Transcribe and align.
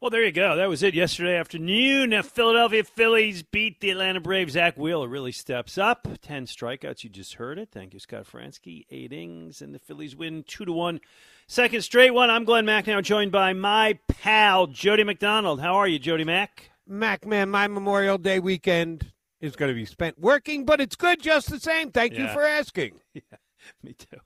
Well, 0.00 0.10
there 0.10 0.24
you 0.24 0.30
go. 0.30 0.54
That 0.54 0.68
was 0.68 0.84
it 0.84 0.94
yesterday 0.94 1.36
afternoon. 1.36 2.10
The 2.10 2.22
Philadelphia 2.22 2.84
Phillies 2.84 3.42
beat 3.42 3.80
the 3.80 3.90
Atlanta 3.90 4.20
Braves. 4.20 4.52
Zack 4.52 4.76
Wheeler 4.78 5.08
really 5.08 5.32
steps 5.32 5.76
up. 5.76 6.06
Ten 6.22 6.46
strikeouts. 6.46 7.02
You 7.02 7.10
just 7.10 7.34
heard 7.34 7.58
it. 7.58 7.70
Thank 7.72 7.94
you, 7.94 7.98
Scott 7.98 8.24
Franzke. 8.24 8.84
Eight 8.90 9.12
innings, 9.12 9.60
and 9.60 9.74
the 9.74 9.80
Phillies 9.80 10.14
win 10.14 10.44
two 10.46 10.64
to 10.64 10.72
one. 10.72 11.00
Second 11.48 11.82
straight 11.82 12.12
one. 12.14 12.30
I'm 12.30 12.44
Glen 12.44 12.64
Macnow, 12.64 13.02
joined 13.02 13.32
by 13.32 13.54
my 13.54 13.98
pal 14.06 14.68
Jody 14.68 15.02
McDonald. 15.02 15.60
How 15.60 15.74
are 15.74 15.88
you, 15.88 15.98
Jody 15.98 16.22
Mack? 16.24 16.70
Mac, 16.86 17.26
man, 17.26 17.50
my 17.50 17.66
Memorial 17.66 18.18
Day 18.18 18.38
weekend 18.38 19.10
is 19.40 19.56
going 19.56 19.68
to 19.70 19.74
be 19.74 19.84
spent 19.84 20.16
working, 20.18 20.64
but 20.64 20.80
it's 20.80 20.94
good 20.94 21.20
just 21.20 21.50
the 21.50 21.58
same. 21.58 21.90
Thank 21.90 22.12
Yeah. 22.12 22.28
you 22.28 22.28
for 22.32 22.44
asking. 22.44 23.00
Yeah, 23.14 23.38
me 23.82 23.94
too. 23.94 24.18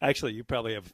Actually, 0.00 0.34
you 0.34 0.44
probably 0.44 0.74
have. 0.74 0.92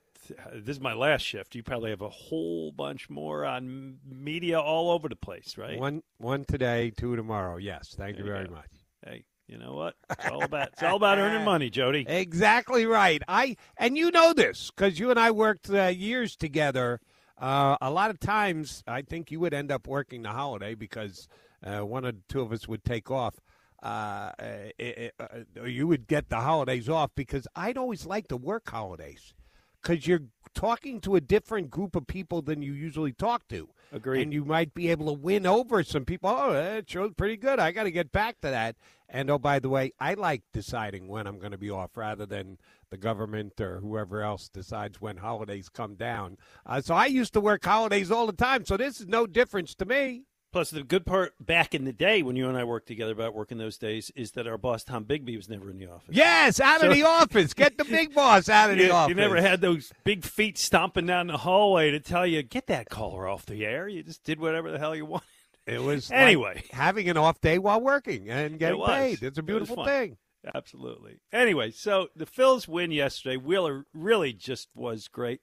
This 0.54 0.77
is 0.77 0.80
my 0.80 0.95
last 0.95 1.22
shift. 1.22 1.54
You 1.54 1.62
probably 1.62 1.90
have 1.90 2.02
a 2.02 2.09
whole 2.09 2.72
bunch 2.72 3.09
more 3.11 3.45
on 3.45 3.98
media 4.09 4.61
all 4.61 4.90
over 4.90 5.08
the 5.08 5.16
place, 5.16 5.57
right? 5.58 5.79
One, 5.79 6.03
one 6.18 6.44
today, 6.44 6.93
two 6.96 7.16
tomorrow. 7.16 7.57
Yes, 7.57 7.94
thank 7.96 8.18
you 8.18 8.25
There 8.25 8.32
you 8.32 8.39
very 8.39 8.49
go. 8.49 8.54
much. 8.54 8.71
Hey, 9.07 9.25
you 9.46 9.58
know 9.58 9.75
what? 9.75 9.94
It's 10.11 10.26
all 10.26 10.43
about 10.43 10.68
it's 10.72 10.82
all 10.82 10.96
about 10.96 11.18
earning 11.18 11.44
money, 11.44 11.71
Jody. 11.71 12.07
Exactly 12.08 12.86
right. 12.86 13.22
I 13.29 13.57
and 13.76 13.96
you 13.96 14.11
know 14.11 14.32
this 14.32 14.71
because 14.71 14.99
you 14.99 15.11
and 15.11 15.18
I 15.18 15.30
worked 15.30 15.71
uh, 15.71 15.85
years 15.86 16.36
together. 16.36 17.00
Uh, 17.36 17.77
a 17.80 17.91
lot 17.91 18.11
of 18.11 18.21
times, 18.21 18.82
I 18.86 19.02
think 19.02 19.30
you 19.30 19.41
would 19.41 19.52
end 19.52 19.71
up 19.72 19.86
working 19.88 20.22
the 20.22 20.30
holiday 20.30 20.75
because 20.75 21.29
uh, 21.64 21.80
one 21.80 22.07
or 22.07 22.13
two 22.29 22.41
of 22.41 22.52
us 22.52 22.68
would 22.68 22.85
take 22.85 23.11
off. 23.11 23.35
Uh, 23.82 24.30
uh, 24.41 25.08
uh, 25.21 25.64
you 25.64 25.86
would 25.86 26.07
get 26.07 26.30
the 26.30 26.41
holidays 26.41 26.88
off 26.88 27.11
because 27.14 27.46
I'd 27.54 27.77
always 27.77 28.07
like 28.07 28.29
to 28.29 28.36
work 28.36 28.71
holidays 28.71 29.35
because 29.84 30.06
you're 30.06 30.22
talking 30.54 31.00
to 31.00 31.16
a 31.16 31.20
different 31.20 31.70
group 31.70 31.94
of 31.94 32.06
people 32.06 32.41
than 32.41 32.62
you 32.62 32.72
usually 32.72 33.12
talk 33.12 33.47
to. 33.48 33.69
Agreed. 33.92 34.22
And 34.22 34.33
you 34.33 34.44
might 34.44 34.74
be 34.74 34.91
able 34.91 35.06
to 35.06 35.20
win 35.20 35.47
over 35.47 35.83
some 35.84 36.05
people. 36.05 36.30
Oh, 36.30 36.52
that 36.52 36.88
show's 36.88 37.12
pretty 37.14 37.36
good. 37.36 37.60
I 37.60 37.70
got 37.70 37.84
to 37.84 37.91
get 37.91 38.10
back 38.10 38.41
to 38.41 38.50
that. 38.50 38.76
And 39.08 39.30
oh, 39.30 39.38
by 39.38 39.58
the 39.58 39.68
way, 39.68 39.92
I 40.00 40.14
like 40.14 40.42
deciding 40.52 41.06
when 41.06 41.26
I'm 41.26 41.38
going 41.38 41.52
to 41.52 41.58
be 41.58 41.70
off 41.70 41.96
rather 41.96 42.26
than 42.26 42.58
the 42.91 42.96
government 42.96 43.60
or 43.60 43.80
whoever 43.80 44.22
else 44.22 44.48
decides 44.48 45.00
when 45.00 45.18
holidays 45.18 45.68
come 45.68 45.94
down. 45.94 46.38
Uh, 46.64 46.80
so 46.80 46.94
I 46.94 47.06
used 47.06 47.34
to 47.34 47.41
work 47.41 47.64
holidays 47.64 48.10
all 48.10 48.26
the 48.26 48.32
time. 48.32 48.64
So 48.64 48.76
this 48.76 49.00
is 49.00 49.06
no 49.06 49.26
difference 49.26 49.74
to 49.76 49.84
me. 49.84 50.24
Plus, 50.55 50.70
the 50.70 50.84
good 50.84 51.05
part 51.05 51.34
back 51.41 51.74
in 51.74 51.84
the 51.84 51.92
day 51.92 52.22
when 52.22 52.36
you 52.36 52.48
and 52.48 52.56
I 52.56 52.62
worked 52.62 52.86
together 52.86 53.10
about 53.10 53.34
working 53.34 53.58
those 53.58 53.77
days 53.77 54.12
is 54.14 54.30
that 54.33 54.47
our 54.47 54.56
boss 54.56 54.84
Tom 54.84 55.05
Bigby 55.05 55.36
was 55.36 55.48
never 55.48 55.69
in 55.69 55.78
the 55.78 55.88
office. 55.91 56.10
Yes, 56.14 56.60
out 56.60 56.78
So- 56.80 56.86
of 56.91 56.94
the 56.94 57.02
office. 57.02 57.55
Get 57.55 57.77
the 57.77 57.84
big 57.84 58.14
boss 58.14 58.48
out 58.48 58.70
of 58.70 58.78
the 58.78 58.84
You, 58.84 58.92
office. 58.92 59.08
you 59.08 59.14
never 59.16 59.41
had 59.41 59.60
those 59.60 59.92
big 60.05 60.25
feet 60.25 60.56
stomping 60.56 61.06
down 61.06 61.27
the 61.27 61.38
hallway 61.38 61.91
to 61.91 61.98
tell 61.98 62.25
you 62.25 62.41
get 62.44 62.69
that 62.69 62.88
caller 62.88 63.27
off 63.27 63.44
the 63.47 63.66
air. 63.66 63.88
You 63.88 64.05
just 64.05 64.22
did 64.22 64.38
whatever 64.38 64.70
the 64.70 64.78
hell 64.78 64.94
you 64.94 65.06
wanted. 65.06 65.27
It 65.66 65.82
was 65.82 66.08
like 66.10 66.20
Anyway. 66.20 66.62
having 66.70 67.08
an 67.08 67.16
off 67.16 67.41
day 67.41 67.58
while 67.58 67.80
working 67.80 68.30
and 68.30 68.56
getting 68.56 68.78
was. 68.78 68.91
paid. 68.91 69.22
It's 69.25 69.38
a 69.38 69.42
beautiful 69.42 69.75
fun. 69.75 69.86
thing. 69.86 70.16
Absolutely. 70.55 71.19
Anyway, 71.32 71.72
so 71.72 72.10
the 72.14 72.27
Phils 72.27 72.69
win 72.69 72.92
yesterday. 72.92 73.36
Wheeler 73.36 73.86
really 73.92 74.32
just 74.32 74.69
was 74.77 75.08
great. 75.08 75.41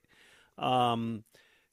Um, 0.58 1.26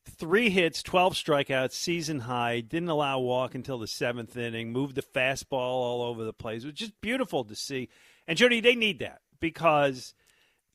three 0.09 0.51
hits, 0.51 0.83
12 0.83 1.15
strikeouts, 1.15 1.73
season 1.73 2.21
high. 2.21 2.61
Didn't 2.61 2.89
allow 2.89 3.19
a 3.19 3.23
walk 3.23 3.55
until 3.55 3.79
the 3.79 3.87
seventh 3.87 4.37
inning. 4.37 4.73
Moved 4.73 4.95
the 4.95 5.03
fastball 5.03 5.53
all 5.53 6.03
over 6.03 6.25
the 6.25 6.33
place. 6.33 6.63
It 6.63 6.69
was 6.69 6.75
just 6.75 7.01
beautiful 7.01 7.45
to 7.45 7.55
see. 7.55 7.89
And 8.27 8.37
Jody, 8.37 8.61
they 8.61 8.75
need 8.75 8.99
that 8.99 9.21
because 9.41 10.15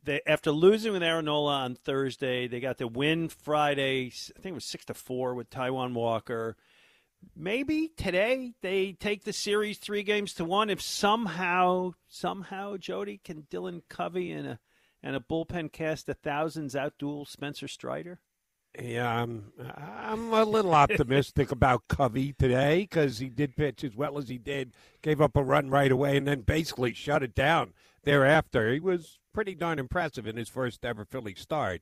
they, 0.03 0.21
after 0.25 0.51
losing 0.51 0.93
with 0.93 1.03
Aaron 1.03 1.25
Nola 1.25 1.59
on 1.59 1.75
Thursday, 1.75 2.47
they 2.47 2.59
got 2.59 2.77
the 2.77 2.87
win 2.87 3.29
Friday. 3.29 4.07
I 4.07 4.39
think 4.39 4.53
it 4.53 4.55
was 4.55 4.65
six 4.65 4.85
to 4.85 4.93
four 4.93 5.35
with 5.35 5.49
Taijuan 5.49 5.93
Walker 5.93 6.55
maybe 7.35 7.89
today 7.95 8.53
they 8.61 8.93
take 8.93 9.23
the 9.23 9.33
series 9.33 9.77
three 9.77 10.03
games 10.03 10.33
to 10.35 10.45
one. 10.45 10.69
If 10.69 10.81
somehow, 10.81 11.93
somehow, 12.07 12.77
Jody 12.77 13.19
can 13.23 13.43
Dylan 13.43 13.81
Covey 13.89 14.31
and 14.31 14.47
a 14.47 14.59
and 15.01 15.15
a 15.17 15.19
bullpen 15.19 15.71
cast 15.71 16.07
of 16.07 16.17
thousands 16.19 16.75
outduel 16.75 17.27
Spencer 17.27 17.67
Strider. 17.67 18.21
Yeah, 18.79 19.21
I'm, 19.21 19.51
I'm 19.77 20.33
a 20.33 20.43
little 20.43 20.73
optimistic 20.73 21.51
about 21.51 21.87
Covey 21.87 22.33
today 22.33 22.81
because 22.81 23.19
he 23.19 23.29
did 23.29 23.55
pitch 23.55 23.83
as 23.83 23.95
well 23.95 24.17
as 24.17 24.29
he 24.29 24.39
did, 24.39 24.73
gave 25.03 25.21
up 25.21 25.35
a 25.35 25.43
run 25.43 25.69
right 25.69 25.91
away, 25.91 26.17
and 26.17 26.27
then 26.27 26.41
basically 26.41 26.93
shut 26.93 27.21
it 27.21 27.35
down 27.35 27.73
thereafter. 28.03 28.73
He 28.73 28.79
was 28.79 29.19
pretty 29.31 29.53
darn 29.53 29.77
impressive 29.77 30.25
in 30.25 30.37
his 30.37 30.49
first 30.49 30.83
ever 30.83 31.05
Philly 31.05 31.35
start. 31.35 31.81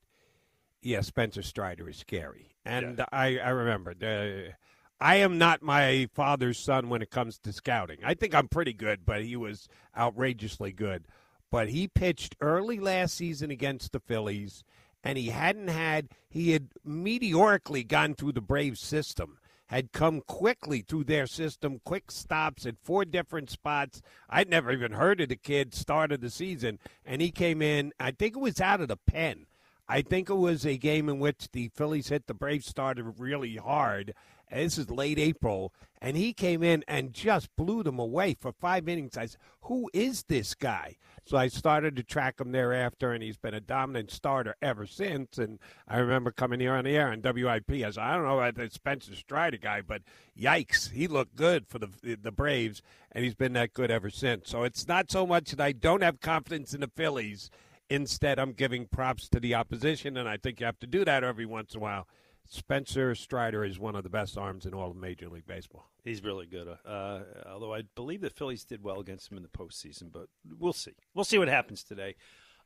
Yeah, 0.82 1.02
Spencer 1.02 1.42
Strider 1.42 1.90
is 1.90 1.98
scary. 1.98 2.56
And 2.66 3.04
I, 3.12 3.38
I 3.38 3.50
remember, 3.50 3.94
the, 3.94 4.54
I 5.00 5.16
am 5.18 5.38
not 5.38 5.62
my 5.62 6.10
father's 6.14 6.60
son 6.60 6.90
when 6.90 7.02
it 7.02 7.10
comes 7.10 7.38
to 7.40 7.54
scouting. 7.54 8.00
I 8.04 8.16
think 8.16 8.36
I'm 8.36 8.48
pretty 8.50 8.74
good, 8.74 9.06
but 9.06 9.24
he 9.24 9.38
was 9.38 9.70
outrageously 9.98 10.74
good. 10.74 11.06
But 11.50 11.70
he 11.70 11.88
pitched 11.88 12.36
early 12.42 12.80
last 12.80 13.16
season 13.16 13.50
against 13.50 13.92
the 13.92 14.00
Phillies 14.00 14.64
and 15.04 15.18
he 15.18 15.30
hadn't 15.30 15.70
had 15.70 16.10
he 16.30 16.52
had 16.52 16.70
meteorically 16.84 17.84
gone 17.84 18.14
through 18.14 18.34
the 18.34 18.42
Braves 18.42 18.80
system 18.80 19.38
had 19.68 19.94
come 19.94 20.22
quickly 20.28 20.82
through 20.82 21.06
their 21.06 21.26
system 21.26 21.80
quick 21.86 22.12
stops 22.12 22.66
at 22.66 22.76
four 22.82 23.06
different 23.06 23.50
spots. 23.50 24.02
I'd 24.30 24.50
never 24.50 24.72
even 24.72 24.92
heard 24.92 25.22
of 25.22 25.30
the 25.30 25.38
kid 25.38 25.74
start 25.74 26.12
of 26.12 26.22
the 26.22 26.30
season 26.30 26.80
and 27.06 27.22
he 27.22 27.32
came 27.32 27.62
in 27.62 27.94
i 28.00 28.12
think 28.12 28.36
it 28.36 28.42
was 28.42 28.62
out 28.62 28.82
of 28.82 28.88
the 28.88 28.98
pen. 28.98 29.46
I 29.88 30.02
think 30.02 30.30
it 30.30 30.36
was 30.36 30.66
a 30.66 30.78
game 30.78 31.10
in 31.10 31.20
which 31.20 31.50
the 31.52 31.70
phillies 31.76 32.08
hit 32.08 32.28
the 32.28 32.34
braves 32.34 32.66
started 32.66 33.04
really 33.18 33.58
hard. 33.58 34.14
This 34.50 34.78
is 34.78 34.90
late 34.90 35.20
April, 35.20 35.74
and 36.02 36.18
he 36.18 36.34
came 36.34 36.64
in 36.64 36.84
and 36.88 37.14
just 37.14 37.56
blew 37.56 37.84
them 37.84 38.00
away 38.00 38.34
for 38.34 38.52
five 38.52 38.90
innings. 38.90 39.18
I 39.18 39.28
said, 39.28 39.40
Who 39.62 39.90
is 39.94 40.24
this 40.24 40.56
guy? 40.56 40.98
So 41.26 41.38
I 41.38 41.48
started 41.48 41.96
to 41.96 42.04
track 42.04 42.42
him 42.42 42.52
thereafter, 42.52 43.12
and 43.12 43.22
he's 43.22 43.38
been 43.38 43.54
a 43.54 43.62
dominant 43.62 44.10
starter 44.10 44.56
ever 44.62 44.88
since. 44.88 45.38
And 45.38 45.60
I 45.88 46.00
remember 46.00 46.32
coming 46.32 46.60
here 46.60 46.74
on 46.74 46.86
the 46.86 46.98
air 46.98 47.10
on 47.10 47.22
WIP. 47.22 47.72
I 47.72 47.92
said, 47.92 48.00
I 48.00 48.16
don't 48.16 48.26
know 48.26 48.40
about 48.40 48.56
the 48.56 48.70
Spencer 48.72 49.16
Strider 49.16 49.58
guy, 49.58 49.82
but 49.82 50.02
yikes, 50.38 50.90
he 50.90 51.08
looked 51.08 51.36
good 51.36 51.68
for 51.68 51.78
the 51.78 51.90
the 52.20 52.32
Braves, 52.32 52.82
and 53.12 53.24
he's 53.24 53.36
been 53.36 53.54
that 53.54 53.74
good 53.74 53.92
ever 53.92 54.10
since. 54.10 54.50
So 54.50 54.64
it's 54.64 54.88
not 54.88 55.12
so 55.12 55.28
much 55.28 55.52
that 55.52 55.62
I 55.62 55.72
don't 55.72 56.02
have 56.02 56.20
confidence 56.20 56.74
in 56.74 56.82
the 56.82 56.92
Phillies. 56.96 57.52
Instead, 57.90 58.40
I'm 58.40 58.54
giving 58.54 58.88
props 58.88 59.28
to 59.30 59.40
the 59.40 59.54
opposition, 59.54 60.16
and 60.18 60.28
I 60.28 60.38
think 60.38 60.62
you 60.62 60.66
have 60.66 60.80
to 60.80 60.88
do 60.88 61.04
that 61.06 61.24
every 61.26 61.46
once 61.46 61.74
in 61.76 61.80
a 61.80 61.84
while. 61.84 62.08
Spencer 62.52 63.16
Strider 63.16 63.64
is 63.64 63.80
one 63.80 63.96
of 63.96 64.04
the 64.04 64.10
best 64.10 64.38
arms 64.38 64.66
in 64.66 64.74
all 64.74 64.92
of 64.92 64.98
Major 64.98 65.30
League 65.30 65.48
Baseball. 65.48 65.90
He's 66.04 66.22
really 66.22 66.46
good. 66.46 66.68
Uh, 66.86 67.20
although 67.50 67.74
I 67.74 67.84
believe 67.96 68.20
the 68.20 68.30
Phillies 68.30 68.66
did 68.66 68.84
well 68.84 69.00
against 69.00 69.32
him 69.32 69.38
in 69.38 69.44
the 69.44 69.50
postseason, 69.50 70.12
but 70.12 70.28
we'll 70.60 70.74
see. 70.74 70.92
We'll 71.14 71.24
see 71.24 71.38
what 71.38 71.48
happens 71.48 71.82
today. 71.82 72.16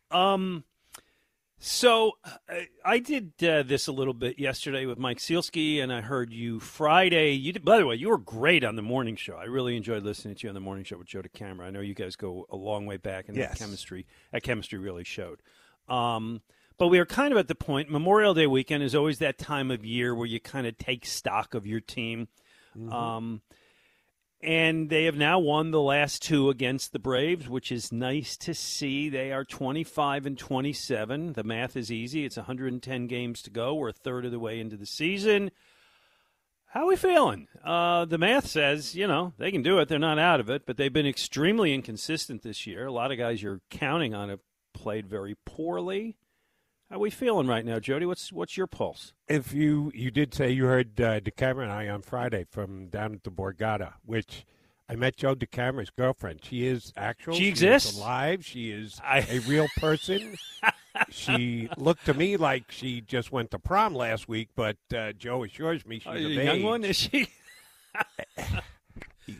Um, 0.10 0.64
so 1.60 2.14
I, 2.50 2.68
I 2.84 2.98
did 2.98 3.34
uh, 3.44 3.62
this 3.62 3.86
a 3.86 3.92
little 3.92 4.16
bit 4.16 4.40
yesterday 4.40 4.88
with 4.88 4.98
Mike 4.98 5.20
Sielski, 5.20 5.80
and 5.84 5.94
I 5.94 6.02
heard 6.02 6.34
you 6.34 6.60
Friday. 6.60 7.34
You 7.34 7.54
did, 7.54 7.64
by 7.64 7.78
the 7.78 7.86
way, 7.86 7.94
you 7.96 8.10
were 8.10 8.18
great 8.18 8.64
on 8.64 8.76
the 8.78 8.82
morning 8.82 9.16
show. 9.16 9.36
I 9.36 9.44
really 9.44 9.78
enjoyed 9.78 10.02
listening 10.02 10.34
to 10.34 10.44
you 10.48 10.50
on 10.50 10.56
the 10.56 10.62
morning 10.62 10.84
show 10.84 10.98
with 10.98 11.08
Joe 11.08 11.22
DeCamara. 11.22 11.62
I 11.66 11.70
know 11.70 11.82
you 11.82 11.94
guys 11.94 12.16
go 12.16 12.48
a 12.50 12.56
long 12.56 12.88
way 12.88 12.98
back, 12.98 13.28
and 13.28 13.38
Yes. 13.38 13.52
that 13.52 13.60
chemistry 13.60 14.08
that 14.32 14.42
chemistry 14.42 14.80
really 14.80 15.04
showed. 15.04 15.42
Um, 15.88 16.42
but 16.78 16.88
we 16.88 17.00
are 17.00 17.06
kind 17.06 17.32
of 17.32 17.38
at 17.38 17.48
the 17.48 17.56
point. 17.56 17.90
Memorial 17.90 18.34
Day 18.34 18.48
weekend 18.48 18.84
is 18.84 18.96
always 18.96 19.20
that 19.20 19.38
time 19.38 19.72
of 19.72 19.86
year 19.86 20.14
where 20.14 20.28
you 20.28 20.40
kind 20.40 20.68
of 20.68 20.78
take 20.78 21.06
stock 21.06 21.54
of 21.54 21.66
your 21.66 21.80
team. 21.80 22.28
Um, 22.94 23.42
and 24.42 24.90
they 24.90 25.06
have 25.06 25.16
now 25.16 25.40
won 25.40 25.72
the 25.72 25.82
last 25.82 26.22
two 26.22 26.50
against 26.50 26.92
the 26.92 27.00
Braves, 27.00 27.50
which 27.50 27.72
is 27.72 27.92
nice 27.92 28.38
to 28.38 28.54
see. 28.54 29.10
They 29.10 29.32
are 29.32 29.44
25 29.44 30.26
and 30.26 30.38
27. 30.38 31.34
The 31.34 31.44
math 31.44 31.76
is 31.76 31.92
easy. 31.92 32.26
It's 32.26 32.38
110 32.38 33.08
games 33.08 33.42
to 33.44 33.50
go. 33.50 33.74
We're 33.74 33.90
a 33.90 33.94
third 33.94 34.26
of 34.26 34.32
the 34.32 34.40
way 34.40 34.60
into 34.60 34.78
the 34.78 34.86
season. 34.86 35.52
How 36.68 36.82
are 36.82 36.88
we 36.88 36.98
feeling? 36.98 37.48
Uh, 37.64 38.04
the 38.04 38.18
math 38.18 38.48
says, 38.48 38.96
you 38.96 39.08
know, 39.08 39.34
they 39.38 39.50
can 39.50 39.62
do 39.62 39.80
it. 39.80 39.88
They're 39.88 39.98
not 39.98 40.20
out 40.20 40.42
of 40.42 40.50
it, 40.50 40.66
but 40.66 40.76
they've 40.76 40.92
been 40.92 41.08
extremely 41.08 41.74
inconsistent 41.74 42.44
this 42.44 42.68
year. 42.68 42.86
A 42.86 42.92
lot 42.92 43.12
of 43.12 43.18
guys 43.18 43.42
you're 43.42 43.62
counting 43.70 44.14
on 44.14 44.28
have 44.30 44.42
played 44.74 45.08
very 45.08 45.38
poorly. 45.46 46.18
How 46.96 47.00
are 47.00 47.02
we 47.02 47.10
feeling 47.10 47.46
right 47.46 47.66
now, 47.66 47.78
Jody? 47.78 48.06
What's 48.06 48.32
what's 48.32 48.56
your 48.56 48.68
pulse? 48.68 49.12
If 49.28 49.52
you 49.52 49.92
you 49.94 50.12
did 50.12 50.34
say 50.34 50.52
you 50.52 50.64
heard 50.64 51.02
uh, 51.02 51.20
DeCamara 51.20 51.64
and 51.64 51.72
I 51.74 51.90
on 51.90 52.02
Friday 52.02 52.46
from 52.50 52.88
down 52.88 53.16
at 53.16 53.26
the 53.26 53.32
Borgata, 53.32 53.96
which 54.06 54.46
I 54.88 54.96
met 54.96 55.18
Joe 55.18 55.36
DeCamara's 55.36 55.90
girlfriend. 55.90 56.40
She 56.46 56.66
is 56.66 56.94
actual. 56.96 57.34
She 57.34 57.48
is 57.48 57.62
exists? 57.62 57.98
alive. 57.98 58.46
She 58.46 58.72
is 58.72 59.02
I- 59.04 59.28
a 59.30 59.40
real 59.40 59.68
person. 59.78 60.38
she 61.10 61.68
looked 61.76 62.06
to 62.06 62.14
me 62.14 62.38
like 62.38 62.72
she 62.72 63.02
just 63.02 63.30
went 63.30 63.52
to 63.52 63.60
prom 63.60 63.94
last 63.94 64.30
week, 64.30 64.48
but 64.56 64.78
uh, 64.96 65.12
Joe 65.12 65.44
assures 65.44 65.86
me 65.86 66.00
she's 66.00 66.08
Oh, 66.08 66.14
a 66.14 66.18
young 66.20 66.48
age. 66.56 66.64
one 66.64 66.86
is 66.86 66.96
she? 66.96 67.28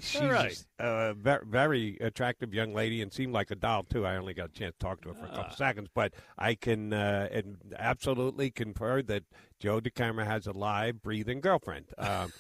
She's 0.02 0.22
right. 0.22 0.66
a 0.80 1.14
very, 1.44 1.98
attractive 2.02 2.54
young 2.54 2.74
lady 2.74 3.02
and 3.02 3.14
seemed 3.14 3.34
like 3.34 3.52
a 3.52 3.56
doll 3.56 3.84
too. 3.84 4.06
I 4.06 4.16
only 4.18 4.34
got 4.34 4.50
a 4.50 4.54
chance 4.54 4.74
to 4.74 4.80
talk 4.80 5.02
to 5.02 5.10
her 5.10 5.14
for 5.16 5.26
a 5.26 5.30
couple 5.30 5.46
Ah. 5.52 5.56
seconds, 5.56 5.90
but 5.94 6.14
I 6.38 6.56
can 6.56 6.92
uh, 6.94 7.30
absolutely 7.78 8.50
confer 8.52 9.02
that 9.04 9.24
Joe 9.60 9.80
DeCamara 9.80 10.26
has 10.26 10.48
a 10.48 10.52
live, 10.54 11.02
breathing 11.02 11.42
girlfriend. 11.42 11.86
Um, 11.98 12.32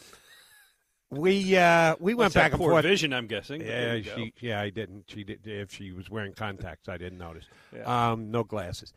we 1.12 1.56
uh, 1.56 1.96
we 2.00 2.16
went 2.16 2.34
back 2.34 2.52
and 2.52 2.60
poor 2.60 2.72
forth. 2.72 2.84
vision, 2.84 3.14
I'm 3.14 3.28
guessing. 3.28 3.62
Yeah, 3.62 4.02
she. 4.02 4.34
Yeah, 4.40 4.60
I 4.60 4.72
didn't. 4.72 5.06
She 5.08 5.24
did. 5.24 5.46
If 5.46 5.72
she 5.72 5.92
was 5.92 6.10
wearing 6.10 6.34
contacts, 6.34 6.90
I 6.90 6.98
didn't 6.98 7.20
notice. 7.20 7.46
Yeah. 7.74 8.12
Um, 8.12 8.32
no 8.32 8.44
glasses. 8.44 8.92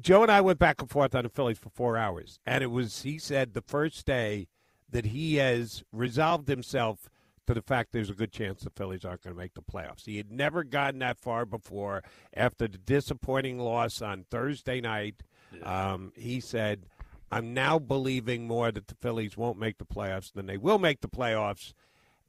Joe 0.00 0.22
and 0.22 0.32
I 0.32 0.40
went 0.40 0.58
back 0.58 0.80
and 0.80 0.90
forth 0.90 1.14
on 1.14 1.22
the 1.22 1.28
Phillies 1.30 1.58
for 1.58 1.70
four 1.70 1.96
hours, 1.96 2.40
and 2.44 2.64
it 2.64 2.68
was. 2.72 3.02
He 3.02 3.18
said 3.18 3.54
the 3.54 3.62
first 3.62 4.04
day 4.04 4.48
that 4.90 5.06
he 5.06 5.36
has 5.36 5.84
resolved 5.92 6.48
himself 6.48 7.08
to 7.46 7.54
the 7.54 7.62
fact 7.62 7.92
there's 7.92 8.10
a 8.10 8.14
good 8.14 8.32
chance 8.32 8.62
the 8.62 8.70
Phillies 8.70 9.04
aren't 9.04 9.22
going 9.22 9.34
to 9.34 9.40
make 9.40 9.54
the 9.54 9.62
playoffs. 9.62 10.04
He 10.04 10.16
had 10.16 10.30
never 10.30 10.64
gotten 10.64 11.00
that 11.00 11.18
far 11.18 11.44
before. 11.44 12.02
After 12.34 12.68
the 12.68 12.78
disappointing 12.78 13.58
loss 13.58 14.00
on 14.00 14.24
Thursday 14.30 14.80
night, 14.80 15.22
um, 15.62 16.12
he 16.16 16.40
said, 16.40 16.86
"I'm 17.30 17.52
now 17.54 17.78
believing 17.78 18.46
more 18.46 18.70
that 18.72 18.86
the 18.86 18.94
Phillies 18.94 19.36
won't 19.36 19.58
make 19.58 19.78
the 19.78 19.84
playoffs 19.84 20.32
than 20.32 20.46
they 20.46 20.56
will 20.56 20.78
make 20.78 21.00
the 21.00 21.08
playoffs." 21.08 21.72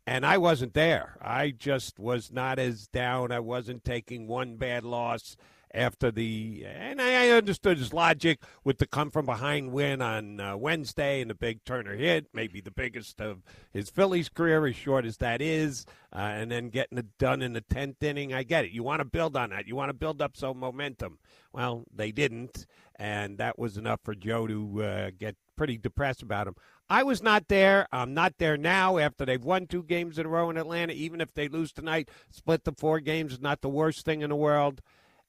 and 0.05 0.25
I 0.25 0.37
wasn't 0.37 0.73
there. 0.73 1.17
I 1.21 1.51
just 1.51 1.97
was 1.97 2.31
not 2.31 2.59
as 2.59 2.87
down. 2.87 3.31
I 3.31 3.39
wasn't 3.39 3.85
taking 3.85 4.27
one 4.27 4.57
bad 4.57 4.83
loss 4.83 5.37
after 5.73 6.11
the, 6.11 6.65
and 6.67 7.01
I 7.01 7.29
understood 7.29 7.77
his 7.77 7.93
logic 7.93 8.39
with 8.63 8.77
the 8.77 8.85
come 8.85 9.09
from 9.09 9.25
behind 9.25 9.71
win 9.71 10.01
on 10.01 10.39
uh, 10.39 10.55
Wednesday 10.55 11.21
and 11.21 11.29
the 11.29 11.35
big 11.35 11.63
Turner 11.63 11.95
hit, 11.95 12.27
maybe 12.33 12.61
the 12.61 12.71
biggest 12.71 13.19
of 13.19 13.41
his 13.71 13.89
Phillies 13.89 14.29
career, 14.29 14.65
as 14.67 14.75
short 14.75 15.05
as 15.05 15.17
that 15.17 15.41
is, 15.41 15.85
uh, 16.15 16.19
and 16.19 16.51
then 16.51 16.69
getting 16.69 16.97
it 16.97 17.17
done 17.17 17.41
in 17.41 17.53
the 17.53 17.61
tenth 17.61 18.03
inning. 18.03 18.33
I 18.33 18.43
get 18.43 18.65
it. 18.65 18.71
You 18.71 18.83
want 18.83 18.99
to 18.99 19.05
build 19.05 19.35
on 19.35 19.49
that. 19.49 19.67
You 19.67 19.75
want 19.75 19.89
to 19.89 19.93
build 19.93 20.21
up 20.21 20.37
some 20.37 20.59
momentum. 20.59 21.17
Well, 21.51 21.85
they 21.93 22.11
didn't, 22.11 22.65
and 22.95 23.37
that 23.39 23.57
was 23.57 23.77
enough 23.77 24.01
for 24.03 24.13
Joe 24.13 24.47
to 24.47 24.83
uh, 24.83 25.11
get 25.17 25.35
pretty 25.55 25.77
depressed 25.77 26.21
about 26.21 26.47
him. 26.47 26.55
I 26.89 27.03
was 27.03 27.23
not 27.23 27.47
there. 27.47 27.87
I'm 27.91 28.13
not 28.13 28.37
there 28.37 28.57
now 28.57 28.97
after 28.97 29.25
they've 29.25 29.43
won 29.43 29.67
two 29.67 29.83
games 29.83 30.19
in 30.19 30.25
a 30.25 30.29
row 30.29 30.49
in 30.49 30.57
Atlanta. 30.57 30.93
Even 30.93 31.21
if 31.21 31.33
they 31.33 31.47
lose 31.47 31.71
tonight, 31.71 32.09
split 32.29 32.63
the 32.63 32.73
four 32.73 32.99
games 32.99 33.33
is 33.33 33.41
not 33.41 33.61
the 33.61 33.69
worst 33.69 34.05
thing 34.05 34.21
in 34.21 34.29
the 34.29 34.35
world. 34.35 34.81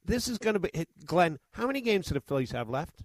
This 0.05 0.29
is 0.29 0.39
going 0.39 0.55
to 0.55 0.61
be, 0.61 0.71
Glen, 1.07 1.39
how 1.53 1.67
many 1.67 1.81
games 1.81 2.07
do 2.07 2.15
the 2.15 2.21
Phillies 2.21 2.53
have 2.53 2.69
left? 2.69 3.01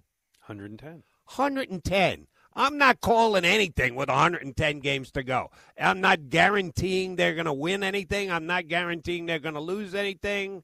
110. 0.48 1.04
110. 1.36 2.28
I'm 2.56 2.78
not 2.78 3.00
calling 3.00 3.46
anything 3.46 3.96
with 3.96 4.10
110 4.10 4.80
games 4.80 5.12
to 5.12 5.24
go. 5.24 5.51
I'm 5.80 6.01
not 6.01 6.30
guaranteeing 6.30 7.16
they're 7.16 7.36
going 7.36 7.46
to 7.46 7.54
win 7.54 7.84
anything. 7.84 8.31
I'm 8.31 8.48
not 8.48 8.68
guaranteeing 8.68 9.25
they're 9.25 9.40
going 9.40 9.54
to 9.54 9.62
lose 9.62 9.96
anything. 9.96 10.63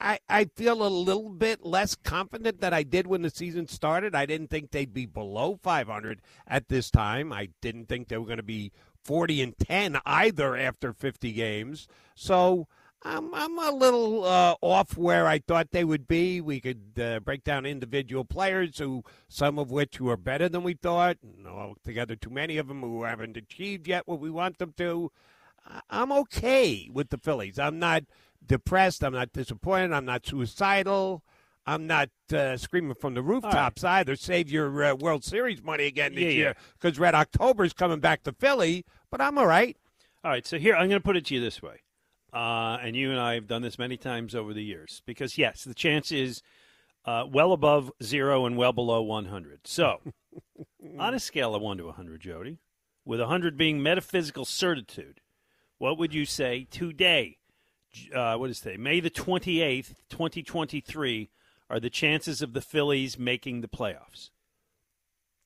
I, 0.00 0.18
I 0.28 0.46
feel 0.56 0.86
a 0.86 0.88
little 0.88 1.28
bit 1.28 1.64
less 1.64 1.94
confident 1.94 2.60
than 2.60 2.72
I 2.72 2.82
did 2.82 3.06
when 3.06 3.22
the 3.22 3.30
season 3.30 3.68
started. 3.68 4.14
I 4.14 4.24
didn't 4.24 4.48
think 4.48 4.70
they'd 4.70 4.94
be 4.94 5.06
below 5.06 5.58
500 5.62 6.22
at 6.46 6.68
this 6.68 6.90
time. 6.90 7.32
I 7.32 7.50
didn't 7.60 7.86
think 7.86 8.08
they 8.08 8.16
were 8.16 8.24
going 8.24 8.38
to 8.38 8.42
be 8.42 8.72
40 9.04 9.42
and 9.42 9.58
10 9.58 9.98
either 10.06 10.56
after 10.56 10.92
50 10.92 11.32
games. 11.32 11.88
So 12.14 12.68
I'm, 13.02 13.34
I'm 13.34 13.58
a 13.58 13.70
little 13.70 14.24
uh, 14.24 14.56
off 14.60 14.96
where 14.96 15.26
I 15.26 15.38
thought 15.38 15.70
they 15.70 15.84
would 15.84 16.06
be. 16.06 16.40
We 16.40 16.60
could 16.60 16.92
uh, 17.00 17.20
break 17.20 17.44
down 17.44 17.64
individual 17.64 18.24
players, 18.24 18.78
who 18.78 19.02
some 19.28 19.58
of 19.58 19.70
which 19.70 19.96
who 19.96 20.08
are 20.10 20.16
better 20.18 20.48
than 20.48 20.62
we 20.62 20.74
thought. 20.74 21.16
and 21.22 21.46
altogether 21.46 22.14
too 22.16 22.30
many 22.30 22.58
of 22.58 22.68
them 22.68 22.82
who 22.82 23.04
haven't 23.04 23.36
achieved 23.38 23.88
yet 23.88 24.06
what 24.06 24.20
we 24.20 24.30
want 24.30 24.58
them 24.58 24.74
to. 24.76 25.10
I'm 25.88 26.10
okay 26.12 26.88
with 26.92 27.10
the 27.10 27.18
Phillies. 27.18 27.58
I'm 27.58 27.78
not 27.78 28.04
depressed. 28.44 29.02
I'm 29.04 29.12
not 29.12 29.32
disappointed. 29.32 29.92
I'm 29.92 30.04
not 30.06 30.26
suicidal. 30.26 31.22
I'm 31.66 31.86
not 31.86 32.08
uh, 32.32 32.56
screaming 32.56 32.94
from 32.94 33.14
the 33.14 33.22
rooftops 33.22 33.84
either. 33.84 34.16
Save 34.16 34.50
your 34.50 34.82
uh, 34.82 34.94
World 34.94 35.22
Series 35.24 35.62
money 35.62 35.86
again 35.86 36.14
this 36.14 36.22
Yeah, 36.24 36.28
yeah. 36.30 36.34
year 36.36 36.54
because 36.80 36.98
Red 36.98 37.14
October's 37.14 37.72
coming 37.74 38.00
back 38.00 38.22
to 38.24 38.32
Philly. 38.32 38.84
But 39.10 39.20
I'm 39.20 39.38
all 39.38 39.46
right. 39.46 39.76
All 40.24 40.30
right, 40.30 40.46
so 40.46 40.58
here 40.58 40.74
I'm 40.74 40.88
going 40.88 41.00
to 41.00 41.04
put 41.04 41.16
it 41.16 41.26
to 41.26 41.34
you 41.34 41.40
this 41.40 41.62
way, 41.62 41.80
uh, 42.32 42.78
and 42.82 42.96
you 42.96 43.10
and 43.10 43.20
I 43.20 43.34
have 43.34 43.46
done 43.46 43.62
this 43.62 43.78
many 43.78 43.96
times 43.96 44.34
over 44.34 44.52
the 44.52 44.62
years. 44.62 45.02
Because 45.06 45.38
yes, 45.38 45.64
the 45.64 45.74
chance 45.74 46.12
is 46.12 46.42
uh, 47.04 47.24
well 47.30 47.52
above 47.52 47.92
zero 48.02 48.46
and 48.46 48.56
well 48.56 48.72
below 48.72 49.02
100. 49.02 49.60
So, 49.66 50.00
on 50.98 51.14
a 51.14 51.20
scale 51.20 51.54
of 51.54 51.62
one 51.62 51.78
to 51.78 51.86
100, 51.86 52.20
Jody, 52.20 52.58
with 53.04 53.20
100 53.20 53.56
being 53.56 53.82
metaphysical 53.82 54.44
certitude, 54.44 55.20
what 55.78 55.98
would 55.98 56.14
you 56.14 56.26
say 56.26 56.66
today? 56.70 57.38
Uh, 58.14 58.36
what 58.36 58.50
is 58.50 58.60
today? 58.60 58.76
May 58.76 59.00
the 59.00 59.10
28th, 59.10 59.94
2023. 60.08 61.30
Are 61.68 61.78
the 61.78 61.88
chances 61.88 62.42
of 62.42 62.52
the 62.52 62.60
Phillies 62.60 63.16
making 63.16 63.60
the 63.60 63.68
playoffs? 63.68 64.30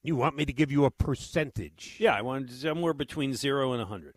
You 0.03 0.17
want 0.17 0.37
me 0.37 0.47
to 0.47 0.55
give 0.55 0.73
you 0.73 0.87
a 0.87 0.91
percentage? 0.91 1.97
Yeah, 1.99 2.15
I 2.15 2.23
wanted 2.23 2.51
somewhere 2.51 2.95
between 2.95 3.35
zero 3.35 3.73
and 3.73 3.81
100. 3.81 4.17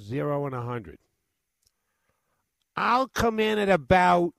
Zero 0.00 0.44
and 0.46 0.54
a 0.54 0.62
hundred. 0.62 0.98
I'll 2.76 3.08
come 3.08 3.40
in 3.40 3.58
at 3.58 3.68
about 3.68 4.32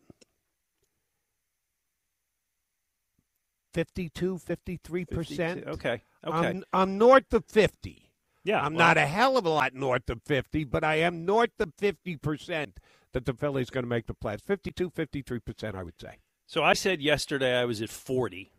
52, 3.73 4.37
53 4.37 5.05
percent. 5.05 5.59
52. 5.65 5.69
Okay. 5.71 6.01
Okay. 6.25 6.47
I'm, 6.47 6.63
I'm 6.73 6.97
north 6.97 7.33
of 7.33 7.45
50. 7.45 8.11
yeah. 8.43 8.59
I'm 8.61 8.73
well- 8.73 8.87
not 8.87 8.97
a 8.97 9.05
hell 9.05 9.37
of 9.37 9.45
a 9.45 9.49
lot 9.49 9.73
north 9.73 10.09
of 10.09 10.21
50, 10.23 10.63
but 10.65 10.83
I 10.83 10.95
am 10.95 11.25
north 11.25 11.51
of 11.59 11.75
50% 11.77 12.77
that 13.13 13.25
the 13.25 13.33
Phillies 13.33 13.69
going 13.69 13.83
to 13.83 13.89
make 13.89 14.07
the 14.07 14.15
playoffs. 14.15 14.41
52, 14.41 14.89
53%, 14.89 15.75
I 15.75 15.83
would 15.83 15.99
say. 15.99 16.17
So 16.45 16.63
I 16.63 16.73
said 16.73 17.01
yesterday 17.01 17.55
I 17.59 17.65
was 17.65 17.81
at 17.81 17.89
40. 17.89 18.51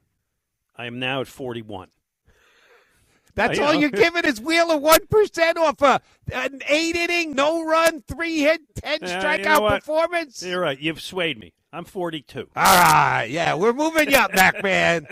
I 0.77 0.87
am 0.87 0.99
now 0.99 1.21
at 1.23 1.27
41. 1.27 1.89
That's 3.38 3.58
all 3.58 3.75
you're 3.75 3.90
giving 3.90 4.25
is 4.25 4.40
Wheeler 4.40 4.79
1% 4.79 5.56
off 5.56 5.81
a, 5.81 6.00
an 6.32 6.61
eight 6.69 6.96
inning, 6.96 7.35
no 7.35 7.64
run, 7.64 8.02
three 8.02 8.40
hit, 8.40 8.61
10 8.76 8.99
Yeah, 9.02 9.23
strikeout 9.23 9.38
you 9.38 9.61
know 9.61 9.69
performance. 9.69 10.43
You're 10.43 10.61
right. 10.61 10.79
You've 10.79 11.00
swayed 11.00 11.38
me. 11.38 11.52
I'm 11.73 11.85
42. 11.85 12.40
All 12.40 12.46
right. 12.56 13.26
Yeah, 13.26 13.55
we're 13.55 13.73
moving 13.73 14.11
you 14.11 14.17
up, 14.17 14.35
Mac 14.35 14.62
man. 14.62 15.06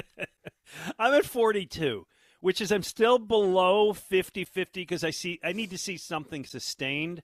I'm 0.99 1.14
at 1.14 1.25
42, 1.25 2.06
which 2.40 2.61
is 2.61 2.73
I'm 2.73 2.82
still 2.82 3.19
below 3.19 3.93
50-50 3.93 4.73
because 4.75 5.05
I 5.05 5.11
see 5.11 5.38
I 5.44 5.52
need 5.52 5.70
to 5.70 5.78
see 5.78 5.96
something 5.96 6.44
sustained. 6.44 7.23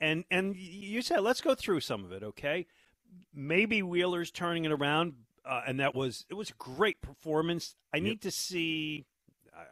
And 0.00 0.24
and 0.30 0.54
you 0.56 1.02
said 1.02 1.20
let's 1.20 1.40
go 1.40 1.54
through 1.54 1.80
some 1.80 2.04
of 2.04 2.12
it, 2.12 2.22
okay? 2.22 2.66
Maybe 3.32 3.82
Wheeler's 3.82 4.30
turning 4.30 4.64
it 4.64 4.72
around, 4.72 5.14
uh, 5.44 5.62
and 5.66 5.80
that 5.80 5.94
was 5.94 6.26
it 6.28 6.34
was 6.34 6.50
a 6.50 6.54
great 6.58 7.00
performance. 7.00 7.74
I 7.92 8.00
need 8.00 8.20
to 8.22 8.30
see. 8.30 9.06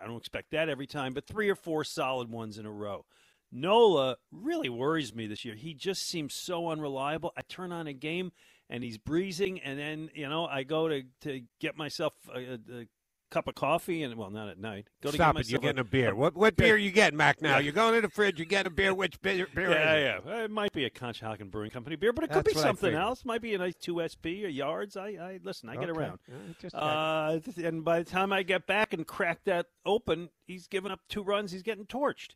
I- 0.03 0.07
don't 0.07 0.17
expect 0.17 0.51
that 0.53 0.69
every 0.69 0.87
time, 0.87 1.15
but 1.15 1.27
three 1.27 1.49
or 1.49 1.55
four 1.55 1.85
solid 1.85 2.31
ones 2.31 2.59
in 2.59 2.67
a 2.67 2.71
row. 2.71 3.05
Nola 3.51 4.17
really 4.31 4.69
worries 4.69 5.15
me 5.15 5.27
this 5.27 5.45
year. 5.45 5.55
He 5.55 5.75
just 5.75 6.03
seems 6.03 6.35
so 6.35 6.69
unreliable. 6.69 7.33
I 7.37 7.43
turn 7.43 7.71
on 7.71 7.87
a 7.87 7.93
game 7.93 8.33
and 8.71 8.83
he's 8.83 8.97
breezing, 8.97 9.61
and 9.61 9.79
then 9.79 10.11
you 10.15 10.29
know 10.29 10.47
I 10.47 10.63
go 10.63 10.89
to 10.89 11.03
to 11.23 11.43
get 11.61 11.77
myself 11.77 12.15
a, 12.35 12.55
a 12.55 12.87
cup 13.33 13.49
of 13.49 13.55
coffee, 13.55 14.03
and 14.03 14.15
well, 14.17 14.31
not 14.31 14.49
at 14.49 14.59
night. 14.59 14.87
Go 15.03 15.11
to 15.11 15.17
Stop 15.17 15.37
get 15.37 15.47
it. 15.47 15.51
You're 15.51 15.61
getting 15.61 15.79
a 15.81 15.85
beer. 15.85 16.15
What 16.15 16.37
what 16.37 16.55
beer 16.57 16.77
you 16.77 16.91
getting, 16.91 17.17
Mac, 17.17 17.41
now? 17.43 17.55
Yeah. 17.57 17.61
You're 17.61 17.73
going 17.73 17.95
to 17.95 18.01
the 18.01 18.09
fridge, 18.09 18.39
you 18.39 18.45
get 18.45 18.67
a 18.67 18.71
beer. 18.71 18.95
Which 18.95 19.21
beer, 19.23 19.49
beer 19.55 19.71
is 19.71 19.75
Yeah, 19.75 19.93
it? 19.95 20.23
yeah. 20.27 20.45
It 20.45 20.51
might 20.51 20.73
be 20.73 20.85
a 20.85 20.91
Conshohocken 20.91 21.51
Brewing 21.51 21.71
Company 21.71 21.97
beer, 21.97 22.13
but 22.13 22.25
it 22.25 22.29
could 22.31 22.45
That's 22.45 22.55
be 22.55 22.61
something 22.61 22.95
else. 22.95 23.25
Might 23.25 23.41
be 23.43 23.55
a 23.55 23.59
nice 23.59 23.75
2SP 23.77 24.45
or 24.45 24.49
yards. 24.49 24.97
I, 24.97 25.09
I 25.09 25.41
listen. 25.43 25.69
I 25.69 25.77
get 25.77 25.89
around. 25.91 26.19
Right, 26.29 26.59
just 26.61 26.75
Uh, 26.75 27.41
and 27.63 27.85
by 27.85 27.99
the 28.01 28.09
time 28.09 28.33
I 28.33 28.43
get 28.43 28.67
back 28.67 28.93
and 28.93 29.07
crack 29.07 29.45
that 29.45 29.67
open, 29.87 30.29
he's 30.47 30.67
given 30.69 30.93
up 30.93 31.01
two 31.09 31.23
runs. 31.23 31.53
He's 31.53 31.63
getting 31.63 31.87
torched. 31.87 32.35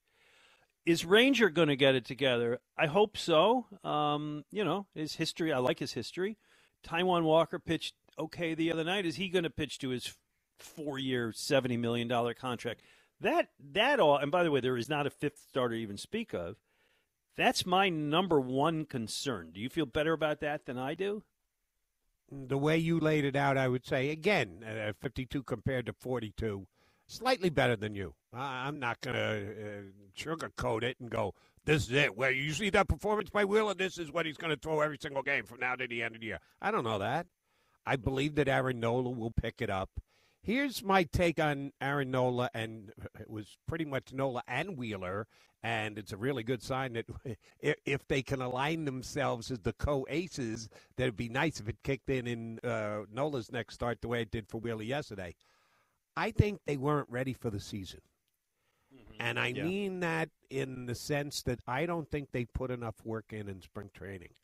Is 0.84 1.04
Ranger 1.04 1.50
going 1.50 1.68
to 1.68 1.76
get 1.76 1.94
it 1.96 2.04
together? 2.04 2.60
I 2.78 2.86
hope 2.86 3.16
so. 3.16 3.66
Um, 3.82 4.44
you 4.52 4.64
know, 4.64 4.86
his 4.94 5.16
history. 5.16 5.52
I 5.52 5.58
like 5.58 5.80
his 5.80 5.92
history. 5.92 6.38
Taijuan 6.86 7.24
Walker 7.24 7.58
pitched 7.58 7.94
okay 8.18 8.54
the 8.54 8.72
other 8.72 8.84
night. 8.84 9.04
Is 9.04 9.16
he 9.16 9.28
going 9.28 9.42
to 9.42 9.50
pitch 9.50 9.78
to 9.80 9.88
his 9.88 10.14
four-year, 10.58 11.32
seventy 11.32 11.76
million 11.76 12.08
dollar 12.08 12.34
contract? 12.34 12.82
That 13.20 13.48
that 13.72 14.00
all. 14.00 14.16
And 14.16 14.30
by 14.30 14.42
the 14.42 14.50
way, 14.50 14.60
there 14.60 14.76
is 14.76 14.88
not 14.88 15.06
a 15.06 15.10
fifth 15.10 15.38
starter 15.48 15.75
to 15.75 15.80
even 15.80 15.96
speak 15.96 16.34
of. 16.34 16.56
That's 17.36 17.66
my 17.66 17.88
number 17.88 18.40
one 18.40 18.86
concern. 18.86 19.50
Do 19.52 19.60
you 19.60 19.68
feel 19.68 19.86
better 19.86 20.12
about 20.12 20.40
that 20.40 20.66
than 20.66 20.78
I 20.78 20.94
do? 20.94 21.22
the 22.30 22.58
way 22.58 22.76
you 22.76 22.98
laid 22.98 23.25
it 23.25 23.36
out, 23.36 23.56
I 23.56 23.68
would 23.68 23.86
say 23.86 24.10
again, 24.10 24.64
uh, 24.64 24.92
52 25.00 25.42
compared 25.42 25.86
to 25.86 25.92
42, 25.92 26.66
slightly 27.06 27.50
better 27.50 27.76
than 27.76 27.94
you. 27.94 28.14
I'm 28.32 28.78
not 28.78 29.00
going 29.00 29.16
to 29.16 29.40
uh, 29.40 29.82
sugarcoat 30.16 30.82
it 30.82 30.98
and 31.00 31.08
go, 31.08 31.34
"This 31.64 31.86
is 31.86 31.92
it." 31.92 32.16
Where 32.16 32.30
you 32.30 32.52
see 32.52 32.70
that 32.70 32.88
performance 32.88 33.30
by 33.30 33.44
Wheeler, 33.44 33.75
this 33.75 33.98
is 33.98 34.12
what 34.12 34.26
he's 34.26 34.36
going 34.36 34.54
to 34.54 34.60
throw 34.60 34.80
every 34.80 34.98
single 35.00 35.22
game 35.22 35.44
from 35.44 35.60
now 35.60 35.75
to 35.75 35.86
the 35.86 36.02
end 36.02 36.14
of 36.14 36.20
the 36.20 36.26
year. 36.26 36.40
I 36.60 36.70
don't 36.70 36.84
know 36.84 36.98
that. 36.98 37.26
I 37.86 37.96
believe 37.96 38.34
that 38.34 38.48
Aaron 38.48 38.80
Nola 38.80 39.10
will 39.10 39.30
pick 39.30 39.62
it 39.62 39.70
up. 39.70 39.88
Here's 40.46 40.84
my 40.84 41.02
take 41.02 41.40
on 41.40 41.72
Aaron 41.80 42.12
Nola, 42.12 42.48
and 42.54 42.92
it 43.18 43.28
was 43.28 43.58
pretty 43.66 43.84
much 43.84 44.12
Nola 44.12 44.44
and 44.46 44.76
Wheeler, 44.76 45.26
and 45.60 45.98
it's 45.98 46.12
a 46.12 46.16
really 46.16 46.44
good 46.44 46.62
sign 46.62 46.92
that 46.92 47.06
if 47.84 48.06
they 48.06 48.22
can 48.22 48.40
align 48.40 48.84
themselves 48.84 49.50
as 49.50 49.58
the 49.58 49.72
co-aces, 49.72 50.68
that'd 50.96 51.16
be 51.16 51.28
nice 51.28 51.58
if 51.58 51.68
it 51.68 51.82
kicked 51.82 52.08
in 52.10 52.28
in 52.28 52.60
uh, 52.60 53.00
Nola's 53.12 53.50
next 53.50 53.74
start 53.74 54.00
the 54.00 54.06
way 54.06 54.22
it 54.22 54.30
did 54.30 54.46
for 54.46 54.58
Wheeler 54.58 54.84
yesterday. 54.84 55.34
I 56.16 56.30
think 56.30 56.60
they 56.64 56.76
weren't 56.76 57.10
ready 57.10 57.32
for 57.32 57.50
the 57.50 57.58
season. 57.58 58.02
Mm-hmm. 58.94 59.14
And 59.18 59.40
I 59.40 59.48
yeah. 59.48 59.64
mean 59.64 59.98
that 59.98 60.28
in 60.48 60.86
the 60.86 60.94
sense 60.94 61.42
that 61.42 61.58
I 61.66 61.86
don't 61.86 62.08
think 62.08 62.30
they 62.30 62.44
put 62.44 62.70
enough 62.70 63.04
work 63.04 63.32
in 63.32 63.48
in 63.48 63.62
spring 63.62 63.90
training. 63.92 64.34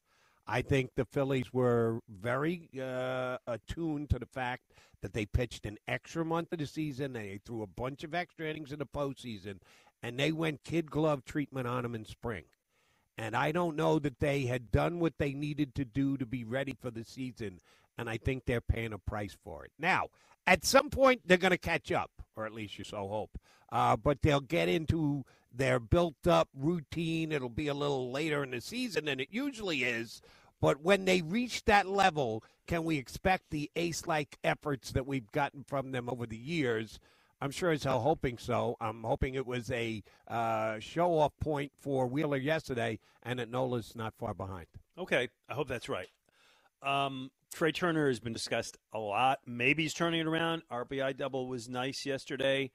I 0.48 0.62
think 0.62 0.90
the 0.96 1.04
Phillies 1.04 1.52
were 1.52 2.00
very 2.08 2.68
uh, 2.76 3.38
attuned 3.46 4.10
to 4.10 4.18
the 4.18 4.26
fact 4.26 4.72
that 5.02 5.12
they 5.12 5.26
pitched 5.26 5.66
an 5.66 5.78
extra 5.86 6.24
month 6.24 6.52
of 6.52 6.58
the 6.58 6.66
season. 6.66 7.12
They 7.12 7.40
threw 7.44 7.62
a 7.62 7.66
bunch 7.66 8.04
of 8.04 8.14
extra 8.14 8.48
innings 8.48 8.72
in 8.72 8.78
the 8.78 8.86
postseason, 8.86 9.58
and 10.02 10.18
they 10.18 10.32
went 10.32 10.64
kid 10.64 10.90
glove 10.90 11.24
treatment 11.24 11.66
on 11.66 11.82
them 11.82 11.94
in 11.94 12.04
spring. 12.04 12.44
And 13.18 13.36
I 13.36 13.52
don't 13.52 13.76
know 13.76 13.98
that 13.98 14.20
they 14.20 14.42
had 14.42 14.70
done 14.70 14.98
what 14.98 15.18
they 15.18 15.32
needed 15.32 15.74
to 15.74 15.84
do 15.84 16.16
to 16.16 16.24
be 16.24 16.44
ready 16.44 16.74
for 16.80 16.90
the 16.90 17.04
season, 17.04 17.60
and 17.98 18.08
I 18.08 18.16
think 18.16 18.44
they're 18.44 18.60
paying 18.60 18.92
a 18.92 18.98
price 18.98 19.36
for 19.44 19.64
it. 19.64 19.72
Now, 19.78 20.06
at 20.46 20.64
some 20.64 20.88
point, 20.88 21.22
they're 21.26 21.36
going 21.36 21.50
to 21.50 21.58
catch 21.58 21.92
up, 21.92 22.10
or 22.36 22.46
at 22.46 22.54
least 22.54 22.78
you 22.78 22.84
so 22.84 23.08
hope. 23.08 23.38
Uh, 23.70 23.96
but 23.96 24.22
they'll 24.22 24.40
get 24.40 24.68
into 24.68 25.24
their 25.54 25.78
built 25.78 26.26
up 26.26 26.48
routine. 26.54 27.32
It'll 27.32 27.48
be 27.48 27.68
a 27.68 27.74
little 27.74 28.10
later 28.10 28.42
in 28.42 28.50
the 28.50 28.60
season 28.60 29.04
than 29.04 29.20
it 29.20 29.28
usually 29.30 29.84
is. 29.84 30.22
But 30.62 30.80
when 30.80 31.06
they 31.06 31.22
reach 31.22 31.64
that 31.64 31.88
level, 31.88 32.44
can 32.68 32.84
we 32.84 32.96
expect 32.96 33.50
the 33.50 33.68
ace 33.74 34.06
like 34.06 34.38
efforts 34.44 34.92
that 34.92 35.08
we've 35.08 35.30
gotten 35.32 35.64
from 35.64 35.90
them 35.90 36.08
over 36.08 36.24
the 36.24 36.36
years? 36.36 37.00
I'm 37.40 37.50
sure 37.50 37.72
as 37.72 37.82
hell 37.82 37.98
hoping 37.98 38.38
so. 38.38 38.76
I'm 38.80 39.02
hoping 39.02 39.34
it 39.34 39.44
was 39.44 39.72
a 39.72 40.04
uh, 40.28 40.78
show 40.78 41.18
off 41.18 41.32
point 41.40 41.72
for 41.80 42.06
Wheeler 42.06 42.36
yesterday 42.36 43.00
and 43.24 43.40
that 43.40 43.50
Nola's 43.50 43.96
not 43.96 44.14
far 44.14 44.34
behind. 44.34 44.66
Okay. 44.96 45.28
I 45.48 45.54
hope 45.54 45.66
that's 45.66 45.88
right. 45.88 46.06
Um, 46.80 47.32
Trea 47.52 47.72
Turner 47.72 48.06
has 48.06 48.20
been 48.20 48.32
discussed 48.32 48.78
a 48.92 49.00
lot. 49.00 49.40
Maybe 49.44 49.82
he's 49.82 49.94
turning 49.94 50.20
it 50.20 50.26
around. 50.28 50.62
RBI 50.70 51.16
double 51.16 51.48
was 51.48 51.68
nice 51.68 52.06
yesterday. 52.06 52.70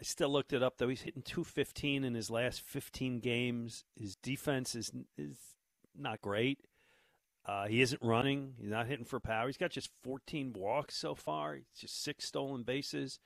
I 0.00 0.02
still 0.02 0.30
looked 0.30 0.52
it 0.52 0.64
up 0.64 0.78
though. 0.78 0.88
He's 0.88 1.02
hitting 1.02 1.22
215 1.22 2.02
in 2.02 2.14
his 2.14 2.30
last 2.30 2.62
15 2.62 3.20
games. 3.20 3.84
His 3.94 4.16
defense 4.16 4.74
is 4.74 4.90
is 5.16 5.36
not 5.96 6.20
great. 6.20 6.58
Uh, 7.44 7.66
he 7.66 7.80
isn't 7.82 8.00
running. 8.02 8.54
He's 8.60 8.70
not 8.70 8.86
hitting 8.86 9.04
for 9.04 9.18
power. 9.18 9.46
He's 9.46 9.56
got 9.56 9.70
just 9.70 9.90
14 10.04 10.52
walks 10.56 10.96
so 10.96 11.14
far. 11.14 11.54
He's 11.54 11.64
just 11.80 12.02
six 12.02 12.26
stolen 12.26 12.62
bases. 12.62 13.18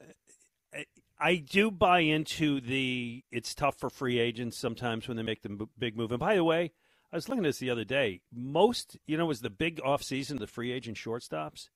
Uh, 0.00 0.82
I 1.18 1.36
do 1.36 1.70
buy 1.70 2.00
into 2.00 2.60
the 2.60 3.24
it's 3.32 3.54
tough 3.54 3.78
for 3.78 3.88
free 3.90 4.18
agents 4.18 4.58
sometimes 4.58 5.08
when 5.08 5.16
they 5.16 5.22
make 5.22 5.42
the 5.42 5.66
big 5.78 5.96
move. 5.96 6.12
And 6.12 6.20
by 6.20 6.34
the 6.34 6.44
way, 6.44 6.72
I 7.12 7.16
was 7.16 7.28
looking 7.28 7.44
at 7.44 7.48
this 7.48 7.58
the 7.58 7.70
other 7.70 7.84
day. 7.84 8.20
Most, 8.32 8.98
you 9.06 9.16
know, 9.16 9.26
was 9.26 9.40
the 9.40 9.50
big 9.50 9.80
offseason, 9.80 10.38
the 10.38 10.46
free 10.46 10.72
agent 10.72 10.98
shortstops. 10.98 11.68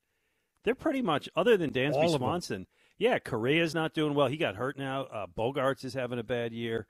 They're 0.64 0.74
pretty 0.74 1.00
much, 1.00 1.28
other 1.34 1.56
than 1.56 1.70
Dansby 1.70 2.16
Swanson, 2.16 2.66
yeah, 2.98 3.18
Correa's 3.18 3.74
not 3.74 3.94
doing 3.94 4.12
well. 4.12 4.26
He 4.26 4.36
got 4.36 4.56
hurt 4.56 4.78
now. 4.78 5.04
Uh, 5.04 5.26
Bogaerts 5.26 5.86
is 5.86 5.94
having 5.94 6.18
a 6.18 6.24
bad 6.24 6.52
year. 6.52 6.86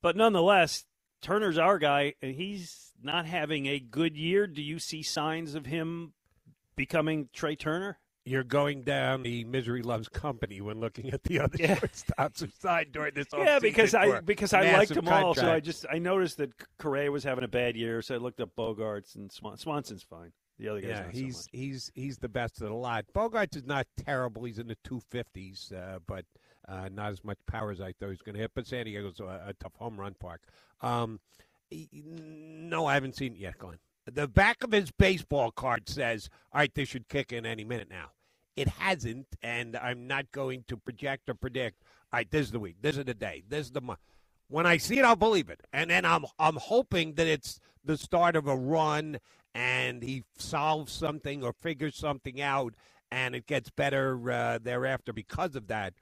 But 0.00 0.16
nonetheless, 0.16 0.84
Turner's 1.26 1.58
our 1.58 1.76
guy, 1.80 2.14
and 2.22 2.36
he's 2.36 2.92
not 3.02 3.26
having 3.26 3.66
a 3.66 3.80
good 3.80 4.16
year. 4.16 4.46
Do 4.46 4.62
you 4.62 4.78
see 4.78 5.02
signs 5.02 5.56
of 5.56 5.66
him 5.66 6.12
becoming 6.76 7.30
Trea 7.32 7.56
Turner? 7.56 7.98
You're 8.24 8.44
going 8.44 8.82
down 8.82 9.24
the 9.24 9.42
misery 9.42 9.82
loves 9.82 10.08
company 10.08 10.60
when 10.60 10.78
looking 10.78 11.10
at 11.12 11.24
the 11.24 11.40
other 11.40 11.56
yeah. 11.58 11.74
shortstops 11.74 12.40
who 12.40 12.48
signed 12.60 12.92
during 12.92 13.14
this. 13.14 13.26
Yeah, 13.36 13.58
because 13.58 13.92
I 13.92 14.20
because 14.20 14.52
I 14.52 14.72
liked 14.72 14.94
them 14.94 15.08
all, 15.08 15.34
so 15.34 15.50
I 15.50 15.58
just 15.58 15.84
I 15.90 15.98
noticed 15.98 16.36
that 16.36 16.50
Correa 16.78 17.10
was 17.10 17.24
having 17.24 17.42
a 17.42 17.48
bad 17.48 17.74
year, 17.74 18.02
so 18.02 18.14
I 18.14 18.18
looked 18.18 18.40
up 18.40 18.50
Bogaerts 18.56 19.16
and 19.16 19.30
Swan, 19.32 19.56
Swanson's 19.56 20.04
fine. 20.04 20.30
The 20.60 20.68
other 20.68 20.80
guys, 20.80 20.90
yeah, 20.90 21.10
he's 21.10 21.36
so 21.38 21.48
he's 21.52 21.90
he's 21.96 22.18
the 22.18 22.28
best 22.28 22.60
of 22.62 22.68
the 22.68 22.74
lot. 22.74 23.04
Bogaerts 23.12 23.56
is 23.56 23.66
not 23.66 23.88
terrible; 23.96 24.44
he's 24.44 24.60
in 24.60 24.68
the 24.68 24.78
two 24.84 25.00
fifties, 25.10 25.72
uh, 25.72 25.98
but 26.06 26.24
uh, 26.68 26.88
not 26.92 27.12
as 27.12 27.24
much 27.24 27.38
power 27.46 27.70
as 27.70 27.80
I 27.80 27.92
thought 27.92 28.06
he 28.06 28.10
was 28.10 28.22
going 28.22 28.34
to 28.34 28.40
hit. 28.40 28.52
But 28.54 28.66
San 28.66 28.84
Diego's 28.86 29.20
a, 29.20 29.48
a 29.48 29.54
tough 29.60 29.74
home 29.76 29.98
run 29.98 30.14
park. 30.18 30.42
Um, 30.80 31.20
no, 31.70 32.86
I 32.86 32.94
haven't 32.94 33.16
seen 33.16 33.32
it 33.32 33.38
yet, 33.38 33.58
Glen. 33.58 33.78
The 34.10 34.28
back 34.28 34.62
of 34.62 34.72
his 34.72 34.92
baseball 34.92 35.50
card 35.50 35.88
says, 35.88 36.28
all 36.52 36.60
right, 36.60 36.72
this 36.72 36.88
should 36.88 37.08
kick 37.08 37.32
in 37.32 37.44
any 37.44 37.64
minute 37.64 37.88
now. 37.90 38.10
It 38.54 38.68
hasn't, 38.68 39.26
and 39.42 39.76
I'm 39.76 40.06
not 40.06 40.30
going 40.32 40.64
to 40.68 40.76
project 40.76 41.28
or 41.28 41.34
predict, 41.34 41.82
all 42.12 42.18
right, 42.18 42.30
this 42.30 42.46
is 42.46 42.52
the 42.52 42.60
week, 42.60 42.76
this 42.80 42.96
is 42.96 43.04
the 43.04 43.14
day, 43.14 43.42
this 43.48 43.66
is 43.66 43.72
the 43.72 43.80
month. 43.80 43.98
When 44.48 44.64
I 44.64 44.76
see 44.76 44.98
it, 44.98 45.04
I'll 45.04 45.16
believe 45.16 45.50
it. 45.50 45.60
And 45.72 45.90
then 45.90 46.04
I'm, 46.04 46.24
I'm 46.38 46.56
hoping 46.56 47.14
that 47.14 47.26
it's 47.26 47.60
the 47.84 47.98
start 47.98 48.36
of 48.36 48.46
a 48.46 48.56
run 48.56 49.18
and 49.54 50.02
he 50.02 50.22
solves 50.38 50.92
something 50.92 51.42
or 51.42 51.52
figures 51.52 51.96
something 51.96 52.40
out 52.40 52.74
and 53.10 53.34
it 53.34 53.46
gets 53.46 53.70
better 53.70 54.30
uh, 54.30 54.58
thereafter 54.62 55.12
because 55.12 55.56
of 55.56 55.66
that 55.68 55.94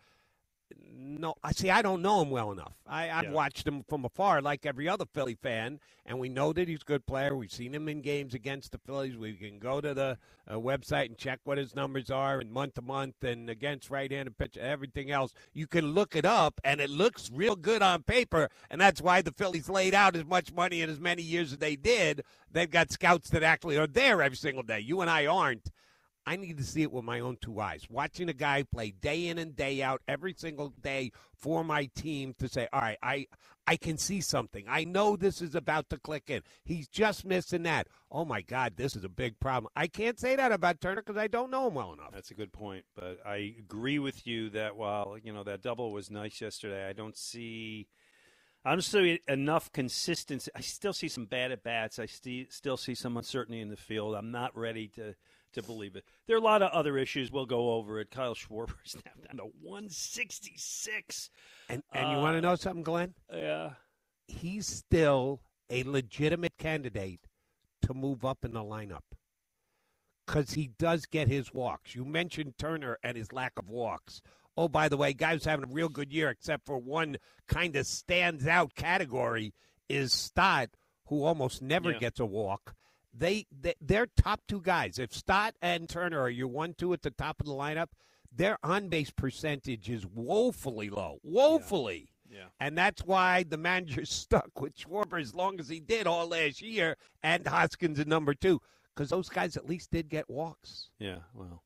no, 0.97 1.35
I 1.42 1.52
see. 1.52 1.71
I 1.71 1.83
don't 1.83 2.02
know 2.02 2.23
him 2.23 2.30
well 2.30 2.50
enough. 2.52 2.73
I, 2.87 3.11
I've 3.11 3.25
yeah. 3.25 3.30
watched 3.30 3.66
him 3.66 3.85
from 3.88 4.04
afar, 4.04 4.40
like 4.40 4.64
every 4.64 4.88
other 4.88 5.04
Philly 5.04 5.35
fan, 5.35 5.80
and 6.06 6.18
we 6.18 6.28
know 6.28 6.52
that 6.52 6.68
he's 6.68 6.83
a 6.83 6.85
good 6.85 7.06
player. 7.06 7.37
We've 7.37 7.52
seen 7.52 7.75
him 7.75 7.88
in 7.88 8.00
games 8.00 8.35
against 8.35 8.73
the 8.73 8.78
Phillies. 8.78 9.16
We 9.16 9.35
can 9.35 9.59
go 9.59 9.80
to 9.80 9.94
the 9.94 10.18
uh, 10.49 10.54
website 10.54 11.06
and 11.06 11.18
check 11.18 11.40
what 11.44 11.59
his 11.59 11.75
numbers 11.75 12.11
are, 12.11 12.38
and 12.38 12.50
month 12.50 12.75
to 12.75 12.83
month, 12.83 13.23
and 13.23 13.50
against 13.50 13.90
right-handed 13.90 14.38
pitcher, 14.38 14.61
everything 14.61 15.11
else. 15.11 15.35
You 15.52 15.66
can 15.66 15.92
look 15.92 16.16
it 16.16 16.25
up, 16.25 16.61
and 16.64 16.80
it 16.80 16.90
looks 16.90 17.30
real 17.33 17.56
good 17.56 17.83
on 17.83 18.02
paper, 18.02 18.49
and 18.71 18.80
that's 18.80 19.02
why 19.02 19.23
the 19.23 19.33
Phillies 19.33 19.68
laid 19.68 19.94
out 19.94 20.16
as 20.16 20.25
much 20.25 20.52
money 20.52 20.83
in 20.83 20.90
as 20.90 21.00
many 21.00 21.23
years 21.23 21.52
as 21.52 21.59
they 21.59 21.76
did. 21.76 22.23
They've 22.50 22.71
got 22.71 22.90
scouts 22.90 23.30
that 23.30 23.42
actually 23.42 23.76
are 23.76 23.87
there 23.87 24.23
every 24.23 24.37
single 24.37 24.62
day. 24.62 24.80
You 24.80 25.00
and 25.00 25.11
I 25.11 25.26
aren't. 25.26 25.71
I 26.26 26.37
need 26.37 26.57
to 26.59 26.64
see 26.64 26.83
it 26.83 26.93
with 26.93 27.04
my 27.04 27.21
own 27.21 27.37
two 27.40 27.61
eyes. 27.61 27.87
Watching 27.90 28.28
a 28.28 28.33
guy 28.35 28.62
play 28.62 28.90
day 28.90 29.26
in 29.28 29.38
and 29.38 29.54
day 29.54 29.83
out 29.83 30.02
every 30.09 30.35
single 30.37 30.71
day 30.83 31.12
for 31.37 31.64
my 31.64 31.87
team 31.95 32.35
to 32.38 32.49
say, 32.49 32.69
all 32.73 32.81
right, 32.81 32.99
I 33.02 33.26
I 33.66 33.76
can 33.76 33.97
see 33.97 34.21
something. 34.21 34.64
I 34.69 34.85
know 34.85 35.16
this 35.16 35.40
is 35.40 35.54
about 35.54 35.88
to 35.90 35.99
click 35.99 36.28
in. 36.28 36.43
He's 36.64 36.87
just 36.87 37.25
missing 37.25 37.62
that. 37.64 37.88
Oh 38.11 38.25
my 38.25 38.43
God, 38.43 38.75
this 38.76 38.95
is 38.95 39.04
a 39.04 39.09
big 39.09 39.40
problem. 39.40 39.71
I 39.75 39.87
can't 39.87 40.19
say 40.19 40.37
that 40.37 40.52
about 40.52 40.81
Turner 40.81 41.02
because 41.02 41.16
I 41.16 41.28
don't 41.28 41.50
know 41.50 41.69
him 41.69 41.75
well 41.75 41.93
enough. 41.93 42.12
That's 42.12 42.31
a 42.31 42.35
good 42.35 42.52
point, 42.52 42.85
but 42.95 43.21
I 43.25 43.54
agree 43.59 43.99
with 43.99 44.26
you 44.26 44.50
that 44.50 44.76
while 44.76 45.16
you 45.23 45.33
know 45.33 45.45
that 45.45 45.62
double 45.62 45.93
was 45.93 46.11
nice 46.11 46.40
yesterday, 46.40 46.88
I 46.88 46.93
don't 46.93 47.16
see. 47.16 47.87
I 48.64 48.73
don't 48.73 48.83
see 48.83 49.21
enough 49.28 49.71
consistency. 49.73 50.50
I 50.54 50.61
still 50.61 50.94
see 50.94 51.09
some 51.09 51.26
bad 51.26 51.52
at 51.52 51.62
bats. 51.62 51.99
I 51.99 52.06
st- 52.06 52.52
still 52.52 52.78
see 52.78 52.94
some 52.94 53.16
uncertainty 53.16 53.61
in 53.61 53.68
the 53.68 53.76
field. 53.76 54.14
I'm 54.14 54.30
not 54.30 54.56
ready 54.56 54.88
to 54.97 55.14
to 55.52 55.62
believe 55.62 55.97
it. 55.97 56.04
There 56.26 56.37
are 56.37 56.40
a 56.40 56.42
lot 56.42 56.62
of 56.62 56.73
other 56.73 56.99
issues. 56.99 57.30
We'll 57.30 57.47
go 57.47 57.75
over 57.75 58.00
it. 58.00 58.11
Kyle 58.11 58.35
Schwarber 58.35 58.75
snapped 58.85 59.26
down 59.28 59.37
to 59.37 59.52
166. 59.62 61.30
And, 61.68 61.83
and 61.92 62.11
you 62.11 62.16
want 62.18 62.35
to 62.35 62.38
uh, 62.38 62.50
know 62.50 62.56
something, 62.56 62.83
Glen? 62.83 63.14
Yeah. 63.33 63.71
He's 64.26 64.66
still 64.66 65.42
a 65.71 65.85
legitimate 65.85 66.56
candidate 66.59 67.21
to 67.83 67.94
move 67.94 68.25
up 68.25 68.44
in 68.44 68.52
the 68.52 68.64
lineup 68.64 69.02
because 70.26 70.52
he 70.52 70.71
does 70.78 71.06
get 71.06 71.28
his 71.28 71.52
walks. 71.52 71.94
You 71.94 72.04
mentioned 72.04 72.54
Turner 72.59 72.99
and 73.02 73.16
his 73.16 73.33
lack 73.33 73.52
of 73.59 73.68
walks. 73.68 74.23
Oh, 74.56 74.68
by 74.68 74.88
the 74.88 74.96
way, 74.96 75.12
guy's 75.12 75.44
having 75.44 75.68
a 75.68 75.73
real 75.73 75.88
good 75.88 76.12
year, 76.12 76.30
except 76.30 76.66
for 76.66 76.78
one 76.78 77.16
kind 77.49 77.75
of 77.76 77.87
stands 77.87 78.46
out 78.46 78.75
category 78.75 79.52
is 79.88 80.12
Stott, 80.12 80.70
who 81.06 81.25
almost 81.25 81.61
never 81.61 81.92
yeah. 81.92 81.99
gets 81.99 82.20
a 82.20 82.26
walk 82.26 82.75
they, 83.16 83.46
they 83.50 83.75
they're 83.80 84.06
top 84.06 84.40
two 84.49 84.61
guys. 84.61 84.99
If 84.99 85.14
Stott 85.14 85.54
and 85.62 85.88
Turner 85.88 86.20
are 86.20 86.30
your 86.30 86.49
one 86.49 86.75
two 86.75 86.92
at 86.92 87.02
the 87.02 87.11
top 87.11 87.40
of 87.40 87.46
the 87.46 87.52
lineup, 87.52 87.88
their 88.32 88.58
on 88.62 88.88
base 88.88 89.11
percentage 89.11 89.88
is 89.88 90.06
woefully 90.06 90.90
low, 90.90 91.18
woefully. 91.23 92.11
Yeah. 92.28 92.38
yeah. 92.38 92.44
And 92.61 92.76
that's 92.76 93.02
why 93.04 93.44
the 93.44 93.56
manager 93.56 94.04
stuck 94.04 94.61
with 94.61 94.76
Schwarber 94.76 95.20
as 95.20 95.34
long 95.34 95.61
as 95.61 95.68
he 95.68 95.80
did 95.80 96.06
all 96.06 96.28
last 96.28 96.61
year, 96.61 96.96
and 97.23 97.46
Hoskins 97.46 98.00
at 98.00 98.08
number 98.08 98.34
two, 98.34 98.61
because 98.94 99.11
those 99.11 99.28
guys 99.28 99.56
at 99.56 99.68
least 99.68 99.90
did 99.90 100.08
get 100.08 100.28
walks. 100.28 100.90
Yeah, 100.99 101.18
well, 101.32 101.62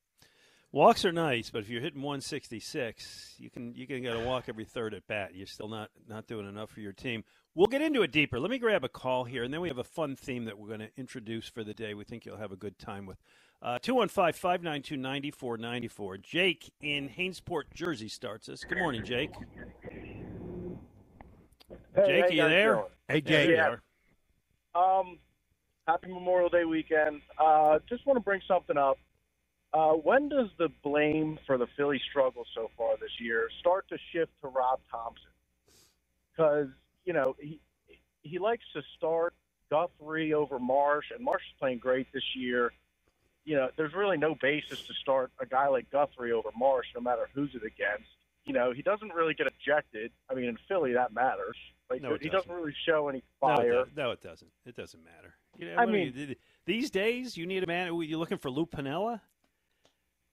walks 0.72 1.04
are 1.04 1.12
nice, 1.12 1.50
but 1.50 1.62
if 1.62 1.68
you're 1.68 1.80
hitting 1.80 2.02
166, 2.02 3.34
you 3.38 3.50
can 3.50 3.74
you 3.74 3.86
can 3.86 4.02
get 4.02 4.16
a 4.16 4.20
walk 4.20 4.44
every 4.48 4.64
third 4.64 4.94
at 4.94 5.06
bat. 5.06 5.34
You're 5.34 5.46
still 5.46 5.68
not 5.68 5.90
not 6.08 6.26
doing 6.26 6.48
enough 6.48 6.70
for 6.70 6.80
your 6.80 6.92
team. 6.92 7.24
We'll 7.54 7.66
get 7.66 7.82
into 7.82 8.02
it 8.02 8.12
deeper. 8.12 8.38
Let 8.38 8.50
me 8.50 8.58
grab 8.58 8.84
a 8.84 8.88
call 8.88 9.24
here, 9.24 9.42
and 9.42 9.52
then 9.52 9.60
we 9.60 9.68
have 9.68 9.78
a 9.78 9.84
fun 9.84 10.14
theme 10.14 10.44
that 10.44 10.58
we're 10.58 10.68
going 10.68 10.80
to 10.80 10.90
introduce 10.96 11.48
for 11.48 11.64
the 11.64 11.74
day. 11.74 11.94
We 11.94 12.04
think 12.04 12.24
you'll 12.24 12.36
have 12.36 12.52
a 12.52 12.56
good 12.56 12.78
time 12.78 13.06
with. 13.06 13.18
Uh, 13.60 13.80
215 13.80 14.34
592 14.34 14.96
9494. 14.96 16.18
Jake 16.18 16.72
in 16.80 17.08
Hainesport, 17.08 17.64
Jersey 17.74 18.08
starts 18.08 18.48
us. 18.48 18.62
Good 18.62 18.78
morning, 18.78 19.04
Jake. 19.04 19.32
Hey, 21.96 22.06
Jake, 22.06 22.24
are 22.24 22.32
you 22.32 22.42
there? 22.42 22.74
Doing? 22.74 22.84
Hey, 23.08 23.20
Jake. 23.20 23.50
Yeah. 23.50 23.76
Um, 24.76 25.18
happy 25.88 26.06
Memorial 26.06 26.48
Day 26.48 26.64
weekend. 26.64 27.20
Uh, 27.36 27.80
just 27.88 28.06
want 28.06 28.16
to 28.16 28.20
bring 28.20 28.40
something 28.46 28.76
up. 28.76 28.98
Uh, 29.72 29.92
when 29.92 30.28
does 30.28 30.48
the 30.58 30.68
blame 30.82 31.38
for 31.46 31.58
the 31.58 31.66
Philly 31.76 32.00
struggle 32.10 32.44
so 32.54 32.70
far 32.76 32.96
this 33.00 33.10
year 33.20 33.48
start 33.60 33.86
to 33.90 33.98
shift 34.12 34.32
to 34.40 34.48
Rob 34.48 34.80
Thomson? 34.90 35.30
Because 36.32 36.68
you 37.04 37.12
know 37.12 37.36
he 37.38 37.60
he 38.22 38.38
likes 38.38 38.64
to 38.74 38.82
start 38.96 39.34
Guthrie 39.70 40.32
over 40.32 40.58
Marsh, 40.58 41.06
and 41.14 41.22
Marsh 41.24 41.42
is 41.42 41.54
playing 41.58 41.78
great 41.78 42.06
this 42.12 42.24
year. 42.34 42.72
You 43.44 43.56
know, 43.56 43.68
there's 43.76 43.94
really 43.94 44.16
no 44.18 44.34
basis 44.40 44.82
to 44.86 44.94
start 44.94 45.30
a 45.40 45.46
guy 45.46 45.68
like 45.68 45.90
Guthrie 45.90 46.32
over 46.32 46.50
Marsh, 46.56 46.86
no 46.94 47.00
matter 47.00 47.28
who's 47.34 47.54
it 47.54 47.62
against. 47.64 48.08
You 48.44 48.52
know, 48.54 48.72
he 48.72 48.82
doesn't 48.82 49.12
really 49.14 49.34
get 49.34 49.46
ejected. 49.46 50.10
I 50.30 50.34
mean, 50.34 50.46
in 50.46 50.58
Philly, 50.68 50.92
that 50.94 51.12
matters. 51.12 51.56
Like, 51.90 52.02
No, 52.02 52.14
it 52.14 52.22
he 52.22 52.28
doesn't. 52.28 52.48
doesn't 52.48 52.62
really 52.62 52.74
show 52.86 53.08
any 53.08 53.22
No, 53.42 53.56
fire. 53.56 53.72
does- 53.84 53.88
no, 53.96 54.10
it 54.10 54.20
doesn't. 54.22 54.50
It 54.66 54.74
doesn't 54.76 55.02
matter. 55.02 55.34
You 55.58 55.66
know, 55.70 55.76
I 55.76 55.86
mean- 55.86 56.12
you- 56.14 56.34
these 56.66 56.90
days, 56.90 57.36
you 57.38 57.46
need 57.46 57.62
a 57.62 57.66
man. 57.66 57.94
You're 57.94 58.18
looking 58.18 58.36
for 58.38 58.50
Lou 58.50 58.66
Piniella. 58.66 59.20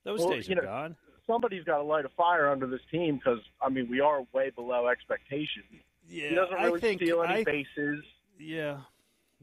Those 0.05 0.21
Well, 0.21 0.29
days 0.29 0.49
are 0.49 0.55
know, 0.55 0.61
gone. 0.61 0.95
Somebody's 1.27 1.63
got 1.65 1.77
to 1.77 1.83
light 1.83 2.05
a 2.05 2.09
fire 2.09 2.47
under 2.49 2.67
this 2.67 2.81
team 2.91 3.15
because 3.17 3.39
I 3.61 3.69
mean, 3.69 3.89
we 3.89 3.99
are 3.99 4.21
way 4.31 4.51
below 4.51 4.87
expectations. 4.87 5.65
Yeah, 6.07 6.29
he 6.29 6.35
doesn't 6.35 6.55
really 6.55 6.77
I 6.77 6.79
think. 6.79 7.01
steal 7.01 7.23
any 7.23 7.33
I, 7.39 7.43
bases. 7.43 8.03
yeah. 8.39 8.77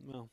Well, 0.06 0.28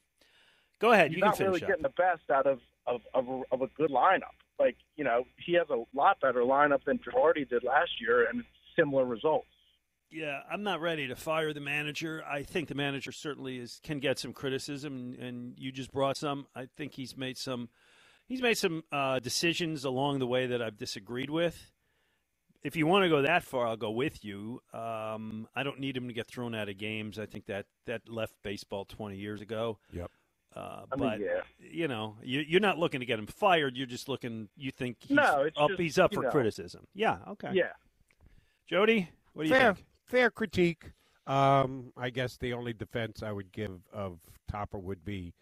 go 0.79 0.91
ahead. 0.91 1.09
He's 1.12 1.17
You 1.17 1.24
can 1.24 1.29
not 1.31 1.39
really 1.39 1.62
up. 1.62 1.67
getting 1.67 1.83
the 1.83 1.89
best 1.89 2.29
out 2.31 2.45
of 2.45 2.59
of, 2.88 3.01
of, 3.13 3.27
a, 3.27 3.41
of 3.51 3.62
a 3.62 3.67
good 3.75 3.89
lineup. 3.91 4.36
Like 4.59 4.77
you 4.95 5.03
know, 5.03 5.24
he 5.43 5.53
has 5.53 5.67
a 5.69 5.83
lot 5.95 6.19
better 6.21 6.41
lineup 6.41 6.83
than 6.86 7.00
Girardi 7.00 7.50
did 7.50 7.63
last 7.63 8.00
year, 8.00 8.27
and 8.29 8.43
similar 8.75 9.05
results. 9.05 9.48
Yeah, 10.12 10.39
I'm 10.51 10.63
not 10.63 10.81
ready 10.81 11.07
to 11.07 11.15
fire 11.15 11.53
the 11.53 11.59
manager. 11.59 12.24
I 12.27 12.41
think 12.43 12.67
the 12.67 12.75
manager 12.75 13.12
certainly 13.12 13.57
is 13.59 13.79
can 13.83 14.00
get 14.00 14.17
some 14.19 14.33
criticism, 14.33 14.93
and, 14.93 15.15
and 15.15 15.53
you 15.57 15.71
just 15.71 15.91
brought 15.91 16.17
some. 16.17 16.48
I 16.55 16.67
think 16.77 16.93
he's 16.93 17.15
made 17.17 17.38
some 17.38 17.69
he's 18.29 18.41
made 18.41 18.57
some 18.57 18.83
uh, 18.91 19.19
decisions 19.19 19.83
along 19.83 20.19
the 20.19 20.27
way 20.27 20.48
that 20.48 20.62
I've 20.62 20.77
disagreed 20.77 21.29
with. 21.29 21.71
If 22.63 22.75
you 22.75 22.88
want 22.88 23.03
to 23.03 23.09
go 23.09 23.21
that 23.24 23.43
far, 23.43 23.67
I'll 23.67 23.77
go 23.77 23.91
with 23.91 24.24
you. 24.24 24.62
Um, 24.74 25.48
I 25.55 25.63
don't 25.63 25.79
need 25.79 25.98
him 25.98 26.07
to 26.07 26.13
get 26.13 26.27
thrown 26.27 26.53
out 26.53 26.69
of 26.69 26.77
games. 26.77 27.17
I 27.17 27.25
think 27.25 27.45
that 27.48 27.65
that 27.86 28.07
left 28.07 28.33
baseball 28.43 28.86
20 28.86 29.17
years 29.17 29.41
ago. 29.41 29.79
Yep. 29.91 30.12
Uh, 30.55 30.81
I 30.91 30.95
mean, 30.95 31.09
but 31.09 31.19
yeah. 31.19 31.41
you 31.59 31.88
know, 31.88 32.17
you, 32.21 32.41
you're 32.41 32.59
not 32.59 32.77
looking 32.77 33.00
to 33.00 33.05
get 33.05 33.19
him 33.19 33.27
fired. 33.27 33.77
You're 33.77 33.88
just 33.88 34.09
looking. 34.09 34.50
You 34.57 34.71
think 34.71 34.98
he's 35.00 35.15
No, 35.15 35.43
it's 35.43 35.57
up. 35.57 35.69
just, 35.69 35.79
he's 35.79 36.00
up 36.00 36.13
for 36.13 36.24
know. 36.24 36.31
criticism. 36.31 36.86
Yeah. 36.93 37.17
Okay. 37.29 37.51
Yeah, 37.53 37.71
Jody, 38.67 39.09
what 39.33 39.43
do 39.43 39.50
you 39.50 39.55
fair, 39.55 39.74
think? 39.75 39.86
fair 40.05 40.29
critique. 40.31 40.91
Um, 41.27 41.93
I 41.95 42.09
guess 42.09 42.38
the 42.38 42.53
only 42.53 42.74
defense 42.74 43.21
I 43.21 43.31
would 43.31 43.51
give 43.51 43.79
of 43.93 44.19
Topper 44.51 44.79
would 44.79 45.05
be 45.05 45.33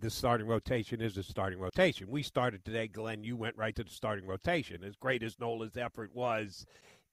the 0.00 0.10
starting 0.10 0.46
rotation 0.46 1.00
is 1.00 1.16
a 1.16 1.22
starting 1.22 1.58
rotation. 1.58 2.08
We 2.10 2.22
started 2.22 2.64
today, 2.64 2.88
Glen. 2.88 3.24
You 3.24 3.36
went 3.36 3.56
right 3.56 3.74
to 3.76 3.84
the 3.84 3.90
starting 3.90 4.26
rotation. 4.26 4.84
As 4.84 4.96
great 4.96 5.22
as 5.22 5.38
Nola's 5.40 5.76
effort 5.76 6.14
was, 6.14 6.66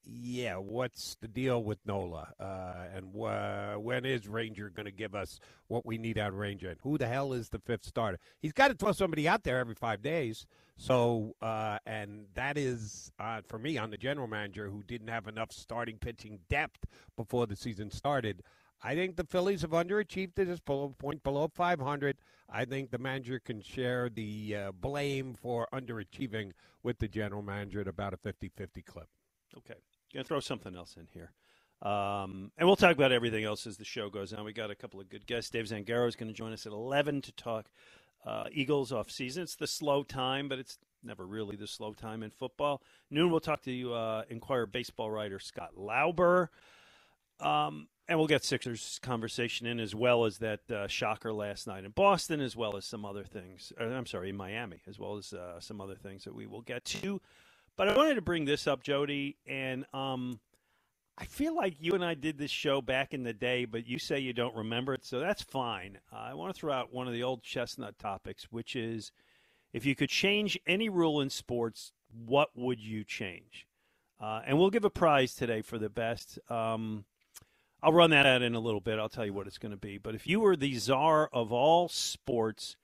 yeah, 0.04 0.56
what's 0.56 1.16
the 1.22 1.28
deal 1.28 1.64
with 1.64 1.80
Nola? 1.86 2.34
Uh, 2.40 2.86
and 2.96 3.06
wh- 3.14 3.84
when 3.84 4.06
is 4.06 4.28
Ranger 4.28 4.70
going 4.70 4.86
to 4.86 4.92
give 4.92 5.16
us 5.16 5.40
what 5.68 5.86
we 5.86 5.98
need 5.98 6.18
out 6.18 6.30
of 6.30 6.36
Ranger? 6.36 6.70
And 6.70 6.80
who 6.82 6.98
the 6.98 7.08
hell 7.08 7.34
is 7.34 7.50
the 7.50 7.60
fifth 7.60 7.86
starter? 7.86 8.20
He's 8.42 8.54
got 8.54 8.70
to 8.70 8.74
throw 8.74 8.92
somebody 8.92 9.28
out 9.28 9.44
there 9.44 9.60
every 9.60 9.76
five 9.76 10.02
days. 10.02 10.46
So, 10.78 11.36
uh, 11.42 11.78
and 11.86 12.26
that 12.34 12.58
is 12.58 13.12
uh, 13.20 13.42
for 13.48 13.60
me 13.60 13.78
on 13.78 13.92
the 13.92 13.98
general 13.98 14.28
manager 14.28 14.70
who 14.70 14.84
didn't 14.84 15.10
have 15.10 15.28
enough 15.28 15.52
starting 15.52 15.98
pitching 15.98 16.40
depth 16.50 16.86
before 17.16 17.46
the 17.46 17.56
season 17.56 17.92
started. 17.92 18.42
I 18.84 18.96
think 18.96 19.16
the 19.16 19.24
Phillies 19.24 19.62
have 19.62 19.72
underachieved 19.72 20.36
to 20.36 20.46
this 20.46 20.60
point 20.60 21.24
below 21.24 21.48
500. 21.54 22.18
I 22.50 22.66
think 22.66 22.92
the 22.92 22.98
manager 22.98 23.40
can 23.40 23.62
share 23.62 24.10
the 24.10 24.56
uh, 24.56 24.72
blame 24.72 25.36
for 25.36 25.68
underachieving 25.74 26.52
with 26.84 27.00
the 27.00 27.08
general 27.08 27.42
manager 27.42 27.82
at 27.82 27.88
about 27.88 28.14
a 28.14 28.18
50 28.18 28.50
50 28.50 28.82
clip. 28.82 29.08
Okay. 29.58 29.80
Gonna 30.14 30.24
throw 30.24 30.40
something 30.40 30.76
else 30.76 30.98
in 30.98 31.08
here. 31.14 31.32
Um, 31.82 32.52
and 32.58 32.68
we'll 32.68 32.76
talk 32.76 32.96
about 32.96 33.12
everything 33.12 33.44
else 33.44 33.66
as 33.66 33.78
the 33.78 33.86
show 33.86 34.10
goes 34.10 34.34
on. 34.34 34.44
We 34.46 34.54
got 34.54 34.70
a 34.70 34.76
couple 34.76 35.00
of 35.00 35.10
good 35.10 35.26
guests. 35.26 35.50
Dave 35.50 35.66
Zangaro 35.66 36.08
is 36.08 36.16
going 36.16 36.28
to 36.28 36.34
join 36.34 36.54
us 36.54 36.68
at 36.68 36.74
11 36.74 37.22
to 37.22 37.32
talk 37.32 37.72
uh, 38.24 38.46
Eagles 38.52 38.92
off 38.92 39.10
season. 39.10 39.44
It's 39.44 39.56
the 39.56 39.66
slow 39.66 40.04
time, 40.04 40.48
but 40.48 40.60
it's 40.60 40.78
never 41.04 41.26
really 41.26 41.56
the 41.56 41.66
slow 41.66 41.94
time 41.94 42.22
in 42.22 42.30
football. 42.30 42.84
Noon, 43.10 43.32
we'll 43.32 43.40
talk 43.40 43.64
to 43.64 43.94
uh, 43.94 44.24
Inquirer 44.30 44.68
baseball 44.68 45.10
writer 45.10 45.40
Scott 45.40 45.72
Lauber. 45.76 46.52
Um, 47.40 47.88
and 48.12 48.20
we'll 48.20 48.28
get 48.28 48.44
Sixers 48.44 49.00
conversation 49.02 49.66
in 49.66 49.80
as 49.80 49.96
well 49.96 50.26
as 50.26 50.40
that 50.40 50.70
uh, 50.70 50.86
shocker 50.86 51.32
last 51.32 51.66
night 51.66 51.86
in 51.86 51.92
Boston, 51.92 52.42
as 52.42 52.58
well 52.58 52.76
as 52.76 52.84
some 52.84 53.06
other 53.06 53.24
things. 53.24 53.72
Uh, 53.80 53.86
I'm 53.86 54.06
sorry, 54.06 54.32
in 54.32 54.36
Miami, 54.36 54.82
as 54.86 55.00
well 55.00 55.16
as 55.16 55.32
uh, 55.32 55.62
some 55.62 55.80
other 55.80 55.96
things 55.96 56.26
that 56.26 56.36
we 56.36 56.46
will 56.46 56.62
get 56.62 56.84
to. 56.84 57.22
But 57.78 57.88
I 57.88 57.96
wanted 57.96 58.16
to 58.16 58.22
bring 58.22 58.44
this 58.44 58.68
up, 58.68 58.84
Jody, 58.84 59.38
and 59.48 59.86
um, 59.94 60.42
I 61.18 61.24
feel 61.24 61.56
like 61.56 61.76
you 61.80 61.94
and 61.94 62.04
I 62.04 62.16
did 62.16 62.38
this 62.38 62.52
show 62.52 62.82
back 62.82 63.14
in 63.14 63.24
the 63.24 63.32
day, 63.32 63.64
but 63.64 63.88
you 63.88 63.98
say 63.98 64.20
you 64.20 64.34
don't 64.34 64.58
remember 64.58 64.94
it, 64.94 65.06
so 65.06 65.22
that's 65.22 65.42
fine. 65.42 65.98
Uh, 66.12 66.18
I 66.18 66.34
want 66.34 66.54
to 66.54 66.60
throw 66.60 66.74
out 66.74 66.94
one 66.94 67.08
of 67.08 67.14
the 67.14 67.24
old 67.24 67.44
chestnut 67.44 67.98
topics, 67.98 68.52
which 68.52 68.76
is 68.76 69.14
if 69.72 69.86
you 69.86 69.96
could 69.96 70.10
change 70.10 70.60
any 70.68 70.90
rule 70.90 71.22
in 71.22 71.30
sports, 71.30 71.94
what 72.26 72.50
would 72.56 72.82
you 72.82 73.06
change? 73.06 73.68
Uh, 74.20 74.42
and 74.46 74.60
we'll 74.60 74.70
give 74.70 74.84
a 74.84 74.90
prize 74.90 75.34
today 75.34 75.62
for 75.62 75.78
the 75.80 75.90
best. 75.90 76.40
Um, 76.52 77.06
I'll 77.84 77.94
run 77.94 78.12
that 78.12 78.26
out 78.26 78.42
in 78.42 78.54
a 78.54 78.60
little 78.60 78.80
bit. 78.80 79.00
I'll 79.00 79.10
tell 79.10 79.26
you 79.26 79.34
what 79.34 79.48
it's 79.48 79.58
going 79.58 79.72
to 79.72 79.78
be. 79.78 79.98
But 79.98 80.14
if 80.14 80.28
you 80.28 80.40
were 80.40 80.56
the 80.56 80.76
czar 80.76 81.30
of 81.34 81.52
all 81.52 81.90
sports, 81.90 82.76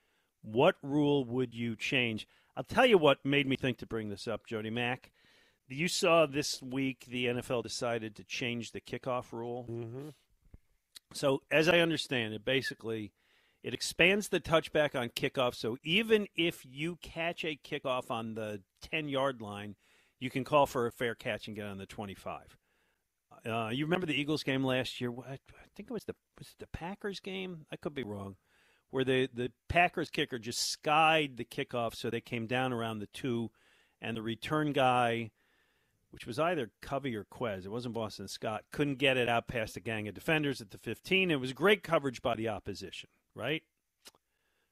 what 0.42 0.76
rule 0.82 1.24
would 1.26 1.54
you 1.54 1.76
change? 1.76 2.28
I'll 2.56 2.64
tell 2.64 2.86
you 2.86 2.98
what 2.98 3.24
made 3.24 3.48
me 3.48 3.56
think 3.56 3.78
to 3.80 3.86
bring 3.86 4.10
this 4.10 4.28
up, 4.28 4.48
Jody 4.48 4.72
Mack. 4.72 5.12
You 5.68 5.88
saw 5.88 6.26
this 6.26 6.62
week 6.62 7.06
the 7.08 7.26
NFL 7.26 7.64
decided 7.64 8.16
to 8.16 8.24
change 8.24 8.72
the 8.72 8.82
kickoff 8.82 9.32
rule. 9.32 9.68
Mm-hmm. 9.70 10.10
So, 11.14 11.42
as 11.52 11.70
I 11.70 11.80
understand 11.80 12.34
it, 12.34 12.44
basically, 12.44 13.12
it 13.64 13.74
expands 13.74 14.30
the 14.30 14.40
touchback 14.40 15.00
on 15.00 15.10
kickoff. 15.10 15.56
So, 15.56 15.78
even 15.84 16.28
if 16.36 16.66
you 16.66 16.98
catch 17.02 17.44
a 17.44 17.60
kickoff 17.64 18.10
on 18.10 18.34
the 18.34 18.62
10 18.82 19.10
yard 19.10 19.42
line, 19.42 19.76
you 20.20 20.30
can 20.30 20.44
call 20.44 20.66
for 20.66 20.88
a 20.88 20.92
fair 20.92 21.16
catch 21.16 21.48
and 21.48 21.56
get 21.56 21.66
on 21.66 21.78
the 21.78 21.86
25. 21.86 22.58
Uh, 23.46 23.70
you 23.70 23.86
remember 23.86 24.06
the 24.06 24.20
Eagles 24.20 24.44
game 24.44 24.64
last 24.64 25.00
year? 25.00 25.12
I 25.12 25.38
think 25.76 25.90
it 25.90 25.94
was 25.94 26.06
the 26.06 26.16
was 26.38 26.48
it 26.48 26.60
the 26.60 26.68
Packers 26.68 27.20
game. 27.20 27.66
I 27.72 27.76
could 27.76 27.94
be 27.94 28.04
wrong. 28.04 28.36
Where 28.90 29.04
the 29.04 29.30
the 29.34 29.52
Packers 29.68 30.10
kicker 30.10 30.40
just 30.40 30.70
skied 30.70 31.38
the 31.38 31.46
kickoff, 31.46 31.96
so 31.96 32.10
they 32.10 32.22
came 32.22 32.48
down 32.48 32.74
around 32.74 33.00
the 33.00 33.08
two, 33.08 33.52
and 34.02 34.16
the 34.16 34.22
return 34.22 34.74
guy, 34.74 35.32
which 36.12 36.26
was 36.26 36.40
either 36.40 36.72
Covey 36.82 37.16
or 37.16 37.26
Quez, 37.26 37.66
it 37.66 37.72
wasn't 37.72 37.96
Boston 37.96 38.28
Scott, 38.28 38.64
couldn't 38.72 38.98
get 38.98 39.18
it 39.18 39.30
out 39.30 39.48
past 39.48 39.78
a 39.78 39.82
gang 39.82 40.08
of 40.08 40.16
defenders 40.16 40.62
at 40.62 40.72
the 40.72 40.78
15. 40.78 41.32
It 41.32 41.40
was 41.40 41.54
great 41.54 41.84
coverage 41.84 42.22
by 42.22 42.36
the 42.36 42.48
opposition, 42.48 43.10
right? 43.36 43.64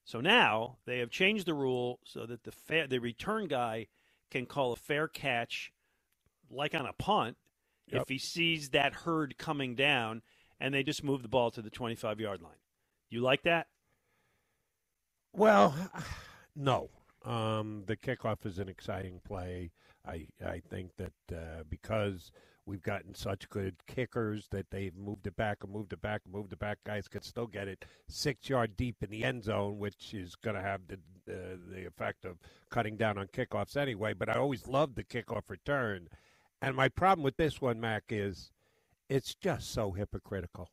So 0.05 0.21
now 0.21 0.77
they 0.85 0.99
have 0.99 1.09
changed 1.09 1.45
the 1.45 1.53
rule 1.53 1.99
so 2.05 2.25
that 2.25 2.43
the 2.43 2.87
the 2.87 2.99
return 2.99 3.47
guy 3.47 3.87
can 4.31 4.45
call 4.45 4.71
a 4.71 4.77
fair 4.77 5.07
catch, 5.07 5.71
like 6.49 6.75
on 6.75 6.85
a 6.85 6.93
punt, 6.93 7.37
Yep. 7.87 8.01
if 8.03 8.09
he 8.09 8.17
sees 8.17 8.69
that 8.69 8.93
herd 8.93 9.37
coming 9.37 9.75
down, 9.75 10.21
and 10.59 10.73
they 10.73 10.83
just 10.83 11.03
move 11.03 11.21
the 11.21 11.27
ball 11.27 11.51
to 11.51 11.61
the 11.61 11.69
25 11.69 12.19
yard 12.19 12.41
line. 12.41 12.53
You 13.09 13.21
like 13.21 13.43
that? 13.43 13.67
Well, 15.33 15.75
no. 16.55 16.89
Um, 17.23 17.83
the 17.87 17.97
kickoff 17.97 18.45
is 18.45 18.59
an 18.59 18.69
exciting 18.69 19.19
play. 19.25 19.71
I 20.07 20.27
I 20.45 20.61
think 20.69 20.91
that 20.97 21.35
uh, 21.35 21.63
because 21.67 22.31
we've 22.65 22.83
gotten 22.83 23.13
such 23.15 23.49
good 23.49 23.75
kickers 23.87 24.47
that 24.51 24.69
they've 24.71 24.95
moved 24.95 25.27
it 25.27 25.35
back 25.35 25.63
and 25.63 25.71
moved 25.71 25.93
it 25.93 26.01
back 26.01 26.21
and 26.25 26.33
moved 26.33 26.53
it 26.53 26.59
back, 26.59 26.79
guys 26.85 27.07
can 27.07 27.21
still 27.21 27.47
get 27.47 27.67
it 27.67 27.85
six 28.07 28.49
yard 28.49 28.75
deep 28.77 28.97
in 29.01 29.09
the 29.09 29.23
end 29.23 29.43
zone, 29.43 29.77
which 29.79 30.13
is 30.13 30.35
going 30.35 30.55
to 30.55 30.61
have 30.61 30.81
the 30.87 30.95
uh, 31.31 31.57
the 31.71 31.87
effect 31.87 32.25
of 32.25 32.37
cutting 32.69 32.95
down 32.95 33.17
on 33.17 33.27
kickoffs 33.27 33.75
anyway. 33.75 34.13
But 34.13 34.29
I 34.29 34.33
always 34.33 34.67
loved 34.67 34.95
the 34.95 35.03
kickoff 35.03 35.49
return, 35.49 36.07
and 36.65 36.75
my 36.75 36.89
problem 36.89 37.23
with 37.23 37.37
this 37.37 37.61
one, 37.61 37.79
Mac, 37.79 38.05
is 38.09 38.51
it's 39.07 39.35
just 39.35 39.71
so 39.71 39.91
hypocritical 39.91 40.71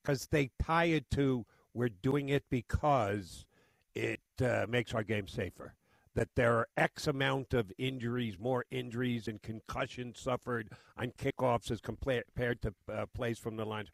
because 0.00 0.28
they 0.28 0.50
tie 0.62 0.84
it 0.84 1.10
to 1.10 1.44
we're 1.74 1.88
doing 1.88 2.28
it 2.28 2.44
because 2.48 3.44
it 3.92 4.20
uh, 4.40 4.66
makes 4.68 4.94
our 4.94 5.02
game 5.02 5.26
safer. 5.26 5.74
That 6.14 6.28
there 6.36 6.54
are 6.54 6.68
X 6.76 7.08
amount 7.08 7.54
of 7.54 7.72
injuries, 7.76 8.38
more 8.38 8.64
injuries 8.70 9.26
and 9.26 9.42
concussions 9.42 10.20
suffered 10.20 10.70
on 10.96 11.12
kickoffs 11.18 11.72
as 11.72 11.80
compared 11.80 12.62
to 12.62 12.74
uh, 12.90 13.06
plays 13.12 13.40
from 13.40 13.56
the 13.56 13.66
lines. 13.66 13.88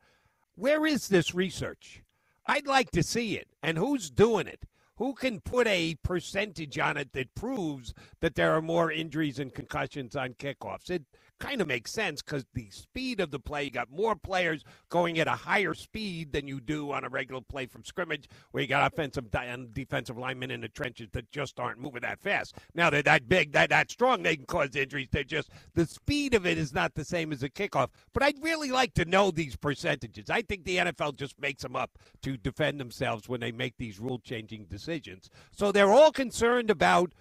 Where 0.55 0.85
is 0.85 1.09
this 1.09 1.35
research? 1.35 2.03
I'd 2.47 2.67
like 2.67 2.91
to 2.91 3.03
see 3.03 3.37
it. 3.39 3.49
And 3.63 3.79
who's 3.79 4.11
doing 4.11 4.49
it? 4.49 4.67
Who 4.97 5.15
can 5.15 5.41
put 5.41 5.67
a 5.67 5.97
percentage 6.05 6.79
on 6.79 6.97
it 6.97 7.13
that 7.15 7.35
proves 7.35 7.95
that 8.21 8.35
there 8.35 8.53
are 8.53 8.63
more 8.63 8.93
injuries 8.93 9.39
and 9.39 9.53
concussions 9.53 10.15
on 10.15 10.35
kickoffs? 10.35 10.91
It 10.91 11.05
kind 11.43 11.61
of 11.61 11.67
makes 11.67 11.91
sense 11.91 12.23
because 12.23 12.45
the 12.55 12.71
speed 12.71 13.21
of 13.21 13.33
the 13.33 13.41
play, 13.41 13.65
you 13.65 13.71
got 13.71 13.91
more 13.91 14.15
players 14.15 14.63
going 14.89 15.19
at 15.19 15.27
a 15.27 15.33
higher 15.33 15.75
speed 15.75 16.33
than 16.33 16.47
you 16.47 16.61
do 16.61 16.93
on 16.93 17.05
a 17.05 17.09
regular 17.09 17.41
play 17.41 17.67
from 17.67 17.85
scrimmage, 17.85 18.29
where 18.53 18.63
you 18.63 18.69
got 18.69 18.93
offensive 18.93 19.25
and 19.35 19.75
defensive 19.75 20.17
linemen 20.17 20.53
in 20.53 20.61
the 20.61 20.69
trenches 20.69 21.09
that 21.13 21.31
just 21.33 21.59
aren't 21.59 21.81
moving 21.81 22.03
that 22.03 22.21
fast. 22.21 22.57
Now 22.75 22.91
they're 22.91 23.03
that 23.03 23.29
big, 23.29 23.53
that 23.53 23.71
that 23.71 23.91
strong, 23.91 24.23
they 24.23 24.37
can 24.37 24.47
cause 24.47 24.77
injuries. 24.77 25.09
They're 25.11 25.25
just 25.25 25.51
the 25.75 25.85
speed 25.85 26.35
of 26.35 26.47
it 26.47 26.59
is 26.59 26.73
not 26.73 26.95
the 26.95 27.05
same 27.05 27.33
as 27.33 27.43
a 27.43 27.51
kickoff. 27.51 27.89
But 28.15 28.23
I'd 28.23 28.43
really 28.43 28.71
like 28.71 28.95
to 28.95 29.05
know 29.05 29.33
these 29.33 29.57
percentages. 29.57 30.31
I 30.31 30.43
think 30.43 30.65
the 30.65 30.77
NFL 30.77 31.17
just 31.17 31.41
makes 31.41 31.63
them 31.63 31.75
up 31.75 31.99
to 32.23 32.37
defend 32.37 32.79
themselves 32.79 33.29
when 33.29 33.41
they 33.41 33.51
make 33.51 33.77
these 33.79 33.99
rule 33.99 34.21
changing 34.21 34.67
decisions. 34.67 35.29
So 35.51 35.73
they're 35.73 35.93
all 35.93 36.13
concerned 36.13 36.71
about 36.71 37.13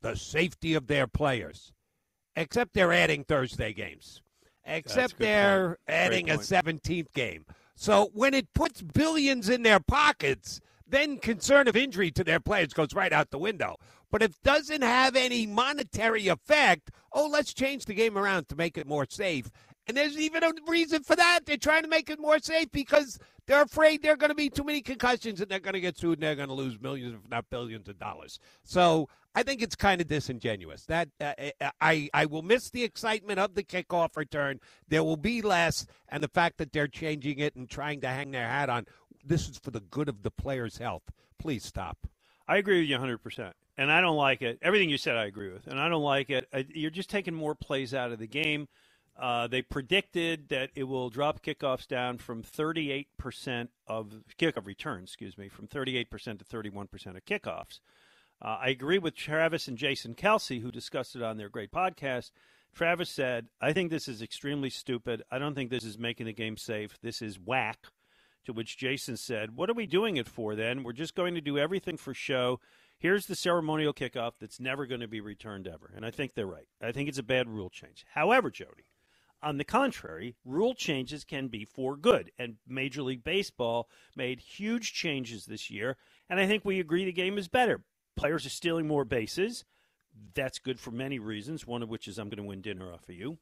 the 0.00 0.14
safety 0.14 0.74
of 0.74 0.86
their 0.86 1.06
players, 1.06 1.72
except 2.36 2.74
they're 2.74 2.92
adding 2.92 3.24
Thursday 3.24 3.72
games, 3.72 4.22
except 4.64 5.18
they're 5.18 5.68
point. 5.68 5.78
adding 5.88 6.30
a 6.30 6.34
17th 6.34 7.12
game. 7.12 7.44
So 7.74 8.10
when 8.14 8.34
it 8.34 8.52
puts 8.54 8.82
billions 8.82 9.48
in 9.48 9.62
their 9.62 9.80
pockets, 9.80 10.60
then 10.86 11.18
concern 11.18 11.66
of 11.68 11.76
injury 11.76 12.10
to 12.12 12.24
their 12.24 12.40
players 12.40 12.72
goes 12.72 12.94
right 12.94 13.12
out 13.12 13.30
the 13.30 13.38
window. 13.38 13.76
But 14.10 14.22
if 14.22 14.30
it 14.30 14.42
doesn't 14.44 14.82
have 14.82 15.16
any 15.16 15.46
monetary 15.46 16.28
effect, 16.28 16.90
oh, 17.12 17.26
let's 17.26 17.52
change 17.52 17.84
the 17.84 17.94
game 17.94 18.16
around 18.16 18.48
to 18.48 18.56
make 18.56 18.78
it 18.78 18.86
more 18.86 19.06
safe. 19.08 19.50
And 19.86 19.96
there's 19.96 20.16
even 20.16 20.44
a 20.44 20.52
reason 20.68 21.02
for 21.02 21.16
that. 21.16 21.40
They're 21.44 21.56
trying 21.56 21.82
to 21.82 21.88
make 21.88 22.08
it 22.08 22.20
more 22.20 22.38
safe 22.38 22.70
because 22.70 23.18
they're 23.46 23.62
afraid 23.62 24.02
there 24.02 24.12
are 24.12 24.16
going 24.16 24.30
to 24.30 24.34
be 24.34 24.48
too 24.48 24.64
many 24.64 24.80
concussions 24.80 25.40
and 25.40 25.50
they're 25.50 25.60
going 25.60 25.74
to 25.74 25.80
get 25.80 25.98
sued 25.98 26.14
and 26.14 26.22
they're 26.22 26.36
going 26.36 26.48
to 26.48 26.54
lose 26.54 26.80
millions, 26.80 27.14
if 27.14 27.30
not 27.30 27.50
billions, 27.50 27.88
of 27.88 27.98
dollars. 27.98 28.38
So 28.62 29.08
I 29.34 29.42
think 29.42 29.62
it's 29.62 29.74
kind 29.74 30.00
of 30.00 30.06
disingenuous. 30.06 30.84
That 30.84 31.08
uh, 31.20 31.34
I 31.80 32.08
I 32.14 32.26
will 32.26 32.42
miss 32.42 32.70
the 32.70 32.84
excitement 32.84 33.38
of 33.38 33.54
the 33.54 33.64
kickoff 33.64 34.16
return. 34.16 34.60
There 34.88 35.02
will 35.02 35.16
be 35.16 35.42
less, 35.42 35.86
and 36.08 36.22
the 36.22 36.28
fact 36.28 36.58
that 36.58 36.72
they're 36.72 36.88
changing 36.88 37.38
it 37.40 37.56
and 37.56 37.68
trying 37.68 38.00
to 38.02 38.08
hang 38.08 38.30
their 38.30 38.48
hat 38.48 38.70
on 38.70 38.86
this 39.24 39.48
is 39.48 39.58
for 39.58 39.70
the 39.70 39.80
good 39.80 40.08
of 40.08 40.22
the 40.22 40.30
player's 40.30 40.78
health. 40.78 41.02
Please 41.38 41.64
stop. 41.64 42.06
I 42.46 42.58
agree 42.58 42.80
with 42.80 42.90
you 42.90 42.98
100%. 42.98 43.52
And 43.76 43.90
I 43.90 44.00
don't 44.00 44.16
like 44.16 44.42
it. 44.42 44.58
Everything 44.62 44.90
you 44.90 44.98
said, 44.98 45.16
I 45.16 45.24
agree 45.24 45.50
with. 45.50 45.66
And 45.66 45.80
I 45.80 45.88
don't 45.88 46.02
like 46.02 46.30
it. 46.30 46.46
I, 46.52 46.66
you're 46.72 46.90
just 46.90 47.10
taking 47.10 47.34
more 47.34 47.54
plays 47.54 47.94
out 47.94 48.12
of 48.12 48.18
the 48.18 48.26
game. 48.26 48.68
Uh, 49.18 49.46
they 49.46 49.62
predicted 49.62 50.48
that 50.48 50.70
it 50.74 50.84
will 50.84 51.08
drop 51.08 51.42
kickoffs 51.42 51.86
down 51.86 52.18
from 52.18 52.42
38% 52.42 53.68
of 53.86 54.12
kickoff 54.38 54.66
returns, 54.66 55.10
excuse 55.10 55.38
me, 55.38 55.48
from 55.48 55.66
38% 55.66 56.08
to 56.38 56.44
31% 56.44 57.16
of 57.16 57.24
kickoffs. 57.24 57.80
Uh, 58.42 58.58
I 58.60 58.68
agree 58.68 58.98
with 58.98 59.14
Travis 59.14 59.68
and 59.68 59.78
Jason 59.78 60.14
Kelce, 60.14 60.60
who 60.60 60.70
discussed 60.70 61.16
it 61.16 61.22
on 61.22 61.36
their 61.36 61.48
great 61.48 61.72
podcast. 61.72 62.30
Travis 62.74 63.08
said, 63.08 63.46
I 63.60 63.72
think 63.72 63.90
this 63.90 64.08
is 64.08 64.20
extremely 64.20 64.70
stupid. 64.70 65.22
I 65.30 65.38
don't 65.38 65.54
think 65.54 65.70
this 65.70 65.84
is 65.84 65.98
making 65.98 66.26
the 66.26 66.32
game 66.32 66.56
safe. 66.56 66.98
This 67.02 67.22
is 67.22 67.38
whack. 67.38 67.86
To 68.46 68.52
which 68.52 68.76
Jason 68.76 69.16
said, 69.16 69.56
What 69.56 69.70
are 69.70 69.74
we 69.74 69.86
doing 69.86 70.18
it 70.18 70.28
for 70.28 70.54
then? 70.54 70.82
We're 70.82 70.92
just 70.92 71.14
going 71.14 71.34
to 71.34 71.40
do 71.40 71.56
everything 71.56 71.96
for 71.96 72.12
show. 72.12 72.60
Here's 72.98 73.26
the 73.26 73.34
ceremonial 73.34 73.94
kickoff 73.94 74.32
that's 74.38 74.60
never 74.60 74.86
going 74.86 75.00
to 75.00 75.08
be 75.08 75.20
returned 75.20 75.66
ever. 75.66 75.90
And 75.96 76.04
I 76.04 76.10
think 76.10 76.34
they're 76.34 76.46
right. 76.46 76.68
I 76.82 76.92
think 76.92 77.08
it's 77.08 77.18
a 77.18 77.22
bad 77.22 77.48
rule 77.48 77.70
change. 77.70 78.04
However, 78.12 78.50
Jody, 78.50 78.84
on 79.42 79.56
the 79.56 79.64
contrary, 79.64 80.36
rule 80.44 80.74
changes 80.74 81.24
can 81.24 81.48
be 81.48 81.64
for 81.64 81.96
good. 81.96 82.32
And 82.38 82.56
Major 82.66 83.02
League 83.02 83.24
Baseball 83.24 83.88
made 84.16 84.40
huge 84.40 84.92
changes 84.92 85.46
this 85.46 85.70
year. 85.70 85.96
And 86.28 86.38
I 86.38 86.46
think 86.46 86.64
we 86.64 86.80
agree 86.80 87.04
the 87.04 87.12
game 87.12 87.38
is 87.38 87.48
better. 87.48 87.82
Players 88.16 88.46
are 88.46 88.50
stealing 88.50 88.86
more 88.86 89.04
bases. 89.04 89.64
That's 90.34 90.58
good 90.58 90.78
for 90.78 90.90
many 90.90 91.18
reasons, 91.18 91.66
one 91.66 91.82
of 91.82 91.88
which 91.88 92.06
is 92.06 92.18
I'm 92.18 92.28
going 92.28 92.38
to 92.38 92.44
win 92.44 92.60
dinner 92.60 92.92
off 92.92 93.08
of 93.08 93.14
you. 93.14 93.38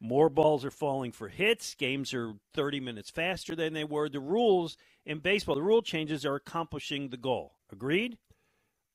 More 0.00 0.28
balls 0.28 0.64
are 0.64 0.70
falling 0.70 1.12
for 1.12 1.28
hits. 1.28 1.74
Games 1.74 2.12
are 2.12 2.34
30 2.54 2.80
minutes 2.80 3.10
faster 3.10 3.54
than 3.54 3.72
they 3.72 3.84
were. 3.84 4.08
The 4.08 4.20
rules 4.20 4.76
in 5.06 5.18
baseball, 5.18 5.54
the 5.54 5.62
rule 5.62 5.82
changes 5.82 6.26
are 6.26 6.34
accomplishing 6.34 7.08
the 7.08 7.16
goal. 7.16 7.54
Agreed? 7.70 8.18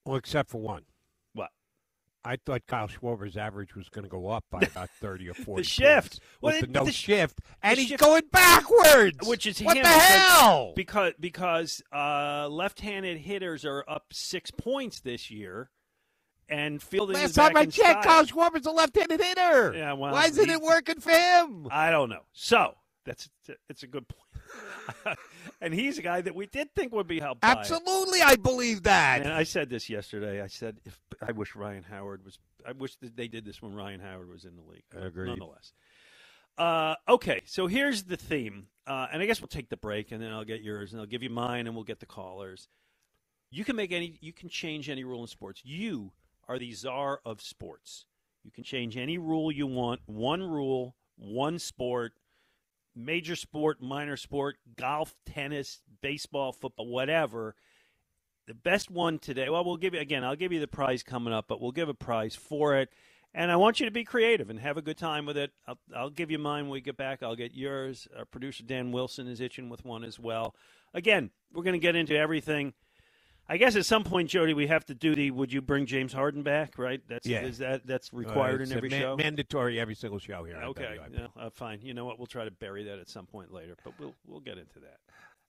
Well, 0.05 0.17
except 0.17 0.49
for 0.49 0.61
one. 0.61 0.83
I 2.27 2.37
thought 2.45 2.61
Kyle 2.67 2.87
Schwarber's 2.87 3.37
average 3.37 3.75
was 3.75 3.87
going 3.89 4.03
to 4.03 4.09
go 4.09 4.27
up 4.27 4.43
by 4.51 4.59
about 4.61 4.89
30 5.01 5.29
or 5.29 5.33
40. 5.33 5.61
the 5.61 5.67
shift. 5.67 6.19
Well, 6.41 6.53
it- 6.55 6.61
the 6.61 6.67
no 6.67 6.85
the- 6.85 6.91
shift, 6.91 7.39
and 7.63 7.77
he's 7.79 7.87
shift- 7.87 8.01
going 8.03 8.23
backwards. 8.31 9.17
Which 9.27 9.45
is 9.45 9.59
what 9.61 9.75
the 9.75 9.79
because- 9.81 10.01
hell? 10.01 10.73
Because 10.75 11.13
because 11.19 11.81
uh, 11.93 12.47
left-handed 12.49 13.17
hitters 13.17 13.63
are 13.65 13.83
up 13.87 14.05
six 14.11 14.51
points 14.51 14.99
this 14.99 15.31
year, 15.31 15.69
and 16.49 16.81
fielding 16.81 17.15
Last 17.15 17.35
time 17.35 17.55
I 17.55 17.65
checked, 17.65 18.03
style. 18.03 18.03
Kyle 18.03 18.25
Schwarber's 18.25 18.65
a 18.65 18.71
left-handed 18.71 19.19
hitter. 19.21 19.73
Yeah, 19.75 19.93
well, 19.93 20.11
Why 20.13 20.25
isn't 20.25 20.45
he- 20.47 20.53
it 20.53 20.61
working 20.61 20.99
for 20.99 21.11
him? 21.11 21.67
I 21.71 21.91
don't 21.91 22.09
know. 22.09 22.23
So 22.33 22.73
that's 23.05 23.29
it's 23.69 23.83
a 23.83 23.87
good 23.87 24.07
point. 24.07 24.21
and 25.61 25.73
he's 25.73 25.97
a 25.97 26.01
guy 26.01 26.21
that 26.21 26.35
we 26.35 26.45
did 26.47 26.73
think 26.75 26.93
would 26.93 27.07
be 27.07 27.19
helped. 27.19 27.41
by 27.41 27.51
it. 27.51 27.57
Absolutely, 27.57 28.21
I 28.21 28.35
believe 28.35 28.83
that. 28.83 29.21
And 29.21 29.33
I 29.33 29.43
said 29.43 29.69
this 29.69 29.89
yesterday. 29.89 30.41
I 30.41 30.47
said 30.47 30.77
if 30.85 30.99
I 31.21 31.31
wish 31.31 31.55
Ryan 31.55 31.83
Howard 31.83 32.23
was. 32.23 32.37
I 32.65 32.73
wish 32.73 32.95
that 32.97 33.15
they 33.15 33.27
did 33.27 33.45
this 33.45 33.61
when 33.61 33.73
Ryan 33.73 33.99
Howard 33.99 34.29
was 34.29 34.43
in 34.43 34.55
the 34.55 34.63
league. 34.63 34.83
but 34.91 35.03
Agreed. 35.03 35.29
Nonetheless. 35.29 35.71
Uh, 36.57 36.95
okay, 37.07 37.41
so 37.45 37.67
here's 37.67 38.03
the 38.03 38.17
theme, 38.17 38.65
uh, 38.87 39.05
and 39.11 39.21
I 39.21 39.27
guess 39.27 39.39
we'll 39.39 39.47
take 39.47 39.69
the 39.69 39.77
break, 39.77 40.11
and 40.11 40.21
then 40.21 40.31
I'll 40.31 40.43
get 40.43 40.63
yours, 40.63 40.91
and 40.91 40.99
I'll 40.99 41.05
give 41.05 41.21
you 41.21 41.29
mine, 41.29 41.67
and 41.67 41.75
we'll 41.75 41.83
get 41.83 41.99
the 41.99 42.07
callers. 42.07 42.67
You 43.51 43.63
can 43.63 43.75
make 43.75 43.91
any. 43.91 44.17
You 44.21 44.33
can 44.33 44.49
change 44.49 44.89
any 44.89 45.03
rule 45.03 45.21
in 45.21 45.27
sports. 45.27 45.61
You 45.63 46.11
are 46.47 46.57
the 46.57 46.71
czar 46.73 47.19
of 47.25 47.41
sports. 47.41 48.05
You 48.43 48.51
can 48.51 48.63
change 48.63 48.97
any 48.97 49.17
rule 49.17 49.51
you 49.51 49.67
want. 49.67 50.01
One 50.05 50.41
rule, 50.41 50.95
one 51.15 51.59
sport, 51.59 52.13
major 52.97 53.35
sport, 53.35 53.81
minor 53.81 54.17
sport, 54.17 54.57
golf, 54.75 55.15
tennis, 55.25 55.81
baseball, 56.01 56.51
football, 56.51 56.87
whatever. 56.87 57.55
The 58.47 58.53
best 58.53 58.89
one 58.89 59.19
today. 59.19 59.49
Well, 59.49 59.63
we'll 59.63 59.77
give 59.77 59.93
you 59.93 59.99
again. 59.99 60.23
I'll 60.23 60.35
give 60.35 60.51
you 60.51 60.59
the 60.59 60.67
prize 60.67 61.03
coming 61.03 61.33
up, 61.33 61.45
but 61.47 61.61
we'll 61.61 61.71
give 61.71 61.89
a 61.89 61.93
prize 61.93 62.35
for 62.35 62.75
it. 62.75 62.89
And 63.33 63.51
I 63.51 63.57
want 63.57 63.79
you 63.79 63.85
to 63.85 63.91
be 63.91 64.03
creative 64.03 64.49
and 64.49 64.59
have 64.59 64.77
a 64.77 64.81
good 64.81 64.97
time 64.97 65.25
with 65.25 65.37
it. 65.37 65.51
I'll, 65.67 65.77
I'll 65.95 66.09
give 66.09 66.31
you 66.31 66.39
mine 66.39 66.63
when 66.63 66.71
we 66.71 66.81
get 66.81 66.97
back. 66.97 67.21
I'll 67.21 67.35
get 67.35 67.53
yours. 67.53 68.07
Our 68.17 68.25
producer 68.25 68.63
Dan 68.63 68.91
Wilson 68.91 69.27
is 69.27 69.41
itching 69.41 69.69
with 69.69 69.85
one 69.85 70.03
as 70.03 70.17
well. 70.17 70.55
Again, 70.93 71.29
we're 71.53 71.63
going 71.63 71.73
to 71.73 71.79
get 71.79 71.95
into 71.95 72.17
everything. 72.17 72.73
I 73.49 73.57
guess 73.57 73.75
at 73.77 73.85
some 73.85 74.03
point, 74.03 74.29
Jody, 74.29 74.53
we 74.53 74.67
have 74.67 74.85
to 74.87 74.93
do 74.93 75.15
the. 75.15 75.31
Would 75.31 75.53
you 75.53 75.61
bring 75.61 75.85
James 75.85 76.11
Harden 76.11 76.43
back? 76.43 76.77
Right? 76.77 77.01
That's 77.07 77.25
Yeah. 77.25 77.41
is 77.43 77.59
that 77.59 77.87
that's 77.87 78.11
required 78.13 78.61
Uh, 78.61 78.63
in 78.65 78.73
every 78.73 78.89
show. 78.89 79.15
Mandatory 79.15 79.79
every 79.79 79.95
single 79.95 80.19
show 80.19 80.43
here. 80.43 80.57
Okay, 80.57 80.97
yeah, 81.13 81.27
uh, 81.37 81.49
fine. 81.49 81.79
You 81.81 81.93
know 81.93 82.05
what? 82.05 82.17
We'll 82.17 82.27
try 82.27 82.43
to 82.45 82.51
bury 82.51 82.83
that 82.83 82.99
at 82.99 83.07
some 83.09 83.25
point 83.25 83.53
later, 83.53 83.75
but 83.83 83.93
we'll 83.99 84.15
we'll 84.25 84.41
get 84.41 84.57
into 84.57 84.79
that. 84.81 84.97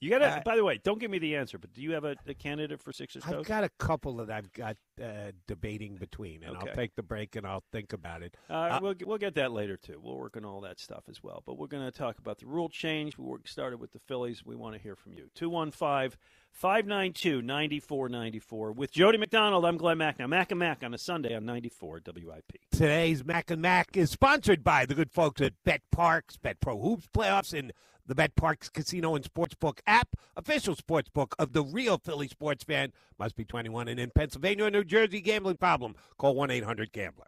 You 0.01 0.11
got 0.11 0.19
to. 0.21 0.27
Uh, 0.29 0.41
by 0.45 0.55
the 0.55 0.63
way, 0.63 0.79
don't 0.85 1.01
give 1.01 1.11
me 1.11 1.19
the 1.19 1.35
answer, 1.35 1.59
but 1.59 1.73
do 1.73 1.83
you 1.83 1.91
have 1.91 2.05
a, 2.05 2.15
a 2.29 2.35
candidate 2.35 2.81
for 2.81 2.93
Sixers 2.93 3.25
I've 3.27 3.33
coach? 3.33 3.47
got 3.49 3.65
a 3.65 3.69
couple 3.81 4.15
that 4.19 4.31
I've 4.31 4.53
got 4.53 4.77
uh, 5.03 5.33
debating 5.49 5.97
between, 5.97 6.45
and 6.45 6.57
Okay. 6.57 6.69
I'll 6.71 6.77
take 6.77 6.95
the 6.95 7.03
break 7.03 7.35
and 7.35 7.45
I'll 7.45 7.65
think 7.73 7.93
about 7.93 8.23
it. 8.23 8.37
Uh, 8.49 8.53
Uh, 8.53 8.79
we'll 8.81 8.95
we'll 9.05 9.19
get 9.19 9.35
that 9.35 9.51
later 9.51 9.77
too. 9.77 9.99
We'll 10.01 10.17
work 10.17 10.37
on 10.37 10.45
all 10.45 10.61
that 10.61 10.79
stuff 10.79 11.03
as 11.09 11.21
well. 11.25 11.43
But 11.45 11.59
we're 11.59 11.67
going 11.67 11.85
to 11.85 11.91
talk 11.91 12.21
about 12.21 12.39
the 12.39 12.47
rule 12.47 12.69
change. 12.69 13.19
We 13.19 13.25
work, 13.25 13.49
started 13.49 13.79
with 13.81 13.91
the 13.91 13.99
Phillies. 13.99 14.47
We 14.47 14.55
want 14.55 14.77
to 14.77 14.81
hear 14.81 14.95
from 14.95 15.15
you. 15.15 15.31
215 15.35 16.17
592 16.53 17.43
9494. 17.43 18.73
With 18.73 18.91
Jody 18.91 19.19
McDonald, 19.19 19.65
I'm 19.65 19.77
Glenn 19.77 19.99
Mack. 19.99 20.19
Now, 20.19 20.27
Mac 20.27 20.51
and 20.51 20.59
Mac 20.59 20.83
on 20.83 20.95
a 20.95 20.99
Sunday 20.99 21.35
on 21.35 21.45
94 21.45 22.01
WIP. 22.07 22.53
Today's 22.73 23.25
Mac 23.25 23.51
and 23.51 23.63
Mac 23.63 23.97
is 23.97 24.11
sponsored 24.11 24.65
by 24.65 24.85
the 24.87 24.95
good 24.95 25.11
folks 25.11 25.41
at 25.41 25.53
Bet 25.65 25.83
Parks, 25.93 26.37
Bet 26.37 26.61
Pro 26.61 26.79
Hoops 26.81 27.09
playoffs, 27.15 27.57
and 27.57 27.73
the 28.09 28.15
BetParx 28.15 28.73
Casino 28.73 29.15
and 29.15 29.25
Sportsbook 29.25 29.81
app, 29.87 30.09
official 30.37 30.75
sportsbook 30.75 31.35
of 31.39 31.53
the 31.53 31.63
real 31.63 31.99
Philly 31.99 32.27
sports 32.27 32.65
fan. 32.65 32.93
Must 33.19 33.37
be 33.37 33.45
21 33.45 33.87
and 33.87 34.01
in 34.01 34.11
Pennsylvania 34.15 34.65
or 34.65 34.71
New 34.71 34.83
Jersey. 34.83 35.21
Gambling 35.21 35.59
problem? 35.59 35.95
Call 36.17 36.35
1 36.35 36.51
800 36.51 36.91
Gambler. 36.93 37.27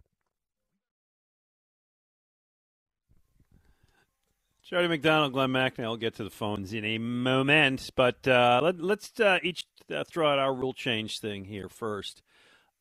Jody 4.71 4.87
McDonald, 4.87 5.33
Glen 5.33 5.51
Macnow. 5.51 5.83
I'll 5.83 5.97
get 5.97 6.15
to 6.15 6.23
the 6.23 6.31
phones 6.31 6.73
in 6.73 6.85
a 6.85 6.97
moment, 6.97 7.91
but 7.97 8.29
uh, 8.29 8.61
let, 8.63 8.81
let's 8.81 9.19
uh, 9.19 9.41
each 9.43 9.65
uh, 9.93 10.05
throw 10.05 10.31
out 10.31 10.39
our 10.39 10.55
rule 10.55 10.73
change 10.73 11.19
thing 11.19 11.45
here 11.45 11.69
first. 11.69 12.23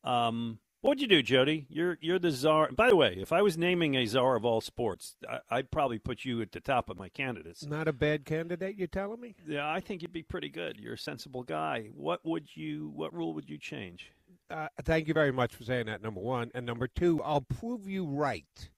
Um, 0.04 0.60
what'd 0.82 1.02
you 1.02 1.08
do, 1.08 1.20
Jody? 1.20 1.66
You're 1.68 1.98
you're 2.00 2.20
the 2.20 2.30
czar. 2.30 2.70
By 2.70 2.90
the 2.90 2.94
way, 2.94 3.16
if 3.18 3.32
I 3.32 3.42
was 3.42 3.58
naming 3.58 3.96
a 3.96 4.06
czar 4.06 4.36
of 4.36 4.44
all 4.44 4.60
sports, 4.60 5.16
I, 5.28 5.40
I'd 5.50 5.72
probably 5.72 5.98
put 5.98 6.24
you 6.24 6.40
at 6.42 6.52
the 6.52 6.60
top 6.60 6.90
of 6.90 6.96
my 6.96 7.08
candidates. 7.08 7.66
Not 7.66 7.88
a 7.88 7.92
bad 7.92 8.24
candidate, 8.24 8.76
you're 8.76 8.86
telling 8.86 9.20
me? 9.20 9.34
Yeah, 9.44 9.68
I 9.68 9.80
think 9.80 10.02
you'd 10.02 10.12
be 10.12 10.22
pretty 10.22 10.48
good. 10.48 10.76
You're 10.78 10.94
a 10.94 10.98
sensible 10.98 11.42
guy. 11.42 11.88
What 11.92 12.24
would 12.24 12.54
you? 12.54 12.92
What 12.94 13.12
rule 13.12 13.34
would 13.34 13.50
you 13.50 13.58
change? 13.58 14.12
Uh, 14.48 14.68
thank 14.84 15.08
you 15.08 15.14
very 15.14 15.32
much 15.32 15.56
for 15.56 15.64
saying 15.64 15.86
that, 15.86 16.02
number 16.02 16.20
one. 16.20 16.52
And 16.54 16.64
number 16.64 16.86
two, 16.86 17.20
I'll 17.24 17.40
prove 17.40 17.88
you 17.88 18.06
right. 18.06 18.70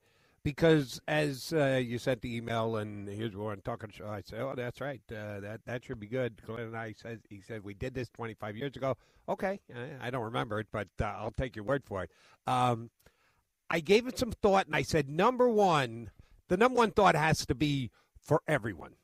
Because 0.44 1.00
as 1.07 1.52
uh, 1.52 1.81
you 1.83 1.98
sent 1.98 2.20
the 2.20 2.37
email, 2.37 2.76
and 2.76 3.09
here's 3.09 3.37
what 3.37 3.52
I'm 3.52 3.61
talking 3.61 3.90
show, 3.90 4.09
I 4.09 4.22
said, 4.22 4.40
"Oh, 4.40 4.55
that's 4.57 4.81
right. 4.81 5.00
Uh, 5.09 5.38
that 5.40 5.61
that 5.66 5.85
should 5.85 6.00
be 6.00 6.09
good." 6.09 6.40
Glen 6.44 6.61
and 6.61 6.76
I 6.76 6.94
said, 7.00 7.20
"He 7.28 7.40
said 7.40 7.62
we 7.62 7.74
did 7.74 7.94
this 7.94 8.09
25 8.11 8.57
years 8.57 8.74
ago." 8.74 8.96
Okay, 9.28 9.61
I, 9.72 10.09
I 10.09 10.11
don't 10.11 10.24
remember 10.24 10.59
it, 10.59 10.66
but 10.72 10.88
uh, 11.00 11.05
I'll 11.05 11.31
take 11.31 11.55
your 11.55 11.64
word 11.64 11.85
for 11.85 12.02
it. 12.02 12.11
Um, 12.46 12.90
I 13.72 13.81
gave 13.81 14.07
it 14.07 14.18
some 14.18 14.33
thought, 14.33 14.66
and 14.66 14.76
I 14.76 14.83
said, 14.83 15.09
number 15.09 15.48
one, 15.48 16.11
the 16.48 16.59
number 16.59 16.76
one 16.76 16.90
thought 16.90 17.14
has 17.14 17.46
to 17.46 17.55
be 17.55 17.90
for 18.20 18.42
everyone. 18.46 18.96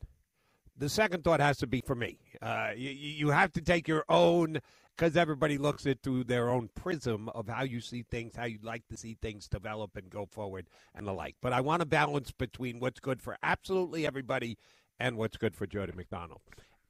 The 0.77 0.90
second 0.90 1.24
thought 1.24 1.40
has 1.40 1.57
to 1.59 1.66
be 1.66 1.81
for 1.81 1.94
me. 1.94 2.18
Uh, 2.42 2.72
you, 2.77 2.90
you 2.90 3.29
have 3.31 3.51
to 3.55 3.62
take 3.62 3.88
your 3.88 4.05
own, 4.11 4.61
because 4.99 5.17
everybody 5.17 5.59
looks 5.59 5.87
it 5.87 6.01
through 6.03 6.25
their 6.25 6.51
own 6.51 6.69
prism 6.75 7.29
of 7.29 7.47
how 7.47 7.63
you 7.63 7.81
see 7.81 8.03
things, 8.03 8.35
how 8.35 8.47
you'd 8.47 8.65
like 8.65 8.87
to 8.89 8.97
see 8.97 9.17
things 9.23 9.47
develop 9.47 9.97
and 9.97 10.11
go 10.11 10.27
forward, 10.27 10.67
and 10.95 11.07
the 11.07 11.13
like. 11.13 11.37
But 11.41 11.53
I 11.53 11.61
want 11.61 11.83
a 11.83 11.87
balance 11.87 12.33
between 12.33 12.81
what's 12.81 12.99
good 12.99 13.23
for 13.23 13.39
absolutely 13.43 14.07
everybody 14.07 14.59
and 14.99 15.17
what's 15.17 15.37
good 15.37 15.55
for 15.55 15.69
Jody 15.69 15.93
McDonald. 15.95 16.41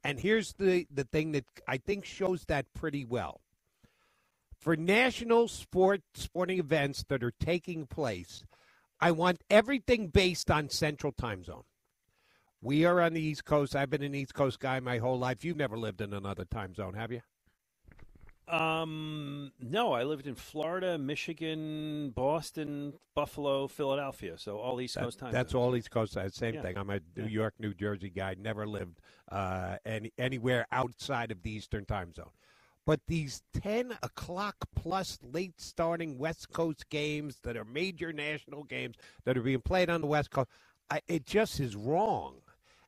And 0.03 0.19
here's 0.19 0.53
the, 0.53 0.87
the 0.91 1.03
thing 1.03 1.33
that 1.33 1.45
I 1.67 1.77
think 1.77 2.03
shows 2.03 2.45
that 2.45 2.73
pretty 2.73 3.05
well. 3.05 3.41
For 4.59 4.75
national 4.75 5.47
sport 5.47 6.01
sporting 6.15 6.57
events 6.57 7.05
that 7.09 7.23
are 7.23 7.33
taking 7.39 7.85
place, 7.85 8.43
I 8.99 9.11
want 9.11 9.43
everything 9.51 10.07
based 10.07 10.49
on 10.49 10.69
Central 10.69 11.13
Time 11.13 11.43
Zone. 11.43 11.63
We 12.59 12.85
are 12.85 12.99
on 12.99 13.13
the 13.13 13.21
East 13.21 13.45
Coast. 13.45 13.75
I've 13.75 13.91
been 13.91 14.03
an 14.03 14.15
East 14.15 14.33
Coast 14.33 14.59
guy 14.59 14.79
my 14.79 14.97
whole 14.97 15.19
life. 15.19 15.45
You've 15.45 15.55
never 15.55 15.77
lived 15.77 16.01
in 16.01 16.13
another 16.13 16.43
time 16.43 16.73
zone, 16.73 16.95
have 16.95 17.11
you? 17.11 17.21
Um, 18.49 19.51
no, 19.59 19.93
I 19.93 20.03
lived 20.03 20.25
in 20.25 20.33
Florida, 20.35 20.97
Michigan, 20.97 22.09
Boston, 22.15 22.93
Buffalo, 23.13 23.67
Philadelphia. 23.67 24.37
So 24.37 24.57
all 24.57 24.81
East 24.81 24.97
Coast 24.97 25.19
time. 25.19 25.31
That's 25.31 25.51
zones. 25.51 25.61
all 25.63 25.75
East 25.75 25.91
Coast. 25.91 26.17
Same 26.33 26.55
Yeah. 26.55 26.61
thing. 26.63 26.77
I'm 26.77 26.89
a 26.89 26.99
New 27.15 27.23
Yeah. 27.23 27.27
York, 27.27 27.53
New 27.59 27.73
Jersey 27.73 28.09
guy. 28.09 28.35
Never 28.37 28.65
lived 28.65 28.99
uh, 29.31 29.77
any 29.85 30.11
anywhere 30.17 30.65
outside 30.71 31.29
of 31.31 31.43
the 31.43 31.51
Eastern 31.51 31.85
time 31.85 32.11
zone. 32.13 32.31
But 32.85 33.01
these 33.05 33.43
10 33.53 33.95
o'clock 34.01 34.55
plus 34.75 35.19
late 35.21 35.61
starting 35.61 36.17
West 36.17 36.49
Coast 36.51 36.89
games 36.89 37.37
that 37.43 37.55
are 37.55 37.65
major 37.65 38.11
national 38.11 38.63
games 38.63 38.95
that 39.25 39.37
are 39.37 39.43
being 39.43 39.61
played 39.61 39.91
on 39.91 40.01
the 40.01 40.07
West 40.07 40.31
Coast, 40.31 40.49
I, 40.89 41.01
it 41.07 41.23
just 41.25 41.59
is 41.59 41.75
wrong. 41.75 42.41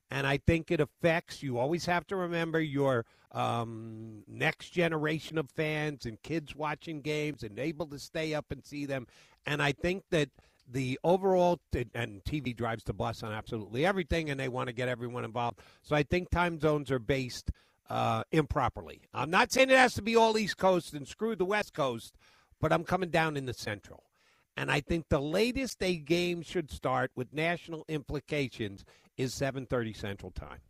And 0.09 0.25
I 0.25 0.37
think 0.37 0.71
it 0.71 0.79
affects, 0.81 1.43
you 1.43 1.59
always 1.59 1.85
have 1.85 2.07
to 2.07 2.15
remember 2.15 2.59
your 2.59 3.05
um, 3.31 4.23
next 4.27 4.69
generation 4.69 5.37
of 5.37 5.49
fans 5.49 6.05
and 6.05 6.21
kids 6.21 6.55
watching 6.55 7.01
games 7.01 7.43
and 7.43 7.57
able 7.57 7.87
to 7.87 7.99
stay 7.99 8.33
up 8.33 8.51
and 8.51 8.65
see 8.65 8.85
them. 8.85 9.07
And 9.45 9.61
I 9.61 9.71
think 9.71 10.03
that 10.11 10.29
the 10.69 10.99
overall 11.03 11.59
and 11.93 12.23
TV 12.23 12.55
drives 12.55 12.83
the 12.83 12.93
bus 12.93 13.23
on 13.23 13.31
absolutely 13.31 13.85
everything, 13.85 14.29
and 14.29 14.39
they 14.39 14.47
want 14.47 14.67
to 14.67 14.73
get 14.73 14.87
everyone 14.87 15.25
involved. 15.25 15.59
So 15.81 15.95
I 15.95 16.03
think 16.03 16.29
time 16.29 16.59
zones 16.59 16.91
are 16.91 16.99
based 16.99 17.51
uh, 17.89 18.23
improperly. 18.31 19.01
I'm 19.13 19.29
not 19.29 19.51
saying 19.51 19.69
it 19.69 19.77
has 19.77 19.93
to 19.95 20.01
be 20.01 20.15
all 20.15 20.37
East 20.37 20.57
Coast 20.57 20.93
and 20.93 21.07
screw 21.07 21.35
the 21.35 21.45
West 21.45 21.73
Coast, 21.73 22.15
but 22.59 22.71
I'm 22.71 22.83
coming 22.83 23.09
down 23.09 23.35
in 23.35 23.45
the 23.45 23.53
Central. 23.53 24.03
And 24.55 24.71
I 24.71 24.79
think 24.81 25.09
the 25.09 25.21
latest 25.21 25.81
a 25.81 25.95
game 25.95 26.41
should 26.41 26.71
start 26.71 27.11
with 27.15 27.33
national 27.33 27.85
implications 27.87 28.85
is 29.17 29.33
7:30 29.33 29.93
Central 29.93 30.31
Time, 30.31 30.61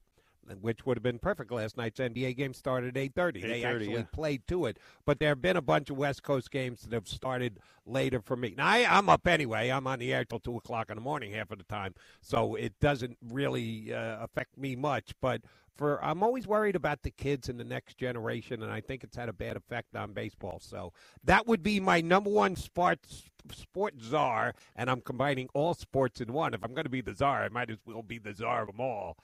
which 0.60 0.86
would 0.86 0.98
have 0.98 1.04
been 1.04 1.20
perfect. 1.20 1.52
Last 1.52 1.78
night's 1.78 2.00
NBA 2.00 2.36
game 2.36 2.54
started 2.54 2.98
at 2.98 3.04
8:30. 3.16 3.42
They 3.42 3.64
actually 3.64 3.94
yeah. 3.94 4.04
played 4.12 4.48
to 4.48 4.66
it, 4.66 4.78
but 5.06 5.20
there 5.20 5.30
have 5.30 5.42
been 5.42 5.58
a 5.58 5.62
bunch 5.62 5.90
of 5.90 5.98
West 5.98 6.24
Coast 6.24 6.52
games 6.52 6.82
that 6.82 6.94
have 6.94 7.08
started 7.08 7.60
later 7.86 8.22
for 8.22 8.36
me. 8.36 8.54
Now 8.58 8.68
I, 8.68 8.86
I'm 8.90 9.10
up 9.10 9.28
anyway. 9.28 9.70
I'm 9.70 9.88
on 9.88 10.00
the 10.00 10.14
air 10.14 10.26
till 10.26 10.40
two 10.40 10.58
o'clock 10.58 10.90
in 10.90 10.96
the 10.96 11.02
morning 11.02 11.34
half 11.34 11.52
of 11.52 11.58
the 11.58 11.64
time, 11.64 11.96
so 12.22 12.56
it 12.56 12.80
doesn't 12.80 13.18
really 13.30 13.94
uh, 13.94 14.24
affect 14.24 14.58
me 14.58 14.76
much. 14.76 15.14
But 15.22 15.42
for 15.78 16.04
I'm 16.04 16.24
always 16.24 16.48
worried 16.48 16.76
about 16.76 17.04
the 17.04 17.12
kids 17.12 17.50
and 17.50 17.60
the 17.60 17.64
next 17.64 17.98
generation, 17.98 18.62
and 18.64 18.72
I 18.72 18.82
think 18.82 19.04
it's 19.04 19.16
had 19.16 19.30
a 19.30 19.34
bad 19.34 19.58
effect 19.58 19.96
on 19.96 20.14
baseball. 20.14 20.60
So 20.62 20.94
that 21.24 21.48
would 21.48 21.64
be 21.64 21.80
my 21.80 22.02
number 22.02 22.30
one 22.30 22.56
sports 22.56 23.24
sport 23.52 23.96
czar, 24.02 24.54
and 24.76 24.90
I'm 24.90 25.02
combining 25.02 25.50
all 25.54 25.74
sports 25.74 26.22
in 26.22 26.34
one. 26.34 26.54
If 26.54 26.64
I'm 26.64 26.74
going 26.74 26.86
to 26.86 26.90
be 26.90 27.02
the 27.02 27.16
czar, 27.16 27.44
I 27.44 27.50
might 27.50 27.72
as 27.72 27.78
well 27.86 28.04
be 28.04 28.20
the 28.20 28.34
czar 28.34 28.62
of 28.62 28.68
them 28.68 28.80
all. 28.80 29.18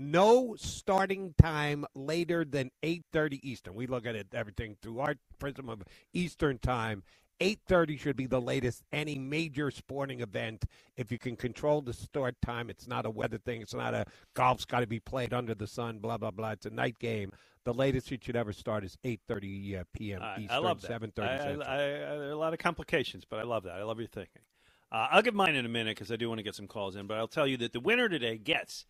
No 0.00 0.54
starting 0.56 1.34
time 1.42 1.84
later 1.92 2.44
than 2.44 2.70
8:30 2.84 3.40
Eastern. 3.42 3.74
We 3.74 3.88
look 3.88 4.06
at 4.06 4.14
it 4.14 4.28
everything 4.32 4.76
through 4.80 5.00
our 5.00 5.16
prism 5.40 5.68
of 5.68 5.82
Eastern 6.12 6.58
time. 6.60 7.02
8:30 7.40 7.98
should 7.98 8.16
be 8.16 8.26
the 8.26 8.40
latest 8.40 8.84
any 8.92 9.18
major 9.18 9.72
sporting 9.72 10.20
event. 10.20 10.66
If 10.96 11.10
you 11.10 11.18
can 11.18 11.34
control 11.34 11.82
the 11.82 11.92
start 11.92 12.36
time, 12.40 12.70
it's 12.70 12.86
not 12.86 13.06
a 13.06 13.10
weather 13.10 13.38
thing. 13.38 13.60
It's 13.60 13.74
not 13.74 13.92
a 13.92 14.06
golf's 14.34 14.64
got 14.64 14.80
to 14.80 14.86
be 14.86 15.00
played 15.00 15.34
under 15.34 15.52
the 15.52 15.66
sun. 15.66 15.98
Blah 15.98 16.18
blah 16.18 16.30
blah. 16.30 16.50
It's 16.50 16.66
a 16.66 16.70
night 16.70 17.00
game. 17.00 17.32
The 17.64 17.74
latest 17.74 18.12
it 18.12 18.22
should 18.22 18.36
ever 18.36 18.52
start 18.52 18.84
is 18.84 18.96
8:30 19.04 19.80
uh, 19.80 19.84
p.m. 19.92 20.22
I, 20.22 20.38
Eastern, 20.38 20.56
I 20.56 20.58
love 20.58 20.80
that. 20.82 21.02
7:30 21.02 21.18
I, 21.18 21.34
I, 21.34 21.38
Central. 21.38 21.62
I, 21.64 21.74
I, 21.74 21.78
there 21.78 22.28
are 22.28 22.30
a 22.30 22.36
lot 22.36 22.52
of 22.52 22.60
complications, 22.60 23.24
but 23.28 23.40
I 23.40 23.42
love 23.42 23.64
that. 23.64 23.74
I 23.74 23.82
love 23.82 23.98
your 23.98 24.06
thinking. 24.06 24.42
Uh, 24.92 25.08
I'll 25.10 25.22
give 25.22 25.34
mine 25.34 25.56
in 25.56 25.66
a 25.66 25.68
minute 25.68 25.96
because 25.96 26.12
I 26.12 26.16
do 26.16 26.28
want 26.28 26.38
to 26.38 26.44
get 26.44 26.54
some 26.54 26.68
calls 26.68 26.94
in. 26.94 27.08
But 27.08 27.18
I'll 27.18 27.26
tell 27.26 27.48
you 27.48 27.56
that 27.56 27.72
the 27.72 27.80
winner 27.80 28.08
today 28.08 28.38
gets 28.38 28.86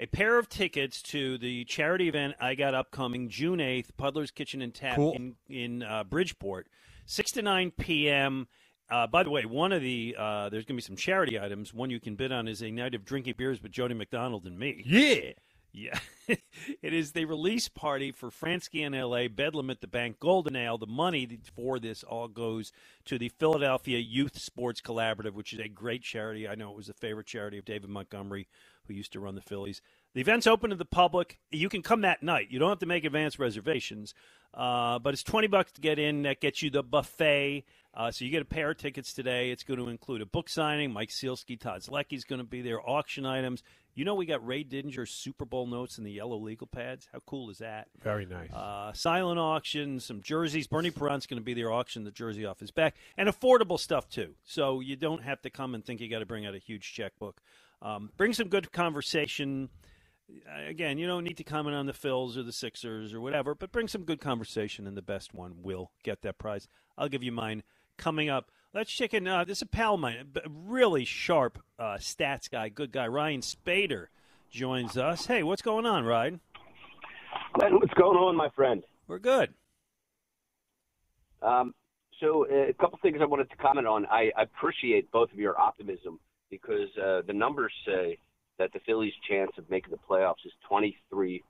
a 0.00 0.06
pair 0.06 0.38
of 0.38 0.48
tickets 0.48 1.02
to 1.02 1.36
the 1.38 1.64
charity 1.66 2.08
event 2.08 2.34
I 2.40 2.54
got 2.54 2.74
upcoming 2.74 3.28
June 3.28 3.58
8th, 3.58 3.90
Puddler's 3.98 4.30
Kitchen 4.30 4.62
and 4.62 4.74
Tap 4.74 4.96
Cool. 4.96 5.12
in, 5.12 5.34
in 5.48 5.82
uh, 5.82 6.04
Bridgeport, 6.04 6.68
6 7.04 7.32
to 7.32 7.42
9 7.42 7.70
p.m. 7.78 8.48
Uh, 8.90 9.06
by 9.06 9.22
the 9.22 9.30
way, 9.30 9.44
one 9.44 9.72
of 9.72 9.82
the 9.82 10.16
uh, 10.18 10.48
there's 10.48 10.64
going 10.64 10.76
to 10.76 10.82
be 10.82 10.86
some 10.86 10.96
charity 10.96 11.38
items. 11.38 11.74
One 11.74 11.90
you 11.90 12.00
can 12.00 12.16
bid 12.16 12.32
on 12.32 12.48
is 12.48 12.62
a 12.62 12.70
night 12.70 12.94
of 12.94 13.04
drinking 13.04 13.34
beers 13.36 13.62
with 13.62 13.72
Jody 13.72 13.94
McDonald 13.94 14.46
and 14.46 14.58
me. 14.58 14.82
yeah. 14.86 15.32
Yeah. 15.72 15.98
it 16.28 16.92
is 16.92 17.12
the 17.12 17.24
release 17.26 17.68
party 17.68 18.10
for 18.10 18.30
Franzke 18.30 18.80
in 18.84 18.92
LA, 18.92 19.28
Bedlam 19.28 19.70
at 19.70 19.80
the 19.80 19.86
Bank, 19.86 20.18
Golden 20.18 20.56
Ale. 20.56 20.78
The 20.78 20.86
money 20.86 21.38
for 21.54 21.78
this 21.78 22.02
all 22.02 22.26
goes 22.28 22.72
to 23.04 23.18
the 23.18 23.28
Philadelphia 23.28 23.98
Youth 23.98 24.38
Sports 24.38 24.80
Collaborative, 24.80 25.32
which 25.34 25.52
is 25.52 25.60
a 25.60 25.68
great 25.68 26.02
charity. 26.02 26.48
I 26.48 26.56
know 26.56 26.70
it 26.70 26.76
was 26.76 26.88
a 26.88 26.94
favorite 26.94 27.26
charity 27.26 27.58
of 27.58 27.64
David 27.64 27.88
Montgomery, 27.88 28.48
who 28.90 28.96
used 28.96 29.12
to 29.12 29.20
run 29.20 29.34
the 29.34 29.40
Phillies. 29.40 29.80
The 30.14 30.20
event's 30.20 30.46
open 30.46 30.70
to 30.70 30.76
the 30.76 30.84
public. 30.84 31.38
You 31.50 31.68
can 31.68 31.82
come 31.82 32.00
that 32.02 32.22
night. 32.22 32.48
You 32.50 32.58
don't 32.58 32.68
have 32.68 32.80
to 32.80 32.86
make 32.86 33.04
advance 33.04 33.38
reservations, 33.38 34.14
uh, 34.52 34.98
but 34.98 35.14
it's 35.14 35.22
20 35.22 35.46
bucks 35.46 35.72
to 35.72 35.80
get 35.80 35.98
in. 35.98 36.22
That 36.22 36.40
gets 36.40 36.62
you 36.62 36.70
the 36.70 36.82
buffet. 36.82 37.64
Uh, 37.94 38.10
so 38.10 38.24
you 38.24 38.30
get 38.30 38.42
a 38.42 38.46
pair 38.46 38.70
of 38.70 38.78
tickets 38.78 39.12
today. 39.12 39.50
It's 39.50 39.62
going 39.62 39.78
to 39.78 39.88
include 39.88 40.20
a 40.22 40.26
book 40.26 40.48
signing. 40.48 40.92
Mike 40.92 41.10
Sielski, 41.10 41.58
Todd 41.58 41.82
Zolecki's 41.82 42.24
going 42.24 42.40
to 42.40 42.46
be 42.46 42.62
there. 42.62 42.80
Auction 42.80 43.24
items. 43.26 43.62
You 43.94 44.04
know 44.04 44.14
we 44.14 44.26
got 44.26 44.46
Ray 44.46 44.64
Didinger's 44.64 45.10
Super 45.10 45.44
Bowl 45.44 45.66
notes 45.66 45.98
in 45.98 46.04
the 46.04 46.12
yellow 46.12 46.38
legal 46.38 46.68
pads. 46.68 47.08
How 47.12 47.18
cool 47.26 47.50
is 47.50 47.58
that? 47.58 47.88
Very 48.00 48.24
nice. 48.24 48.50
Uh, 48.52 48.92
silent 48.92 49.40
auction, 49.40 49.98
some 49.98 50.22
jerseys. 50.22 50.68
Bernie 50.68 50.92
Parent's 50.92 51.26
going 51.26 51.40
to 51.40 51.44
be 51.44 51.54
there, 51.54 51.72
auction 51.72 52.04
the 52.04 52.12
jersey 52.12 52.46
off 52.46 52.60
his 52.60 52.70
back, 52.70 52.94
and 53.16 53.28
affordable 53.28 53.78
stuff 53.78 54.08
too. 54.08 54.34
So 54.44 54.78
you 54.78 54.94
don't 54.94 55.24
have 55.24 55.42
to 55.42 55.50
come 55.50 55.74
and 55.74 55.84
think 55.84 56.00
you 56.00 56.08
got 56.08 56.20
to 56.20 56.26
bring 56.26 56.46
out 56.46 56.54
a 56.54 56.58
huge 56.58 56.92
checkbook. 56.92 57.42
Um, 57.82 58.10
bring 58.16 58.32
some 58.32 58.48
good 58.48 58.72
conversation. 58.72 59.70
Again, 60.68 60.98
you 60.98 61.06
don't 61.06 61.24
need 61.24 61.38
to 61.38 61.44
comment 61.44 61.74
on 61.74 61.86
the 61.86 61.92
Phils 61.92 62.36
or 62.36 62.42
the 62.42 62.52
Sixers 62.52 63.14
or 63.14 63.20
whatever, 63.20 63.54
but 63.54 63.72
bring 63.72 63.88
some 63.88 64.04
good 64.04 64.20
conversation, 64.20 64.86
and 64.86 64.96
the 64.96 65.02
best 65.02 65.34
one 65.34 65.54
will 65.62 65.90
get 66.04 66.22
that 66.22 66.38
prize. 66.38 66.68
I'll 66.96 67.08
give 67.08 67.22
you 67.22 67.32
mine 67.32 67.62
coming 67.96 68.28
up. 68.28 68.50
Let's 68.72 68.92
check 68.92 69.14
in. 69.14 69.26
Uh, 69.26 69.44
this 69.44 69.58
is 69.58 69.62
a 69.62 69.66
pal 69.66 69.94
of 69.94 70.00
mine, 70.00 70.28
a 70.36 70.48
really 70.48 71.04
sharp 71.04 71.58
uh, 71.78 71.96
stats 71.96 72.48
guy, 72.48 72.68
good 72.68 72.92
guy. 72.92 73.08
Ryan 73.08 73.40
Spader 73.40 74.06
joins 74.50 74.96
us. 74.96 75.26
Hey, 75.26 75.42
what's 75.42 75.62
going 75.62 75.86
on, 75.86 76.04
Ryan? 76.04 76.40
Glen, 77.54 77.74
what's 77.74 77.94
going 77.94 78.16
on, 78.16 78.36
my 78.36 78.48
friend? 78.50 78.84
We're 79.08 79.18
good. 79.18 79.52
Um, 81.42 81.74
so, 82.20 82.46
uh, 82.48 82.68
a 82.68 82.72
couple 82.74 82.98
things 83.02 83.18
I 83.20 83.24
wanted 83.24 83.50
to 83.50 83.56
comment 83.56 83.86
on. 83.86 84.06
I, 84.06 84.30
I 84.36 84.42
appreciate 84.42 85.10
both 85.10 85.32
of 85.32 85.38
your 85.38 85.58
optimism 85.58 86.20
because 86.50 86.88
uh, 87.02 87.22
the 87.26 87.32
numbers 87.32 87.72
say 87.86 88.18
that 88.58 88.72
the 88.72 88.80
Phillies' 88.80 89.12
chance 89.28 89.50
of 89.58 89.68
making 89.70 89.90
the 89.90 89.98
playoffs 90.08 90.44
is 90.44 90.52
23.8 90.70 91.42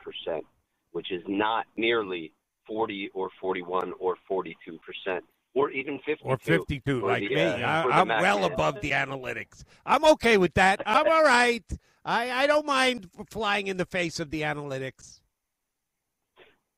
percent, 0.00 0.44
which 0.92 1.12
is 1.12 1.22
not 1.28 1.66
nearly 1.76 2.32
40 2.66 3.10
or 3.14 3.30
41 3.40 3.92
or 3.98 4.16
42 4.26 4.78
percent, 4.78 5.24
or 5.54 5.70
even 5.70 5.98
52. 6.06 6.28
or 6.28 6.38
52 6.38 7.00
for 7.00 7.06
like 7.06 7.28
the, 7.28 7.34
me. 7.34 7.42
uh, 7.42 7.66
I, 7.66 8.00
I'm 8.00 8.08
well 8.08 8.44
above 8.44 8.80
the 8.80 8.90
analytics. 8.90 9.64
I'm 9.86 10.04
okay 10.04 10.38
with 10.38 10.54
that. 10.54 10.82
I'm 10.86 11.06
all 11.06 11.24
right. 11.24 11.64
I, 12.04 12.30
I 12.30 12.46
don't 12.46 12.66
mind 12.66 13.08
flying 13.30 13.68
in 13.68 13.76
the 13.76 13.86
face 13.86 14.18
of 14.18 14.30
the 14.30 14.42
analytics. 14.42 15.20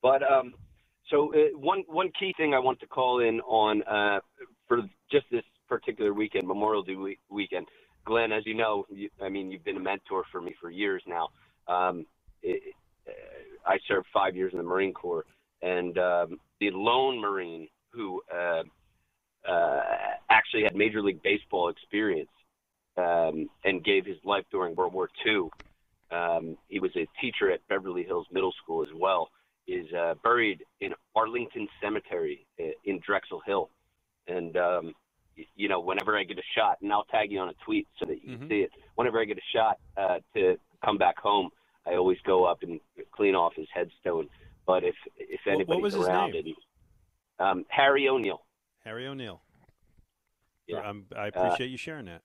But 0.01 0.21
um, 0.21 0.53
so 1.09 1.33
uh, 1.33 1.57
one 1.57 1.83
one 1.87 2.11
key 2.19 2.33
thing 2.37 2.53
I 2.53 2.59
want 2.59 2.79
to 2.81 2.87
call 2.87 3.21
in 3.21 3.39
on 3.41 3.81
uh, 3.83 4.19
for 4.67 4.81
just 5.11 5.25
this 5.31 5.43
particular 5.67 6.13
weekend, 6.13 6.47
Memorial 6.47 6.83
Day 6.83 6.95
we- 6.95 7.19
weekend. 7.29 7.67
Glen, 8.05 8.31
as 8.31 8.45
you 8.45 8.53
know, 8.53 8.85
you, 8.89 9.09
I 9.21 9.29
mean 9.29 9.51
you've 9.51 9.63
been 9.63 9.77
a 9.77 9.81
mentor 9.81 10.23
for 10.31 10.41
me 10.41 10.53
for 10.61 10.69
years 10.69 11.01
now. 11.07 11.29
Um, 11.67 12.05
it, 12.43 12.61
uh, 13.07 13.11
I 13.69 13.79
served 13.87 14.07
five 14.13 14.35
years 14.35 14.51
in 14.53 14.59
the 14.59 14.63
Marine 14.63 14.93
Corps, 14.93 15.25
and 15.61 15.97
um, 15.97 16.39
the 16.59 16.69
lone 16.71 17.19
Marine 17.19 17.67
who 17.91 18.21
uh, 18.33 18.63
uh, 19.49 19.81
actually 20.29 20.63
had 20.63 20.75
Major 20.75 21.01
League 21.01 21.23
Baseball 21.23 21.69
experience 21.69 22.29
um, 22.97 23.49
and 23.63 23.83
gave 23.83 24.05
his 24.05 24.17
life 24.23 24.45
during 24.51 24.75
World 24.75 24.93
War 24.93 25.09
II. 25.25 25.49
Um, 26.11 26.57
he 26.67 26.79
was 26.79 26.91
a 26.95 27.07
teacher 27.19 27.51
at 27.51 27.67
Beverly 27.67 28.03
Hills 28.03 28.27
Middle 28.31 28.53
School 28.63 28.83
as 28.83 28.89
well 28.95 29.29
is 29.67 29.85
uh, 29.93 30.13
buried 30.23 30.63
in 30.81 30.93
Arlington 31.15 31.67
Cemetery 31.81 32.45
uh, 32.59 32.65
in 32.83 32.99
Drexel 33.05 33.41
Hill, 33.45 33.69
and 34.27 34.55
um, 34.57 34.93
you 35.55 35.67
know, 35.67 35.79
whenever 35.79 36.17
I 36.17 36.23
get 36.23 36.37
a 36.37 36.43
shot, 36.55 36.77
and 36.81 36.91
I'll 36.91 37.03
tag 37.05 37.31
you 37.31 37.39
on 37.39 37.49
a 37.49 37.53
tweet 37.65 37.87
so 37.99 38.05
that 38.05 38.23
you 38.23 38.29
Mhm. 38.35 38.39
can 38.39 38.49
see 38.49 38.61
it. 38.61 38.71
Whenever 38.95 39.19
I 39.19 39.25
get 39.25 39.37
a 39.37 39.41
shot 39.53 39.79
uh, 39.97 40.19
to 40.35 40.57
come 40.83 40.97
back 40.97 41.17
home, 41.19 41.49
I 41.85 41.95
always 41.95 42.19
go 42.21 42.45
up 42.45 42.63
and 42.63 42.79
clean 43.11 43.35
off 43.35 43.53
his 43.55 43.67
headstone. 43.73 44.29
But 44.65 44.83
if 44.83 44.95
if 45.17 45.45
anybody's 45.47 45.95
around, 45.95 46.35
and 46.35 46.53
um, 47.39 47.65
Harry 47.69 48.07
O'Neill. 48.07 48.41
Harry 48.83 49.07
O'Neill. 49.07 49.41
Yeah. 50.67 50.79
I'm, 50.79 51.05
I 51.15 51.27
appreciate 51.27 51.69
you 51.69 51.77
sharing 51.77 52.05
that. 52.05 52.21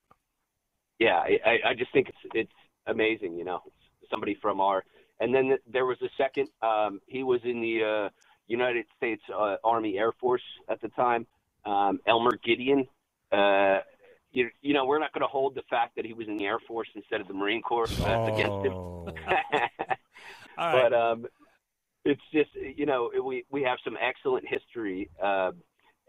yeah, 0.98 1.18
I, 1.18 1.38
I- 1.44 1.68
I 1.70 1.74
just 1.74 1.92
think 1.92 2.08
it's 2.08 2.18
it's 2.34 2.52
amazing, 2.86 3.36
you 3.36 3.44
know, 3.44 3.60
somebody 4.10 4.34
from 4.40 4.60
our. 4.60 4.84
And 5.20 5.34
then 5.34 5.58
there 5.66 5.84
was 5.84 6.00
a 6.00 6.08
second. 6.16 6.48
Um, 6.62 7.00
he 7.06 7.22
was 7.22 7.40
in 7.44 7.60
the 7.60 7.84
uh, 7.84 8.08
United 8.46 8.86
States 8.96 9.22
uh, 9.34 9.56
Army 9.62 9.98
Air 9.98 10.12
Force 10.12 10.42
at 10.70 10.80
the 10.80 10.88
time. 10.90 11.26
Um, 11.66 12.00
Elmer 12.06 12.38
Gedeon. 12.46 12.88
Uh, 13.32 13.80
you, 14.32 14.48
you 14.62 14.74
know, 14.74 14.84
we're 14.84 14.98
not 14.98 15.12
going 15.12 15.22
to 15.22 15.28
hold 15.28 15.54
the 15.54 15.62
fact 15.68 15.96
that 15.96 16.04
he 16.04 16.12
was 16.12 16.28
in 16.28 16.36
the 16.36 16.44
Air 16.44 16.58
Force 16.60 16.88
instead 16.94 17.20
of 17.20 17.28
the 17.28 17.34
Marine 17.34 17.62
Corps 17.62 17.90
uh, 18.02 18.24
against 18.24 18.66
him. 18.66 18.72
Oh. 18.72 19.08
Right. 20.58 20.90
but 20.90 20.92
um, 20.92 21.26
it's 22.04 22.20
just 22.34 22.50
you 22.54 22.84
know 22.84 23.10
we 23.24 23.44
we 23.50 23.62
have 23.62 23.78
some 23.82 23.96
excellent 23.98 24.46
history 24.46 25.08
uh, 25.22 25.52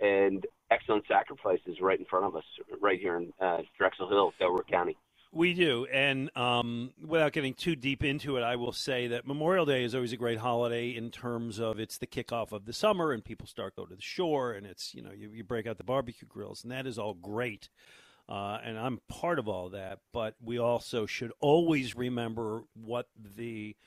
and 0.02 0.46
excellent 0.72 1.06
sacrifices 1.08 1.80
right 1.80 1.98
in 1.98 2.06
front 2.06 2.26
of 2.26 2.36
us, 2.36 2.44
right 2.82 3.00
here 3.00 3.18
in 3.18 3.32
uh, 3.40 3.60
Drexel 3.78 4.10
Hill, 4.10 4.34
Delaware 4.40 4.64
County. 4.70 4.98
We 5.34 5.54
do, 5.54 5.86
and 5.86 6.30
um, 6.36 6.92
without 7.02 7.32
getting 7.32 7.54
too 7.54 7.78
deep 7.78 8.04
into 8.04 8.36
it, 8.36 8.44
I 8.44 8.58
will 8.58 8.74
say 8.74 9.08
that 9.08 9.26
Memorial 9.26 9.66
Day 9.66 9.86
is 9.86 9.96
always 9.96 10.12
a 10.12 10.18
great 10.18 10.40
holiday 10.40 10.90
in 10.90 11.10
terms 11.10 11.58
of 11.58 11.80
it's 11.80 11.98
the 11.98 12.06
kickoff 12.06 12.52
of 12.52 12.66
the 12.66 12.74
summer, 12.74 13.14
and 13.14 13.24
people 13.24 13.48
start 13.48 13.78
go 13.78 13.86
to 13.86 13.96
the 13.96 14.02
shore, 14.02 14.52
and 14.52 14.68
it's 14.68 14.94
you 14.94 15.02
know 15.02 15.12
you, 15.12 15.30
you 15.30 15.46
break 15.46 15.68
out 15.68 15.78
the 15.78 15.86
barbecue 15.86 16.28
grills, 16.28 16.64
and 16.64 16.72
that 16.74 16.86
is 16.86 17.00
all 17.00 17.14
great, 17.14 17.70
uh, 18.28 18.58
and 18.62 18.78
I'm 18.78 19.00
part 19.08 19.40
of 19.40 19.48
all 19.48 19.70
that. 19.70 20.00
But 20.12 20.36
we 20.44 20.60
also 20.60 21.06
should 21.06 21.32
always 21.40 21.96
remember 21.96 22.64
what 22.74 23.08
the 23.38 23.78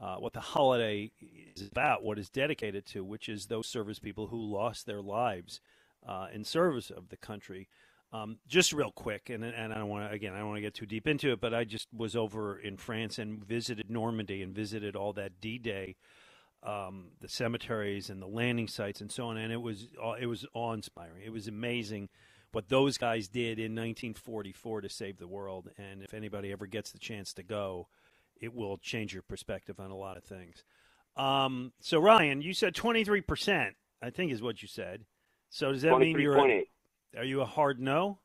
uh, 0.00 0.16
what 0.16 0.32
the 0.32 0.40
holiday 0.40 1.10
is 1.54 1.68
about, 1.70 2.02
what 2.02 2.18
is 2.18 2.30
dedicated 2.30 2.86
to, 2.86 3.04
which 3.04 3.28
is 3.28 3.46
those 3.46 3.66
service 3.66 3.98
people 3.98 4.28
who 4.28 4.40
lost 4.40 4.86
their 4.86 5.02
lives 5.02 5.60
uh, 6.06 6.28
in 6.32 6.44
service 6.44 6.88
of 6.88 7.10
the 7.10 7.18
country. 7.18 7.68
Um, 8.10 8.38
just 8.46 8.72
real 8.72 8.90
quick, 8.90 9.28
and 9.28 9.44
and 9.44 9.72
I 9.72 9.76
don't 9.76 9.88
want 9.88 10.08
to 10.08 10.14
again, 10.14 10.32
I 10.32 10.38
don't 10.38 10.48
want 10.48 10.56
to 10.56 10.62
get 10.62 10.72
too 10.74 10.86
deep 10.86 11.06
into 11.06 11.30
it, 11.32 11.40
but 11.40 11.52
I 11.52 11.64
just 11.64 11.88
was 11.92 12.16
over 12.16 12.58
in 12.58 12.78
France 12.78 13.18
and 13.18 13.44
visited 13.44 13.90
Normandy 13.90 14.42
and 14.42 14.54
visited 14.54 14.96
all 14.96 15.12
that 15.14 15.42
D-Day, 15.42 15.96
um, 16.62 17.08
the 17.20 17.28
cemeteries 17.28 18.08
and 18.08 18.22
the 18.22 18.26
landing 18.26 18.66
sites 18.66 19.02
and 19.02 19.12
so 19.12 19.26
on, 19.26 19.36
and 19.36 19.52
it 19.52 19.60
was 19.60 19.88
uh, 20.02 20.12
it 20.18 20.24
was 20.26 20.46
awe-inspiring. 20.54 21.22
It 21.22 21.32
was 21.32 21.48
amazing 21.48 22.08
what 22.52 22.70
those 22.70 22.96
guys 22.96 23.28
did 23.28 23.58
in 23.58 23.72
1944 23.72 24.80
to 24.80 24.88
save 24.88 25.18
the 25.18 25.28
world, 25.28 25.68
and 25.76 26.02
if 26.02 26.14
anybody 26.14 26.50
ever 26.50 26.66
gets 26.66 26.92
the 26.92 26.98
chance 26.98 27.34
to 27.34 27.42
go, 27.42 27.88
it 28.40 28.54
will 28.54 28.78
change 28.78 29.12
your 29.12 29.22
perspective 29.22 29.78
on 29.78 29.90
a 29.90 29.96
lot 29.96 30.16
of 30.16 30.24
things. 30.24 30.64
Um, 31.14 31.72
so 31.80 31.98
Ryan, 31.98 32.40
you 32.40 32.54
said 32.54 32.74
23 32.74 33.20
percent, 33.20 33.76
I 34.00 34.08
think 34.08 34.32
is 34.32 34.40
what 34.40 34.62
you 34.62 34.68
said. 34.68 35.04
So 35.50 35.72
does 35.72 35.82
that 35.82 35.90
mean 35.98 36.18
you're. 36.18 36.36
Are 37.16 37.24
you 37.24 37.40
a 37.40 37.46
hard 37.46 37.80
no? 37.80 38.18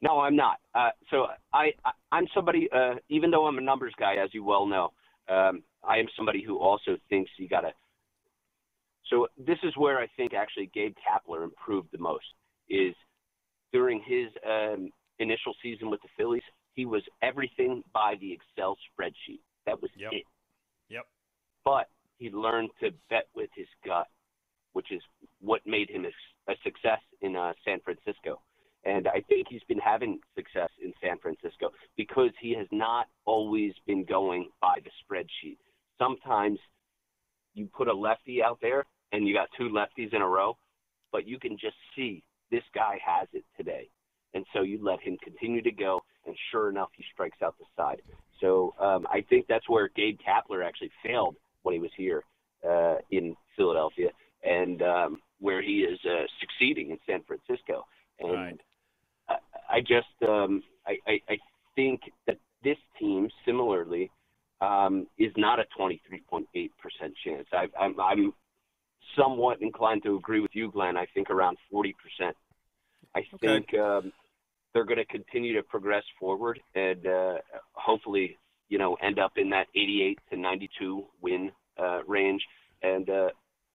No, 0.00 0.18
I'm 0.20 0.34
not. 0.36 0.58
Uh, 0.74 0.90
so 1.10 1.26
I, 1.52 1.72
I 1.84 1.92
I'm 2.10 2.26
somebody. 2.34 2.68
Uh, 2.74 2.94
even 3.08 3.30
though 3.30 3.46
I'm 3.46 3.58
a 3.58 3.60
numbers 3.60 3.94
guy, 3.98 4.16
as 4.16 4.30
you 4.32 4.42
well 4.44 4.66
know, 4.66 4.92
um, 5.28 5.62
I 5.82 5.98
am 5.98 6.06
somebody 6.16 6.42
who 6.42 6.58
also 6.58 6.96
thinks 7.08 7.30
you 7.38 7.48
got 7.48 7.60
to. 7.60 7.72
So 9.08 9.28
this 9.38 9.58
is 9.62 9.76
where 9.76 9.98
I 9.98 10.08
think 10.16 10.34
actually 10.34 10.70
Gabe 10.74 10.94
Kapler 10.94 11.44
improved 11.44 11.88
the 11.92 11.98
most. 11.98 12.24
Is 12.68 12.94
during 13.72 14.02
his 14.04 14.28
um, 14.48 14.90
initial 15.18 15.54
season 15.62 15.90
with 15.90 16.00
the 16.02 16.08
Phillies, 16.16 16.42
he 16.74 16.84
was 16.84 17.02
everything 17.22 17.82
by 17.92 18.14
the 18.20 18.32
Excel 18.32 18.76
spreadsheet. 18.90 19.40
That 19.66 19.80
was 19.80 19.90
Yep. 19.96 20.12
it. 20.12 20.24
Yep. 20.88 21.06
But 21.64 21.88
he 22.18 22.30
learned 22.30 22.70
to 22.80 22.90
bet 23.10 23.28
with 23.34 23.50
his 23.54 23.68
gut, 23.84 24.08
which 24.72 24.90
is 24.90 25.02
what 25.40 25.60
made 25.66 25.90
him 25.90 26.04
a, 26.48 26.52
success 26.62 27.00
in 27.20 27.36
uh, 27.36 27.52
San 27.64 27.80
Francisco. 27.80 28.40
And 28.84 29.06
I 29.06 29.22
think 29.28 29.46
he's 29.48 29.62
been 29.68 29.78
having 29.78 30.18
success 30.34 30.70
in 30.82 30.92
San 31.00 31.18
Francisco 31.18 31.70
because 31.96 32.30
he 32.40 32.54
has 32.54 32.66
not 32.72 33.06
always 33.24 33.72
been 33.86 34.04
going 34.04 34.48
by 34.60 34.78
the 34.82 34.90
spreadsheet. 35.02 35.58
Sometimes 35.98 36.58
you 37.54 37.68
put 37.76 37.86
a 37.86 37.92
lefty 37.92 38.42
out 38.42 38.58
there 38.60 38.84
and 39.12 39.28
you 39.28 39.34
got 39.34 39.48
two 39.56 39.68
lefties 39.68 40.12
in 40.12 40.22
a 40.22 40.26
row, 40.26 40.56
but 41.12 41.28
you 41.28 41.38
can 41.38 41.56
just 41.58 41.76
see 41.94 42.24
this 42.50 42.62
guy 42.74 42.98
has 43.04 43.28
it 43.32 43.44
today. 43.56 43.88
And 44.34 44.44
so 44.52 44.62
you 44.62 44.82
let 44.82 45.00
him 45.00 45.18
continue 45.22 45.62
to 45.62 45.70
go, 45.70 46.00
and 46.26 46.34
sure 46.50 46.70
enough, 46.70 46.88
he 46.96 47.04
strikes 47.12 47.36
out 47.42 47.54
the 47.58 47.66
side. 47.76 48.00
So 48.40 48.74
um, 48.80 49.06
I 49.10 49.24
think 49.28 49.46
that's 49.48 49.68
where 49.68 49.90
Gabe 49.94 50.18
Kapler 50.18 50.64
actually 50.64 50.90
failed 51.04 51.36
when 51.62 51.74
he 51.74 51.80
was 51.80 51.90
here 51.96 52.24
uh, 52.68 52.96
in 53.10 53.36
Philadelphia, 53.56 54.10
and 54.42 54.82
um, 54.82 55.18
where 55.42 55.60
he 55.60 55.80
is 55.80 55.98
uh, 56.06 56.22
succeeding 56.40 56.90
in 56.90 56.98
San 57.06 57.22
Francisco. 57.24 57.84
And 58.20 58.32
Right. 58.32 58.60
I, 59.28 59.34
I 59.76 59.80
just 59.80 60.06
um, 60.26 60.62
I, 60.86 60.96
I, 61.06 61.20
I 61.28 61.38
think 61.74 62.00
that 62.26 62.38
this 62.64 62.78
team 62.98 63.28
similarly 63.44 64.10
um, 64.60 65.06
is 65.18 65.32
not 65.36 65.58
a 65.58 65.64
23.8 65.78 66.46
percent 66.80 67.14
chance. 67.24 67.46
I, 67.52 67.66
I'm, 67.78 67.98
I'm 68.00 68.32
somewhat 69.18 69.60
inclined 69.60 70.04
to 70.04 70.16
agree 70.16 70.40
with 70.40 70.52
you, 70.54 70.70
Glen. 70.70 70.96
I 70.96 71.06
think 71.12 71.28
around 71.28 71.58
40 71.70 71.94
percent. 72.02 72.36
I 73.14 73.20
Okay. 73.34 73.64
think 73.66 73.80
um, 73.80 74.12
they're 74.72 74.84
going 74.84 74.98
to 74.98 75.04
continue 75.04 75.54
to 75.54 75.62
progress 75.62 76.04
forward 76.18 76.60
and 76.74 77.06
uh, 77.06 77.34
hopefully, 77.72 78.38
you 78.68 78.78
know, 78.78 78.94
end 79.02 79.18
up 79.18 79.32
in 79.36 79.50
that 79.50 79.66
88 79.74 80.18
to 80.30 80.36
92 80.38 81.04
win 81.20 81.50
uh, 81.78 82.02
range 82.06 82.42
and 82.82 83.10
uh, 83.10 83.28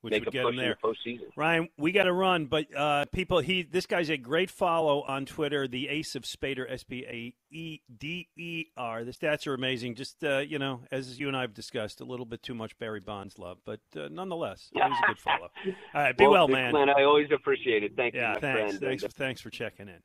Which 0.08 0.12
make 0.14 0.26
would 0.26 0.34
get 0.34 0.46
him 0.46 0.56
there. 0.56 0.78
the 0.82 0.88
postseason. 0.88 1.22
Ryan, 1.36 1.70
we 1.78 1.92
got 1.92 2.04
to 2.06 2.14
run, 2.14 2.46
but 2.48 2.66
uh, 2.76 3.06
people, 3.14 3.40
he 3.40 3.64
this 3.64 3.86
guy's 3.86 4.10
a 4.10 4.18
great 4.18 4.50
follow 4.50 5.04
on 5.04 5.26
Twitter. 5.26 5.68
The 5.68 5.88
Ace 5.90 6.16
of 6.16 6.24
Spaeder, 6.24 6.66
S 6.70 6.84
P 6.84 7.06
A 7.08 7.34
E 7.56 7.80
D 7.98 8.28
E 8.38 8.66
R. 8.76 9.04
The 9.04 9.12
stats 9.12 9.48
are 9.48 9.54
amazing. 9.54 9.96
Just 9.96 10.24
uh, 10.24 10.40
you 10.40 10.60
know, 10.60 10.82
as 10.92 11.20
you 11.20 11.28
and 11.28 11.38
I 11.38 11.42
have 11.42 11.54
discussed, 11.54 12.02
a 12.02 12.06
little 12.06 12.26
bit 12.26 12.42
too 12.44 12.54
much 12.56 12.78
Barry 12.80 13.00
Bonds 13.00 13.38
love, 13.40 13.60
but 13.66 13.80
uh, 13.96 14.08
nonetheless, 14.12 14.70
always 14.76 14.98
a 15.04 15.08
good 15.08 15.20
follow. 15.20 15.50
All 15.94 16.02
right, 16.02 16.18
be 16.18 16.28
well, 16.28 16.48
man. 16.48 16.72
Glen, 16.72 16.90
I 16.90 17.04
always 17.04 17.28
appreciate 17.34 17.84
it. 17.84 17.94
Thank 17.96 18.14
you, 18.16 18.22
yeah, 18.22 18.34
my 18.34 18.40
thanks. 18.40 18.60
friend. 18.72 18.80
Thanks, 18.82 19.04
And, 19.04 19.14
thanks 19.14 19.42
for 19.42 19.50
checking 19.50 19.88
in. 19.88 20.00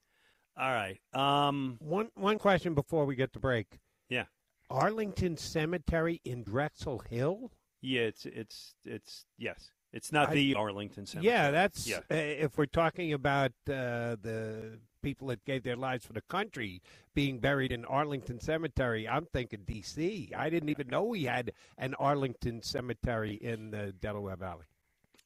All 0.57 0.71
right. 0.71 0.99
Um, 1.15 1.77
One 1.81 2.11
one 2.15 2.39
question 2.39 2.75
before 2.75 3.07
we 3.07 3.17
get 3.17 3.33
to 3.33 3.39
break. 3.41 3.79
Yeah. 4.09 4.25
Arlington 4.71 5.37
Cemetery 5.37 6.21
in 6.25 6.43
Drexel 6.45 7.01
Hill. 7.11 7.53
yeah, 7.83 8.03
it's 8.03 8.25
it's 8.27 8.75
it's 8.85 9.25
yes, 9.39 9.71
it's 9.93 10.13
not 10.13 10.31
I- 10.31 10.35
the 10.35 10.55
Arlington 10.55 11.07
Cemetery. 11.07 11.33
Yeah, 11.35 11.51
that's 11.51 11.87
Yeah. 11.87 11.99
uh, 12.11 12.15
if 12.15 12.57
we're 12.59 12.67
talking 12.67 13.13
about 13.13 13.53
uh, 13.69 14.17
the 14.21 14.79
people 15.03 15.27
that 15.29 15.45
gave 15.45 15.65
their 15.65 15.77
lives 15.77 16.07
for 16.07 16.13
the 16.13 16.21
country 16.23 16.81
being 17.15 17.39
buried 17.41 17.73
in 17.73 17.85
Arlington 17.85 18.39
Cemetery. 18.39 19.09
I'm 19.09 19.27
thinking 19.27 19.65
D.C. 19.67 20.31
I 20.37 20.49
didn't 20.49 20.69
even 20.69 20.87
know 20.89 21.03
we 21.03 21.25
had 21.25 21.53
an 21.77 21.95
Arlington 21.95 22.63
Cemetery 22.63 23.35
in 23.35 23.73
the 23.73 23.93
Delaware 23.93 24.37
Valley. 24.37 24.67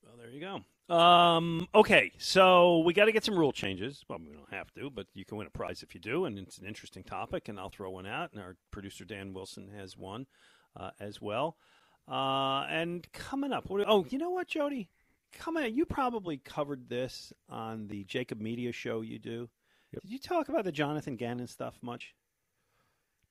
Well, 0.03 0.15
there 0.17 0.31
you 0.31 0.41
go. 0.41 0.63
Um, 0.95 1.69
okay, 1.75 2.13
so 2.17 2.79
we 2.81 2.95
got 2.95 3.07
to 3.07 3.13
get 3.13 3.25
some 3.25 3.37
rule 3.39 3.53
changes. 3.53 4.03
Well, 4.09 4.19
we 4.19 4.33
don't 4.33 4.53
have 4.53 4.73
to, 4.75 4.89
but 4.89 5.07
you 5.15 5.25
can 5.25 5.37
win 5.37 5.47
a 5.47 5.51
prize 5.51 5.83
if 5.83 5.95
you 5.95 6.01
do, 6.01 6.25
and 6.25 6.39
it's 6.39 6.59
an 6.59 6.67
interesting 6.67 7.03
topic, 7.03 7.49
and 7.49 7.59
I'll 7.59 7.69
throw 7.71 7.91
one 7.91 8.07
out. 8.07 8.33
And 8.33 8.41
our 8.41 8.57
producer 8.71 9.05
Dan 9.05 9.35
Wilson 9.35 9.69
has 9.77 9.97
one 9.97 10.27
uh, 10.77 10.91
as 11.01 11.21
well. 11.21 11.57
Uh, 12.09 12.67
and 12.69 13.11
coming 13.13 13.53
up, 13.53 13.69
what, 13.69 13.85
oh, 13.89 14.07
you 14.11 14.19
know 14.19 14.31
what, 14.31 14.49
Jody? 14.49 14.89
Coming, 15.33 15.75
you 15.75 15.85
probably 15.85 16.39
covered 16.39 16.89
this 16.89 17.33
on 17.49 17.89
the 17.89 18.05
Jacob 18.05 18.41
Media 18.41 18.73
show 18.73 19.01
you 19.01 19.19
do. 19.19 19.49
Yep. 19.93 20.03
Did 20.03 20.11
you 20.11 20.19
talk 20.19 20.49
about 20.49 20.65
the 20.65 20.73
Jonathan 20.73 21.17
Gannon 21.17 21.47
stuff 21.47 21.75
much? 21.83 22.15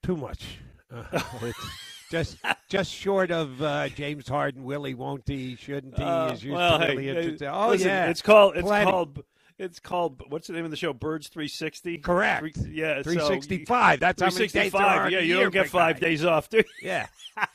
Too 0.03 0.15
much. 0.15 0.59
Uh, 0.93 1.21
just 2.11 2.37
just 2.69 2.91
short 2.91 3.31
of 3.31 3.61
uh, 3.61 3.89
James 3.89 4.27
Harden. 4.27 4.63
Will 4.63 4.83
he? 4.83 4.93
Won't 4.93 5.27
he? 5.27 5.55
Shouldn't 5.55 5.97
he? 5.97 6.03
Uh, 6.03 6.35
well, 6.47 6.79
hey, 6.79 6.95
really 6.95 7.37
hey. 7.39 7.47
Oh 7.47 7.69
listen, 7.69 7.87
yeah, 7.87 8.09
it's 8.09 8.21
called 8.21 8.55
it's 8.55 8.67
plenty. 8.67 8.91
called 8.91 9.23
it's 9.57 9.79
called 9.79 10.21
what's 10.29 10.47
the 10.47 10.53
name 10.53 10.65
of 10.65 10.71
the 10.71 10.77
show? 10.77 10.93
Birds 10.93 11.27
360. 11.29 11.99
Correct. 11.99 12.39
Three- 12.57 12.71
yeah, 12.71 12.97
so- 12.97 13.03
365. 13.03 13.99
That's 13.99 14.21
how 14.21 14.27
many 14.27 14.37
days 14.47 14.51
there 14.51 14.69
365. 14.69 15.01
are 15.01 15.09
Yeah, 15.09 15.19
you 15.19 15.39
don't 15.39 15.51
get 15.51 15.69
five 15.69 15.99
guy. 15.99 16.07
days 16.07 16.23
off, 16.23 16.49
you? 16.51 16.63
Yeah. 16.81 17.07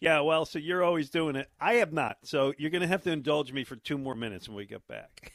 Yeah, 0.00 0.20
well, 0.20 0.44
so 0.44 0.58
you're 0.58 0.82
always 0.82 1.10
doing 1.10 1.36
it. 1.36 1.48
I 1.60 1.74
have 1.74 1.92
not. 1.92 2.18
So 2.24 2.52
you're 2.58 2.70
going 2.70 2.82
to 2.82 2.88
have 2.88 3.02
to 3.04 3.10
indulge 3.10 3.52
me 3.52 3.64
for 3.64 3.76
two 3.76 3.98
more 3.98 4.14
minutes 4.14 4.48
when 4.48 4.56
we 4.56 4.66
get 4.66 4.86
back. 4.88 5.32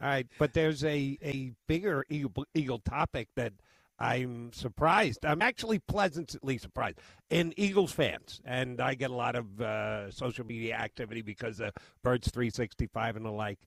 All 0.00 0.08
right, 0.08 0.26
but 0.38 0.52
there's 0.52 0.84
a, 0.84 1.18
a 1.22 1.52
bigger 1.68 2.04
Eagle, 2.08 2.44
Eagle 2.54 2.80
topic 2.80 3.28
that 3.36 3.52
I'm 3.98 4.52
surprised. 4.52 5.24
I'm 5.24 5.40
actually 5.40 5.78
pleasantly 5.78 6.58
surprised. 6.58 6.98
In 7.30 7.54
Eagles 7.56 7.92
fans, 7.92 8.40
and 8.44 8.80
I 8.80 8.94
get 8.94 9.10
a 9.10 9.14
lot 9.14 9.36
of 9.36 9.60
uh, 9.60 10.10
social 10.10 10.44
media 10.44 10.74
activity 10.74 11.22
because 11.22 11.60
of 11.60 11.72
Birds 12.02 12.28
365 12.30 13.16
and 13.16 13.24
the 13.24 13.30
like, 13.30 13.60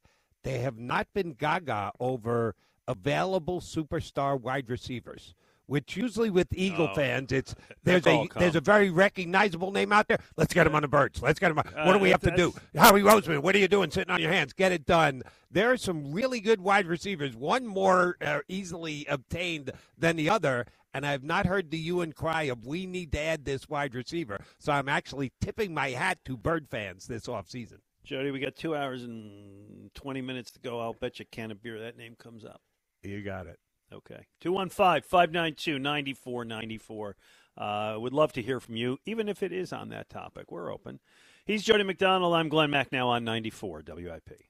they 0.43 0.59
have 0.59 0.77
not 0.77 1.07
been 1.13 1.33
gaga 1.33 1.91
over 1.99 2.55
available 2.87 3.61
superstar 3.61 4.39
wide 4.39 4.69
receivers. 4.69 5.33
Which 5.67 5.95
usually 5.95 6.29
with 6.29 6.47
Eagle 6.53 6.87
Oh. 6.91 6.95
fans, 6.95 7.31
it's 7.31 7.53
there's 7.83 8.07
a 8.07 8.27
there's 8.37 8.55
a 8.55 8.61
very 8.61 8.89
recognizable 8.89 9.71
name 9.71 9.91
out 9.93 10.07
there. 10.07 10.19
Let's 10.37 10.53
get 10.53 10.65
him 10.65 10.73
on 10.75 10.81
the 10.81 10.87
birds. 10.87 11.21
Let's 11.21 11.39
get 11.39 11.51
him. 11.51 11.59
On. 11.59 11.65
What 11.85 11.91
do 11.93 11.99
Uh, 11.99 11.99
we 11.99 12.09
have 12.09 12.21
to 12.21 12.35
do? 12.35 12.53
Howie 12.75 13.01
Roseman, 13.01 13.39
what 13.43 13.53
are 13.53 13.59
you 13.59 13.67
doing 13.67 13.91
sitting 13.91 14.11
on 14.13 14.21
your 14.21 14.31
hands? 14.31 14.53
Get 14.53 14.71
it 14.71 14.85
done. 14.85 15.23
There 15.51 15.71
are 15.71 15.77
some 15.77 16.11
really 16.11 16.39
good 16.39 16.61
wide 16.61 16.87
receivers, 16.87 17.35
one 17.35 17.67
more 17.67 18.17
uh, 18.21 18.39
easily 18.47 19.05
obtained 19.09 19.71
than 19.97 20.15
the 20.15 20.29
other. 20.29 20.65
And 20.93 21.05
I've 21.05 21.23
not 21.23 21.45
heard 21.45 21.69
the 21.69 21.77
you 21.77 22.01
and 22.01 22.15
cry 22.15 22.43
of 22.43 22.65
we 22.65 22.85
need 22.87 23.11
to 23.11 23.19
add 23.19 23.45
this 23.45 23.69
wide 23.69 23.93
receiver. 23.93 24.39
So 24.57 24.71
I'm 24.71 24.89
actually 24.89 25.31
tipping 25.41 25.73
my 25.73 25.89
hat 25.89 26.17
to 26.25 26.35
Bird 26.37 26.67
fans 26.69 27.05
this 27.07 27.27
offseason. 27.27 27.79
Jody, 28.03 28.31
we 28.31 28.39
got 28.39 28.55
two 28.55 28.73
hours 28.75 29.03
and 29.03 29.93
20 29.93 30.21
minutes 30.21 30.49
to 30.51 30.59
go. 30.59 30.79
I'll 30.79 30.93
bet 30.93 31.19
you 31.19 31.25
a 31.31 31.35
can 31.35 31.51
of 31.51 31.61
beer 31.61 31.77
that 31.81 31.97
name 31.97 32.15
comes 32.17 32.45
up. 32.45 32.61
You 33.03 33.21
got 33.21 33.47
it. 33.47 33.59
Okay. 33.93 34.25
215 34.41 35.01
592 35.03 35.79
9494. 35.79 37.15
Uh, 37.57 37.95
Would 37.99 38.13
love 38.13 38.33
to 38.33 38.41
hear 38.41 38.59
from 38.59 38.75
you, 38.75 38.99
even 39.05 39.27
if 39.27 39.41
it 39.41 39.51
is 39.51 39.73
on 39.73 39.89
that 39.89 40.09
topic. 40.09 40.51
We're 40.51 40.71
open. 40.71 40.99
He's 41.45 41.63
Jody 41.63 41.83
McDonald. 41.83 42.35
I'm 42.35 42.49
Glen 42.49 42.69
Macnow 42.69 43.07
on 43.07 43.23
94 43.23 43.83
WIP. 43.87 44.43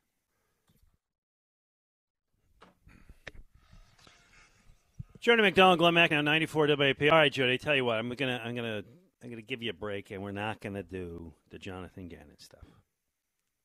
Jody 5.20 5.42
McDonald, 5.42 5.80
Glen 5.80 5.94
Macnow 5.94 6.24
94 6.24 6.68
WIP. 6.78 7.02
All 7.04 7.10
right, 7.10 7.32
Jody, 7.32 7.58
tell 7.58 7.76
you 7.76 7.86
what, 7.86 7.98
I'm 7.98 8.10
gonna 8.10 8.42
I'm 8.44 8.56
gonna 8.56 8.84
I'm 9.24 9.30
gonna 9.30 9.42
give 9.42 9.64
you 9.64 9.72
a 9.72 9.74
break 9.74 10.12
and 10.12 10.22
we're 10.22 10.32
not 10.32 10.62
gonna 10.62 10.84
do 10.84 11.34
the 11.50 11.60
Jonathan 11.60 12.08
Gannon 12.08 12.38
stuff. 12.40 12.66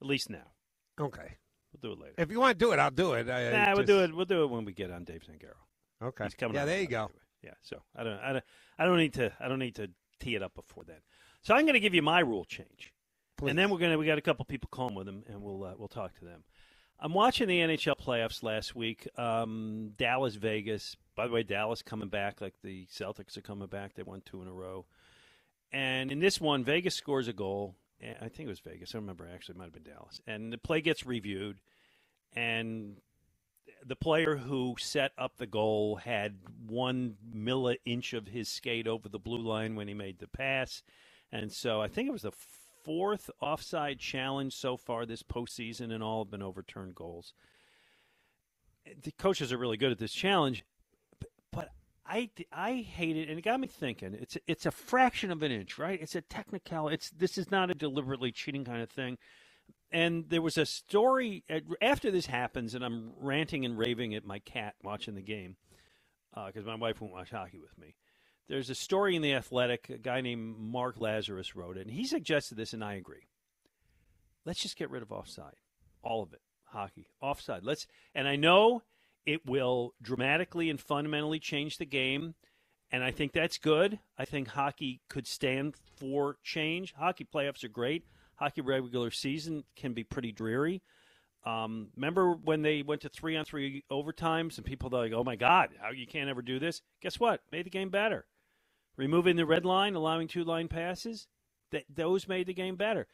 At 0.01 0.07
least 0.07 0.31
now. 0.31 0.51
Okay. 1.01 1.37
We'll 1.73 1.95
do 1.95 1.99
it 1.99 2.03
later. 2.05 2.15
If 2.19 2.31
you 2.31 2.39
want 2.41 2.59
to 2.59 2.65
do 2.65 2.73
it, 2.73 2.79
I'll 2.79 2.91
do 2.91 3.13
it. 3.15 3.29
I, 3.29 3.49
I 3.49 3.53
Nah, 3.53 3.67
we'll 3.73 3.77
just- 3.79 3.87
do 3.87 4.01
it. 4.05 4.15
We'll 4.15 4.25
do 4.27 4.43
it 4.45 4.51
when 4.51 4.65
we 4.65 4.73
get 4.73 4.91
on 4.91 5.05
Dave 5.05 5.23
Zangaro. 5.23 5.55
Okay. 6.07 6.25
He's 6.25 6.35
coming. 6.35 6.55
yeah, 6.55 6.65
there 6.65 6.81
you 6.81 6.87
go. 6.89 7.05
anyway. 7.05 7.19
Yeah, 7.43 7.55
so 7.63 7.83
I 7.97 8.05
don't, 8.05 8.19
I 8.21 8.33
don't, 8.35 8.45
I 8.79 8.85
don't 8.85 8.99
need 8.99 9.15
to, 9.15 9.33
I 9.41 9.49
don't 9.49 9.59
need 9.59 9.75
to 9.77 9.91
tee 10.21 10.35
it 10.37 10.43
up 10.43 10.55
before 10.55 10.85
then. 10.85 10.99
So 11.43 11.55
I'm 11.55 11.63
going 11.63 11.75
to 11.75 11.81
give 11.81 11.95
you 11.95 12.03
my 12.03 12.21
rule 12.21 12.45
change, 12.45 12.93
Please. 13.37 13.51
and 13.51 13.59
then 13.59 13.69
we're 13.71 13.79
going 13.79 13.91
to, 13.91 13.99
we 13.99 14.07
got 14.07 14.19
a 14.19 14.23
couple 14.23 14.45
people 14.45 14.69
calling 14.71 14.95
with 14.95 15.07
them, 15.07 15.25
and 15.29 15.43
we'll, 15.43 15.65
uh, 15.65 15.73
we'll 15.77 15.89
talk 15.89 16.15
to 16.21 16.25
them. 16.25 16.45
I'm 17.01 17.13
watching 17.15 17.49
the 17.49 17.59
NHL 17.59 17.99
playoffs 17.99 18.45
last 18.45 18.77
week. 18.77 19.09
Um, 19.19 19.91
Dallas, 19.97 20.37
Vegas. 20.37 20.97
By 21.17 21.27
the 21.27 21.33
way, 21.33 21.43
Dallas 21.43 21.83
coming 21.83 22.09
back 22.09 22.41
like 22.41 22.55
the 22.63 22.87
Celtics 22.87 23.37
are 23.37 23.41
coming 23.43 23.67
back. 23.67 23.95
They 23.95 24.05
won 24.05 24.23
two 24.25 24.41
in 24.41 24.47
a 24.47 24.53
row, 24.53 24.87
and 25.73 26.13
in 26.13 26.21
this 26.21 26.41
one, 26.41 26.63
Vegas 26.65 26.95
scores 26.95 27.27
a 27.27 27.33
goal. 27.33 27.75
I 28.03 28.29
think 28.29 28.47
it 28.47 28.49
was 28.49 28.61
Vegas. 28.61 28.91
I 28.91 28.99
don't 28.99 29.03
remember 29.03 29.29
actually. 29.33 29.55
It 29.55 29.59
might 29.59 29.65
have 29.65 29.73
been 29.73 29.83
Dallas. 29.93 30.21
And 30.27 30.53
the 30.53 30.59
play 30.59 30.81
gets 30.81 31.07
reviewed, 31.07 31.61
and 32.35 32.97
the 33.85 33.97
player 33.97 34.37
who 34.37 34.77
set 34.79 35.13
up 35.19 35.37
the 35.37 35.47
goal 35.47 35.97
had 35.97 36.37
one 36.67 37.17
milli 37.35 37.77
inch 37.85 38.13
of 38.13 38.29
his 38.29 38.49
skate 38.49 38.87
over 38.87 39.09
the 39.09 39.19
blue 39.19 39.43
line 39.43 39.77
when 39.77 39.89
he 39.89 39.95
made 39.95 40.19
the 40.19 40.29
pass. 40.29 40.83
And 41.31 41.53
so 41.53 41.81
I 41.81 41.89
think 41.89 42.09
it 42.09 42.13
was 42.13 42.23
the 42.23 42.33
fourth 42.85 43.31
offside 43.41 43.99
challenge 43.99 44.55
so 44.55 44.77
far 44.77 45.07
this 45.07 45.23
postseason, 45.23 45.93
and 45.93 46.03
all 46.03 46.25
have 46.25 46.31
been 46.31 46.43
overturned 46.43 46.95
goals. 46.95 47.35
The 49.03 49.13
coaches 49.13 49.53
are 49.53 49.59
really 49.59 49.77
good 49.77 49.93
at 49.93 49.99
this 49.99 50.13
challenge, 50.13 50.65
I, 52.15 52.31
I 52.53 52.75
hate 52.75 53.17
it, 53.17 53.29
and 53.29 53.39
it 53.39 53.43
got 53.43 53.59
me 53.59 53.69
thinking. 53.69 54.15
It's 54.15 54.37
it's 54.47 54.67
a 54.67 54.71
fraction 54.71 55.31
of 55.31 55.43
an 55.43 55.51
inch, 55.51 55.79
right? 55.79 56.01
It's 56.01 56.15
a 56.15 56.21
technical. 56.21 56.89
It's 56.89 57.11
this 57.11 57.39
is 57.39 57.51
not 57.51 57.71
a 57.71 57.75
deliberately 57.75 58.33
cheating 58.33 58.65
kind 58.65 58.83
of 58.83 58.91
thing 58.91 59.17
and 59.93 60.25
there 60.29 60.43
was 60.43 60.57
a 60.57 60.67
story 60.67 61.45
after 61.81 62.11
this 62.11 62.27
happens, 62.27 62.75
and 62.75 62.85
I'm 62.85 63.13
ranting 63.21 63.65
and 63.65 63.79
raving 63.79 64.15
at 64.15 64.25
my 64.25 64.39
cat 64.39 64.75
watching 64.83 65.15
the 65.15 65.23
game 65.23 65.57
uh, 66.35 66.47
because 66.47 66.65
my 66.65 66.75
wife 66.75 67.01
won't 67.01 67.13
watch 67.13 67.31
hockey 67.31 67.59
with 67.59 67.77
me. 67.79 67.97
There's 68.49 68.71
a 68.71 68.75
story 68.75 69.15
in 69.15 69.23
the 69.23 69.35
Athletic. 69.35 69.91
A 69.91 69.99
guy 69.99 70.21
named 70.21 70.57
Mark 70.59 70.99
Lazerus 70.99 71.55
wrote 71.55 71.77
it, 71.77 71.83
and 71.83 71.91
he 71.91 72.07
suggested 72.07 72.57
this, 72.57 72.73
and 72.73 72.83
I 72.83 72.95
agree. 72.95 73.29
Let's 74.45 74.63
just 74.63 74.77
get 74.77 74.91
rid 74.91 75.03
of 75.03 75.13
offside, 75.13 75.57
all 76.03 76.23
of 76.23 76.33
it, 76.33 76.41
hockey 76.65 77.09
offside. 77.21 77.63
Let's, 77.63 77.87
and 78.15 78.27
I 78.27 78.37
know 78.37 78.83
it 79.27 79.47
will 79.47 79.95
dramatically 80.03 80.71
and 80.71 80.81
fundamentally 80.81 81.39
change 81.39 81.79
the 81.79 81.87
game, 81.87 82.35
and 82.91 83.05
I 83.05 83.11
think 83.11 83.33
that's 83.33 83.59
good. 83.59 83.99
I 84.19 84.25
think 84.25 84.49
hockey 84.49 85.01
could 85.09 85.27
stand 85.27 85.75
for 85.97 86.37
change. 86.43 86.93
Hockey 86.93 87.25
playoffs 87.25 87.65
are 87.65 87.69
great 87.69 88.05
hockey 88.43 88.61
regular 88.61 89.11
season 89.11 89.63
can 89.77 89.93
be 89.93 90.03
pretty 90.03 90.33
dreary. 90.33 90.83
Um, 91.45 91.89
remember 91.97 92.33
when 92.33 92.63
they 92.63 92.83
went 92.83 93.03
to 93.03 93.09
three 93.09 93.37
on 93.37 93.45
three 93.45 93.85
overtimes 93.91 94.57
and 94.59 94.67
people 94.67 94.91
like, 94.91 95.13
"Oh 95.13 95.25
my 95.25 95.37
God, 95.37 95.71
how 95.81 95.91
you 95.91 96.07
can't 96.07 96.29
ever 96.29 96.43
do 96.43 96.59
this?" 96.59 96.83
Guess 97.01 97.21
what? 97.21 97.43
Made 97.51 97.67
the 97.67 97.71
game 97.71 97.91
better. 97.91 98.27
Removing 98.97 99.37
the 99.37 99.47
red 99.47 99.65
line, 99.65 99.95
allowing 99.95 100.29
two 100.29 100.45
line 100.45 100.69
passes, 100.69 101.27
that 101.71 101.85
those 101.89 102.29
made 102.29 102.47
the 102.47 102.55
game 102.55 102.77
better. 102.77 103.07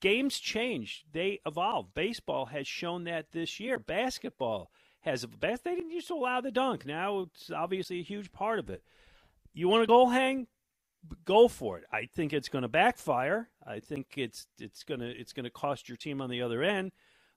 Games 0.00 0.38
change; 0.38 1.04
they 1.10 1.40
evolve. 1.46 1.94
Baseball 1.94 2.46
has 2.46 2.66
shown 2.66 3.04
that 3.04 3.32
this 3.32 3.60
year. 3.60 3.78
Basketball 3.78 4.70
has 5.06 5.24
best. 5.24 5.64
They 5.64 5.74
didn't 5.74 5.90
used 5.90 6.08
to 6.08 6.14
allow 6.14 6.40
the 6.40 6.50
dunk. 6.50 6.84
Now 6.84 7.20
it's 7.20 7.50
obviously 7.50 8.00
a 8.00 8.04
huge 8.04 8.32
part 8.32 8.58
of 8.58 8.68
it. 8.68 8.82
You 9.54 9.68
want 9.68 9.82
to 9.82 9.86
go 9.86 10.06
hang? 10.06 10.46
go 11.24 11.48
for 11.48 11.78
it. 11.78 11.84
I 11.92 12.06
think 12.06 12.32
it's 12.32 12.48
going 12.48 12.62
to 12.62 12.68
backfire. 12.68 13.48
I 13.66 13.80
think 13.80 14.14
it's 14.16 14.46
it's 14.58 14.82
going 14.82 15.00
to 15.00 15.08
it's 15.08 15.32
going 15.32 15.44
to 15.44 15.50
cost 15.50 15.88
your 15.88 15.96
team 15.96 16.20
on 16.20 16.30
the 16.30 16.42
other 16.42 16.62
end, 16.62 16.92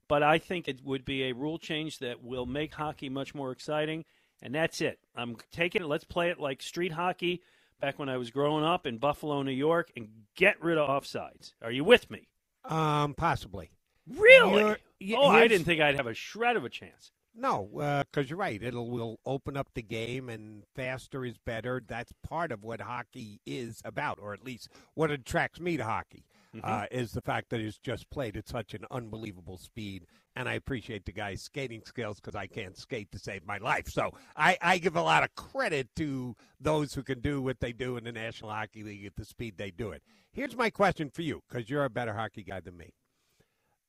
but 0.08 0.24
I 0.24 0.38
think 0.38 0.68
it 0.68 0.84
would 0.84 1.06
be 1.06 1.24
a 1.24 1.34
rule 1.34 1.58
change 1.58 2.00
that 2.00 2.24
will 2.24 2.46
make 2.46 2.74
hockey 2.74 3.10
much 3.10 3.34
more 3.36 3.52
exciting. 3.52 4.06
And 4.42 4.56
that's 4.56 4.80
it. 4.80 5.00
I'm 5.16 5.36
taking 5.52 5.82
it. 5.82 5.88
Let's 5.88 6.06
play 6.06 6.30
it 6.30 6.40
like 6.40 6.62
street 6.62 6.94
hockey 6.94 7.42
back 7.82 8.00
when 8.00 8.08
I 8.10 8.18
was 8.18 8.32
growing 8.32 8.64
up 8.64 8.86
in 8.86 8.98
Buffalo, 8.98 9.42
New 9.44 9.52
York, 9.52 9.92
and 9.98 10.08
get 10.36 10.62
rid 10.64 10.78
of 10.78 10.90
offsides. 10.90 11.54
Are 11.62 11.72
you 11.72 11.84
with 11.84 12.10
me? 12.10 12.28
Um, 12.64 13.14
possibly. 13.16 13.72
Really? 14.08 14.78
You're- 15.00 15.18
oh, 15.18 15.28
I 15.28 15.48
didn't 15.48 15.66
think 15.66 15.82
I'd 15.82 15.96
have 15.96 16.08
a 16.08 16.14
shred 16.14 16.56
of 16.56 16.64
a 16.64 16.70
chance. 16.70 17.12
No, 17.40 18.04
because 18.12 18.30
you're 18.30 18.38
right. 18.38 18.62
It'll 18.62 18.90
will 18.90 19.20
open 19.26 19.56
up 19.56 19.70
the 19.74 19.82
game, 19.82 20.28
and 20.28 20.64
faster 20.76 21.24
is 21.24 21.38
better. 21.38 21.82
That's 21.88 22.12
part 22.22 22.52
of 22.52 22.64
what 22.64 22.82
hockey 22.82 23.40
is 23.46 23.82
about, 23.86 24.20
or 24.22 24.34
at 24.34 24.44
least 24.44 24.68
what 24.94 25.10
attracts 25.10 25.60
me 25.60 25.78
to 25.78 25.86
hockey. 25.86 26.26
Uh, 26.64 26.88
is 26.90 27.12
the 27.12 27.22
fact 27.22 27.52
that 27.52 27.60
it's 27.60 27.78
just 27.78 28.10
played 28.10 28.36
at 28.36 28.48
such 28.48 28.74
an 28.74 28.84
unbelievable 28.90 29.56
speed, 29.56 30.08
and 30.36 30.50
I 30.50 30.54
appreciate 30.54 31.06
the 31.06 31.12
guy's 31.12 31.44
skating 31.44 31.84
skills 31.86 32.20
because 32.20 32.36
I 32.36 32.48
can't 32.48 32.76
skate 32.76 33.12
to 33.12 33.20
save 33.20 33.46
my 33.46 33.60
life. 33.60 33.88
So 33.88 34.16
I, 34.36 34.58
I 34.60 34.80
give 34.80 34.96
a 34.96 35.02
lot 35.04 35.24
of 35.24 35.36
credit 35.36 35.90
to 35.98 36.36
those 36.60 36.96
who 36.96 37.04
can 37.04 37.20
do 37.20 37.40
what 37.40 37.60
they 37.60 37.72
do 37.72 37.98
in 37.98 38.04
the 38.04 38.12
National 38.12 38.50
Hockey 38.50 38.82
League 38.84 39.06
at 39.06 39.16
the 39.16 39.26
speed 39.26 39.60
they 39.60 39.70
do 39.70 39.92
it. 39.92 40.02
Here's 40.32 40.58
my 40.58 40.72
question 40.72 41.12
for 41.12 41.22
you, 41.22 41.44
because 41.48 41.70
you're 41.70 41.86
a 41.86 41.90
better 41.90 42.16
hockey 42.16 42.42
guy 42.42 42.62
than 42.62 42.78
me 42.78 42.96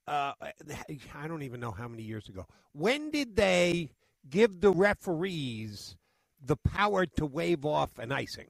uh, 0.07 0.33
I 1.15 1.29
don't 1.29 1.43
even 1.43 1.61
know 1.61 1.71
how 1.71 1.89
many 1.89 2.03
years 2.03 2.29
ago. 2.29 2.47
When 2.73 3.11
did 3.11 3.37
they 3.37 3.91
give 4.29 4.61
the 4.61 4.71
referees 4.71 5.97
the 6.45 6.57
power 6.57 7.07
to 7.07 7.27
wave 7.27 7.65
off 7.65 7.99
an 7.99 8.13
icing? 8.13 8.49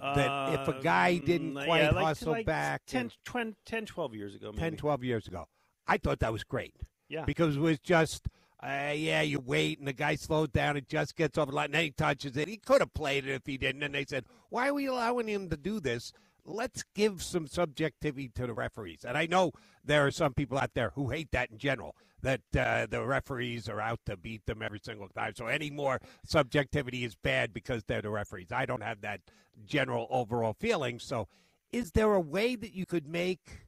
That 0.00 0.60
if 0.60 0.68
a 0.68 0.80
guy 0.82 1.16
didn't 1.16 1.56
Um, 1.56 1.64
quite 1.64 1.82
yeah, 1.82 1.90
like, 1.90 2.04
hustle 2.04 2.32
like 2.32 2.46
back 2.46 2.82
10, 2.86 3.12
20, 3.24 3.56
10, 3.64 3.86
12 3.86 4.14
years 4.14 4.34
ago, 4.34 4.52
maybe. 4.52 4.60
10, 4.60 4.76
12 4.76 5.04
years 5.04 5.26
ago. 5.26 5.48
I 5.86 5.96
thought 5.96 6.18
that 6.18 6.32
was 6.32 6.44
great 6.44 6.74
yeah. 7.08 7.24
because 7.24 7.56
it 7.56 7.60
was 7.60 7.78
just, 7.78 8.28
uh, 8.62 8.92
yeah, 8.94 9.22
you 9.22 9.40
wait 9.40 9.78
and 9.78 9.88
the 9.88 9.94
guy 9.94 10.16
slows 10.16 10.48
down. 10.48 10.76
It 10.76 10.88
just 10.88 11.16
gets 11.16 11.38
over 11.38 11.50
the 11.50 11.56
line. 11.56 11.66
And 11.66 11.74
then 11.74 11.84
he 11.84 11.90
touches 11.92 12.36
it. 12.36 12.46
He 12.46 12.58
could 12.58 12.80
have 12.80 12.92
played 12.92 13.26
it 13.26 13.32
if 13.32 13.46
he 13.46 13.56
didn't. 13.56 13.82
And 13.82 13.94
they 13.94 14.04
said, 14.04 14.24
why 14.50 14.68
are 14.68 14.74
we 14.74 14.86
allowing 14.86 15.28
him 15.28 15.48
to 15.48 15.56
do 15.56 15.80
this? 15.80 16.12
Let's 16.48 16.84
give 16.94 17.22
some 17.22 17.48
subjectivity 17.48 18.30
to 18.36 18.46
the 18.46 18.54
referees. 18.54 19.04
And 19.04 19.18
I 19.18 19.26
know 19.26 19.50
there 19.84 20.06
are 20.06 20.12
some 20.12 20.32
people 20.32 20.58
out 20.58 20.70
there 20.74 20.90
who 20.94 21.10
hate 21.10 21.32
that 21.32 21.50
in 21.50 21.58
general, 21.58 21.96
that 22.22 22.40
uh, 22.56 22.86
the 22.86 23.04
referees 23.04 23.68
are 23.68 23.80
out 23.80 24.00
to 24.06 24.16
beat 24.16 24.46
them 24.46 24.62
every 24.62 24.80
single 24.82 25.08
time. 25.08 25.32
So 25.34 25.48
any 25.48 25.70
more 25.70 26.00
subjectivity 26.24 27.04
is 27.04 27.16
bad 27.16 27.52
because 27.52 27.82
they're 27.84 28.02
the 28.02 28.10
referees. 28.10 28.52
I 28.52 28.64
don't 28.64 28.82
have 28.82 29.00
that 29.00 29.22
general 29.64 30.06
overall 30.10 30.54
feeling. 30.58 31.00
So 31.00 31.28
is 31.72 31.90
there 31.92 32.14
a 32.14 32.20
way 32.20 32.54
that 32.54 32.72
you 32.72 32.86
could 32.86 33.08
make 33.08 33.66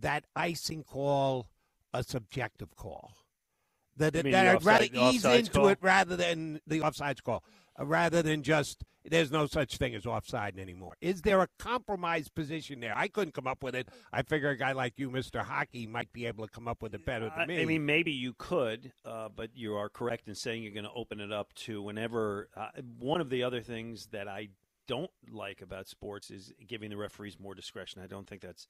that 0.00 0.24
icing 0.36 0.84
call 0.84 1.48
a 1.94 2.02
subjective 2.02 2.76
call? 2.76 3.12
That, 3.96 4.12
that 4.12 4.24
the 4.24 4.36
I'd 4.36 4.64
rather 4.64 4.86
ease 4.92 5.24
into 5.24 5.50
call? 5.50 5.68
it 5.68 5.78
rather 5.80 6.14
than 6.14 6.60
the 6.66 6.80
offsides 6.80 7.22
call, 7.22 7.42
rather 7.78 8.22
than 8.22 8.42
just 8.42 8.84
there's 9.04 9.30
no 9.30 9.46
such 9.46 9.76
thing 9.76 9.94
as 9.94 10.06
offside 10.06 10.58
anymore. 10.58 10.94
Is 11.00 11.22
there 11.22 11.40
a 11.40 11.48
compromise 11.58 12.28
position 12.28 12.80
there? 12.80 12.92
I 12.96 13.08
couldn't 13.08 13.32
come 13.32 13.46
up 13.46 13.62
with 13.62 13.74
it. 13.74 13.88
I 14.12 14.22
figure 14.22 14.50
a 14.50 14.56
guy 14.56 14.72
like 14.72 14.94
you, 14.96 15.10
Mr. 15.10 15.42
Hockey, 15.42 15.86
might 15.86 16.12
be 16.12 16.26
able 16.26 16.46
to 16.46 16.50
come 16.52 16.68
up 16.68 16.82
with 16.82 16.94
it 16.94 17.04
better 17.04 17.30
than 17.36 17.48
me. 17.48 17.62
I 17.62 17.64
mean, 17.64 17.86
maybe 17.86 18.12
you 18.12 18.34
could, 18.36 18.92
uh, 19.04 19.28
but 19.34 19.50
you 19.54 19.76
are 19.76 19.88
correct 19.88 20.28
in 20.28 20.34
saying 20.34 20.62
you're 20.62 20.72
going 20.72 20.84
to 20.84 20.92
open 20.92 21.20
it 21.20 21.32
up 21.32 21.54
to 21.54 21.80
whenever. 21.80 22.48
Uh, 22.56 22.68
one 22.98 23.20
of 23.20 23.30
the 23.30 23.42
other 23.42 23.60
things 23.60 24.06
that 24.08 24.28
I 24.28 24.48
don't 24.86 25.10
like 25.30 25.62
about 25.62 25.86
sports 25.86 26.30
is 26.30 26.52
giving 26.66 26.90
the 26.90 26.96
referees 26.96 27.38
more 27.38 27.54
discretion. 27.54 28.02
I 28.02 28.06
don't 28.06 28.26
think 28.26 28.42
that's 28.42 28.68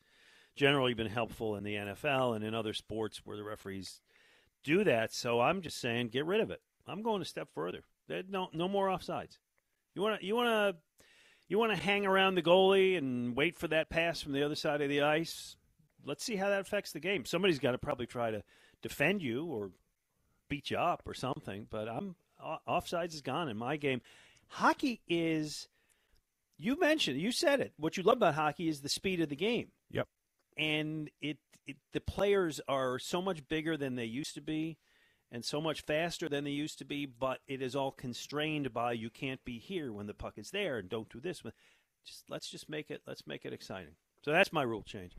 generally 0.57 0.95
been 0.95 1.09
helpful 1.09 1.57
in 1.57 1.65
the 1.65 1.75
NFL 1.75 2.35
and 2.35 2.45
in 2.45 2.55
other 2.55 2.75
sports 2.75 3.23
where 3.25 3.37
the 3.37 3.45
referees 3.45 4.01
do 4.65 4.85
that. 4.85 5.13
So 5.13 5.41
I'm 5.41 5.63
just 5.63 5.81
saying, 5.81 6.09
get 6.09 6.27
rid 6.27 6.41
of 6.41 6.51
it. 6.51 6.61
I'm 6.87 7.03
going 7.03 7.23
a 7.23 7.25
step 7.25 7.49
further. 7.55 7.85
No, 8.09 8.49
no 8.53 8.69
more 8.69 8.89
offsides. 8.89 9.39
You 9.95 10.03
want 10.03 10.21
to, 10.21 10.27
you 10.27 10.35
want 10.35 10.49
to, 10.49 10.81
you 11.49 11.59
want 11.59 11.73
to 11.73 11.83
hang 11.83 12.07
around 12.07 12.35
the 12.35 12.43
goalie 12.43 12.97
and 12.97 13.37
wait 13.37 13.59
for 13.59 13.69
that 13.69 13.91
pass 13.91 14.21
from 14.21 14.33
the 14.33 14.43
other 14.43 14.55
side 14.55 14.81
of 14.81 14.89
the 14.89 15.03
ice. 15.03 15.57
Let's 16.05 16.25
see 16.25 16.37
how 16.37 16.49
that 16.49 16.61
affects 16.61 16.93
the 16.93 17.01
game. 17.01 17.25
Somebody's 17.25 17.59
got 17.59 17.73
to 17.73 17.79
probably 17.79 18.07
try 18.07 18.31
to 18.31 18.43
defend 18.83 19.23
you 19.23 19.47
or 19.47 19.71
beat 20.49 20.71
you 20.71 20.79
up 20.79 21.03
or 21.07 21.15
something. 21.15 21.67
But 21.69 21.89
I'm 21.89 22.17
offsides 22.69 23.15
is 23.15 23.21
gone 23.21 23.49
in 23.49 23.57
my 23.57 23.77
game. 23.77 24.01
Hockey 24.49 25.01
is. 25.09 25.69
You 26.61 26.79
mentioned, 26.79 27.21
you 27.21 27.31
said 27.31 27.61
it. 27.61 27.73
What 27.77 27.97
you 27.97 28.03
love 28.03 28.17
about 28.17 28.35
hockey 28.35 28.69
is 28.69 28.81
the 28.81 28.89
speed 28.89 29.21
of 29.21 29.29
the 29.29 29.37
game. 29.37 29.69
Yep. 29.93 30.09
And 30.57 31.09
it, 31.21 31.39
it 31.69 31.77
the 31.93 32.01
players 32.01 32.61
are 32.69 32.99
so 32.99 33.23
much 33.23 33.47
bigger 33.49 33.77
than 33.77 33.95
they 33.95 34.07
used 34.07 34.35
to 34.35 34.41
be 34.41 34.77
and 35.31 35.45
so 35.45 35.61
much 35.61 35.83
faster 35.83 36.29
than 36.29 36.45
they 36.45 36.51
used 36.51 36.79
to 36.79 36.85
be, 36.85 37.07
but 37.07 37.41
it 37.47 37.61
is 37.61 37.76
all 37.76 37.91
constrained 37.91 38.72
by 38.72 38.93
you 38.93 39.11
can't 39.11 39.45
be 39.45 39.59
here 39.59 39.93
when 39.93 40.07
the 40.07 40.14
puck 40.14 40.35
is 40.37 40.51
there 40.51 40.79
and 40.79 40.89
don't 40.89 41.11
do 41.11 41.20
this. 41.20 41.43
Just 42.05 42.24
let's 42.29 42.49
just 42.49 42.68
make 42.68 42.91
it 42.91 43.03
let's 43.07 43.26
make 43.26 43.45
it 43.45 43.53
exciting. 43.53 43.95
So 44.22 44.33
that's 44.33 44.53
my 44.53 44.62
rule 44.62 44.83
change. 44.83 45.12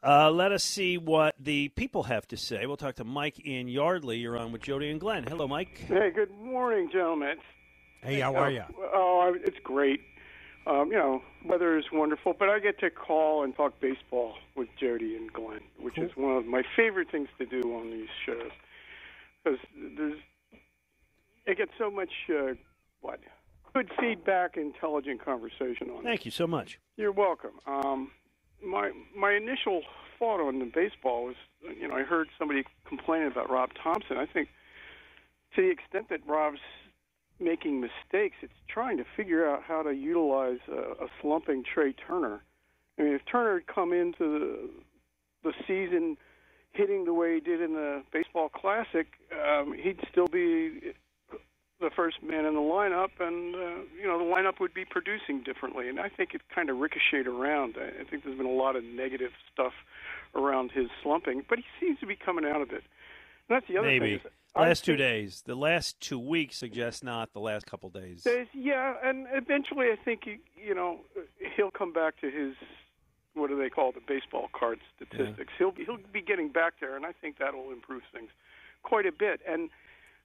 Uh, 0.00 0.30
let 0.30 0.52
us 0.52 0.62
see 0.62 0.96
what 0.96 1.34
the 1.40 1.68
people 1.70 2.04
have 2.04 2.26
to 2.28 2.36
say. 2.36 2.66
We'll 2.66 2.76
talk 2.76 2.96
to 2.96 3.04
Mike 3.04 3.40
in 3.40 3.66
Yardley. 3.66 4.18
You're 4.18 4.38
on 4.38 4.52
with 4.52 4.62
Jody 4.62 4.90
and 4.90 5.00
Glen. 5.00 5.24
Hello, 5.24 5.48
Mike. 5.48 5.86
Hey, 5.88 6.10
good 6.14 6.30
morning, 6.30 6.88
gentlemen. 6.92 7.38
Hey, 8.02 8.20
how 8.20 8.36
are 8.36 8.50
you? 8.50 8.62
Oh, 8.78 9.34
it's 9.44 9.58
great. 9.64 10.00
Um, 10.68 10.92
you 10.92 10.98
know, 10.98 11.22
weather 11.44 11.76
is 11.76 11.86
wonderful, 11.92 12.36
but 12.38 12.48
I 12.48 12.60
get 12.60 12.78
to 12.80 12.90
call 12.90 13.42
and 13.42 13.56
talk 13.56 13.80
baseball 13.80 14.34
with 14.54 14.68
Jody 14.78 15.16
and 15.16 15.32
Glen, 15.32 15.60
which 15.80 15.96
cool. 15.96 16.04
is 16.04 16.10
one 16.14 16.36
of 16.36 16.46
my 16.46 16.62
favorite 16.76 17.10
things 17.10 17.28
to 17.38 17.46
do 17.46 17.60
on 17.74 17.90
these 17.90 18.08
shows 18.24 18.52
because 19.48 19.66
there's 19.96 20.18
I 21.46 21.54
get 21.54 21.68
so 21.78 21.90
much 21.90 22.10
uh, 22.28 22.54
what 23.00 23.20
good 23.72 23.90
feedback, 23.98 24.56
intelligent 24.56 25.24
conversation 25.24 25.90
on. 25.90 26.02
Thank 26.02 26.20
it. 26.20 26.24
you 26.26 26.30
so 26.30 26.46
much. 26.46 26.78
You're 26.96 27.12
welcome. 27.12 27.52
Um, 27.66 28.10
my 28.64 28.92
my 29.16 29.32
initial 29.32 29.82
thought 30.18 30.46
on 30.46 30.58
the 30.58 30.66
baseball 30.66 31.26
was, 31.26 31.36
you 31.80 31.88
know, 31.88 31.94
I 31.94 32.02
heard 32.02 32.28
somebody 32.38 32.64
complaining 32.86 33.28
about 33.28 33.50
Rob 33.50 33.70
Thomson. 33.82 34.18
I 34.18 34.26
think 34.26 34.48
to 35.54 35.62
the 35.62 35.70
extent 35.70 36.08
that 36.10 36.20
Rob's 36.26 36.58
making 37.40 37.80
mistakes, 37.80 38.36
it's 38.42 38.52
trying 38.68 38.96
to 38.98 39.04
figure 39.16 39.48
out 39.48 39.62
how 39.62 39.82
to 39.82 39.92
utilize 39.92 40.58
a, 40.70 41.04
a 41.04 41.08
slumping 41.22 41.62
Trea 41.62 41.92
Turner. 41.92 42.42
I 42.98 43.02
mean, 43.02 43.12
if 43.14 43.22
Turner 43.30 43.60
had 43.60 43.68
come 43.68 43.92
into 43.92 44.18
the, 44.40 44.70
the 45.44 45.52
season 45.68 46.16
hitting 46.78 47.04
the 47.04 47.12
way 47.12 47.34
he 47.34 47.40
did 47.40 47.60
in 47.60 47.74
the 47.74 48.02
baseball 48.12 48.48
classic, 48.48 49.08
um, 49.32 49.74
he'd 49.74 49.98
still 50.10 50.28
be 50.28 50.94
the 51.80 51.90
first 51.94 52.22
man 52.22 52.44
in 52.44 52.54
the 52.54 52.60
lineup, 52.60 53.10
and 53.20 53.54
uh, 53.54 53.82
you 54.00 54.06
know 54.06 54.18
the 54.18 54.24
lineup 54.24 54.60
would 54.60 54.72
be 54.72 54.84
producing 54.84 55.42
differently. 55.42 55.88
And 55.88 56.00
I 56.00 56.08
think 56.08 56.34
it 56.34 56.42
kind 56.54 56.70
of 56.70 56.78
ricocheted 56.78 57.26
around. 57.26 57.76
I, 57.78 58.00
I 58.00 58.04
think 58.04 58.24
there's 58.24 58.36
been 58.36 58.46
a 58.46 58.50
lot 58.50 58.76
of 58.76 58.84
negative 58.84 59.32
stuff 59.52 59.72
around 60.34 60.70
his 60.70 60.86
slumping, 61.02 61.44
but 61.48 61.58
he 61.58 61.64
seems 61.80 61.98
to 62.00 62.06
be 62.06 62.16
coming 62.16 62.44
out 62.44 62.62
of 62.62 62.70
it. 62.70 62.84
And 63.48 63.50
that's 63.56 63.66
the 63.68 63.78
other 63.78 63.86
Maybe. 63.86 64.18
thing. 64.18 64.30
Last 64.56 64.84
two 64.84 64.96
days. 64.96 65.42
The 65.46 65.54
last 65.54 66.00
two 66.00 66.18
weeks 66.18 66.56
suggest 66.56 67.04
not. 67.04 67.32
The 67.32 67.40
last 67.40 67.66
couple 67.66 67.90
days. 67.90 68.22
days. 68.22 68.48
Yeah, 68.52 68.94
and 69.04 69.26
eventually 69.32 69.86
I 69.86 69.96
think 70.04 70.24
he, 70.24 70.38
you 70.60 70.74
know 70.74 71.00
he'll 71.56 71.70
come 71.70 71.92
back 71.92 72.20
to 72.20 72.30
his 72.30 72.54
what 73.34 73.48
do 73.48 73.58
they 73.58 73.70
call 73.70 73.92
the 73.92 74.00
baseball 74.06 74.48
card 74.58 74.78
statistics. 74.96 75.52
Yeah. 75.60 75.70
He'll 75.76 75.84
he'll 75.84 76.12
be 76.12 76.22
getting 76.22 76.50
back 76.50 76.74
there, 76.80 76.96
and 76.96 77.06
I 77.06 77.12
think 77.12 77.36
that'll 77.38 77.70
improve 77.70 78.02
things 78.12 78.30
quite 78.82 79.06
a 79.06 79.12
bit. 79.12 79.40
And 79.48 79.70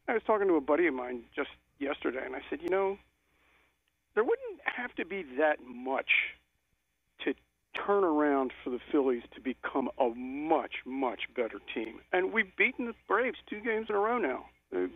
I 0.07 0.13
was 0.13 0.21
talking 0.25 0.47
to 0.47 0.55
a 0.55 0.61
buddy 0.61 0.87
of 0.87 0.93
mine 0.93 1.23
just 1.35 1.49
yesterday, 1.79 2.25
and 2.25 2.35
I 2.35 2.39
said, 2.49 2.59
you 2.61 2.69
know, 2.69 2.97
there 4.15 4.23
wouldn't 4.23 4.59
have 4.65 4.93
to 4.95 5.05
be 5.05 5.23
that 5.37 5.57
much 5.65 6.09
to 7.25 7.33
turn 7.85 8.03
around 8.03 8.51
for 8.63 8.69
the 8.69 8.79
Phillies 8.91 9.23
to 9.35 9.41
become 9.41 9.89
a 9.99 10.09
much, 10.15 10.75
much 10.85 11.21
better 11.35 11.59
team. 11.73 11.99
And 12.11 12.31
we've 12.31 12.55
beaten 12.57 12.85
the 12.85 12.93
Braves 13.07 13.37
two 13.49 13.61
games 13.61 13.87
in 13.89 13.95
a 13.95 13.99
row 13.99 14.17
now, 14.17 14.45
uh, 14.75 14.87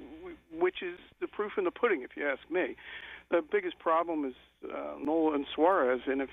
which 0.53 0.81
is 0.81 0.99
the 1.19 1.27
proof 1.27 1.53
in 1.57 1.63
the 1.63 1.71
pudding, 1.71 2.01
if 2.03 2.11
you 2.15 2.27
ask 2.27 2.41
me. 2.51 2.75
The 3.31 3.41
biggest 3.51 3.79
problem 3.79 4.25
is 4.25 4.33
uh, 4.63 4.95
Nola 5.03 5.35
and 5.35 5.45
Suarez, 5.53 6.01
and 6.05 6.21
if 6.21 6.29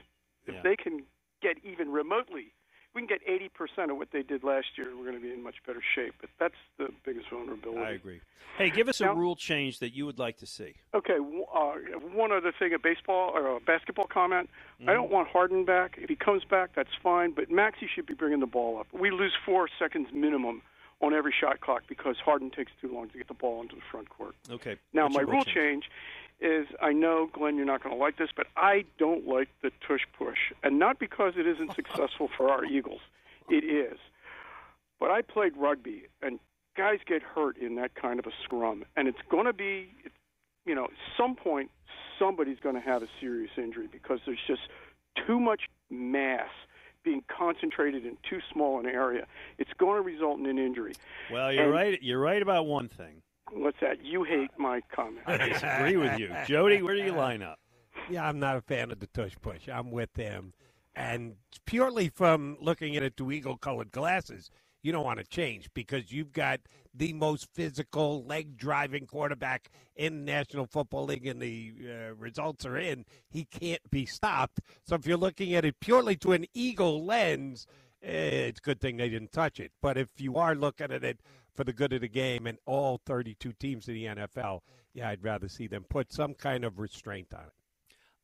if 0.47 0.55
yeah. 0.55 0.61
they 0.63 0.77
can 0.77 1.03
get 1.45 1.59
even 1.65 1.93
remotely 1.93 2.53
we 2.95 3.01
can 3.01 3.09
get 3.09 3.27
80% 3.27 3.91
of 3.91 3.97
what 3.97 4.13
they 4.13 4.23
did 4.23 4.45
last 4.45 4.67
year, 4.77 4.97
we're 4.97 5.05
going 5.05 5.17
to 5.17 5.21
be 5.21 5.33
in 5.33 5.43
much 5.43 5.57
better 5.67 5.83
shape. 5.95 6.15
But 6.21 6.31
that's 6.39 6.55
the 6.79 6.91
biggest 7.05 7.29
vulnerability. 7.29 7.81
I 7.81 7.91
agree. 7.91 8.21
Hey, 8.57 8.71
give 8.71 8.89
us 8.89 9.01
a 9.01 9.13
rule 9.13 9.35
change 9.35 9.81
that 9.81 9.97
you 9.97 10.07
would 10.07 10.21
like 10.21 10.39
to 10.39 10.47
see. 10.47 10.75
Okay, 10.95 11.17
uh, 11.17 11.73
one 12.15 12.31
other 12.31 12.53
thing, 12.57 12.73
a 12.73 12.79
baseball 12.79 13.33
or 13.35 13.57
a 13.57 13.61
basketball 13.61 14.07
comment. 14.07 14.49
Mm-hmm. 14.81 14.91
I 14.91 14.93
don't 14.93 15.11
want 15.11 15.27
Harden 15.29 15.65
back. 15.65 15.99
If 16.01 16.09
he 16.09 16.15
comes 16.15 16.45
back, 16.45 16.71
that's 16.77 16.95
fine. 17.03 17.33
But 17.33 17.51
Maxey 17.51 17.89
should 17.93 18.07
be 18.07 18.15
bringing 18.15 18.39
the 18.39 18.47
ball 18.47 18.79
up. 18.79 18.87
We 18.93 19.11
lose 19.11 19.33
four 19.45 19.69
seconds 19.77 20.09
minimum 20.13 20.63
on 21.01 21.13
every 21.13 21.35
shot 21.39 21.61
clock 21.61 21.83
because 21.89 22.17
Harden 22.25 22.51
takes 22.51 22.71
too 22.81 22.95
long 22.95 23.09
to 23.09 23.19
get 23.19 23.27
the 23.27 23.35
ball 23.35 23.61
into 23.61 23.75
the 23.75 23.83
front 23.91 24.09
court. 24.09 24.37
Okay. 24.49 24.77
Now, 24.93 25.05
What's 25.05 25.17
my 25.17 25.23
rule 25.23 25.43
change? 25.43 25.55
change 25.55 25.91
is 26.41 26.67
I 26.81 26.93
know, 26.93 27.29
Glenn, 27.33 27.57
you're 27.57 27.65
not 27.65 27.83
going 27.83 27.95
to 27.95 28.01
like 28.01 28.17
this, 28.17 28.31
but 28.37 28.47
I 28.57 28.85
don't 28.99 29.27
like 29.27 29.49
the 29.63 29.71
tush 29.87 30.03
push. 30.19 30.39
And 30.63 30.79
not 30.79 30.99
because 30.99 31.35
it 31.37 31.47
isn't 31.47 31.75
successful 31.75 32.29
for 32.37 32.51
our 32.51 32.65
Eagles. 32.65 33.01
It 33.49 33.65
is. 33.65 33.99
But 35.01 35.11
I 35.11 35.23
played 35.23 35.57
rugby, 35.57 36.05
and 36.23 36.39
guys 36.77 36.99
get 37.07 37.23
hurt 37.23 37.57
in 37.59 37.77
that 37.77 37.95
kind 37.95 38.19
of 38.19 38.27
a 38.27 38.33
scrum. 38.43 38.85
And 38.97 39.09
it's 39.09 39.19
going 39.31 39.47
to 39.47 39.53
be, 39.53 39.89
you 40.67 40.75
know, 40.75 40.85
at 40.85 40.91
some 41.17 41.35
point, 41.35 41.71
somebody's 42.19 42.59
going 42.61 42.75
to 42.75 42.81
have 42.81 43.03
a 43.03 43.09
serious 43.21 43.51
injury 43.57 43.89
because 43.91 44.21
there's 44.27 44.39
just 44.47 44.63
too 45.27 45.39
much 45.39 45.63
mass 45.91 46.49
being 47.05 47.23
concentrated 47.29 48.07
in 48.07 48.17
too 48.29 48.41
small 48.53 48.81
an 48.81 48.87
area. 48.87 49.27
It's 49.59 49.73
going 49.79 49.97
to 49.97 50.03
result 50.03 50.39
in 50.39 50.47
an 50.47 50.59
injury. 50.59 50.95
Well, 51.31 51.53
you're 51.53 51.65
and, 51.65 51.73
right. 51.73 52.03
You're 52.03 52.21
right 52.21 52.41
about 52.41 52.67
one 52.67 52.89
thing. 52.89 53.23
What's 53.53 53.79
that? 53.81 54.05
You 54.05 54.25
hate 54.25 54.51
my 54.59 54.81
comment. 54.95 55.23
I 55.27 55.49
disagree 55.49 55.97
with 55.97 56.19
you, 56.19 56.31
Jody. 56.47 56.83
Where 56.83 56.95
do 56.95 57.03
you 57.03 57.13
line 57.13 57.43
up? 57.43 57.59
Yeah, 58.11 58.27
I'm 58.27 58.39
not 58.39 58.57
a 58.57 58.61
fan 58.61 58.91
of 58.91 59.01
the 59.01 59.07
tush 59.09 59.35
push. 59.41 59.69
I'm 59.69 59.91
with 59.91 60.13
them, 60.15 60.53
and 60.95 61.37
purely 61.67 62.09
from 62.09 62.57
looking 62.61 62.97
at 62.97 63.03
it 63.03 63.15
through 63.17 63.33
eagle-colored 63.33 63.91
glasses, 63.91 64.51
you 64.83 64.93
don't 64.93 65.05
want 65.05 65.19
to 65.19 65.25
change 65.25 65.69
because 65.73 66.13
you've 66.13 66.33
got 66.33 66.61
the 66.93 67.13
most 67.15 67.49
physical 67.55 68.23
leg 68.25 68.57
driving 68.57 69.07
quarterback 69.07 69.71
in 69.97 70.19
the 70.25 70.33
National 70.33 70.67
Football 70.67 71.07
League, 71.07 71.27
and 71.27 71.41
the 71.41 71.73
uh, 71.89 72.15
results 72.15 72.67
are 72.67 72.77
in. 72.77 73.05
He 73.29 73.45
can't 73.47 73.81
be 73.91 74.05
stopped. 74.05 74.61
So 74.85 74.95
if 74.95 75.07
you're 75.07 75.17
looking 75.17 75.55
at 75.55 75.65
it 75.65 75.81
purely 75.81 76.17
to 76.17 76.33
an 76.33 76.45
eagle 76.53 77.05
lens, 77.05 77.67
eh, 78.03 78.49
it's 78.49 78.61
a 78.61 78.63
good 78.63 78.81
thing 78.81 78.99
they 78.99 79.09
didn't 79.09 79.33
touch 79.33 79.59
it. 79.59 79.73
But 79.81 79.97
if 79.97 80.09
you 80.19 80.37
are 80.37 80.55
looking 80.55 80.93
at 80.93 81.03
it 81.03 81.21
for 81.55 81.65
the 81.65 81.73
good 81.73 81.93
of 81.93 82.01
the 82.01 82.09
game 82.09 82.47
and 82.47 82.59
all 82.67 83.01
32 83.05 83.53
teams 83.53 83.89
in 83.89 83.95
the 83.95 84.05
NFL, 84.05 84.61
yeah, 84.93 85.09
I'd 85.09 85.23
rather 85.23 85.49
see 85.49 85.67
them 85.67 85.85
put 85.89 86.13
some 86.13 86.35
kind 86.35 86.65
of 86.65 86.79
restraint 86.79 87.33
on 87.35 87.43
it. 87.43 87.53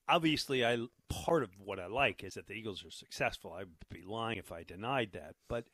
Obviously, 0.08 0.64
I 0.64 0.78
part 1.08 1.42
of 1.44 1.50
what 1.64 1.78
I 1.78 1.86
like 1.86 2.24
is 2.24 2.34
that 2.34 2.48
the 2.48 2.54
Eagles 2.54 2.84
are 2.84 2.90
successful. 2.90 3.52
I'd 3.52 3.68
be 3.90 4.02
lying 4.02 4.38
if 4.38 4.50
I 4.50 4.64
denied 4.64 5.10
that. 5.12 5.36
But 5.48 5.66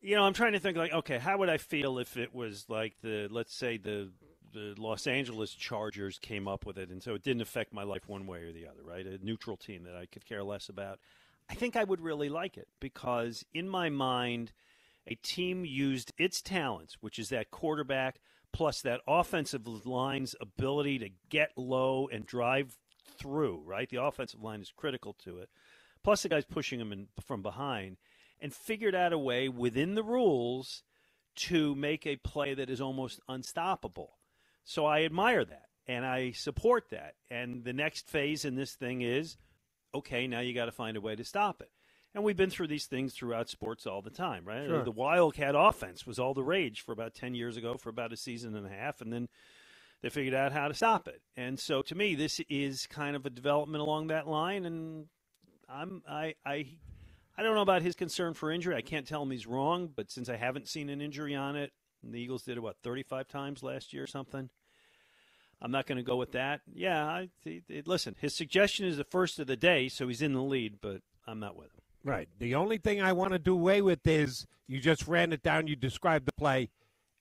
you 0.00 0.14
know, 0.14 0.22
I'm 0.22 0.32
trying 0.32 0.52
to 0.52 0.60
think 0.60 0.76
like, 0.76 0.92
okay, 0.92 1.18
how 1.18 1.38
would 1.38 1.48
I 1.48 1.56
feel 1.56 1.98
if 1.98 2.16
it 2.16 2.32
was 2.32 2.66
like 2.68 2.94
the 3.02 3.28
let's 3.30 3.54
say 3.54 3.76
the 3.76 4.10
the 4.52 4.74
Los 4.78 5.06
Angeles 5.06 5.52
Chargers 5.52 6.18
came 6.18 6.46
up 6.46 6.64
with 6.64 6.78
it, 6.78 6.90
and 6.90 7.02
so 7.02 7.14
it 7.14 7.24
didn't 7.24 7.42
affect 7.42 7.72
my 7.72 7.82
life 7.82 8.08
one 8.08 8.26
way 8.26 8.42
or 8.42 8.52
the 8.52 8.66
other, 8.66 8.82
right? 8.84 9.06
A 9.06 9.18
neutral 9.24 9.56
team 9.56 9.84
that 9.84 9.96
I 9.96 10.06
could 10.06 10.24
care 10.24 10.44
less 10.44 10.68
about. 10.68 11.00
I 11.48 11.54
think 11.54 11.74
I 11.74 11.82
would 11.82 12.00
really 12.00 12.28
like 12.28 12.56
it 12.56 12.68
because 12.78 13.44
in 13.52 13.68
my 13.68 13.88
mind– 13.88 14.52
a 15.10 15.16
team 15.16 15.64
used 15.64 16.12
its 16.18 16.40
talents, 16.40 16.96
which 17.00 17.18
is 17.18 17.28
that 17.30 17.50
quarterback 17.50 18.20
plus 18.52 18.80
that 18.82 19.00
offensive 19.06 19.66
line's 19.86 20.34
ability 20.40 20.98
to 21.00 21.10
get 21.28 21.50
low 21.56 22.08
and 22.12 22.26
drive 22.26 22.76
through, 23.18 23.62
right? 23.64 23.88
The 23.88 24.02
offensive 24.02 24.42
line 24.42 24.60
is 24.60 24.72
critical 24.74 25.14
to 25.24 25.38
it. 25.38 25.50
Plus 26.02 26.22
the 26.22 26.28
guys 26.28 26.44
pushing 26.44 26.78
them 26.78 26.92
in, 26.92 27.08
from 27.24 27.42
behind 27.42 27.98
and 28.40 28.54
figured 28.54 28.94
out 28.94 29.12
a 29.12 29.18
way 29.18 29.48
within 29.48 29.94
the 29.94 30.02
rules 30.02 30.82
to 31.36 31.74
make 31.74 32.06
a 32.06 32.16
play 32.16 32.54
that 32.54 32.70
is 32.70 32.80
almost 32.80 33.20
unstoppable. 33.28 34.18
So 34.64 34.86
I 34.86 35.02
admire 35.02 35.44
that 35.44 35.66
and 35.86 36.04
I 36.04 36.32
support 36.32 36.90
that. 36.90 37.14
And 37.30 37.64
the 37.64 37.72
next 37.72 38.08
phase 38.08 38.44
in 38.44 38.54
this 38.54 38.74
thing 38.74 39.02
is 39.02 39.36
okay, 39.92 40.28
now 40.28 40.38
you 40.38 40.54
got 40.54 40.66
to 40.66 40.72
find 40.72 40.96
a 40.96 41.00
way 41.00 41.16
to 41.16 41.24
stop 41.24 41.60
it. 41.60 41.70
And 42.14 42.24
we've 42.24 42.36
been 42.36 42.50
through 42.50 42.66
these 42.66 42.86
things 42.86 43.14
throughout 43.14 43.48
sports 43.48 43.86
all 43.86 44.02
the 44.02 44.10
time, 44.10 44.44
right? 44.44 44.66
Sure. 44.66 44.82
The 44.82 44.90
Wildcat 44.90 45.54
offense 45.56 46.06
was 46.06 46.18
all 46.18 46.34
the 46.34 46.42
rage 46.42 46.80
for 46.80 46.92
about 46.92 47.14
10 47.14 47.34
years 47.34 47.56
ago, 47.56 47.74
for 47.74 47.88
about 47.88 48.12
a 48.12 48.16
season 48.16 48.56
and 48.56 48.66
a 48.66 48.70
half, 48.70 49.00
and 49.00 49.12
then 49.12 49.28
they 50.02 50.08
figured 50.08 50.34
out 50.34 50.50
how 50.52 50.66
to 50.66 50.74
stop 50.74 51.06
it. 51.06 51.22
And 51.36 51.58
so 51.58 51.82
to 51.82 51.94
me, 51.94 52.16
this 52.16 52.40
is 52.48 52.86
kind 52.88 53.14
of 53.14 53.26
a 53.26 53.30
development 53.30 53.82
along 53.82 54.08
that 54.08 54.26
line. 54.26 54.64
And 54.66 55.06
I'm, 55.68 56.02
I, 56.08 56.34
I, 56.44 56.66
I 57.38 57.42
don't 57.42 57.54
know 57.54 57.62
about 57.62 57.82
his 57.82 57.94
concern 57.94 58.34
for 58.34 58.50
injury. 58.50 58.74
I 58.74 58.80
can't 58.80 59.06
tell 59.06 59.22
him 59.22 59.30
he's 59.30 59.46
wrong, 59.46 59.90
but 59.94 60.10
since 60.10 60.28
I 60.28 60.36
haven't 60.36 60.68
seen 60.68 60.88
an 60.88 61.00
injury 61.00 61.36
on 61.36 61.54
it, 61.54 61.72
And 62.02 62.12
the 62.12 62.18
Eagles 62.20 62.42
did 62.42 62.56
it 62.56 62.60
what 62.60 62.76
35 62.82 63.28
times 63.28 63.62
last 63.62 63.92
year 63.92 64.02
or 64.02 64.08
something. 64.08 64.50
I'm 65.62 65.70
not 65.70 65.86
going 65.86 65.98
to 65.98 66.02
go 66.02 66.16
with 66.16 66.32
that. 66.32 66.62
Yeah, 66.72 67.04
I, 67.04 67.28
it, 67.44 67.64
it, 67.68 67.86
listen, 67.86 68.16
his 68.18 68.34
suggestion 68.34 68.86
is 68.86 68.96
the 68.96 69.04
first 69.04 69.38
of 69.38 69.46
the 69.46 69.56
day, 69.56 69.88
so 69.88 70.08
he's 70.08 70.22
in 70.22 70.32
the 70.32 70.42
lead, 70.42 70.78
but 70.80 71.02
I'm 71.26 71.38
not 71.38 71.56
with 71.56 71.74
him. 71.74 71.79
Right. 72.04 72.28
The 72.38 72.54
only 72.54 72.78
thing 72.78 73.02
I 73.02 73.12
want 73.12 73.32
to 73.32 73.38
do 73.38 73.54
away 73.54 73.82
with 73.82 74.06
is 74.06 74.46
you 74.66 74.80
just 74.80 75.06
ran 75.06 75.32
it 75.32 75.42
down, 75.42 75.66
you 75.66 75.76
described 75.76 76.26
the 76.26 76.32
play, 76.32 76.70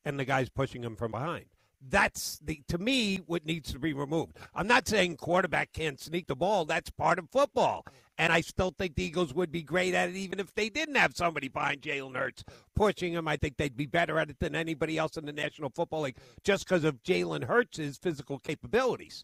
and 0.06 0.20
the 0.20 0.26
guy's 0.26 0.50
pushing 0.50 0.84
him 0.84 0.96
from 0.96 1.12
behind. 1.12 1.46
That's 1.82 2.40
the 2.40 2.62
to 2.68 2.78
me 2.78 3.18
what 3.26 3.46
needs 3.46 3.72
to 3.72 3.80
be 3.80 3.94
removed. 3.94 4.38
I'm 4.54 4.68
not 4.68 4.88
saying 4.88 5.16
quarterback 5.16 5.72
can't 5.72 6.00
sneak 6.00 6.28
the 6.28 6.36
ball. 6.36 6.66
That's 6.66 6.90
part 6.90 7.20
of 7.20 7.30
football. 7.30 7.86
And 8.18 8.34
I 8.34 8.42
still 8.42 8.76
think 8.78 8.96
the 8.96 9.06
Eagles 9.06 9.34
would 9.34 9.50
be 9.50 9.64
great 9.64 9.94
at 9.94 10.10
it 10.10 10.16
even 10.18 10.42
if 10.42 10.54
they 10.54 10.68
didn't 10.68 10.96
have 10.96 11.16
somebody 11.16 11.48
behind 11.48 11.82
Jalen 11.82 12.18
Hurts 12.18 12.44
pushing 12.76 13.14
him. 13.14 13.30
I 13.30 13.38
think 13.38 13.56
they'd 13.56 13.78
be 13.78 13.86
better 13.86 14.20
at 14.20 14.30
it 14.30 14.40
than 14.40 14.56
anybody 14.56 14.98
else 14.98 15.16
in 15.16 15.26
the 15.26 15.32
National 15.32 15.70
Football 15.70 16.02
League 16.02 16.18
just 16.44 16.68
because 16.68 16.84
of 16.84 17.02
Jalen 17.02 17.46
Hurts' 17.46 17.98
physical 17.98 18.40
capabilities. 18.40 19.24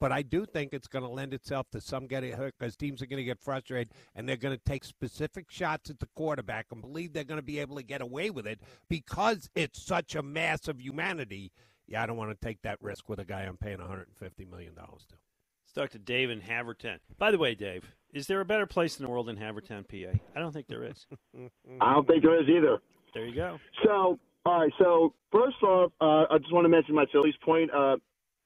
But 0.00 0.12
I 0.12 0.22
do 0.22 0.46
think 0.46 0.72
it's 0.72 0.86
going 0.86 1.04
to 1.04 1.10
lend 1.10 1.34
itself 1.34 1.68
to 1.72 1.80
some 1.80 2.06
getting 2.06 2.32
hurt 2.32 2.54
because 2.58 2.76
teams 2.76 3.02
are 3.02 3.06
going 3.06 3.18
to 3.18 3.24
get 3.24 3.40
frustrated 3.40 3.92
and 4.14 4.28
they're 4.28 4.36
going 4.36 4.56
to 4.56 4.64
take 4.64 4.84
specific 4.84 5.50
shots 5.50 5.90
at 5.90 5.98
the 5.98 6.08
quarterback 6.14 6.66
and 6.70 6.80
believe 6.80 7.12
they're 7.12 7.24
going 7.24 7.40
to 7.40 7.42
be 7.42 7.58
able 7.58 7.76
to 7.76 7.82
get 7.82 8.00
away 8.00 8.30
with 8.30 8.46
it 8.46 8.60
because 8.88 9.50
it's 9.54 9.82
such 9.82 10.14
a 10.14 10.22
mass 10.22 10.68
of 10.68 10.80
humanity. 10.80 11.52
Yeah, 11.86 12.02
I 12.02 12.06
don't 12.06 12.16
want 12.16 12.30
to 12.30 12.46
take 12.46 12.62
that 12.62 12.80
risk 12.80 13.08
with 13.08 13.18
a 13.18 13.24
guy 13.24 13.42
I'm 13.42 13.56
paying 13.56 13.78
$150 13.78 14.48
million 14.48 14.74
to. 14.74 14.82
Let's 14.82 15.72
talk 15.74 15.90
to 15.90 15.98
Dave 15.98 16.30
in 16.30 16.40
Havertown. 16.40 16.98
By 17.18 17.30
the 17.30 17.38
way, 17.38 17.54
Dave, 17.54 17.84
is 18.12 18.26
there 18.26 18.40
a 18.40 18.44
better 18.44 18.66
place 18.66 18.98
in 18.98 19.04
the 19.04 19.10
world 19.10 19.26
than 19.26 19.36
Havertown, 19.36 19.86
PA? 19.88 20.18
I 20.34 20.38
don't 20.40 20.52
think 20.52 20.66
there 20.66 20.84
is. 20.84 21.06
I 21.80 21.92
don't 21.92 22.06
think 22.06 22.22
there 22.22 22.40
is 22.40 22.48
either. 22.48 22.78
There 23.14 23.26
you 23.26 23.34
go. 23.34 23.58
So, 23.84 24.18
all 24.46 24.60
right. 24.60 24.72
So, 24.78 25.12
first 25.32 25.62
off, 25.62 25.92
uh, 26.00 26.24
I 26.32 26.38
just 26.38 26.52
want 26.52 26.64
to 26.64 26.68
mention 26.68 26.94
my 26.94 27.06
Phillies 27.12 27.34
point. 27.44 27.70
Uh, 27.70 27.96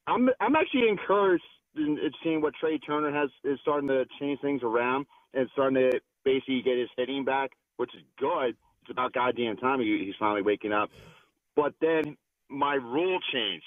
I'm 0.06 0.28
I'm 0.40 0.56
actually 0.56 0.88
encouraged 0.88 1.44
in, 1.76 1.98
in 1.98 2.10
seeing 2.22 2.40
what 2.40 2.54
Trea 2.60 2.78
Turner 2.78 3.12
has 3.12 3.30
is 3.44 3.58
starting 3.62 3.88
to 3.88 4.04
change 4.20 4.40
things 4.40 4.62
around 4.62 5.06
and 5.34 5.48
starting 5.52 5.90
to 5.90 6.00
basically 6.24 6.62
get 6.62 6.78
his 6.78 6.88
hitting 6.96 7.24
back, 7.24 7.50
which 7.76 7.94
is 7.94 8.02
good. 8.18 8.56
It's 8.82 8.90
about 8.90 9.12
goddamn 9.12 9.56
time 9.56 9.80
he, 9.80 10.02
he's 10.04 10.14
finally 10.18 10.42
waking 10.42 10.72
up. 10.72 10.90
But 11.54 11.74
then 11.80 12.16
my 12.48 12.74
rule 12.74 13.18
changed. 13.32 13.64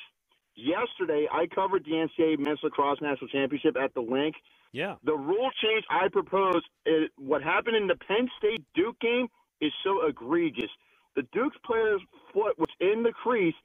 Yesterday, 0.55 1.27
I 1.31 1.47
covered 1.53 1.83
the 1.83 1.91
NCAA 1.91 2.39
Men's 2.39 2.59
Lacrosse 2.63 2.99
National 3.01 3.27
Championship 3.27 3.75
at 3.77 3.93
the 3.93 4.01
Linc. 4.01 4.35
Yeah. 4.71 4.95
The 5.03 5.13
rule 5.13 5.49
change 5.61 5.83
I 5.89 6.07
propose, 6.09 6.61
is 6.85 7.09
what 7.17 7.43
happened 7.43 7.75
in 7.75 7.87
the 7.87 7.95
Penn 7.95 8.29
State 8.37 8.63
Duke 8.73 8.99
game 8.99 9.27
is 9.61 9.71
so 9.83 10.07
egregious. 10.07 10.69
The 11.15 11.23
Duke's 11.33 11.57
player's 11.65 12.01
foot 12.33 12.57
was 12.57 12.69
in 12.79 13.03
the 13.03 13.11
crease, 13.11 13.55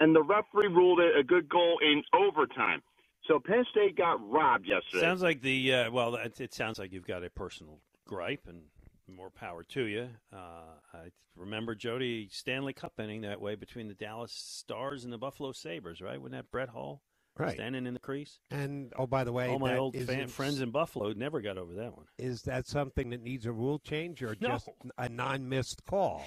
and 0.00 0.14
the 0.14 0.22
referee 0.22 0.68
ruled 0.68 1.00
it 1.00 1.16
a 1.18 1.22
good 1.22 1.48
goal 1.48 1.78
in 1.82 2.02
overtime. 2.14 2.82
So 3.26 3.38
Penn 3.38 3.64
State 3.70 3.96
got 3.96 4.18
robbed 4.30 4.66
yesterday. 4.66 5.00
Sounds 5.02 5.22
like 5.22 5.42
the 5.42 5.74
uh, 5.74 5.90
well, 5.90 6.14
it, 6.16 6.40
it 6.40 6.54
sounds 6.54 6.78
like 6.78 6.92
you've 6.92 7.06
got 7.06 7.22
a 7.24 7.30
personal 7.30 7.80
gripe, 8.06 8.46
and 8.48 8.62
more 9.06 9.30
power 9.30 9.62
to 9.64 9.82
you. 9.84 10.08
Uh, 10.32 10.76
I 10.94 11.10
remember 11.36 11.74
Jody 11.74 12.28
Stanley 12.30 12.72
Cup 12.72 12.94
inning 12.98 13.22
that 13.22 13.40
way 13.40 13.54
between 13.54 13.88
the 13.88 13.94
Dallas 13.94 14.32
Stars 14.32 15.04
and 15.04 15.12
the 15.12 15.18
Buffalo 15.18 15.52
Sabres, 15.52 16.00
right? 16.00 16.18
Wasn't 16.20 16.32
that 16.32 16.50
Brett 16.50 16.70
Hull? 16.70 17.02
Right. 17.36 17.54
standing 17.54 17.86
in 17.86 17.94
the 17.94 18.00
crease? 18.00 18.40
And 18.50 18.92
oh, 18.98 19.06
by 19.06 19.22
the 19.22 19.30
way, 19.32 19.48
All 19.48 19.60
my 19.60 19.76
old 19.76 19.94
fan, 19.94 20.26
friends 20.26 20.60
in 20.60 20.72
Buffalo 20.72 21.12
never 21.12 21.40
got 21.40 21.56
over 21.56 21.72
that 21.74 21.96
one. 21.96 22.06
Is 22.18 22.42
that 22.42 22.66
something 22.66 23.10
that 23.10 23.22
needs 23.22 23.46
a 23.46 23.52
rule 23.52 23.78
change 23.78 24.24
or 24.24 24.36
No. 24.40 24.48
just 24.48 24.68
a 24.98 25.08
non-missed 25.08 25.84
call? 25.84 26.24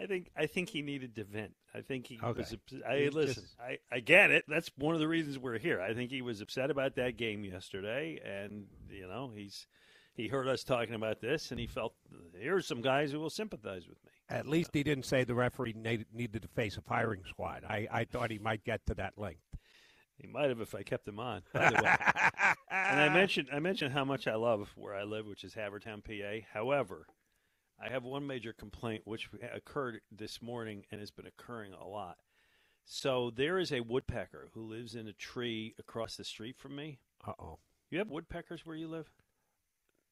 I 0.00 0.06
think 0.06 0.30
I 0.36 0.46
think 0.46 0.70
he 0.70 0.82
needed 0.82 1.14
to 1.16 1.24
vent. 1.24 1.52
I 1.74 1.82
think 1.82 2.06
he 2.06 2.18
Okay. 2.22 2.40
was. 2.40 2.56
I 2.88 3.08
listen. 3.12 3.42
just- 3.42 3.56
I, 3.60 3.78
I 3.92 4.00
get 4.00 4.30
it. 4.30 4.44
That's 4.48 4.70
one 4.76 4.94
of 4.94 5.00
the 5.00 5.08
reasons 5.08 5.38
we're 5.38 5.58
here. 5.58 5.80
I 5.80 5.92
think 5.94 6.10
he 6.10 6.22
was 6.22 6.40
upset 6.40 6.70
about 6.70 6.96
that 6.96 7.16
game 7.16 7.44
yesterday, 7.44 8.18
and 8.24 8.66
you 8.90 9.06
know 9.06 9.30
he's 9.34 9.66
he 10.14 10.28
heard 10.28 10.48
us 10.48 10.64
talking 10.64 10.94
about 10.94 11.20
this, 11.20 11.50
and 11.50 11.60
he 11.60 11.66
felt 11.66 11.94
here's 12.38 12.66
some 12.66 12.80
guys 12.80 13.12
who 13.12 13.20
will 13.20 13.30
sympathize 13.30 13.86
with 13.88 13.98
me. 14.04 14.10
At 14.28 14.46
least 14.46 14.70
he 14.72 14.82
didn't 14.82 15.04
say 15.06 15.24
the 15.24 15.34
referee 15.34 15.74
needed, 15.76 16.06
needed 16.12 16.42
to 16.42 16.48
face 16.48 16.76
a 16.76 16.82
firing 16.82 17.22
squad. 17.28 17.64
I, 17.68 17.88
I 17.90 18.04
thought 18.04 18.30
he 18.30 18.38
might 18.38 18.64
get 18.64 18.86
to 18.86 18.94
that 18.94 19.14
length. 19.18 19.42
He 20.16 20.26
might 20.28 20.48
have 20.50 20.60
if 20.60 20.74
I 20.74 20.82
kept 20.82 21.08
him 21.08 21.18
on. 21.18 21.42
By 21.52 21.70
the 21.70 21.82
way. 21.82 21.94
and 22.70 23.00
I 23.00 23.08
mentioned 23.08 23.48
I 23.52 23.58
mentioned 23.58 23.92
how 23.92 24.04
much 24.04 24.26
I 24.28 24.34
love 24.36 24.70
where 24.76 24.94
I 24.94 25.04
live, 25.04 25.26
which 25.26 25.44
is 25.44 25.54
Havertown, 25.54 26.02
PA. 26.04 26.46
However, 26.52 27.06
I 27.82 27.88
have 27.88 28.04
one 28.04 28.26
major 28.26 28.52
complaint 28.52 29.02
which 29.06 29.28
occurred 29.54 30.00
this 30.12 30.42
morning 30.42 30.84
and 30.90 31.00
has 31.00 31.10
been 31.10 31.26
occurring 31.26 31.72
a 31.72 31.86
lot. 31.86 32.18
So 32.84 33.30
there 33.34 33.58
is 33.58 33.72
a 33.72 33.80
woodpecker 33.80 34.48
who 34.52 34.62
lives 34.62 34.94
in 34.94 35.06
a 35.08 35.12
tree 35.12 35.74
across 35.78 36.16
the 36.16 36.24
street 36.24 36.56
from 36.58 36.76
me. 36.76 36.98
Uh 37.26 37.32
oh. 37.38 37.58
You 37.90 37.98
have 37.98 38.10
woodpeckers 38.10 38.64
where 38.66 38.76
you 38.76 38.88
live? 38.88 39.10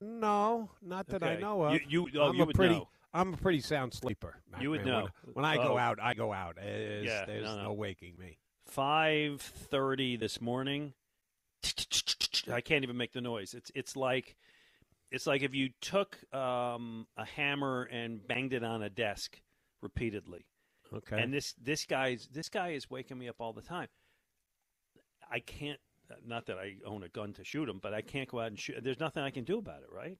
No, 0.00 0.70
not 0.80 1.08
that 1.08 1.22
I 1.22 1.36
know 1.36 1.62
of. 1.62 1.74
You- 1.74 2.06
you- 2.06 2.20
oh, 2.20 2.28
I'm 2.28 2.36
you 2.36 2.42
a 2.42 2.46
would 2.46 2.54
pretty, 2.54 2.74
know. 2.74 2.88
I'm 3.12 3.34
a 3.34 3.36
pretty 3.36 3.60
sound 3.60 3.92
sleeper. 3.94 4.36
You 4.60 4.70
would 4.70 4.84
man. 4.84 4.94
When- 4.94 5.04
know. 5.04 5.08
When, 5.32 5.44
I 5.44 5.56
go 5.56 5.74
Oh. 5.74 5.78
out, 5.78 5.98
I 6.00 6.14
go 6.14 6.32
out. 6.32 6.56
There's, 6.56 7.06
Yeah, 7.06 7.24
there's 7.24 7.44
no, 7.44 7.56
no, 7.56 7.62
no. 7.64 7.72
waking 7.72 8.16
me. 8.18 8.38
Five 8.66 9.40
thirty 9.42 10.16
this 10.16 10.40
morning. 10.40 10.92
I 12.52 12.60
can't 12.60 12.84
even 12.84 12.96
make 12.96 13.12
the 13.12 13.20
noise. 13.20 13.54
It's 13.54 13.70
it's 13.74 13.96
like 13.96 14.36
it's 15.10 15.26
like 15.26 15.42
if 15.42 15.54
you 15.54 15.70
took 15.80 16.18
um, 16.34 17.06
a 17.16 17.24
hammer 17.24 17.84
and 17.84 18.26
banged 18.26 18.52
it 18.52 18.64
on 18.64 18.82
a 18.82 18.90
desk 18.90 19.40
repeatedly. 19.80 20.46
Okay. 20.92 21.20
And 21.20 21.32
this 21.32 21.54
this 21.62 21.84
guy's 21.84 22.28
this 22.32 22.48
guy 22.48 22.70
is 22.70 22.90
waking 22.90 23.18
me 23.18 23.28
up 23.28 23.36
all 23.40 23.52
the 23.52 23.62
time. 23.62 23.88
I 25.30 25.40
can't. 25.40 25.80
Not 26.26 26.46
that 26.46 26.56
I 26.56 26.76
own 26.86 27.02
a 27.02 27.08
gun 27.08 27.34
to 27.34 27.44
shoot 27.44 27.68
him, 27.68 27.80
but 27.82 27.92
I 27.92 28.00
can't 28.00 28.28
go 28.28 28.40
out 28.40 28.46
and 28.46 28.58
shoot. 28.58 28.82
There's 28.82 29.00
nothing 29.00 29.22
I 29.22 29.30
can 29.30 29.44
do 29.44 29.58
about 29.58 29.82
it, 29.82 29.90
right? 29.92 30.16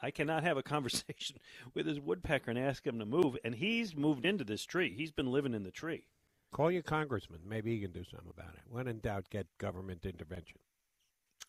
I 0.00 0.10
cannot 0.10 0.44
have 0.44 0.56
a 0.56 0.62
conversation 0.62 1.36
with 1.74 1.86
his 1.86 2.00
woodpecker 2.00 2.50
and 2.50 2.58
ask 2.58 2.86
him 2.86 2.98
to 2.98 3.06
move. 3.06 3.36
And 3.44 3.54
he's 3.54 3.96
moved 3.96 4.24
into 4.24 4.44
this 4.44 4.64
tree. 4.64 4.94
He's 4.96 5.10
been 5.10 5.30
living 5.30 5.54
in 5.54 5.64
the 5.64 5.70
tree. 5.70 6.04
Call 6.52 6.70
your 6.70 6.82
congressman. 6.82 7.40
Maybe 7.44 7.74
he 7.74 7.80
can 7.80 7.92
do 7.92 8.04
something 8.04 8.30
about 8.30 8.54
it. 8.54 8.62
When 8.68 8.86
in 8.86 8.98
doubt, 8.98 9.30
get 9.30 9.46
government 9.58 10.04
intervention. 10.04 10.58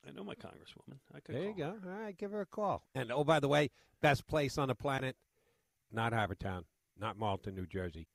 I 0.08 0.12
know 0.12 0.24
my 0.24 0.36
congresswoman. 0.36 0.98
I 1.16 1.20
could 1.20 1.36
There 1.36 1.44
you 1.46 1.56
go. 1.58 1.76
All 1.86 2.00
right, 2.00 2.18
give 2.18 2.32
her 2.32 2.42
a 2.42 2.46
call. 2.46 2.84
And 2.96 3.12
oh, 3.12 3.24
by 3.24 3.40
the 3.40 3.48
way, 3.48 3.70
best 4.02 4.28
place 4.28 4.58
on 4.58 4.68
the 4.68 4.76
planet, 4.76 5.16
not 5.92 6.12
Havertown, 6.14 6.64
not 7.00 7.18
Malta, 7.18 7.52
New 7.52 7.66
Jersey. 7.66 8.08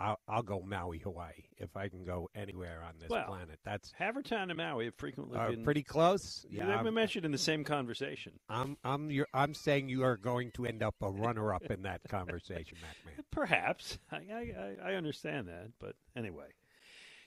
I'll, 0.00 0.18
I'll 0.26 0.42
go 0.42 0.60
Maui, 0.60 0.98
Hawaii, 0.98 1.44
if 1.56 1.76
I 1.76 1.88
can 1.88 2.04
go 2.04 2.28
anywhere 2.34 2.82
on 2.86 2.94
this 2.98 3.08
Well, 3.08 3.26
planet. 3.26 3.60
That's 3.64 3.92
Havertown 3.98 4.50
and 4.50 4.56
Maui 4.56 4.86
have 4.86 4.94
frequently 4.96 5.38
uh, 5.38 5.50
been 5.50 5.62
pretty 5.62 5.84
close. 5.84 6.44
Yeah, 6.50 6.66
they've 6.66 6.82
been 6.82 6.94
mentioned 6.94 7.24
in 7.24 7.30
the 7.30 7.38
same 7.38 7.62
conversation. 7.62 8.32
I'm, 8.48 8.76
I'm, 8.82 9.10
you're, 9.10 9.28
I'm 9.32 9.54
saying 9.54 9.88
you 9.88 10.02
are 10.02 10.16
going 10.16 10.50
to 10.52 10.66
end 10.66 10.82
up 10.82 10.96
a 11.00 11.10
runner-up 11.10 11.70
in 11.70 11.82
that 11.82 12.00
conversation, 12.08 12.76
Mac 12.82 12.96
Man. 13.06 13.24
Perhaps 13.30 13.98
I, 14.10 14.16
I- 14.16 14.76
I 14.90 14.94
understand 14.94 15.46
that, 15.46 15.70
but 15.78 15.94
anyway, 16.16 16.48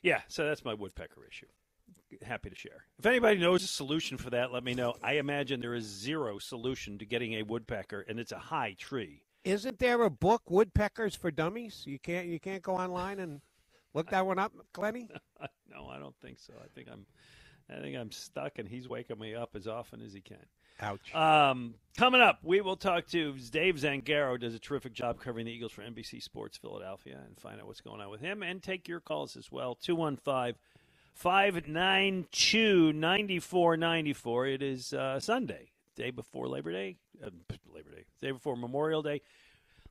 yeah. 0.01 0.21
So 0.27 0.45
that's 0.45 0.65
my 0.65 0.73
woodpecker 0.73 1.25
issue. 1.29 1.47
Happy 2.21 2.49
to 2.49 2.55
share. 2.55 2.85
If 2.97 3.05
anybody 3.05 3.39
knows 3.39 3.63
a 3.63 3.67
solution 3.67 4.17
for 4.17 4.29
that, 4.29 4.51
let 4.51 4.63
me 4.63 4.73
know. 4.73 4.95
I 5.03 5.13
imagine 5.13 5.59
there 5.59 5.75
is 5.75 5.85
zero 5.85 6.39
solution 6.39 6.97
to 6.99 7.05
getting 7.05 7.33
a 7.33 7.43
woodpecker, 7.43 8.05
and 8.07 8.19
it's 8.19 8.31
a 8.31 8.39
high 8.39 8.75
tree. 8.77 9.23
Isn't 9.43 9.79
there 9.79 10.01
a 10.03 10.09
book, 10.09 10.49
Woodpeckers 10.49 11.15
for 11.15 11.31
Dummies? 11.31 11.83
You 11.85 11.99
can't, 11.99 12.27
you 12.27 12.39
can't 12.39 12.61
go 12.61 12.75
online 12.75 13.19
and 13.19 13.41
look 13.93 14.09
that 14.09 14.25
one 14.25 14.39
up, 14.39 14.53
Glenny. 14.73 15.09
no, 15.69 15.87
I 15.87 15.99
don't 15.99 16.15
think 16.21 16.39
so. 16.39 16.53
I 16.61 16.67
think 16.73 16.87
I'm, 16.91 17.05
I 17.69 17.81
think 17.81 17.97
I'm 17.97 18.11
stuck, 18.11 18.57
and 18.57 18.67
he's 18.67 18.89
waking 18.89 19.19
me 19.19 19.35
up 19.35 19.51
as 19.55 19.67
often 19.67 20.01
as 20.01 20.13
he 20.13 20.21
can. 20.21 20.45
Ouch. 20.79 21.13
Um, 21.15 21.75
coming 21.97 22.21
up, 22.21 22.39
we 22.43 22.61
will 22.61 22.75
talk 22.75 23.07
to 23.07 23.33
Dave 23.51 23.75
Zangaro. 23.75 24.39
Does 24.39 24.53
a 24.53 24.59
terrific 24.59 24.93
job 24.93 25.19
covering 25.19 25.45
the 25.45 25.51
Eagles 25.51 25.71
for 25.71 25.81
NBC 25.81 26.21
Sports 26.21 26.57
Philadelphia, 26.57 27.19
and 27.25 27.39
find 27.39 27.59
out 27.59 27.67
what's 27.67 27.81
going 27.81 27.99
on 27.99 28.09
with 28.09 28.21
him, 28.21 28.43
and 28.43 28.61
take 28.61 28.87
your 28.87 28.99
calls 28.99 29.35
as 29.35 29.51
well. 29.51 29.75
215 29.75 30.55
592 31.17 32.93
9494. 32.93 34.47
It 34.47 34.61
is 34.61 34.93
uh, 34.93 35.19
Sunday, 35.19 35.71
day 35.95 36.11
before 36.11 36.47
Labor 36.47 36.71
Day, 36.71 36.97
uh, 37.25 37.31
Labor 37.73 37.89
Day, 37.89 38.05
day 38.21 38.31
before 38.31 38.55
Memorial 38.55 39.01
Day. 39.01 39.21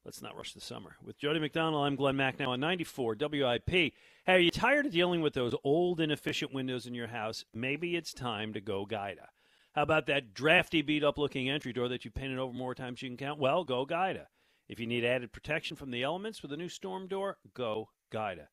Let's 0.04 0.22
not 0.22 0.36
rush 0.36 0.52
the 0.52 0.60
summer. 0.60 0.94
With 1.04 1.18
Jody 1.18 1.40
McDonald, 1.40 1.84
I'm 1.84 1.96
Glen 1.96 2.14
Macnow 2.14 2.50
on 2.50 2.60
94 2.60 3.16
WIP. 3.18 3.68
Hey, 3.68 3.92
are 4.28 4.38
you 4.38 4.52
tired 4.52 4.86
of 4.86 4.92
dealing 4.92 5.20
with 5.20 5.34
those 5.34 5.52
old, 5.64 6.00
inefficient 6.00 6.54
windows 6.54 6.86
in 6.86 6.94
your 6.94 7.08
house? 7.08 7.44
Maybe 7.52 7.96
it's 7.96 8.14
time 8.14 8.52
to 8.52 8.60
go 8.60 8.86
Guida. 8.86 9.28
How 9.74 9.82
about 9.82 10.06
that 10.06 10.32
drafty, 10.32 10.80
beat 10.80 11.02
up 11.02 11.18
looking 11.18 11.50
entry 11.50 11.72
door 11.72 11.88
that 11.88 12.04
you 12.04 12.12
painted 12.12 12.38
over 12.38 12.52
more 12.52 12.72
times 12.76 13.02
you 13.02 13.08
can 13.08 13.16
count? 13.16 13.40
Well, 13.40 13.64
go 13.64 13.84
Guida. 13.84 14.28
If 14.68 14.78
you 14.78 14.86
need 14.86 15.04
added 15.04 15.32
protection 15.32 15.76
from 15.76 15.90
the 15.90 16.04
elements 16.04 16.40
with 16.40 16.52
a 16.52 16.56
new 16.56 16.68
storm 16.68 17.08
door, 17.08 17.38
go 17.52 17.88
Guida. 18.12 18.46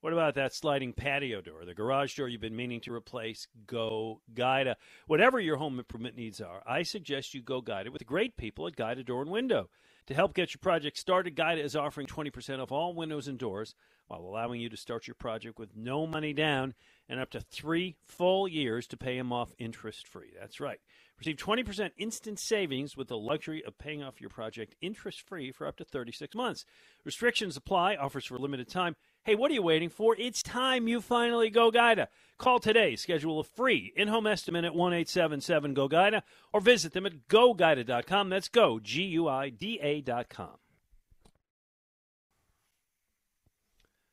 What 0.00 0.14
about 0.14 0.34
that 0.36 0.54
sliding 0.54 0.94
patio 0.94 1.42
door, 1.42 1.66
the 1.66 1.74
garage 1.74 2.16
door 2.16 2.26
you've 2.26 2.40
been 2.40 2.56
meaning 2.56 2.80
to 2.82 2.94
replace? 2.94 3.46
Go 3.66 4.22
Guida. 4.32 4.78
Whatever 5.06 5.38
your 5.40 5.56
home 5.56 5.78
improvement 5.78 6.16
needs 6.16 6.40
are, 6.40 6.62
I 6.66 6.84
suggest 6.84 7.34
you 7.34 7.42
go 7.42 7.60
Guida 7.60 7.90
with 7.90 7.98
the 7.98 8.06
great 8.06 8.38
people 8.38 8.66
at 8.66 8.76
Guida 8.76 9.04
Door 9.04 9.22
and 9.22 9.30
Window. 9.30 9.68
To 10.06 10.14
help 10.14 10.32
get 10.32 10.54
your 10.54 10.60
project 10.60 10.96
started, 10.96 11.36
Guida 11.36 11.62
is 11.62 11.76
offering 11.76 12.06
20% 12.06 12.60
off 12.60 12.72
all 12.72 12.94
windows 12.94 13.28
and 13.28 13.38
doors 13.38 13.74
while 14.08 14.22
allowing 14.22 14.60
you 14.60 14.70
to 14.70 14.76
start 14.76 15.06
your 15.06 15.14
project 15.14 15.58
with 15.58 15.76
no 15.76 16.06
money 16.06 16.32
down 16.32 16.72
and 17.06 17.20
up 17.20 17.30
to 17.30 17.40
three 17.40 17.94
full 18.02 18.48
years 18.48 18.86
to 18.86 18.96
pay 18.96 19.18
them 19.18 19.32
off 19.32 19.52
interest 19.58 20.08
free. 20.08 20.32
That's 20.40 20.60
right. 20.60 20.80
Receive 21.18 21.36
20% 21.36 21.90
instant 21.98 22.40
savings 22.40 22.96
with 22.96 23.08
the 23.08 23.18
luxury 23.18 23.62
of 23.64 23.76
paying 23.76 24.02
off 24.02 24.20
your 24.20 24.30
project 24.30 24.74
interest 24.80 25.20
free 25.28 25.52
for 25.52 25.66
up 25.66 25.76
to 25.76 25.84
36 25.84 26.34
months. 26.34 26.64
Restrictions 27.04 27.56
apply, 27.56 27.96
offers 27.96 28.24
for 28.24 28.38
limited 28.38 28.68
time. 28.68 28.96
Hey, 29.24 29.34
what 29.34 29.50
are 29.50 29.54
you 29.54 29.62
waiting 29.62 29.90
for? 29.90 30.16
It's 30.18 30.42
time 30.42 30.88
you 30.88 31.02
finally 31.02 31.50
go 31.50 31.70
Guida. 31.70 32.08
Call 32.38 32.58
today, 32.58 32.96
schedule 32.96 33.38
a 33.38 33.44
free 33.44 33.92
in 33.94 34.08
home 34.08 34.26
estimate 34.26 34.64
at 34.64 34.74
1 34.74 34.92
877 34.94 35.74
GO 35.74 35.88
GUIDA 35.88 36.22
or 36.54 36.60
visit 36.62 36.94
them 36.94 37.04
at 37.04 37.28
goguida.com. 37.28 38.30
That's 38.30 38.48
go, 38.48 38.78
G 38.78 39.02
U 39.02 39.28
I 39.28 39.50
D 39.50 39.78
A.com. 39.82 40.56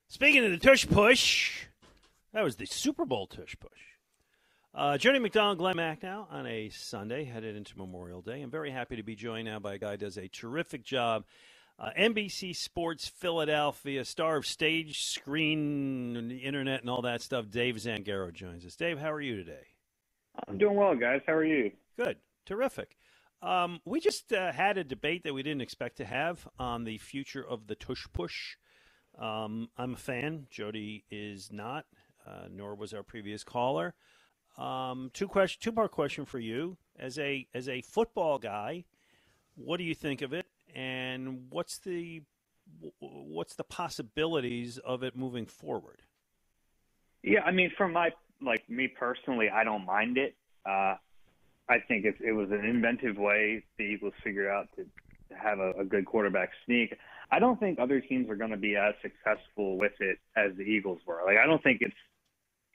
Speaking 0.10 0.44
of 0.44 0.52
the 0.52 0.58
tush 0.58 0.86
push, 0.86 1.68
that 2.34 2.44
was 2.44 2.58
the 2.58 2.66
Super 2.66 3.06
Bowl 3.06 3.28
tush 3.28 3.56
push. 3.58 3.72
Uh, 4.76 4.98
Jody 4.98 5.20
McDonald, 5.20 5.58
Glen 5.58 5.76
Macnow 5.76 6.26
on 6.30 6.46
a 6.46 6.70
Sunday, 6.70 7.24
headed 7.24 7.56
into 7.56 7.78
Memorial 7.78 8.22
Day. 8.22 8.42
I'm 8.42 8.52
very 8.52 8.72
happy 8.72 8.98
to 8.98 9.04
be 9.04 9.16
joined 9.16 9.46
now 9.46 9.60
by 9.60 9.76
a 9.76 9.78
guy 9.78 9.92
who 9.92 9.98
does 9.98 10.18
a 10.18 10.28
terrific 10.28 10.84
job. 10.84 11.24
Uh, 11.80 11.92
NBC 11.98 12.56
Sports 12.56 13.08
Philadelphia, 13.08 14.04
star 14.04 14.38
of 14.38 14.48
stage, 14.48 15.04
screen, 15.04 16.16
and 16.18 16.32
the 16.32 16.40
internet, 16.40 16.82
and 16.82 16.90
all 16.90 17.04
that 17.04 17.22
stuff. 17.22 17.52
Dave 17.52 17.76
Zangaro 17.76 18.34
joins 18.34 18.66
us. 18.66 18.76
Dave, 18.76 18.98
how 18.98 19.12
are 19.12 19.22
you 19.22 19.36
today? 19.36 19.68
I'm 20.48 20.58
doing 20.58 20.76
well, 20.76 20.96
guys. 20.96 21.22
How 21.28 21.34
are 21.34 21.46
you? 21.46 21.72
Good, 21.96 22.18
terrific. 22.48 22.98
Um, 23.44 23.80
we 23.86 24.00
just 24.00 24.34
uh, 24.34 24.52
had 24.52 24.80
a 24.80 24.84
debate 24.84 25.24
that 25.24 25.34
we 25.34 25.44
didn't 25.44 25.62
expect 25.62 25.98
to 25.98 26.06
have 26.06 26.48
on 26.58 26.84
the 26.84 26.98
future 26.98 27.46
of 27.48 27.68
the 27.68 27.76
tush 27.76 28.08
push. 28.12 28.56
Um, 29.20 29.70
I'm 29.78 29.94
a 29.94 29.98
fan. 29.98 30.48
Jody 30.50 31.04
is 31.12 31.52
not, 31.52 31.86
uh, 32.26 32.48
nor 32.52 32.74
was 32.74 32.94
our 32.94 33.04
previous 33.04 33.44
caller. 33.44 33.94
Um, 34.58 35.12
two 35.14 35.28
question, 35.28 35.60
two 35.62 35.72
part 35.72 35.92
question 35.92 36.26
for 36.26 36.40
you 36.40 36.78
as 36.98 37.20
a 37.20 37.48
as 37.54 37.70
a 37.70 37.82
football 37.82 38.40
guy. 38.40 38.86
What 39.56 39.78
do 39.78 39.84
you 39.84 39.94
think 39.94 40.24
of 40.24 40.34
it, 40.34 40.48
and 40.78 41.48
what's 41.50 41.80
the 41.80 42.22
what's 43.00 43.56
the 43.56 43.64
possibilities 43.64 44.78
of 44.78 45.04
it 45.04 45.16
moving 45.16 45.48
forward? 45.48 46.04
Yeah, 47.24 47.42
I 47.42 47.52
mean, 47.52 47.72
from 47.76 47.94
my 47.94 48.12
like 48.42 48.70
me 48.70 48.88
personally, 48.88 49.50
I 49.50 49.64
don't 49.64 49.86
mind 49.86 50.18
it. 50.18 50.36
Uh, 50.66 50.96
I 51.70 51.80
think 51.88 52.06
it, 52.06 52.16
it 52.24 52.32
was 52.32 52.52
an 52.52 52.64
inventive 52.64 53.18
way 53.18 53.64
the 53.78 53.84
Eagles 53.84 54.14
figured 54.24 54.48
out 54.48 54.70
to 54.76 54.86
have 55.36 55.60
a, 55.60 55.72
a 55.72 55.84
good 55.84 56.06
quarterback 56.06 56.52
sneak. 56.66 56.96
I 57.32 57.40
don't 57.40 57.60
think 57.60 57.80
other 57.80 58.00
teams 58.00 58.30
are 58.30 58.36
going 58.36 58.52
to 58.52 58.58
be 58.58 58.78
as 58.78 58.94
successful 59.02 59.78
with 59.78 59.94
it 60.00 60.20
as 60.38 60.56
the 60.56 60.64
Eagles 60.64 61.00
were. 61.06 61.22
Like, 61.26 61.38
I 61.38 61.46
don't 61.46 61.62
think 61.62 61.82
it's 61.82 61.96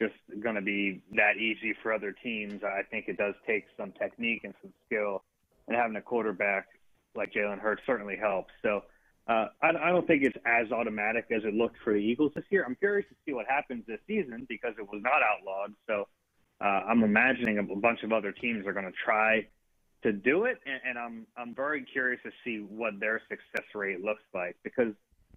just 0.00 0.42
going 0.42 0.57
to 0.57 0.61
be 0.61 1.00
that 1.14 1.36
easy 1.38 1.74
for 1.82 1.92
other 1.92 2.12
teams. 2.22 2.62
I 2.64 2.82
think 2.90 3.07
it 3.09 3.16
does 3.16 3.34
take 3.46 3.66
some 3.76 3.92
technique 3.92 4.40
and 4.42 4.53
some 4.61 4.72
skill, 4.86 5.22
and 5.68 5.76
having 5.76 5.96
a 5.96 6.03
quarterback 6.03 6.66
like 7.14 7.32
Jalen 7.32 7.60
Hurts 7.60 7.82
certainly 7.86 8.16
helps. 8.16 8.52
So 8.62 8.82
uh, 9.28 9.46
I, 9.62 9.68
I 9.68 9.90
don't 9.90 10.06
think 10.06 10.24
it's 10.24 10.36
as 10.44 10.72
automatic 10.72 11.26
as 11.30 11.44
it 11.44 11.54
looked 11.54 11.76
for 11.84 11.92
the 11.92 12.00
Eagles 12.00 12.32
this 12.34 12.44
year. 12.50 12.64
I'm 12.66 12.74
curious 12.74 13.08
to 13.08 13.14
see 13.24 13.32
what 13.32 13.46
happens 13.46 13.84
this 13.86 14.00
season 14.06 14.46
because 14.48 14.74
it 14.78 14.82
was 14.82 15.00
not 15.02 15.22
outlawed. 15.22 15.74
So 15.86 16.08
uh, 16.60 16.88
I'm 16.88 17.02
imagining 17.02 17.58
a 17.58 17.62
bunch 17.62 18.02
of 18.02 18.12
other 18.12 18.32
teams 18.32 18.66
are 18.66 18.72
going 18.72 18.86
to 18.86 18.92
try 19.04 19.46
to 20.02 20.12
do 20.12 20.44
it, 20.44 20.58
and, 20.66 20.80
and 20.84 20.98
I'm 20.98 21.26
I'm 21.36 21.54
very 21.54 21.84
curious 21.84 22.20
to 22.24 22.30
see 22.44 22.58
what 22.58 22.98
their 22.98 23.22
success 23.28 23.66
rate 23.74 24.00
looks 24.00 24.22
like 24.34 24.56
because 24.64 24.92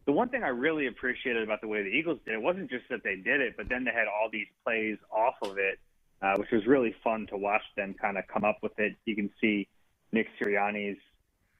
the 0.05 0.11
one 0.11 0.29
thing 0.29 0.43
I 0.43 0.49
really 0.49 0.87
appreciated 0.87 1.43
about 1.43 1.61
the 1.61 1.67
way 1.67 1.83
the 1.83 1.89
Eagles 1.89 2.19
did 2.25 2.35
it 2.35 2.41
wasn't 2.41 2.69
just 2.69 2.85
that 2.89 3.03
they 3.03 3.15
did 3.15 3.41
it, 3.41 3.55
but 3.57 3.69
then 3.69 3.83
they 3.83 3.91
had 3.91 4.07
all 4.07 4.29
these 4.31 4.47
plays 4.63 4.97
off 5.11 5.35
of 5.41 5.57
it, 5.57 5.79
uh, 6.21 6.35
which 6.37 6.49
was 6.51 6.65
really 6.67 6.95
fun 7.03 7.27
to 7.27 7.37
watch 7.37 7.63
them 7.75 7.95
kind 7.99 8.17
of 8.17 8.25
come 8.27 8.43
up 8.43 8.57
with 8.61 8.77
it. 8.77 8.95
You 9.05 9.15
can 9.15 9.31
see 9.41 9.67
Nick 10.11 10.27
Sirianni's 10.39 10.99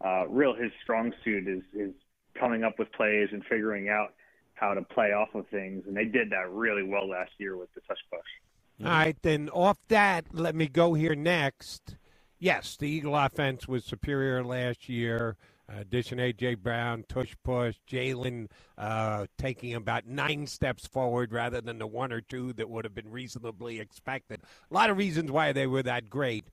uh, 0.04 0.28
real 0.28 0.54
his 0.54 0.72
strong 0.84 1.14
suit 1.24 1.48
is 1.48 1.64
is 1.74 1.93
coming 2.39 2.64
up 2.64 2.78
with 2.78 2.91
plays 2.91 3.30
and 3.32 3.43
figuring 3.46 3.89
out 3.89 4.14
how 4.56 4.74
to 4.74 4.82
play 4.82 5.12
off 5.12 5.34
of 5.36 5.48
things, 5.50 5.84
and 5.86 5.96
they 5.96 6.06
did 6.06 6.30
that 6.32 6.50
really 6.52 6.84
well 6.84 7.10
last 7.10 7.32
year 7.38 7.58
with 7.58 7.74
the 7.74 7.82
tush 7.82 7.98
push. 8.12 8.86
All 8.86 8.91
right, 8.91 9.18
then 9.22 9.50
off 9.50 9.78
that, 9.88 10.26
let 10.34 10.56
me 10.56 10.68
go 10.68 10.93
here 10.93 11.16
next. 11.16 11.96
Yes, 12.39 12.76
the 12.76 12.89
Eagle 12.89 13.16
offense 13.16 13.68
was 13.68 13.86
superior 13.86 14.43
last 14.43 14.89
year. 14.89 15.38
Uh, 15.68 15.80
addition 15.80 16.20
A.J. 16.20 16.56
Brown, 16.56 17.06
tush 17.08 17.34
push, 17.43 17.76
Jalen 17.89 18.48
uh, 18.78 19.26
taking 19.38 19.74
about 19.74 20.06
nine 20.06 20.46
steps 20.46 20.86
forward 20.86 21.34
rather 21.34 21.60
than 21.60 21.80
the 21.80 21.88
one 21.88 22.12
or 22.12 22.22
two 22.22 22.54
that 22.54 22.70
would 22.70 22.86
have 22.86 22.93
been 22.93 23.10
reasonably 23.10 23.80
expected. 23.80 24.41
A 24.70 24.74
lot 24.74 24.89
of 24.89 24.98
reasons 24.98 25.32
why 25.32 25.54
they 25.54 25.66
were 25.66 25.84
that 25.84 26.10
great. 26.10 26.46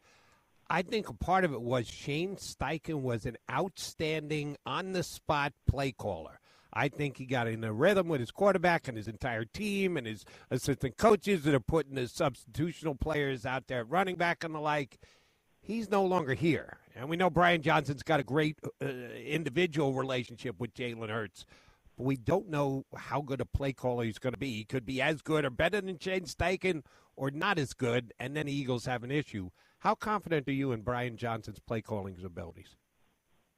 I 0.73 0.81
think 0.81 1.11
a 1.11 1.13
part 1.13 1.45
of 1.45 1.53
it 1.53 1.61
was 1.61 1.87
Shane 1.87 2.37
Steichen 2.37 3.03
was 3.03 3.27
an 3.27 3.37
outstanding 3.51 4.57
on 4.65 4.93
the 4.93 5.03
spot 5.03 5.53
play 5.69 5.93
caller. 5.93 6.41
I 6.73 6.89
think 6.89 7.19
he 7.19 7.27
got 7.27 7.47
in 7.47 7.63
a 7.63 7.71
rhythm 7.71 8.09
with 8.09 8.21
his 8.21 8.31
quarterback 8.31 8.89
and 8.89 8.97
his 8.97 9.07
entire 9.07 9.45
team 9.45 9.99
and 9.99 10.07
his 10.07 10.25
assistant 10.51 10.97
coaches 10.97 11.43
that 11.43 11.55
are 11.55 11.61
putting 11.61 11.97
the 11.97 12.09
substitutional 12.09 12.99
players 12.99 13.45
out 13.45 13.67
there, 13.67 13.85
running 13.85 14.17
back 14.17 14.45
and 14.45 14.55
the 14.55 14.61
like. 14.61 14.99
He's 15.61 15.91
no 15.91 16.07
longer 16.07 16.33
here. 16.33 16.79
And 16.97 17.11
we 17.11 17.19
know 17.19 17.29
Brian 17.29 17.61
Johnson's 17.61 18.03
got 18.03 18.21
a 18.21 18.25
great 18.25 18.57
uh, 18.81 18.87
individual 18.87 19.93
relationship 19.93 20.59
with 20.59 20.73
Jalen 20.73 21.11
Hurts. 21.11 21.45
But 21.99 22.05
we 22.05 22.17
don't 22.17 22.49
know 22.49 22.87
how 22.97 23.21
good 23.21 23.43
a 23.43 23.45
play 23.45 23.75
caller 23.75 24.05
he's 24.05 24.19
going 24.19 24.33
to 24.33 24.39
be. 24.39 24.55
He 24.55 24.65
could 24.65 24.87
be 24.87 25.03
as 25.03 25.21
good 25.21 25.45
or 25.45 25.51
better 25.51 25.83
than 25.83 25.99
Shane 25.99 26.25
Steichen 26.25 26.83
or 27.15 27.31
not 27.31 27.59
as 27.59 27.75
good, 27.75 28.15
and 28.19 28.35
then 28.35 28.47
the 28.47 28.55
Eagles 28.55 28.87
have 28.87 29.05
an 29.05 29.11
issue. 29.11 29.51
How 29.83 29.97
confident 29.97 30.47
are 30.47 30.53
you 30.53 30.71
in 30.71 30.83
Brian 30.83 31.17
Johnson's 31.17 31.59
play 31.59 31.81
calling 31.81 32.17
abilities? 32.25 32.77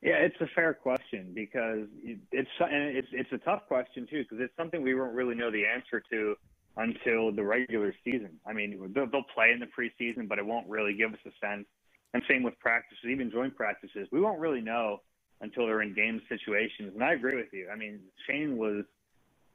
Yeah, 0.01 0.15
it's 0.15 0.41
a 0.41 0.47
fair 0.55 0.73
question 0.73 1.33
because 1.35 1.87
it's 2.33 2.49
and 2.61 2.97
it's 2.97 3.09
it's 3.13 3.31
a 3.33 3.39
tough 3.45 3.67
question 3.69 4.07
too 4.11 4.23
because 4.23 4.39
it's 4.41 4.57
something 4.57 4.83
we 4.83 4.95
won't 4.95 5.13
really 5.13 5.35
know 5.35 5.51
the 5.51 5.67
answer 5.67 6.03
to 6.11 6.35
until 6.79 7.31
the 7.31 7.43
regular 7.43 7.95
season. 8.03 8.41
I 8.47 8.55
mean, 8.55 8.91
they'll, 8.95 9.07
they'll 9.07 9.31
play 9.35 9.53
in 9.53 9.61
the 9.61 9.67
preseason, 9.67 10.27
but 10.27 10.39
it 10.39 10.47
won't 10.47 10.67
really 10.67 10.95
give 10.95 11.13
us 11.13 11.19
a 11.27 11.47
sense. 11.47 11.67
And 12.15 12.23
same 12.27 12.43
with 12.43 12.59
practices, 12.59 13.05
even 13.11 13.31
joint 13.31 13.55
practices, 13.55 14.09
we 14.11 14.19
won't 14.19 14.41
really 14.41 14.63
know 14.63 15.03
until 15.43 15.67
they're 15.67 15.83
in 15.83 15.95
game 15.95 16.23
situations. 16.31 16.93
And 16.95 17.05
I 17.05 17.13
agree 17.13 17.37
with 17.37 17.53
you. 17.53 17.69
I 17.71 17.77
mean, 17.77 18.01
Shane 18.27 18.57
was 18.57 18.85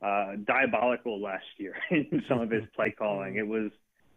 uh, 0.03 0.35
diabolical 0.45 1.19
last 1.19 1.45
year 1.57 1.73
in 1.89 2.21
some 2.29 2.41
of 2.41 2.51
his 2.51 2.63
play 2.75 2.93
calling. 2.95 3.37
It 3.37 3.47
was 3.47 3.71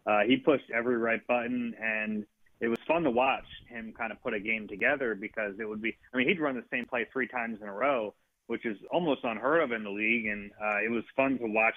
uh, 0.06 0.20
he 0.26 0.36
pushed 0.36 0.70
every 0.70 0.98
right 0.98 1.26
button 1.26 1.74
and 1.80 2.26
it 2.62 2.68
was 2.68 2.78
fun 2.86 3.02
to 3.02 3.10
watch 3.10 3.44
him 3.68 3.92
kind 3.98 4.12
of 4.12 4.22
put 4.22 4.32
a 4.32 4.40
game 4.40 4.68
together 4.68 5.16
because 5.16 5.54
it 5.58 5.68
would 5.68 5.82
be. 5.82 5.96
I 6.14 6.16
mean, 6.16 6.28
he'd 6.28 6.40
run 6.40 6.54
the 6.54 6.64
same 6.70 6.86
play 6.86 7.06
three 7.12 7.26
times 7.26 7.58
in 7.60 7.66
a 7.66 7.72
row, 7.72 8.14
which 8.46 8.64
is 8.64 8.78
almost 8.92 9.24
unheard 9.24 9.62
of 9.62 9.72
in 9.72 9.82
the 9.82 9.90
league, 9.90 10.26
and 10.26 10.52
uh, 10.62 10.78
it 10.78 10.90
was 10.90 11.02
fun 11.16 11.38
to 11.38 11.46
watch 11.46 11.74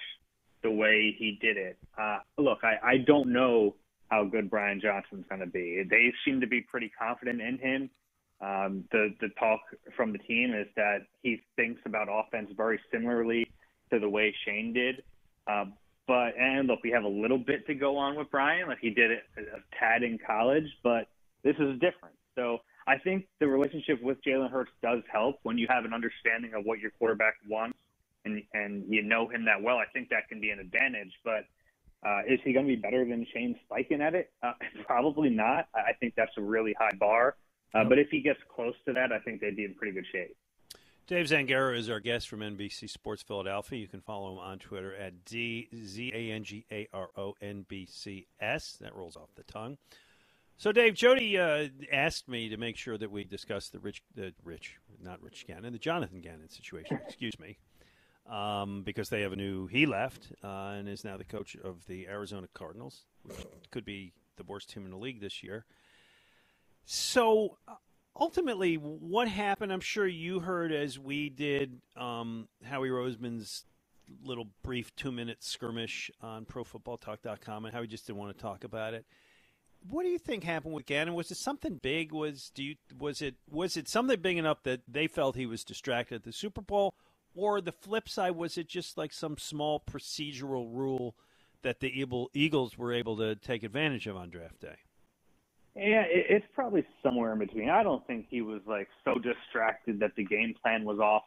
the 0.62 0.70
way 0.70 1.14
he 1.18 1.38
did 1.42 1.56
it. 1.56 1.76
Uh, 2.00 2.18
look, 2.38 2.60
I, 2.62 2.76
I 2.82 2.96
don't 2.98 3.32
know 3.32 3.74
how 4.10 4.24
good 4.24 4.48
Brian 4.48 4.80
Johnson's 4.80 5.24
going 5.28 5.40
to 5.40 5.48
be. 5.48 5.82
They 5.90 6.12
seem 6.24 6.40
to 6.40 6.46
be 6.46 6.60
pretty 6.60 6.90
confident 6.96 7.40
in 7.40 7.58
him. 7.58 7.90
Um, 8.40 8.84
the 8.92 9.08
the 9.20 9.30
talk 9.40 9.60
from 9.96 10.12
the 10.12 10.18
team 10.18 10.54
is 10.54 10.68
that 10.76 10.98
he 11.22 11.40
thinks 11.56 11.80
about 11.84 12.06
offense 12.08 12.50
very 12.56 12.78
similarly 12.92 13.48
to 13.90 13.98
the 13.98 14.08
way 14.08 14.32
Shane 14.44 14.72
did. 14.72 15.02
Uh, 15.48 15.64
but 16.06 16.36
and 16.38 16.68
look, 16.68 16.80
we 16.82 16.90
have 16.90 17.04
a 17.04 17.08
little 17.08 17.38
bit 17.38 17.66
to 17.66 17.74
go 17.74 17.96
on 17.96 18.16
with 18.16 18.30
Brian. 18.30 18.68
Like 18.68 18.78
he 18.80 18.90
did 18.90 19.10
it 19.10 19.22
a 19.36 19.76
tad 19.78 20.02
in 20.02 20.18
college, 20.18 20.66
but 20.82 21.08
this 21.42 21.56
is 21.58 21.74
different. 21.74 22.14
So 22.34 22.58
I 22.86 22.98
think 22.98 23.26
the 23.40 23.46
relationship 23.46 24.02
with 24.02 24.18
Jalen 24.22 24.50
Hurts 24.50 24.70
does 24.82 25.02
help 25.10 25.40
when 25.42 25.58
you 25.58 25.66
have 25.68 25.84
an 25.84 25.92
understanding 25.92 26.54
of 26.54 26.64
what 26.64 26.78
your 26.78 26.92
quarterback 26.92 27.34
wants 27.48 27.78
and 28.24 28.42
and 28.52 28.84
you 28.88 29.02
know 29.02 29.28
him 29.28 29.44
that 29.46 29.62
well. 29.62 29.76
I 29.76 29.86
think 29.92 30.10
that 30.10 30.28
can 30.28 30.40
be 30.40 30.50
an 30.50 30.58
advantage. 30.58 31.12
But 31.24 31.46
uh, 32.06 32.20
is 32.28 32.38
he 32.44 32.52
going 32.52 32.66
to 32.66 32.74
be 32.74 32.80
better 32.80 33.04
than 33.04 33.26
Shane 33.32 33.58
Steichen 33.70 34.00
at 34.00 34.14
it? 34.14 34.30
Uh, 34.42 34.52
probably 34.86 35.30
not. 35.30 35.68
I 35.74 35.92
think 35.98 36.14
that's 36.16 36.36
a 36.36 36.42
really 36.42 36.74
high 36.78 36.96
bar. 36.98 37.36
Uh, 37.74 37.84
but 37.84 37.98
if 37.98 38.08
he 38.10 38.20
gets 38.20 38.38
close 38.54 38.74
to 38.86 38.92
that, 38.92 39.12
I 39.12 39.18
think 39.20 39.40
they'd 39.40 39.56
be 39.56 39.64
in 39.64 39.74
pretty 39.74 39.92
good 39.92 40.06
shape. 40.12 40.36
Dave 41.06 41.26
Zangaro 41.26 41.76
is 41.78 41.88
our 41.88 42.00
guest 42.00 42.28
from 42.28 42.40
NBC 42.40 42.90
Sports 42.90 43.22
Philadelphia. 43.22 43.78
You 43.78 43.86
can 43.86 44.00
follow 44.00 44.32
him 44.32 44.38
on 44.40 44.58
Twitter 44.58 44.92
at 44.92 45.24
D 45.24 45.68
Z 45.72 46.10
A 46.12 46.32
N 46.32 46.42
G 46.42 46.66
A 46.72 46.88
R 46.92 47.10
O 47.16 47.36
N 47.40 47.64
B 47.68 47.86
C 47.88 48.26
S. 48.40 48.76
That 48.80 48.92
rolls 48.92 49.16
off 49.16 49.28
the 49.36 49.44
tongue. 49.44 49.78
So, 50.56 50.72
Dave, 50.72 50.94
Jody 50.94 51.38
uh, 51.38 51.68
asked 51.92 52.28
me 52.28 52.48
to 52.48 52.56
make 52.56 52.76
sure 52.76 52.98
that 52.98 53.10
we 53.10 53.22
discuss 53.22 53.68
the 53.68 53.78
Rich, 53.78 54.02
the 54.16 54.32
Rich, 54.42 54.78
not 55.00 55.22
Rich 55.22 55.46
Gannon, 55.46 55.72
the 55.72 55.78
Jonathan 55.78 56.20
Gannon 56.20 56.48
situation. 56.48 56.98
excuse 57.06 57.38
me, 57.38 57.56
um, 58.28 58.82
because 58.82 59.08
they 59.08 59.20
have 59.20 59.32
a 59.32 59.36
new. 59.36 59.68
He 59.68 59.86
left 59.86 60.32
uh, 60.42 60.74
and 60.76 60.88
is 60.88 61.04
now 61.04 61.16
the 61.16 61.24
coach 61.24 61.56
of 61.62 61.86
the 61.86 62.08
Arizona 62.08 62.48
Cardinals, 62.52 63.04
which 63.22 63.36
could 63.70 63.84
be 63.84 64.12
the 64.38 64.44
worst 64.44 64.70
team 64.70 64.84
in 64.84 64.90
the 64.90 64.96
league 64.96 65.20
this 65.20 65.44
year. 65.44 65.66
So, 66.84 67.58
ultimately, 68.18 68.74
what 68.76 69.28
happened? 69.28 69.72
I'm 69.72 69.80
sure 69.80 70.06
you 70.06 70.40
heard 70.40 70.72
as 70.72 70.98
we 70.98 71.28
did 71.28 71.80
um, 71.96 72.48
Howie 72.64 72.88
Roseman's 72.88 73.64
little 74.24 74.48
brief 74.62 74.94
two 74.96 75.12
minute 75.12 75.42
skirmish 75.42 76.10
on 76.20 76.44
ProFootballTalk.com, 76.44 77.64
and 77.64 77.74
how 77.74 77.82
he 77.82 77.88
just 77.88 78.06
didn't 78.06 78.18
want 78.18 78.36
to 78.36 78.42
talk 78.42 78.64
about 78.64 78.94
it. 78.94 79.04
What 79.88 80.02
do 80.02 80.08
you 80.08 80.18
think 80.18 80.44
happened 80.44 80.74
with 80.74 80.86
Gannon? 80.86 81.14
Was 81.14 81.30
it 81.30 81.36
something 81.36 81.76
big? 81.76 82.12
Was 82.12 82.50
do 82.54 82.62
you 82.62 82.76
was 82.98 83.22
it 83.22 83.36
was 83.48 83.76
it 83.76 83.88
something 83.88 84.20
big 84.20 84.38
enough 84.38 84.62
that 84.64 84.80
they 84.88 85.06
felt 85.06 85.36
he 85.36 85.46
was 85.46 85.64
distracted 85.64 86.16
at 86.16 86.24
the 86.24 86.32
Super 86.32 86.62
Bowl, 86.62 86.94
or 87.34 87.60
the 87.60 87.72
flip 87.72 88.08
side 88.08 88.32
was 88.32 88.58
it 88.58 88.68
just 88.68 88.96
like 88.96 89.12
some 89.12 89.36
small 89.38 89.80
procedural 89.80 90.68
rule 90.72 91.16
that 91.62 91.80
the 91.80 91.92
Eagles 92.34 92.78
were 92.78 92.92
able 92.92 93.16
to 93.16 93.36
take 93.36 93.62
advantage 93.62 94.06
of 94.06 94.16
on 94.16 94.30
draft 94.30 94.60
day? 94.60 94.76
Yeah, 95.76 96.04
it's 96.08 96.46
probably 96.54 96.86
somewhere 97.02 97.34
in 97.34 97.38
between. 97.38 97.68
I 97.68 97.82
don't 97.82 98.06
think 98.06 98.26
he 98.30 98.40
was 98.40 98.62
like 98.66 98.88
so 99.04 99.14
distracted 99.14 100.00
that 100.00 100.12
the 100.16 100.24
game 100.24 100.54
plan 100.62 100.84
was 100.84 100.98
off 100.98 101.24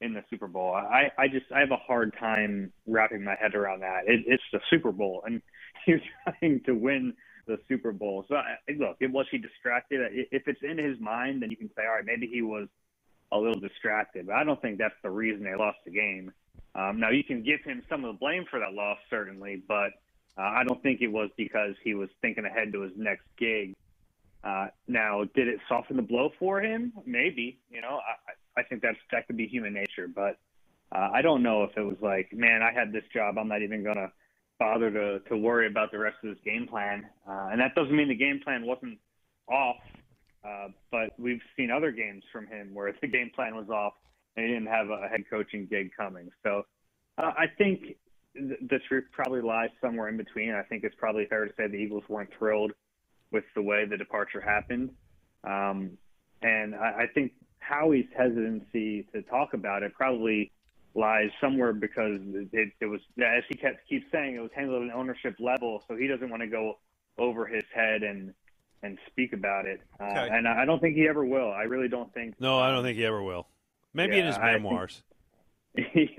in 0.00 0.12
the 0.12 0.24
Super 0.28 0.48
Bowl. 0.48 0.74
I, 0.74 1.10
I 1.16 1.28
just 1.28 1.46
I 1.54 1.60
have 1.60 1.70
a 1.70 1.76
hard 1.76 2.12
time 2.18 2.72
wrapping 2.88 3.22
my 3.22 3.36
head 3.40 3.54
around 3.54 3.80
that. 3.80 4.08
It, 4.08 4.24
it's 4.26 4.42
the 4.52 4.58
Super 4.70 4.90
Bowl, 4.90 5.22
and 5.24 5.40
you're 5.86 6.00
trying 6.24 6.62
to 6.66 6.72
win 6.72 7.14
the 7.46 7.58
Super 7.68 7.92
Bowl. 7.92 8.24
So 8.28 8.34
I, 8.34 8.56
look, 8.76 8.96
was 9.00 9.26
he 9.30 9.38
distracted? 9.38 10.00
If 10.32 10.48
it's 10.48 10.62
in 10.64 10.78
his 10.78 10.98
mind, 10.98 11.42
then 11.42 11.52
you 11.52 11.56
can 11.56 11.68
say, 11.76 11.82
all 11.86 11.94
right, 11.94 12.04
maybe 12.04 12.26
he 12.26 12.42
was 12.42 12.66
a 13.30 13.38
little 13.38 13.60
distracted. 13.60 14.26
But 14.26 14.34
I 14.34 14.42
don't 14.42 14.60
think 14.60 14.78
that's 14.78 14.94
the 15.04 15.10
reason 15.10 15.44
they 15.44 15.54
lost 15.54 15.78
the 15.84 15.92
game. 15.92 16.32
Um, 16.74 16.98
now 16.98 17.10
you 17.10 17.22
can 17.22 17.44
give 17.44 17.60
him 17.64 17.82
some 17.88 18.04
of 18.04 18.14
the 18.14 18.18
blame 18.18 18.46
for 18.50 18.58
that 18.58 18.72
loss, 18.74 18.98
certainly, 19.08 19.62
but 19.68 19.90
uh, 20.38 20.42
I 20.42 20.64
don't 20.64 20.82
think 20.82 21.00
it 21.00 21.08
was 21.08 21.30
because 21.36 21.74
he 21.82 21.94
was 21.94 22.08
thinking 22.20 22.44
ahead 22.44 22.72
to 22.72 22.82
his 22.82 22.92
next 22.96 23.24
gig. 23.38 23.74
Uh, 24.44 24.68
now, 24.86 25.24
did 25.34 25.48
it 25.48 25.58
soften 25.68 25.96
the 25.96 26.02
blow 26.02 26.30
for 26.38 26.60
him? 26.60 26.92
Maybe. 27.04 27.58
You 27.70 27.80
know, 27.80 28.00
I, 28.56 28.60
I 28.60 28.62
think 28.64 28.82
that's 28.82 28.98
that 29.12 29.26
could 29.26 29.36
be 29.36 29.46
human 29.46 29.72
nature, 29.72 30.08
but 30.08 30.38
uh, 30.94 31.10
I 31.12 31.22
don't 31.22 31.42
know 31.42 31.64
if 31.64 31.76
it 31.76 31.82
was 31.82 31.96
like, 32.00 32.32
man, 32.32 32.62
I 32.62 32.72
had 32.72 32.92
this 32.92 33.04
job. 33.12 33.38
I'm 33.38 33.48
not 33.48 33.62
even 33.62 33.82
gonna 33.82 34.12
bother 34.58 34.90
to 34.90 35.18
to 35.28 35.36
worry 35.36 35.66
about 35.66 35.90
the 35.90 35.98
rest 35.98 36.16
of 36.22 36.30
this 36.30 36.44
game 36.44 36.68
plan. 36.68 37.06
Uh, 37.28 37.48
and 37.50 37.60
that 37.60 37.74
doesn't 37.74 37.94
mean 37.94 38.08
the 38.08 38.14
game 38.14 38.40
plan 38.42 38.64
wasn't 38.64 38.98
off. 39.48 39.76
Uh, 40.44 40.68
but 40.92 41.10
we've 41.18 41.40
seen 41.56 41.70
other 41.70 41.90
games 41.90 42.22
from 42.32 42.46
him 42.46 42.72
where 42.72 42.94
the 43.00 43.06
game 43.08 43.30
plan 43.34 43.56
was 43.56 43.68
off 43.68 43.94
and 44.36 44.46
he 44.46 44.52
didn't 44.52 44.68
have 44.68 44.90
a 44.90 45.08
head 45.08 45.24
coaching 45.28 45.66
gig 45.68 45.90
coming. 45.96 46.30
So 46.42 46.62
uh, 47.18 47.32
I 47.36 47.46
think 47.58 47.80
th- 47.80 47.96
the 48.38 48.78
truth 48.88 49.04
probably 49.12 49.40
lies 49.40 49.70
somewhere 49.80 50.08
in 50.08 50.16
between. 50.16 50.52
I 50.52 50.62
think 50.62 50.84
it's 50.84 50.94
probably 50.96 51.26
fair 51.26 51.44
to 51.44 51.52
say 51.56 51.66
the 51.66 51.76
Eagles 51.76 52.04
weren't 52.08 52.30
thrilled 52.38 52.72
with 53.32 53.44
the 53.54 53.62
way 53.62 53.84
the 53.84 53.96
departure 53.96 54.40
happened. 54.40 54.90
Um, 55.44 55.98
and 56.42 56.74
I, 56.74 57.02
I 57.02 57.06
think 57.12 57.32
Howie's 57.58 58.06
hesitancy 58.16 59.06
to 59.12 59.22
talk 59.22 59.54
about 59.54 59.82
it 59.82 59.94
probably 59.94 60.52
lies 60.94 61.30
somewhere 61.40 61.72
because 61.72 62.18
it, 62.52 62.72
it 62.80 62.86
was, 62.86 63.00
as 63.18 63.44
he 63.48 63.56
kept 63.56 63.86
keeps 63.88 64.06
saying, 64.10 64.36
it 64.36 64.40
was 64.40 64.50
handled 64.54 64.82
at 64.82 64.88
an 64.88 64.92
ownership 64.92 65.36
level, 65.38 65.82
so 65.88 65.96
he 65.96 66.06
doesn't 66.06 66.30
want 66.30 66.42
to 66.42 66.48
go 66.48 66.78
over 67.18 67.46
his 67.46 67.64
head 67.74 68.02
and 68.02 68.32
and 68.82 68.98
speak 69.06 69.32
about 69.32 69.66
it. 69.66 69.80
Uh, 69.98 70.04
okay. 70.04 70.28
And 70.30 70.46
I 70.46 70.64
don't 70.64 70.80
think 70.80 70.96
he 70.96 71.08
ever 71.08 71.24
will. 71.24 71.50
I 71.50 71.62
really 71.62 71.88
don't 71.88 72.12
think. 72.12 72.34
No, 72.40 72.58
I 72.58 72.70
don't 72.70 72.84
think 72.84 72.96
he 72.96 73.04
ever 73.04 73.22
will. 73.22 73.46
Maybe 73.94 74.16
yeah, 74.16 74.20
in 74.20 74.26
his 74.26 74.38
memoirs. 74.38 75.02
I 75.10 75.15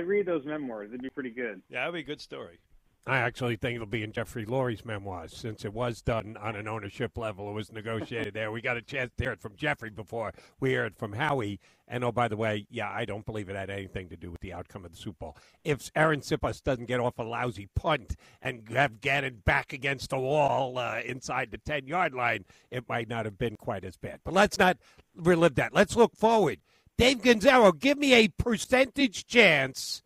read 0.00 0.26
those 0.26 0.44
memoirs. 0.44 0.90
It'd 0.90 1.02
be 1.02 1.10
pretty 1.10 1.30
good. 1.30 1.62
Yeah, 1.68 1.80
that'd 1.80 1.94
be 1.94 2.00
a 2.00 2.02
good 2.02 2.20
story. 2.20 2.58
I 3.06 3.18
actually 3.18 3.56
think 3.56 3.74
it'll 3.74 3.86
be 3.86 4.02
in 4.02 4.12
Jeffrey 4.12 4.46
Lurie's 4.46 4.86
memoirs 4.86 5.36
since 5.36 5.66
it 5.66 5.74
was 5.74 6.00
done 6.00 6.38
on 6.40 6.56
an 6.56 6.66
ownership 6.66 7.18
level. 7.18 7.50
It 7.50 7.52
was 7.52 7.70
negotiated 7.70 8.32
there. 8.32 8.50
We 8.50 8.62
got 8.62 8.78
a 8.78 8.82
chance 8.82 9.12
to 9.18 9.24
hear 9.24 9.32
it 9.32 9.42
from 9.42 9.56
Jeffrey 9.56 9.90
before 9.90 10.32
we 10.58 10.70
hear 10.70 10.86
it 10.86 10.96
from 10.96 11.12
Howie. 11.12 11.60
And 11.86 12.02
oh, 12.02 12.12
by 12.12 12.28
the 12.28 12.38
way, 12.38 12.66
yeah, 12.70 12.90
I 12.90 13.04
don't 13.04 13.26
believe 13.26 13.50
it 13.50 13.56
had 13.56 13.68
anything 13.68 14.08
to 14.08 14.16
do 14.16 14.30
with 14.30 14.40
the 14.40 14.54
outcome 14.54 14.86
of 14.86 14.90
the 14.90 14.96
Super 14.96 15.18
Bowl. 15.18 15.36
If 15.64 15.92
Arryn 15.92 16.24
Siposs 16.24 16.62
doesn't 16.62 16.86
get 16.86 16.98
off 16.98 17.18
a 17.18 17.24
lousy 17.24 17.68
punt 17.76 18.16
and 18.40 18.66
have 18.70 19.02
Gannon 19.02 19.42
back 19.44 19.74
against 19.74 20.08
the 20.08 20.18
wall 20.18 20.78
uh, 20.78 21.00
inside 21.04 21.50
the 21.50 21.58
10 21.58 21.86
yard 21.86 22.14
line, 22.14 22.46
it 22.70 22.88
might 22.88 23.10
not 23.10 23.26
have 23.26 23.36
been 23.36 23.56
quite 23.56 23.84
as 23.84 23.98
bad. 23.98 24.20
But 24.24 24.32
let's 24.32 24.58
not 24.58 24.78
relive 25.14 25.56
that. 25.56 25.74
Let's 25.74 25.94
look 25.94 26.16
forward. 26.16 26.60
Dave 26.96 27.18
Zangaro, 27.18 27.78
give 27.78 27.98
me 27.98 28.14
a 28.14 28.28
percentage 28.28 29.26
chance 29.26 30.02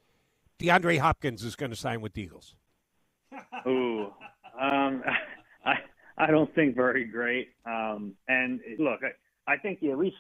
DeAndre 0.59 0.99
Hopkins 0.99 1.45
is 1.45 1.55
going 1.55 1.71
to 1.71 1.77
sign 1.77 2.01
with 2.01 2.15
the 2.15 2.23
Eagles. 2.23 2.55
Ooh, 3.67 4.13
um, 4.61 5.03
I 5.65 5.75
I 6.17 6.27
don't 6.31 6.53
think 6.55 6.75
very 6.75 7.05
great. 7.05 7.51
Um, 7.65 8.15
and 8.27 8.61
look, 8.79 9.01
I, 9.03 9.53
I 9.53 9.57
think 9.59 9.79
you 9.81 9.93
at 9.93 9.99
least 9.99 10.17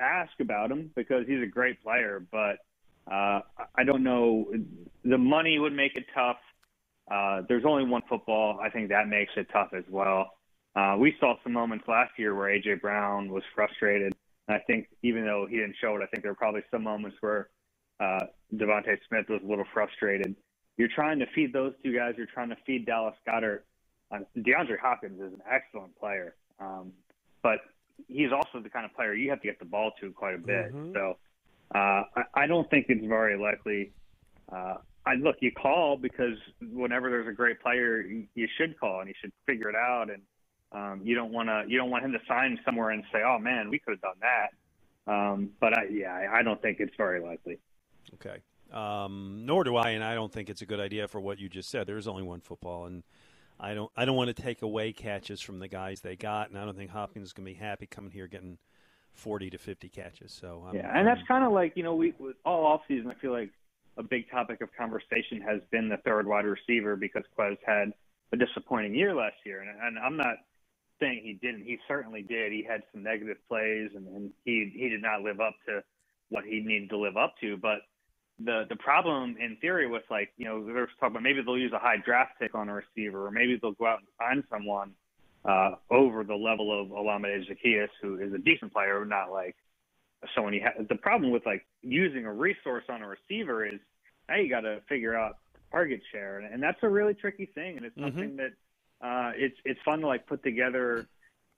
ask 0.00 0.32
about 0.40 0.70
him 0.70 0.90
because 0.96 1.26
he's 1.26 1.42
a 1.42 1.46
great 1.46 1.82
player. 1.82 2.24
But 2.30 2.58
uh, 3.10 3.40
I 3.74 3.84
don't 3.84 4.02
know. 4.02 4.50
The 5.04 5.18
money 5.18 5.58
would 5.58 5.74
make 5.74 5.96
it 5.96 6.06
tough. 6.14 6.38
Uh, 7.10 7.42
there's 7.48 7.64
only 7.66 7.84
one 7.84 8.02
football. 8.08 8.58
I 8.62 8.70
think 8.70 8.88
that 8.90 9.08
makes 9.08 9.32
it 9.36 9.48
tough 9.52 9.70
as 9.76 9.84
well. 9.90 10.32
Uh, 10.76 10.96
we 10.98 11.14
saw 11.18 11.34
some 11.42 11.52
moments 11.52 11.84
last 11.88 12.12
year 12.16 12.34
where 12.34 12.48
AJ 12.48 12.80
Brown 12.80 13.30
was 13.30 13.42
frustrated. 13.54 14.14
I 14.52 14.58
think 14.58 14.88
even 15.02 15.24
though 15.24 15.46
he 15.48 15.56
didn't 15.56 15.76
show 15.80 15.96
it, 15.96 16.02
I 16.02 16.06
think 16.06 16.22
there 16.22 16.32
were 16.32 16.36
probably 16.36 16.62
some 16.70 16.82
moments 16.82 17.16
where 17.20 17.48
uh, 18.00 18.20
DeVonta 18.54 18.96
Smith 19.08 19.26
was 19.28 19.40
a 19.44 19.46
little 19.46 19.66
frustrated 19.72 20.34
you're 20.80 20.88
trying 20.88 21.18
to 21.18 21.26
feed 21.34 21.52
those 21.52 21.74
two 21.84 21.94
guys. 21.94 22.14
You're 22.16 22.26
trying 22.32 22.48
to 22.48 22.56
feed 22.66 22.86
Dallas 22.86 23.14
Goedert. 23.28 23.60
Uh, 24.10 24.20
DeAndre 24.38 24.78
Hopkins 24.80 25.20
is 25.20 25.34
an 25.34 25.42
excellent 25.48 25.94
player, 26.00 26.36
um, 26.58 26.92
but 27.42 27.58
he's 28.08 28.32
also 28.32 28.62
the 28.62 28.70
kind 28.70 28.86
of 28.86 28.94
player 28.94 29.12
you 29.12 29.28
have 29.28 29.42
to 29.42 29.46
get 29.46 29.58
the 29.58 29.66
ball 29.66 29.92
to 30.00 30.10
quite 30.12 30.34
a 30.34 30.38
bit. 30.38 30.74
Mm-hmm. 30.74 30.94
So 30.94 31.18
uh, 31.74 32.04
I, 32.16 32.22
I 32.34 32.46
don't 32.46 32.68
think 32.70 32.86
it's 32.88 33.06
very 33.06 33.38
likely. 33.38 33.92
Uh, 34.50 34.76
I 35.04 35.16
look, 35.16 35.36
you 35.40 35.52
call 35.52 35.98
because 35.98 36.38
whenever 36.72 37.10
there's 37.10 37.28
a 37.28 37.32
great 37.32 37.60
player, 37.60 38.00
you, 38.00 38.24
you 38.34 38.48
should 38.56 38.80
call 38.80 39.00
and 39.00 39.08
you 39.08 39.14
should 39.20 39.32
figure 39.44 39.68
it 39.68 39.76
out. 39.76 40.08
And 40.10 40.22
um, 40.72 41.00
you 41.02 41.14
don't 41.14 41.32
want 41.32 41.48
to, 41.48 41.64
you 41.66 41.78
don't 41.78 41.90
want 41.90 42.04
him 42.04 42.12
to 42.12 42.20
sign 42.28 42.58
somewhere 42.64 42.90
and 42.90 43.02
say, 43.12 43.20
"Oh 43.24 43.38
man, 43.38 43.70
we 43.70 43.78
could 43.78 43.92
have 43.92 44.00
done 44.00 44.20
that." 44.20 45.12
Um, 45.12 45.50
but 45.60 45.76
I, 45.76 45.84
yeah, 45.90 46.12
I, 46.12 46.38
I 46.38 46.42
don't 46.42 46.60
think 46.62 46.78
it's 46.80 46.94
very 46.96 47.20
likely. 47.20 47.58
Okay. 48.14 48.42
Um, 48.72 49.42
nor 49.44 49.64
do 49.64 49.76
I, 49.76 49.90
and 49.90 50.04
I 50.04 50.14
don't 50.14 50.32
think 50.32 50.48
it's 50.48 50.62
a 50.62 50.66
good 50.66 50.78
idea 50.78 51.08
for 51.08 51.20
what 51.20 51.38
you 51.38 51.48
just 51.48 51.70
said. 51.70 51.86
There 51.86 51.96
is 51.96 52.06
only 52.06 52.22
one 52.22 52.40
football, 52.40 52.86
and 52.86 53.02
I 53.58 53.74
don't 53.74 53.90
I 53.96 54.04
don't 54.04 54.16
want 54.16 54.34
to 54.34 54.42
take 54.42 54.62
away 54.62 54.92
catches 54.92 55.40
from 55.40 55.58
the 55.58 55.68
guys 55.68 56.00
they 56.00 56.14
got, 56.14 56.50
and 56.50 56.58
I 56.58 56.64
don't 56.64 56.76
think 56.76 56.90
Hopkins 56.90 57.28
is 57.28 57.32
going 57.32 57.46
to 57.46 57.52
be 57.52 57.58
happy 57.58 57.86
coming 57.86 58.12
here 58.12 58.28
getting 58.28 58.58
forty 59.12 59.50
to 59.50 59.58
fifty 59.58 59.88
catches. 59.88 60.32
So 60.32 60.64
I'm, 60.68 60.76
yeah, 60.76 60.96
and 60.96 61.06
that's 61.06 61.26
kind 61.26 61.44
of 61.44 61.52
like 61.52 61.72
you 61.76 61.82
know 61.82 61.96
we 61.96 62.14
all 62.44 62.64
off 62.64 62.82
season. 62.86 63.10
I 63.10 63.14
feel 63.14 63.32
like 63.32 63.50
a 63.96 64.04
big 64.04 64.30
topic 64.30 64.60
of 64.60 64.68
conversation 64.76 65.40
has 65.40 65.60
been 65.72 65.88
the 65.88 65.96
third 65.98 66.28
wide 66.28 66.44
receiver 66.44 66.94
because 66.94 67.24
Quez 67.36 67.58
had 67.66 67.92
a 68.32 68.36
disappointing 68.36 68.94
year 68.94 69.14
last 69.14 69.36
year, 69.44 69.60
and, 69.60 69.70
and 69.82 69.98
I'm 69.98 70.16
not 70.16 70.36
saying 71.00 71.22
he 71.24 71.34
didn't. 71.34 71.64
He 71.64 71.78
certainly 71.88 72.22
did. 72.22 72.52
He 72.52 72.62
had 72.62 72.82
some 72.92 73.02
negative 73.02 73.38
plays, 73.48 73.90
and, 73.94 74.06
and 74.08 74.30
he 74.44 74.72
he 74.74 74.88
did 74.88 75.02
not 75.02 75.22
live 75.22 75.40
up 75.40 75.54
to 75.66 75.82
what 76.28 76.44
he 76.44 76.60
needed 76.60 76.90
to 76.90 76.98
live 76.98 77.16
up 77.16 77.34
to, 77.40 77.56
but 77.56 77.80
the 78.44 78.64
the 78.68 78.76
problem 78.76 79.36
in 79.38 79.56
theory 79.60 79.86
with 79.88 80.02
like 80.10 80.32
you 80.36 80.44
know 80.44 80.64
there's 80.64 80.88
talk 80.98 81.10
about 81.10 81.22
maybe 81.22 81.42
they'll 81.42 81.58
use 81.58 81.72
a 81.72 81.78
high 81.78 81.98
draft 82.04 82.32
pick 82.40 82.54
on 82.54 82.68
a 82.68 82.74
receiver 82.74 83.26
or 83.26 83.30
maybe 83.30 83.58
they'll 83.60 83.72
go 83.72 83.86
out 83.86 83.98
and 83.98 84.08
find 84.18 84.44
someone 84.50 84.92
uh, 85.44 85.72
over 85.90 86.24
the 86.24 86.34
level 86.34 86.78
of 86.78 86.88
Olamide 86.88 87.46
Zaccheaus 87.48 87.88
who 88.00 88.18
is 88.18 88.32
a 88.32 88.38
decent 88.38 88.72
player, 88.72 89.04
not 89.04 89.30
like 89.30 89.56
someone 90.34 90.54
you 90.54 90.62
have. 90.62 90.88
The 90.88 90.96
problem 90.96 91.30
with 91.30 91.44
like 91.46 91.66
using 91.82 92.24
a 92.24 92.32
resource 92.32 92.84
on 92.88 93.02
a 93.02 93.08
receiver 93.08 93.66
is 93.66 93.80
now 94.28 94.36
you 94.36 94.48
got 94.48 94.60
to 94.60 94.80
figure 94.88 95.14
out 95.14 95.38
target 95.70 96.00
share, 96.12 96.38
and, 96.38 96.52
and 96.52 96.62
that's 96.62 96.78
a 96.82 96.88
really 96.88 97.14
tricky 97.14 97.46
thing, 97.46 97.76
and 97.76 97.86
it's 97.86 97.96
mm-hmm. 97.96 98.08
something 98.08 98.36
that 98.36 98.52
uh, 99.00 99.32
it's 99.36 99.56
it's 99.64 99.80
fun 99.84 100.00
to 100.00 100.06
like 100.06 100.26
put 100.26 100.42
together 100.42 101.06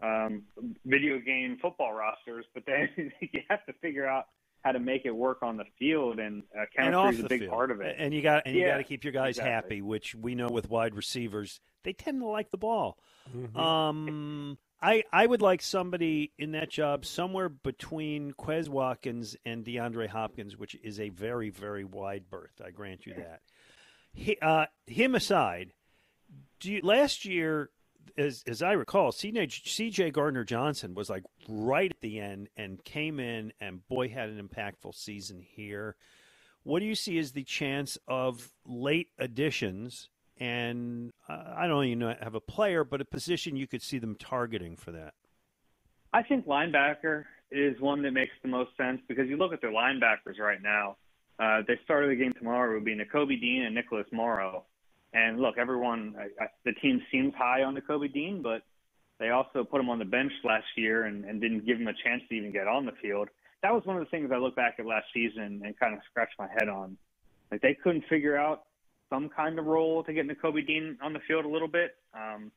um, 0.03 0.43
video 0.85 1.19
game 1.19 1.59
football 1.61 1.93
rosters, 1.93 2.45
but 2.55 2.65
then 2.67 2.89
you 3.21 3.41
have 3.49 3.65
to 3.67 3.73
figure 3.75 4.07
out 4.07 4.27
how 4.63 4.73
to 4.73 4.79
make 4.79 5.05
it 5.05 5.15
work 5.15 5.43
on 5.43 5.57
the 5.57 5.65
field, 5.79 6.19
and 6.19 6.43
uh, 6.57 6.65
chemistry 6.75 7.19
is 7.19 7.25
a 7.25 7.29
big 7.29 7.41
field. 7.41 7.53
part 7.53 7.71
of 7.71 7.81
it. 7.81 7.97
And 7.99 8.15
you 8.15 8.23
got 8.23 8.45
and 8.47 8.55
yeah, 8.55 8.63
you 8.63 8.69
got 8.69 8.77
to 8.79 8.85
keep 8.85 9.05
your 9.05 9.13
guys 9.13 9.39
exactly. 9.39 9.53
happy, 9.53 9.83
which 9.83 10.15
we 10.15 10.35
know 10.35 10.49
with 10.49 10.71
wide 10.71 10.95
receivers 10.95 11.61
they 11.85 11.93
tend 11.93 12.21
to 12.21 12.27
like 12.27 12.51
the 12.51 12.59
ball. 12.59 12.99
Mm-hmm. 13.35 13.59
Um, 13.59 14.59
I 14.81 15.05
I 15.13 15.27
would 15.27 15.43
like 15.43 15.63
somebody 15.63 16.33
in 16.39 16.53
that 16.53 16.71
job 16.71 17.05
somewhere 17.05 17.49
between 17.49 18.33
Quez 18.33 18.69
Watkins 18.69 19.37
and 19.45 19.65
DeAndre 19.65 20.09
Hopkins, 20.09 20.57
which 20.57 20.77
is 20.83 21.01
a 21.01 21.09
very 21.09 21.51
very 21.51 21.85
wide 21.85 22.31
berth. 22.31 22.61
I 22.65 22.71
grant 22.71 23.07
you 23.07 23.15
that. 23.15 23.41
He, 24.15 24.37
uh, 24.43 24.67
him 24.87 25.15
aside, 25.15 25.73
you, 26.63 26.81
last 26.83 27.25
year 27.25 27.71
as 28.17 28.45
as 28.47 28.63
I 28.63 28.73
recall, 28.73 29.13
C.J. 29.13 30.11
Gardner 30.11 30.45
Johnson 30.45 30.95
was 30.95 31.09
like 31.09 31.25
right 31.49 31.91
at 31.91 32.01
the 32.01 32.21
end 32.21 32.49
and 32.57 32.83
came 32.85 33.21
in 33.21 33.53
and 33.61 33.87
boy 33.89 34.09
had 34.09 34.29
an 34.29 34.47
impactful 34.47 34.95
season 34.95 35.41
here. 35.41 35.97
What 36.65 36.81
do 36.81 36.87
you 36.87 36.95
see 36.95 37.19
as 37.19 37.33
the 37.33 37.43
chance 37.43 37.99
of 38.07 38.51
late 38.67 39.09
additions? 39.19 40.09
And 40.39 41.13
uh, 41.29 41.55
I 41.57 41.67
don't 41.67 41.85
even 41.85 41.99
know, 42.01 42.15
have 42.21 42.35
a 42.35 42.41
player, 42.41 42.85
but 42.85 43.01
a 43.01 43.05
position 43.05 43.57
you 43.57 43.67
could 43.67 43.83
see 43.83 43.99
them 43.99 44.17
targeting 44.17 44.77
for 44.77 44.93
that. 44.93 45.15
I 46.13 46.23
think 46.23 46.47
linebacker 46.47 47.25
is 47.51 47.81
one 47.81 48.03
that 48.03 48.13
makes 48.13 48.33
the 48.43 48.49
most 48.49 48.77
sense 48.77 49.01
because 49.09 49.29
you 49.29 49.37
look 49.37 49.53
at 49.53 49.61
their 49.61 49.73
linebackers 49.73 50.39
right 50.39 50.63
now. 50.63 50.97
Uh, 51.39 51.63
they 51.67 51.79
started 51.85 52.11
the 52.11 52.17
game 52.17 52.33
tomorrow. 52.33 52.71
It 52.71 52.75
would 52.75 52.85
be 52.85 52.95
Nakobe 52.95 53.41
Dean 53.41 53.63
and 53.63 53.75
Nicholas 53.75 54.07
Morrow. 54.13 54.65
And 55.13 55.41
look, 55.41 55.59
everyone, 55.59 56.15
I, 56.19 56.45
I, 56.45 56.47
the 56.65 56.73
team 56.73 57.03
seems 57.11 57.35
high 57.35 57.63
on 57.63 57.77
Nakobe 57.77 58.13
Dean, 58.13 58.43
but 58.43 58.63
they 59.19 59.31
also 59.31 59.63
put 59.65 59.81
him 59.81 59.91
on 59.91 59.99
the 59.99 60.05
bench 60.05 60.33
last 60.43 60.67
year 60.77 61.05
and, 61.05 61.25
and 61.25 61.41
didn't 61.41 61.67
give 61.67 61.79
him 61.79 61.89
a 61.89 61.93
chance 62.05 62.23
to 62.29 62.35
even 62.35 62.53
get 62.53 62.67
on 62.67 62.87
the 62.87 62.93
field. 63.03 63.29
That 63.63 63.73
was 63.73 63.85
one 63.85 63.97
of 63.97 64.03
the 64.03 64.11
things 64.11 64.31
I 64.33 64.39
look 64.39 64.57
back 64.57 64.77
at 64.79 64.87
last 64.87 65.07
season 65.15 65.63
and 65.65 65.79
kind 65.79 65.95
of 65.95 66.01
scratch 66.11 66.31
my 66.39 66.49
head 66.59 66.69
on. 66.69 66.97
Like 67.51 67.61
they 67.61 67.75
couldn't 67.75 68.05
figure 68.09 68.37
out 68.37 68.65
some 69.11 69.29
kind 69.29 69.59
of 69.59 69.67
role 69.67 70.03
to 70.05 70.13
get 70.13 70.27
Nakobe 70.27 70.67
Dean 70.67 70.97
on 71.03 71.13
the 71.13 71.21
field 71.29 71.45
a 71.45 71.49
little 71.49 71.69
bit. 71.69 71.97
Um, 72.15 72.51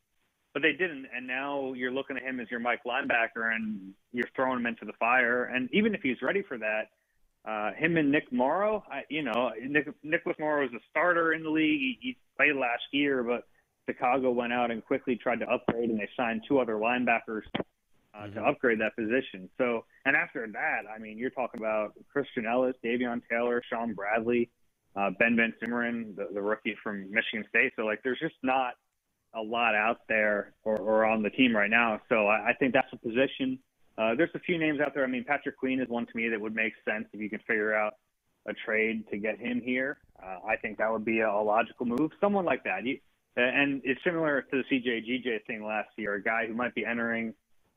but 0.53 0.61
they 0.61 0.71
didn't, 0.71 1.05
and 1.13 1.27
now 1.27 1.73
you're 1.73 1.91
looking 1.91 2.15
at 2.15 2.23
him 2.23 2.39
as 2.39 2.49
your 2.49 2.61
Mike 2.61 2.79
linebacker, 2.87 3.53
and 3.53 3.93
you're 4.13 4.29
throwing 4.37 4.59
him 4.59 4.65
into 4.65 4.85
the 4.85 4.93
fire. 4.93 5.43
And 5.43 5.69
even 5.73 5.93
if 5.93 6.01
he's 6.01 6.21
ready 6.21 6.41
for 6.41 6.57
that, 6.57 6.91
uh, 7.47 7.71
him 7.73 7.97
and 7.97 8.11
Nick 8.11 8.31
Morrow, 8.31 8.83
I, 8.91 9.03
you 9.09 9.23
know, 9.23 9.51
Nick, 9.61 9.87
Nicholas 10.03 10.37
Morrow 10.39 10.65
is 10.65 10.71
a 10.73 10.79
starter 10.89 11.33
in 11.33 11.43
the 11.43 11.49
league. 11.49 11.79
He, 11.79 11.97
he 12.01 12.17
played 12.37 12.55
last 12.55 12.83
year, 12.91 13.23
but 13.23 13.47
Chicago 13.87 14.31
went 14.31 14.51
out 14.51 14.71
and 14.71 14.83
quickly 14.83 15.15
tried 15.15 15.39
to 15.41 15.47
upgrade, 15.47 15.89
and 15.89 15.99
they 15.99 16.09
signed 16.17 16.41
two 16.47 16.59
other 16.59 16.73
linebackers 16.73 17.43
uh, 17.55 18.23
mm-hmm. 18.23 18.33
to 18.33 18.41
upgrade 18.41 18.79
that 18.81 18.95
position. 18.95 19.49
So, 19.57 19.85
and 20.05 20.15
after 20.15 20.47
that, 20.47 20.81
I 20.93 20.97
mean, 20.97 21.17
you're 21.17 21.29
talking 21.29 21.61
about 21.61 21.93
Christian 22.11 22.45
Ellis, 22.47 22.75
Davion 22.83 23.21
Taylor, 23.29 23.61
Shaun 23.69 23.93
Bradley, 23.93 24.49
uh, 24.95 25.11
Ben 25.19 25.35
Van 25.35 25.53
Sumeren, 25.61 26.15
the, 26.15 26.27
the 26.33 26.41
rookie 26.41 26.75
from 26.81 27.11
Michigan 27.11 27.45
State. 27.49 27.73
So, 27.75 27.83
like, 27.83 28.01
there's 28.03 28.19
just 28.19 28.35
not 28.41 28.73
a 29.35 29.41
lot 29.41 29.75
out 29.75 29.99
there 30.07 30.53
or, 30.63 30.77
or 30.77 31.05
on 31.05 31.21
the 31.21 31.29
team 31.29 31.55
right 31.55 31.69
now. 31.69 32.01
So 32.09 32.27
I, 32.27 32.49
I 32.49 32.53
think 32.53 32.73
that's 32.73 32.91
a 32.93 32.97
position. 32.97 33.59
Uh, 33.97 34.13
there's 34.15 34.31
a 34.35 34.39
few 34.39 34.57
names 34.57 34.79
out 34.81 34.93
there. 34.93 35.03
I 35.03 35.07
mean, 35.07 35.23
Patrick 35.23 35.57
Queen 35.57 35.79
is 35.79 35.87
one 35.87 36.05
to 36.05 36.11
me 36.15 36.29
that 36.29 36.39
would 36.39 36.55
make 36.55 36.73
sense 36.83 37.05
if 37.13 37.19
you 37.19 37.29
can 37.29 37.39
figure 37.39 37.73
out 37.73 37.93
a 38.47 38.53
trade 38.53 39.05
to 39.09 39.17
get 39.17 39.39
him 39.39 39.61
here. 39.63 39.97
Uh, 40.21 40.37
I 40.47 40.57
think 40.57 40.77
that 40.77 40.91
would 40.91 41.05
be 41.05 41.21
a, 41.21 41.29
a 41.29 41.41
logical 41.41 41.85
move. 41.85 42.11
Someone 42.19 42.45
like 42.45 42.63
that. 42.65 42.85
You, 42.85 42.99
and 43.37 43.81
it's 43.83 43.99
similar 44.03 44.41
to 44.41 44.63
the 44.63 44.63
CJ 44.63 45.05
GJ 45.07 45.45
thing 45.45 45.65
last 45.65 45.89
year, 45.97 46.15
a 46.15 46.23
guy 46.23 46.45
who 46.47 46.53
might 46.53 46.75
be 46.75 46.85
entering 46.85 47.33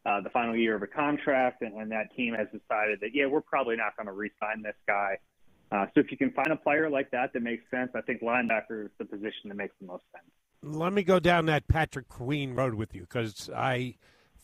uh, 0.07 0.21
the 0.21 0.31
final 0.31 0.57
year 0.57 0.75
of 0.75 0.83
a 0.83 0.87
contract, 0.87 1.63
and, 1.63 1.75
and 1.75 1.91
that 1.91 2.15
team 2.17 2.35
has 2.35 2.47
decided 2.47 3.01
that, 3.01 3.11
yeah, 3.15 3.27
we're 3.27 3.41
probably 3.41 3.77
not 3.77 3.97
going 3.97 4.07
to 4.07 4.13
re 4.13 4.31
sign 4.41 4.63
this 4.63 4.77
guy. 4.87 5.19
Uh, 5.71 5.87
so 5.95 6.01
if 6.01 6.11
you 6.11 6.17
can 6.17 6.33
find 6.33 6.49
a 6.49 6.57
player 6.57 6.89
like 6.89 7.11
that 7.11 7.33
that 7.33 7.43
makes 7.43 7.63
sense, 7.71 7.91
I 7.95 8.01
think 8.01 8.23
linebacker 8.23 8.87
is 8.87 8.91
the 8.99 9.05
position 9.05 9.49
that 9.49 9.57
makes 9.57 9.75
the 9.81 9.87
most 9.87 10.05
sense 10.13 10.31
let 10.63 10.93
me 10.93 11.03
go 11.03 11.21
down 11.21 11.47
that 11.47 11.69
Patrick 11.69 12.09
Queen 12.09 12.55
road 12.55 12.75
with 12.75 12.95
you 12.95 13.03
because 13.03 13.49
I, 13.55 13.95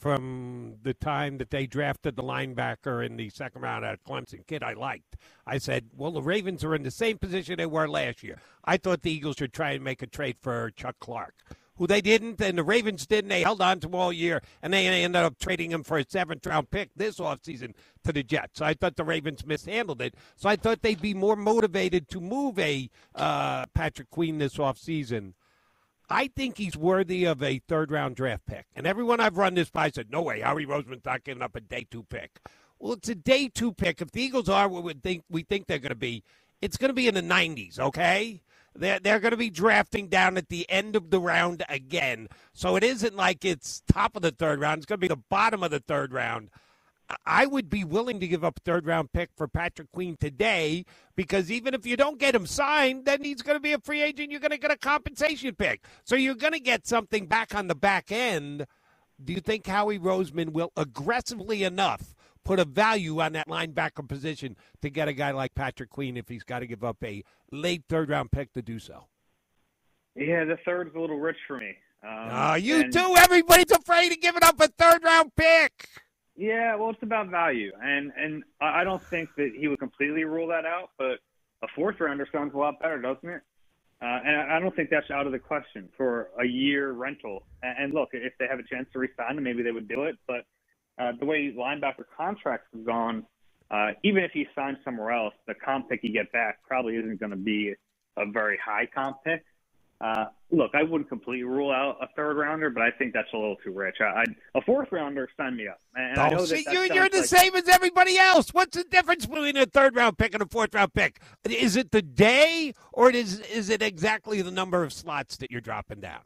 from 0.04 0.74
the 0.82 0.92
time 0.92 1.38
that 1.38 1.48
they 1.48 1.66
drafted 1.66 2.14
the 2.14 2.22
linebacker 2.22 3.02
in 3.06 3.16
the 3.16 3.30
second 3.30 3.62
round 3.62 3.86
out 3.86 3.94
of 3.94 4.04
Clemson, 4.04 4.46
kid 4.46 4.62
I 4.62 4.74
liked, 4.74 5.16
I 5.46 5.56
said, 5.56 5.86
well, 5.96 6.10
the 6.10 6.20
Ravens 6.20 6.62
are 6.62 6.74
in 6.74 6.82
the 6.82 6.90
same 6.90 7.16
position 7.16 7.56
they 7.56 7.64
were 7.64 7.88
last 7.88 8.22
year. 8.22 8.36
I 8.66 8.76
thought 8.76 9.00
the 9.00 9.10
Eagles 9.10 9.36
should 9.38 9.54
try 9.54 9.70
and 9.70 9.82
make 9.82 10.02
a 10.02 10.06
trade 10.06 10.36
for 10.42 10.70
Chuck 10.76 10.96
Clark. 11.00 11.32
Who 11.76 11.86
they 11.86 12.02
didn't, 12.02 12.38
and 12.42 12.58
the 12.58 12.62
Ravens 12.62 13.06
didn't. 13.06 13.30
They 13.30 13.44
held 13.44 13.62
on 13.62 13.80
to 13.80 13.86
him 13.88 13.94
all 13.94 14.12
year, 14.12 14.42
and 14.60 14.74
they 14.74 14.86
ended 14.86 15.22
up 15.22 15.38
trading 15.38 15.70
him 15.70 15.82
for 15.82 15.96
a 15.96 16.04
seventh 16.06 16.46
round 16.46 16.70
pick 16.70 16.90
this 16.94 17.18
offseason 17.18 17.72
to 18.04 18.12
the 18.12 18.22
Jets. 18.22 18.58
So 18.58 18.66
I 18.66 18.74
thought 18.74 18.96
the 18.96 19.04
Ravens 19.04 19.46
mishandled 19.46 20.02
it. 20.02 20.16
So 20.36 20.50
I 20.50 20.56
thought 20.56 20.82
they'd 20.82 21.00
be 21.00 21.14
more 21.14 21.34
motivated 21.34 22.10
to 22.10 22.20
move 22.20 22.58
a 22.58 22.90
uh, 23.14 23.64
Patrick 23.74 24.10
Queen 24.10 24.36
this 24.36 24.58
offseason 24.58 25.32
I 26.08 26.28
think 26.28 26.58
he's 26.58 26.76
worthy 26.76 27.24
of 27.24 27.42
a 27.42 27.60
third 27.60 27.90
round 27.90 28.16
draft 28.16 28.46
pick. 28.46 28.66
And 28.74 28.86
everyone 28.86 29.20
I've 29.20 29.36
run 29.36 29.54
this 29.54 29.70
by 29.70 29.90
said, 29.90 30.10
no 30.10 30.22
way, 30.22 30.40
Howie 30.40 30.66
Roseman's 30.66 31.04
not 31.04 31.24
giving 31.24 31.42
up 31.42 31.56
a 31.56 31.60
day 31.60 31.86
two 31.90 32.04
pick. 32.04 32.40
Well, 32.78 32.94
it's 32.94 33.08
a 33.08 33.14
day 33.14 33.48
two 33.48 33.72
pick. 33.72 34.00
If 34.02 34.10
the 34.10 34.22
Eagles 34.22 34.48
are 34.48 34.68
what 34.68 34.82
we 34.82 34.94
think 34.94 35.24
we 35.30 35.42
think 35.42 35.66
they're 35.66 35.78
going 35.78 35.90
to 35.90 35.94
be, 35.94 36.22
it's 36.60 36.76
going 36.76 36.90
to 36.90 36.94
be 36.94 37.08
in 37.08 37.14
the 37.14 37.22
90s, 37.22 37.78
okay? 37.78 38.42
They're, 38.74 38.98
they're 38.98 39.20
going 39.20 39.30
to 39.30 39.36
be 39.36 39.50
drafting 39.50 40.08
down 40.08 40.36
at 40.36 40.48
the 40.48 40.68
end 40.68 40.96
of 40.96 41.10
the 41.10 41.20
round 41.20 41.64
again. 41.68 42.28
So 42.52 42.76
it 42.76 42.82
isn't 42.82 43.16
like 43.16 43.44
it's 43.44 43.82
top 43.90 44.16
of 44.16 44.22
the 44.22 44.32
third 44.32 44.60
round. 44.60 44.78
It's 44.78 44.86
going 44.86 44.98
to 44.98 45.04
be 45.04 45.08
the 45.08 45.16
bottom 45.16 45.62
of 45.62 45.70
the 45.70 45.80
third 45.80 46.12
round. 46.12 46.50
I 47.26 47.46
would 47.46 47.68
be 47.68 47.84
willing 47.84 48.18
to 48.20 48.26
give 48.26 48.44
up 48.44 48.58
a 48.58 48.60
third 48.60 48.86
round 48.86 49.12
pick 49.12 49.30
for 49.36 49.46
Patrick 49.46 49.92
Queen 49.92 50.16
today 50.18 50.84
because 51.16 51.50
even 51.50 51.74
if 51.74 51.84
you 51.84 51.96
don't 51.96 52.18
get 52.18 52.34
him 52.34 52.46
signed, 52.46 53.04
then 53.04 53.22
he's 53.22 53.42
going 53.42 53.56
to 53.56 53.60
be 53.60 53.72
a 53.72 53.78
free 53.78 54.02
agent. 54.02 54.30
You're 54.30 54.40
going 54.40 54.50
to 54.52 54.58
get 54.58 54.70
a 54.70 54.78
compensation 54.78 55.54
pick. 55.54 55.84
So 56.04 56.16
you're 56.16 56.34
going 56.34 56.54
to 56.54 56.60
get 56.60 56.86
something 56.86 57.26
back 57.26 57.54
on 57.54 57.68
the 57.68 57.74
back 57.74 58.10
end. 58.10 58.66
Do 59.22 59.32
you 59.32 59.40
think 59.40 59.66
Howie 59.66 59.98
Roseman 59.98 60.52
will 60.52 60.72
aggressively 60.76 61.62
enough 61.62 62.14
put 62.44 62.58
a 62.58 62.64
value 62.64 63.20
on 63.20 63.32
that 63.32 63.48
linebacker 63.48 64.06
position 64.06 64.56
to 64.82 64.90
get 64.90 65.08
a 65.08 65.12
guy 65.12 65.30
like 65.30 65.54
Patrick 65.54 65.90
Queen 65.90 66.16
if 66.16 66.28
he's 66.28 66.42
got 66.42 66.60
to 66.60 66.66
give 66.66 66.84
up 66.84 67.02
a 67.02 67.22
late 67.50 67.84
third 67.88 68.10
round 68.10 68.32
pick 68.32 68.52
to 68.54 68.62
do 68.62 68.78
so? 68.78 69.06
Yeah, 70.14 70.44
the 70.44 70.56
third's 70.64 70.94
a 70.94 70.98
little 70.98 71.18
rich 71.18 71.36
for 71.46 71.58
me. 71.58 71.74
Um, 72.02 72.28
uh, 72.30 72.54
you 72.54 72.80
and- 72.80 72.92
do. 72.92 73.16
Everybody's 73.16 73.70
afraid 73.70 74.12
of 74.12 74.20
giving 74.20 74.42
up 74.44 74.60
a 74.60 74.68
third 74.68 75.02
round 75.02 75.34
pick. 75.36 75.88
Yeah, 76.36 76.74
well, 76.76 76.90
it's 76.90 77.02
about 77.02 77.28
value, 77.28 77.70
and 77.80 78.12
and 78.16 78.42
I 78.60 78.82
don't 78.82 79.02
think 79.02 79.28
that 79.36 79.52
he 79.56 79.68
would 79.68 79.78
completely 79.78 80.24
rule 80.24 80.48
that 80.48 80.64
out, 80.64 80.90
but 80.98 81.20
a 81.62 81.68
fourth 81.76 82.00
rounder 82.00 82.26
sounds 82.32 82.54
a 82.54 82.58
lot 82.58 82.80
better, 82.80 83.00
doesn't 83.00 83.28
it? 83.28 83.42
Uh, 84.02 84.20
and 84.24 84.52
I 84.52 84.58
don't 84.60 84.74
think 84.74 84.90
that's 84.90 85.10
out 85.10 85.26
of 85.26 85.32
the 85.32 85.38
question 85.38 85.88
for 85.96 86.28
a 86.38 86.44
year 86.44 86.92
rental. 86.92 87.44
And 87.62 87.94
look, 87.94 88.10
if 88.12 88.34
they 88.38 88.46
have 88.50 88.58
a 88.58 88.62
chance 88.62 88.86
to 88.92 88.98
resign 88.98 89.42
maybe 89.42 89.62
they 89.62 89.70
would 89.70 89.88
do 89.88 90.04
it. 90.04 90.16
But 90.26 90.44
uh, 90.98 91.12
the 91.18 91.24
way 91.24 91.54
linebacker 91.56 92.04
contracts 92.16 92.66
have 92.74 92.84
gone, 92.84 93.24
uh, 93.70 93.92
even 94.02 94.22
if 94.22 94.32
he 94.32 94.46
signs 94.54 94.76
somewhere 94.84 95.12
else, 95.12 95.34
the 95.46 95.54
comp 95.54 95.88
pick 95.88 96.00
you 96.02 96.12
get 96.12 96.30
back 96.32 96.58
probably 96.66 96.96
isn't 96.96 97.18
going 97.18 97.30
to 97.30 97.36
be 97.36 97.74
a 98.16 98.26
very 98.26 98.58
high 98.62 98.86
comp 98.92 99.24
pick. 99.24 99.44
Uh, 100.04 100.26
look, 100.50 100.72
I 100.74 100.82
wouldn't 100.82 101.08
completely 101.08 101.44
rule 101.44 101.72
out 101.72 101.96
a 102.02 102.08
third 102.14 102.36
rounder, 102.36 102.68
but 102.68 102.82
I 102.82 102.90
think 102.90 103.14
that's 103.14 103.32
a 103.32 103.38
little 103.38 103.56
too 103.64 103.72
rich. 103.72 103.96
I, 104.02 104.20
I'd, 104.20 104.36
a 104.54 104.60
fourth 104.60 104.92
rounder, 104.92 105.30
sign 105.34 105.56
me 105.56 105.66
up. 105.66 105.80
And 105.94 106.18
oh, 106.18 106.22
I 106.22 106.28
know 106.28 106.44
see, 106.44 106.62
that 106.62 106.74
you're, 106.74 106.84
you're 106.84 107.08
the 107.08 107.18
like, 107.18 107.26
same 107.26 107.56
as 107.56 107.66
everybody 107.68 108.18
else. 108.18 108.50
What's 108.50 108.76
the 108.76 108.84
difference 108.84 109.24
between 109.24 109.56
a 109.56 109.64
third 109.64 109.96
round 109.96 110.18
pick 110.18 110.34
and 110.34 110.42
a 110.42 110.46
fourth 110.46 110.74
round 110.74 110.92
pick? 110.92 111.20
Is 111.48 111.76
it 111.76 111.90
the 111.90 112.02
day, 112.02 112.74
or 112.92 113.10
is 113.12 113.40
is 113.40 113.70
it 113.70 113.80
exactly 113.80 114.42
the 114.42 114.50
number 114.50 114.82
of 114.82 114.92
slots 114.92 115.38
that 115.38 115.50
you're 115.50 115.62
dropping 115.62 116.00
down? 116.00 116.20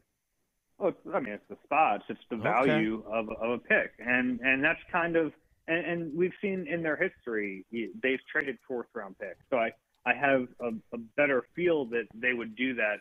Oh, 0.81 0.93
I 1.13 1.21
mean, 1.21 1.33
it's 1.33 1.47
the 1.49 1.57
spots. 1.63 2.03
It's 2.09 2.19
the 2.29 2.35
value 2.35 3.01
okay. 3.07 3.17
of, 3.17 3.29
of 3.29 3.51
a 3.51 3.57
pick, 3.59 3.93
and 3.99 4.41
and 4.41 4.61
that's 4.61 4.81
kind 4.91 5.15
of 5.15 5.31
and, 5.69 5.85
and 5.85 6.17
we've 6.17 6.33
seen 6.41 6.67
in 6.67 6.83
their 6.83 6.97
history 6.97 7.65
they've 7.71 8.19
traded 8.29 8.57
fourth 8.67 8.87
round 8.93 9.17
picks. 9.19 9.39
So 9.49 9.57
I 9.57 9.71
I 10.05 10.13
have 10.15 10.49
a, 10.59 10.71
a 10.93 10.97
better 11.15 11.45
feel 11.55 11.85
that 11.85 12.07
they 12.13 12.33
would 12.33 12.57
do 12.57 12.73
that 12.73 12.97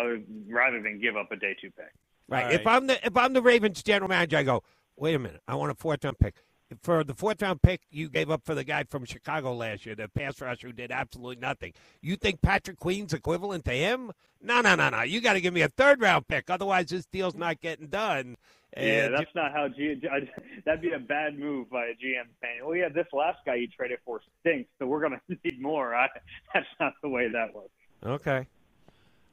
Uh, 0.00 0.18
rather 0.46 0.80
than 0.80 1.00
give 1.00 1.16
up 1.16 1.32
a 1.32 1.36
day 1.36 1.56
two 1.60 1.70
pick. 1.70 1.86
Right. 2.28 2.44
right. 2.44 2.54
If 2.54 2.66
I'm 2.66 2.86
the 2.86 3.04
if 3.04 3.16
I'm 3.16 3.32
the 3.32 3.42
Ravens 3.42 3.82
general 3.82 4.08
manager, 4.08 4.36
I 4.36 4.42
go, 4.42 4.62
wait 4.96 5.14
a 5.14 5.18
minute, 5.18 5.40
I 5.48 5.54
want 5.54 5.72
a 5.72 5.74
fourth 5.74 6.04
round 6.04 6.18
pick. 6.18 6.34
For 6.82 7.02
the 7.02 7.14
fourth 7.14 7.40
round 7.40 7.62
pick 7.62 7.80
you 7.90 8.10
gave 8.10 8.30
up 8.30 8.44
for 8.44 8.54
the 8.54 8.62
guy 8.62 8.84
from 8.84 9.06
Chicago 9.06 9.54
last 9.54 9.86
year, 9.86 9.94
the 9.94 10.06
pass 10.06 10.40
rusher 10.40 10.66
who 10.66 10.72
did 10.74 10.92
absolutely 10.92 11.40
nothing. 11.40 11.72
You 12.02 12.16
think 12.16 12.42
Patrick 12.42 12.78
Queen's 12.78 13.14
equivalent 13.14 13.64
to 13.64 13.72
him? 13.72 14.12
No, 14.42 14.60
no, 14.60 14.74
no, 14.74 14.90
no. 14.90 15.02
You 15.02 15.22
got 15.22 15.32
to 15.32 15.40
give 15.40 15.54
me 15.54 15.62
a 15.62 15.68
third 15.68 16.02
round 16.02 16.28
pick, 16.28 16.50
otherwise 16.50 16.86
this 16.86 17.06
deal's 17.06 17.34
not 17.34 17.60
getting 17.60 17.86
done. 17.86 18.36
And 18.74 18.86
yeah, 18.86 19.08
that's 19.08 19.34
not 19.34 19.52
how 19.52 19.68
G. 19.68 20.00
That'd 20.66 20.82
be 20.82 20.92
a 20.92 20.98
bad 20.98 21.38
move 21.38 21.70
by 21.70 21.86
a 21.86 21.92
GM 21.92 22.28
saying, 22.42 22.60
"Well, 22.62 22.76
yeah, 22.76 22.90
this 22.90 23.06
last 23.14 23.38
guy 23.46 23.54
you 23.54 23.68
traded 23.68 23.98
for 24.04 24.20
stinks, 24.40 24.68
so 24.78 24.86
we're 24.86 25.00
going 25.00 25.18
to 25.30 25.38
need 25.42 25.60
more." 25.60 25.94
I, 25.94 26.08
that's 26.54 26.66
not 26.78 26.92
the 27.02 27.08
way 27.08 27.28
that 27.28 27.54
works. 27.54 27.70
Okay. 28.04 28.46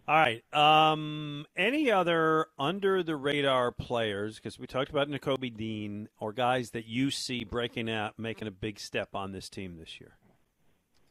All 0.07 0.15
right. 0.15 0.43
Um, 0.53 1.45
any 1.57 1.89
other 1.89 2.47
under 2.59 3.01
the 3.01 3.15
radar 3.15 3.71
players? 3.71 4.35
Because 4.35 4.59
we 4.59 4.67
talked 4.67 4.91
about 4.91 5.09
Nakobe 5.09 5.55
Dean 5.57 6.09
or 6.19 6.31
guys 6.31 6.71
that 6.71 6.85
you 6.85 7.09
see 7.09 7.43
breaking 7.43 7.89
out, 7.89 8.19
making 8.19 8.47
a 8.47 8.51
big 8.51 8.79
step 8.79 9.09
on 9.15 9.31
this 9.31 9.49
team 9.49 9.77
this 9.77 9.99
year. 9.99 10.17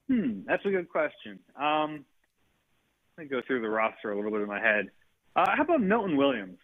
Hmm, 0.08 0.40
that's 0.46 0.64
a 0.64 0.70
good 0.70 0.88
question. 0.88 1.40
Um, 1.60 2.04
let 3.16 3.24
me 3.24 3.30
go 3.30 3.40
through 3.44 3.62
the 3.62 3.68
roster 3.68 4.12
a 4.12 4.16
little 4.16 4.30
bit 4.30 4.42
in 4.42 4.48
my 4.48 4.60
head. 4.60 4.90
Uh, 5.34 5.50
how 5.56 5.62
about 5.62 5.80
Milton 5.80 6.16
Williams, 6.16 6.58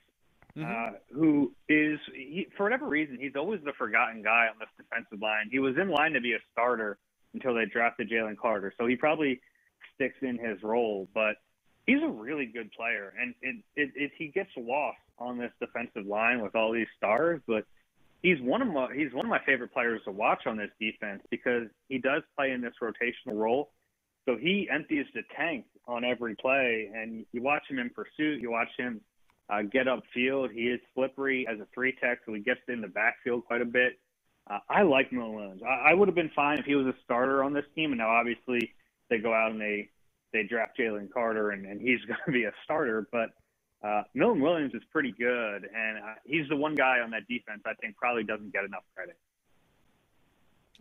mm-hmm. 0.56 0.70
uh, 0.70 0.98
who 1.12 1.52
is, 1.68 1.98
he, 2.14 2.46
for 2.56 2.64
whatever 2.64 2.86
reason, 2.86 3.18
he's 3.20 3.34
always 3.34 3.60
the 3.64 3.72
forgotten 3.76 4.22
guy 4.22 4.46
on 4.46 4.54
this 4.60 4.68
defensive 4.76 5.20
line. 5.20 5.48
He 5.50 5.58
was 5.58 5.76
in 5.76 5.88
line 5.88 6.12
to 6.12 6.20
be 6.20 6.34
a 6.34 6.38
starter 6.52 6.98
until 7.34 7.54
they 7.54 7.64
drafted 7.64 8.08
Jalen 8.08 8.36
Carter, 8.36 8.72
so 8.78 8.86
he 8.86 8.94
probably 8.94 9.40
sticks 9.94 10.18
in 10.22 10.38
his 10.38 10.62
role, 10.62 11.08
but 11.12 11.36
he's 11.90 12.02
a 12.02 12.08
really 12.08 12.46
good 12.46 12.70
player, 12.72 13.12
and 13.20 13.34
it, 13.42 13.56
it, 13.74 13.90
it, 13.96 14.10
he 14.16 14.28
gets 14.28 14.50
lost 14.56 14.98
on 15.18 15.38
this 15.38 15.50
defensive 15.58 16.06
line 16.06 16.40
with 16.40 16.54
all 16.54 16.72
these 16.72 16.86
stars, 16.96 17.40
but 17.46 17.64
he's 18.22 18.40
one 18.40 18.62
of 18.62 18.68
my 18.68 18.88
he's 18.94 19.12
one 19.12 19.24
of 19.24 19.30
my 19.30 19.40
favorite 19.44 19.72
players 19.72 20.00
to 20.04 20.12
watch 20.12 20.46
on 20.46 20.56
this 20.56 20.70
defense 20.80 21.22
because 21.30 21.64
he 21.88 21.98
does 21.98 22.22
play 22.36 22.52
in 22.52 22.60
this 22.60 22.74
rotational 22.80 23.36
role. 23.36 23.70
So 24.28 24.36
he 24.36 24.68
empties 24.70 25.06
the 25.14 25.22
tank 25.36 25.64
on 25.88 26.04
every 26.04 26.36
play, 26.36 26.90
and 26.94 27.26
you 27.32 27.42
watch 27.42 27.62
him 27.68 27.78
in 27.78 27.90
pursuit. 27.90 28.40
You 28.40 28.52
watch 28.52 28.68
him 28.78 29.00
uh, 29.48 29.62
get 29.62 29.86
upfield. 29.86 30.52
He 30.52 30.68
is 30.68 30.80
slippery 30.94 31.46
as 31.50 31.58
a 31.58 31.66
three 31.74 31.96
tech, 32.00 32.20
so 32.24 32.34
he 32.34 32.40
gets 32.40 32.60
in 32.68 32.80
the 32.80 32.88
backfield 32.88 33.46
quite 33.46 33.62
a 33.62 33.66
bit. 33.66 33.98
Uh, 34.48 34.58
I 34.68 34.82
like 34.82 35.10
Williams. 35.10 35.62
I, 35.66 35.90
I 35.90 35.94
would 35.94 36.06
have 36.06 36.14
been 36.14 36.30
fine 36.36 36.58
if 36.58 36.66
he 36.66 36.76
was 36.76 36.86
a 36.86 36.94
starter 37.04 37.42
on 37.42 37.52
this 37.52 37.64
team, 37.74 37.90
and 37.90 37.98
now 37.98 38.10
obviously 38.10 38.72
they 39.08 39.18
go 39.18 39.34
out 39.34 39.50
and 39.50 39.60
they 39.60 39.88
they 40.32 40.42
draft 40.44 40.78
Jalen 40.78 41.10
Carter 41.12 41.50
and, 41.50 41.66
and 41.66 41.80
he's 41.80 42.00
going 42.06 42.20
to 42.26 42.32
be 42.32 42.44
a 42.44 42.52
starter. 42.64 43.06
But 43.10 43.30
uh, 43.82 44.02
Milton 44.14 44.42
Williams 44.42 44.74
is 44.74 44.82
pretty 44.92 45.12
good, 45.12 45.68
and 45.74 45.98
uh, 45.98 46.14
he's 46.24 46.48
the 46.48 46.56
one 46.56 46.74
guy 46.74 47.00
on 47.00 47.10
that 47.10 47.26
defense 47.28 47.62
I 47.66 47.74
think 47.74 47.96
probably 47.96 48.24
doesn't 48.24 48.52
get 48.52 48.64
enough 48.64 48.84
credit. 48.94 49.16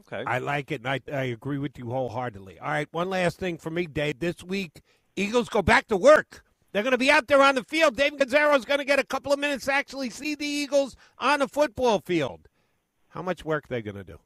Okay. 0.01 0.23
I 0.25 0.39
like 0.39 0.71
it, 0.71 0.81
and 0.81 0.87
I, 0.87 1.01
I 1.11 1.23
agree 1.25 1.57
with 1.57 1.77
you 1.77 1.89
wholeheartedly. 1.89 2.59
All 2.59 2.69
right, 2.69 2.87
one 2.91 3.09
last 3.09 3.37
thing 3.37 3.57
for 3.57 3.69
me, 3.69 3.85
Dave. 3.85 4.19
This 4.19 4.43
week, 4.43 4.81
Eagles 5.15 5.49
go 5.49 5.61
back 5.61 5.87
to 5.87 5.97
work. 5.97 6.43
They're 6.71 6.83
going 6.83 6.91
to 6.91 6.97
be 6.97 7.11
out 7.11 7.27
there 7.27 7.41
on 7.41 7.55
the 7.55 7.63
field. 7.63 7.95
Dave 7.95 8.13
Zangaro 8.13 8.55
is 8.55 8.63
going 8.63 8.79
to 8.79 8.85
get 8.85 8.99
a 8.99 9.03
couple 9.03 9.33
of 9.33 9.39
minutes 9.39 9.65
to 9.65 9.73
actually 9.73 10.09
see 10.09 10.35
the 10.35 10.45
Eagles 10.45 10.95
on 11.17 11.39
the 11.39 11.47
football 11.47 11.99
field. 11.99 12.47
How 13.09 13.21
much 13.21 13.43
work 13.43 13.67
they 13.67 13.81
going 13.81 13.95
to 13.95 14.03
do? 14.03 14.19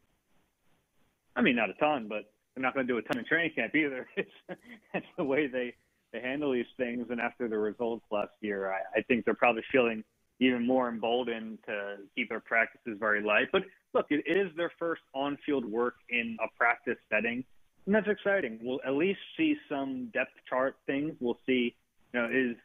I 1.35 1.41
mean, 1.41 1.55
not 1.55 1.69
a 1.69 1.73
ton, 1.73 2.07
but 2.07 2.32
they're 2.55 2.61
not 2.61 2.73
going 2.73 2.87
to 2.87 2.93
do 2.93 2.97
a 2.97 3.01
ton 3.01 3.19
in 3.19 3.25
training 3.25 3.51
camp 3.55 3.75
either. 3.75 4.07
It's, 4.17 4.59
that's 4.93 5.05
the 5.17 5.23
way 5.23 5.47
they 5.47 5.73
they 6.11 6.21
handle 6.21 6.53
these 6.53 6.65
things. 6.77 7.07
And 7.09 7.19
after 7.19 7.47
the 7.47 7.57
results 7.57 8.05
last 8.11 8.31
year, 8.41 8.71
I, 8.71 8.99
I 8.99 9.01
think 9.01 9.25
they're 9.25 9.33
probably 9.33 9.63
feeling 9.71 10.03
even 10.39 10.65
more 10.65 10.87
emboldened 10.87 11.59
to 11.65 11.95
keep 12.15 12.29
their 12.29 12.39
practices 12.39 12.97
very 12.99 13.23
light. 13.23 13.47
But 13.51 13.63
look, 13.93 14.07
it 14.09 14.23
is 14.27 14.55
their 14.55 14.71
first 14.77 15.01
on-field 15.13 15.65
work 15.65 15.95
in 16.09 16.37
a 16.43 16.47
practice 16.57 16.97
setting, 17.11 17.43
and 17.85 17.95
that's 17.95 18.07
exciting. 18.07 18.59
We'll 18.61 18.79
at 18.85 18.93
least 18.93 19.19
see 19.37 19.55
some 19.69 20.09
depth 20.13 20.33
chart 20.47 20.75
things. 20.85 21.13
We'll 21.19 21.39
see, 21.45 21.75
you 22.13 22.19
know, 22.19 22.29
is 22.31 22.55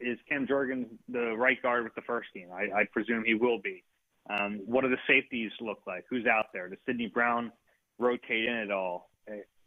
is 0.00 0.18
Cam 0.28 0.46
Jurgens 0.46 0.86
the 1.08 1.36
right 1.36 1.60
guard 1.62 1.84
with 1.84 1.94
the 1.94 2.02
first 2.02 2.28
team? 2.32 2.48
I, 2.52 2.80
I 2.80 2.84
presume 2.92 3.22
he 3.24 3.34
will 3.34 3.60
be. 3.60 3.84
Um, 4.30 4.60
what 4.64 4.82
do 4.82 4.88
the 4.88 4.96
safeties 5.06 5.50
look 5.60 5.80
like? 5.86 6.04
Who's 6.08 6.26
out 6.26 6.46
there? 6.52 6.68
Does 6.68 6.78
Sydney 6.86 7.08
Brown 7.08 7.52
rotate 7.98 8.46
in 8.46 8.54
at 8.54 8.70
all 8.70 9.09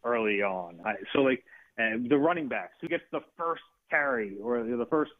early 0.03 0.41
on? 0.41 0.80
I, 0.86 0.95
so 1.14 1.20
like 1.20 1.43
and 1.78 2.09
the 2.09 2.18
running 2.18 2.47
backs, 2.47 2.74
who 2.82 2.88
gets 2.88 3.03
the 3.11 3.22
first 3.38 3.64
carry 3.89 4.38
or 4.41 4.64
the 4.64 4.86
first 4.89 5.11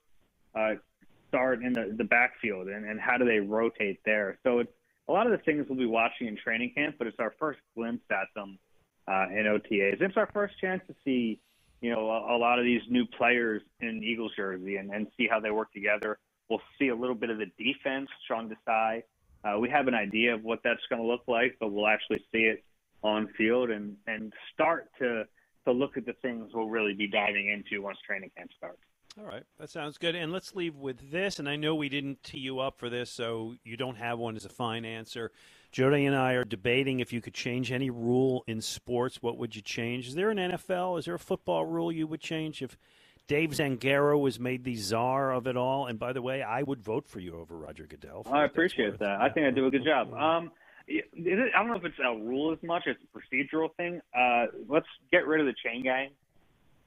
uh, 0.56 0.74
start 1.30 1.64
in 1.64 1.74
the, 1.74 1.94
the 1.98 2.04
backfield, 2.04 2.68
and, 2.68 2.86
and 2.86 3.00
how 3.00 3.18
do 3.18 3.26
they 3.26 3.39
rotate 3.39 4.00
there? 4.06 4.38
So 4.44 4.60
it's 4.60 4.72
a 5.08 5.12
lot 5.12 5.26
of 5.26 5.32
the 5.32 5.39
things 5.39 5.66
we'll 5.68 5.80
be 5.80 5.86
watching 5.86 6.28
in 6.28 6.38
training 6.38 6.74
camp, 6.76 6.96
but 6.98 7.08
it's 7.08 7.20
our 7.20 7.34
first 7.39 7.60
glimpse 7.76 8.06
at 8.12 8.28
them 8.36 8.60
uh, 9.08 9.28
in 9.32 9.46
OTAs. 9.46 10.02
It's 10.02 10.18
our 10.18 10.30
first 10.32 10.60
chance 10.60 10.82
to 10.88 10.96
see, 11.04 11.39
you 11.82 11.91
know, 11.91 12.10
a, 12.10 12.36
a 12.36 12.38
lot 12.38 12.60
of 12.60 12.66
these 12.66 12.82
new 12.88 13.06
players 13.06 13.64
in 13.82 14.04
Eagles 14.04 14.32
jersey 14.36 14.76
and, 14.76 14.91
and 14.91 15.08
see 15.18 15.28
how 15.28 15.39
they 15.39 15.52
work 15.52 15.74
together. 15.74 16.20
We'll 16.50 16.62
see 16.78 16.89
a 16.89 16.96
little 16.96 17.16
bit 17.16 17.32
of 17.32 17.39
the 17.39 17.48
defense, 17.58 18.10
Sean 18.28 18.50
Desai. 18.50 19.04
Uh, 19.44 19.60
we 19.60 19.70
have 19.70 19.88
an 19.88 19.96
idea 19.96 20.36
of 20.36 20.44
what 20.44 20.60
that's 20.64 20.80
going 20.89 21.02
to 21.02 21.08
look 21.08 21.24
like, 21.28 21.58
but 21.60 21.72
we'll 21.72 21.88
actually 21.88 22.24
see 22.32 22.44
it 22.44 22.64
on 23.04 23.28
field 23.38 23.70
and, 23.70 23.95
and 24.08 24.34
start 24.54 24.89
to– 24.99 25.26
to 25.66 25.72
look 25.72 25.97
at 25.97 26.06
the 26.06 26.14
things 26.22 26.51
we'll 26.54 26.70
really 26.70 26.93
be 26.93 27.08
diving 27.08 27.49
into 27.49 27.82
once 27.82 27.97
training 28.06 28.32
camp 28.36 28.51
starts. 28.58 28.82
All 29.20 29.26
right, 29.26 29.43
that 29.60 29.70
sounds 29.70 29.97
good. 29.99 30.16
And 30.16 30.32
let's 30.32 30.56
leave 30.56 30.76
with 30.76 31.12
this. 31.12 31.38
And 31.38 31.47
I 31.47 31.56
know 31.56 31.76
we 31.76 31.88
didn't 31.88 32.24
tee 32.24 32.39
you 32.39 32.60
up 32.60 32.80
for 32.80 32.89
this, 32.89 33.12
so 33.12 33.54
you 33.64 33.78
don't 33.78 33.97
have 33.97 34.18
one 34.18 34.36
as 34.36 34.45
a 34.45 34.49
fine 34.49 34.86
answer. 34.86 35.32
Jody 35.72 36.06
and 36.06 36.16
I 36.16 36.34
are 36.34 36.43
debating 36.43 36.99
if 36.99 37.14
you 37.14 37.22
could 37.22 37.34
change 37.34 37.72
any 37.72 37.89
rule 37.91 38.43
in 38.47 38.60
sports. 38.60 39.22
What 39.22 39.38
would 39.38 39.56
you 39.56 39.62
change? 39.62 40.08
Is 40.08 40.16
there 40.16 40.32
an 40.32 40.38
NFL? 40.38 40.99
Is 40.99 41.06
there 41.06 41.14
a 41.14 41.20
football 41.20 41.66
rule 41.66 41.91
you 41.91 42.08
would 42.08 42.22
change 42.22 42.64
if 42.64 42.76
Dave 43.28 43.51
Zangaro 43.51 44.20
was 44.20 44.39
made 44.39 44.64
the 44.64 44.76
czar 44.76 45.32
of 45.32 45.45
it 45.45 45.58
all? 45.58 45.86
And 45.86 45.99
by 45.99 46.12
the 46.12 46.22
way, 46.22 46.41
I 46.41 46.64
would 46.64 46.82
vote 46.82 47.08
for 47.08 47.20
you 47.20 47.39
over 47.39 47.56
Roger 47.56 47.86
Goodell. 47.86 48.26
I 48.32 48.45
appreciate 48.45 48.97
that. 48.97 49.22
I 49.22 49.30
think 49.30 49.45
I 49.45 49.51
do 49.51 49.68
a 49.68 49.72
good 49.72 49.86
job. 49.86 50.12
Um, 50.14 50.51
I 50.90 51.02
don't 51.54 51.68
know 51.68 51.76
if 51.76 51.86
it's 51.86 52.00
a 52.00 52.16
rule 52.16 52.52
as 52.52 52.60
much 52.62 52.84
as 52.88 52.96
a 52.96 53.18
procedural 53.18 53.74
thing. 53.76 54.02
Uh, 54.18 54.48
let's 54.68 54.88
get 55.12 55.26
rid 55.28 55.40
of 55.40 55.48
the 55.48 55.54
chain 55.64 55.84
gang. 55.84 56.10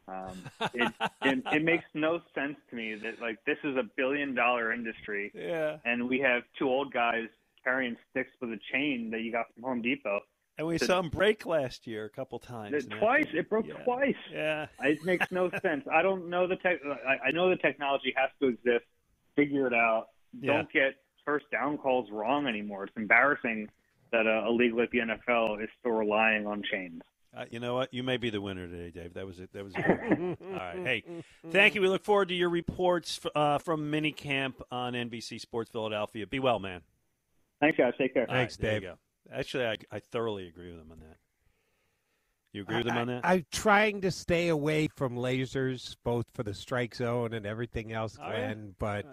Um, 0.08 0.42
it, 0.74 0.92
it, 1.22 1.42
it 1.52 1.64
makes 1.64 1.84
no 1.92 2.20
sense 2.34 2.56
to 2.70 2.76
me 2.76 2.94
that 2.94 3.20
like 3.20 3.38
this 3.44 3.58
is 3.64 3.76
a 3.76 3.82
billion 3.96 4.34
dollar 4.34 4.72
industry, 4.72 5.32
yeah, 5.34 5.78
and 5.84 6.08
we 6.08 6.20
have 6.20 6.42
two 6.58 6.68
old 6.68 6.92
guys 6.92 7.26
carrying 7.64 7.96
sticks 8.10 8.30
with 8.40 8.50
a 8.50 8.58
chain 8.72 9.10
that 9.10 9.22
you 9.22 9.32
got 9.32 9.46
from 9.54 9.64
Home 9.64 9.82
Depot. 9.82 10.20
And 10.58 10.66
we 10.66 10.78
saw 10.78 11.00
him 11.00 11.10
break 11.10 11.44
last 11.44 11.86
year 11.86 12.04
a 12.04 12.08
couple 12.08 12.38
times. 12.38 12.86
Twice, 12.86 13.26
it 13.34 13.50
broke 13.50 13.66
yeah. 13.66 13.82
twice. 13.84 14.14
Yeah, 14.32 14.66
it 14.84 15.04
makes 15.04 15.30
no 15.32 15.50
sense. 15.62 15.84
I 15.92 16.02
don't 16.02 16.30
know 16.30 16.46
the 16.46 16.56
tech. 16.56 16.78
I, 16.86 17.28
I 17.28 17.30
know 17.32 17.50
the 17.50 17.56
technology 17.56 18.14
has 18.16 18.30
to 18.40 18.48
exist. 18.48 18.86
Figure 19.34 19.66
it 19.66 19.74
out. 19.74 20.08
Yeah. 20.40 20.52
Don't 20.52 20.72
get 20.72 20.94
first 21.24 21.50
down 21.50 21.76
calls 21.78 22.10
wrong 22.10 22.46
anymore. 22.46 22.84
It's 22.84 22.96
embarrassing 22.96 23.68
that 24.12 24.26
a, 24.26 24.48
a 24.48 24.50
league 24.50 24.74
like 24.74 24.90
the 24.90 24.98
NFL 24.98 25.62
is 25.62 25.68
still 25.80 25.92
relying 25.92 26.46
on 26.46 26.62
chains. 26.70 27.02
Uh, 27.36 27.44
you 27.50 27.60
know 27.60 27.74
what? 27.74 27.92
You 27.92 28.02
may 28.02 28.16
be 28.16 28.30
the 28.30 28.40
winner 28.40 28.66
today, 28.66 28.90
Dave. 28.90 29.12
That 29.14 29.26
was 29.26 29.38
it. 29.38 29.52
That 29.52 29.62
was 29.62 29.74
a 29.74 29.82
good 29.82 30.36
All 30.52 30.56
right. 30.58 30.78
Hey, 30.82 31.04
thank 31.50 31.74
you. 31.74 31.82
We 31.82 31.88
look 31.88 32.02
forward 32.02 32.28
to 32.28 32.34
your 32.34 32.48
reports 32.48 33.20
uh, 33.34 33.58
from 33.58 33.92
minicamp 33.92 34.54
on 34.70 34.94
NBC 34.94 35.38
Sports 35.40 35.70
Philadelphia. 35.70 36.26
Be 36.26 36.38
well, 36.38 36.58
man. 36.58 36.80
Thanks, 37.60 37.76
guys. 37.76 37.92
Take 37.98 38.14
care. 38.14 38.26
Thanks, 38.26 38.58
right, 38.62 38.80
Dave. 38.80 38.90
Actually, 39.30 39.66
I, 39.66 39.76
I 39.90 39.98
thoroughly 39.98 40.48
agree 40.48 40.70
with 40.70 40.80
him 40.80 40.92
on 40.92 41.00
that. 41.00 41.16
You 42.52 42.62
agree 42.62 42.78
with 42.78 42.86
him 42.86 42.96
on 42.96 43.06
that? 43.08 43.20
I, 43.24 43.34
am 43.34 43.46
trying 43.52 44.00
to 44.00 44.10
stay 44.10 44.48
away 44.48 44.88
from 44.88 45.16
lasers, 45.16 45.94
both 46.04 46.26
for 46.32 46.42
the 46.42 46.54
strike 46.54 46.94
zone 46.94 47.34
and 47.34 47.44
everything 47.44 47.92
else, 47.92 48.16
Oh, 48.18 48.26
Glen. 48.26 48.58
yeah? 48.68 48.72
But 48.78 49.06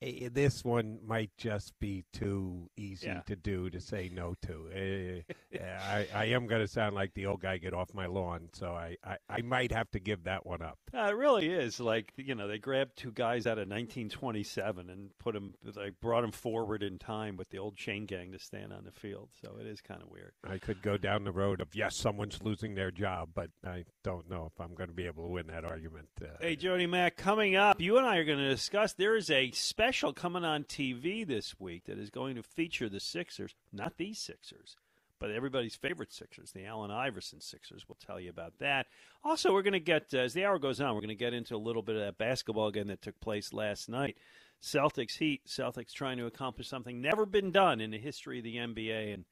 this 0.00 0.64
one 0.64 0.98
might 1.04 1.30
just 1.36 1.78
be 1.80 2.04
too 2.12 2.70
easy 2.76 3.08
Yeah. 3.08 3.22
to 3.26 3.34
do 3.36 3.68
to 3.70 3.80
say 3.80 4.10
no 4.12 4.34
to. 4.42 4.70
Eh, 4.72 5.34
eh, 5.58 5.58
I, 5.60 6.06
I 6.14 6.24
am 6.26 6.46
going 6.46 6.60
to 6.60 6.68
sound 6.68 6.94
like 6.94 7.14
the 7.14 7.26
old 7.26 7.40
guy 7.40 7.58
get 7.58 7.74
off 7.74 7.92
my 7.92 8.06
lawn, 8.06 8.48
so 8.52 8.68
I, 8.72 8.96
I, 9.04 9.16
I 9.28 9.42
might 9.42 9.72
have 9.72 9.90
to 9.92 9.98
give 10.00 10.24
that 10.24 10.46
one 10.46 10.62
up. 10.62 10.78
Uh, 10.94 11.08
it 11.08 11.16
really 11.16 11.48
is 11.48 11.80
like 11.80 12.12
you 12.16 12.34
know 12.34 12.46
they 12.46 12.58
grabbed 12.58 12.96
two 12.96 13.10
guys 13.12 13.46
out 13.46 13.58
of 13.58 13.68
1927 13.68 14.88
and 14.88 15.10
put 15.18 15.34
them 15.34 15.54
like 15.74 15.94
brought 16.00 16.22
them 16.22 16.32
forward 16.32 16.82
in 16.82 16.98
time 16.98 17.36
with 17.36 17.50
the 17.50 17.58
old 17.58 17.76
chain 17.76 18.06
gang 18.06 18.30
to 18.32 18.38
stand 18.38 18.72
on 18.72 18.84
the 18.84 18.92
field. 18.92 19.28
So 19.42 19.56
it 19.60 19.66
is 19.66 19.80
kind 19.80 20.02
of 20.02 20.08
weird. 20.10 20.32
I 20.48 20.58
could 20.58 20.80
go 20.82 20.96
down 20.96 21.24
the 21.24 21.32
road 21.32 21.60
of 21.60 21.74
yes, 21.74 21.96
someone's 21.96 22.42
losing 22.42 22.74
their 22.74 22.90
job, 22.90 23.30
but 23.34 23.50
I 23.66 23.84
don't 24.04 24.30
know 24.30 24.50
if 24.54 24.60
I'm 24.60 24.74
going 24.74 24.88
to 24.90 24.94
be 24.94 25.06
able 25.06 25.24
to 25.24 25.30
win 25.30 25.48
that 25.48 25.64
argument. 25.64 26.08
Uh, 26.22 26.26
Hey 26.40 26.54
Jody 26.56 26.86
Mac, 26.86 27.16
coming 27.16 27.56
up, 27.56 27.80
you 27.80 27.98
and 27.98 28.06
I 28.06 28.18
are 28.18 28.24
going 28.24 28.38
to 28.38 28.48
discuss. 28.48 28.92
There 28.92 29.16
is 29.16 29.30
a 29.30 29.50
special 29.50 29.87
coming 30.12 30.44
on 30.44 30.64
TV 30.64 31.26
this 31.26 31.58
week 31.58 31.84
that 31.84 31.98
is 31.98 32.10
going 32.10 32.36
to 32.36 32.42
feature 32.42 32.88
the 32.88 33.00
Sixers, 33.00 33.54
not 33.72 33.96
these 33.96 34.18
Sixers. 34.18 34.76
But 35.18 35.30
everybody's 35.30 35.74
favorite 35.74 36.12
Sixers, 36.12 36.52
the 36.52 36.66
Allen 36.66 36.90
Iverson 36.90 37.40
Sixers. 37.40 37.86
We'll 37.88 37.96
tell 38.04 38.20
you 38.20 38.30
about 38.30 38.58
that. 38.58 38.86
Also, 39.24 39.52
we're 39.52 39.62
going 39.62 39.72
to 39.72 39.80
get, 39.80 40.14
uh, 40.14 40.18
as 40.18 40.34
the 40.34 40.44
hour 40.44 40.58
goes 40.58 40.80
on, 40.80 40.94
we're 40.94 41.00
going 41.00 41.08
to 41.08 41.14
get 41.14 41.34
into 41.34 41.56
a 41.56 41.58
little 41.58 41.82
bit 41.82 41.96
of 41.96 42.02
that 42.02 42.18
basketball 42.18 42.70
game 42.70 42.86
that 42.88 43.02
took 43.02 43.18
place 43.18 43.52
last 43.52 43.88
night. 43.88 44.16
Celtics 44.62 45.16
Heat. 45.18 45.46
Celtics 45.46 45.92
trying 45.92 46.18
to 46.18 46.26
accomplish 46.26 46.68
something 46.68 47.00
never 47.00 47.26
been 47.26 47.50
done 47.50 47.80
in 47.80 47.90
the 47.90 47.98
history 47.98 48.38
of 48.38 48.44
the 48.44 48.56
NBA. 48.56 49.14
And 49.14 49.24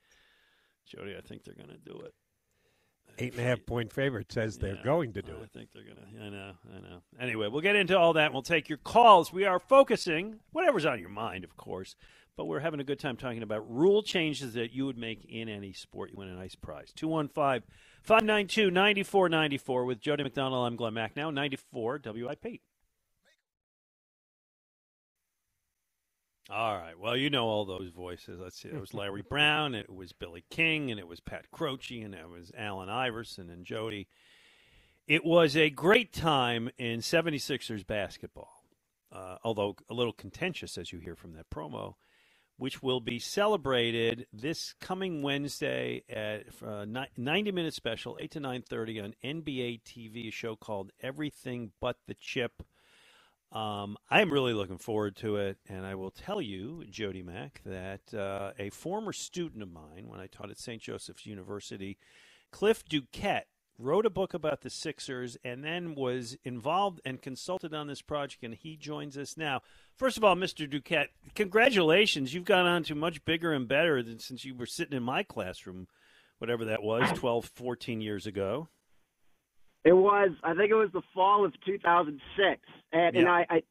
Jody, 0.87 1.15
I 1.17 1.21
think 1.21 1.45
they're 1.45 1.55
going 1.55 1.69
to 1.69 1.77
do 1.77 2.01
it. 2.01 2.15
Eight 3.19 3.33
and 3.33 3.41
a 3.41 3.45
half 3.45 3.65
point 3.65 3.93
favorite 3.93 4.31
says 4.31 4.59
they're 4.59 4.75
Yeah, 4.77 4.83
going 4.85 5.13
to 5.15 5.23
do 5.23 5.33
I 5.33 5.43
it. 5.43 5.51
I 5.55 5.59
think 5.59 5.71
they're 5.73 5.83
going 5.85 5.97
to. 5.97 6.25
I 6.25 6.29
know, 6.29 6.53
I 6.75 6.81
know. 6.81 6.99
Anyway, 7.21 7.49
we'll 7.49 7.63
get 7.63 7.77
into 7.77 7.97
all 7.99 8.13
that. 8.15 8.27
and 8.27 8.35
We'll 8.35 8.43
take 8.43 8.69
your 8.69 8.79
calls. 8.79 9.33
We 9.33 9.45
are 9.45 9.59
focusing, 9.59 10.41
whatever's 10.53 10.85
on 10.85 11.01
your 11.01 11.09
mind, 11.09 11.45
of 11.45 11.57
course, 11.57 11.97
but 12.37 12.45
we're 12.47 12.61
having 12.61 12.81
a 12.81 12.85
good 12.85 12.99
time 12.99 13.17
talking 13.17 13.43
about 13.43 13.71
rule 13.71 14.03
changes 14.03 14.53
that 14.55 14.73
you 14.73 14.85
would 14.87 14.99
make 14.99 15.25
in 15.25 15.49
any 15.49 15.73
sport. 15.73 16.11
You 16.11 16.17
win 16.19 16.29
a 16.29 16.35
nice 16.35 16.55
prize. 16.55 16.93
215 16.95 17.63
592 18.03 18.71
9494 18.71 19.85
with 19.87 20.01
Jody 20.01 20.23
McDonald. 20.23 20.67
I'm 20.67 20.77
Glen 20.77 20.93
Macnow, 20.93 21.33
94 21.33 22.01
WIP. 22.05 22.61
All 26.49 26.77
right. 26.77 26.97
Well, 26.97 27.17
you 27.17 27.29
know 27.29 27.47
all 27.47 27.65
those 27.65 27.91
voices. 27.91 28.39
Let's 28.41 28.61
see. 28.61 28.69
It 28.69 28.81
was 28.81 28.95
Larry 28.95 29.23
Brown, 29.29 29.75
it 29.75 29.93
was 29.93 30.13
Billy 30.13 30.45
King, 30.49 30.93
and 30.93 31.01
it 31.01 31.09
was 31.09 31.19
Pat 31.19 31.51
Croce, 31.51 32.01
and 32.01 32.15
it 32.15 32.29
was 32.29 32.53
Allen 32.57 32.89
Iverson 32.89 33.51
and 33.51 33.65
Jody. 33.65 34.07
It 35.09 35.25
was 35.25 35.57
a 35.57 35.71
great 35.71 36.13
time 36.13 36.71
in 36.79 37.01
76ers 37.01 37.85
basketball, 37.85 38.63
uh, 39.13 39.39
although 39.43 39.77
a 39.91 39.95
little 39.95 40.13
contentious, 40.13 40.79
as 40.79 40.93
you 40.93 41.01
hear 41.01 41.17
from 41.17 41.33
that 41.33 41.51
promo, 41.51 41.95
which 42.59 42.81
will 42.81 43.01
be 43.01 43.19
celebrated 43.19 44.27
this 44.33 44.75
coming 44.81 45.23
Wednesday 45.23 46.05
at 46.09 46.45
uh, 46.65 46.85
90 47.17 47.53
minute 47.53 47.75
special, 47.75 48.17
8 48.21 48.31
to 48.31 48.41
9.30 48.41 49.05
on 49.05 49.15
NBA 49.25 49.83
TV, 49.83 50.29
a 50.29 50.31
show 50.31 50.55
called 50.55 50.93
Everything 51.03 51.73
But 51.81 51.97
the 52.07 52.15
Chip. 52.15 52.63
Um, 53.57 53.97
I'm 54.11 54.31
really 54.31 54.53
looking 54.53 54.77
forward 54.77 55.17
to 55.17 55.37
it, 55.37 55.57
and 55.67 55.87
I 55.87 55.95
will 55.95 56.11
tell 56.11 56.43
you, 56.43 56.85
Jody 56.91 57.23
Mac, 57.23 57.63
that 57.65 58.13
uh, 58.13 58.53
a 58.59 58.69
former 58.69 59.15
student 59.15 59.63
of 59.63 59.73
mine, 59.73 60.09
when 60.09 60.21
I 60.21 60.27
taught 60.27 60.51
at 60.51 60.59
St. 60.59 60.83
Joseph's 60.83 61.25
University, 61.25 61.97
Cliff 62.53 62.85
Duquette, 62.85 63.47
wrote 63.79 64.05
a 64.05 64.11
book 64.11 64.35
about 64.35 64.61
the 64.61 64.69
Sixers 64.69 65.39
and 65.43 65.65
then 65.65 65.95
was 65.95 66.37
involved 66.45 67.01
and 67.07 67.23
consulted 67.23 67.73
on 67.73 67.87
this 67.87 68.03
project, 68.03 68.45
and 68.45 68.53
he 68.53 68.77
joins 68.77 69.17
us 69.17 69.39
now. 69.39 69.63
First 69.95 70.19
of 70.19 70.25
all, 70.25 70.37
Mr. 70.37 70.71
Duquette, 70.71 71.09
congratulations. 71.35 72.35
You've 72.35 72.45
gone 72.45 72.67
on 72.67 72.83
to 72.85 72.95
much 72.95 73.25
bigger 73.25 73.55
and 73.55 73.67
better 73.67 74.03
than 74.03 74.19
since 74.19 74.45
you 74.45 74.55
were 74.55 74.67
sitting 74.67 74.95
in 74.95 75.03
my 75.03 75.23
classroom, 75.23 75.89
whatever 76.37 76.67
that 76.67 76.83
was, 76.83 77.11
12, 77.19 77.47
14 77.55 78.03
years 78.03 78.27
ago. 78.27 78.69
It 79.87 79.93
was, 79.93 80.31
I 80.43 80.53
think 80.55 80.71
it 80.73 80.75
was 80.75 80.91
the 80.93 81.03
fall 81.15 81.45
of 81.45 81.53
2006, 81.65 82.61
and, 82.93 83.17
and 83.17 83.29
I, 83.29 83.47
I, 83.49 83.63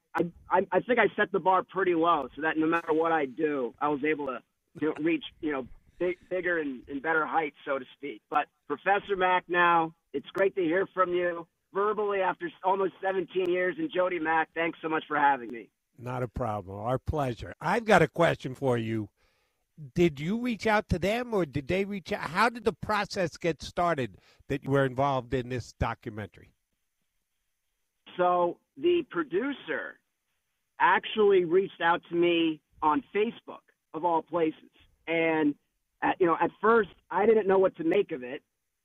I, 0.49 0.65
I 0.71 0.79
think 0.79 0.97
I 0.97 1.07
set 1.17 1.29
the 1.33 1.41
bar 1.41 1.61
pretty 1.61 1.93
low, 1.93 2.29
so 2.33 2.41
that 2.41 2.57
no 2.57 2.67
matter 2.67 2.93
what 2.93 3.11
I 3.11 3.25
do, 3.25 3.73
I 3.81 3.89
was 3.89 3.99
able 4.05 4.27
to 4.27 4.39
you 4.79 4.87
know, 4.87 4.93
reach, 5.03 5.25
you 5.41 5.51
know, 5.51 5.67
big, 5.99 6.15
bigger 6.29 6.59
and, 6.59 6.83
and 6.87 7.01
better 7.01 7.25
heights, 7.25 7.57
so 7.65 7.79
to 7.79 7.85
speak. 7.97 8.21
But 8.29 8.45
Professor 8.65 9.17
Mack, 9.17 9.43
now 9.49 9.93
it's 10.13 10.29
great 10.31 10.55
to 10.55 10.61
hear 10.61 10.87
from 10.93 11.13
you 11.13 11.45
verbally 11.73 12.21
after 12.21 12.49
almost 12.63 12.93
17 13.03 13.49
years, 13.49 13.75
and 13.77 13.91
Jody 13.93 14.17
Mac, 14.17 14.47
thanks 14.55 14.79
so 14.81 14.87
much 14.87 15.03
for 15.09 15.17
having 15.17 15.51
me. 15.51 15.67
Not 15.99 16.23
a 16.23 16.29
problem. 16.29 16.79
Our 16.79 16.97
pleasure. 16.97 17.55
I've 17.59 17.83
got 17.83 18.01
a 18.01 18.07
question 18.07 18.55
for 18.55 18.77
you. 18.77 19.09
Did 19.93 20.19
you 20.19 20.39
reach 20.39 20.67
out 20.67 20.87
to 20.89 20.99
them 20.99 21.33
or 21.33 21.45
did 21.45 21.67
they 21.67 21.83
reach 21.83 22.13
out? 22.13 22.29
How 22.29 22.49
did 22.49 22.63
the 22.63 22.73
process 22.73 23.35
get 23.37 23.61
started 23.61 24.17
that 24.47 24.63
you 24.63 24.71
were 24.71 24.85
involved 24.85 25.33
in 25.33 25.49
this 25.49 25.73
documentary? 25.79 26.53
So 28.17 28.57
the 28.77 29.03
producer 29.09 29.99
actually 30.79 31.45
reached 31.45 31.81
out 31.81 32.01
to 32.09 32.15
me 32.15 32.61
on 32.81 33.03
Facebook, 33.13 33.59
of 33.93 34.05
all 34.05 34.21
places. 34.21 34.69
And, 35.07 35.55
at, 36.01 36.15
you 36.19 36.27
know, 36.27 36.37
at 36.41 36.51
first, 36.61 36.89
I 37.09 37.25
didn't 37.25 37.47
know 37.47 37.57
what 37.57 37.75
to 37.77 37.83
make 37.83 38.11
of 38.11 38.23
it. 38.23 38.41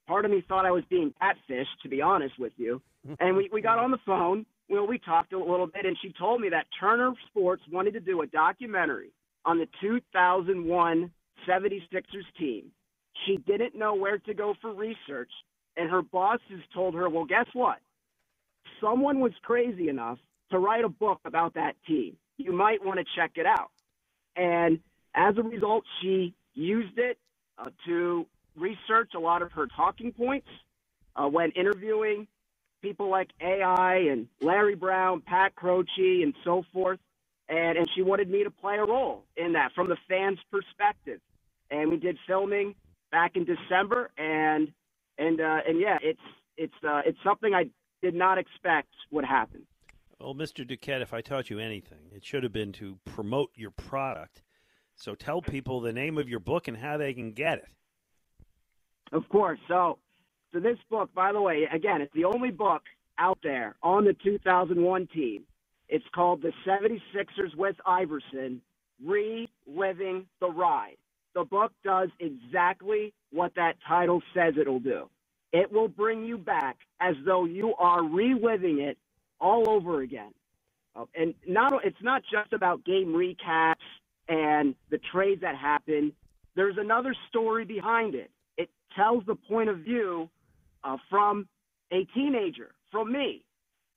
Part 0.07 0.25
of 0.25 0.31
me 0.31 0.43
thought 0.49 0.67
I 0.67 0.71
was 0.71 0.85
being 0.89 1.13
catfished, 1.21 1.83
to 1.83 1.89
be 1.89 2.01
honest 2.01 2.39
with 2.39 2.53
you. 2.57 2.81
And 3.19 3.35
we, 3.35 3.49
we 3.51 3.63
got 3.63 3.79
on 3.79 3.91
the 3.91 3.99
phone. 4.05 4.45
Well, 4.69 4.87
we 4.87 4.99
talked 4.99 5.33
a 5.33 5.39
little 5.39 5.67
bit, 5.67 5.87
and 5.87 5.97
she 6.03 6.13
told 6.13 6.43
me 6.43 6.51
that 6.51 6.67
Turner 6.79 7.13
Sports 7.29 7.63
wanted 7.73 7.95
to 7.95 8.01
do 8.01 8.21
a 8.21 8.27
documentary 8.27 9.11
on 9.45 9.59
the 9.59 9.69
2001 9.81 11.11
76ers 11.49 12.03
team. 12.39 12.71
She 13.27 13.37
didn't 13.37 13.75
know 13.75 13.95
where 13.95 14.19
to 14.19 14.35
go 14.35 14.55
for 14.61 14.73
research, 14.73 15.31
and 15.77 15.91
her 15.91 16.03
bosses 16.03 16.63
told 16.75 16.95
her, 16.95 17.09
well, 17.09 17.25
guess 17.25 17.47
what? 17.53 17.79
someone 18.81 19.21
was 19.21 19.33
crazy 19.43 19.89
enough 19.89 20.19
to 20.51 20.59
write 20.59 20.85
a 20.85 20.89
book 20.89 21.21
about 21.25 21.55
that 21.55 21.75
team. 21.87 22.17
You 22.37 22.53
might 22.53 22.85
want 22.85 22.99
to 22.99 23.05
check 23.17 23.33
it 23.37 23.47
out. 23.47 23.71
And 24.37 24.81
as 25.15 25.37
a 25.37 25.43
result, 25.43 25.85
she 26.01 26.35
used 26.55 26.99
it 26.99 27.19
uh, 27.59 27.71
to 27.87 28.27
research 28.57 29.13
a 29.15 29.19
lot 29.19 29.43
of 29.43 29.53
her 29.53 29.67
talking 29.77 30.13
points 30.13 30.49
uh, 31.17 31.29
when 31.29 31.51
interviewing 31.53 32.27
people 32.83 33.11
like 33.11 33.29
AI 33.41 33.97
and 34.11 34.27
Larry 34.41 34.75
Brown, 34.75 35.21
Pat 35.21 35.55
Croce, 35.55 36.23
and 36.23 36.35
so 36.45 36.65
forth. 36.73 36.99
And, 37.51 37.77
and 37.77 37.87
she 37.95 38.03
wanted 38.03 38.31
me 38.31 38.45
to 38.45 38.51
play 38.51 38.77
a 38.77 38.85
role 38.85 39.25
in 39.37 39.53
that 39.55 39.73
from 39.75 39.89
the 39.89 39.97
fans' 40.09 40.39
perspective. 40.51 41.21
And 41.71 41.91
we 41.91 41.97
did 41.97 42.17
filming 42.27 42.77
back 43.11 43.33
in 43.35 43.45
December, 43.45 44.11
and 44.17 44.73
and 45.19 45.41
uh, 45.41 45.59
and 45.67 45.81
yeah, 45.81 45.99
it's 46.03 46.21
it's 46.57 46.75
uh, 46.87 47.03
it's 47.05 47.19
something 47.25 47.55
I 47.55 47.71
did 48.03 48.15
not 48.15 48.39
expect 48.39 48.89
would 49.11 49.25
happen. 49.25 49.67
Well, 50.21 50.35
Mr. 50.35 50.67
Duquette, 50.67 51.01
if 51.01 51.15
I 51.15 51.23
taught 51.23 51.51
you 51.51 51.59
anything, 51.59 52.11
it 52.13 52.25
should 52.25 52.43
have 52.43 52.53
been 52.53 52.73
to 52.73 52.99
promote 53.05 53.51
your 53.55 53.71
product. 53.71 54.43
So 54.95 55.15
tell 55.15 55.41
people 55.41 55.81
the 55.81 55.95
name 55.95 56.19
of 56.19 56.29
your 56.29 56.41
book 56.41 56.69
and 56.69 56.77
how 56.77 56.99
they 56.99 57.15
can 57.15 57.33
get 57.33 57.59
it. 57.59 57.69
Of 59.13 59.27
course. 59.31 59.59
So, 59.67 59.99
so 60.53 60.61
this 60.61 60.77
book, 60.91 61.13
by 61.15 61.33
the 61.33 61.41
way, 61.41 61.67
again, 61.73 62.03
it's 62.03 62.13
the 62.13 62.27
only 62.27 62.51
book 62.51 62.83
out 63.19 63.39
there 63.43 63.77
on 63.83 64.05
the 64.05 64.15
2001 64.23 65.07
team. 65.07 65.45
It's 65.91 66.05
called 66.15 66.43
The 66.43 66.53
76ers 66.67 67.57
with 67.57 67.77
Iverson 67.85 68.63
Reliving 69.05 70.27
the 70.41 70.49
Ride. 70.49 70.97
The 71.35 71.45
book 71.45 71.73
does 71.85 72.11
exactly 72.21 73.13
what 73.33 73.55
that 73.57 73.75
title 73.87 74.23
says 74.33 74.55
it'll 74.61 74.81
do. 74.81 75.11
It 75.53 75.73
will 75.73 75.89
bring 75.89 76.25
you 76.25 76.39
back 76.39 76.77
as 77.01 77.17
though 77.27 77.45
you 77.45 77.75
are 77.79 78.05
reliving 78.05 78.81
it 78.81 78.99
all 79.41 79.69
over 79.69 80.01
again. 80.03 80.33
Uh, 80.95 81.07
and 81.17 81.35
not 81.47 81.73
it's 81.85 82.03
not 82.03 82.23
just 82.31 82.53
about 82.53 82.85
game 82.85 83.09
recaps 83.09 83.77
and 84.29 84.75
the 84.91 84.99
trades 85.13 85.41
that 85.41 85.57
happen. 85.57 86.13
There's 86.55 86.77
another 86.79 87.15
story 87.29 87.65
behind 87.65 88.15
it. 88.15 88.31
It 88.57 88.71
tells 88.97 89.25
the 89.27 89.35
point 89.35 89.69
of 89.71 89.79
view 89.79 90.29
uh, 90.85 90.97
from 91.09 91.49
a 91.93 92.05
teenager, 92.15 92.73
from 92.93 93.13
me. 93.13 93.45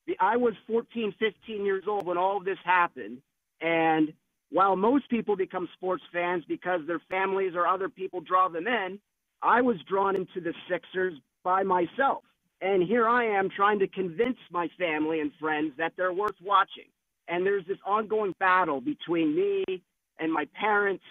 The, 0.08 0.18
I 0.20 0.38
was 0.38 0.54
14, 0.68 1.14
15 1.20 1.66
years 1.66 1.84
old 1.88 2.06
when 2.06 2.18
all 2.18 2.38
of 2.38 2.46
this 2.46 2.58
happened, 2.64 3.22
and 3.62 4.14
while 4.52 4.76
most 4.76 5.10
people 5.10 5.36
become 5.36 5.68
sports 5.74 6.04
fans 6.12 6.44
because 6.48 6.82
their 6.86 7.02
families 7.10 7.54
or 7.56 7.66
other 7.66 7.90
people 7.90 8.22
draw 8.22 8.50
them 8.50 8.68
in, 8.68 9.00
I 9.42 9.62
was 9.62 9.78
drawn 9.90 10.16
into 10.16 10.40
the 10.42 10.54
Sixers 10.70 11.14
by 11.44 11.64
myself. 11.64 12.24
And 12.62 12.84
here 12.84 13.08
I 13.08 13.26
am 13.26 13.50
trying 13.50 13.80
to 13.80 13.88
convince 13.88 14.38
my 14.52 14.70
family 14.78 15.20
and 15.20 15.32
friends 15.40 15.74
that 15.78 15.94
they're 15.98 16.14
worth 16.14 16.36
watching. 16.42 16.86
And 17.28 17.46
there's 17.46 17.66
this 17.66 17.78
ongoing 17.86 18.34
battle 18.40 18.80
between 18.80 19.36
me 19.36 19.84
and 20.20 20.32
my 20.32 20.48
parents 20.54 21.04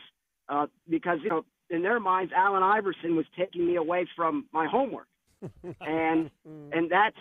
uh, 0.49 0.67
because, 0.89 1.19
you 1.23 1.29
know, 1.29 1.45
in 1.69 1.83
their 1.83 2.01
minds, 2.01 2.33
Allen 2.35 2.63
Iverson 2.63 3.17
was 3.17 3.27
taking 3.37 3.67
me 3.67 3.77
away 3.77 4.07
from 4.15 4.47
my 4.53 4.67
homework. 4.67 5.09
and 5.81 6.31
and 6.45 6.91
that's 6.91 7.17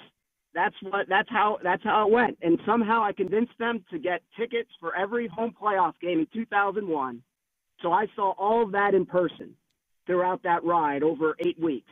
that's 0.53 0.75
what 0.81 1.07
that's 1.07 1.29
how 1.29 1.59
that's 1.63 1.83
how 1.83 2.07
it 2.07 2.11
went. 2.11 2.37
And 2.41 2.59
somehow 2.65 3.03
I 3.03 3.13
convinced 3.13 3.53
them 3.59 3.83
to 3.91 3.99
get 3.99 4.21
tickets 4.37 4.69
for 4.79 4.95
every 4.95 5.27
home 5.27 5.53
playoff 5.59 5.93
game 6.01 6.19
in 6.19 6.27
2001. 6.33 7.21
So 7.81 7.91
I 7.91 8.07
saw 8.15 8.31
all 8.37 8.63
of 8.63 8.71
that 8.73 8.93
in 8.93 9.05
person 9.05 9.55
throughout 10.05 10.43
that 10.43 10.63
ride 10.63 11.03
over 11.03 11.35
eight 11.39 11.59
weeks, 11.59 11.91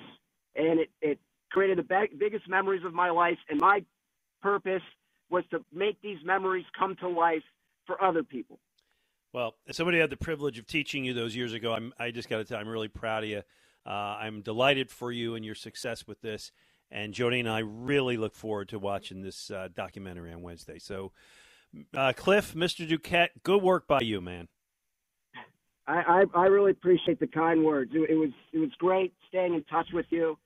and 0.56 0.80
it 0.80 0.90
it 1.02 1.19
created 1.52 1.77
the 1.77 1.84
be- 1.84 2.15
biggest 2.18 2.48
memories 2.48 2.84
of 2.86 2.94
my 2.94 3.10
life. 3.10 3.38
And 3.49 3.60
my 3.60 3.84
purpose 4.41 4.84
was 5.30 5.44
to 5.52 5.64
make 5.73 6.02
these 6.02 6.19
memories 6.23 6.65
come 6.77 6.95
to 6.98 7.07
life 7.07 7.44
for 7.86 8.02
other 8.03 8.23
people. 8.23 8.60
Well, 9.31 9.56
somebody 9.72 9.99
had 9.99 10.10
the 10.10 10.18
privilege 10.18 10.57
of 10.57 10.65
teaching 10.65 11.06
you 11.06 11.14
those 11.14 11.36
years 11.36 11.53
ago, 11.53 11.73
I'm, 11.73 11.94
I 11.99 12.10
just 12.10 12.30
got 12.30 12.38
to 12.38 12.45
tell 12.45 12.57
I'm 12.57 12.68
really 12.68 12.88
proud 12.88 13.23
of 13.23 13.30
you. 13.30 13.44
Uh, 13.86 13.90
I'm 13.90 14.41
delighted 14.41 14.90
for 14.90 15.11
you 15.11 15.36
and 15.36 15.45
your 15.45 15.56
success 15.56 16.07
with 16.07 16.22
this. 16.22 16.52
And 16.91 17.14
Jody 17.14 17.40
and 17.40 17.49
I 17.49 17.60
really 17.60 18.18
look 18.18 18.36
forward 18.36 18.70
to 18.70 18.80
watching 18.80 19.22
this 19.22 19.52
uh, 19.52 19.70
documentary 19.74 20.34
on 20.34 20.41
Wednesday. 20.41 20.80
So, 20.80 21.11
uh, 21.95 22.14
Cliff, 22.16 22.56
Mr. 22.56 22.88
Duquette, 22.88 23.30
good 23.44 23.61
work 23.61 23.88
by 23.88 23.99
you, 24.02 24.22
man. 24.22 24.48
I, 25.90 26.24
I, 26.36 26.40
I 26.41 26.45
really 26.45 26.72
appreciate 26.72 27.20
the 27.20 27.28
kind 27.28 27.64
words. 27.64 27.91
It, 27.94 28.10
it 28.10 28.16
was 28.16 28.30
it 28.53 28.60
was 28.60 28.70
great 28.78 29.14
staying 29.28 29.56
in 29.56 29.64
touch 29.64 29.88
with 29.91 30.06
you 30.10 30.38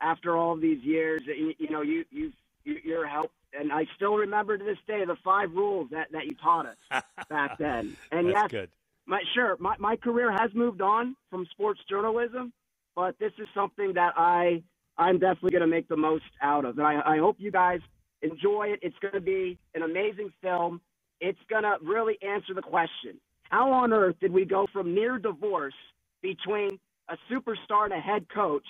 after 0.00 0.36
all 0.36 0.56
these 0.56 0.82
years. 0.82 1.22
You, 1.26 1.54
you 1.58 1.70
know, 1.70 1.82
you 1.82 2.04
you 2.10 2.32
your 2.64 3.06
help, 3.06 3.32
and 3.58 3.72
I 3.72 3.86
still 3.96 4.16
remember 4.16 4.58
to 4.58 4.64
this 4.64 4.78
day 4.86 5.04
the 5.04 5.16
five 5.24 5.52
rules 5.52 5.88
that 5.90 6.12
that 6.12 6.26
you 6.26 6.34
taught 6.42 6.66
us 6.66 7.02
back 7.30 7.58
then. 7.58 7.96
And 8.10 8.28
That's 8.28 8.34
yes, 8.34 8.50
good. 8.50 8.70
my 9.06 9.22
sure 9.34 9.56
my 9.58 9.76
my 9.78 9.96
career 9.96 10.30
has 10.30 10.50
moved 10.54 10.82
on 10.82 11.16
from 11.30 11.46
sports 11.50 11.80
journalism, 11.88 12.52
but 12.94 13.18
this 13.18 13.32
is 13.38 13.48
something 13.54 13.94
that 13.94 14.12
I 14.16 14.62
I'm 14.98 15.18
definitely 15.18 15.50
going 15.50 15.62
to 15.62 15.66
make 15.66 15.88
the 15.88 15.96
most 15.96 16.24
out 16.40 16.64
of. 16.64 16.78
And 16.78 16.86
I, 16.86 17.00
I 17.04 17.18
hope 17.18 17.36
you 17.38 17.50
guys 17.50 17.80
enjoy 18.22 18.68
it. 18.68 18.80
It's 18.82 18.96
going 19.00 19.14
to 19.14 19.20
be 19.20 19.58
an 19.74 19.82
amazing 19.82 20.32
film. 20.42 20.80
It's 21.20 21.38
going 21.48 21.62
to 21.62 21.76
really 21.82 22.18
answer 22.22 22.54
the 22.54 22.62
question: 22.62 23.18
How 23.50 23.70
on 23.72 23.92
earth 23.92 24.16
did 24.20 24.32
we 24.32 24.44
go 24.44 24.66
from 24.72 24.94
near 24.94 25.18
divorce 25.18 25.74
between 26.20 26.78
a 27.08 27.16
superstar 27.30 27.84
and 27.84 27.92
a 27.92 28.00
head 28.00 28.26
coach 28.28 28.66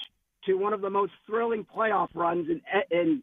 to 0.47 0.55
one 0.55 0.73
of 0.73 0.81
the 0.81 0.90
most 0.90 1.12
thrilling 1.27 1.65
playoff 1.65 2.09
runs 2.15 2.49
in 2.49 2.61
in 2.90 3.23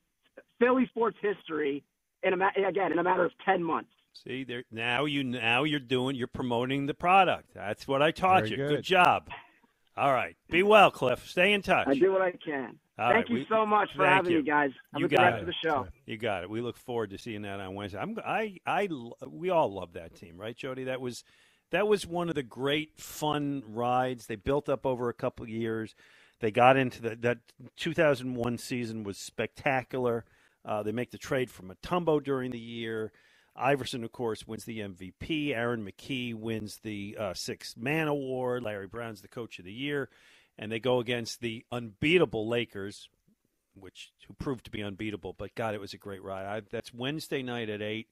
Philly 0.60 0.88
sports 0.88 1.18
history 1.22 1.84
in 2.24 2.34
a 2.34 2.38
ma- 2.38 2.50
again 2.68 2.92
in 2.92 3.00
a 3.00 3.04
matter 3.04 3.26
of 3.26 3.32
ten 3.46 3.64
months? 3.64 3.90
See, 4.14 4.44
there 4.44 4.64
now 4.72 5.06
you 5.06 5.24
now 5.24 5.64
you're 5.64 5.80
doing 5.80 6.16
you're 6.16 6.28
promoting 6.28 6.88
the 6.88 6.94
product. 6.94 7.54
That's 7.54 7.88
what 7.88 8.02
I 8.02 8.12
taught 8.12 8.44
Very 8.44 8.52
you. 8.52 8.58
good. 8.58 8.70
Good 8.78 8.84
job. 8.84 9.30
All 10.00 10.14
right, 10.14 10.36
be 10.50 10.64
well, 10.64 10.92
Cliff. 10.92 11.28
Stay 11.28 11.52
in 11.54 11.62
touch. 11.62 11.88
I 11.88 11.94
do 11.96 12.12
what 12.14 12.22
I 12.22 12.32
can. 12.32 12.78
All 12.98 13.10
Thank 13.12 13.16
right, 13.16 13.30
you 13.30 13.36
we- 13.40 13.48
so 13.50 13.66
much 13.66 13.90
for 13.96 14.06
having 14.06 14.32
you. 14.32 14.38
me, 14.40 14.44
guys. 14.44 14.72
Have 14.94 15.00
You 15.02 15.06
a 15.06 15.10
good 15.10 15.18
got 15.18 15.24
rest 15.24 15.36
it. 15.38 15.42
of 15.42 15.48
the 15.48 15.54
show. 15.64 15.88
You 16.06 16.18
got 16.18 16.44
it. 16.44 16.50
We 16.50 16.62
look 16.62 16.78
forward 16.78 17.10
to 17.12 17.18
seeing 17.18 17.42
that 17.44 17.60
on 17.60 17.76
Wednesday. 17.76 18.00
I'm, 18.00 18.18
I, 18.26 18.58
I, 18.66 18.88
we 19.28 19.50
all 19.50 19.74
love 19.74 19.94
that 19.94 20.16
team, 20.16 20.38
right, 20.38 20.56
Jody? 20.56 20.86
That 20.86 21.00
was, 21.02 21.24
that 21.72 21.88
was 21.88 22.06
one 22.08 22.30
of 22.30 22.36
the 22.36 22.44
great 22.44 23.00
fun 23.00 23.64
rides. 23.68 24.26
They 24.28 24.36
built 24.36 24.70
up 24.70 24.86
over 24.86 25.08
a 25.10 25.14
couple 25.14 25.44
of 25.44 25.50
years. 25.50 25.96
They 26.42 26.52
got 26.52 26.78
into 26.78 27.02
the 27.02 27.16
that 27.18 27.40
2001 27.78 28.58
season 28.58 29.04
was 29.04 29.18
spectacular. 29.18 30.24
Uh, 30.66 30.84
they 30.84 30.92
make 30.94 31.12
the 31.12 31.18
trade 31.18 31.50
for 31.52 31.64
Mutombo 31.64 32.24
during 32.24 32.52
the 32.52 32.60
year. 32.60 33.12
Iverson, 33.60 34.04
of 34.04 34.12
course, 34.12 34.48
wins 34.48 34.66
the 34.66 34.80
MVP. 34.80 35.56
Aaron 35.56 35.86
McKie 35.86 36.34
wins 36.34 36.80
the 36.84 37.18
uh, 37.20 37.34
Six 37.34 37.76
Man 37.78 38.08
Award. 38.08 38.64
Larry 38.64 38.88
Brown's 38.88 39.22
the 39.22 39.28
Coach 39.28 39.60
of 39.60 39.66
the 39.66 39.74
Year, 39.74 40.10
and 40.58 40.72
they 40.72 40.80
go 40.80 41.00
against 41.00 41.42
the 41.42 41.66
unbeatable 41.72 42.48
Lakers, 42.48 43.10
which 43.76 44.12
who 44.28 44.34
proved 44.34 44.66
to 44.66 44.72
be 44.72 44.82
unbeatable. 44.82 45.34
But 45.34 45.56
God, 45.56 45.76
it 45.76 45.82
was 45.82 45.94
a 45.94 45.98
great 45.98 46.24
ride. 46.24 46.46
I, 46.46 46.62
that's 46.72 46.94
Wednesday 46.94 47.44
night 47.44 47.70
at 47.70 47.82
eight 47.82 48.08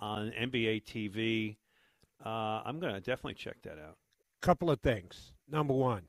on 0.00 0.30
NBA 0.30 0.84
TV. 0.84 1.56
Uh, 2.24 2.62
I'm 2.64 2.80
going 2.80 2.94
to 2.94 3.00
definitely 3.00 3.34
check 3.34 3.62
that 3.62 3.78
out. 3.78 3.96
Couple 4.40 4.70
of 4.70 4.80
things. 4.80 5.32
Number 5.50 5.74
one, 5.74 6.02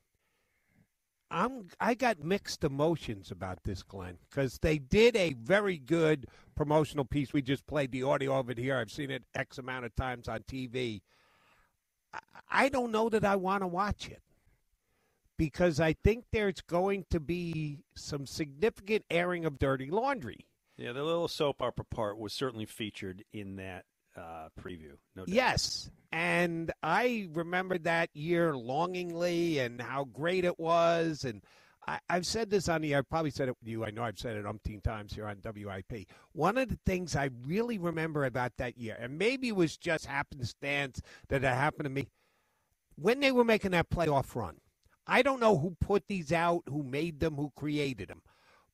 I'm 1.32 1.68
I 1.80 1.94
got 1.94 2.24
mixed 2.24 2.64
emotions 2.64 3.32
about 3.32 3.64
this, 3.64 3.82
Glen, 3.84 4.18
because 4.30 4.60
they 4.60 4.78
did 4.78 5.16
a 5.16 5.34
very 5.34 5.78
good 5.78 6.28
promotional 6.56 7.06
piece. 7.06 7.32
We 7.34 7.41
just 7.41 7.66
played 7.66 7.91
the 7.91 8.03
audio 8.03 8.38
of 8.38 8.49
it 8.49 8.58
here. 8.58 8.78
I've 8.78 8.91
seen 8.91 9.10
it 9.10 9.24
X 9.34 9.58
amount 9.58 9.86
of 9.86 9.95
times 9.95 10.28
on 10.28 10.41
TV. 10.44 11.02
I- 12.14 12.20
I 12.49 12.70
don't 12.70 12.91
know 12.91 13.08
that 13.10 13.24
I 13.24 13.38
want 13.38 13.64
to 13.64 13.68
watch 13.68 14.10
it 14.10 14.22
because 15.38 15.80
I 15.80 15.94
think 15.94 16.26
there's 16.32 16.60
going 16.62 17.06
to 17.10 17.20
be 17.20 17.80
some 17.95 18.26
significant 18.28 19.06
airing 19.10 19.45
of 19.45 19.58
dirty 19.58 19.90
laundry. 19.90 20.45
Yeah, 20.78 20.91
the 20.91 21.03
little 21.03 21.28
soap 21.30 21.62
opera 21.62 21.86
part 21.86 22.18
was 22.18 22.34
certainly 22.34 22.66
featured 22.66 23.24
in 23.32 23.56
that 23.56 23.86
uh, 24.18 24.49
preview. 24.60 24.98
No 25.16 25.26
doubt. 25.26 25.34
Yes. 25.34 25.90
And 26.12 26.72
I 26.84 27.30
remember 27.34 27.78
that 27.80 28.10
year 28.14 28.56
longingly 28.56 29.60
and 29.60 29.82
how 29.82 30.06
great 30.06 30.44
it 30.44 30.60
was. 30.60 31.24
And 31.24 31.42
I, 31.88 32.00
I've 32.10 32.26
said 32.26 32.50
this 32.50 32.68
on 32.68 32.82
the, 32.82 32.96
I've 32.96 33.10
probably 33.10 33.32
said 33.32 33.48
it 33.48 33.56
with 33.62 33.70
you. 33.70 33.86
I 33.86 33.92
know 33.92 34.04
I've 34.04 34.20
said 34.20 34.36
it 34.36 34.46
umpteen 34.46 34.84
times 34.84 35.14
here 35.14 35.28
on 35.28 35.38
WIP. 35.44 36.08
One 36.34 36.58
of 36.58 36.68
the 36.68 36.80
things 36.86 37.16
I 37.16 37.30
really 37.46 37.78
remember 37.78 38.26
about 38.26 38.52
that 38.58 38.78
year, 38.78 38.98
and 39.00 39.18
maybe 39.18 39.50
it 39.50 39.56
was 39.56 39.78
just 39.78 40.06
happenstance 40.06 41.02
that 41.30 41.44
it 41.44 41.48
happened 41.48 41.86
to 41.86 41.90
me, 41.90 42.10
when 42.96 43.20
they 43.22 43.32
were 43.32 43.46
making 43.46 43.72
that 43.72 43.90
playoff 43.90 44.36
run. 44.36 44.58
I 45.08 45.24
don't 45.24 45.40
know 45.40 45.58
who 45.58 45.76
put 45.82 46.08
these 46.08 46.32
out, 46.32 46.64
who 46.68 46.84
made 46.84 47.20
them, 47.20 47.36
who 47.36 47.52
created 47.56 48.10
them. 48.10 48.22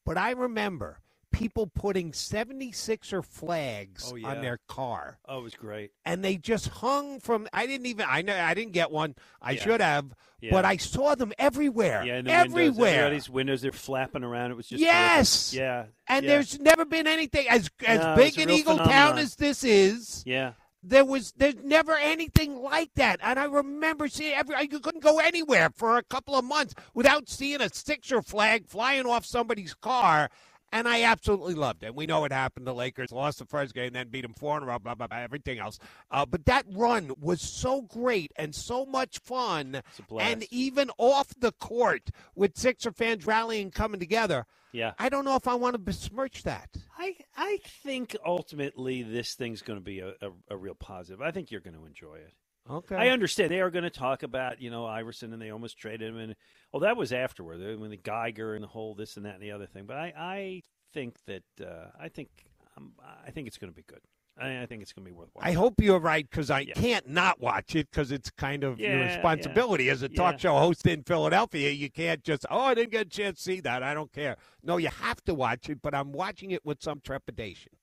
But 0.05 0.17
I 0.17 0.31
remember 0.31 0.99
people 1.31 1.67
putting 1.67 2.11
76er 2.11 3.23
flags 3.23 4.09
Oh, 4.11 4.15
yeah. 4.15 4.29
on 4.29 4.41
their 4.41 4.59
car 4.67 5.19
Oh, 5.27 5.39
it 5.39 5.43
was 5.43 5.55
great. 5.55 5.91
and 6.05 6.23
they 6.23 6.37
just 6.37 6.67
hung 6.67 7.19
from 7.19 7.47
I 7.53 7.65
didn't 7.67 7.85
even 7.87 8.05
I 8.09 8.21
know 8.21 8.35
I 8.35 8.53
didn't 8.53 8.73
get 8.73 8.91
one. 8.91 9.15
I 9.41 9.51
Yeah. 9.51 9.61
should 9.63 9.81
have, 9.81 10.13
Yeah. 10.41 10.51
but 10.51 10.65
I 10.65 10.77
saw 10.77 11.15
them 11.15 11.33
everywhere. 11.37 12.03
Yeah, 12.05 12.21
the 12.21 12.31
everywhere. 12.31 12.71
Windows, 12.71 12.79
everybody's 12.93 13.29
windows, 13.29 13.61
they're 13.61 13.71
flapping 13.71 14.23
around. 14.23 14.51
It 14.51 14.57
was 14.57 14.67
just 14.67 14.81
Yes! 14.81 15.51
terrific. 15.51 15.59
Yeah, 15.59 15.85
and 16.07 16.27
there's 16.27 16.59
never 16.59 16.85
been 16.85 17.07
anything 17.07 17.47
as 17.49 17.69
as 17.85 17.99
No, 17.99 18.15
big 18.15 18.37
an 18.39 18.49
Eagle 18.49 18.77
Town 18.77 19.17
as 19.17 19.35
this 19.35 19.63
is. 19.63 20.23
yeah. 20.25 20.53
There 20.83 21.03
was 21.03 21.33
there's 21.35 21.55
never 21.55 21.95
anything 21.97 22.61
like 22.61 22.91
that, 22.95 23.19
and 23.21 23.37
I 23.39 23.45
remember 23.45 24.07
seeing 24.07 24.33
every. 24.33 24.55
You 24.71 24.79
couldn't 24.79 25.03
go 25.03 25.19
anywhere 25.19 25.69
for 25.75 25.97
a 25.97 26.03
couple 26.03 26.35
of 26.35 26.45
months 26.45 26.75
without 26.93 27.27
seeing 27.27 27.59
a 27.61 27.67
Sixer 27.73 28.21
flag 28.21 28.67
flying 28.67 29.05
off 29.05 29.25
somebody's 29.25 29.73
car, 29.73 30.29
and 30.71 30.87
I 30.87 31.03
absolutely 31.03 31.53
loved 31.55 31.83
it. 31.83 31.95
We 31.95 32.05
know 32.05 32.21
what 32.21 32.31
happened. 32.31 32.67
The 32.67 32.73
Lakers 32.73 33.11
lost 33.11 33.39
the 33.39 33.45
first 33.45 33.73
game, 33.73 33.93
then 33.93 34.09
beat 34.09 34.21
them 34.21 34.33
four 34.33 34.57
in 34.57 34.63
a 34.63 34.65
row. 34.65 34.79
Blah 34.79 34.95
blah 34.95 35.07
blah. 35.07 35.17
Everything 35.17 35.59
else, 35.59 35.79
uh, 36.11 36.25
but 36.25 36.45
that 36.45 36.65
run 36.71 37.11
was 37.19 37.41
so 37.41 37.81
great 37.81 38.31
and 38.35 38.53
so 38.53 38.85
much 38.85 39.19
fun, 39.19 39.75
It's 39.75 39.99
a 39.99 40.03
blast. 40.03 40.31
and 40.31 40.45
even 40.51 40.89
off 40.97 41.27
the 41.39 41.51
court 41.53 42.09
with 42.35 42.57
Sixer 42.57 42.91
fans 42.91 43.25
rallying, 43.25 43.71
coming 43.71 43.99
together. 43.99 44.45
yeah. 44.71 44.93
I 44.99 45.09
don't 45.09 45.25
know 45.25 45.35
if 45.35 45.47
I 45.47 45.55
want 45.55 45.73
to 45.75 45.79
besmirch 45.79 46.43
that. 46.43 46.69
I 46.97 47.15
I 47.37 47.59
think 47.83 48.15
ultimately 48.25 49.03
this 49.03 49.35
thing's 49.35 49.61
going 49.61 49.79
to 49.79 49.83
be 49.83 49.99
a, 49.99 50.09
a, 50.21 50.29
a 50.51 50.57
real 50.57 50.75
positive. 50.75 51.21
I 51.21 51.31
think 51.31 51.51
you're 51.51 51.61
going 51.61 51.75
to 51.77 51.85
enjoy 51.85 52.15
it. 52.15 52.33
Okay. 52.69 52.95
I 52.95 53.09
understand 53.09 53.51
they 53.51 53.61
are 53.61 53.69
going 53.71 53.83
to 53.83 53.89
talk 53.89 54.23
about 54.23 54.61
you 54.61 54.69
know 54.69 54.85
Iverson 54.85 55.33
and 55.33 55.41
they 55.41 55.51
almost 55.51 55.77
traded 55.77 56.09
him 56.09 56.17
and 56.17 56.35
well 56.71 56.81
that 56.81 56.97
was 56.97 57.13
afterward 57.13 57.59
when 57.79 57.89
the 57.91 57.97
Geiger 57.97 58.55
and 58.55 58.63
the 58.63 58.67
whole 58.67 58.95
this 58.95 59.17
and 59.17 59.25
that 59.25 59.35
and 59.35 59.43
the 59.43 59.51
other 59.51 59.65
thing. 59.65 59.85
But 59.85 59.97
I 59.97 60.13
I 60.17 60.63
think 60.93 61.17
that 61.25 61.43
uh, 61.61 61.87
I 61.99 62.09
think 62.09 62.29
um, 62.77 62.93
I 63.25 63.31
think 63.31 63.47
it's 63.47 63.57
going 63.57 63.71
to 63.71 63.75
be 63.75 63.83
good. 63.83 64.01
I, 64.39 64.63
I 64.63 64.65
think 64.65 64.81
it's 64.81 64.93
going 64.93 65.05
to 65.05 65.11
be 65.11 65.17
worthwhile. 65.17 65.45
I 65.45 65.53
hope 65.53 65.81
you're 65.81 65.99
right 65.99 66.29
because 66.29 66.51
I 66.51 66.65
Yeah. 66.65 66.73
can't 66.75 67.07
not 67.09 67.39
watch 67.39 67.75
it 67.75 67.89
because 67.91 68.11
it's 68.11 68.31
kind 68.31 68.63
of 68.63 68.79
your 68.85 68.99
Yeah, 68.99 69.05
responsibility 69.05 69.89
as 69.89 70.01
a 70.03 70.09
talk 70.09 70.33
Yeah. 70.33 70.37
show 70.39 70.57
host 70.57 70.85
in 70.87 71.03
Philadelphia. 71.03 71.71
You 71.71 71.89
can't 71.91 72.23
just, 72.23 72.45
oh, 72.49 72.59
I 72.61 72.73
didn't 72.75 72.91
get 72.91 73.07
a 73.07 73.09
chance 73.09 73.37
to 73.39 73.43
see 73.43 73.59
that. 73.61 73.83
I 73.83 73.93
don't 73.93 74.11
care. 74.11 74.37
No, 74.63 74.77
you 74.77 74.89
have 74.89 75.23
to 75.25 75.33
watch 75.33 75.69
it, 75.69 75.81
but 75.81 75.95
I'm 75.95 76.11
watching 76.11 76.51
it 76.51 76.65
with 76.65 76.81
some 76.83 77.01
trepidation. 77.01 77.73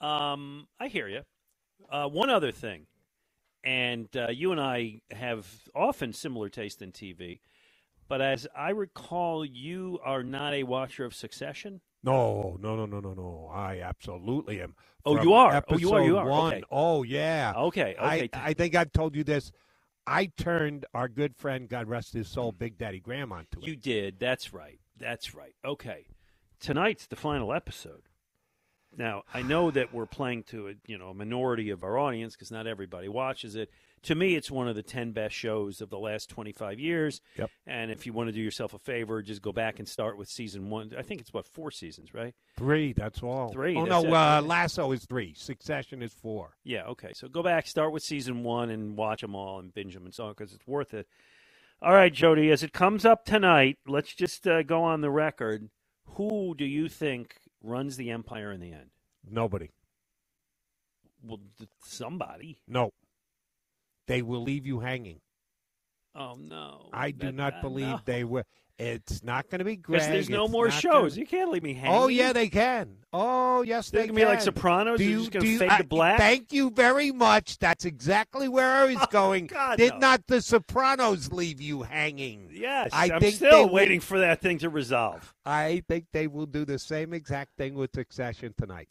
Um, 0.00 0.68
I 0.78 0.88
hear 0.88 1.08
you. 1.08 1.22
Uh, 1.90 2.08
one 2.08 2.30
other 2.30 2.52
thing, 2.52 2.86
and 3.68 4.08
uh, 4.16 4.28
you 4.30 4.50
and 4.50 4.58
I 4.58 5.02
have 5.10 5.46
often 5.74 6.14
similar 6.14 6.48
taste 6.48 6.80
in 6.80 6.90
TV, 6.90 7.40
but 8.08 8.22
as 8.22 8.46
I 8.56 8.70
recall, 8.70 9.44
you 9.44 10.00
are 10.02 10.22
not 10.22 10.54
a 10.54 10.62
watcher 10.62 11.04
of 11.04 11.14
Succession. 11.14 11.82
No, 12.02 12.56
no, 12.62 12.76
no, 12.76 12.86
no, 12.86 13.00
no, 13.00 13.12
no. 13.12 13.50
I 13.52 13.80
absolutely 13.80 14.62
am. 14.62 14.74
Oh, 15.04 15.16
From 15.16 15.26
you 15.26 15.34
are? 15.34 15.62
Oh, 15.68 15.76
you 15.76 15.92
are, 15.92 16.02
you 16.02 16.16
are. 16.16 16.26
One. 16.26 16.54
Okay. 16.54 16.62
Oh, 16.70 17.02
yeah. 17.02 17.52
Okay, 17.56 17.94
okay. 18.00 18.30
I, 18.32 18.48
I 18.48 18.54
think 18.54 18.74
I've 18.74 18.92
told 18.92 19.14
you 19.14 19.22
this. 19.22 19.52
I 20.06 20.26
turned 20.38 20.86
our 20.94 21.06
good 21.06 21.36
friend, 21.36 21.68
God 21.68 21.88
rest 21.88 22.14
his 22.14 22.26
soul, 22.26 22.52
Big 22.52 22.78
Daddy 22.78 23.00
Graham 23.00 23.32
onto 23.32 23.60
it. 23.60 23.66
you 23.66 23.76
did. 23.76 24.18
That's 24.18 24.54
right. 24.54 24.80
That's 24.96 25.34
right. 25.34 25.54
Okay. 25.62 26.06
Tonight's 26.58 27.06
the 27.06 27.16
final 27.16 27.52
episode. 27.52 28.07
Now 28.98 29.22
I 29.32 29.42
know 29.42 29.70
that 29.70 29.94
we're 29.94 30.06
playing 30.06 30.42
to 30.44 30.68
a 30.68 30.72
you 30.86 30.98
know 30.98 31.08
a 31.10 31.14
minority 31.14 31.70
of 31.70 31.84
our 31.84 31.96
audience 31.96 32.34
because 32.34 32.50
not 32.50 32.66
everybody 32.66 33.08
watches 33.08 33.54
it. 33.56 33.70
To 34.04 34.14
me, 34.14 34.34
it's 34.36 34.50
one 34.50 34.68
of 34.68 34.76
the 34.76 34.82
ten 34.82 35.12
best 35.12 35.34
shows 35.34 35.80
of 35.80 35.88
the 35.88 35.98
last 35.98 36.28
twenty 36.28 36.52
five 36.52 36.78
years. 36.78 37.20
Yep. 37.36 37.50
And 37.66 37.90
if 37.90 38.06
you 38.06 38.12
want 38.12 38.28
to 38.28 38.32
do 38.32 38.40
yourself 38.40 38.74
a 38.74 38.78
favor, 38.78 39.22
just 39.22 39.40
go 39.40 39.52
back 39.52 39.78
and 39.78 39.88
start 39.88 40.18
with 40.18 40.28
season 40.28 40.68
one. 40.68 40.92
I 40.98 41.02
think 41.02 41.20
it's 41.20 41.32
what 41.32 41.46
four 41.46 41.70
seasons, 41.70 42.12
right? 42.12 42.34
Three, 42.56 42.92
that's 42.92 43.22
all. 43.22 43.50
Three, 43.52 43.76
Oh, 43.76 43.84
no, 43.84 44.04
uh, 44.14 44.42
Lasso 44.44 44.92
is 44.92 45.04
three. 45.04 45.32
Succession 45.34 46.02
is 46.02 46.12
four. 46.12 46.56
Yeah. 46.64 46.84
Okay. 46.86 47.12
So 47.14 47.28
go 47.28 47.42
back, 47.42 47.66
start 47.66 47.92
with 47.92 48.02
season 48.02 48.42
one, 48.42 48.68
and 48.70 48.96
watch 48.96 49.20
them 49.20 49.34
all 49.34 49.60
and 49.60 49.72
binge 49.72 49.94
them 49.94 50.04
and 50.04 50.14
so 50.14 50.24
on 50.24 50.30
because 50.36 50.52
it's 50.52 50.66
worth 50.66 50.92
it. 50.92 51.06
All 51.80 51.92
right, 51.92 52.12
Jody. 52.12 52.50
As 52.50 52.64
it 52.64 52.72
comes 52.72 53.04
up 53.04 53.24
tonight, 53.24 53.78
let's 53.86 54.12
just 54.12 54.46
uh, 54.48 54.64
go 54.64 54.82
on 54.82 55.00
the 55.00 55.10
record. 55.10 55.70
Who 56.16 56.54
do 56.56 56.64
you 56.64 56.88
think 56.88 57.36
runs 57.62 57.96
the 57.96 58.10
empire 58.10 58.52
in 58.52 58.60
the 58.60 58.72
end? 58.72 58.90
Nobody. 59.28 59.70
Well, 61.22 61.40
th- 61.58 61.68
somebody. 61.84 62.58
No. 62.66 62.90
They 64.06 64.22
will 64.22 64.42
leave 64.42 64.66
you 64.66 64.80
hanging. 64.80 65.20
Oh 66.14 66.36
no! 66.40 66.88
I 66.92 67.10
do 67.10 67.26
That- 67.26 67.34
not 67.34 67.60
believe 67.60 67.86
no. 67.88 68.00
they 68.04 68.24
will. 68.24 68.44
It's 68.78 69.24
not 69.24 69.50
going 69.50 69.58
to 69.58 69.64
be 69.64 69.74
great. 69.74 70.02
There's 70.02 70.28
no 70.30 70.44
It's 70.44 70.52
more 70.52 70.70
shows. 70.70 71.14
gonna- 71.14 71.20
You 71.20 71.26
can't 71.26 71.50
leave 71.50 71.64
me 71.64 71.74
hanging. 71.74 71.96
Oh 71.98 72.06
yeah, 72.06 72.32
they 72.32 72.48
can. 72.48 72.98
Oh 73.12 73.62
yes, 73.62 73.90
They're 73.90 74.02
they 74.02 74.06
can. 74.06 74.14
be 74.14 74.24
like 74.24 74.40
Sopranos. 74.40 74.98
Do 74.98 75.04
you, 75.04 75.18
just 75.28 75.32
do 75.32 75.46
you- 75.48 75.58
fade 75.58 75.70
I- 75.70 75.78
to 75.78 75.84
black. 75.84 76.16
Thank 76.18 76.52
you 76.52 76.70
very 76.70 77.10
much. 77.10 77.58
That's 77.58 77.84
exactly 77.84 78.46
where 78.48 78.70
I 78.70 78.84
was 78.94 79.04
going. 79.10 79.48
God, 79.48 79.78
Did 79.78 79.94
no. 79.94 79.98
not 79.98 80.26
the 80.28 80.40
Sopranos 80.40 81.32
leave 81.32 81.60
you 81.60 81.82
hanging? 81.82 82.50
yes, 82.52 82.90
I 82.92 83.06
am 83.08 83.20
think 83.20 83.34
still 83.34 83.50
they 83.50 83.64
will- 83.64 83.72
waiting 83.74 83.98
for 83.98 84.20
that 84.20 84.40
thing 84.40 84.58
to 84.58 84.68
resolve. 84.68 85.34
I 85.44 85.82
think 85.88 86.06
they 86.12 86.28
will 86.28 86.46
do 86.46 86.64
the 86.64 86.78
same 86.78 87.12
exact 87.12 87.56
thing 87.58 87.74
with 87.74 87.90
Succession 87.92 88.54
tonight. 88.56 88.88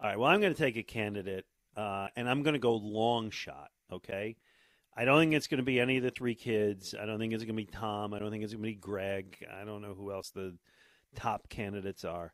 All 0.00 0.10
right. 0.10 0.18
Well, 0.18 0.28
I'm 0.28 0.40
going 0.42 0.52
to 0.52 0.58
take 0.58 0.76
a 0.76 0.82
candidate, 0.82 1.46
uh, 1.74 2.08
and 2.16 2.28
I'm 2.28 2.42
going 2.42 2.52
to 2.54 2.58
go 2.58 2.74
long 2.74 3.30
shot. 3.30 3.70
Okay. 3.90 4.36
I 4.96 5.04
don't 5.04 5.18
think 5.18 5.34
it's 5.34 5.48
going 5.48 5.58
to 5.58 5.64
be 5.64 5.80
any 5.80 5.96
of 5.96 6.02
the 6.02 6.10
three 6.10 6.34
kids. 6.34 6.94
I 7.00 7.04
don't 7.04 7.18
think 7.18 7.32
it's 7.32 7.42
going 7.42 7.56
to 7.56 7.62
be 7.62 7.70
Tom. 7.70 8.14
I 8.14 8.18
don't 8.18 8.30
think 8.30 8.44
it's 8.44 8.52
going 8.52 8.62
to 8.62 8.68
be 8.68 8.74
Greg. 8.74 9.44
I 9.60 9.64
don't 9.64 9.82
know 9.82 9.94
who 9.94 10.12
else 10.12 10.30
the 10.30 10.54
top 11.16 11.48
candidates 11.48 12.04
are. 12.04 12.32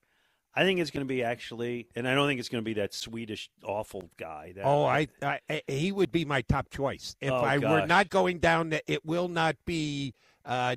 I 0.54 0.64
think 0.64 0.80
it's 0.80 0.90
going 0.90 1.06
to 1.06 1.08
be 1.08 1.22
actually, 1.22 1.88
and 1.94 2.08
I 2.08 2.14
don't 2.14 2.26
think 2.26 2.40
it's 2.40 2.48
going 2.48 2.62
to 2.62 2.68
be 2.68 2.74
that 2.74 2.92
Swedish 2.92 3.50
awful 3.64 4.10
guy. 4.18 4.52
That, 4.56 4.66
Oh, 4.66 4.84
I, 4.84 5.06
I, 5.22 5.62
he 5.68 5.92
would 5.92 6.10
be 6.10 6.24
my 6.24 6.42
top 6.42 6.70
choice 6.70 7.14
if 7.20 7.30
Oh, 7.30 7.36
I 7.36 7.58
were 7.58 7.86
not 7.86 8.10
going 8.10 8.40
down. 8.40 8.74
It 8.86 9.04
will 9.06 9.28
not 9.28 9.56
be 9.64 10.12
uh, 10.44 10.74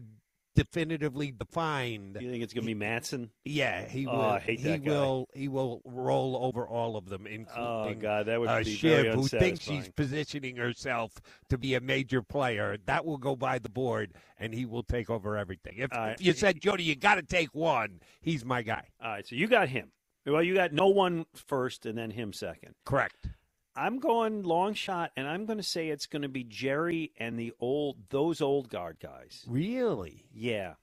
definitively 0.56 1.32
defined. 1.32 2.18
You 2.20 2.30
think 2.30 2.44
it's 2.44 2.54
going 2.54 2.64
to 2.64 2.68
be 2.68 2.74
Matsson? 2.74 3.30
Yeah, 3.44 3.88
he 3.88 4.06
will. 4.06 4.14
Oh, 4.14 4.18
will. 4.18 4.26
I 4.26 4.40
hate 4.40 4.60
he 4.60 4.70
that 4.70 4.84
guy. 4.84 4.92
will. 4.92 5.30
He 5.34 5.48
will 5.48 5.82
roll 5.86 6.38
over 6.42 6.68
all 6.68 6.96
of 6.96 7.10
them, 7.10 7.28
Oh 7.56 7.94
God, 7.94 8.28
that 8.28 8.40
would 8.40 8.50
uh, 8.50 8.60
be 8.60 8.76
very 8.76 9.04
Shiv, 9.04 9.14
who 9.14 9.28
thinks 9.28 9.62
she's 9.62 9.90
positioning 9.90 10.56
herself 10.58 11.14
to 11.50 11.58
be 11.58 11.76
a 11.76 11.82
major 11.82 12.22
player. 12.22 12.78
That 12.86 13.06
will 13.06 13.18
go 13.18 13.36
by 13.36 13.60
the 13.60 13.70
board, 13.70 14.14
and 14.40 14.54
he 14.54 14.66
will 14.66 14.84
take 14.84 15.10
over 15.10 15.38
everything. 15.38 15.76
If, 15.78 15.92
right. 15.92 16.14
if 16.14 16.26
you 16.26 16.34
said, 16.34 16.62
Jody, 16.62 16.84
you 16.84 16.96
got 16.96 17.16
to 17.16 17.24
take 17.24 17.54
one, 17.54 18.02
he's 18.22 18.46
my 18.46 18.62
guy. 18.62 18.88
All 19.02 19.12
right, 19.12 19.28
so 19.28 19.36
you 19.36 19.48
got 19.48 19.70
him. 19.70 19.92
Well, 20.26 20.44
you 20.44 20.54
got 20.54 20.72
no 20.72 20.88
one 20.88 21.26
first, 21.36 21.86
and 21.86 21.98
then 21.98 22.12
him 22.12 22.32
second. 22.32 22.76
Correct. 22.86 23.28
I'm 23.76 24.00
going 24.00 24.44
long 24.44 24.74
shot, 24.76 25.12
and 25.18 25.28
I'm 25.28 25.46
going 25.46 25.58
to 25.58 25.64
say 25.64 25.90
it's 25.90 26.06
going 26.06 26.22
to 26.22 26.30
be 26.30 26.44
Gerri 26.44 27.12
and 27.18 27.40
the 27.40 27.54
old 27.60 27.98
those 28.10 28.40
old 28.42 28.70
guard 28.70 28.98
guys. 29.02 29.44
Really? 29.48 30.26
Yeah, 30.34 30.74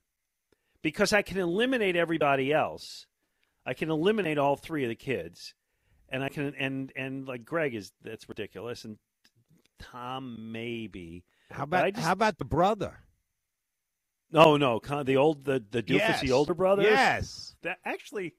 because 0.82 1.12
I 1.12 1.22
can 1.22 1.38
eliminate 1.38 1.94
everybody 1.96 2.52
else. 2.52 3.06
I 3.64 3.74
can 3.74 3.90
eliminate 3.90 4.38
all 4.38 4.56
three 4.56 4.82
of 4.84 4.88
the 4.88 4.96
kids, 4.96 5.54
and 6.08 6.24
I 6.24 6.28
can 6.30 6.52
and 6.58 6.92
and 6.96 7.28
like 7.28 7.44
Greg 7.44 7.74
is 7.74 7.92
that's 8.02 8.28
ridiculous, 8.28 8.84
and 8.84 8.98
Tom 9.78 10.50
maybe. 10.52 11.24
How 11.50 11.64
about 11.64 11.94
just- 11.94 12.04
how 12.06 12.12
about 12.12 12.38
the 12.38 12.44
brother? 12.44 13.04
No, 14.32 14.56
no, 14.56 14.78
con- 14.80 15.06
the 15.06 15.16
old 15.16 15.44
the 15.44 15.62
the 15.70 15.82
doofus, 15.82 15.98
Yes. 15.98 16.20
the 16.20 16.32
older 16.32 16.54
brother. 16.54 16.82
Yes. 16.82 17.54
that 17.62 17.78
actually 17.84 18.34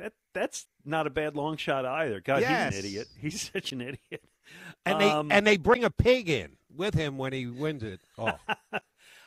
that 0.00 0.12
that's 0.32 0.66
not 0.84 1.06
a 1.06 1.10
bad 1.10 1.36
long 1.36 1.56
shot 1.56 1.84
either. 1.84 2.20
God, 2.20 2.40
Yes. 2.42 2.74
he's 2.74 2.78
an 2.84 2.86
idiot. 2.86 3.08
He's 3.18 3.50
such 3.52 3.72
an 3.72 3.80
idiot. 3.80 4.24
And 4.84 5.00
they 5.00 5.10
Um, 5.10 5.30
and 5.30 5.46
they 5.46 5.56
bring 5.56 5.84
a 5.84 5.90
pig 5.90 6.28
in 6.28 6.56
with 6.74 6.94
him 6.94 7.18
when 7.18 7.32
he 7.32 7.46
wins 7.46 7.82
it. 7.82 8.00
Oh, 8.18 8.32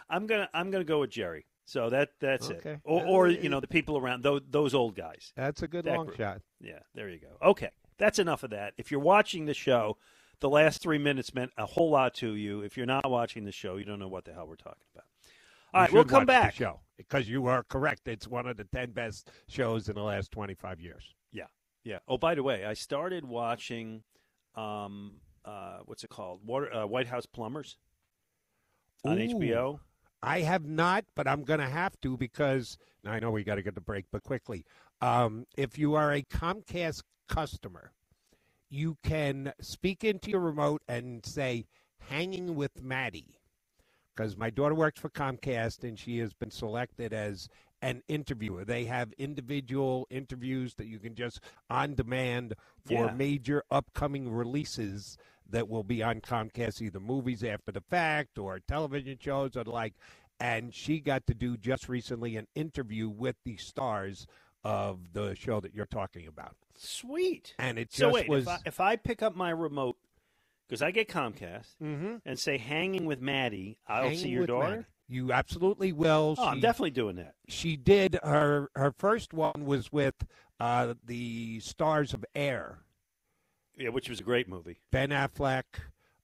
I'm 0.09 0.27
gonna 0.27 0.49
I'm 0.53 0.69
gonna 0.71 0.83
go 0.83 0.99
with 0.99 1.11
Gerri. 1.11 1.43
So 1.65 1.89
that 1.89 2.09
that's 2.19 2.49
Okay. 2.51 2.71
it. 2.73 2.79
Or, 2.83 3.03
or 3.05 3.27
you 3.29 3.49
know 3.49 3.59
the 3.59 3.67
people 3.67 3.97
around 3.97 4.23
those, 4.23 4.41
those 4.49 4.73
old 4.75 4.95
guys. 4.95 5.31
That's 5.35 5.61
a 5.63 5.67
good 5.67 5.85
That 5.85 5.95
long 5.97 6.07
group. 6.07 6.17
shot. 6.17 6.41
Yeah, 6.59 6.79
there 6.93 7.09
you 7.09 7.19
go. 7.19 7.29
Okay, 7.49 7.69
that's 7.97 8.19
enough 8.19 8.43
of 8.43 8.49
that. 8.51 8.73
If 8.77 8.91
you're 8.91 8.99
watching 8.99 9.45
the 9.45 9.53
show, 9.53 9.97
the 10.41 10.49
last 10.49 10.81
three 10.81 10.97
minutes 10.97 11.33
meant 11.33 11.51
a 11.57 11.65
whole 11.65 11.89
lot 11.89 12.13
to 12.15 12.35
you. 12.35 12.61
If 12.61 12.75
you're 12.75 12.85
not 12.85 13.09
watching 13.09 13.45
the 13.45 13.51
show, 13.51 13.77
you 13.77 13.85
don't 13.85 13.99
know 13.99 14.09
what 14.09 14.25
the 14.25 14.33
hell 14.33 14.45
we're 14.47 14.55
talking 14.55 14.83
about. 14.93 15.05
All 15.73 15.81
right, 15.81 15.91
we'll 15.91 16.05
come 16.05 16.25
back. 16.25 16.53
show 16.53 16.79
because 16.97 17.27
you 17.27 17.47
are 17.47 17.63
correct. 17.63 18.07
It's 18.07 18.27
one 18.27 18.47
of 18.47 18.57
the 18.57 18.65
ten 18.65 18.91
best 18.91 19.31
shows 19.47 19.89
in 19.89 19.95
the 19.95 20.03
last 20.03 20.31
twenty 20.31 20.53
five 20.53 20.79
years. 20.79 21.13
Yeah, 21.31 21.47
yeah. 21.83 21.99
Oh, 22.07 22.17
by 22.17 22.35
the 22.35 22.43
way, 22.43 22.65
I 22.65 22.73
started 22.73 23.25
watching, 23.25 24.03
um, 24.55 25.13
uh, 25.45 25.79
what's 25.85 26.03
it 26.03 26.09
called? 26.09 26.41
Water, 26.45 26.73
uh, 26.73 26.85
White 26.85 27.07
House 27.07 27.25
Plumbers 27.25 27.77
on 29.03 29.19
Ooh. 29.19 29.27
HBO. 29.27 29.79
I 30.21 30.39
have 30.41 30.65
not, 30.65 31.03
but 31.15 31.27
I'm 31.27 31.43
going 31.43 31.59
to 31.59 31.67
have 31.67 31.99
to 32.01 32.15
because 32.15 32.77
now 33.03 33.11
I 33.11 33.19
know 33.19 33.31
we 33.31 33.43
got 33.43 33.55
to 33.55 33.61
get 33.61 33.75
the 33.75 33.81
break, 33.81 34.05
but 34.11 34.23
quickly. 34.23 34.65
Um, 35.01 35.45
if 35.57 35.77
you 35.77 35.95
are 35.95 36.13
a 36.13 36.21
Comcast 36.21 37.03
customer, 37.27 37.91
you 38.69 38.97
can 39.03 39.51
speak 39.59 40.05
into 40.05 40.31
your 40.31 40.39
remote 40.39 40.81
and 40.87 41.25
say, 41.25 41.65
hanging 42.09 42.55
with 42.55 42.81
Maddie. 42.81 43.35
Because 44.15 44.37
my 44.37 44.49
daughter 44.49 44.75
works 44.75 44.99
for 44.99 45.09
Comcast 45.09 45.83
and 45.83 45.97
she 45.97 46.19
has 46.19 46.33
been 46.33 46.51
selected 46.51 47.13
as 47.13 47.49
an 47.81 48.01
interviewer. 48.07 48.63
They 48.63 48.85
have 48.85 49.11
individual 49.17 50.07
interviews 50.09 50.75
that 50.75 50.85
you 50.87 50.99
can 50.99 51.15
just 51.15 51.39
on 51.69 51.95
demand 51.95 52.53
for 52.85 52.93
Yeah. 53.07 53.13
major 53.13 53.63
upcoming 53.71 54.31
releases 54.31 55.17
that 55.49 55.67
will 55.67 55.83
be 55.83 56.01
on 56.01 56.21
Comcast, 56.21 56.81
either 56.81 56.99
movies 56.99 57.43
after 57.43 57.71
the 57.71 57.81
fact 57.81 58.37
or 58.37 58.59
television 58.59 59.17
shows 59.19 59.57
or 59.57 59.63
the 59.63 59.71
like. 59.71 59.95
And 60.39 60.73
she 60.73 60.99
got 60.99 61.27
to 61.27 61.33
do 61.33 61.57
just 61.57 61.89
recently 61.89 62.35
an 62.37 62.47
interview 62.55 63.09
with 63.09 63.35
the 63.43 63.57
stars 63.57 64.27
of 64.63 65.13
the 65.13 65.35
show 65.35 65.59
that 65.59 65.73
you're 65.73 65.85
talking 65.85 66.27
about. 66.27 66.55
Sweet. 66.75 67.53
And 67.59 67.77
it 67.77 67.89
just 67.89 67.99
So 67.99 68.09
wait, 68.11 68.29
was. 68.29 68.43
if, 68.43 68.49
I, 68.49 68.59
if 68.65 68.79
I 68.79 68.95
pick 68.95 69.21
up 69.21 69.35
my 69.35 69.49
remote 69.49 69.97
because 70.73 70.81
I 70.81 70.89
get 70.89 71.07
Comcast 71.07 71.75
Mhm. 71.79 72.21
and 72.25 72.39
say 72.39 72.57
"hanging 72.57 73.05
with 73.05 73.21
Maddie," 73.21 73.77
I'll 73.87 74.09
see 74.15 74.29
your 74.29 74.47
daughter. 74.47 74.69
Maddie. 74.77 74.85
You 75.07 75.31
absolutely 75.31 75.91
will. 75.93 76.33
Oh, 76.39 76.47
I'm 76.47 76.59
definitely 76.61 76.89
doing 76.89 77.17
that. 77.17 77.35
she 77.47 77.77
did 77.77 78.17
her 78.23 78.71
her 78.75 78.91
first 78.91 79.33
one 79.35 79.65
was 79.65 79.91
with 79.91 80.15
uh, 80.59 80.95
the 81.05 81.59
stars 81.59 82.11
of 82.15 82.25
Air, 82.33 82.79
Yeah, 83.77 83.89
which 83.89 84.09
was 84.09 84.19
a 84.19 84.23
great 84.23 84.47
movie. 84.47 84.79
Ben 84.91 85.09
Affleck, 85.09 85.63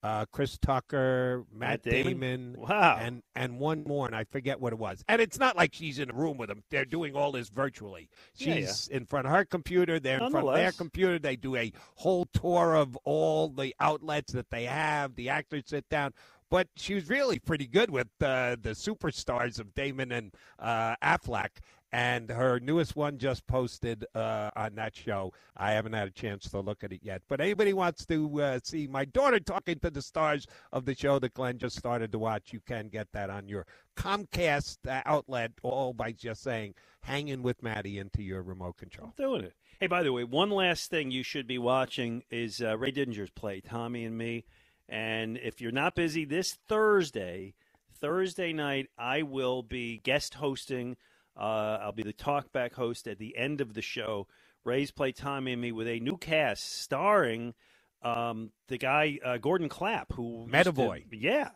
uh, 0.02 0.26
Chris 0.32 0.58
Tucker, 0.58 1.44
Matt 1.52 1.70
Matt, 1.70 1.84
Damon? 1.84 2.20
Damon, 2.20 2.56
Wow. 2.58 2.98
and 3.02 3.22
and 3.36 3.60
one 3.60 3.84
more, 3.86 4.06
and 4.06 4.16
I 4.16 4.24
forget 4.24 4.60
what 4.60 4.74
it 4.74 4.80
was. 4.80 5.04
And 5.08 5.22
it's 5.22 5.38
not 5.40 5.56
like 5.58 5.74
she's 5.74 6.00
in 6.00 6.10
a 6.10 6.14
room 6.14 6.38
with 6.38 6.50
them; 6.50 6.64
they're 6.70 6.86
doing 6.86 7.16
all 7.16 7.32
this 7.32 7.50
virtually. 7.50 8.10
Yeah, 8.36 8.56
She's 8.56 8.88
in 8.88 9.06
front 9.06 9.28
of 9.28 9.34
her 9.34 9.46
computer, 9.46 10.00
they're 10.00 10.22
in 10.24 10.32
front 10.32 10.48
of 10.48 10.56
their 10.56 10.72
computer. 10.72 11.20
They 11.20 11.36
do 11.36 11.56
a 11.56 11.72
whole 11.96 12.26
tour 12.26 12.76
of 12.76 12.96
all 13.04 13.50
the 13.50 13.76
outlets 13.80 14.32
that 14.34 14.50
they 14.50 14.66
have. 14.66 15.16
The 15.16 15.30
actors 15.30 15.64
sit 15.68 15.88
down. 15.90 16.14
But 16.52 16.68
she 16.76 16.96
was 16.96 17.08
really 17.10 17.38
pretty 17.38 17.68
good 17.68 17.92
with 17.92 18.08
uh, 18.22 18.56
the 18.60 18.72
superstars 18.72 19.60
of 19.60 19.76
Damon 19.76 20.12
and 20.12 20.34
uh, 20.58 20.96
Affleck. 21.04 21.50
And 21.92 22.30
her 22.30 22.60
newest 22.60 22.96
one 22.96 23.18
just 23.18 23.48
posted 23.48 24.06
uh, 24.14 24.52
on 24.56 24.76
that 24.76 24.96
show. 24.96 25.34
I 25.58 25.72
haven't 25.72 25.94
had 25.94 26.08
a 26.08 26.12
chance 26.12 26.48
to 26.52 26.60
look 26.60 26.84
at 26.84 26.94
it 26.94 27.02
yet. 27.02 27.24
But 27.28 27.42
anybody 27.42 27.74
wants 27.74 28.06
to 28.06 28.42
uh, 28.42 28.60
see 28.64 28.86
my 28.86 29.06
daughter 29.06 29.40
talking 29.40 29.80
to 29.80 29.90
the 29.90 30.04
stars 30.04 30.46
of 30.72 30.86
the 30.86 30.96
show 30.96 31.18
that 31.18 31.34
Glen 31.34 31.58
just 31.58 31.78
started 31.78 32.12
to 32.12 32.20
watch, 32.20 32.54
you 32.54 32.60
can 32.60 32.90
get 32.90 33.08
that 33.14 33.32
on 33.32 33.48
your 33.50 33.66
Comcast 33.96 34.78
uh, 34.88 35.02
outlet, 35.06 35.52
all 35.64 35.94
by 35.94 36.12
just 36.12 36.44
saying 36.44 36.76
"hanging 37.02 37.42
with 37.42 37.64
Maddie" 37.64 37.98
into 37.98 38.22
your 38.22 38.44
remote 38.44 38.78
control. 38.78 39.14
doing 39.18 39.44
it. 39.44 39.54
Hey, 39.80 39.88
by 39.88 40.04
the 40.04 40.14
way, 40.14 40.24
one 40.24 40.52
last 40.52 40.90
thing 40.90 41.10
you 41.10 41.24
should 41.24 41.48
be 41.48 41.58
watching 41.58 42.24
is 42.30 42.62
uh, 42.62 42.78
Ray 42.78 42.92
Didinger's 42.92 43.32
play, 43.32 43.62
Tommy 43.62 44.06
and 44.06 44.18
Me. 44.18 44.46
And 44.88 45.38
if 45.38 45.62
you're 45.62 45.72
not 45.72 45.96
busy 45.96 46.26
this 46.26 46.58
Thursday, 46.68 47.54
Thursday 48.00 48.54
night, 48.54 48.90
I 48.98 49.22
will 49.22 49.64
be 49.64 49.98
guest 49.98 50.36
hosting. 50.36 50.98
Uh, 51.40 51.80
I'll 51.82 51.92
be 51.94 52.04
the 52.04 52.12
talkback 52.14 52.74
host 52.74 53.08
at 53.08 53.18
the 53.18 53.38
end 53.38 53.62
of 53.62 53.74
the 53.74 53.82
show. 53.82 54.28
Ray's 54.66 54.92
play 54.92 55.12
Tommy 55.14 55.54
and 55.54 55.62
Me 55.62 55.72
with 55.72 55.88
a 55.88 56.00
new 56.02 56.18
cast 56.18 56.82
starring 56.82 57.54
um, 58.02 58.52
the 58.68 58.78
guy 58.78 59.20
uh, 59.24 59.38
Gordon 59.38 59.70
Clapp, 59.70 60.12
who 60.14 60.48
used 60.52 60.66
to- 60.66 60.72
Medavoy. 60.72 61.06
yeah, 61.12 61.50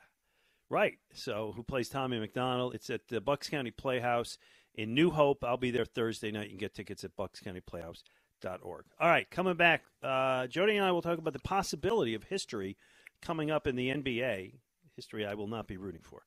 right. 0.70 0.98
So 1.14 1.52
who 1.56 1.64
plays 1.64 1.90
Tommy 1.90 2.20
McDonald? 2.20 2.76
It's 2.76 2.90
at 2.90 3.08
the 3.10 3.20
Bucks 3.22 3.50
County 3.50 3.72
Playhouse 3.72 4.38
in 4.76 4.94
New 4.94 5.12
Hope. 5.12 5.44
I'll 5.44 5.58
be 5.58 5.72
there 5.72 5.86
Thursday 5.86 6.32
night. 6.32 6.46
You 6.46 6.52
can 6.52 6.60
get 6.60 6.74
tickets 6.74 7.04
at 7.04 7.16
buckscountyplayhouse.org. 7.18 8.86
All 9.00 9.10
right, 9.10 9.30
coming 9.30 9.56
back, 9.56 9.84
uh, 10.02 10.48
Jody 10.48 10.76
and 10.78 10.86
I 10.86 10.92
will 10.92 11.02
talk 11.02 11.18
about 11.18 11.34
the 11.34 11.40
possibility 11.40 12.14
of 12.14 12.24
history 12.24 12.78
coming 13.22 13.52
up 13.52 13.68
in 13.68 13.76
the 13.76 13.90
NBA. 13.90 14.54
History 14.96 15.26
I 15.26 15.34
will 15.34 15.48
not 15.48 15.68
be 15.68 15.78
rooting 15.78 16.02
for. 16.04 16.24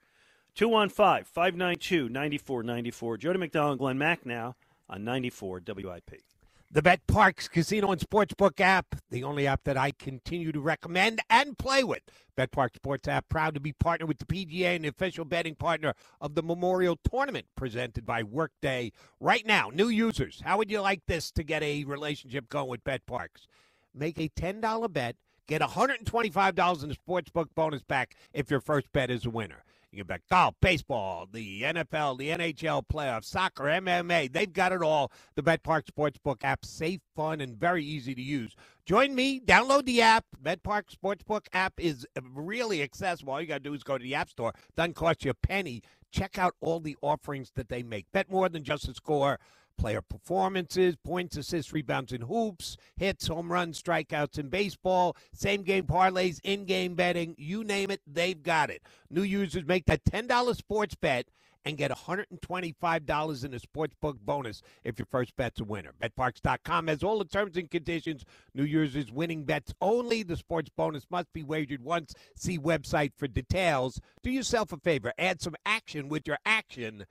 215 0.57 1.25
592 1.25 2.09
9494. 2.09 3.17
Jody 3.19 3.39
McDonald, 3.39 3.79
Glen 3.79 3.99
Macnow 3.99 4.55
on 4.89 5.05
94 5.05 5.61
WIP. 5.67 6.23
The 6.71 6.83
BetParx 6.83 7.51
Casino 7.51 7.93
and 7.93 8.01
Sportsbook 8.01 8.59
app, 8.59 8.97
the 9.11 9.23
only 9.23 9.47
app 9.47 9.65
that 9.65 9.77
I 9.77 9.93
continue 9.93 10.53
to 10.53 10.61
recommend 10.61 11.21
and 11.31 11.57
play 11.57 11.85
with. 11.85 12.01
BetParx 12.37 12.77
Sports 12.77 13.07
app, 13.07 13.29
proud 13.29 13.55
to 13.55 13.61
be 13.61 13.73
partnered 13.73 14.09
with 14.09 14.19
the 14.19 14.25
PGA 14.25 14.75
and 14.75 14.85
the 14.85 14.89
official 14.89 15.27
betting 15.27 15.55
partner 15.55 15.95
of 16.21 16.35
the 16.35 16.43
Memorial 16.43 16.99
Tournament 17.09 17.47
presented 17.55 18.07
by 18.07 18.23
Workday. 18.23 18.93
Right 19.21 19.47
now, 19.47 19.71
new 19.73 19.89
users, 19.89 20.43
how 20.45 20.57
would 20.57 20.71
you 20.71 20.81
like 20.81 21.03
this 21.07 21.31
to 21.33 21.45
get 21.45 21.63
a 21.63 21.85
relationship 21.85 22.49
going 22.49 22.69
with 22.69 22.83
BetParx? 22.83 23.47
Make 23.95 24.19
a 24.19 24.29
$10 24.31 24.93
bet, 24.93 25.17
get 25.47 25.61
$125 25.61 26.85
in 26.85 26.95
sportsbook 26.95 27.49
bonus 27.55 27.83
back 27.83 28.17
if 28.33 28.51
your 28.51 28.61
first 28.61 28.91
bet 28.93 29.11
is 29.11 29.27
a 29.27 29.31
winner. 29.31 29.63
You 29.97 30.05
can 30.05 30.09
bet 30.09 30.29
golf, 30.29 30.55
baseball, 30.61 31.27
the 31.33 31.63
NFL, 31.63 32.19
the 32.19 32.29
NHL 32.29 32.87
playoffs, 32.87 33.25
soccer, 33.25 33.65
MMA. 33.65 34.31
They've 34.31 34.53
got 34.53 34.73
it 34.73 34.83
all. 34.83 35.11
The 35.37 35.43
BetParx 35.43 35.85
Sportsbook 35.87 36.45
app, 36.45 36.67
safe, 36.67 37.01
fun, 37.15 37.41
and 37.41 37.57
very 37.57 37.83
easy 37.83 38.15
to 38.15 38.21
use. 38.21 38.55
Join 38.85 39.15
me. 39.15 39.41
Download 39.41 39.87
the 39.87 40.03
app. 40.03 40.27
BetParx 40.45 40.95
Sportsbook 41.03 41.47
app 41.55 41.73
is 41.79 42.07
really 42.35 42.83
accessible. 42.83 43.33
All 43.33 43.41
you 43.41 43.47
got 43.47 43.55
to 43.55 43.71
do 43.71 43.73
is 43.73 43.83
go 43.83 43.97
to 43.97 44.03
the 44.03 44.15
App 44.15 44.29
Store. 44.29 44.53
Doesn't 44.77 44.97
cost 44.97 45.25
you 45.25 45.31
a 45.31 45.35
penny. 45.35 45.83
Check 46.13 46.37
out 46.37 46.55
all 46.61 46.79
the 46.79 46.99
offerings 47.01 47.53
that 47.55 47.71
they 47.71 47.83
make. 47.83 48.05
Bet 48.13 48.31
more 48.31 48.51
than 48.51 48.65
just 48.65 48.89
a 48.89 48.93
score. 48.93 49.39
Player 49.79 50.03
performances, 50.03 50.97
points, 50.97 51.37
assists, 51.37 51.73
rebounds, 51.73 52.13
and 52.13 52.25
hoops, 52.25 52.77
hits, 52.97 53.27
home 53.27 53.53
runs, 53.53 53.81
strikeouts 53.83 54.39
in 54.39 54.49
baseball, 54.49 55.17
same 55.33 55.63
game 55.63 55.85
parlays, 55.85 56.41
in 56.43 56.65
game 56.65 56.95
betting, 56.95 57.35
you 57.39 57.63
name 57.63 57.91
it, 57.91 58.01
they've 58.07 58.43
got 58.43 58.71
it. 58.71 58.83
New 59.11 59.23
users 59.23 59.67
make 59.67 59.87
that 59.87 60.05
$10 60.05 60.57
sports 60.57 60.95
bet 60.95 61.27
and 61.67 61.77
get 61.77 61.91
$125 61.91 63.45
in 63.45 63.55
a 63.55 63.59
sportsbook 63.59 64.19
bonus 64.21 64.63
if 64.85 64.99
your 64.99 65.07
first 65.11 65.37
bet's 65.37 65.61
a 65.61 65.65
winner. 65.65 65.91
BetParx.com 66.01 66.87
has 66.87 67.03
all 67.03 67.19
the 67.19 67.25
terms 67.25 67.57
and 67.57 67.69
conditions. 67.69 68.25
New 68.55 68.63
users 68.63 69.11
winning 69.11 69.43
bets 69.43 69.75
only. 69.81 70.23
The 70.23 70.37
sports 70.37 70.71
bonus 70.77 71.07
must 71.11 71.33
be 71.33 71.43
wagered 71.43 71.83
once. 71.83 72.15
See 72.37 72.57
website 72.57 73.11
for 73.17 73.27
details. 73.27 74.01
Do 74.23 74.31
yourself 74.31 74.73
a 74.73 74.77
favor. 74.79 75.13
Add 75.19 75.43
some 75.43 75.57
action 75.67 76.09
with 76.09 76.29
your 76.29 76.39
action. 76.47 77.05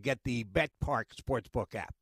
Get 0.00 0.18
the 0.24 0.44
BetParx 0.44 1.14
Sportsbook 1.18 1.74
app. 1.74 1.94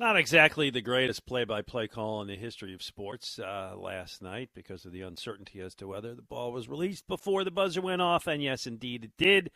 Not 0.00 0.16
exactly 0.16 0.70
the 0.70 0.80
greatest 0.80 1.26
play 1.26 1.44
by 1.44 1.60
play 1.60 1.86
call 1.86 2.22
in 2.22 2.28
the 2.28 2.34
history 2.34 2.72
of 2.72 2.82
sports 2.82 3.38
uh, 3.38 3.74
last 3.76 4.22
night 4.22 4.48
because 4.54 4.86
of 4.86 4.92
the 4.92 5.02
uncertainty 5.02 5.60
as 5.60 5.74
to 5.74 5.86
whether 5.86 6.14
the 6.14 6.22
ball 6.22 6.52
was 6.52 6.70
released 6.70 7.06
before 7.06 7.44
the 7.44 7.50
buzzer 7.50 7.82
went 7.82 8.00
off. 8.00 8.26
And 8.26 8.42
yes, 8.42 8.66
indeed, 8.66 9.04
it 9.04 9.10
did. 9.18 9.50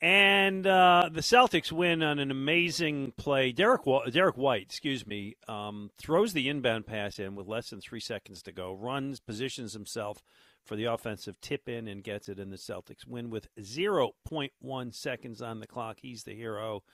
And 0.00 0.64
uh, 0.64 1.10
the 1.12 1.22
Celtics 1.22 1.72
win 1.72 2.04
on 2.04 2.20
an 2.20 2.30
amazing 2.30 3.14
play. 3.16 3.50
Derrick, 3.50 3.82
Derrick 4.12 4.36
White, 4.36 4.62
excuse 4.62 5.08
me, 5.08 5.34
um, 5.48 5.90
throws 5.98 6.34
the 6.34 6.48
inbound 6.48 6.86
pass 6.86 7.18
in 7.18 7.34
with 7.34 7.48
less 7.48 7.70
than 7.70 7.80
three 7.80 7.98
seconds 7.98 8.44
to 8.44 8.52
go, 8.52 8.72
runs, 8.72 9.18
positions 9.18 9.72
himself 9.72 10.22
for 10.64 10.76
the 10.76 10.84
offensive 10.84 11.40
tip 11.40 11.68
in, 11.68 11.88
and 11.88 12.04
gets 12.04 12.28
it. 12.28 12.38
And 12.38 12.52
the 12.52 12.58
Celtics 12.58 13.08
win 13.08 13.28
with 13.28 13.52
0.1 13.56 14.94
seconds 14.94 15.42
on 15.42 15.58
the 15.58 15.66
clock. 15.66 15.98
He's 16.00 16.22
the 16.22 16.36
hero. 16.36 16.84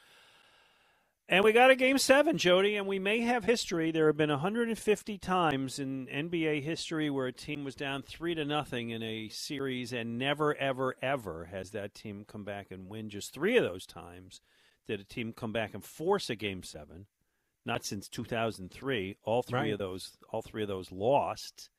And 1.32 1.44
we 1.44 1.52
got 1.52 1.70
a 1.70 1.76
game 1.76 1.96
seven, 1.96 2.38
Jody, 2.38 2.74
and 2.74 2.88
we 2.88 2.98
may 2.98 3.20
have 3.20 3.44
history. 3.44 3.92
There 3.92 4.08
have 4.08 4.16
been 4.16 4.30
150 4.30 5.16
times 5.18 5.78
in 5.78 6.08
NBA 6.08 6.60
history 6.64 7.08
where 7.08 7.28
a 7.28 7.32
team 7.32 7.62
was 7.62 7.76
down 7.76 8.02
three 8.02 8.34
to 8.34 8.44
nothing 8.44 8.90
in 8.90 9.00
a 9.04 9.28
series, 9.28 9.92
and 9.92 10.18
never, 10.18 10.56
ever, 10.56 10.96
ever 11.00 11.44
has 11.44 11.70
that 11.70 11.94
team 11.94 12.24
come 12.26 12.42
back 12.42 12.72
and 12.72 12.88
win. 12.88 13.08
Just 13.10 13.32
three 13.32 13.56
of 13.56 13.62
those 13.62 13.86
times 13.86 14.40
did 14.88 14.98
a 14.98 15.04
team 15.04 15.32
come 15.32 15.52
back 15.52 15.72
and 15.72 15.84
force 15.84 16.30
a 16.30 16.34
game 16.34 16.64
seven. 16.64 17.06
Not 17.64 17.84
since 17.84 18.08
2003. 18.08 19.16
All 19.22 19.44
three 19.44 19.56
Right. 19.60 19.72
of 19.72 19.78
those, 19.78 20.18
all 20.30 20.42
three 20.42 20.62
of 20.62 20.68
those 20.68 20.90
lost. 20.90 21.70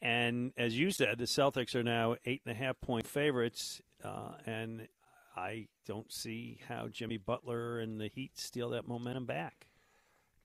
And 0.00 0.54
as 0.56 0.78
you 0.78 0.92
said, 0.92 1.18
the 1.18 1.24
Celtics 1.24 1.74
are 1.74 1.82
now 1.82 2.16
eight 2.24 2.40
and 2.46 2.52
a 2.52 2.58
half 2.58 2.80
point 2.80 3.06
favorites, 3.06 3.82
uh, 4.02 4.36
and 4.46 4.88
I 5.36 5.68
don't 5.86 6.12
see 6.12 6.60
how 6.68 6.88
Jimmy 6.88 7.16
Butler 7.16 7.80
and 7.80 8.00
the 8.00 8.08
Heat 8.08 8.38
steal 8.38 8.70
that 8.70 8.88
momentum 8.88 9.26
back. 9.26 9.66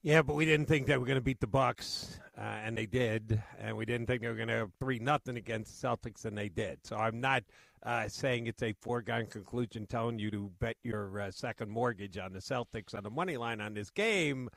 Yeah, 0.05 0.21
but 0.21 0.35
we 0.35 0.45
didn't 0.45 0.67
think 0.67 0.85
they 0.85 0.97
were 0.97 1.05
going 1.05 1.17
to 1.17 1.21
beat 1.21 1.39
the 1.39 1.47
Bucks, 1.47 2.19
uh, 2.37 2.41
and 2.41 2.77
they 2.77 2.85
did. 2.85 3.41
And 3.57 3.75
we 3.75 3.85
didn't 3.85 4.05
think 4.05 4.21
they 4.21 4.27
were 4.27 4.35
going 4.35 4.49
to 4.49 4.53
have 4.53 4.71
three 4.79 4.99
nothing 4.99 5.35
against 5.35 5.81
the 5.81 5.87
Celtics, 5.87 6.25
and 6.25 6.37
they 6.37 6.47
did. 6.47 6.77
So 6.83 6.95
I'm 6.95 7.19
not 7.19 7.43
uh, 7.81 8.07
saying 8.07 8.45
it's 8.45 8.61
a 8.61 8.75
foregone 8.81 9.25
conclusion, 9.25 9.87
telling 9.87 10.19
you 10.19 10.29
to 10.29 10.51
bet 10.59 10.77
your 10.83 11.19
uh, 11.19 11.31
second 11.31 11.71
mortgage 11.71 12.19
on 12.19 12.33
the 12.33 12.39
Celtics 12.39 12.93
on 12.93 13.01
the 13.01 13.09
money 13.09 13.35
line 13.35 13.59
on 13.59 13.73
this 13.73 13.89
game. 13.89 14.47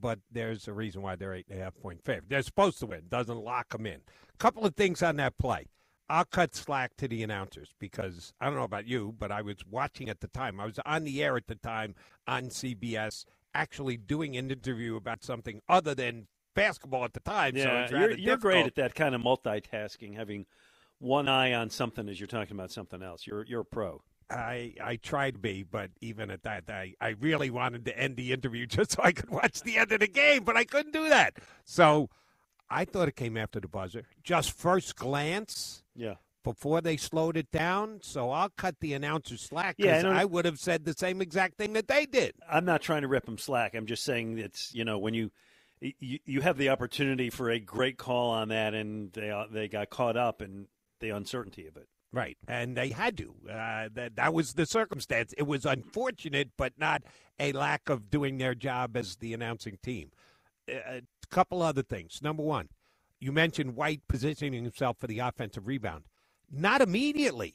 But 0.00 0.20
there's 0.32 0.68
a 0.68 0.72
reason 0.72 1.02
why 1.02 1.16
they're 1.16 1.34
eight 1.34 1.46
and 1.50 1.60
a 1.60 1.64
half 1.64 1.76
point 1.76 2.02
favorite. 2.02 2.30
They're 2.30 2.40
supposed 2.40 2.78
to 2.78 2.86
win. 2.86 3.02
Doesn't 3.10 3.44
lock 3.44 3.68
them 3.70 3.84
in. 3.84 4.00
A 4.32 4.38
couple 4.38 4.64
of 4.64 4.74
things 4.74 5.02
on 5.02 5.16
that 5.16 5.36
play. 5.36 5.66
I'll 6.10 6.24
cut 6.24 6.54
slack 6.54 6.96
to 6.96 7.08
the 7.08 7.22
announcers 7.22 7.74
because 7.78 8.32
I 8.40 8.46
don't 8.46 8.54
know 8.54 8.62
about 8.62 8.86
you, 8.86 9.14
but 9.18 9.30
I 9.30 9.42
was 9.42 9.56
watching 9.70 10.08
at 10.08 10.20
the 10.20 10.28
time. 10.28 10.58
I 10.58 10.64
was 10.64 10.78
on 10.86 11.04
the 11.04 11.22
air 11.22 11.36
at 11.36 11.46
the 11.46 11.54
time 11.54 11.94
on 12.26 12.44
CBS 12.44 13.24
actually 13.54 13.96
doing 13.96 14.36
an 14.36 14.50
interview 14.50 14.96
about 14.96 15.22
something 15.22 15.60
other 15.68 15.94
than 15.94 16.26
basketball 16.54 17.04
at 17.04 17.12
the 17.12 17.20
time. 17.20 17.56
Yeah, 17.56 17.88
so 17.88 17.96
you're, 17.96 18.10
you're 18.12 18.36
great 18.36 18.66
at 18.66 18.74
that 18.76 18.94
kind 18.94 19.14
of 19.14 19.20
multitasking, 19.20 20.16
having 20.16 20.46
one 20.98 21.28
eye 21.28 21.52
on 21.52 21.70
something 21.70 22.08
as 22.08 22.18
you're 22.18 22.26
talking 22.26 22.56
about 22.56 22.70
something 22.70 23.02
else. 23.02 23.26
You're 23.26 23.44
you're 23.44 23.60
a 23.60 23.64
pro. 23.64 24.02
I 24.30 24.74
I 24.82 24.96
tried 24.96 25.34
to 25.34 25.40
be, 25.40 25.62
but 25.62 25.90
even 26.00 26.30
at 26.30 26.42
that, 26.42 26.64
I, 26.68 26.94
I 27.00 27.10
really 27.20 27.50
wanted 27.50 27.84
to 27.86 27.98
end 27.98 28.16
the 28.16 28.32
interview 28.32 28.66
just 28.66 28.92
so 28.92 29.02
I 29.02 29.12
could 29.12 29.30
watch 29.30 29.62
the 29.62 29.76
end 29.78 29.92
of 29.92 30.00
the 30.00 30.08
game, 30.08 30.44
but 30.44 30.56
I 30.56 30.64
couldn't 30.64 30.92
do 30.92 31.08
that. 31.08 31.34
So 31.64 32.10
I 32.70 32.84
thought 32.84 33.08
it 33.08 33.16
came 33.16 33.36
after 33.36 33.60
the 33.60 33.68
buzzer. 33.68 34.04
Just 34.22 34.52
first 34.52 34.96
glance. 34.96 35.82
Yeah 35.98 36.14
before 36.44 36.80
they 36.80 36.96
slowed 36.96 37.36
it 37.36 37.50
down. 37.50 37.98
So 38.00 38.30
I'll 38.30 38.48
cut 38.48 38.76
the 38.80 38.94
announcer 38.94 39.36
slack 39.36 39.76
because 39.76 40.02
yeah, 40.02 40.08
I, 40.08 40.22
I, 40.22 40.24
would 40.24 40.46
have 40.46 40.58
said 40.58 40.84
the 40.84 40.94
same 40.94 41.20
exact 41.20 41.58
thing 41.58 41.74
that 41.74 41.88
they 41.88 42.06
did. 42.06 42.34
I'm 42.50 42.64
not 42.64 42.80
trying 42.80 43.02
to 43.02 43.08
rip 43.08 43.26
them 43.26 43.36
slack. 43.36 43.74
I'm 43.74 43.84
just 43.84 44.02
saying 44.02 44.38
it's 44.38 44.74
you 44.74 44.84
know 44.84 44.98
when 44.98 45.12
you 45.12 45.30
you, 45.80 46.18
you 46.24 46.40
have 46.40 46.56
the 46.56 46.70
opportunity 46.70 47.28
for 47.28 47.50
a 47.50 47.58
great 47.58 47.98
call 47.98 48.30
on 48.30 48.48
that, 48.48 48.74
and 48.74 49.12
they 49.12 49.30
uh, 49.30 49.44
they 49.50 49.68
got 49.68 49.90
caught 49.90 50.16
up 50.16 50.40
in 50.40 50.66
the 51.00 51.10
uncertainty 51.10 51.66
of 51.66 51.76
it. 51.76 51.88
Right, 52.12 52.38
and 52.48 52.74
they 52.74 52.88
had 52.88 53.18
to. 53.18 53.34
Uh, 53.44 53.88
that 53.92 54.16
that 54.16 54.32
was 54.32 54.54
the 54.54 54.64
circumstance. 54.64 55.34
It 55.36 55.46
was 55.46 55.66
unfortunate, 55.66 56.50
but 56.56 56.72
not 56.78 57.02
a 57.38 57.52
lack 57.52 57.90
of 57.90 58.10
doing 58.10 58.38
their 58.38 58.54
job 58.54 58.96
as 58.96 59.16
the 59.16 59.34
announcing 59.34 59.78
team. 59.82 60.10
A 60.68 61.02
couple 61.30 61.62
other 61.62 61.82
things. 61.82 62.20
Number 62.22 62.42
one, 62.42 62.68
you 63.20 63.32
mentioned 63.32 63.76
White 63.76 64.02
positioning 64.08 64.64
himself 64.64 64.98
for 64.98 65.06
the 65.06 65.18
offensive 65.18 65.66
rebound. 65.66 66.04
Not 66.50 66.80
immediately. 66.80 67.54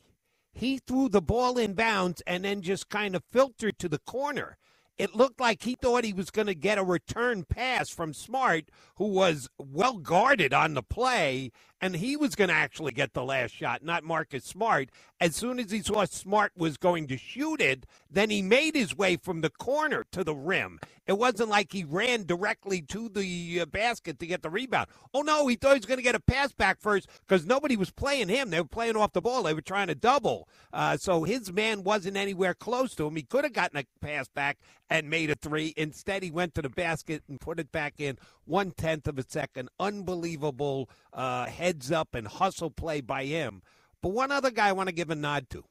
He 0.52 0.78
threw 0.78 1.10
the 1.10 1.22
ball 1.22 1.58
in 1.58 1.74
bounds 1.74 2.22
and 2.28 2.46
then 2.46 2.62
just 2.62 2.90
kind 2.90 3.16
of 3.16 3.24
filtered 3.32 3.80
to 3.80 3.90
the 3.90 4.00
corner. 4.00 4.58
It 4.98 5.16
looked 5.16 5.40
like 5.40 5.64
he 5.64 5.74
thought 5.74 6.04
he 6.04 6.14
was 6.14 6.30
going 6.30 6.46
to 6.46 6.54
get 6.54 6.78
a 6.78 6.84
return 6.84 7.46
pass 7.46 7.90
from 7.90 8.14
Smart, 8.14 8.66
who 8.98 9.08
was 9.08 9.50
well 9.58 9.98
guarded 9.98 10.54
on 10.54 10.76
the 10.76 10.84
play, 10.84 11.52
and 11.84 11.98
he 11.98 12.16
was 12.16 12.34
going 12.34 12.48
to 12.48 12.54
actually 12.54 12.94
get 12.94 13.12
the 13.12 13.26
last 13.26 13.54
shot, 13.54 13.84
not 13.84 14.06
Marcus 14.06 14.46
Smart. 14.46 14.88
As 15.20 15.36
soon 15.36 15.60
as 15.60 15.70
he 15.70 15.82
saw 15.82 16.06
Smart 16.06 16.54
was 16.56 16.78
going 16.78 17.08
to 17.08 17.18
shoot 17.18 17.60
it, 17.60 17.86
then 18.10 18.30
he 18.30 18.42
made 18.42 18.74
his 18.74 18.96
way 18.96 19.18
from 19.18 19.42
the 19.42 19.50
corner 19.50 20.06
to 20.14 20.24
the 20.24 20.34
rim. 20.34 20.80
It 21.06 21.18
wasn't 21.18 21.50
like 21.50 21.74
he 21.74 21.84
ran 21.84 22.24
directly 22.24 22.82
to 22.84 23.10
the 23.10 23.60
uh, 23.62 23.66
basket 23.66 24.20
to 24.20 24.26
get 24.26 24.42
the 24.42 24.50
rebound. 24.50 24.88
Oh, 25.14 25.24
no, 25.24 25.48
he 25.48 25.58
thought 25.58 25.74
he 25.74 25.80
was 25.80 25.86
going 25.86 25.98
to 25.98 26.04
get 26.04 26.16
a 26.16 26.22
pass 26.22 26.54
back 26.54 26.80
first 26.80 27.10
because 27.28 27.46
nobody 27.46 27.76
was 27.76 27.92
playing 27.92 28.30
him. 28.30 28.50
They 28.50 28.62
were 28.62 28.68
playing 28.68 28.96
off 28.96 29.12
the 29.12 29.22
ball. 29.22 29.44
They 29.44 29.54
were 29.54 29.62
trying 29.62 29.88
to 29.88 29.96
double. 29.96 30.48
Uh, 30.72 30.96
so 30.96 31.24
his 31.24 31.52
man 31.52 31.84
wasn't 31.84 32.16
anywhere 32.16 32.54
close 32.54 32.96
to 32.96 33.06
him. 33.06 33.18
He 33.18 33.24
could 33.24 33.44
have 33.44 33.52
gotten 33.52 33.78
a 33.78 33.86
pass 34.00 34.30
back 34.30 34.60
and 34.90 35.10
made 35.10 35.30
a 35.30 35.36
three. 35.36 35.74
Instead, 35.76 36.24
he 36.24 36.32
went 36.32 36.56
to 36.56 36.62
the 36.62 36.70
basket 36.70 37.24
and 37.28 37.42
put 37.42 37.60
it 37.60 37.72
back 37.72 37.96
in 37.98 38.18
one 38.46 38.72
tenth 38.72 39.08
of 39.08 39.18
a 39.18 39.26
second. 39.28 39.70
Unbelievable 39.80 40.90
uh, 41.12 41.48
heads 41.74 41.92
up 41.92 42.14
and 42.14 42.28
hustle 42.28 42.70
play 42.70 43.02
by 43.02 43.26
him. 43.26 43.64
But 44.02 44.10
one 44.10 44.32
other 44.32 44.52
guy 44.52 44.70
I 44.70 44.74
want 44.74 44.90
to 44.90 44.96
give 44.96 45.10
a 45.10 45.16
nod 45.16 45.50
to, 45.52 45.64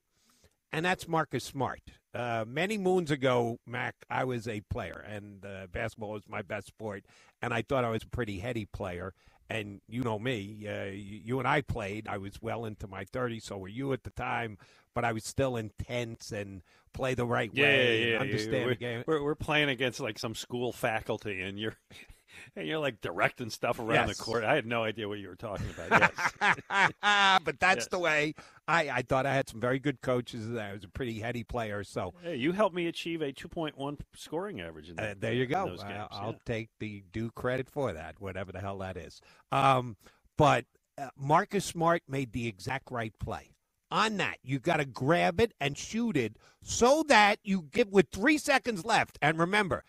and 0.72 0.84
that's 0.84 1.06
Marcus 1.06 1.44
Smart. 1.44 1.80
Uh, 2.12 2.44
many 2.46 2.76
moons 2.76 3.10
ago, 3.10 3.58
Mac, 3.66 3.94
I 4.10 4.24
was 4.24 4.48
a 4.48 4.62
player, 4.62 5.04
and 5.08 5.44
uh, 5.44 5.66
basketball 5.70 6.10
was 6.10 6.24
my 6.28 6.42
best 6.42 6.66
sport, 6.66 7.04
and 7.40 7.54
I 7.54 7.62
thought 7.62 7.84
I 7.84 7.90
was 7.90 8.02
a 8.02 8.08
pretty 8.08 8.40
heady 8.40 8.66
player. 8.66 9.14
And 9.48 9.80
you 9.86 10.02
know 10.02 10.18
me, 10.18 10.66
uh, 10.66 10.86
you, 10.86 11.20
you, 11.24 11.38
and 11.38 11.46
I 11.46 11.60
played. 11.60 12.08
I 12.08 12.16
was 12.18 12.40
well 12.40 12.64
into 12.64 12.88
my 12.88 13.04
30s, 13.04 13.42
so 13.42 13.58
were 13.58 13.68
you 13.68 13.92
at 13.92 14.02
the 14.02 14.10
time, 14.10 14.56
but 14.94 15.04
I 15.04 15.12
was 15.12 15.24
still 15.24 15.56
intense 15.56 16.32
and 16.32 16.62
play 16.94 17.14
the 17.14 17.26
right 17.26 17.50
yeah, 17.52 17.64
way 17.64 18.00
yeah, 18.00 18.12
yeah, 18.14 18.18
understand 18.18 18.62
yeah. 18.62 18.68
the 18.68 18.74
game. 18.74 19.04
We're, 19.06 19.22
we're 19.22 19.34
playing 19.34 19.68
against 19.68 20.00
like 20.00 20.18
some 20.18 20.34
school 20.34 20.72
faculty, 20.72 21.42
and 21.42 21.58
you're 21.58 21.76
and 22.56 22.66
you're 22.66 22.78
like 22.78 23.00
directing 23.00 23.50
stuff 23.50 23.78
around 23.78 24.08
yes. 24.08 24.16
the 24.16 24.22
court. 24.22 24.44
I 24.44 24.54
had 24.54 24.66
no 24.66 24.84
idea 24.84 25.08
what 25.08 25.18
you 25.18 25.28
were 25.28 25.36
talking 25.36 25.66
about. 25.70 26.12
Yes. 26.40 26.90
but 27.44 27.60
that's 27.60 27.76
yes. 27.76 27.88
the 27.88 27.98
way. 27.98 28.34
I, 28.66 28.88
I 28.88 29.02
thought 29.02 29.26
I 29.26 29.34
had 29.34 29.48
some 29.48 29.60
very 29.60 29.78
good 29.78 30.00
coaches. 30.00 30.56
I 30.56 30.72
was 30.72 30.84
a 30.84 30.88
pretty 30.88 31.20
heady 31.20 31.44
player. 31.44 31.84
So 31.84 32.14
hey, 32.22 32.36
you 32.36 32.52
helped 32.52 32.74
me 32.74 32.86
achieve 32.86 33.22
a 33.22 33.32
2.1 33.32 34.00
scoring 34.14 34.60
average. 34.60 34.88
In 34.90 34.96
that, 34.96 35.10
uh, 35.10 35.14
there 35.18 35.32
you 35.32 35.46
go. 35.46 35.66
Games, 35.66 35.80
I'll 35.84 36.30
yeah. 36.30 36.36
take 36.46 36.70
the 36.78 37.02
due 37.12 37.30
credit 37.30 37.68
for 37.68 37.92
that, 37.92 38.20
whatever 38.20 38.52
the 38.52 38.60
hell 38.60 38.78
that 38.78 38.96
is. 38.96 39.20
Um, 39.50 39.96
but 40.36 40.64
uh, 40.98 41.08
Marcus 41.16 41.64
Smart 41.64 42.02
made 42.08 42.32
the 42.32 42.46
exact 42.46 42.90
right 42.90 43.12
play. 43.18 43.50
On 43.90 44.16
that, 44.16 44.38
you 44.42 44.58
got 44.58 44.78
to 44.78 44.86
grab 44.86 45.38
it 45.38 45.52
and 45.60 45.76
shoot 45.76 46.16
it 46.16 46.36
so 46.62 47.04
that 47.08 47.38
you 47.42 47.68
get 47.70 47.90
with 47.90 48.06
three 48.10 48.38
seconds 48.38 48.84
left. 48.86 49.18
And 49.20 49.38
remember, 49.38 49.84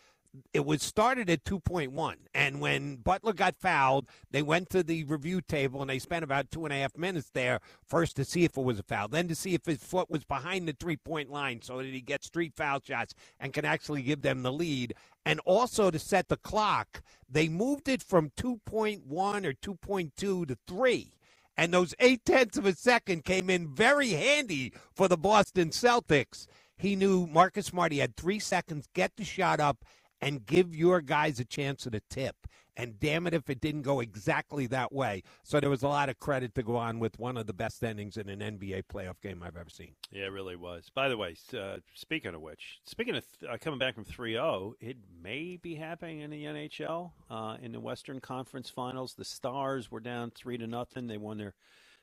it 0.53 0.65
was 0.65 0.81
started 0.81 1.29
at 1.29 1.43
2.1 1.43 2.15
and 2.33 2.59
when 2.59 2.95
butler 2.95 3.33
got 3.33 3.55
fouled 3.55 4.07
they 4.31 4.41
went 4.41 4.69
to 4.69 4.81
the 4.81 5.03
review 5.03 5.41
table 5.41 5.81
and 5.81 5.89
they 5.89 5.99
spent 5.99 6.23
about 6.23 6.49
two 6.49 6.65
and 6.65 6.73
a 6.73 6.77
half 6.77 6.97
minutes 6.97 7.29
there 7.33 7.59
first 7.85 8.15
to 8.15 8.25
see 8.25 8.43
if 8.43 8.57
it 8.57 8.63
was 8.63 8.79
a 8.79 8.83
foul 8.83 9.07
then 9.07 9.27
to 9.27 9.35
see 9.35 9.53
if 9.53 9.65
his 9.65 9.83
foot 9.83 10.09
was 10.09 10.23
behind 10.23 10.67
the 10.67 10.75
three 10.79 10.97
point 10.97 11.29
line 11.29 11.61
so 11.61 11.77
that 11.77 11.85
he 11.85 12.01
gets 12.01 12.29
three 12.29 12.49
foul 12.55 12.81
shots 12.83 13.13
and 13.39 13.53
can 13.53 13.65
actually 13.65 14.01
give 14.01 14.21
them 14.21 14.41
the 14.41 14.51
lead 14.51 14.93
and 15.25 15.39
also 15.41 15.91
to 15.91 15.99
set 15.99 16.27
the 16.29 16.37
clock 16.37 17.03
they 17.29 17.47
moved 17.47 17.87
it 17.87 18.01
from 18.01 18.31
2.1 18.31 19.01
or 19.45 19.53
2.2 19.53 20.11
to 20.15 20.57
3 20.67 21.13
and 21.55 21.71
those 21.71 21.93
eight 21.99 22.25
tenths 22.25 22.57
of 22.57 22.65
a 22.65 22.73
second 22.73 23.23
came 23.23 23.49
in 23.49 23.73
very 23.73 24.09
handy 24.09 24.73
for 24.91 25.07
the 25.07 25.17
boston 25.17 25.69
celtics. 25.69 26.47
He 26.75 26.95
knew 26.95 27.27
marcus 27.27 27.67
smart 27.67 27.91
he 27.91 27.99
had 27.99 28.17
three 28.17 28.39
seconds 28.39 28.87
get 28.93 29.15
the 29.15 29.23
shot 29.23 29.59
up 29.59 29.85
and 30.23 30.45
give 30.45 30.75
your 30.75 31.01
guys 31.01 31.39
a 31.39 31.45
chance 31.45 31.85
at 31.85 31.95
a 31.95 32.01
tip. 32.09 32.35
And 32.75 32.99
damn 32.99 33.27
it 33.27 33.35
if 33.35 33.51
it 33.51 33.61
didn't 33.61 33.83
go 33.83 33.99
exactly 33.99 34.65
that 34.67 34.91
way. 34.91 35.21
So 35.43 35.59
there 35.59 35.69
was 35.69 35.83
a 35.83 35.87
lot 35.87 36.09
of 36.09 36.17
credit 36.17 36.55
to 36.55 36.63
go 36.63 36.75
on 36.75 36.97
with 36.97 37.19
one 37.19 37.37
of 37.37 37.45
the 37.45 37.53
best 37.53 37.83
endings 37.83 38.17
in 38.17 38.29
an 38.29 38.39
NBA 38.39 38.85
playoff 38.91 39.21
game 39.21 39.43
I've 39.43 39.55
ever 39.55 39.69
seen. 39.69 39.91
Yeah, 40.11 40.23
it 40.23 40.31
really 40.31 40.55
was. 40.55 40.89
By 40.89 41.07
the 41.07 41.15
way, 41.15 41.35
uh, 41.55 41.77
speaking 41.93 42.33
of 42.33 42.41
which, 42.41 42.79
speaking 42.83 43.15
of 43.15 43.23
uh, 43.47 43.57
coming 43.61 43.77
back 43.77 43.93
from 43.93 44.05
3 44.05 44.33
0, 44.33 44.73
it 44.79 44.97
may 45.21 45.57
be 45.57 45.75
happening 45.75 46.21
in 46.21 46.31
the 46.31 46.45
NHL 46.45 47.11
uh, 47.29 47.57
in 47.61 47.73
the 47.73 47.79
Western 47.79 48.19
Conference 48.19 48.71
Finals. 48.71 49.13
The 49.13 49.25
Stars 49.25 49.91
were 49.91 49.99
down 49.99 50.31
3 50.31 50.57
to 50.57 50.65
nothing. 50.65 51.05
They 51.05 51.17
won 51.17 51.37
their 51.37 51.53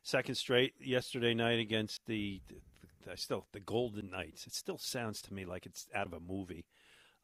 second 0.05 0.37
straight 0.37 0.75
yesterday 0.81 1.35
night 1.35 1.59
against 1.59 2.07
the, 2.07 2.41
the, 2.47 3.11
the 3.11 3.17
still 3.17 3.47
the 3.53 3.61
Golden 3.61 4.09
Knights. 4.09 4.47
It 4.47 4.55
still 4.55 4.79
sounds 4.79 5.21
to 5.23 5.35
me 5.35 5.45
like 5.45 5.67
it's 5.67 5.89
out 5.93 6.07
of 6.07 6.13
a 6.13 6.21
movie. 6.21 6.65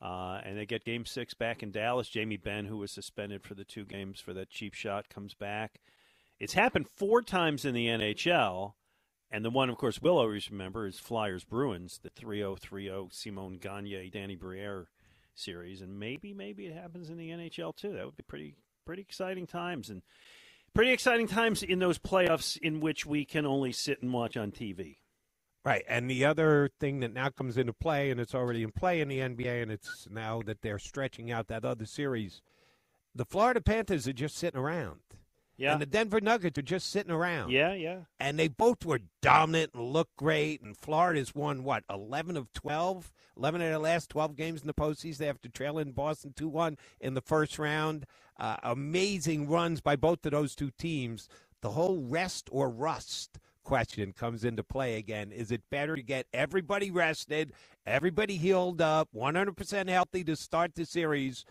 Uh, 0.01 0.41
and 0.45 0.59
they 0.59 0.67
get 0.67 0.85
game 0.85 1.07
six 1.07 1.35
back 1.35 1.63
in 1.63 1.71
Dallas. 1.71 2.09
Jamie 2.09 2.37
Benn, 2.37 2.67
who 2.67 2.79
was 2.79 2.91
suspended 2.91 3.43
for 3.43 3.55
the 3.55 3.65
two 3.65 3.85
games 3.85 4.21
for 4.21 4.35
that 4.35 4.51
cheap 4.51 4.75
shot, 4.75 5.09
comes 5.09 5.35
back. 5.35 5.81
It's 6.39 6.53
happened 6.53 6.89
four 6.89 7.23
times 7.23 7.65
in 7.65 7.75
the 7.75 7.87
NHL. 7.87 8.75
And 9.31 9.45
the 9.45 9.51
one, 9.51 9.71
of 9.71 9.77
course, 9.77 10.01
we'll 10.01 10.19
always 10.19 10.51
remember 10.51 10.87
is 10.87 10.99
Flyers 10.99 11.45
Bruins, 11.45 11.99
the 12.03 12.11
3 12.11 12.39
0 12.39 12.57
3 12.57 12.85
0 12.85 13.09
Simon 13.11 13.59
Gagne, 13.59 14.11
Danny 14.11 14.37
Briere 14.37 14.89
series. 15.35 15.81
And 15.81 15.99
maybe, 15.99 16.33
maybe 16.33 16.67
it 16.67 16.75
happens 16.75 17.11
in 17.11 17.17
the 17.17 17.31
NHL 17.31 17.75
too. 17.75 17.93
That 17.93 18.05
would 18.05 18.17
be 18.17 18.23
pretty, 18.23 18.55
pretty 18.85 19.03
exciting 19.03 19.47
times. 19.47 19.91
And 19.91 20.03
pretty 20.75 20.93
exciting 20.93 21.27
times 21.27 21.63
in 21.63 21.79
those 21.79 21.99
playoffs 21.99 22.57
in 22.59 22.81
which 22.81 23.07
we 23.07 23.25
can 23.25 23.47
only 23.47 23.73
sit 23.73 24.03
and 24.03 24.13
watch 24.13 24.37
on 24.37 24.53
TV. 24.53 24.99
Right. 25.67 25.85
And 25.89 26.11
the 26.11 26.25
other 26.25 26.71
thing 26.81 27.01
that 27.01 27.13
now 27.13 27.31
comes 27.31 27.59
into 27.59 27.75
play, 27.75 28.11
and 28.13 28.21
it's 28.21 28.37
already 28.37 28.63
in 28.65 28.73
play 28.73 29.01
in 29.03 29.09
the 29.09 29.21
NBA, 29.21 29.63
and 29.65 29.73
it's 29.73 30.09
now 30.11 30.43
that 30.47 30.63
they're 30.63 30.79
stretching 30.79 31.33
out 31.33 31.49
that 31.49 31.65
other 31.65 31.87
series, 31.87 32.43
the 33.15 33.27
Florida 33.27 33.61
Panthers 33.61 34.09
are 34.09 34.15
just 34.15 34.39
sitting 34.39 34.61
around. 34.61 35.01
Yeah. 35.59 35.73
And 35.73 35.83
the 35.83 35.87
Denver 35.87 36.21
Nuggets 36.21 36.59
are 36.59 36.63
just 36.63 36.91
sitting 36.91 37.13
around. 37.13 37.51
Yeah, 37.51 37.75
yeah. 37.75 38.01
And 38.21 38.39
they 38.39 38.49
both 38.49 38.85
were 38.87 39.01
dominant 39.23 39.73
and 39.75 39.85
looked 39.93 40.17
great. 40.17 40.63
And 40.63 40.77
Florida's 40.77 41.35
won, 41.35 41.65
what, 41.65 41.85
11 41.91 42.37
of 42.37 42.53
12? 42.55 43.13
11 43.39 43.63
of 43.63 43.69
their 43.69 43.79
last 43.79 44.11
12 44.11 44.37
games 44.37 44.63
in 44.63 44.69
the 44.69 44.75
postseason 44.75 45.29
after 45.29 45.49
trailing 45.49 45.93
Boston 45.93 46.35
2 46.37 46.49
1 46.49 46.79
in 47.01 47.15
the 47.15 47.23
first 47.23 47.59
round. 47.59 48.07
Uh, 48.39 48.57
amazing 48.65 49.49
runs 49.49 49.81
by 49.83 49.97
both 49.97 50.25
of 50.27 50.33
those 50.33 50.55
two 50.55 50.71
teams. 50.79 51.29
the 51.63 51.71
whole 51.73 51.99
rest 52.01 52.49
or 52.53 52.71
rust 52.71 53.39
question 53.67 54.13
comes 54.13 54.45
into 54.45 54.63
play 54.63 54.97
again. 54.97 55.33
Is 55.33 55.51
it 55.51 55.61
better 55.71 55.97
to 55.97 56.03
get 56.03 56.27
everybody 56.33 56.89
rested, 56.89 57.53
everybody 57.85 58.37
healed 58.37 58.81
up, 58.81 59.09
100% 59.13 59.89
healthy 59.89 60.23
to 60.23 60.37
start 60.37 60.77
the 60.77 60.87
series, 60.87 61.45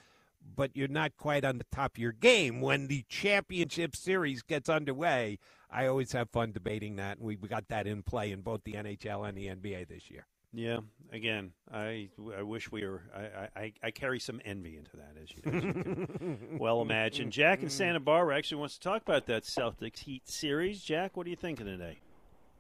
but 0.56 0.72
you're 0.76 0.88
not 0.88 1.18
quite 1.18 1.44
on 1.44 1.58
the 1.58 1.66
top 1.74 1.96
of 1.96 2.02
your 2.02 2.14
game 2.14 2.62
when 2.62 2.88
the 2.88 3.04
championship 3.10 3.98
series 3.98 4.42
gets 4.42 4.70
underway? 4.70 5.40
I 5.70 5.88
always 5.88 6.14
have 6.14 6.30
fun 6.30 6.54
debating 6.54 6.96
that, 6.96 7.18
and 7.18 7.28
we 7.28 7.36
got 7.36 7.68
that 7.68 7.86
in 7.86 8.02
play 8.02 8.32
in 8.32 8.42
both 8.42 8.64
the 8.64 8.76
NHL 8.76 9.28
and 9.28 9.38
the 9.38 9.48
NBA 9.48 9.90
this 9.90 10.10
year. 10.10 10.26
Yeah, 10.56 10.78
again, 11.12 11.52
I, 11.72 12.08
I 12.38 12.42
wish 12.42 12.72
we 12.72 12.86
were. 12.86 13.02
I, 13.14 13.60
I, 13.60 13.74
I 13.84 13.92
carry 13.92 14.22
some 14.22 14.40
envy 14.46 14.78
into 14.78 14.96
that, 14.96 15.14
as 15.22 15.30
you, 15.30 15.42
as 15.46 15.64
you 15.64 15.74
can 15.74 16.58
well 16.60 16.82
imagine. 16.82 17.30
Jack 17.30 17.62
in 17.62 17.70
Santa 17.70 18.00
Barbara 18.00 18.38
actually 18.38 18.60
wants 18.60 18.76
to 18.76 18.80
talk 18.80 19.02
about 19.02 19.26
that 19.26 19.44
Celtics 19.44 20.00
Heat 20.00 20.30
series. 20.30 20.82
Jack, 20.82 21.18
what 21.18 21.28
are 21.28 21.30
you 21.30 21.36
thinking 21.36 21.66
today? 21.66 22.00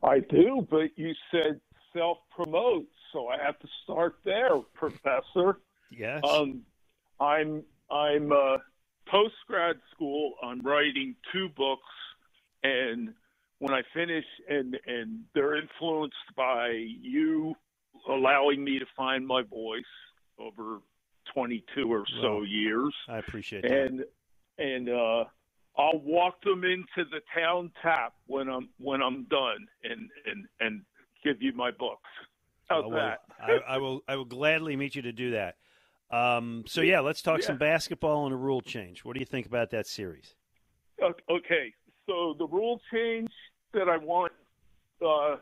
I 0.03 0.19
do, 0.19 0.67
but 0.69 0.89
you 0.97 1.13
said 1.31 1.61
self 1.93 2.17
promote, 2.35 2.85
so 3.13 3.30
I 3.30 3.41
have 3.41 3.57
to 3.59 3.67
start 3.85 4.17
there, 4.26 4.57
Professor. 4.73 5.59
Yes. 5.89 6.22
Um, 6.27 6.63
I'm 7.22 7.63
I'm 7.89 8.31
uh, 8.34 8.57
post 9.07 9.35
grad 9.47 9.77
school. 9.93 10.34
I'm 10.43 10.59
writing 10.61 11.15
two 11.31 11.47
books, 11.55 11.81
and 12.61 13.13
when 13.59 13.73
I 13.73 13.84
finish, 13.93 14.26
and 14.49 14.77
and 14.85 15.22
they're 15.34 15.55
influenced 15.55 16.35
by 16.35 16.72
you 17.01 17.55
allowing 18.10 18.64
me 18.64 18.80
to 18.80 18.86
find 18.95 19.26
my 19.26 19.41
voice 19.44 19.84
over 20.40 20.80
22 21.34 21.91
or 21.91 22.06
so 22.22 22.38
Well, 22.38 22.45
years, 22.45 22.94
I 23.07 23.18
appreciate 23.18 23.61
that. 23.64 23.72
and 23.72 24.03
and 24.57 24.90
uh, 24.90 25.26
I'll 25.77 25.99
walk 25.99 26.41
them 26.44 26.64
into 26.64 27.10
the 27.10 27.19
town 27.38 27.72
tap 27.82 28.14
when 28.27 28.48
I'm 28.48 28.69
when 28.77 29.02
I'm 29.02 29.23
done, 29.26 29.68
and 29.84 30.10
and 30.26 30.45
and 30.60 30.82
give 31.23 31.41
you 31.41 31.52
my 31.53 31.72
books. 31.72 32.10
How's 32.69 32.86
Oh, 32.86 32.90
well, 32.90 32.98
that? 32.98 33.19
I, 33.40 33.76
I 33.76 33.77
will. 33.77 34.02
I 34.07 34.15
will 34.15 34.26
gladly 34.26 34.76
meet 34.76 34.95
you 34.95 35.02
to 35.03 35.11
do 35.11 35.32
that. 35.32 35.56
Um, 36.11 36.64
so 36.68 36.82
yeah, 36.82 36.99
let's 36.99 37.22
talk 37.22 37.41
Yeah. 37.41 37.48
some 37.48 37.57
basketball 37.57 38.26
and 38.26 38.34
a 38.34 38.38
rule 38.38 38.61
change. 38.61 39.03
What 39.03 39.14
do 39.15 39.19
you 39.19 39.26
think 39.26 39.45
about 39.45 39.72
that 39.72 39.88
series? 39.88 40.36
Okay, 41.30 41.73
so 42.07 42.36
the 42.38 42.48
rule 42.48 42.80
change 42.94 43.30
that 43.73 43.90
I 43.90 43.98
want, 43.98 44.32
uh, 45.06 45.36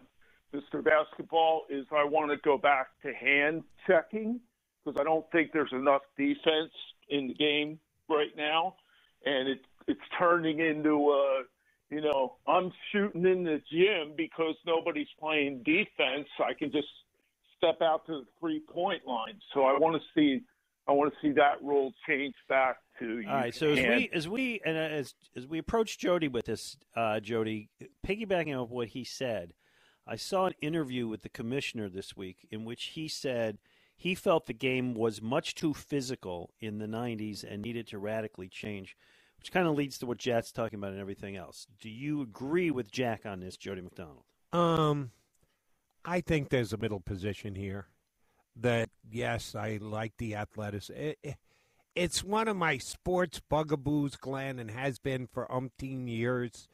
Mr. 0.54 0.84
Basketball, 0.84 1.64
is 1.70 1.86
I 1.92 2.04
want 2.04 2.32
to 2.32 2.38
go 2.38 2.58
back 2.58 2.88
to 3.04 3.14
hand 3.14 3.64
checking 3.88 4.40
because 4.84 5.00
I 5.00 5.04
don't 5.04 5.26
think 5.32 5.52
there's 5.52 5.72
enough 5.72 6.02
defense 6.18 6.72
in 7.10 7.28
the 7.30 7.34
game 7.34 7.80
right 8.10 8.36
now, 8.38 8.76
and 9.26 9.48
it, 9.48 9.62
it's 9.88 10.02
turning 10.18 10.60
into 10.60 11.10
a, 11.10 11.44
you 11.90 12.02
know, 12.02 12.36
I'm 12.48 12.72
shooting 12.92 13.26
in 13.26 13.44
the 13.44 13.62
gym 13.72 14.14
because 14.16 14.56
nobody's 14.66 15.08
playing 15.20 15.64
defense. 15.64 16.28
I 16.40 16.54
can 16.58 16.72
just 16.72 16.88
step 17.58 17.82
out 17.82 18.06
to 18.08 18.12
the 18.12 18.26
three 18.40 18.60
point 18.60 19.06
line. 19.08 19.40
So 19.54 19.62
I 19.64 19.78
want 19.78 19.96
to 19.96 20.02
see. 20.16 20.42
I 20.86 20.92
want 20.92 21.14
to 21.14 21.20
see 21.26 21.32
that 21.36 21.64
rule 21.64 21.94
change 22.06 22.36
back 22.50 22.76
to 23.00 23.22
you 23.22 23.30
All 23.30 23.36
right. 23.36 23.56
So 23.56 23.70
as 23.70 23.78
we 23.80 24.10
as 24.12 24.28
we 24.28 24.60
and 24.66 24.78
as 24.78 25.16
as 25.34 25.48
we 25.48 25.58
approach 25.58 25.98
Jody 25.98 26.28
with 26.28 26.46
this, 26.46 26.76
uh, 26.94 27.22
Jody, 27.22 27.70
piggybacking 28.06 28.62
off 28.62 28.70
what 28.70 28.90
he 28.90 29.06
said, 29.06 29.54
I 30.06 30.16
saw 30.18 30.46
an 30.48 30.54
interview 30.62 31.08
with 31.08 31.22
the 31.22 31.30
commissioner 31.30 31.88
this 31.90 32.16
week 32.16 32.48
in 32.52 32.66
which 32.66 32.86
he 32.96 33.08
said 33.08 33.58
he 33.96 34.16
felt 34.16 34.46
the 34.48 34.54
game 34.54 34.94
was 34.94 35.22
much 35.22 35.56
too 35.56 35.74
physical 35.74 36.52
in 36.60 36.80
the 36.80 36.88
'90s 36.88 37.44
and 37.44 37.62
needed 37.62 37.88
to 37.88 37.98
radically 38.00 38.50
change, 38.50 38.98
which 39.38 39.52
kind 39.52 39.68
of 39.68 39.76
leads 39.76 39.98
to 40.00 40.06
what 40.06 40.18
Jack's 40.18 40.52
talking 40.52 40.78
about 40.80 40.92
and 40.92 41.00
everything 41.00 41.36
else. 41.38 41.68
Do 41.80 41.90
you 41.90 42.22
agree 42.22 42.70
with 42.72 42.92
Jack 42.92 43.26
on 43.26 43.40
this, 43.40 43.56
Jody 43.56 43.82
McDonald? 43.82 44.24
Um, 44.52 45.12
I 46.04 46.20
think 46.22 46.50
there's 46.50 46.74
a 46.74 46.78
middle 46.78 47.00
position 47.00 47.56
here. 47.56 47.88
That 48.56 48.90
yes, 49.10 49.56
I 49.56 49.78
like 49.82 50.14
the 50.18 50.36
athleticism. 50.36 50.94
It, 51.00 51.20
it- 51.24 51.38
it's 51.96 52.24
one 52.24 52.48
of 52.48 52.58
my 52.58 52.80
sports 52.80 53.40
bugaboos, 53.40 54.16
Glen, 54.16 54.58
and 54.58 54.72
has 54.72 54.98
been 54.98 55.28
for 55.28 55.46
umpteen 55.46 56.10
years. 56.10 56.68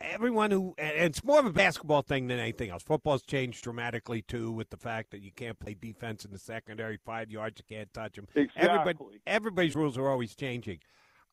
Everyone 0.00 0.50
who 0.50 0.74
and 0.76 0.92
it's 0.96 1.24
more 1.24 1.38
of 1.38 1.46
a 1.46 1.52
basketball 1.52 2.02
thing 2.02 2.26
than 2.26 2.38
anything 2.38 2.70
else. 2.70 2.82
Football's 2.82 3.22
changed 3.22 3.64
dramatically 3.64 4.22
too, 4.22 4.52
with 4.52 4.68
the 4.70 4.76
fact 4.76 5.10
that 5.10 5.22
you 5.22 5.30
can't 5.32 5.58
play 5.58 5.74
defense 5.74 6.24
in 6.24 6.32
the 6.32 6.38
secondary, 6.38 6.98
five 6.98 7.30
yards, 7.30 7.60
you 7.60 7.76
can't 7.76 7.92
touch 7.94 8.16
them. 8.16 8.26
Everybody, 8.56 8.90
Exactly. 8.90 9.20
everybody's 9.26 9.74
rules 9.74 9.96
are 9.96 10.08
always 10.08 10.34
changing. 10.34 10.80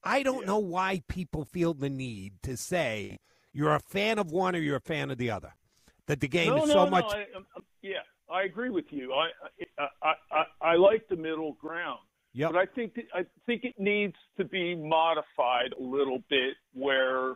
I 0.03 0.23
don't 0.23 0.41
Yeah. 0.41 0.47
know 0.47 0.59
why 0.59 1.01
people 1.07 1.43
feel 1.45 1.73
the 1.73 1.89
need 1.89 2.41
to 2.43 2.55
say 2.55 3.19
you're 3.51 3.75
a 3.75 3.79
fan 3.79 4.17
of 4.17 4.31
one 4.31 4.55
or 4.55 4.59
you're 4.59 4.77
a 4.77 4.81
fan 4.81 5.11
of 5.11 5.17
the 5.17 5.29
other. 5.29 5.53
That 6.07 6.19
the 6.19 6.27
game 6.27 6.49
no, 6.55 6.63
is 6.63 6.69
no, 6.69 6.73
so 6.73 6.85
no, 6.85 6.91
much. 6.91 7.13
I, 7.13 7.21
um, 7.35 7.45
um, 7.55 7.63
yeah, 7.81 7.99
I 8.29 8.43
agree 8.43 8.69
with 8.69 8.85
you. 8.91 9.13
I, 9.13 9.29
I, 9.77 9.87
I, 10.01 10.13
I, 10.31 10.71
I 10.71 10.75
like 10.75 11.07
the 11.09 11.15
middle 11.15 11.53
ground, 11.53 11.99
Yep. 12.33 12.51
but 12.51 12.57
I 12.59 12.65
think 12.65 12.95
that, 12.95 13.05
I 13.13 13.25
think 13.45 13.63
it 13.63 13.75
needs 13.77 14.15
to 14.37 14.43
be 14.43 14.75
modified 14.75 15.73
a 15.79 15.81
little 15.81 16.19
bit. 16.29 16.55
Where, 16.73 17.35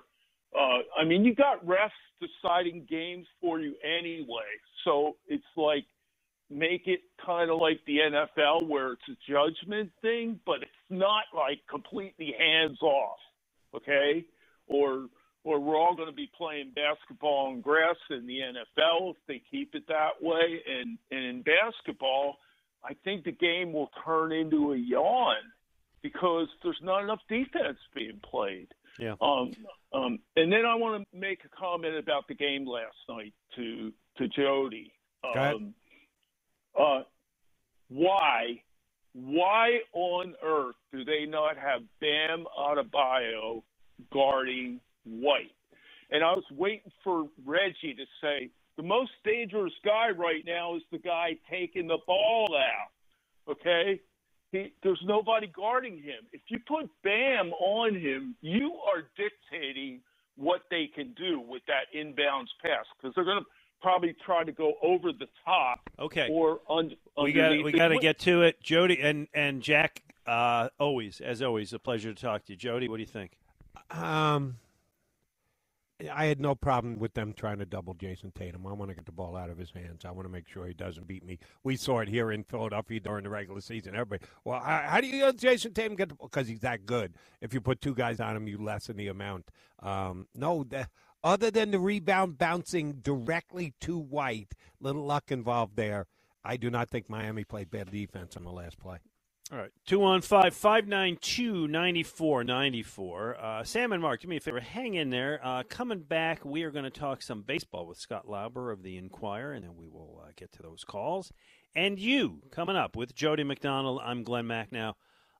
uh, 0.56 0.80
I 1.00 1.04
mean, 1.06 1.26
you 1.26 1.36
got 1.36 1.66
refs 1.66 1.90
deciding 2.22 2.86
games 2.90 3.28
for 3.42 3.60
you 3.60 3.76
anyway, 3.84 4.48
so 4.84 5.18
it's 5.28 5.44
like 5.56 5.86
make 6.50 6.88
it 6.88 7.02
kind 7.24 7.52
of 7.52 7.60
like 7.60 7.80
the 7.86 7.98
NFL 7.98 8.68
where 8.68 8.94
it's 8.94 9.02
a 9.10 9.32
judgment 9.32 9.92
thing, 10.02 10.40
but 10.46 10.62
it's 10.62 10.72
not 10.90 11.24
like 11.36 11.60
completely 11.70 12.34
hands 12.38 12.82
off, 12.82 13.20
okay? 13.76 14.26
Or 14.68 15.08
or 15.44 15.60
we're 15.60 15.78
all 15.78 15.96
going 15.96 16.10
to 16.10 16.16
be 16.16 16.30
playing 16.38 16.74
basketball 16.76 17.48
on 17.48 17.62
grass 17.62 17.96
in 18.10 18.28
the 18.28 18.40
NFL 18.40 19.12
if 19.12 19.18
they 19.28 19.42
keep 19.50 19.76
it 19.76 19.84
that 19.88 20.22
way. 20.22 20.62
And 20.68 20.98
and 21.12 21.24
in 21.24 21.44
basketball, 21.44 22.38
I 22.84 22.96
think 23.04 23.26
the 23.26 23.32
game 23.32 23.74
will 23.74 23.90
turn 24.06 24.32
into 24.32 24.74
a 24.74 24.78
yawn 24.78 25.38
because 26.02 26.48
there's 26.64 26.80
not 26.82 27.04
enough 27.04 27.20
defense 27.28 27.78
being 27.96 28.20
played. 28.24 28.68
Yeah. 29.00 29.16
Um, 29.22 29.52
um, 29.94 30.20
and 30.36 30.52
then 30.52 30.66
I 30.66 30.76
want 30.76 31.04
to 31.12 31.18
make 31.18 31.42
a 31.46 31.50
comment 31.50 31.96
about 31.96 32.28
the 32.28 32.36
game 32.36 32.66
last 32.66 32.98
night 33.08 33.34
to 33.56 33.92
to 34.18 34.28
Jody. 34.28 34.92
Um, 35.24 35.74
uh, 36.80 37.02
why, 37.90 38.62
why 39.14 39.80
on 39.94 40.36
earth 40.44 40.76
do 40.92 41.04
they 41.04 41.26
not 41.26 41.58
have 41.58 41.82
Bam 42.02 42.46
Adebayo 42.58 43.64
guarding 44.12 44.80
White? 45.06 45.52
And 46.10 46.24
I 46.24 46.32
was 46.32 46.44
waiting 46.52 46.92
for 47.04 47.26
Reggie 47.46 47.96
to 47.96 48.06
say 48.22 48.50
the 48.78 48.84
most 48.84 49.12
dangerous 49.26 49.74
guy 49.84 50.10
right 50.10 50.44
now 50.46 50.76
is 50.76 50.84
the 50.92 51.00
guy 51.00 51.38
taking 51.50 51.88
the 51.88 51.98
ball 52.06 52.48
out. 52.56 53.52
Okay, 53.52 54.02
he, 54.52 54.74
there's 54.84 55.02
nobody 55.06 55.48
guarding 55.48 55.98
him. 55.98 56.26
If 56.32 56.42
you 56.48 56.60
put 56.68 56.90
Bam 57.04 57.52
on 57.54 57.96
him, 57.96 58.36
you 58.42 58.74
are 58.94 59.04
dictating 59.18 60.00
what 60.36 60.62
they 60.70 60.90
can 60.94 61.14
do 61.18 61.40
with 61.40 61.64
that 61.68 61.86
inbounds 61.98 62.48
pass 62.62 62.86
because 63.00 63.14
they're 63.16 63.26
going 63.26 63.40
to 63.40 63.46
probably 63.82 64.16
try 64.26 64.44
to 64.44 64.52
go 64.52 64.74
over 64.82 65.12
the 65.12 65.28
top 65.46 65.82
Okay. 66.00 66.30
or 66.32 66.60
un- 66.70 66.96
we 67.22 67.32
got 67.34 67.46
underneath 67.46 67.66
we 67.66 67.72
got 67.72 67.88
to 67.90 68.00
get 68.00 68.20
to 68.20 68.44
it, 68.44 68.62
Jody 68.62 69.00
and 69.02 69.28
and 69.34 69.62
Jack. 69.62 70.02
Uh, 70.26 70.68
always, 70.78 71.22
as 71.22 71.42
always, 71.42 71.72
a 71.74 71.80
pleasure 71.80 72.14
to 72.14 72.22
talk 72.22 72.44
to 72.46 72.54
you, 72.54 72.58
Jody. 72.58 72.90
What 72.90 72.98
do 72.98 73.02
you 73.02 73.08
think? 73.08 73.38
Um, 73.92 74.58
I 76.14 76.26
had 76.26 76.40
no 76.40 76.54
problem 76.54 77.00
with 77.00 77.16
them 77.16 77.34
trying 77.34 77.58
to 77.58 77.66
double 77.66 77.96
Jayson 77.96 78.32
Tatum. 78.36 78.68
I 78.68 78.74
want 78.74 78.92
to 78.92 78.96
get 78.96 79.08
the 79.08 79.12
ball 79.12 79.36
out 79.36 79.50
of 79.50 79.58
his 79.58 79.72
hands. 79.72 80.06
I 80.06 80.12
want 80.12 80.28
to 80.28 80.32
make 80.32 80.48
sure 80.48 80.68
he 80.68 80.74
doesn't 80.74 81.08
beat 81.08 81.26
me. 81.26 81.40
We 81.64 81.76
saw 81.76 82.00
it 82.00 82.08
here 82.08 82.32
in 82.32 82.44
Philadelphia 82.44 83.00
during 83.00 83.24
the 83.24 83.32
regular 83.32 83.62
season. 83.62 83.96
Everybody, 83.96 84.24
well, 84.44 84.60
how, 84.60 85.02
do 85.02 85.08
you 85.08 85.26
let 85.26 85.38
Jayson 85.38 85.74
Tatum 85.74 85.96
get 85.96 86.10
the 86.10 86.16
ball? 86.16 86.28
Because 86.28 86.48
he's 86.48 86.60
that 86.60 86.86
good. 86.86 87.16
If 87.42 87.52
you 87.52 87.62
put 87.62 87.82
two 87.82 87.96
guys 87.96 88.20
on 88.20 88.36
him, 88.36 88.48
you 88.48 88.60
lessen 88.60 88.98
the 88.98 89.08
amount. 89.08 89.50
Um, 89.80 90.28
no, 90.36 90.64
the, 90.64 90.88
other 91.24 91.50
than 91.50 91.72
the 91.72 91.80
rebound 91.80 92.38
bouncing 92.38 92.94
directly 93.02 93.74
to 93.82 93.98
White, 93.98 94.54
little 94.80 95.06
luck 95.06 95.32
involved 95.32 95.78
there. 95.78 96.06
I 96.44 96.58
do 96.58 96.70
not 96.70 96.90
think 96.90 97.10
Miami 97.10 97.44
played 97.44 97.72
bad 97.72 97.90
defense 97.92 98.38
on 98.38 98.44
the 98.44 98.52
last 98.52 98.80
play. 98.80 99.00
All 99.50 99.58
right, 99.58 99.72
two 99.86 100.00
one 100.00 100.20
five 100.20 100.54
five 100.54 100.90
nine 100.90 101.18
two 101.22 101.70
ninety 101.70 102.04
four 102.04 102.44
ninety 102.44 102.84
four. 102.84 103.38
Uh, 103.40 103.64
Sam 103.64 103.94
and 103.94 104.02
Mark, 104.02 104.20
do 104.20 104.28
me 104.28 104.36
a 104.36 104.40
favor, 104.42 104.60
hang 104.60 104.96
in 104.96 105.10
there. 105.10 105.40
Uh, 105.42 105.64
coming 105.70 106.02
back, 106.02 106.44
we 106.44 106.64
are 106.64 106.72
going 106.72 106.84
to 106.84 106.90
talk 106.90 107.22
some 107.22 107.44
baseball 107.44 107.88
with 107.88 107.98
Scott 107.98 108.28
Lauber 108.28 108.72
of 108.72 108.84
the 108.84 108.98
Inquirer, 108.98 109.54
and 109.54 109.64
then 109.64 109.78
we 109.78 109.88
will 109.88 110.22
uh, 110.22 110.32
get 110.36 110.52
to 110.52 110.62
those 110.62 110.84
calls. 110.84 111.32
And 111.74 111.98
you 111.98 112.42
coming 112.52 112.76
up 112.76 112.98
with 112.98 113.16
Jody 113.16 113.46
McDonald. 113.46 114.02
I'm 114.04 114.24
Glen 114.24 114.48
Macnow 114.48 114.96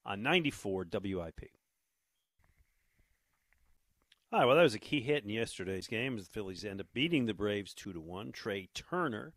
on 0.06 0.24
ninety 0.24 0.52
four 0.52 0.86
WIP. 0.90 1.42
All 4.32 4.40
right, 4.40 4.46
well, 4.46 4.56
that 4.56 4.64
was 4.64 4.74
a 4.76 4.80
key 4.80 5.02
hit 5.02 5.26
in 5.26 5.30
yesterday's 5.30 5.88
game 5.88 6.18
as 6.18 6.28
the 6.28 6.32
Phillies 6.32 6.64
end 6.64 6.80
up 6.80 6.88
beating 6.94 7.26
the 7.26 7.34
Braves 7.34 7.74
two 7.74 7.92
to 7.92 8.00
one. 8.00 8.32
Trea 8.32 8.70
Turner 8.74 9.34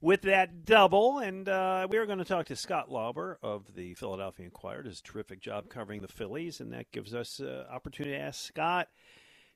with 0.00 0.22
that 0.22 0.64
double. 0.64 1.18
And 1.18 1.48
uh, 1.48 1.86
we 1.90 1.98
are 1.98 2.06
going 2.06 2.18
to 2.18 2.24
talk 2.24 2.46
to 2.46 2.56
Scott 2.56 2.90
Lauber 2.90 3.38
of 3.42 3.74
the 3.74 3.94
Philadelphia 3.94 4.46
Inquirer. 4.46 4.82
Does 4.82 5.00
a 5.00 5.02
terrific 5.02 5.40
job 5.40 5.68
covering 5.68 6.02
the 6.02 6.08
Phillies, 6.08 6.60
and 6.60 6.72
that 6.72 6.90
gives 6.92 7.14
us 7.14 7.40
uh, 7.40 7.66
opportunity 7.70 8.16
to 8.16 8.22
ask 8.22 8.44
Scott. 8.44 8.88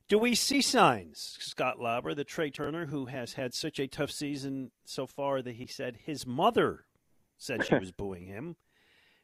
Do 0.07 0.17
we 0.17 0.35
see 0.35 0.61
signs, 0.61 1.37
Scott 1.39 1.79
Lauber, 1.79 2.13
the 2.13 2.25
Trea 2.25 2.51
Turner, 2.51 2.87
who 2.87 3.05
has 3.05 3.33
had 3.33 3.53
such 3.53 3.79
a 3.79 3.87
tough 3.87 4.11
season 4.11 4.71
so 4.83 5.07
far 5.07 5.41
that 5.41 5.55
he 5.55 5.65
said 5.65 5.99
his 6.05 6.27
mother 6.27 6.85
said 7.37 7.65
she 7.65 7.75
was 7.75 7.91
booing 7.97 8.25
him? 8.25 8.57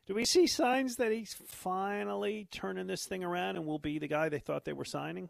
Do 0.05 0.15
we 0.15 0.23
see 0.23 0.47
signs 0.47 0.95
that 0.95 1.11
he's 1.11 1.35
finally 1.45 2.47
turning 2.51 2.87
this 2.87 3.05
thing 3.05 3.25
around 3.25 3.57
and 3.57 3.65
will 3.65 3.79
be 3.79 3.99
the 3.99 4.07
guy 4.07 4.29
they 4.29 4.39
thought 4.39 4.63
they 4.63 4.71
were 4.71 4.85
signing? 4.85 5.29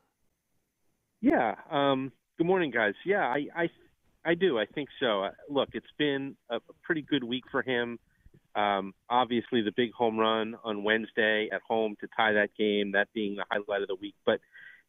Yeah. 1.19 1.55
Um, 1.72 2.11
good 2.38 2.45
morning, 2.45 2.69
guys. 2.69 2.93
Yeah, 3.03 3.26
I, 3.26 3.47
I, 3.55 3.69
I 4.26 4.35
do. 4.35 4.60
I 4.60 4.65
think 4.65 4.89
so. 4.99 5.23
Uh, 5.23 5.31
look, 5.49 5.69
it's 5.73 5.85
been 5.98 6.35
a 6.49 6.60
pretty 6.84 7.02
good 7.02 7.23
week 7.23 7.45
for 7.52 7.61
him. 7.61 7.99
Um, 8.56 8.94
obviously, 9.10 9.61
the 9.61 9.72
big 9.76 9.94
home 9.94 10.18
run 10.18 10.56
on 10.64 10.84
Wednesday 10.84 11.49
at 11.52 11.61
home 11.68 11.95
to 12.02 12.07
tie 12.18 12.34
that 12.34 12.49
game, 12.57 12.91
that 12.94 13.07
being 13.14 13.35
the 13.35 13.45
highlight 13.52 13.84
of 13.84 13.88
the 13.88 13.95
week. 13.95 14.15
But, 14.26 14.39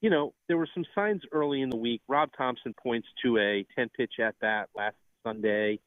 you 0.01 0.11
know, 0.11 0.33
there 0.49 0.57
were 0.57 0.69
some 0.73 0.85
signs 0.95 1.23
early 1.33 1.61
in 1.61 1.69
the 1.69 1.77
week. 1.77 2.01
Rob 2.09 2.31
Thomson 2.37 2.75
points 2.83 3.09
to 3.23 3.39
a 3.39 3.67
10 3.77 3.91
pitch 3.97 4.15
at 4.21 4.39
bat 4.41 4.71
last 4.75 4.97
Sunday. 5.23 5.81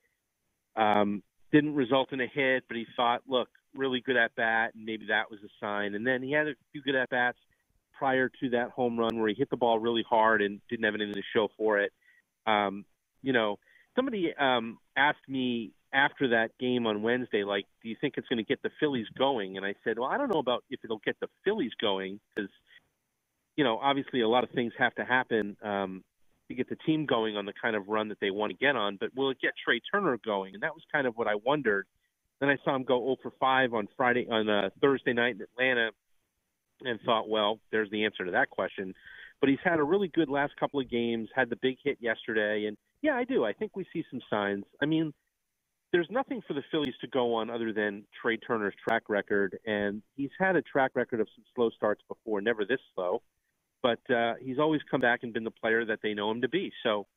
Um, 0.75 1.23
didn't 1.51 1.75
result 1.75 2.13
in 2.13 2.21
a 2.21 2.27
hit, 2.27 2.63
but 2.67 2.77
he 2.77 2.85
thought, 2.95 3.21
look, 3.27 3.49
really 3.75 4.01
good 4.01 4.15
at 4.15 4.35
bat, 4.35 4.71
and 4.75 4.85
maybe 4.85 5.07
that 5.07 5.29
was 5.29 5.39
a 5.43 5.49
sign. 5.59 5.95
And 5.95 6.05
then 6.05 6.21
he 6.21 6.31
had 6.31 6.47
a 6.47 6.53
few 6.71 6.81
good 6.81 6.95
at 6.95 7.09
bats 7.09 7.37
prior 7.97 8.29
to 8.41 8.49
that 8.51 8.69
home 8.69 8.97
run 8.97 9.19
where 9.19 9.29
he 9.29 9.35
hit 9.35 9.49
the 9.49 9.57
ball 9.57 9.79
really 9.79 10.03
hard 10.07 10.41
and 10.41 10.61
didn't 10.69 10.85
have 10.85 10.95
anything 10.95 11.13
to 11.13 11.21
show 11.35 11.49
for 11.57 11.79
it. 11.79 11.91
Um, 12.47 12.85
you 13.21 13.33
know, 13.33 13.57
somebody 13.95 14.33
um, 14.39 14.77
asked 14.95 15.27
me 15.27 15.71
after 15.93 16.29
that 16.29 16.51
game 16.59 16.87
on 16.87 17.01
Wednesday, 17.01 17.43
like, 17.43 17.65
do 17.83 17.89
you 17.89 17.95
think 17.99 18.15
it's 18.17 18.27
going 18.27 18.37
to 18.37 18.43
get 18.43 18.61
the 18.63 18.69
Phillies 18.79 19.07
going? 19.17 19.57
And 19.57 19.65
I 19.65 19.75
said, 19.83 19.99
well, 19.99 20.09
I 20.09 20.17
don't 20.17 20.31
know 20.31 20.39
about 20.39 20.63
if 20.69 20.79
it'll 20.83 21.01
get 21.05 21.17
the 21.19 21.27
Phillies 21.43 21.71
going 21.81 22.19
because, 22.33 22.49
you 23.57 23.63
know, 23.63 23.77
obviously 23.77 24.21
a 24.21 24.29
lot 24.29 24.43
of 24.43 24.51
things 24.51 24.73
have 24.77 24.95
to 24.95 25.03
happen 25.03 25.57
um, 25.63 26.03
to 26.47 26.55
get 26.55 26.69
the 26.69 26.77
team 26.85 27.05
going 27.05 27.35
on 27.35 27.45
the 27.45 27.53
kind 27.61 27.75
of 27.75 27.87
run 27.87 28.07
that 28.09 28.19
they 28.21 28.31
want 28.31 28.51
to 28.51 28.57
get 28.57 28.75
on. 28.75 28.97
But 28.99 29.09
will 29.15 29.31
it 29.31 29.41
get 29.41 29.51
Trea 29.63 29.81
Turner 29.91 30.17
going? 30.23 30.53
And 30.53 30.63
that 30.63 30.73
was 30.73 30.83
kind 30.91 31.05
of 31.05 31.15
what 31.15 31.27
I 31.27 31.35
wondered. 31.35 31.85
Then 32.39 32.49
I 32.49 32.57
saw 32.63 32.75
him 32.75 32.83
go 32.83 32.99
0 32.99 33.17
for 33.21 33.31
5 33.39 33.73
on 33.73 33.87
Friday 33.97 34.27
on 34.31 34.49
uh, 34.49 34.69
Thursday 34.81 35.13
night 35.13 35.35
in 35.35 35.41
Atlanta, 35.41 35.91
and 36.83 36.99
thought, 37.01 37.29
well, 37.29 37.59
there's 37.71 37.89
the 37.91 38.05
answer 38.05 38.25
to 38.25 38.31
that 38.31 38.49
question. 38.49 38.93
But 39.39 39.49
he's 39.49 39.59
had 39.63 39.79
a 39.79 39.83
really 39.83 40.07
good 40.07 40.29
last 40.29 40.53
couple 40.59 40.79
of 40.79 40.89
games. 40.89 41.29
Had 41.35 41.49
the 41.49 41.57
big 41.61 41.77
hit 41.83 41.97
yesterday, 41.99 42.65
and 42.65 42.77
yeah, 43.01 43.15
I 43.15 43.23
do. 43.23 43.45
I 43.45 43.53
think 43.53 43.75
we 43.75 43.85
see 43.91 44.03
some 44.09 44.21
signs. 44.29 44.65
I 44.81 44.85
mean, 44.85 45.13
there's 45.91 46.07
nothing 46.09 46.41
for 46.47 46.53
the 46.53 46.63
Phillies 46.71 46.93
to 47.01 47.07
go 47.07 47.35
on 47.35 47.49
other 47.49 47.73
than 47.73 48.05
Trea 48.21 48.37
Turner's 48.37 48.73
track 48.87 49.03
record, 49.09 49.57
and 49.65 50.01
he's 50.15 50.29
had 50.39 50.55
a 50.55 50.61
track 50.61 50.91
record 50.95 51.19
of 51.19 51.27
some 51.35 51.43
slow 51.55 51.69
starts 51.71 52.01
before, 52.07 52.41
never 52.41 52.63
this 52.63 52.79
slow, 52.95 53.21
but 53.83 53.99
uh, 54.09 54.35
he's 54.41 54.59
always 54.59 54.81
come 54.89 55.01
back 55.01 55.21
and 55.23 55.33
been 55.33 55.43
the 55.43 55.51
player 55.51 55.83
that 55.85 55.99
they 56.01 56.13
know 56.13 56.31
him 56.31 56.41
to 56.41 56.49
be. 56.49 56.71
So 56.83 57.07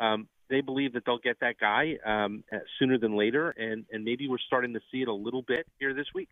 um, 0.00 0.28
they 0.48 0.60
believe 0.60 0.92
that 0.92 1.04
they'll 1.04 1.18
get 1.18 1.40
that 1.40 1.58
guy 1.58 1.96
um, 2.04 2.44
sooner 2.78 2.98
than 2.98 3.16
later, 3.16 3.50
and 3.50 3.84
and 3.90 4.04
maybe 4.04 4.28
we're 4.28 4.38
starting 4.38 4.74
to 4.74 4.80
see 4.92 5.02
it 5.02 5.08
a 5.08 5.14
little 5.14 5.42
bit 5.42 5.66
here 5.78 5.94
this 5.94 6.06
week. 6.14 6.28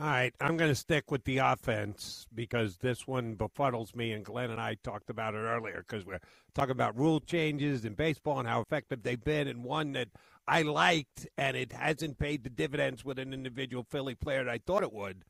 All 0.00 0.04
right, 0.04 0.32
I'm 0.40 0.56
going 0.56 0.70
to 0.70 0.76
stick 0.76 1.10
with 1.10 1.24
the 1.24 1.38
offense 1.38 2.28
because 2.32 2.76
this 2.76 3.08
one 3.08 3.34
befuddles 3.34 3.96
me, 3.96 4.12
and 4.12 4.24
Glen 4.24 4.52
and 4.52 4.60
I 4.60 4.76
talked 4.84 5.10
about 5.10 5.34
it 5.34 5.38
earlier 5.38 5.84
because 5.84 6.06
we're 6.06 6.20
talking 6.54 6.70
about 6.70 6.96
rule 6.96 7.18
changes 7.18 7.84
in 7.84 7.94
baseball 7.94 8.38
and 8.38 8.46
how 8.46 8.60
effective 8.60 9.02
they've 9.02 9.22
been, 9.22 9.48
and 9.48 9.64
one 9.64 9.94
that 9.94 10.06
I 10.46 10.62
liked, 10.62 11.26
and 11.36 11.56
it 11.56 11.72
hasn't 11.72 12.20
paid 12.20 12.44
the 12.44 12.50
dividends 12.50 13.04
with 13.04 13.18
an 13.18 13.34
individual 13.34 13.84
Philly 13.90 14.14
player 14.14 14.44
that 14.44 14.52
I 14.52 14.60
thought 14.64 14.84
it 14.84 14.92
would. 14.92 15.24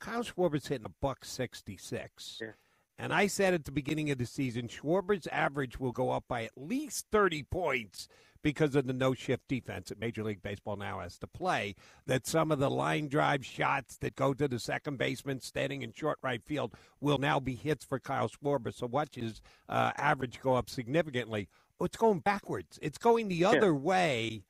Kyle 0.00 0.22
Schwarber's 0.22 0.68
hitting 0.68 0.86
a 0.86 0.94
buck 1.02 1.26
66. 1.26 2.38
Yeah. 2.40 2.52
And 2.98 3.12
I 3.12 3.26
said 3.26 3.52
at 3.52 3.66
the 3.66 3.72
beginning 3.72 4.10
of 4.10 4.16
the 4.16 4.24
season, 4.24 4.68
Schwarber's 4.68 5.26
average 5.26 5.78
will 5.78 5.92
go 5.92 6.10
up 6.10 6.24
by 6.26 6.44
at 6.44 6.52
least 6.56 7.06
30 7.12 7.42
points 7.42 8.08
because 8.42 8.74
of 8.74 8.86
the 8.86 8.92
no 8.92 9.14
shift 9.14 9.48
defense 9.48 9.88
that 9.88 10.00
Major 10.00 10.22
League 10.22 10.42
Baseball 10.42 10.76
now 10.76 11.00
has 11.00 11.18
to 11.18 11.26
play. 11.26 11.74
That 12.06 12.26
some 12.26 12.50
of 12.50 12.58
the 12.58 12.70
line 12.70 13.08
drive 13.08 13.44
shots 13.44 13.96
that 13.98 14.16
go 14.16 14.34
to 14.34 14.48
the 14.48 14.58
second 14.58 14.98
baseman 14.98 15.40
standing 15.40 15.82
in 15.82 15.92
short 15.92 16.18
right 16.22 16.42
field 16.44 16.74
will 17.00 17.18
now 17.18 17.40
be 17.40 17.54
hits 17.54 17.84
for 17.84 17.98
Kyle 17.98 18.28
Schwarber. 18.28 18.74
So 18.74 18.86
watch 18.86 19.14
his 19.14 19.40
uh, 19.68 19.92
average 19.96 20.40
go 20.40 20.54
up 20.54 20.70
significantly. 20.70 21.48
Oh, 21.80 21.86
it's 21.86 21.96
going 21.96 22.20
backwards. 22.20 22.78
It's 22.82 22.98
going 22.98 23.28
the 23.28 23.44
other 23.44 23.66
yeah. 23.66 23.72
way. 23.72 24.44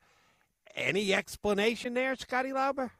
Any 0.75 1.13
explanation 1.13 1.93
there, 1.93 2.15
Scotty 2.15 2.53
Lauber? 2.53 2.91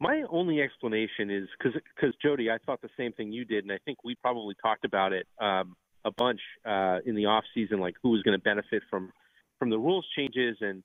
My 0.00 0.24
only 0.30 0.62
explanation 0.62 1.30
is 1.30 1.46
because 1.58 1.78
because 1.94 2.14
Jody, 2.22 2.50
I 2.50 2.56
thought 2.64 2.80
the 2.80 2.88
same 2.96 3.12
thing 3.12 3.32
you 3.32 3.44
did, 3.44 3.64
and 3.64 3.72
I 3.72 3.78
think 3.84 4.02
we 4.02 4.14
probably 4.14 4.54
talked 4.62 4.84
about 4.84 5.12
it 5.12 5.26
um, 5.38 5.76
a 6.04 6.10
bunch 6.10 6.40
uh, 6.64 6.98
in 7.04 7.14
the 7.14 7.26
off 7.26 7.44
season, 7.54 7.80
like 7.80 7.94
who 8.02 8.10
was 8.10 8.22
going 8.22 8.36
to 8.36 8.42
benefit 8.42 8.82
from 8.88 9.12
from 9.60 9.70
the 9.70 9.78
rules 9.78 10.04
changes, 10.16 10.56
and 10.60 10.82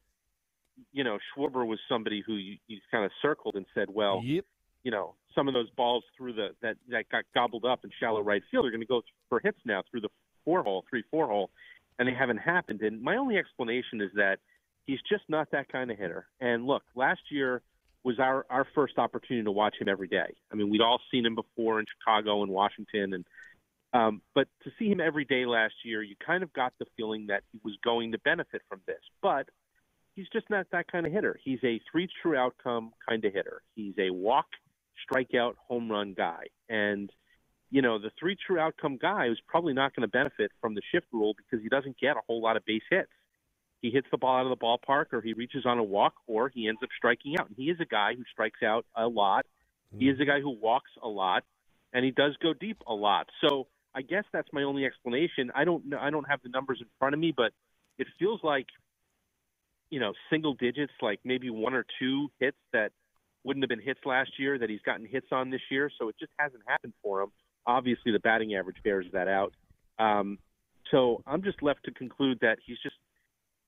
you 0.91 1.03
know 1.03 1.17
Schwarber 1.35 1.65
was 1.65 1.79
somebody 1.89 2.21
who 2.23 2.35
you, 2.35 2.57
you 2.67 2.77
kind 2.91 3.05
of 3.05 3.11
circled 3.23 3.55
and 3.55 3.65
said, 3.73 3.87
well, 3.89 4.21
yep. 4.23 4.45
you 4.83 4.91
know, 4.91 5.15
some 5.33 5.47
of 5.47 5.55
those 5.55 5.69
balls 5.71 6.03
through 6.15 6.33
the 6.33 6.49
that 6.61 6.75
that 6.89 7.09
got 7.09 7.23
gobbled 7.33 7.65
up 7.65 7.83
in 7.83 7.89
shallow 7.99 8.21
right 8.21 8.43
field 8.51 8.67
are 8.67 8.69
going 8.71 8.81
to 8.81 8.85
go 8.85 9.01
for 9.29 9.39
hits 9.39 9.57
now 9.65 9.81
through 9.89 10.01
the 10.01 10.09
four 10.43 10.61
hole, 10.61 10.85
three 10.89 11.03
four 11.09 11.25
hole, 11.25 11.49
and 11.97 12.07
they 12.07 12.13
haven't 12.13 12.37
happened. 12.37 12.81
And 12.81 13.01
my 13.01 13.15
only 13.15 13.37
explanation 13.37 14.01
is 14.01 14.11
that 14.15 14.37
he's 14.85 14.99
just 15.09 15.23
not 15.29 15.49
that 15.51 15.71
kind 15.71 15.89
of 15.89 15.97
hitter. 15.97 16.27
And 16.39 16.67
look, 16.67 16.83
last 16.93 17.21
year 17.31 17.63
was 18.03 18.19
our 18.19 18.45
our 18.49 18.67
first 18.75 18.97
opportunity 18.97 19.45
to 19.45 19.51
watch 19.51 19.75
him 19.79 19.87
every 19.87 20.09
day. 20.09 20.35
I 20.51 20.55
mean, 20.55 20.69
we'd 20.69 20.81
all 20.81 20.99
seen 21.09 21.25
him 21.25 21.35
before 21.35 21.79
in 21.79 21.85
Chicago 21.97 22.43
and 22.43 22.51
Washington, 22.51 23.13
and 23.13 23.25
um, 23.95 24.21
but 24.33 24.47
to 24.63 24.71
see 24.77 24.89
him 24.89 24.99
every 24.99 25.25
day 25.25 25.45
last 25.45 25.73
year, 25.83 26.01
you 26.03 26.15
kind 26.25 26.43
of 26.43 26.51
got 26.53 26.73
the 26.79 26.85
feeling 26.97 27.27
that 27.27 27.43
he 27.51 27.59
was 27.63 27.75
going 27.83 28.11
to 28.11 28.19
benefit 28.19 28.61
from 28.67 28.81
this. 28.85 29.01
But 29.21 29.47
he's 30.15 30.27
just 30.33 30.49
not 30.49 30.67
that 30.71 30.91
kind 30.91 31.05
of 31.05 31.11
hitter. 31.11 31.39
He's 31.43 31.59
a 31.63 31.79
three 31.91 32.07
true 32.21 32.35
outcome 32.35 32.91
kind 33.07 33.23
of 33.23 33.33
hitter. 33.33 33.61
He's 33.75 33.93
a 33.97 34.09
walk, 34.09 34.47
strikeout, 35.09 35.53
home 35.67 35.89
run 35.89 36.13
guy, 36.15 36.45
and 36.69 37.09
you 37.71 37.81
know 37.81 37.97
the 37.99 38.11
three 38.19 38.35
true 38.45 38.59
outcome 38.59 38.97
guy 39.01 39.27
is 39.27 39.37
probably 39.47 39.73
not 39.73 39.95
going 39.95 40.07
to 40.07 40.11
benefit 40.11 40.51
from 40.61 40.75
the 40.75 40.81
shift 40.91 41.07
rule 41.11 41.33
because 41.35 41.63
he 41.63 41.69
doesn't 41.69 41.97
get 41.99 42.17
a 42.17 42.21
whole 42.27 42.41
lot 42.41 42.57
of 42.57 42.65
base 42.65 42.83
hits 42.89 43.09
he 43.85 43.91
hits 43.91 44.07
the 44.09 44.17
ball 44.17 44.37
out 44.37 44.51
of 44.51 44.57
the 44.57 44.65
ballpark 44.65 45.13
or 45.13 45.21
he 45.21 45.33
reaches 45.33 45.63
on 45.63 45.77
a 45.77 45.83
walk 45.83 46.15
or 46.25 46.49
he 46.49 46.67
ends 46.67 46.81
up 46.81 46.89
striking 46.97 47.37
out. 47.37 47.47
And 47.47 47.55
he 47.55 47.65
is 47.65 47.79
a 47.79 47.85
guy 47.85 48.15
who 48.15 48.23
strikes 48.31 48.63
out 48.63 48.83
a 48.95 49.07
lot. 49.07 49.45
He 49.95 50.09
is 50.09 50.19
a 50.19 50.25
guy 50.25 50.41
who 50.41 50.49
walks 50.49 50.89
a 51.03 51.07
lot 51.07 51.43
and 51.93 52.03
he 52.03 52.09
does 52.09 52.35
go 52.41 52.53
deep 52.53 52.77
a 52.87 52.93
lot. 52.93 53.29
So 53.41 53.67
I 53.95 54.01
guess 54.01 54.25
that's 54.33 54.49
my 54.51 54.63
only 54.63 54.85
explanation. 54.85 55.51
I 55.55 55.63
don't 55.63 55.85
know 55.85 55.97
I 55.99 56.09
don't 56.09 56.27
have 56.29 56.41
the 56.43 56.49
numbers 56.49 56.79
in 56.81 56.87
front 56.99 57.13
of 57.13 57.19
me, 57.19 57.33
but 57.35 57.53
it 57.97 58.07
feels 58.19 58.41
like 58.43 58.67
you 59.89 59.99
know, 59.99 60.13
single 60.29 60.53
digits, 60.53 60.91
like 61.01 61.19
maybe 61.23 61.49
one 61.49 61.73
or 61.73 61.85
two 61.99 62.29
hits 62.39 62.57
that 62.73 62.91
wouldn't 63.43 63.63
have 63.63 63.69
been 63.69 63.79
hits 63.79 63.99
last 64.05 64.31
year 64.39 64.57
that 64.57 64.69
he's 64.69 64.81
gotten 64.81 65.05
hits 65.05 65.27
on 65.31 65.51
this 65.51 65.61
year. 65.69 65.89
So 65.99 66.09
it 66.09 66.15
just 66.19 66.31
hasn't 66.37 66.63
happened 66.67 66.93
for 67.03 67.21
him. 67.21 67.29
Obviously, 67.67 68.11
the 68.11 68.19
batting 68.19 68.55
average 68.55 68.77
bears 68.83 69.05
that 69.13 69.27
out. 69.27 69.53
Um, 69.99 70.39
so 70.91 71.21
I'm 71.25 71.43
just 71.43 71.63
left 71.63 71.83
to 71.85 71.91
conclude 71.91 72.39
that 72.41 72.57
he's 72.65 72.77
just 72.83 72.95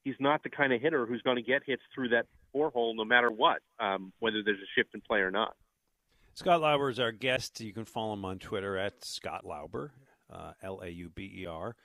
he's 0.04 0.16
not 0.20 0.44
the 0.44 0.50
kind 0.50 0.74
of 0.74 0.82
hitter 0.82 1.06
who's 1.06 1.22
going 1.22 1.38
to 1.38 1.42
get 1.42 1.62
hits 1.66 1.82
through 1.94 2.10
that 2.10 2.26
four 2.52 2.70
hole 2.72 2.96
no 2.96 3.06
matter 3.06 3.32
what, 3.32 3.60
um, 3.80 4.12
whether 4.20 4.44
there's 4.44 4.60
a 4.60 4.70
shift 4.76 4.94
in 4.94 5.02
play 5.02 5.20
or 5.20 5.32
not. 5.32 5.56
Scott 6.34 6.62
Lauber 6.62 6.90
is 6.90 7.00
our 7.00 7.12
guest. 7.12 7.60
You 7.62 7.74
can 7.74 7.86
follow 7.86 8.14
him 8.14 8.26
on 8.26 8.38
Twitter 8.38 8.78
at 8.78 9.04
Scott 9.04 9.46
Lauber, 9.46 9.92
uh, 10.32 10.54
L 10.62 10.82
A 10.84 10.90
U 10.90 11.10
B 11.10 11.42
E 11.42 11.46
R. 11.46 11.76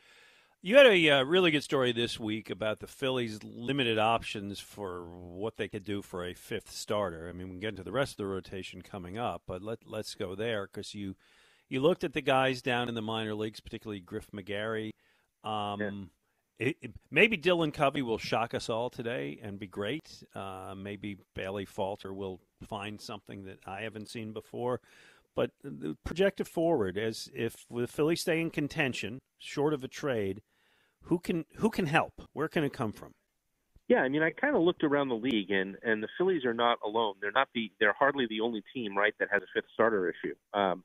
You 0.64 0.76
had 0.76 0.86
a 0.86 1.10
uh, 1.10 1.22
really 1.24 1.50
good 1.50 1.64
story 1.64 1.90
this 1.90 2.20
week 2.20 2.48
about 2.48 2.78
the 2.78 2.86
Phillies' 2.86 3.42
limited 3.42 3.98
options 3.98 4.60
for 4.60 5.04
what 5.04 5.56
they 5.56 5.66
could 5.66 5.84
do 5.84 6.02
for 6.02 6.24
a 6.24 6.34
fifth 6.34 6.70
starter. 6.70 7.28
I 7.28 7.32
mean, 7.32 7.48
we 7.48 7.54
can 7.54 7.60
get 7.60 7.70
into 7.70 7.82
the 7.82 7.90
rest 7.90 8.12
of 8.12 8.16
the 8.18 8.26
rotation 8.26 8.80
coming 8.80 9.18
up, 9.18 9.42
but 9.46 9.62
let 9.62 9.80
let's 9.84 10.14
go 10.14 10.34
there 10.34 10.68
because 10.72 10.94
you 10.94 11.16
you 11.68 11.80
looked 11.80 12.04
at 12.04 12.12
the 12.12 12.20
guys 12.20 12.62
down 12.62 12.88
in 12.88 12.94
the 12.94 13.02
minor 13.02 13.34
leagues, 13.34 13.60
particularly 13.60 14.00
Griff 14.00 14.30
McGarry. 14.32 14.90
Um, 15.42 15.80
yeah 15.80 15.90
it, 16.62 16.76
it, 16.80 16.90
maybe 17.10 17.36
Dylan 17.36 17.74
Covey 17.74 18.02
will 18.02 18.18
shock 18.18 18.54
us 18.54 18.68
all 18.68 18.88
today 18.88 19.40
and 19.42 19.58
be 19.58 19.66
great. 19.66 20.22
Uh, 20.34 20.74
maybe 20.76 21.18
Bailey 21.34 21.64
Falter 21.64 22.14
will 22.14 22.40
find 22.68 23.00
something 23.00 23.44
that 23.46 23.58
I 23.66 23.82
haven't 23.82 24.08
seen 24.08 24.32
before. 24.32 24.80
But 25.34 25.50
the 25.62 25.96
projected 26.04 26.46
forward, 26.46 26.98
as 26.98 27.30
if 27.34 27.66
the 27.70 27.86
Phillies 27.86 28.20
stay 28.20 28.40
in 28.40 28.50
contention, 28.50 29.20
short 29.38 29.72
of 29.72 29.82
a 29.82 29.88
trade, 29.88 30.42
who 31.04 31.18
can 31.18 31.44
who 31.56 31.70
can 31.70 31.86
help? 31.86 32.22
Where 32.32 32.48
can 32.48 32.64
it 32.64 32.72
come 32.72 32.92
from? 32.92 33.14
Yeah, 33.88 34.00
I 34.00 34.08
mean, 34.08 34.22
I 34.22 34.30
kind 34.30 34.56
of 34.56 34.62
looked 34.62 34.84
around 34.84 35.08
the 35.08 35.16
league, 35.16 35.50
and 35.50 35.76
and 35.82 36.02
the 36.02 36.08
Phillies 36.18 36.44
are 36.44 36.54
not 36.54 36.78
alone. 36.84 37.14
They're 37.20 37.32
not 37.32 37.48
the 37.54 37.72
they're 37.80 37.94
hardly 37.98 38.26
the 38.28 38.40
only 38.40 38.62
team, 38.74 38.96
right, 38.96 39.14
that 39.18 39.28
has 39.32 39.42
a 39.42 39.46
fifth 39.54 39.70
starter 39.74 40.10
issue. 40.10 40.34
Um, 40.54 40.84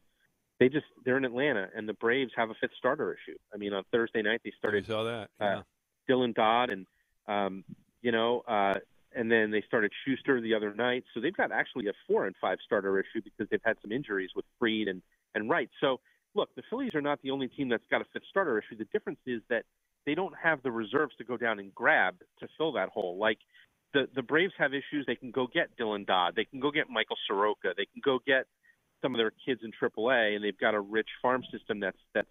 they 0.60 0.70
just 0.70 0.86
they're 1.06 1.18
in 1.18 1.26
Atlanta, 1.26 1.68
and 1.76 1.88
the 1.88 1.94
Braves 1.94 2.32
have 2.36 2.50
a 2.50 2.56
fifth 2.60 2.72
starter 2.78 3.14
issue. 3.14 3.38
I 3.54 3.58
mean, 3.58 3.74
on 3.74 3.84
Thursday 3.92 4.22
night 4.22 4.42
they 4.44 4.52
started 4.58 4.86
I 4.86 4.88
saw 4.88 5.04
that 5.04 5.30
yeah. 5.40 5.58
uh, 5.58 5.62
Dylan 6.10 6.34
Dodd, 6.34 6.72
and 6.72 6.88
um, 7.28 7.64
you 8.02 8.12
know, 8.12 8.44
uh, 8.48 8.76
and 9.16 9.32
then 9.32 9.52
they 9.52 9.64
started 9.68 9.92
Shuster 10.06 10.42
the 10.42 10.54
other 10.54 10.74
night. 10.74 11.04
So 11.14 11.20
they've 11.20 11.36
got 11.36 11.52
actually 11.52 11.88
a 11.88 11.94
four 12.08 12.26
and 12.26 12.36
five 12.40 12.58
starter 12.66 13.00
issue 13.00 13.22
because 13.24 13.48
they've 13.50 13.62
had 13.64 13.78
some 13.82 13.92
injuries 13.92 14.32
with 14.36 14.46
Fried 14.60 14.88
and 14.88 15.02
and 15.36 15.50
Wright. 15.50 15.70
So 15.82 16.00
look, 16.36 16.50
the 16.56 16.64
Phillies 16.70 16.96
are 16.96 17.02
not 17.02 17.22
the 17.22 17.32
only 17.32 17.48
team 17.48 17.70
that's 17.70 17.86
got 17.90 18.02
a 18.02 18.06
fifth 18.14 18.24
starter 18.30 18.58
issue. 18.58 18.78
The 18.78 18.88
difference 18.92 19.20
is 19.26 19.42
that 19.50 19.64
they 20.06 20.16
don't 20.16 20.34
have 20.42 20.64
the 20.64 20.72
reserves 20.72 21.14
to 21.18 21.24
go 21.24 21.38
down 21.38 21.60
and 21.60 21.74
grab 21.74 22.16
to 22.40 22.48
fill 22.58 22.72
that 22.74 22.90
hole. 22.90 23.18
Like 23.18 23.40
the 23.94 24.08
the 24.16 24.22
Braves 24.22 24.54
have 24.58 24.74
issues. 24.74 25.06
They 25.06 25.16
can 25.16 25.32
go 25.32 25.48
get 25.48 25.78
Dylan 25.78 26.06
Dodd. 26.06 26.34
They 26.36 26.46
can 26.46 26.60
go 26.60 26.72
get 26.72 26.90
Michael 26.90 27.18
Soroka. 27.28 27.74
They 27.76 27.86
can 27.86 28.02
go 28.04 28.20
get 28.26 28.46
some 29.02 29.14
of 29.14 29.20
their 29.20 29.32
kids 29.46 29.62
in 29.64 29.72
AAA, 29.72 30.36
and 30.36 30.44
they've 30.44 30.58
got 30.58 30.74
a 30.74 30.80
rich 30.80 31.10
farm 31.22 31.44
system 31.52 31.80
that's 31.80 31.98
that's 32.14 32.30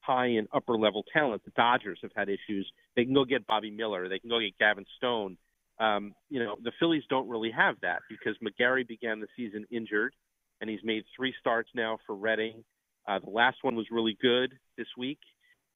high 0.00 0.26
in 0.26 0.48
upper 0.52 0.76
level 0.76 1.04
talent. 1.12 1.44
The 1.44 1.50
Dodgers 1.52 1.98
have 2.02 2.12
had 2.16 2.28
issues. 2.28 2.70
They 2.96 3.04
can 3.04 3.14
go 3.14 3.24
get 3.24 3.46
Bobby 3.46 3.70
Miller. 3.70 4.08
They 4.08 4.18
can 4.18 4.30
go 4.30 4.40
get 4.40 4.58
Gavin 4.58 4.86
Stone. 4.96 5.36
Um, 5.80 6.14
you 6.28 6.42
know, 6.42 6.56
the 6.62 6.72
Phillies 6.80 7.04
don't 7.08 7.28
really 7.28 7.50
have 7.50 7.76
that 7.82 8.00
because 8.08 8.36
McGarry 8.42 8.86
began 8.86 9.20
the 9.20 9.28
season 9.36 9.64
injured, 9.70 10.14
and 10.60 10.68
he's 10.68 10.80
made 10.82 11.04
three 11.16 11.34
starts 11.38 11.70
now 11.74 11.98
for 12.06 12.14
Reading. 12.16 12.64
Uh, 13.06 13.18
the 13.20 13.30
last 13.30 13.58
one 13.62 13.76
was 13.76 13.86
really 13.90 14.16
good 14.20 14.52
this 14.76 14.88
week. 14.96 15.20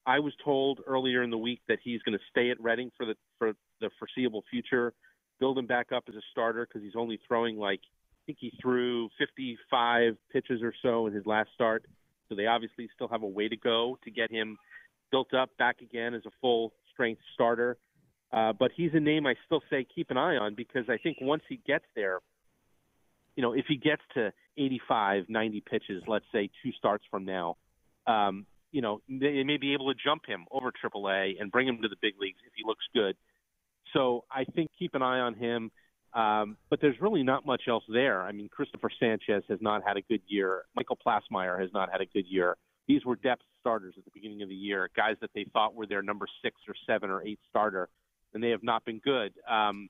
I 0.05 0.19
was 0.19 0.33
told 0.43 0.81
earlier 0.85 1.23
in 1.23 1.29
the 1.29 1.37
week 1.37 1.61
that 1.67 1.79
he's 1.81 2.01
going 2.03 2.17
to 2.17 2.23
stay 2.29 2.51
at 2.51 2.61
Reading 2.61 2.91
for 2.97 3.05
the 3.05 3.15
for 3.39 3.53
the 3.79 3.89
foreseeable 3.97 4.43
future, 4.49 4.93
build 5.39 5.57
him 5.57 5.65
back 5.65 5.91
up 5.91 6.03
as 6.09 6.15
a 6.15 6.21
starter 6.31 6.67
because 6.67 6.83
he's 6.83 6.95
only 6.95 7.19
throwing 7.27 7.57
like 7.57 7.79
I 7.81 8.21
think 8.25 8.37
he 8.39 8.53
threw 8.61 9.09
55 9.17 10.15
pitches 10.31 10.61
or 10.61 10.73
so 10.81 11.07
in 11.07 11.13
his 11.13 11.25
last 11.25 11.49
start. 11.53 11.85
So 12.29 12.35
they 12.35 12.45
obviously 12.47 12.89
still 12.95 13.09
have 13.09 13.23
a 13.23 13.27
way 13.27 13.49
to 13.49 13.57
go 13.57 13.97
to 14.03 14.11
get 14.11 14.31
him 14.31 14.57
built 15.11 15.33
up 15.33 15.49
back 15.57 15.81
again 15.81 16.13
as 16.13 16.25
a 16.25 16.31
full 16.41 16.73
strength 16.91 17.21
starter. 17.33 17.77
Uh, 18.33 18.51
but 18.51 18.71
he's 18.75 18.89
a 18.93 18.99
name 18.99 19.27
I 19.27 19.35
still 19.45 19.61
say 19.69 19.85
keep 19.93 20.09
an 20.09 20.17
eye 20.17 20.37
on 20.37 20.55
because 20.55 20.85
I 20.89 20.97
think 20.97 21.17
once 21.21 21.43
he 21.47 21.61
gets 21.67 21.85
there, 21.95 22.19
you 23.35 23.43
know, 23.43 23.53
if 23.53 23.65
he 23.67 23.77
gets 23.77 24.01
to 24.15 24.33
85, 24.57 25.25
90 25.29 25.61
pitches, 25.61 26.03
let's 26.07 26.25
say 26.31 26.49
two 26.63 26.71
starts 26.71 27.03
from 27.11 27.25
now, 27.25 27.57
um, 28.07 28.45
you 28.71 28.81
know, 28.81 29.01
they 29.07 29.43
may 29.43 29.57
be 29.57 29.73
able 29.73 29.93
to 29.93 29.99
jump 30.03 30.25
him 30.25 30.45
over 30.51 30.71
AAA 30.71 31.39
and 31.39 31.51
bring 31.51 31.67
him 31.67 31.79
to 31.83 31.87
the 31.87 31.95
big 32.01 32.15
leagues 32.19 32.39
if 32.45 32.53
he 32.55 32.63
looks 32.65 32.85
good. 32.93 33.15
So 33.93 34.23
I 34.31 34.45
think 34.45 34.71
keep 34.77 34.95
an 34.95 35.03
eye 35.03 35.19
on 35.19 35.35
him. 35.35 35.71
Um, 36.13 36.57
but 36.69 36.79
there's 36.81 36.99
really 37.01 37.23
not 37.23 37.45
much 37.45 37.63
else 37.67 37.83
there. 37.91 38.21
I 38.21 38.31
mean, 38.31 38.47
Cristopher 38.49 38.89
Sanchez 38.99 39.43
has 39.49 39.59
not 39.61 39.81
had 39.85 39.97
a 39.97 40.01
good 40.01 40.21
year. 40.27 40.63
Michael 40.75 40.97
Plassmeyer 41.03 41.59
has 41.59 41.69
not 41.73 41.91
had 41.91 42.01
a 42.01 42.05
good 42.05 42.25
year. 42.27 42.55
These 42.87 43.05
were 43.05 43.15
depth 43.15 43.43
starters 43.59 43.95
at 43.97 44.05
the 44.05 44.11
beginning 44.13 44.43
of 44.43 44.49
the 44.49 44.55
year, 44.55 44.89
guys 44.95 45.15
that 45.21 45.31
they 45.33 45.45
thought 45.53 45.73
were 45.73 45.87
their 45.87 46.03
number 46.03 46.27
six 46.43 46.57
or 46.67 46.75
seven 46.85 47.09
or 47.09 47.23
eight 47.23 47.39
starter, 47.49 47.89
and 48.33 48.43
they 48.43 48.49
have 48.49 48.63
not 48.63 48.85
been 48.85 48.99
good. 48.99 49.33
Um, 49.49 49.89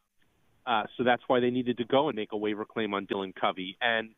uh, 0.65 0.83
so 0.97 1.03
that's 1.03 1.23
why 1.27 1.39
they 1.39 1.49
needed 1.49 1.77
to 1.77 1.85
go 1.85 2.07
and 2.09 2.15
make 2.15 2.31
a 2.31 2.37
waiver 2.37 2.65
claim 2.65 2.93
on 2.93 3.05
Dylan 3.05 3.33
Covey. 3.35 3.77
And 3.81 4.09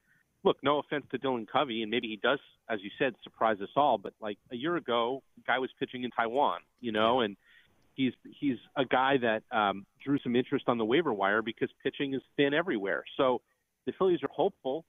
look, 0.43 0.57
no 0.61 0.79
offense 0.79 1.05
to 1.11 1.17
Dylan 1.17 1.47
Covey, 1.51 1.81
and 1.81 1.89
maybe 1.89 2.07
he 2.07 2.17
does, 2.17 2.39
as 2.69 2.79
you 2.83 2.91
said, 2.99 3.15
surprise 3.23 3.57
us 3.61 3.69
all. 3.75 3.97
But 3.97 4.13
like 4.21 4.37
a 4.51 4.55
year 4.55 4.75
ago, 4.75 5.23
guy 5.47 5.59
was 5.59 5.71
pitching 5.79 6.03
in 6.03 6.11
Taiwan, 6.11 6.59
you 6.79 6.91
know, 6.91 7.21
and 7.21 7.35
he's 7.95 8.13
he's 8.39 8.57
a 8.75 8.85
guy 8.85 9.17
that 9.17 9.43
um, 9.51 9.85
drew 10.03 10.19
some 10.19 10.35
interest 10.35 10.65
on 10.67 10.77
the 10.77 10.85
waiver 10.85 11.13
wire 11.13 11.41
because 11.41 11.69
pitching 11.83 12.13
is 12.13 12.21
thin 12.37 12.53
everywhere. 12.53 13.03
So 13.17 13.41
the 13.85 13.93
Phillies 13.97 14.19
are 14.23 14.29
hopeful, 14.31 14.85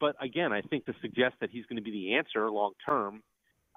but 0.00 0.16
again, 0.22 0.52
I 0.52 0.60
think 0.60 0.86
to 0.86 0.94
suggest 1.00 1.36
that 1.40 1.50
he's 1.50 1.64
going 1.66 1.76
to 1.76 1.82
be 1.82 1.90
the 1.90 2.14
answer 2.14 2.50
long 2.50 2.72
term, 2.84 3.22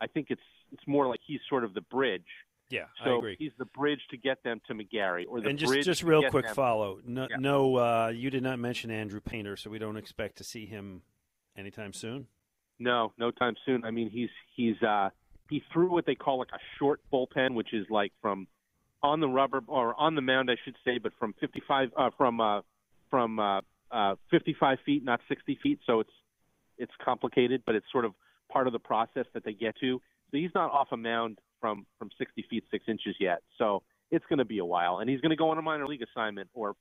I 0.02 0.08
think 0.08 0.28
it's 0.30 0.42
it's 0.72 0.84
more 0.88 1.08
like 1.08 1.20
he's 1.26 1.40
sort 1.50 1.64
of 1.64 1.74
the 1.74 1.82
bridge. 1.82 2.22
Yeah, 2.70 2.86
so 3.04 3.16
I 3.16 3.18
agree. 3.18 3.36
He's 3.38 3.52
the 3.58 3.66
bridge 3.66 4.00
to 4.12 4.18
get 4.18 4.42
them 4.44 4.62
to 4.68 4.74
McGarry, 4.74 5.26
or 5.28 5.42
the 5.42 5.50
and 5.50 5.60
just 5.60 5.72
bridge 5.72 5.86
just 5.86 6.04
real 6.04 6.28
quick 6.30 6.46
them- 6.46 6.56
follow. 6.56 7.00
No, 7.06 7.28
Yeah. 7.30 7.38
no, 7.38 7.76
uh, 7.76 8.08
you 8.16 8.30
did 8.30 8.42
not 8.44 8.58
mention 8.60 8.90
Andrew 8.90 9.20
Painter, 9.22 9.56
so 9.56 9.70
we 9.70 9.78
don't 9.80 9.98
expect 9.98 10.38
to 10.38 10.44
see 10.44 10.66
him 10.66 11.04
anytime 11.56 11.94
soon. 11.94 12.28
No, 12.80 13.14
no 13.18 13.32
time 13.32 13.56
soon. 13.66 13.84
I 13.86 13.92
mean, 13.92 14.10
he's 14.10 14.32
he's 14.56 14.82
uh 14.82 15.12
he 15.50 15.64
threw 15.72 15.92
what 15.92 16.06
they 16.06 16.16
call 16.16 16.40
like 16.40 16.52
a 16.54 16.60
short 16.80 17.02
bullpen, 17.12 17.54
which 17.54 17.74
is 17.74 17.86
like 17.90 18.12
from 18.22 18.48
on 19.04 19.20
the 19.20 19.28
rubber 19.28 19.62
or 19.68 19.94
on 20.00 20.16
the 20.16 20.22
mound, 20.22 20.50
I 20.50 20.56
should 20.64 20.76
say, 20.84 20.98
but 20.98 21.14
from 21.20 21.34
55 21.40 21.92
uh, 21.96 22.10
from 22.18 22.42
uh, 22.42 22.62
from 23.10 23.38
uh, 23.40 23.62
uh, 23.92 24.16
55 24.32 24.80
feet, 24.86 25.04
not 25.04 25.22
60 25.28 25.60
feet. 25.62 25.80
So 25.86 26.00
it's 26.00 26.14
it's 26.80 26.92
complicated, 27.04 27.62
but 27.66 27.76
it's 27.76 27.86
sort 27.92 28.06
of 28.06 28.16
part 28.52 28.66
of 28.66 28.74
the 28.74 28.80
process 28.80 29.26
that 29.34 29.44
they 29.44 29.54
get 29.54 29.76
to. 29.82 30.02
So 30.32 30.38
he's 30.38 30.54
not 30.56 30.72
off 30.72 30.88
a 30.92 30.98
mound 30.98 31.38
from 31.64 31.86
from 31.98 32.10
60 32.18 32.46
feet 32.50 32.66
six 32.70 32.84
inches 32.90 33.16
yet. 33.22 33.40
So 33.58 33.84
it's 34.12 34.26
going 34.28 34.40
to 34.40 34.46
be 34.46 34.58
a 34.58 34.66
while, 34.66 35.00
and 35.00 35.10
he's 35.10 35.22
going 35.22 35.30
to 35.30 35.38
go 35.38 35.50
on 35.50 35.58
a 35.58 35.62
minor 35.62 35.88
league 35.88 36.04
assignment, 36.04 36.50
or 36.54 36.76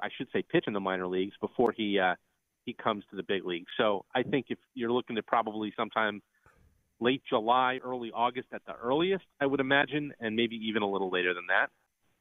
I 0.00 0.10
should 0.16 0.28
say, 0.32 0.44
pitch 0.48 0.64
in 0.68 0.74
the 0.74 0.80
minor 0.80 1.08
leagues 1.08 1.34
before 1.40 1.74
he 1.76 1.98
uh, 1.98 2.14
he 2.64 2.72
comes 2.72 3.02
to 3.10 3.16
the 3.16 3.24
big 3.24 3.44
league. 3.44 3.66
So 3.76 4.04
I 4.14 4.22
think 4.22 4.46
if 4.50 4.58
you're 4.74 4.92
looking 4.92 5.18
at 5.18 5.26
probably 5.26 5.72
sometime 5.76 6.22
late 7.00 7.22
July, 7.28 7.80
early 7.84 8.12
August 8.14 8.46
at 8.52 8.62
the 8.64 8.74
earliest, 8.76 9.24
I 9.40 9.46
would 9.46 9.58
imagine, 9.58 10.12
and 10.20 10.36
maybe 10.36 10.54
even 10.68 10.82
a 10.82 10.88
little 10.88 11.10
later 11.10 11.34
than 11.34 11.46
that. 11.48 11.70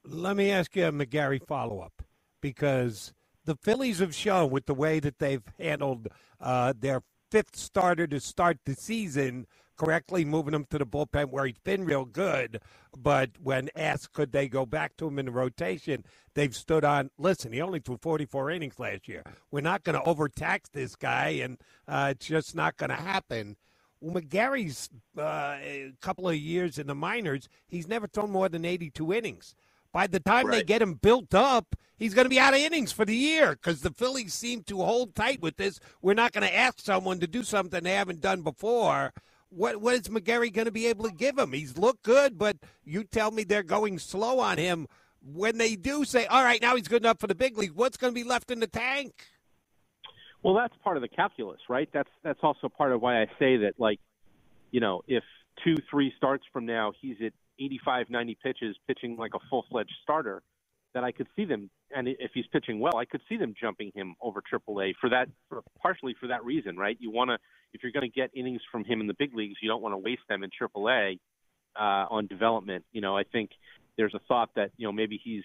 Let 0.03 0.35
me 0.35 0.49
ask 0.49 0.75
you 0.75 0.87
a 0.87 0.91
McGarry 0.91 1.45
follow 1.45 1.81
up 1.81 2.01
because 2.41 3.13
the 3.45 3.55
Phillies 3.55 3.99
have 3.99 4.15
shown 4.15 4.49
with 4.49 4.65
the 4.65 4.73
way 4.73 4.99
that 4.99 5.19
they've 5.19 5.43
handled 5.59 6.07
uh, 6.41 6.73
their 6.79 7.03
fifth 7.29 7.55
starter 7.55 8.07
to 8.07 8.19
start 8.19 8.57
the 8.65 8.73
season 8.73 9.45
correctly, 9.77 10.25
moving 10.25 10.53
him 10.53 10.65
to 10.69 10.77
the 10.77 10.85
bullpen 10.85 11.29
where 11.29 11.45
he's 11.45 11.59
been 11.59 11.85
real 11.85 12.05
good. 12.05 12.61
But 12.97 13.31
when 13.41 13.69
asked 13.75 14.13
could 14.13 14.31
they 14.31 14.47
go 14.47 14.65
back 14.65 14.97
to 14.97 15.07
him 15.07 15.19
in 15.19 15.27
the 15.27 15.31
rotation, 15.31 16.03
they've 16.33 16.55
stood 16.55 16.83
on. 16.83 17.11
Listen, 17.17 17.53
he 17.53 17.61
only 17.61 17.79
threw 17.79 17.97
44 17.97 18.51
innings 18.51 18.79
last 18.79 19.07
year. 19.07 19.23
We're 19.51 19.61
not 19.61 19.83
going 19.83 19.95
to 19.99 20.03
overtax 20.03 20.69
this 20.69 20.95
guy, 20.95 21.29
and 21.41 21.57
uh, 21.87 22.09
it's 22.11 22.27
just 22.27 22.55
not 22.55 22.77
going 22.77 22.89
to 22.89 22.95
happen. 22.95 23.55
Well, 24.01 24.21
McGarry's 24.21 24.89
uh, 25.17 25.57
a 25.61 25.93
couple 26.01 26.27
of 26.27 26.35
years 26.35 26.77
in 26.77 26.87
the 26.87 26.95
minors, 26.95 27.49
he's 27.67 27.87
never 27.87 28.07
thrown 28.07 28.31
more 28.31 28.49
than 28.49 28.65
82 28.65 29.13
innings. 29.13 29.55
By 29.91 30.07
the 30.07 30.19
time 30.19 30.49
they 30.51 30.63
get 30.63 30.81
him 30.81 30.95
built 30.95 31.33
up, 31.33 31.75
he's 31.97 32.13
going 32.13 32.25
to 32.25 32.29
be 32.29 32.39
out 32.39 32.53
of 32.53 32.59
innings 32.59 32.91
for 32.91 33.05
the 33.05 33.15
year 33.15 33.53
because 33.53 33.81
the 33.81 33.89
Phillies 33.89 34.33
seem 34.33 34.61
to 34.63 34.77
hold 34.77 35.15
tight 35.15 35.41
with 35.41 35.57
this. 35.57 35.79
We're 36.01 36.13
not 36.13 36.33
going 36.33 36.47
to 36.47 36.55
ask 36.55 36.79
someone 36.81 37.19
to 37.19 37.27
do 37.27 37.41
something 37.41 37.83
they 37.83 37.93
haven't 37.93 38.21
done 38.21 38.41
before. 38.41 39.13
What 39.49 39.81
what 39.81 39.95
is 39.95 40.03
McGarry 40.03 40.51
going 40.51 40.65
to 40.65 40.71
be 40.71 40.87
able 40.87 41.05
to 41.05 41.13
give 41.13 41.37
him? 41.37 41.53
He's 41.53 41.77
looked 41.77 42.03
good, 42.03 42.37
but 42.37 42.57
you 42.83 43.03
tell 43.03 43.31
me 43.31 43.43
they're 43.43 43.63
going 43.63 43.99
slow 43.99 44.39
on 44.39 44.57
him. 44.57 44.87
When 45.21 45.57
they 45.57 45.75
do 45.75 46.05
say, 46.05 46.25
"All 46.25 46.43
right, 46.43 46.61
now 46.61 46.75
he's 46.75 46.87
good 46.87 47.01
enough 47.01 47.19
for 47.19 47.27
the 47.27 47.35
big 47.35 47.57
league," 47.57 47.71
what's 47.73 47.97
going 47.97 48.13
to 48.13 48.15
be 48.15 48.27
left 48.27 48.51
in 48.51 48.59
the 48.59 48.67
tank? 48.67 49.13
Well, 50.43 50.53
that's 50.53 50.73
part 50.83 50.97
of 50.97 51.01
the 51.01 51.07
calculus, 51.07 51.59
right? 51.69 51.89
That's 51.91 52.09
that's 52.23 52.39
also 52.43 52.69
part 52.69 52.91
of 52.91 53.01
why 53.01 53.21
I 53.21 53.25
say 53.39 53.57
that, 53.57 53.73
like, 53.77 53.99
you 54.71 54.79
know, 54.79 55.01
if 55.07 55.23
two, 55.63 55.75
three 55.89 56.13
starts 56.17 56.43
from 56.53 56.65
now 56.65 56.93
he's 57.01 57.17
at 57.25 57.33
85, 57.59 58.09
90 58.09 58.37
pitches, 58.43 58.75
pitching 58.87 59.17
like 59.17 59.33
a 59.33 59.39
full 59.49 59.65
fledged 59.69 59.93
starter, 60.03 60.43
that 60.97 61.03
I 61.03 61.11
could 61.11 61.27
see 61.35 61.45
them, 61.45 61.69
and 61.95 62.07
if 62.07 62.31
he's 62.33 62.47
pitching 62.47 62.79
well, 62.79 62.97
I 62.97 63.05
could 63.05 63.21
see 63.29 63.37
them 63.37 63.53
jumping 63.61 63.91
him 63.93 64.15
over 64.19 64.41
AAA 64.41 64.95
for 64.99 65.11
that, 65.11 65.29
for, 65.47 65.61
partially 65.79 66.15
for 66.19 66.25
that 66.25 66.43
reason, 66.43 66.75
right? 66.75 66.97
You 66.99 67.11
want 67.11 67.29
to, 67.29 67.37
if 67.71 67.83
you're 67.83 67.91
going 67.91 68.09
to 68.09 68.19
get 68.19 68.31
innings 68.33 68.61
from 68.71 68.83
him 68.83 68.99
in 68.99 69.05
the 69.05 69.13
big 69.13 69.35
leagues, 69.35 69.57
you 69.61 69.69
don't 69.69 69.83
want 69.83 69.93
to 69.93 69.99
waste 69.99 70.23
them 70.27 70.43
in 70.43 70.49
AAA 70.49 71.19
uh, 71.79 72.05
on 72.09 72.25
development. 72.25 72.83
You 72.93 73.01
know, 73.01 73.15
I 73.15 73.25
think 73.31 73.51
there's 73.95 74.15
a 74.15 74.19
thought 74.27 74.49
that 74.55 74.71
you 74.77 74.87
know 74.87 74.91
maybe 74.91 75.21
he's 75.23 75.43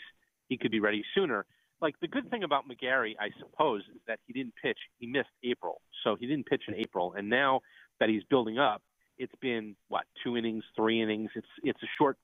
he 0.48 0.56
could 0.56 0.70
be 0.70 0.80
ready 0.80 1.04
sooner. 1.14 1.44
Like 1.82 1.96
the 2.00 2.08
good 2.08 2.30
thing 2.30 2.44
about 2.44 2.64
McGarry, 2.66 3.12
I 3.20 3.28
suppose, 3.38 3.82
is 3.94 4.00
that 4.08 4.20
he 4.26 4.32
didn't 4.32 4.54
pitch. 4.62 4.78
He 5.00 5.06
missed 5.06 5.28
April, 5.44 5.82
so 6.02 6.16
he 6.18 6.26
didn't 6.26 6.46
pitch 6.46 6.62
in 6.66 6.76
April, 6.76 7.12
and 7.14 7.28
now 7.28 7.60
that 8.00 8.08
he's 8.08 8.22
building 8.30 8.58
up, 8.58 8.80
it's 9.18 9.34
been 9.42 9.76
what 9.88 10.04
two 10.24 10.38
innings, 10.38 10.64
three 10.74 11.02
innings. 11.02 11.28
It's 11.34 11.46
it's 11.62 11.82
a 11.82 11.90
short, 11.98 12.16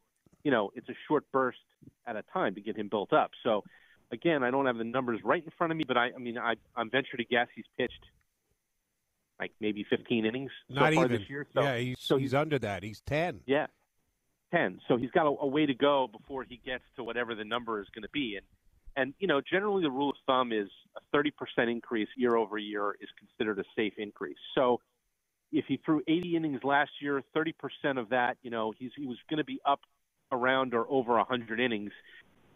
you 0.49 0.53
know, 0.53 0.71
it's 0.75 0.89
a 0.89 0.95
short 1.07 1.25
burst 1.31 1.59
at 2.07 2.17
a 2.17 2.23
time 2.33 2.55
to 2.55 2.63
get 2.63 2.75
him 2.75 2.89
built 2.89 3.13
up. 3.13 3.33
So 3.45 3.65
again, 4.11 4.43
I 4.43 4.51
don't 4.51 4.65
have 4.65 4.79
the 4.79 4.85
numbers 4.85 5.21
right 5.23 5.45
in 5.45 5.53
front 5.59 5.73
of 5.73 5.77
me, 5.77 5.85
but 5.87 5.99
I, 5.99 6.07
I 6.07 6.19
mean, 6.19 6.39
I, 6.39 6.55
I'm 6.75 6.89
venture 6.89 7.19
to 7.19 7.25
guess 7.27 7.49
he's 7.55 7.67
pitched 7.77 8.03
like 9.39 9.53
maybe 9.61 9.85
15 9.91 10.25
innings 10.25 10.51
so 10.71 10.75
Not 10.77 10.95
far 10.95 11.05
even. 11.05 11.19
this 11.19 11.29
year. 11.29 11.47
So, 11.53 11.61
yeah, 11.61 11.77
he's, 11.77 11.97
so 12.01 12.17
he's 12.17 12.33
under 12.33 12.59
that. 12.61 12.83
He's 12.83 13.03
ten. 13.03 13.41
yeah, 13.45 13.67
10. 14.55 14.81
So 14.89 14.97
he's 14.97 15.11
got 15.11 15.27
a, 15.27 15.37
a 15.39 15.47
way 15.47 15.67
to 15.67 15.75
go 15.75 16.09
before 16.11 16.45
he 16.45 16.59
gets 16.65 16.85
to 16.97 17.05
whatever 17.05 17.35
the 17.35 17.45
number 17.45 17.83
is 17.83 17.89
going 17.95 18.05
to 18.05 18.11
be. 18.11 18.39
And 18.39 18.47
and 18.97 19.13
you 19.19 19.27
know, 19.27 19.43
generally 19.43 19.83
the 19.83 19.91
rule 19.91 20.09
of 20.09 20.17
thumb 20.27 20.51
is 20.51 20.71
a 20.97 21.17
30% 21.17 21.31
increase 21.71 22.09
year 22.17 22.37
over 22.37 22.57
year 22.57 22.97
is 23.03 23.11
considered 23.19 23.59
a 23.59 23.65
safe 23.77 23.93
increase. 23.99 24.39
So 24.55 24.81
if 25.53 25.67
he 25.69 25.79
threw 25.85 26.01
80 26.09 26.37
innings 26.37 26.61
last 26.65 26.93
year, 27.03 27.23
30% 27.37 27.53
of 27.99 28.09
that, 28.09 28.39
you 28.41 28.51
know, 28.51 28.73
he's 28.79 28.93
he 28.97 29.05
was 29.05 29.19
going 29.29 29.39
to 29.39 29.45
be 29.45 29.61
up 29.67 29.81
around 30.33 30.75
or 30.75 30.87
over 30.89 31.15
100 31.15 31.61
innings 31.61 31.93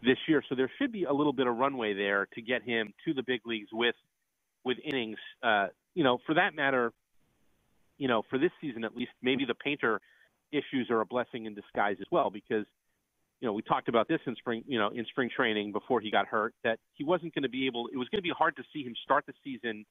this 0.03 0.17
year. 0.27 0.43
So 0.47 0.55
there 0.55 0.69
should 0.79 0.91
be 0.91 1.05
a 1.05 1.13
little 1.13 1.33
bit 1.33 1.47
of 1.47 1.55
runway 1.55 1.93
there 1.93 2.27
to 2.33 2.41
get 2.41 2.63
him 2.63 2.93
to 3.05 3.13
the 3.13 3.23
big 3.23 3.41
leagues 3.45 3.69
with 3.71 3.95
with 4.65 4.77
innings. 4.83 5.17
Uh, 5.41 5.67
you 5.93 6.03
know, 6.03 6.19
for 6.25 6.35
that 6.35 6.55
matter, 6.55 6.93
you 7.97 8.07
know, 8.07 8.23
for 8.29 8.37
this 8.37 8.51
season 8.61 8.83
at 8.83 8.95
least, 8.95 9.11
maybe 9.21 9.45
the 9.45 9.55
painter 9.55 9.99
issues 10.51 10.89
are 10.89 11.01
a 11.01 11.05
blessing 11.05 11.45
in 11.45 11.55
disguise 11.55 11.97
as 11.99 12.07
well 12.11 12.29
because 12.29 12.65
you 13.41 13.47
know 13.47 13.53
we 13.53 13.61
talked 13.61 13.89
about 13.89 14.07
this 14.07 14.19
in 14.27 14.35
spring 14.35 14.63
you 14.67 14.77
know 14.77 14.89
in 14.89 15.03
spring 15.05 15.29
training 15.35 15.71
before 15.71 15.99
he 15.99 16.11
got 16.11 16.27
hurt 16.27 16.53
that 16.63 16.77
he 16.93 17.03
wasn't 17.03 17.33
going 17.33 17.41
to 17.41 17.49
be 17.49 17.65
able 17.65 17.87
it 17.91 17.97
was 17.97 18.07
going 18.09 18.19
to 18.19 18.23
be 18.23 18.33
hard 18.37 18.55
to 18.55 18.63
see 18.71 18.83
him 18.83 18.93
start 19.03 19.25
the 19.25 19.33
season 19.43 19.83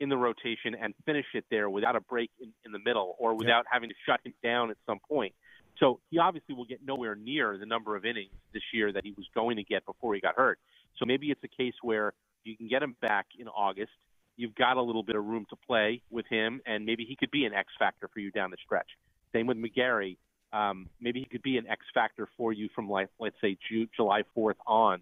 in 0.00 0.08
the 0.08 0.16
rotation 0.16 0.74
and 0.80 0.94
finish 1.04 1.26
it 1.34 1.44
there 1.50 1.70
without 1.70 1.96
a 1.96 2.00
break 2.00 2.30
in, 2.40 2.52
in 2.64 2.72
the 2.72 2.78
middle 2.78 3.16
or 3.18 3.34
without 3.34 3.64
having 3.70 3.88
to 3.88 3.94
shut 4.06 4.20
him 4.24 4.34
down 4.42 4.70
at 4.70 4.76
some 4.86 4.98
point. 5.08 5.34
So 5.78 6.00
he 6.10 6.18
obviously 6.18 6.54
will 6.54 6.64
get 6.64 6.80
nowhere 6.84 7.14
near 7.14 7.58
the 7.58 7.66
number 7.66 7.96
of 7.96 8.04
innings 8.04 8.32
this 8.52 8.62
year 8.72 8.92
that 8.92 9.04
he 9.04 9.12
was 9.16 9.26
going 9.34 9.56
to 9.56 9.64
get 9.64 9.84
before 9.84 10.14
he 10.14 10.20
got 10.20 10.36
hurt. 10.36 10.58
So 10.98 11.04
maybe 11.04 11.30
it's 11.30 11.42
a 11.42 11.48
case 11.48 11.74
where 11.82 12.12
you 12.44 12.56
can 12.56 12.68
get 12.68 12.82
him 12.82 12.96
back 13.00 13.26
in 13.38 13.48
August. 13.48 13.90
You've 14.36 14.54
got 14.54 14.76
a 14.76 14.82
little 14.82 15.02
bit 15.02 15.16
of 15.16 15.24
room 15.24 15.46
to 15.50 15.56
play 15.66 16.02
with 16.10 16.26
him, 16.28 16.60
and 16.66 16.84
maybe 16.84 17.04
he 17.04 17.16
could 17.16 17.30
be 17.30 17.44
an 17.44 17.54
X 17.54 17.68
factor 17.78 18.08
for 18.12 18.20
you 18.20 18.30
down 18.30 18.50
the 18.50 18.56
stretch. 18.64 18.88
Same 19.32 19.46
with 19.46 19.56
McGarry. 19.56 20.16
Um, 20.52 20.88
maybe 21.00 21.20
he 21.20 21.26
could 21.26 21.42
be 21.42 21.56
an 21.56 21.66
X 21.66 21.80
factor 21.92 22.28
for 22.36 22.52
you 22.52 22.68
from 22.74 22.88
like 22.88 23.08
let's 23.18 23.36
say 23.40 23.56
July 23.96 24.22
4th 24.36 24.54
on, 24.66 25.00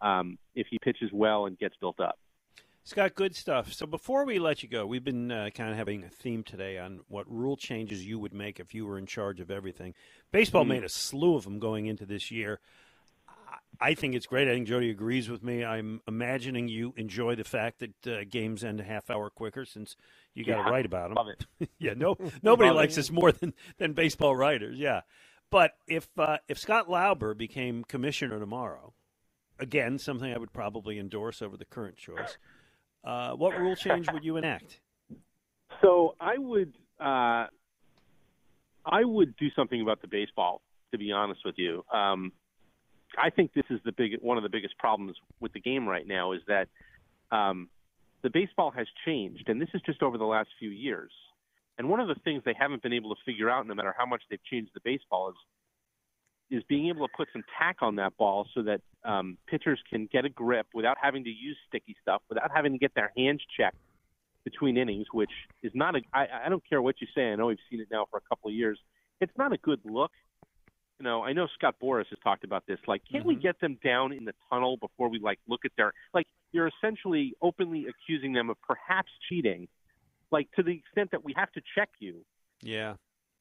um, 0.00 0.38
if 0.54 0.66
he 0.70 0.78
pitches 0.78 1.10
well 1.12 1.46
and 1.46 1.58
gets 1.58 1.74
built 1.80 2.00
up. 2.00 2.18
Scott, 2.86 3.16
good 3.16 3.34
stuff. 3.34 3.72
So 3.72 3.84
before 3.84 4.24
we 4.24 4.38
let 4.38 4.62
you 4.62 4.68
go, 4.68 4.86
we've 4.86 5.02
been 5.02 5.32
uh, 5.32 5.50
kind 5.52 5.70
of 5.72 5.76
having 5.76 6.04
a 6.04 6.08
theme 6.08 6.44
today 6.44 6.78
on 6.78 7.00
what 7.08 7.28
rule 7.28 7.56
changes 7.56 8.06
you 8.06 8.16
would 8.20 8.32
make 8.32 8.60
if 8.60 8.74
you 8.74 8.86
were 8.86 8.96
in 8.96 9.06
charge 9.06 9.40
of 9.40 9.50
everything. 9.50 9.92
Baseball 10.30 10.64
Mm. 10.64 10.68
made 10.68 10.84
a 10.84 10.88
slew 10.88 11.34
of 11.34 11.42
them 11.42 11.58
going 11.58 11.86
into 11.86 12.06
this 12.06 12.30
year. 12.30 12.60
I 13.80 13.94
think 13.94 14.14
it's 14.14 14.26
great. 14.26 14.46
I 14.46 14.52
think 14.52 14.68
Jody 14.68 14.88
agrees 14.88 15.28
with 15.28 15.42
me. 15.42 15.64
I'm 15.64 16.00
imagining 16.06 16.68
you 16.68 16.94
enjoy 16.96 17.34
the 17.34 17.42
fact 17.42 17.80
that 17.80 18.06
uh, 18.06 18.24
games 18.30 18.62
end 18.62 18.78
a 18.78 18.84
half 18.84 19.10
hour 19.10 19.30
quicker 19.30 19.64
since 19.64 19.96
you 20.32 20.44
got 20.44 20.58
Yeah, 20.58 20.64
to 20.66 20.70
write 20.70 20.86
about 20.86 21.08
them. 21.08 21.16
love 21.16 21.26
it. 21.28 21.68
yeah, 21.80 21.94
no, 21.96 22.16
nobody 22.42 22.70
likes 22.70 22.92
it. 22.92 22.96
this 22.96 23.10
more 23.10 23.32
than, 23.32 23.52
than 23.78 23.94
baseball 23.94 24.36
writers. 24.36 24.78
Yeah, 24.78 25.00
but 25.50 25.72
if 25.88 26.08
uh, 26.16 26.38
if 26.48 26.56
Scott 26.56 26.88
Lauber 26.88 27.34
became 27.34 27.82
commissioner 27.82 28.38
tomorrow, 28.38 28.94
again, 29.58 29.98
something 29.98 30.32
I 30.32 30.38
would 30.38 30.52
probably 30.52 31.00
endorse 31.00 31.42
over 31.42 31.56
the 31.56 31.64
current 31.64 31.96
choice. 31.96 32.38
Uh, 33.06 33.30
what 33.32 33.56
rule 33.58 33.76
change 33.76 34.10
would 34.12 34.24
you 34.24 34.36
enact? 34.36 34.80
So 35.82 36.14
I 36.18 36.38
would 36.38 36.72
uh, 36.98 37.48
I 38.86 39.04
would 39.04 39.36
do 39.36 39.48
something 39.54 39.82
about 39.82 40.00
the 40.00 40.08
baseball. 40.08 40.62
To 40.92 40.98
be 40.98 41.12
honest 41.12 41.40
with 41.44 41.56
you, 41.58 41.84
um, 41.92 42.32
I 43.18 43.28
think 43.28 43.52
this 43.52 43.66
is 43.68 43.78
the 43.84 43.92
big 43.92 44.12
one 44.22 44.38
of 44.38 44.42
the 44.42 44.48
biggest 44.48 44.78
problems 44.78 45.16
with 45.38 45.52
the 45.52 45.60
game 45.60 45.86
right 45.86 46.06
now 46.06 46.32
is 46.32 46.40
that 46.48 46.68
um, 47.30 47.68
the 48.22 48.30
baseball 48.30 48.70
has 48.70 48.86
changed, 49.04 49.48
and 49.48 49.60
this 49.60 49.68
is 49.74 49.82
just 49.84 50.02
over 50.02 50.16
the 50.16 50.24
last 50.24 50.48
few 50.58 50.70
years. 50.70 51.10
And 51.76 51.90
one 51.90 52.00
of 52.00 52.08
the 52.08 52.14
things 52.24 52.42
they 52.46 52.56
haven't 52.58 52.82
been 52.82 52.94
able 52.94 53.14
to 53.14 53.20
figure 53.26 53.50
out, 53.50 53.66
no 53.66 53.74
matter 53.74 53.94
how 53.98 54.06
much 54.06 54.22
they've 54.30 54.42
changed 54.50 54.70
the 54.72 54.80
baseball, 54.82 55.28
is 55.28 55.36
is 56.50 56.62
being 56.68 56.88
able 56.88 57.06
to 57.06 57.12
put 57.16 57.28
some 57.32 57.42
tack 57.58 57.76
on 57.80 57.96
that 57.96 58.16
ball 58.16 58.46
so 58.54 58.62
that 58.62 58.80
um, 59.04 59.36
pitchers 59.48 59.80
can 59.90 60.08
get 60.12 60.24
a 60.24 60.28
grip 60.28 60.66
without 60.74 60.96
having 61.00 61.24
to 61.24 61.30
use 61.30 61.56
sticky 61.68 61.96
stuff, 62.00 62.22
without 62.28 62.50
having 62.54 62.72
to 62.72 62.78
get 62.78 62.94
their 62.94 63.12
hands 63.16 63.42
checked 63.56 63.76
between 64.44 64.76
innings, 64.76 65.06
which 65.12 65.30
is 65.62 65.72
not 65.74 65.96
a. 65.96 66.00
I, 66.14 66.26
I 66.46 66.48
don't 66.48 66.62
care 66.68 66.80
what 66.80 66.96
you 67.00 67.08
say. 67.14 67.32
I 67.32 67.34
know 67.36 67.46
we've 67.46 67.58
seen 67.68 67.80
it 67.80 67.88
now 67.90 68.06
for 68.10 68.18
a 68.18 68.28
couple 68.28 68.48
of 68.48 68.54
years. 68.54 68.78
It's 69.20 69.36
not 69.36 69.52
a 69.52 69.58
good 69.58 69.80
look. 69.84 70.12
You 71.00 71.04
know, 71.04 71.24
I 71.24 71.32
know 71.32 71.46
Scott 71.58 71.74
Boras 71.82 72.06
has 72.10 72.18
talked 72.22 72.44
about 72.44 72.64
this. 72.66 72.78
Like, 72.86 73.02
can't 73.10 73.26
we 73.26 73.34
get 73.34 73.60
them 73.60 73.76
down 73.84 74.12
in 74.12 74.24
the 74.24 74.32
tunnel 74.48 74.78
before 74.78 75.10
we 75.10 75.18
like 75.18 75.38
look 75.48 75.60
at 75.64 75.72
their 75.76 75.92
like? 76.14 76.26
You're 76.52 76.68
essentially 76.68 77.34
openly 77.42 77.86
accusing 77.88 78.32
them 78.32 78.48
of 78.48 78.56
perhaps 78.62 79.10
cheating, 79.28 79.68
like 80.30 80.48
to 80.52 80.62
the 80.62 80.72
extent 80.72 81.10
that 81.10 81.24
we 81.24 81.34
have 81.36 81.52
to 81.52 81.60
check 81.76 81.90
you. 81.98 82.24
Yeah, 82.62 82.94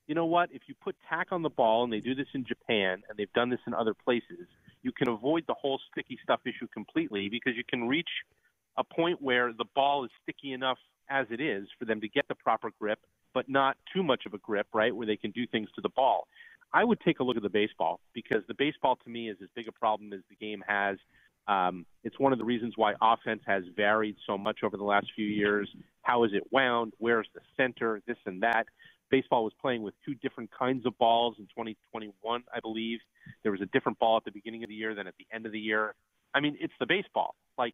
You 0.08 0.16
know 0.16 0.26
what? 0.26 0.50
If 0.52 0.64
you 0.68 0.76
put 0.84 0.96
tack 1.10 1.28
on 1.32 1.42
the 1.42 1.50
ball, 1.50 1.84
and 1.84 1.92
they 1.92 2.00
do 2.00 2.14
this 2.14 2.28
in 2.34 2.46
Japan, 2.46 3.02
and 3.10 3.18
they've 3.18 3.32
done 3.34 3.50
this 3.50 3.60
in 3.66 3.74
other 3.74 3.94
places, 3.94 4.48
you 4.84 4.92
can 4.92 5.10
avoid 5.10 5.44
the 5.48 5.56
whole 5.56 5.80
sticky 5.92 6.20
stuff 6.22 6.42
issue 6.46 6.68
completely 6.74 7.28
because 7.30 7.54
you 7.56 7.64
can 7.68 7.88
reach 7.88 8.10
a 8.78 8.84
point 8.84 9.22
where 9.22 9.52
the 9.52 9.66
ball 9.74 10.06
is 10.06 10.12
sticky 10.22 10.54
enough 10.54 10.78
as 11.10 11.26
it 11.32 11.40
is 11.40 11.68
for 11.80 11.86
them 11.86 12.02
to 12.02 12.10
get 12.10 12.28
the 12.28 12.36
proper 12.36 12.72
grip, 12.80 13.00
but 13.34 13.50
not 13.50 13.78
too 13.94 14.04
much 14.04 14.26
of 14.26 14.34
a 14.34 14.38
grip, 14.40 14.68
right? 14.74 14.96
Where 14.96 15.08
they 15.08 15.18
can 15.18 15.32
do 15.32 15.48
things 15.48 15.70
to 15.76 15.82
the 15.82 15.90
ball. 15.90 16.28
I 16.74 16.84
would 16.84 17.00
take 17.02 17.20
a 17.20 17.24
look 17.24 17.38
at 17.38 17.44
the 17.44 17.50
baseball 17.50 18.00
because 18.14 18.44
the 18.48 18.54
baseball 18.54 18.98
to 19.04 19.10
me 19.10 19.30
is 19.30 19.38
as 19.42 19.50
big 19.56 19.68
a 19.68 19.72
problem 19.72 20.14
as 20.14 20.20
the 20.30 20.36
game 20.36 20.64
has. 20.68 20.98
Um, 21.48 21.86
it's 22.04 22.20
one 22.20 22.34
of 22.34 22.40
the 22.40 22.46
reasons 22.46 22.74
why 22.76 22.94
offense 23.02 23.42
has 23.46 23.64
varied 23.76 24.18
so 24.28 24.38
much 24.38 24.60
over 24.64 24.78
the 24.78 24.84
last 24.84 25.08
few 25.16 25.26
years. 25.26 25.70
How 26.02 26.24
is 26.24 26.32
it 26.34 26.44
wound? 26.52 26.94
Where's 26.98 27.28
the 27.34 27.42
center? 27.56 28.02
This 28.08 28.18
and 28.26 28.42
that. 28.44 28.66
Baseball 29.12 29.44
was 29.44 29.54
playing 29.62 29.84
with 29.84 29.94
two 30.04 30.16
different 30.16 30.50
kinds 30.52 30.86
of 30.86 30.98
balls 30.98 31.36
in 31.40 31.46
2021, 31.46 32.44
I 32.54 32.60
believe. 32.60 33.00
There 33.44 33.52
was 33.52 33.62
a 33.62 33.68
different 33.68 34.00
ball 34.00 34.18
at 34.18 34.26
the 34.26 34.32
beginning 34.32 34.64
of 34.64 34.70
the 34.70 34.76
year 34.76 34.96
than 34.96 35.08
at 35.08 35.14
the 35.18 35.28
end 35.34 35.46
of 35.46 35.52
the 35.52 35.60
year. 35.60 35.96
I 36.34 36.40
mean, 36.40 36.58
it's 36.60 36.74
the 36.80 36.86
baseball. 36.86 37.36
Like, 37.58 37.74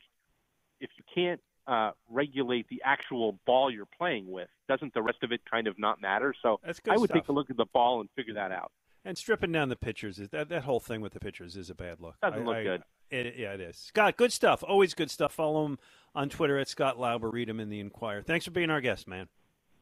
if 0.79 0.89
you 0.97 1.03
can't 1.13 1.39
uh, 1.67 1.91
regulate 2.09 2.67
the 2.69 2.81
actual 2.83 3.39
ball 3.45 3.71
you're 3.71 3.87
playing 3.97 4.29
with, 4.29 4.49
doesn't 4.67 4.93
the 4.93 5.01
rest 5.01 5.19
of 5.23 5.31
it 5.31 5.41
kind 5.49 5.67
of 5.67 5.79
not 5.79 6.01
matter? 6.01 6.33
So 6.41 6.59
I 6.65 6.97
would 6.97 7.09
stuff. 7.09 7.21
take 7.21 7.27
a 7.29 7.31
look 7.31 7.49
at 7.49 7.57
the 7.57 7.65
ball 7.73 8.01
and 8.01 8.09
figure 8.15 8.33
that 8.33 8.51
out. 8.51 8.71
and 9.05 9.17
stripping 9.17 9.51
down 9.51 9.69
the 9.69 9.75
pitchers 9.75 10.19
is 10.19 10.29
that 10.29 10.49
that 10.49 10.63
whole 10.63 10.79
thing 10.79 11.01
with 11.01 11.13
the 11.13 11.19
pitchers 11.19 11.55
is 11.55 11.69
a 11.69 11.75
bad 11.75 11.99
look. 11.99 12.15
Doesn't 12.21 12.41
I- 12.41 12.45
look 12.45 12.57
I- 12.57 12.63
good. 12.63 12.83
It, 13.09 13.35
yeah, 13.37 13.51
it 13.51 13.59
is. 13.59 13.75
Scott, 13.75 14.15
good 14.15 14.31
stuff. 14.31 14.63
Always 14.65 14.93
good 14.93 15.11
stuff. 15.11 15.33
Follow 15.33 15.65
him 15.65 15.77
on 16.15 16.29
Twitter 16.29 16.57
at 16.57 16.69
Scott 16.69 16.97
Lauber. 16.97 17.29
Read 17.29 17.49
him 17.49 17.59
in 17.59 17.69
the 17.69 17.81
Inquirer. 17.81 18.21
Thanks 18.21 18.45
for 18.45 18.51
being 18.51 18.69
our 18.69 18.79
guest, 18.79 19.05
man. 19.05 19.27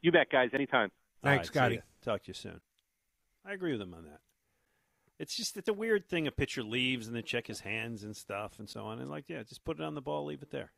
You 0.02 0.10
bet, 0.10 0.30
guys. 0.30 0.50
Anytime. 0.52 0.90
Thanks, 1.22 1.48
right, 1.48 1.54
Scotty. 1.54 1.82
Talk 2.02 2.22
to 2.24 2.28
you 2.28 2.34
soon. 2.34 2.60
I 3.44 3.52
agree 3.52 3.72
with 3.72 3.80
him 3.82 3.94
on 3.94 4.04
that. 4.04 4.20
It's 5.18 5.34
just 5.36 5.56
it's 5.56 5.68
a 5.68 5.74
weird 5.74 6.08
thing. 6.08 6.26
A 6.26 6.30
pitcher 6.30 6.62
leaves 6.62 7.06
and 7.06 7.14
they 7.14 7.22
check 7.22 7.46
his 7.46 7.60
hands 7.60 8.04
and 8.04 8.16
stuff 8.16 8.58
and 8.58 8.68
so 8.68 8.84
on. 8.86 9.00
And 9.00 9.10
like, 9.10 9.24
yeah, 9.28 9.42
just 9.42 9.64
put 9.64 9.78
it 9.78 9.82
on 9.82 9.94
the 9.94 10.00
ball, 10.00 10.24
leave 10.24 10.42
it 10.42 10.50
there. 10.50 10.72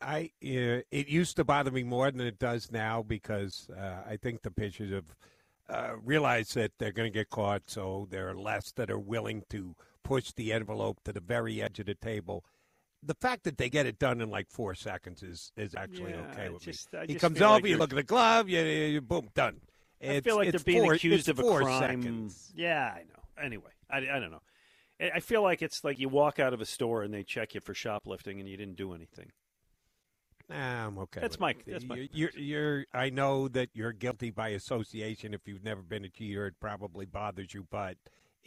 I 0.00 0.30
uh, 0.44 0.82
it 0.90 1.08
used 1.08 1.36
to 1.36 1.44
bother 1.44 1.70
me 1.70 1.82
more 1.84 2.10
than 2.10 2.20
it 2.26 2.38
does 2.38 2.70
now 2.70 3.02
because 3.02 3.68
uh, 3.70 4.02
I 4.08 4.16
think 4.16 4.42
the 4.42 4.50
pitchers 4.50 4.92
have 4.92 5.14
uh, 5.68 5.96
realized 6.04 6.54
that 6.54 6.72
they're 6.78 6.92
going 6.92 7.10
to 7.10 7.16
get 7.18 7.30
caught, 7.30 7.62
so 7.66 8.06
there 8.10 8.28
are 8.28 8.36
less 8.36 8.72
that 8.72 8.90
are 8.90 8.98
willing 8.98 9.44
to 9.50 9.74
push 10.04 10.32
the 10.32 10.52
envelope 10.52 10.98
to 11.04 11.12
the 11.12 11.20
very 11.20 11.62
edge 11.62 11.78
of 11.78 11.86
the 11.86 11.94
table. 11.94 12.44
The 13.02 13.14
fact 13.14 13.44
that 13.44 13.56
they 13.56 13.68
get 13.68 13.86
it 13.86 13.98
done 13.98 14.20
in 14.20 14.30
like 14.30 14.50
four 14.50 14.74
seconds 14.74 15.22
is 15.22 15.52
is 15.56 15.74
actually 15.74 16.12
Yeah, 16.12 16.26
okay 16.32 16.48
with 16.50 16.62
just- 16.62 16.92
me. 16.92 16.98
I 16.98 17.06
he 17.06 17.14
comes 17.14 17.40
over, 17.40 17.54
like 17.54 17.64
you 17.66 17.76
look 17.78 17.92
at 17.92 17.96
the 17.96 18.02
glove, 18.02 18.48
you, 18.48 18.60
you 18.60 19.00
boom, 19.00 19.28
done. 19.34 19.60
I 20.02 20.20
feel 20.20 20.36
like 20.36 20.50
they're 20.50 20.60
being 20.60 20.82
four- 20.84 20.94
accused 20.94 21.28
of 21.28 21.38
a 21.38 21.42
crime. 21.42 21.80
seconds. 22.02 22.52
Yeah, 22.54 22.92
I 22.94 23.00
know. 23.00 23.22
Anyway, 23.44 23.70
I, 23.90 23.98
I 23.98 24.18
don't 24.20 24.30
know. 24.30 24.42
I 24.98 25.20
feel 25.20 25.42
like 25.42 25.60
it's 25.60 25.84
like 25.84 25.98
you 25.98 26.08
walk 26.08 26.38
out 26.38 26.54
of 26.54 26.60
a 26.60 26.64
store 26.66 27.02
and 27.02 27.12
they 27.12 27.22
check 27.22 27.54
you 27.54 27.60
for 27.60 27.74
shoplifting 27.74 28.40
and 28.40 28.48
you 28.48 28.56
didn't 28.56 28.76
do 28.76 28.94
anything. 28.94 29.30
Nah, 30.48 30.86
I'm 30.86 30.98
okay. 30.98 31.20
That's 31.20 31.40
my- 31.40 31.50
it. 31.50 31.64
that's 31.66 31.84
my- 31.84 32.08
You're, 32.12 32.30
you're, 32.36 32.38
you're. 32.38 32.84
I 32.94 33.10
know 33.10 33.48
that 33.48 33.70
you're 33.74 33.92
guilty 33.92 34.30
by 34.30 34.50
association. 34.50 35.34
If 35.34 35.46
you've 35.46 35.64
never 35.64 35.82
been 35.82 36.04
a 36.04 36.08
cheater, 36.08 36.46
it 36.46 36.54
probably 36.60 37.04
bothers 37.04 37.52
you. 37.52 37.66
But 37.68 37.96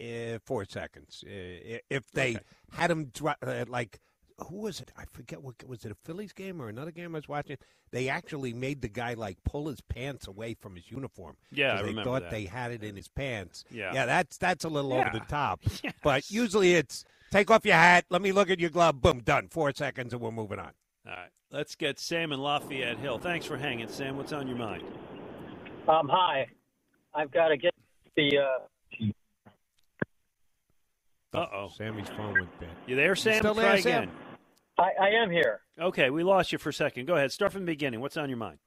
uh, 0.01 0.39
four 0.45 0.65
seconds. 0.65 1.23
Uh, 1.27 1.80
if 1.89 2.09
they 2.13 2.35
Okay. 2.35 2.43
had 2.71 2.89
him 2.91 3.11
uh, 3.45 3.65
like, 3.67 3.99
who 4.48 4.57
was 4.57 4.80
it? 4.80 4.91
I 4.98 5.03
forget. 5.11 5.41
What 5.41 5.56
was 5.68 5.86
it? 5.86 5.91
A 5.91 5.95
Phillies 6.06 6.34
game 6.34 6.61
or 6.61 6.70
another 6.70 6.91
game 6.91 7.16
I 7.16 7.18
was 7.20 7.28
watching? 7.28 7.57
They 7.91 8.07
actually 8.10 8.53
made 8.53 8.82
the 8.82 8.88
guy 8.88 9.14
like 9.16 9.38
pull 9.44 9.68
his 9.68 9.82
pants 9.82 10.28
away 10.28 10.53
from 10.60 10.76
his 10.76 10.90
uniform. 10.91 11.36
Yeah, 11.52 11.74
I 11.74 11.78
they 11.82 11.90
remember 11.90 12.03
thought 12.10 12.22
that. 12.24 12.32
they 12.32 12.45
had 12.45 12.72
it 12.72 12.84
in 12.84 12.95
his 12.95 13.07
pants. 13.07 13.64
Yeah. 13.72 13.94
yeah. 13.94 14.06
That's 14.06 14.38
that's 14.38 14.66
a 14.66 14.70
little 14.70 14.94
over 14.94 15.10
the 15.14 15.20
top. 15.22 15.61
Yes. 15.84 15.94
But 16.03 16.30
usually 16.32 16.74
it's 16.76 17.06
take 17.32 17.49
off 17.52 17.66
your 17.66 17.76
hat. 17.76 18.06
Let 18.10 18.22
me 18.22 18.32
look 18.32 18.49
at 18.49 18.60
your 18.60 18.70
glove. 18.70 19.02
Boom, 19.02 19.20
done. 19.20 19.48
Four 19.49 19.72
seconds, 19.74 20.14
and 20.14 20.22
we're 20.22 20.32
moving 20.32 20.60
on. 20.60 20.72
All 21.07 21.14
right, 21.14 21.30
let's 21.52 21.76
get 21.76 21.99
Sam 21.99 22.32
in 22.32 22.40
Lafayette 22.40 22.98
Hill. 22.98 23.18
Thanks 23.20 23.45
for 23.45 23.57
hanging, 23.57 23.88
Sam. 23.88 24.18
What's 24.18 24.34
on 24.34 24.48
your 24.48 24.57
mind? 24.57 24.84
Um, 25.88 26.07
hi. 26.10 26.48
I've 27.14 27.32
got 27.32 27.48
to 27.49 27.57
get 27.57 27.74
the. 28.16 28.38
Uh, 28.38 29.06
Uh 31.34 31.45
oh. 31.53 31.70
Sammy's 31.78 32.07
phone 32.10 32.34
went 32.34 32.60
dead. 32.60 32.70
You 32.88 32.95
there, 32.95 33.16
Sam? 33.16 33.40
still 33.40 33.53
Try 33.53 33.64
there, 33.64 33.82
Sam? 33.82 34.11
I, 34.80 34.91
I 35.01 35.10
am 35.10 35.30
here. 35.30 35.60
Okay, 35.80 36.10
we 36.10 36.23
lost 36.23 36.51
you 36.51 36.57
for 36.57 36.69
a 36.69 36.73
second. 36.73 37.06
Go 37.06 37.15
ahead. 37.15 37.31
Start 37.31 37.51
from 37.51 37.61
the 37.61 37.72
beginning. 37.72 37.99
What's 37.99 38.18
on 38.18 38.30
your 38.30 38.38
mind? 38.38 38.60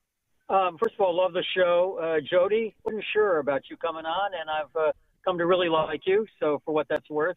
Um, 0.49 0.77
first 0.79 0.95
of 0.95 1.01
all, 1.01 1.17
love 1.17 1.33
the 1.33 1.45
show, 1.57 1.99
uh, 2.03 2.21
Jody. 2.21 2.75
wasn't 2.85 3.05
sure 3.13 3.39
about 3.39 3.63
you 3.71 3.77
coming 3.79 4.05
on, 4.05 4.33
and 4.39 4.51
I've 4.51 4.77
uh, 4.77 4.93
come 5.25 5.39
to 5.39 5.47
really 5.47 5.71
like 5.71 6.03
you. 6.05 6.27
So 6.41 6.61
for 6.65 6.75
what 6.75 6.87
that's 6.91 7.09
worth, 7.09 7.37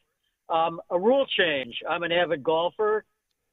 um, 0.50 0.82
a 0.90 1.00
rule 1.00 1.26
change. 1.38 1.76
I'm 1.90 2.04
an 2.04 2.12
avid 2.12 2.44
golfer. 2.44 3.06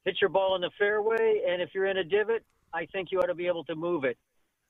Hit 0.05 0.17
your 0.21 0.31
ball 0.31 0.57
in 0.57 0.61
the 0.61 0.71
fairway, 0.79 1.43
and 1.49 1.63
if 1.63 1.71
you're 1.75 1.87
in 1.87 1.99
a 1.99 2.05
divot, 2.05 2.43
I 2.75 2.87
think 2.87 3.13
you 3.13 3.21
ought 3.21 3.27
to 3.27 3.35
be 3.35 3.47
able 3.47 3.65
to 3.65 3.77
move 3.77 4.03
it. 4.03 4.19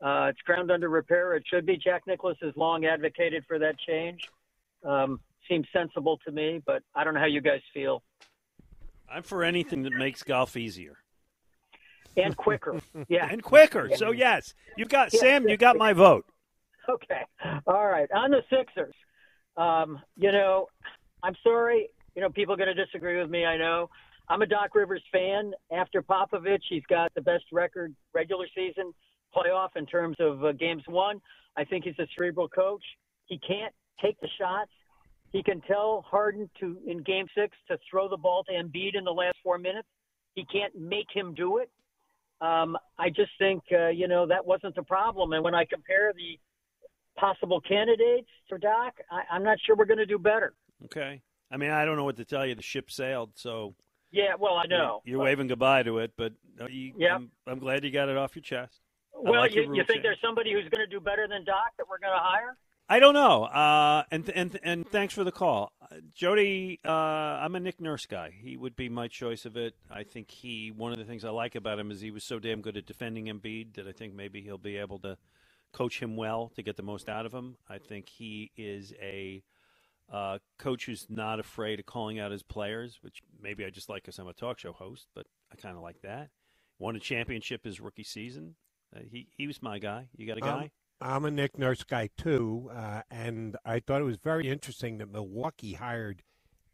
Uh, 0.04 0.26
it's 0.28 0.40
ground 0.42 0.70
under 0.70 0.90
repair. 0.90 1.34
It 1.36 1.44
should 1.46 1.64
be. 1.64 1.78
Jack 1.78 2.02
Nicklaus 2.06 2.36
has 2.42 2.52
long 2.56 2.84
advocated 2.84 3.44
for 3.48 3.58
that 3.60 3.78
change. 3.78 4.28
Um, 4.84 5.20
seems 5.48 5.66
sensible 5.72 6.18
to 6.26 6.32
me, 6.32 6.60
but 6.66 6.82
I 6.94 7.04
don't 7.04 7.14
know 7.14 7.20
how 7.20 7.26
you 7.26 7.40
guys 7.40 7.60
feel. 7.72 8.02
I'm 9.12 9.22
for 9.22 9.44
anything 9.44 9.82
that 9.82 9.92
makes 9.92 10.22
golf 10.22 10.56
easier 10.56 10.96
And 12.16 12.36
quicker. 12.36 12.80
Yeah. 13.08 13.28
and 13.30 13.42
quicker. 13.42 13.90
So 13.96 14.10
yes, 14.10 14.54
you 14.76 14.84
got 14.86 15.12
Yeah, 15.12 15.20
Sam. 15.20 15.48
You 15.48 15.56
got 15.56 15.76
my 15.76 15.92
vote. 15.92 16.24
Okay. 16.88 17.22
All 17.66 17.86
right. 17.86 18.10
On 18.12 18.30
the 18.30 18.42
Sixers, 18.50 18.94
um, 19.56 20.00
you 20.16 20.32
know, 20.32 20.68
I'm 21.22 21.34
sorry. 21.44 21.88
You 22.14 22.22
know, 22.22 22.30
people 22.30 22.54
are 22.54 22.58
going 22.58 22.74
to 22.74 22.84
disagree 22.84 23.20
with 23.20 23.30
me. 23.30 23.44
I 23.46 23.56
know. 23.56 23.88
I'm 24.28 24.42
a 24.42 24.46
Doc 24.46 24.74
Rivers 24.74 25.02
fan. 25.12 25.52
After 25.70 26.02
Popovich, 26.02 26.62
he's 26.68 26.82
got 26.88 27.12
the 27.14 27.20
best 27.22 27.44
record 27.52 27.94
regular 28.14 28.46
season, 28.54 28.92
playoff 29.34 29.70
in 29.76 29.86
terms 29.86 30.16
of 30.20 30.44
uh, 30.44 30.52
games 30.52 30.82
won. 30.88 31.20
I 31.56 31.64
think 31.64 31.84
he's 31.84 31.98
a 31.98 32.06
cerebral 32.16 32.48
coach. 32.48 32.82
He 33.26 33.38
can't 33.38 33.74
take 34.00 34.18
the 34.20 34.28
shots. 34.38 34.70
He 35.32 35.42
can 35.42 35.60
tell 35.62 36.04
Harden 36.08 36.48
to 36.60 36.78
in 36.86 37.02
Game 37.02 37.26
Six 37.36 37.56
to 37.68 37.78
throw 37.90 38.08
the 38.08 38.16
ball 38.16 38.44
to 38.44 38.52
Embiid 38.52 38.94
in 38.96 39.04
the 39.04 39.12
last 39.12 39.36
four 39.42 39.58
minutes. 39.58 39.88
He 40.34 40.44
can't 40.44 40.74
make 40.78 41.06
him 41.12 41.34
do 41.34 41.58
it. 41.58 41.70
Um, 42.40 42.76
I 42.98 43.08
just 43.08 43.30
think 43.38 43.62
uh, 43.72 43.88
you 43.88 44.08
know 44.08 44.26
that 44.26 44.44
wasn't 44.46 44.74
the 44.74 44.82
problem. 44.82 45.32
And 45.32 45.42
when 45.42 45.54
I 45.54 45.64
compare 45.64 46.12
the 46.14 46.38
possible 47.18 47.60
candidates 47.60 48.28
for 48.48 48.58
Doc, 48.58 48.94
I, 49.10 49.22
I'm 49.30 49.42
not 49.42 49.58
sure 49.64 49.74
we're 49.76 49.84
going 49.86 49.98
to 49.98 50.06
do 50.06 50.18
better. 50.18 50.54
Okay. 50.86 51.22
I 51.50 51.56
mean, 51.58 51.70
I 51.70 51.84
don't 51.84 51.96
know 51.96 52.04
what 52.04 52.16
to 52.16 52.24
tell 52.24 52.46
you. 52.46 52.54
The 52.54 52.62
ship 52.62 52.90
sailed, 52.90 53.30
so 53.34 53.74
Yeah, 54.10 54.34
well, 54.38 54.54
I 54.54 54.64
know. 54.66 55.02
you're 55.04 55.18
but- 55.18 55.24
waving 55.24 55.48
goodbye 55.48 55.82
to 55.84 55.98
it. 55.98 56.12
But 56.16 56.32
uh, 56.60 56.66
you, 56.68 56.92
Yeah. 56.96 57.14
I'm, 57.16 57.30
I'm 57.46 57.58
glad 57.58 57.84
you 57.84 57.90
got 57.90 58.08
it 58.08 58.16
off 58.16 58.34
your 58.34 58.42
chest. 58.42 58.80
I 59.14 59.30
Well, 59.30 59.40
like 59.40 59.54
you, 59.54 59.70
you 59.74 59.84
think 59.86 60.02
there's 60.02 60.18
somebody 60.24 60.52
who's 60.52 60.68
going 60.70 60.84
to 60.84 60.90
do 60.90 60.98
better 60.98 61.28
than 61.28 61.44
Doc 61.44 61.72
that 61.76 61.86
we're 61.88 61.98
going 61.98 62.14
to 62.14 62.22
hire? 62.22 62.56
I 62.88 62.98
don't 62.98 63.14
know. 63.14 63.44
Uh, 63.44 64.04
and 64.10 64.28
and 64.30 64.58
and 64.62 64.88
thanks 64.88 65.14
for 65.14 65.24
the 65.24 65.32
call, 65.32 65.72
uh, 65.80 65.96
Jody. 66.14 66.78
Uh, 66.84 66.90
I'm 66.90 67.54
a 67.54 67.60
Nick 67.60 67.80
Nurse 67.80 68.06
guy. 68.06 68.30
He 68.38 68.56
would 68.56 68.76
be 68.76 68.88
my 68.88 69.08
choice 69.08 69.44
of 69.44 69.56
it. 69.56 69.74
I 69.90 70.02
think 70.04 70.30
he. 70.30 70.70
One 70.70 70.92
of 70.92 70.98
the 70.98 71.04
things 71.04 71.24
I 71.24 71.30
like 71.30 71.54
about 71.54 71.78
him 71.78 71.90
is 71.90 72.00
he 72.00 72.10
was 72.10 72.24
so 72.24 72.38
damn 72.38 72.60
good 72.60 72.76
at 72.76 72.86
defending 72.86 73.26
Embiid 73.26 73.74
that 73.74 73.86
I 73.86 73.92
think 73.92 74.14
maybe 74.14 74.42
he'll 74.42 74.58
be 74.58 74.76
able 74.76 74.98
to 75.00 75.16
coach 75.72 76.00
him 76.00 76.16
well 76.16 76.52
to 76.54 76.62
get 76.62 76.76
the 76.76 76.82
most 76.82 77.08
out 77.08 77.24
of 77.24 77.32
him. 77.32 77.56
I 77.68 77.78
think 77.78 78.08
he 78.08 78.50
is 78.56 78.92
a 79.00 79.42
uh, 80.12 80.38
coach 80.58 80.86
who's 80.86 81.06
not 81.08 81.40
afraid 81.40 81.80
of 81.80 81.86
calling 81.86 82.18
out 82.18 82.30
his 82.30 82.42
players, 82.42 82.98
which 83.00 83.22
maybe 83.40 83.64
I 83.64 83.70
just 83.70 83.88
like 83.88 84.02
because 84.02 84.18
I'm 84.18 84.28
a 84.28 84.34
talk 84.34 84.58
show 84.58 84.72
host, 84.72 85.06
but 85.14 85.26
I 85.50 85.56
kind 85.56 85.76
of 85.76 85.82
like 85.82 86.02
that. 86.02 86.28
Won 86.78 86.96
a 86.96 87.00
championship 87.00 87.64
his 87.64 87.80
rookie 87.80 88.04
season. 88.04 88.56
Uh, 88.94 89.00
he 89.10 89.28
he 89.36 89.46
was 89.46 89.62
my 89.62 89.78
guy. 89.78 90.08
You 90.16 90.26
got 90.26 90.36
a 90.36 90.42
guy? 90.42 90.64
Um, 90.64 90.70
I'm 91.02 91.24
a 91.24 91.30
Nick 91.30 91.58
Nurse 91.58 91.82
guy 91.82 92.08
too, 92.16 92.70
uh, 92.74 93.02
and 93.10 93.56
I 93.64 93.80
thought 93.80 94.00
it 94.00 94.04
was 94.04 94.18
very 94.18 94.48
interesting 94.48 94.98
that 94.98 95.10
Milwaukee 95.10 95.74
hired 95.74 96.22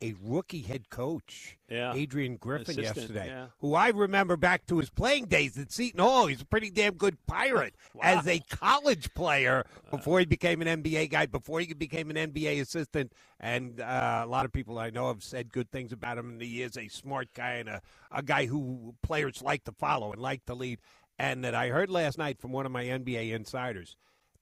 a 0.01 0.15
rookie 0.23 0.63
head 0.63 0.91
coach, 0.91 1.57
Yeah. 1.69 1.93
Adrian 1.95 2.37
Griffin, 2.37 2.79
Assistant, 2.79 2.97
yesterday, 2.97 3.27
yeah. 3.27 3.47
who 3.59 3.75
I 3.75 3.89
remember 3.89 4.37
back 4.37 4.65
to 4.67 4.79
his 4.79 4.91
playing 4.91 5.27
days 5.27 5.59
at 5.59 5.73
Seton 5.73 6.01
Hall. 6.01 6.27
He's 6.27 6.41
a 6.41 6.47
pretty 6.47 6.71
damn 6.71 6.95
good 6.95 7.17
pirate 7.27 7.75
as 8.03 8.27
a 8.27 8.39
college 8.51 9.13
player 9.15 9.67
before 9.91 10.21
he 10.21 10.25
became 10.25 10.63
an 10.63 10.83
NBA 10.83 11.11
guy, 11.11 11.27
before 11.27 11.61
he 11.61 11.73
became 11.75 12.11
an 12.11 12.17
NBA 12.17 12.61
assistant. 12.61 13.13
And 13.41 13.81
uh, 13.81 14.23
a 14.25 14.29
lot 14.29 14.45
of 14.45 14.53
people 14.53 14.79
I 14.79 14.91
know 14.91 15.09
have 15.09 15.25
said 15.25 15.53
good 15.53 15.71
things 15.71 15.93
about 15.93 16.19
him. 16.19 16.31
And 16.31 16.43
he 16.43 16.63
is 16.63 16.77
a 16.77 16.89
smart 16.89 17.29
guy 17.35 17.55
and 17.55 17.69
a, 17.69 17.83
a 18.13 18.23
guy 18.23 18.47
who 18.47 18.95
players 19.03 19.43
like 19.43 19.65
to 19.65 19.73
follow 19.73 20.13
and 20.13 20.23
like 20.23 20.45
to 20.47 20.55
lead. 20.55 20.79
And 21.19 21.43
that 21.43 21.57
I 21.57 21.69
heard 21.71 21.91
last 21.91 22.19
night 22.19 22.39
from 22.41 22.53
one 22.53 22.67
of 22.67 22.71
my 22.71 22.85
NBA 22.85 23.33
insiders 23.33 23.97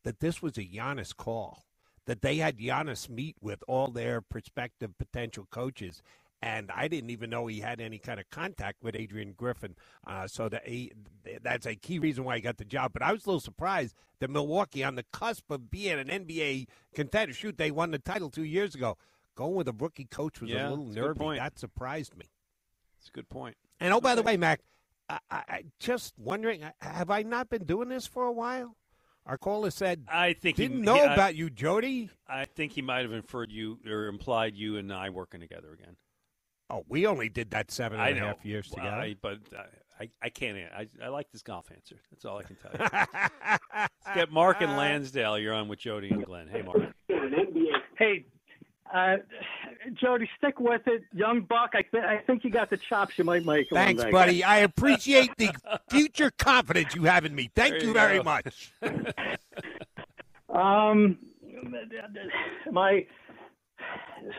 that 0.07 0.21
this 0.21 0.41
was 0.41 0.57
a 0.57 0.63
Giannis 0.63 1.15
call, 1.17 1.65
that 2.07 2.23
they 2.23 2.37
had 2.37 2.59
Giannis 2.59 3.11
meet 3.11 3.35
with 3.41 3.59
all 3.67 3.89
their 3.89 4.21
prospective 4.21 4.97
potential 4.97 5.49
coaches. 5.51 6.01
And 6.41 6.71
I 6.71 6.87
didn't 6.87 7.11
even 7.11 7.29
know 7.29 7.49
he 7.49 7.59
had 7.59 7.81
any 7.81 7.99
kind 7.99 8.21
of 8.21 8.31
contact 8.31 8.85
with 8.85 8.95
Adrian 8.95 9.33
Griffin. 9.33 9.75
Uh, 10.07 10.29
so 10.29 10.49
that 10.49 10.69
he, 10.69 10.93
that's 11.43 11.67
a 11.67 11.75
key 11.75 11.99
reason 11.99 12.23
why 12.23 12.37
he 12.37 12.41
got 12.41 12.59
the 12.59 12.65
job. 12.65 12.93
But 12.93 13.03
I 13.03 13.11
was 13.11 13.27
a 13.27 13.31
little 13.31 13.41
surprised 13.41 13.97
that 14.21 14.31
Milwaukee, 14.31 14.85
on 14.85 14.95
the 14.95 15.05
cusp 15.13 15.51
of 15.51 15.73
being 15.73 15.99
an 15.99 16.07
NBA 16.07 16.69
contender, 16.95 17.35
shoot, 17.35 17.59
they 17.59 17.73
won 17.73 17.91
the 17.91 17.99
title 17.99 18.31
two 18.31 18.45
years 18.45 18.77
ago. 18.77 18.97
Going 19.35 19.57
with 19.57 19.67
a 19.67 19.73
rookie 19.73 20.05
coach 20.05 20.41
was 20.41 20.51
Yeah, 20.51 20.69
a 20.69 20.71
little 20.71 20.85
nervy. 20.85 21.39
That 21.39 21.59
surprised 21.59 22.17
me. 22.17 22.27
It's 23.01 23.09
a 23.09 23.13
good 23.13 23.29
point. 23.29 23.57
And 23.81 23.93
oh, 23.93 24.01
by 24.01 24.15
the 24.15 24.23
way, 24.23 24.37
Mac, 24.37 24.61
I, 25.11 25.19
I 25.33 25.65
just 25.81 26.15
wondering, 26.17 26.63
have 26.81 27.11
I 27.11 27.23
not 27.23 27.51
been 27.51 27.65
doing 27.65 27.89
this 27.89 28.07
for 28.07 28.23
a 28.23 28.33
while? 28.33 28.77
Our 29.27 29.37
caller 29.39 29.71
said, 29.71 30.05
I 30.09 30.33
think 30.35 30.57
he- 30.57 30.69
didn't 30.69 30.83
know 30.83 30.95
he- 30.95 31.01
I- 31.03 31.13
about 31.15 31.35
you, 31.35 31.51
Jody. 31.51 32.11
I 32.29 32.45
think 32.45 32.73
he 32.73 32.83
might 32.83 33.03
have 33.03 33.13
inferred 33.13 33.51
you 33.51 33.79
or 33.87 34.07
implied 34.07 34.55
you 34.55 34.77
and 34.77 34.93
I 34.93 35.11
working 35.11 35.41
together 35.41 35.73
again. 35.73 35.97
Oh, 36.71 36.85
we 36.89 37.07
only 37.07 37.29
did 37.29 37.51
that 37.51 37.71
seven 37.71 37.99
I 38.01 38.11
and 38.11 38.19
a 38.19 38.21
half 38.23 38.45
years 38.45 38.71
Well, 38.75 38.85
together. 38.85 39.01
I, 39.03 39.17
but 39.21 39.39
I, 39.57 40.05
I, 40.05 40.11
I 40.23 40.29
can't. 40.31 40.59
I, 40.73 40.89
I 41.03 41.09
like 41.09 41.31
this 41.31 41.43
golf 41.43 41.71
answer. 41.73 41.97
That's 42.11 42.25
all 42.25 42.39
I 42.39 42.43
can 42.43 42.57
tell 42.57 42.73
you. 42.73 42.79
Let's 43.75 44.15
get 44.15 44.33
Mark 44.33 44.61
and 44.61 44.77
Lansdale. 44.77 45.39
You're 45.39 45.55
on 45.55 45.69
with 45.69 45.79
Jody 45.81 46.09
and 46.11 46.25
Glen. 46.25 46.49
Hey, 46.49 46.63
Mark. 46.63 46.83
Hey, 47.99 48.27
uh, 48.93 49.17
Jody, 49.95 50.29
stick 50.39 50.59
with 50.61 50.83
it. 50.87 51.03
Young 51.13 51.43
Buck, 51.43 51.71
I, 51.75 51.83
th- 51.83 52.05
I 52.05 52.19
think 52.27 52.45
you 52.45 52.51
got 52.51 52.71
the 52.71 52.77
chops 52.77 53.19
you 53.19 53.25
might 53.25 53.45
make. 53.45 53.69
Thanks, 53.71 54.03
day. 54.03 54.11
buddy. 54.11 54.45
I 54.45 54.59
appreciate 54.59 55.31
the 55.37 55.53
future 55.91 56.31
confidence 56.31 56.95
you 56.95 57.05
have 57.05 57.25
in 57.25 57.35
me. 57.35 57.51
Thank 57.55 57.73
There 57.73 57.81
you 57.83 57.89
you 57.89 57.95
very 57.95 58.19
go. 58.19 58.25
much. 58.25 58.73
Um, 60.49 61.19
my 62.71 63.05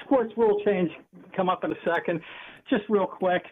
sports 0.04 0.34
rule 0.36 0.62
change 0.66 0.90
come 1.36 1.50
up 1.50 1.64
in 1.64 1.72
a 1.72 1.76
second. 1.86 2.22
Just 2.70 2.84
real 2.90 3.06
quick, 3.06 3.44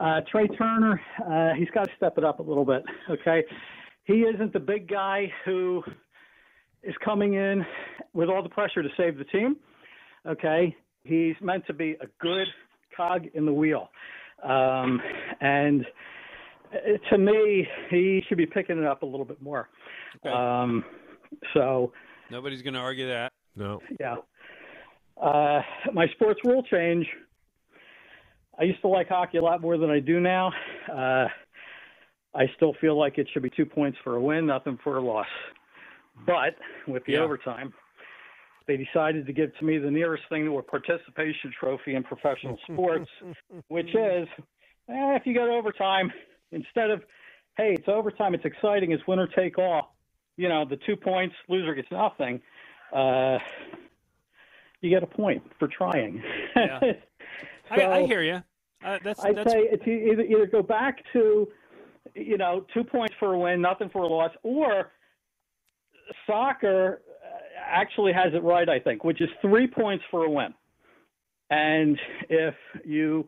uh, 0.00 0.20
Trea 0.30 0.48
Turner, 0.48 1.00
uh, 1.28 1.50
he's 1.54 1.68
got 1.70 1.84
to 1.84 1.90
step 1.96 2.18
it 2.18 2.24
up 2.24 2.38
a 2.38 2.42
little 2.42 2.64
bit. 2.64 2.82
Okay, 3.10 3.44
he 4.04 4.20
isn't 4.22 4.52
the 4.52 4.60
big 4.60 4.88
guy 4.88 5.30
who 5.44 5.82
is 6.82 6.94
coming 7.04 7.34
in 7.34 7.64
with 8.14 8.28
all 8.28 8.42
the 8.42 8.48
pressure 8.48 8.82
to 8.82 8.88
save 8.96 9.16
the 9.18 9.24
team. 9.24 9.56
Okay, 10.26 10.74
he's 11.04 11.34
meant 11.40 11.66
to 11.66 11.72
be 11.72 11.92
a 12.00 12.06
good 12.20 12.48
cog 12.96 13.26
in 13.34 13.46
the 13.46 13.52
wheel, 13.52 13.90
um, 14.42 15.00
and 15.40 15.86
uh, 16.72 16.98
to 17.10 17.18
me, 17.18 17.66
he 17.90 18.22
should 18.28 18.38
be 18.38 18.46
picking 18.46 18.78
it 18.78 18.84
up 18.84 19.02
a 19.02 19.06
little 19.06 19.24
bit 19.26 19.40
more. 19.40 19.68
Um, 20.24 20.84
so. 21.52 21.92
Nobody's 22.30 22.62
going 22.62 22.74
to 22.74 22.80
argue 22.80 23.08
that. 23.08 23.32
No. 23.54 23.80
Yeah. 24.00 24.16
Uh, 25.20 25.62
my 25.92 26.06
sports 26.08 26.40
rule 26.44 26.62
change. 26.64 27.06
I 28.58 28.64
used 28.64 28.80
to 28.82 28.88
like 28.88 29.08
hockey 29.08 29.38
a 29.38 29.42
lot 29.42 29.60
more 29.60 29.76
than 29.78 29.90
I 29.90 30.00
do 30.00 30.20
now. 30.20 30.52
Uh, 30.90 31.26
I 32.34 32.46
still 32.56 32.74
feel 32.80 32.98
like 32.98 33.18
it 33.18 33.28
should 33.32 33.42
be 33.42 33.50
two 33.50 33.66
points 33.66 33.98
for 34.02 34.16
a 34.16 34.20
win, 34.20 34.46
nothing 34.46 34.78
for 34.82 34.96
a 34.96 35.00
loss. 35.00 35.26
But 36.26 36.56
with 36.86 37.04
the 37.04 37.12
Yeah. 37.14 37.20
overtime, 37.20 37.72
they 38.66 38.76
decided 38.76 39.26
to 39.26 39.32
give 39.32 39.56
to 39.58 39.64
me 39.64 39.78
the 39.78 39.90
nearest 39.90 40.24
thing 40.28 40.44
to 40.44 40.58
a 40.58 40.62
participation 40.62 41.52
trophy 41.58 41.94
in 41.94 42.02
professional 42.02 42.58
sports, 42.72 43.10
which 43.68 43.88
is 43.88 44.28
eh, 44.88 45.16
if 45.16 45.26
you 45.26 45.34
go 45.34 45.46
to 45.46 45.52
overtime, 45.52 46.12
instead 46.52 46.90
of, 46.90 47.02
hey, 47.56 47.74
it's 47.78 47.88
overtime, 47.88 48.34
it's 48.34 48.44
exciting, 48.44 48.92
it's 48.92 49.06
winner 49.06 49.26
take 49.26 49.58
all, 49.58 49.94
you 50.36 50.48
know, 50.48 50.64
the 50.64 50.78
two 50.86 50.96
points, 50.96 51.34
loser 51.48 51.74
gets 51.74 51.90
nothing, 51.90 52.40
uh, 52.94 53.38
you 54.80 54.90
get 54.90 55.02
a 55.02 55.06
point 55.06 55.42
for 55.58 55.68
trying. 55.68 56.22
Yeah. 56.56 56.80
I, 57.70 57.84
I 57.86 58.06
hear 58.06 58.22
you. 58.22 58.42
Uh, 58.84 58.98
that's 59.02 59.24
I'd 59.24 59.36
that's 59.36 59.50
say 59.50 59.60
it's 59.60 59.86
either 59.86 60.22
either 60.22 60.46
go 60.46 60.62
back 60.62 61.02
to, 61.14 61.48
you 62.14 62.36
know, 62.36 62.66
two 62.74 62.84
points 62.84 63.14
for 63.18 63.32
a 63.32 63.38
win, 63.38 63.62
nothing 63.62 63.88
for 63.88 64.02
a 64.02 64.06
loss, 64.06 64.30
or 64.42 64.92
soccer 66.26 67.00
actually 67.64 68.12
has 68.12 68.32
it 68.34 68.42
right, 68.42 68.68
I 68.68 68.78
think, 68.78 69.04
which 69.04 69.20
is 69.20 69.28
three 69.40 69.66
points 69.66 70.04
for 70.10 70.24
a 70.24 70.30
win. 70.30 70.54
And 71.50 71.98
if 72.28 72.54
you 72.84 73.26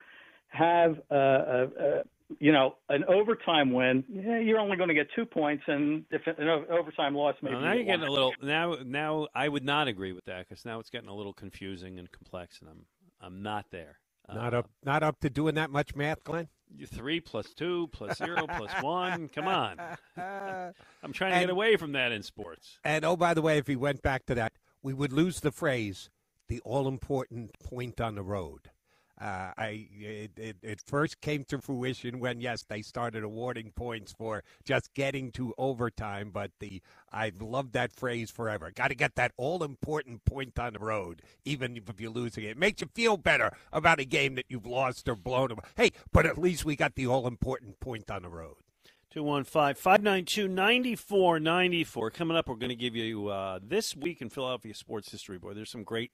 have 0.49 0.97
a, 1.11 1.17
a, 1.17 1.65
a 1.65 2.03
you 2.41 2.53
know 2.53 2.77
an 2.89 3.05
overtime 3.05 3.73
win, 3.73 4.05
yeah, 4.09 4.39
you're 4.39 4.59
only 4.59 4.77
going 4.77 4.89
to 4.89 4.95
get 4.95 5.09
two 5.15 5.27
points, 5.27 5.63
and 5.67 6.05
if 6.11 6.23
an 6.27 6.49
overtime 6.71 7.15
loss, 7.15 7.37
maybe 7.43 7.55
Well, 7.55 7.65
now 7.65 7.73
you 7.73 7.79
you're 7.81 7.85
get 7.85 8.01
getting 8.01 8.09
a 8.09 8.11
little 8.11 8.33
now. 8.43 8.77
Now 8.85 9.29
I 9.35 9.49
would 9.49 9.65
not 9.65 9.87
agree 9.87 10.13
with 10.13 10.25
that 10.25 10.49
because 10.49 10.65
now 10.65 10.81
it's 10.81 10.91
getting 10.91 11.09
a 11.09 11.15
little 11.15 11.35
confusing 11.35 11.99
and 11.99 12.11
complex, 12.11 12.61
and 12.61 12.71
I'm 12.71 12.87
I'm 13.21 13.43
not 13.43 13.67
there. 13.71 13.99
Not 14.35 14.55
up, 14.55 14.65
uh, 14.65 14.69
not 14.85 15.03
up 15.03 15.21
to 15.21 15.31
doing 15.31 15.55
that 15.55 15.71
much 15.71 15.95
math, 15.95 16.23
Glen. 16.25 16.49
Three 16.89 17.21
plus 17.21 17.55
two 17.55 17.89
plus 17.93 18.19
zero 18.19 18.47
plus 18.47 18.71
one. 18.83 19.29
Come 19.29 19.47
on. 19.47 19.79
I'm 20.17 21.13
trying 21.13 21.31
to 21.31 21.37
And- 21.37 21.43
get 21.43 21.51
away 21.51 21.77
from 21.77 21.93
that 21.93 22.13
in 22.13 22.23
sports. 22.23 22.79
And 22.85 23.05
oh, 23.05 23.17
by 23.17 23.35
the 23.35 23.43
way, 23.43 23.59
if 23.59 23.67
he 23.67 23.77
went 23.77 24.03
back 24.03 24.27
to 24.27 24.35
that, 24.35 24.55
we 24.83 24.93
would 24.93 25.13
lose 25.13 25.41
the 25.41 25.53
phrase 25.53 26.11
"the 26.49 26.61
all-important 26.65 27.53
point 27.61 28.01
on 28.01 28.15
the 28.17 28.23
road." 28.23 28.71
Uh, 29.21 29.53
I 29.57 29.89
it, 29.99 30.33
it, 30.37 30.57
it 30.63 30.81
first 30.87 31.21
came 31.21 31.45
to 31.45 31.59
fruition 31.59 32.21
when 32.21 32.41
yes, 32.41 32.65
they 32.69 32.83
started 32.83 33.25
awarding 33.25 33.73
points 33.73 34.13
for 34.13 34.45
just 34.65 34.93
getting 34.95 35.33
to 35.33 35.55
overtime. 35.57 36.31
But 36.33 36.51
the 36.61 36.83
I've 37.11 37.41
loved 37.41 37.73
that 37.73 37.93
phrase 37.93 38.31
forever. 38.31 38.71
Got 38.75 38.89
to 38.89 38.95
get 38.95 39.15
that 39.15 39.33
all-important 39.37 40.25
point 40.25 40.59
on 40.59 40.75
the 40.75 40.79
road, 40.79 41.23
even 41.45 41.77
if 41.77 42.01
you're 42.01 42.11
losing 42.11 42.45
it. 42.45 42.51
It 42.51 42.59
makes 42.59 42.83
you 42.83 42.89
feel 42.95 43.17
better 43.17 43.53
about 43.73 44.01
a 44.01 44.05
game 44.05 44.35
that 44.35 44.47
you've 44.49 44.67
lost 44.67 45.09
or 45.09 45.17
blown. 45.17 45.57
Hey, 45.77 45.93
but 46.13 46.27
at 46.27 46.39
least 46.39 46.65
we 46.65 46.77
got 46.77 46.95
the 46.95 47.07
all-important 47.07 47.81
point 47.81 48.11
on 48.11 48.23
the 48.23 48.29
road. 48.29 48.57
215 49.17 49.75
592 49.77 50.47
9494. 50.47 52.11
Coming 52.11 52.37
up, 52.37 52.49
we're 52.49 52.55
going 52.57 52.69
to 52.69 52.77
give 52.77 52.95
you 52.95 53.29
uh, 53.29 53.59
this 53.63 53.97
week 53.97 54.21
in 54.21 54.29
Philadelphia 54.29 54.75
sports 54.75 55.11
history. 55.11 55.39
Boy, 55.39 55.55
there's 55.55 55.71
some 55.71 55.85
great, 55.85 56.13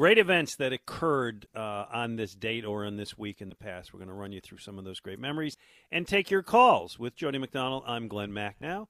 great 0.00 0.16
events 0.16 0.56
that 0.56 0.72
occurred 0.72 1.46
uh, 1.54 1.84
on 1.92 2.16
this 2.16 2.34
date 2.34 2.64
or 2.64 2.86
on 2.86 2.96
this 2.96 3.18
week 3.18 3.42
in 3.42 3.50
the 3.50 3.54
past. 3.54 3.92
We're 3.92 3.98
going 3.98 4.08
to 4.08 4.14
run 4.14 4.32
you 4.32 4.40
through 4.40 4.56
some 4.56 4.78
of 4.78 4.84
those 4.86 4.98
great 4.98 5.18
memories 5.18 5.58
and 5.92 6.08
take 6.08 6.30
your 6.30 6.42
calls 6.42 6.98
with 6.98 7.14
Jody 7.14 7.36
McDonald. 7.36 7.82
I'm 7.86 8.08
Glen 8.08 8.30
Macnow. 8.30 8.86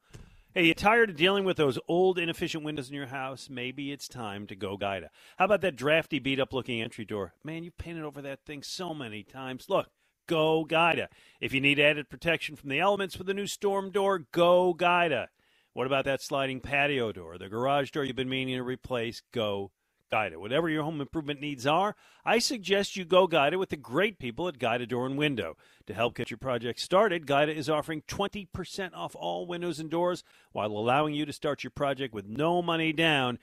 Hey, 0.55 0.67
you 0.67 0.75
tired 0.75 1.11
of 1.11 1.17
dealing 1.17 1.43
with 1.43 1.57
those 1.57 1.81
old, 1.89 2.17
inefficient 2.17 2.63
windows 2.63 2.91
in 2.91 2.95
your 2.95 3.09
house? 3.09 3.49
Maybe 3.51 3.91
it's 3.91 4.07
time 4.07 4.47
to 4.47 4.55
go 4.55 4.77
Guida. 4.77 5.11
How 5.37 5.47
about 5.47 5.63
that 5.63 5.75
drafty, 5.75 6.21
beat 6.21 6.39
up 6.39 6.53
looking 6.53 6.81
entry 6.81 7.05
door? 7.05 7.35
Man, 7.43 7.65
you've 7.65 7.77
painted 7.77 8.05
over 8.05 8.23
that 8.23 8.45
thing 8.47 8.63
so 8.63 8.95
many 8.95 9.25
times. 9.25 9.67
Look, 9.69 9.89
go 10.29 10.65
Guida. 10.65 11.09
If 11.41 11.53
you 11.53 11.61
need 11.61 11.81
added 11.81 12.09
protection 12.09 12.55
from 12.55 12.71
the 12.71 12.79
elements 12.79 13.19
with 13.19 13.27
the 13.27 13.35
new 13.35 13.49
storm 13.49 13.91
door, 13.91 14.27
go 14.31 14.75
Guida. 14.75 15.29
What 15.73 15.89
about 15.89 16.05
that 16.05 16.23
sliding 16.23 16.61
patio 16.61 17.11
door, 17.11 17.37
the 17.37 17.49
garage 17.49 17.91
door 17.91 18.05
you've 18.05 18.15
been 18.15 18.29
meaning 18.29 18.59
to 18.59 18.63
replace? 18.63 19.23
Go 19.33 19.73
Guida. 20.11 20.39
Whatever 20.39 20.69
your 20.69 20.83
home 20.83 21.01
improvement 21.01 21.41
needs 21.41 21.67
are, 21.67 21.95
I 22.25 22.39
suggest 22.39 22.97
you 22.97 23.05
go 23.05 23.27
Guida 23.27 23.59
with 23.59 23.71
the 23.71 23.77
great 23.77 24.19
people 24.19 24.49
at 24.49 24.59
Guida 24.59 24.87
Door 24.87 25.07
and 25.07 25.19
Window. 25.19 25.57
To 25.87 25.95
help 25.95 26.15
get 26.17 26.31
your 26.31 26.39
project 26.39 26.81
started, 26.81 27.27
Guida 27.27 27.55
is 27.55 27.71
offering 27.71 28.03
20% 28.03 28.95
off 28.95 29.15
all 29.15 29.47
windows 29.47 29.79
and 29.79 29.91
doors 29.91 30.25
while 30.53 30.73
allowing 30.73 31.15
you 31.15 31.25
to 31.27 31.33
start 31.33 31.65
your 31.65 31.71
project 31.71 32.13
with 32.13 32.27
no 32.27 32.61
money 32.61 32.93
down 32.93 33.39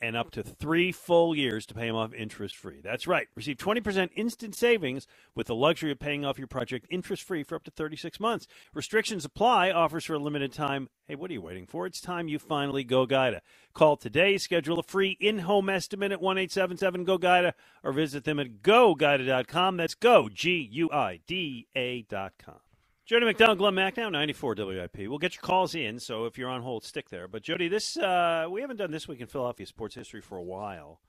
and 0.00 0.16
up 0.16 0.30
to 0.32 0.42
three 0.42 0.92
full 0.92 1.34
years 1.34 1.66
to 1.66 1.74
pay 1.74 1.86
them 1.86 1.96
off 1.96 2.14
interest 2.14 2.56
free. 2.56 2.80
That's 2.82 3.06
right. 3.06 3.28
Receive 3.34 3.56
20% 3.56 4.10
instant 4.14 4.54
savings 4.54 5.06
with 5.34 5.46
the 5.46 5.54
luxury 5.54 5.90
of 5.90 5.98
paying 5.98 6.24
off 6.24 6.38
your 6.38 6.46
project 6.46 6.86
interest 6.90 7.22
free 7.22 7.42
for 7.42 7.56
up 7.56 7.64
to 7.64 7.70
36 7.70 8.20
months. 8.20 8.46
Restrictions 8.74 9.24
apply, 9.24 9.70
offers 9.70 10.04
for 10.04 10.14
a 10.14 10.18
limited 10.18 10.52
time. 10.52 10.88
Hey, 11.06 11.14
what 11.14 11.30
are 11.30 11.34
you 11.34 11.42
waiting 11.42 11.66
for? 11.66 11.86
It's 11.86 12.00
time 12.00 12.28
you 12.28 12.38
finally 12.38 12.84
go 12.84 13.06
Guida. 13.06 13.42
Call 13.74 13.96
today, 13.96 14.38
schedule 14.38 14.78
a 14.78 14.82
free 14.82 15.16
in 15.20 15.40
home 15.40 15.68
estimate 15.68 16.12
at 16.12 16.20
1 16.20 16.38
877 16.38 17.04
GO 17.04 17.18
GUIDA 17.18 17.52
or 17.82 17.92
visit 17.92 18.24
them 18.24 18.38
at 18.38 18.62
goguida.com. 18.62 19.76
That's 19.76 19.94
go, 19.94 20.28
G 20.28 20.68
U 20.72 20.90
I 20.92 21.20
D 21.26 21.66
A.com. 21.76 22.67
Jody 23.08 23.24
McDonald, 23.24 23.56
Glen 23.56 23.72
Macnow, 23.72 24.12
94 24.12 24.56
WIP. 24.58 25.08
We'll 25.08 25.16
get 25.16 25.34
your 25.34 25.40
calls 25.40 25.74
in, 25.74 25.98
so 25.98 26.26
if 26.26 26.36
you're 26.36 26.50
on 26.50 26.60
hold, 26.60 26.84
stick 26.84 27.08
there. 27.08 27.26
But 27.26 27.42
Jody, 27.42 27.66
this 27.66 27.96
uh, 27.96 28.48
we 28.50 28.60
haven't 28.60 28.76
done 28.76 28.90
this 28.90 29.08
week 29.08 29.22
in 29.22 29.26
Philadelphia 29.26 29.64
sports 29.64 29.94
history 29.94 30.20
for 30.20 30.36
a 30.36 30.42
while, 30.42 31.00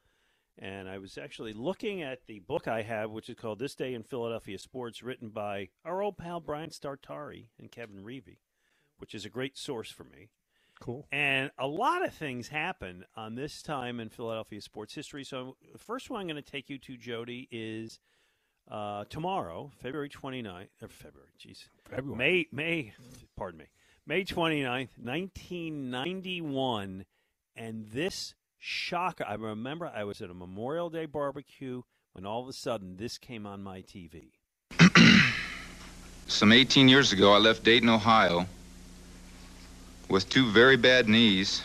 and 0.57 0.88
I 0.88 0.97
was 0.97 1.17
actually 1.17 1.51
looking 1.51 2.01
at 2.01 2.26
the 2.26 2.39
book 2.39 2.69
I 2.69 2.84
have, 2.84 3.11
which 3.11 3.27
is 3.27 3.35
called 3.35 3.59
"This 3.59 3.76
Day 3.76 3.93
in 3.93 4.03
Philadelphia 4.03 4.57
Sports," 4.57 5.03
written 5.03 5.27
by 5.27 5.67
our 5.84 6.01
old 6.01 6.17
pal 6.17 6.39
Brian 6.39 6.69
Startari 6.69 7.47
and 7.59 7.69
Kevin 7.69 8.01
Reevy, 8.01 8.38
which 8.97 9.13
is 9.13 9.26
a 9.26 9.30
great 9.30 9.57
source 9.57 9.91
for 9.91 10.05
me. 10.05 10.30
Cool. 10.80 11.05
And 11.11 11.51
a 11.59 11.67
lot 11.67 12.05
of 12.05 12.13
things 12.13 12.47
happen 12.47 13.03
on 13.17 13.35
this 13.35 13.61
time 13.61 13.99
in 13.99 14.07
Philadelphia 14.07 14.61
sports 14.61 14.95
history. 14.95 15.26
So, 15.26 15.57
the 15.73 15.77
first 15.77 16.09
one 16.09 16.21
I'm 16.21 16.27
going 16.27 16.41
to 16.41 16.49
take 16.49 16.69
you 16.69 16.77
to, 16.77 16.95
Jody, 16.95 17.49
is 17.51 17.99
uh, 18.69 19.05
tomorrow, 19.09 19.71
February 19.81 20.09
29th, 20.09 20.67
or 20.81 20.87
February, 20.87 21.29
jeez. 21.39 21.65
February. 21.89 22.17
May, 22.17 22.47
May, 22.51 22.93
pardon 23.35 23.59
me, 23.59 23.65
May 24.05 24.23
29th, 24.23 24.97
1991. 24.97 27.05
And 27.55 27.89
this 27.91 28.35
shocker, 28.57 29.25
I 29.27 29.35
remember 29.35 29.91
I 29.93 30.03
was 30.03 30.21
at 30.21 30.29
a 30.29 30.33
Memorial 30.33 30.89
Day 30.89 31.05
barbecue 31.05 31.81
when 32.13 32.25
all 32.25 32.41
of 32.41 32.47
a 32.47 32.53
sudden 32.53 32.97
this 32.97 33.17
came 33.17 33.45
on 33.45 33.63
my 33.63 33.81
TV. 33.81 34.31
Some 36.27 36.51
18 36.51 36.87
years 36.87 37.11
ago, 37.11 37.33
I 37.33 37.37
left 37.37 37.63
Dayton, 37.63 37.89
Ohio 37.89 38.45
with 40.09 40.29
two 40.29 40.49
very 40.49 40.75
bad 40.75 41.07
knees 41.07 41.61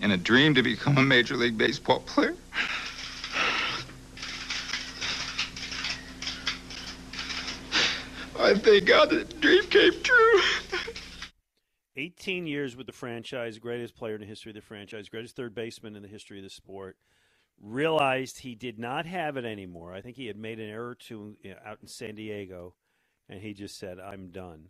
and 0.00 0.12
a 0.12 0.16
dream 0.16 0.54
to 0.54 0.62
become 0.62 0.98
a 0.98 1.02
Major 1.02 1.36
League 1.36 1.58
Baseball 1.58 2.00
player. 2.00 2.34
I 8.38 8.54
thank 8.54 8.86
God 8.86 9.10
that 9.10 9.28
the 9.28 9.34
dream 9.36 9.64
came 9.64 9.92
true. 10.02 10.40
18 11.96 12.46
years 12.46 12.76
with 12.76 12.86
the 12.86 12.92
franchise, 12.92 13.58
greatest 13.58 13.96
player 13.96 14.14
in 14.14 14.20
the 14.20 14.26
history 14.26 14.50
of 14.50 14.54
the 14.54 14.62
franchise, 14.62 15.08
greatest 15.08 15.34
third 15.34 15.54
baseman 15.54 15.96
in 15.96 16.02
the 16.02 16.08
history 16.08 16.38
of 16.38 16.44
the 16.44 16.50
sport. 16.50 16.96
Realized 17.60 18.38
he 18.38 18.54
did 18.54 18.78
not 18.78 19.04
have 19.04 19.36
it 19.36 19.44
anymore. 19.44 19.92
I 19.92 20.00
think 20.00 20.16
he 20.16 20.28
had 20.28 20.36
made 20.36 20.60
an 20.60 20.70
error 20.70 20.94
to 21.08 21.36
you 21.42 21.50
know, 21.50 21.56
out 21.66 21.78
in 21.82 21.88
San 21.88 22.14
Diego, 22.14 22.76
and 23.28 23.40
he 23.42 23.52
just 23.52 23.76
said, 23.76 23.98
"I'm 23.98 24.30
done." 24.30 24.68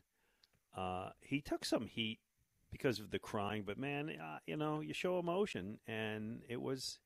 Uh, 0.75 1.11
he 1.21 1.43
took 1.43 1.67
some 1.67 1.87
heat 1.87 2.19
because 2.71 3.01
of 3.01 3.11
the 3.11 3.19
crying, 3.19 3.65
but 3.67 3.79
man, 3.79 4.11
uh, 4.11 4.39
you 4.47 4.57
know, 4.57 4.81
you 4.81 4.95
show 4.95 5.19
emotion, 5.19 5.79
and 5.87 6.43
it 6.49 6.61
was 6.61 6.99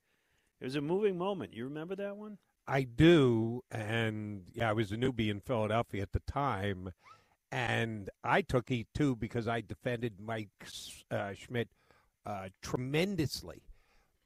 it 0.59 0.65
was 0.65 0.75
a 0.75 0.81
moving 0.81 1.17
moment. 1.17 1.53
You 1.53 1.65
remember 1.65 1.95
that 1.95 2.17
one? 2.17 2.37
I 2.67 2.83
do, 2.83 3.63
and 3.71 4.43
yeah, 4.53 4.69
I 4.69 4.73
was 4.73 4.91
a 4.91 4.97
newbie 4.97 5.29
in 5.29 5.41
Philadelphia 5.41 6.01
at 6.01 6.13
the 6.13 6.21
time, 6.21 6.91
and 7.51 8.09
I 8.23 8.41
took 8.41 8.69
heat 8.69 8.87
too 8.93 9.15
because 9.15 9.47
I 9.47 9.61
defended 9.61 10.19
Mike 10.19 10.49
uh, 11.11 11.33
Schmidt 11.33 11.69
uh, 12.25 12.49
tremendously 12.61 13.63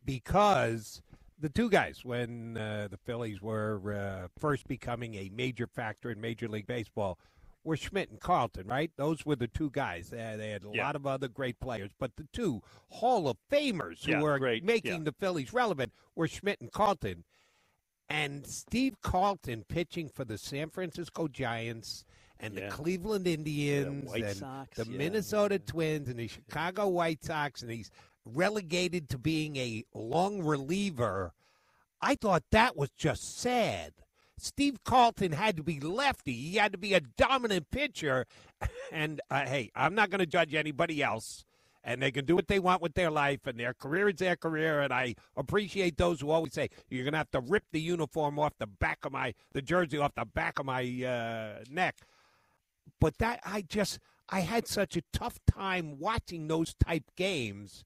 because 0.05 1.01
the 1.39 1.49
two 1.49 1.69
guys 1.69 2.03
when 2.03 2.57
uh, 2.57 2.87
the 2.89 2.97
Phillies 2.97 3.41
were 3.41 3.93
uh, 3.93 4.27
first 4.39 4.67
becoming 4.67 5.15
a 5.15 5.29
major 5.33 5.67
factor 5.67 6.11
in 6.11 6.21
Major 6.21 6.47
League 6.47 6.67
Baseball 6.67 7.19
were 7.67 7.77
Schmidt 7.77 8.09
and 8.09 8.19
Carlton, 8.19 8.65
right? 8.65 8.89
Those 8.95 9.25
were 9.25 9.35
the 9.35 9.47
two 9.49 9.69
guys. 9.69 10.11
Uh, 10.13 10.35
they 10.37 10.49
had 10.51 10.63
a 10.63 10.69
Yeah. 10.73 10.85
lot 10.85 10.95
of 10.95 11.05
other 11.05 11.27
great 11.27 11.59
players, 11.59 11.91
but 11.99 12.15
the 12.15 12.27
two 12.31 12.63
Hall 12.89 13.27
of 13.27 13.37
Famers 13.51 14.05
who 14.05 14.13
Yeah, 14.13 14.21
were 14.21 14.39
great, 14.39 14.63
making 14.63 14.91
yeah. 14.91 15.03
the 15.03 15.11
Phillies 15.11 15.51
relevant 15.53 15.91
were 16.15 16.27
Schmidt 16.27 16.61
and 16.61 16.71
Carlton. 16.71 17.25
And 18.09 18.47
Steve 18.47 19.01
Carlton 19.01 19.65
pitching 19.65 20.07
for 20.07 20.23
the 20.23 20.37
San 20.37 20.69
Francisco 20.69 21.27
Giants 21.27 22.05
and 22.39 22.55
the 22.55 22.69
Cleveland 22.69 23.27
Indians 23.27 24.13
and 24.13 24.37
Sox, 24.37 24.77
the 24.77 24.85
Minnesota 24.85 25.59
Twins 25.59 26.07
and 26.07 26.17
the 26.17 26.27
Chicago 26.29 26.87
White 26.87 27.23
Sox, 27.25 27.61
and 27.61 27.69
he's 27.69 27.91
relegated 28.23 29.09
to 29.09 29.17
being 29.17 29.57
a 29.57 29.83
long 29.93 30.41
reliever. 30.41 31.33
I 31.99 32.15
thought 32.15 32.43
that 32.51 32.77
was 32.77 32.91
just 32.91 33.37
sad. 33.39 33.91
Steve 34.37 34.83
Carlton 34.83 35.31
had 35.31 35.57
to 35.57 35.63
be 35.63 35.79
lefty. 35.79 36.33
He 36.33 36.55
had 36.57 36.71
to 36.71 36.77
be 36.77 36.93
a 36.93 37.01
dominant 37.01 37.69
pitcher. 37.71 38.25
And 38.91 39.21
uh, 39.29 39.45
hey, 39.45 39.69
I'm 39.75 39.93
not 39.93 40.09
going 40.09 40.19
to 40.19 40.25
judge 40.25 40.55
anybody 40.55 41.03
else. 41.03 41.43
And 41.83 42.01
they 42.01 42.09
can 42.09 42.25
do 42.25 42.35
what 42.35 42.47
they 42.47 42.57
want 42.57 42.81
with 42.81 42.95
their 42.95 43.11
life, 43.11 43.45
and 43.45 43.59
their 43.59 43.73
career 43.73 44.09
is 44.09 44.15
their 44.15 44.35
career. 44.35 44.81
And 44.81 44.91
I 44.93 45.15
appreciate 45.35 45.97
those 45.97 46.21
who 46.21 46.31
always 46.31 46.53
say 46.53 46.69
you're 46.89 47.03
going 47.03 47.11
to 47.11 47.17
have 47.19 47.29
to 47.31 47.39
rip 47.39 47.65
the 47.71 47.79
uniform 47.79 48.39
off 48.39 48.53
the 48.59 48.65
back 48.65 49.05
of 49.05 49.11
my, 49.11 49.33
the 49.53 49.61
jersey 49.61 49.97
off 49.97 50.15
the 50.15 50.25
back 50.25 50.57
of 50.57 50.65
my 50.65 50.81
uh, 50.81 51.63
neck. 51.69 51.97
But 52.99 53.17
that 53.19 53.41
I 53.45 53.61
just 53.61 53.99
I 54.29 54.39
had 54.41 54.67
such 54.67 54.95
a 54.97 55.01
tough 55.13 55.37
time 55.45 55.97
watching 55.99 56.47
those 56.47 56.73
type 56.73 57.03
games. 57.15 57.85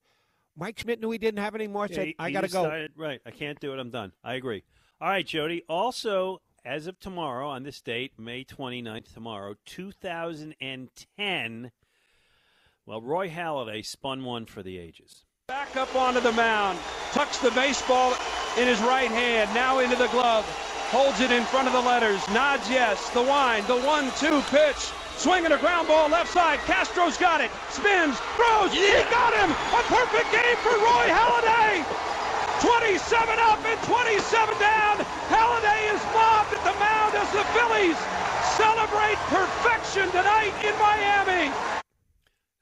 Mike 0.55 0.79
Schmidt 0.79 0.99
knew 0.99 1.11
he 1.11 1.17
didn't 1.17 1.39
have 1.39 1.55
any 1.55 1.67
more. 1.67 1.87
Yeah, 1.89 1.95
said, 1.95 2.07
he- 2.07 2.15
"I 2.19 2.31
got 2.31 2.41
to 2.41 2.47
go." 2.49 2.87
Right, 2.95 3.21
I 3.25 3.31
can't 3.31 3.59
do 3.59 3.73
it. 3.73 3.79
I'm 3.79 3.89
done. 3.89 4.11
I 4.23 4.35
agree. 4.35 4.63
All 5.01 5.09
right, 5.09 5.25
Jody. 5.25 5.63
Also, 5.67 6.41
as 6.63 6.85
of 6.85 6.99
tomorrow, 6.99 7.49
on 7.49 7.63
this 7.63 7.81
date, 7.81 8.11
May 8.19 8.43
29th, 8.43 9.11
tomorrow, 9.11 9.55
2010. 9.65 11.71
Well, 12.85 13.01
Roy 13.01 13.27
Halladay 13.27 13.83
spun 13.83 14.23
one 14.23 14.45
for 14.45 14.61
the 14.61 14.77
ages. 14.77 15.25
Back 15.47 15.75
up 15.75 15.95
onto 15.95 16.19
the 16.19 16.31
mound, 16.33 16.77
tucks 17.13 17.39
the 17.39 17.49
baseball 17.49 18.13
in 18.59 18.67
his 18.67 18.79
right 18.81 19.09
hand, 19.09 19.51
now 19.55 19.79
into 19.79 19.95
the 19.95 20.07
glove, 20.09 20.45
holds 20.91 21.19
it 21.19 21.31
in 21.31 21.45
front 21.45 21.65
of 21.65 21.73
the 21.73 21.81
letters, 21.81 22.21
nods 22.29 22.69
yes, 22.69 23.09
the 23.09 23.23
wind, 23.23 23.65
the 23.65 23.81
one-two 23.81 24.39
pitch, 24.51 24.91
swinging 25.17 25.51
a 25.51 25.57
ground 25.57 25.87
ball 25.87 26.09
left 26.09 26.31
side. 26.31 26.59
Castro's 26.59 27.17
got 27.17 27.41
it, 27.41 27.49
spins, 27.71 28.19
throws, 28.37 28.71
he 28.71 28.85
got 29.09 29.33
him! 29.33 29.49
A 29.49 29.81
perfect 29.89 30.31
game 30.31 30.57
for 30.57 30.77
Roy 30.77 31.09
Halladay! 31.09 32.10
27 32.61 33.39
up 33.39 33.59
and 33.65 33.79
27 33.83 34.59
down. 34.59 34.97
Halladay 35.33 35.81
is 35.93 36.01
mobbed 36.13 36.53
at 36.53 36.63
the 36.63 36.77
mound 36.79 37.13
as 37.17 37.29
the 37.33 37.43
Phillies 37.57 37.97
celebrate 38.55 39.17
perfection 39.33 40.09
tonight 40.11 40.53
in 40.63 40.77
Miami. 40.77 41.53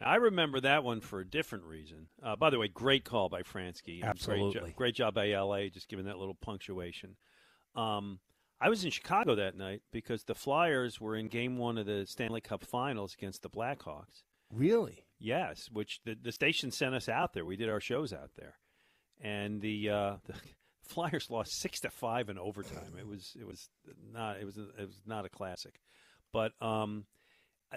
I 0.02 0.16
remember 0.16 0.62
that 0.62 0.84
one 0.84 1.02
for 1.02 1.20
a 1.20 1.26
different 1.28 1.66
reason. 1.66 2.08
Uh, 2.24 2.36
by 2.38 2.50
the 2.50 2.58
way, 2.58 2.70
great 2.70 3.04
call 3.04 3.28
by 3.28 3.42
Franzke. 3.42 4.00
Great, 4.00 4.04
Absolutely. 4.04 4.70
job, 4.70 4.76
great 4.76 4.96
job 4.96 5.14
by 5.14 5.28
LA, 5.34 5.68
just 5.68 5.90
giving 5.90 6.06
that 6.06 6.18
little 6.18 6.36
punctuation. 6.36 7.18
Um, 7.76 8.20
I 8.62 8.70
was 8.70 8.84
in 8.84 8.92
Chicago 8.92 9.36
that 9.36 9.58
night 9.58 9.82
because 9.92 10.24
the 10.24 10.36
Flyers 10.36 11.02
were 11.02 11.16
in 11.16 11.28
Game 11.28 11.58
One 11.58 11.78
of 11.78 11.86
the 11.86 12.06
Stanley 12.06 12.42
Cup 12.42 12.64
Finals 12.64 13.14
against 13.14 13.42
the 13.42 13.50
Blackhawks. 13.50 14.24
Really? 14.52 15.06
Yes, 15.20 15.70
which 15.72 16.00
the, 16.06 16.16
the 16.22 16.32
station 16.32 16.72
sent 16.72 16.96
us 16.96 17.10
out 17.10 17.34
there. 17.34 17.46
We 17.46 17.58
did 17.58 17.70
our 17.70 17.82
shows 17.82 18.14
out 18.14 18.32
there, 18.38 18.56
and 19.20 19.62
the 19.62 19.90
uh, 19.90 20.16
the 20.28 20.34
Flyers 20.84 21.30
lost 21.30 21.60
six 21.60 21.80
to 21.82 21.90
five 21.90 22.30
in 22.30 22.40
overtime. 22.40 22.94
It 22.98 23.08
was 23.08 23.36
it 23.40 23.46
was 23.46 23.70
not 24.14 24.38
it 24.38 24.46
was 24.46 24.58
it 24.58 24.74
was 24.80 25.02
not 25.06 25.26
a 25.26 25.30
classic, 25.30 25.80
but 26.34 26.54
um, 26.62 27.06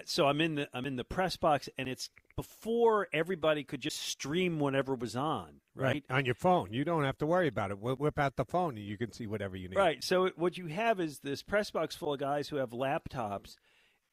so 0.05 0.27
I'm 0.27 0.41
in 0.41 0.55
the 0.55 0.67
I'm 0.73 0.85
in 0.85 0.95
the 0.95 1.03
press 1.03 1.37
box, 1.37 1.69
and 1.77 1.87
it's 1.87 2.09
before 2.35 3.07
everybody 3.13 3.63
could 3.63 3.81
just 3.81 3.99
stream 3.99 4.59
whatever 4.59 4.95
was 4.95 5.15
on, 5.15 5.61
right? 5.75 6.03
On 6.09 6.25
your 6.25 6.35
phone, 6.35 6.73
you 6.73 6.83
don't 6.83 7.03
have 7.03 7.17
to 7.19 7.25
worry 7.25 7.47
about 7.47 7.71
it. 7.71 7.79
Whip 7.79 7.99
whip 7.99 8.17
out 8.17 8.35
the 8.35 8.45
phone, 8.45 8.77
and 8.77 8.85
you 8.85 8.97
can 8.97 9.11
see 9.11 9.27
whatever 9.27 9.55
you 9.55 9.69
need. 9.69 9.77
Right. 9.77 10.03
So 10.03 10.29
what 10.35 10.57
you 10.57 10.67
have 10.67 10.99
is 10.99 11.19
this 11.19 11.43
press 11.43 11.69
box 11.69 11.95
full 11.95 12.13
of 12.13 12.19
guys 12.19 12.49
who 12.49 12.55
have 12.55 12.71
laptops, 12.71 13.55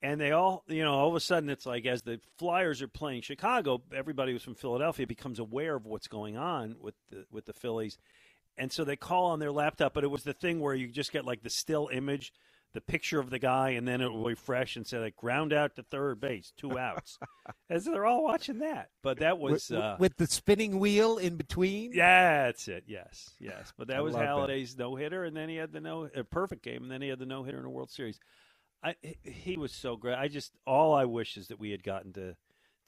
and 0.02 0.20
they 0.20 0.32
all, 0.32 0.64
you 0.66 0.82
know, 0.82 0.94
all 0.94 1.08
of 1.08 1.14
a 1.14 1.20
sudden 1.20 1.50
it's 1.50 1.66
like 1.66 1.86
as 1.86 2.02
the 2.02 2.20
Flyers 2.38 2.80
are 2.82 2.88
playing 2.88 3.22
Chicago, 3.22 3.82
everybody 3.94 4.32
who's 4.32 4.42
from 4.42 4.54
Philadelphia 4.54 5.06
becomes 5.06 5.38
aware 5.38 5.76
of 5.76 5.86
what's 5.86 6.08
going 6.08 6.36
on 6.36 6.76
with 6.80 6.94
the 7.10 7.26
with 7.30 7.46
the 7.46 7.52
Phillies, 7.52 7.98
and 8.56 8.72
so 8.72 8.84
they 8.84 8.96
call 8.96 9.26
on 9.26 9.38
their 9.38 9.52
laptop. 9.52 9.94
But 9.94 10.04
it 10.04 10.10
was 10.10 10.24
the 10.24 10.32
thing 10.32 10.60
where 10.60 10.74
you 10.74 10.88
just 10.88 11.12
get 11.12 11.24
like 11.24 11.42
the 11.42 11.50
still 11.50 11.90
image, 11.92 12.32
the 12.72 12.80
picture 12.80 13.20
of 13.20 13.28
the 13.28 13.38
guy, 13.38 13.70
and 13.70 13.86
then 13.86 14.00
it 14.00 14.10
will 14.10 14.24
refresh 14.24 14.76
and 14.76 14.86
say 14.86 14.98
like 14.98 15.16
ground 15.16 15.52
out 15.52 15.76
to 15.76 15.82
third 15.82 16.18
base, 16.18 16.52
two 16.56 16.78
outs, 16.78 17.18
as 17.70 17.84
they're 17.84 18.06
all 18.06 18.24
watching 18.24 18.60
that. 18.60 18.88
But 19.02 19.18
that 19.18 19.38
was 19.38 19.68
with, 19.68 19.78
uh, 19.78 19.96
with 19.98 20.16
the 20.16 20.26
spinning 20.26 20.78
wheel 20.78 21.18
in 21.18 21.36
between. 21.36 21.92
yeah, 21.92 22.44
that's 22.44 22.68
it. 22.68 22.84
Yes, 22.86 23.32
yes. 23.38 23.72
But 23.76 23.88
that 23.88 23.98
I 23.98 24.00
was. 24.00 24.14
Halladay's 24.14 24.78
no 24.78 24.96
hitter, 24.96 25.24
and 25.24 25.36
then 25.36 25.50
he 25.50 25.56
had 25.56 25.72
the 25.72 25.80
no 25.80 26.08
perfect 26.30 26.62
game, 26.62 26.82
and 26.84 26.90
then 26.90 27.02
he 27.02 27.08
had 27.08 27.18
the 27.18 27.26
no 27.26 27.42
hitter 27.42 27.58
in 27.58 27.64
the 27.64 27.70
World 27.70 27.90
Series. 27.90 28.18
I 28.82 28.94
he 29.22 29.56
was 29.56 29.72
so 29.72 29.96
great. 29.96 30.16
I 30.16 30.28
just 30.28 30.52
all 30.66 30.94
I 30.94 31.04
wish 31.04 31.36
is 31.36 31.48
that 31.48 31.60
we 31.60 31.70
had 31.70 31.82
gotten 31.82 32.12
to 32.14 32.36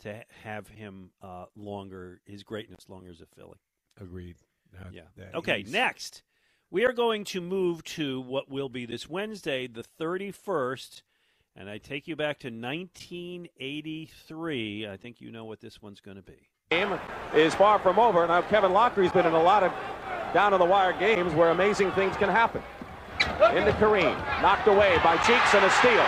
to 0.01 0.25
have 0.43 0.69
him 0.69 1.11
uh, 1.23 1.45
longer, 1.55 2.21
his 2.25 2.43
greatness 2.43 2.89
longer 2.89 3.11
as 3.11 3.21
a 3.21 3.27
Philly. 3.27 3.59
Agreed. 4.01 4.37
Uh, 4.79 4.85
Yeah. 4.93 5.03
that 5.17 5.35
Okay, 5.35 5.59
he's- 5.59 5.71
next 5.71 6.23
we 6.71 6.87
are 6.87 6.93
going 6.95 7.25
to 7.25 7.41
move 7.43 7.85
to 7.85 8.21
what 8.23 8.49
will 8.49 8.71
be 8.71 8.87
this 8.87 9.07
Wednesday, 9.09 9.67
the 9.67 9.83
thirty 9.83 10.31
first. 10.33 11.03
And 11.55 11.69
I 11.69 11.77
take 11.77 12.09
you 12.09 12.17
back 12.17 12.39
to 12.39 12.49
1983. 12.51 14.89
I 14.89 14.97
think 14.97 15.21
you 15.21 15.31
know 15.31 15.45
what 15.45 15.61
this 15.61 15.83
one's 15.83 16.01
going 16.01 16.17
to 16.17 16.23
be. 16.23 16.49
game 16.71 16.99
is 17.35 17.55
far 17.55 17.79
from 17.79 17.99
over. 17.99 18.27
Now 18.27 18.41
Kevin 18.41 18.73
Lockree's 18.73 19.13
been 19.13 19.27
in 19.27 19.35
a 19.35 19.43
lot 19.43 19.63
of 19.63 19.71
down 20.33 20.53
to 20.53 20.59
the 20.59 20.65
wire 20.65 20.95
games 20.99 21.35
where 21.35 21.51
amazing 21.51 21.93
things 21.93 22.17
can 22.17 22.31
happen. 22.31 22.63
Into 23.51 23.75
Kareem, 23.83 24.15
knocked 24.39 24.71
away 24.71 25.03
by 25.03 25.19
Cheeks 25.27 25.51
and 25.59 25.67
a 25.67 25.73
steal. 25.83 26.07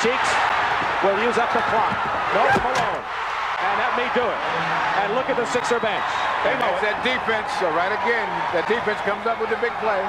Cheeks 0.00 0.30
will 1.04 1.20
use 1.20 1.36
up 1.36 1.52
the 1.52 1.60
clock. 1.68 1.92
No 2.32 2.42
Malone, 2.64 3.04
and 3.04 3.74
that 3.78 3.92
may 4.00 4.08
do 4.16 4.24
it. 4.24 4.40
And 5.04 5.12
look 5.14 5.28
at 5.28 5.36
the 5.36 5.44
Sixer 5.52 5.78
bench. 5.78 6.02
They 6.42 6.56
know 6.56 6.72
That's 6.80 6.82
it. 6.82 6.96
that 6.96 6.98
defense. 7.04 7.46
So 7.60 7.68
right 7.76 7.92
again, 7.92 8.26
that 8.56 8.64
defense 8.66 8.98
comes 9.04 9.28
up 9.28 9.38
with 9.38 9.52
the 9.52 9.60
big 9.60 9.70
play. 9.84 10.00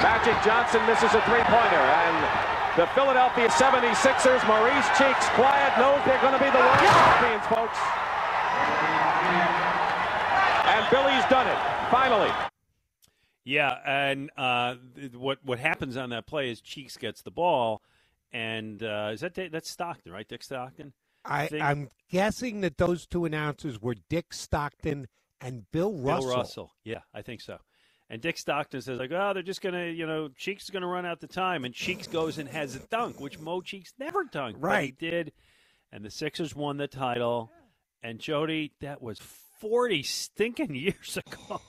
Magic 0.00 0.38
Johnson 0.46 0.80
misses 0.86 1.10
a 1.12 1.20
three-pointer, 1.26 1.82
and 1.82 2.16
the 2.78 2.86
Philadelphia 2.94 3.50
76ers, 3.50 4.40
Maurice 4.46 4.86
Cheeks, 4.96 5.26
quiet, 5.34 5.74
knows 5.76 5.98
they're 6.06 6.22
going 6.22 6.38
to 6.38 6.42
be 6.42 6.48
the 6.48 6.62
world 6.62 6.80
champions, 6.80 7.44
folks. 7.50 7.78
And 10.70 10.82
Billy's 10.88 11.26
done 11.28 11.46
it, 11.50 11.58
finally. 11.90 12.30
Yeah, 13.44 13.76
and 13.84 14.30
uh, 14.36 14.76
what 15.14 15.38
what 15.44 15.58
happens 15.58 15.96
on 15.96 16.10
that 16.10 16.26
play 16.26 16.50
is 16.50 16.60
Cheeks 16.60 16.96
gets 16.96 17.20
the 17.22 17.30
ball, 17.30 17.82
and 18.32 18.82
uh, 18.82 19.10
is 19.12 19.20
that 19.20 19.34
that's 19.34 19.70
Stockton, 19.70 20.12
right? 20.12 20.26
Dick 20.26 20.42
Stockton. 20.42 20.92
I, 21.26 21.46
think- 21.46 21.62
I'm 21.62 21.88
guessing 22.10 22.60
that 22.62 22.76
those 22.78 23.06
two 23.06 23.24
announcers 23.24 23.80
were 23.80 23.94
Dick 24.10 24.32
Stockton 24.34 25.08
and 25.40 25.70
Bill 25.72 25.92
Russell. 25.94 26.28
Bill 26.28 26.36
Russell. 26.38 26.72
Yeah, 26.84 27.00
I 27.14 27.22
think 27.22 27.40
so. 27.40 27.58
And 28.10 28.20
Dick 28.20 28.36
Stockton 28.36 28.82
says 28.82 28.98
like, 28.98 29.10
oh, 29.12 29.32
they're 29.32 29.42
just 29.42 29.62
gonna, 29.62 29.86
you 29.86 30.06
know, 30.06 30.28
Cheeks 30.36 30.64
is 30.64 30.70
gonna 30.70 30.86
run 30.86 31.04
out 31.06 31.20
the 31.20 31.26
time, 31.26 31.64
and 31.64 31.74
Cheeks 31.74 32.06
goes 32.06 32.38
and 32.38 32.48
has 32.48 32.76
a 32.76 32.80
dunk, 32.90 33.20
which 33.20 33.38
Mo 33.38 33.60
Cheeks 33.62 33.92
never 33.98 34.24
dunked, 34.24 34.60
but 34.60 34.68
he 34.70 34.74
Right. 34.88 34.98
did, 34.98 35.32
and 35.92 36.04
the 36.04 36.10
Sixers 36.10 36.54
won 36.54 36.76
the 36.78 36.88
title. 36.88 37.50
And 38.02 38.18
Jody, 38.18 38.72
that 38.80 39.00
was 39.02 39.18
forty 39.18 40.02
stinking 40.02 40.74
years 40.74 41.16
ago. 41.18 41.60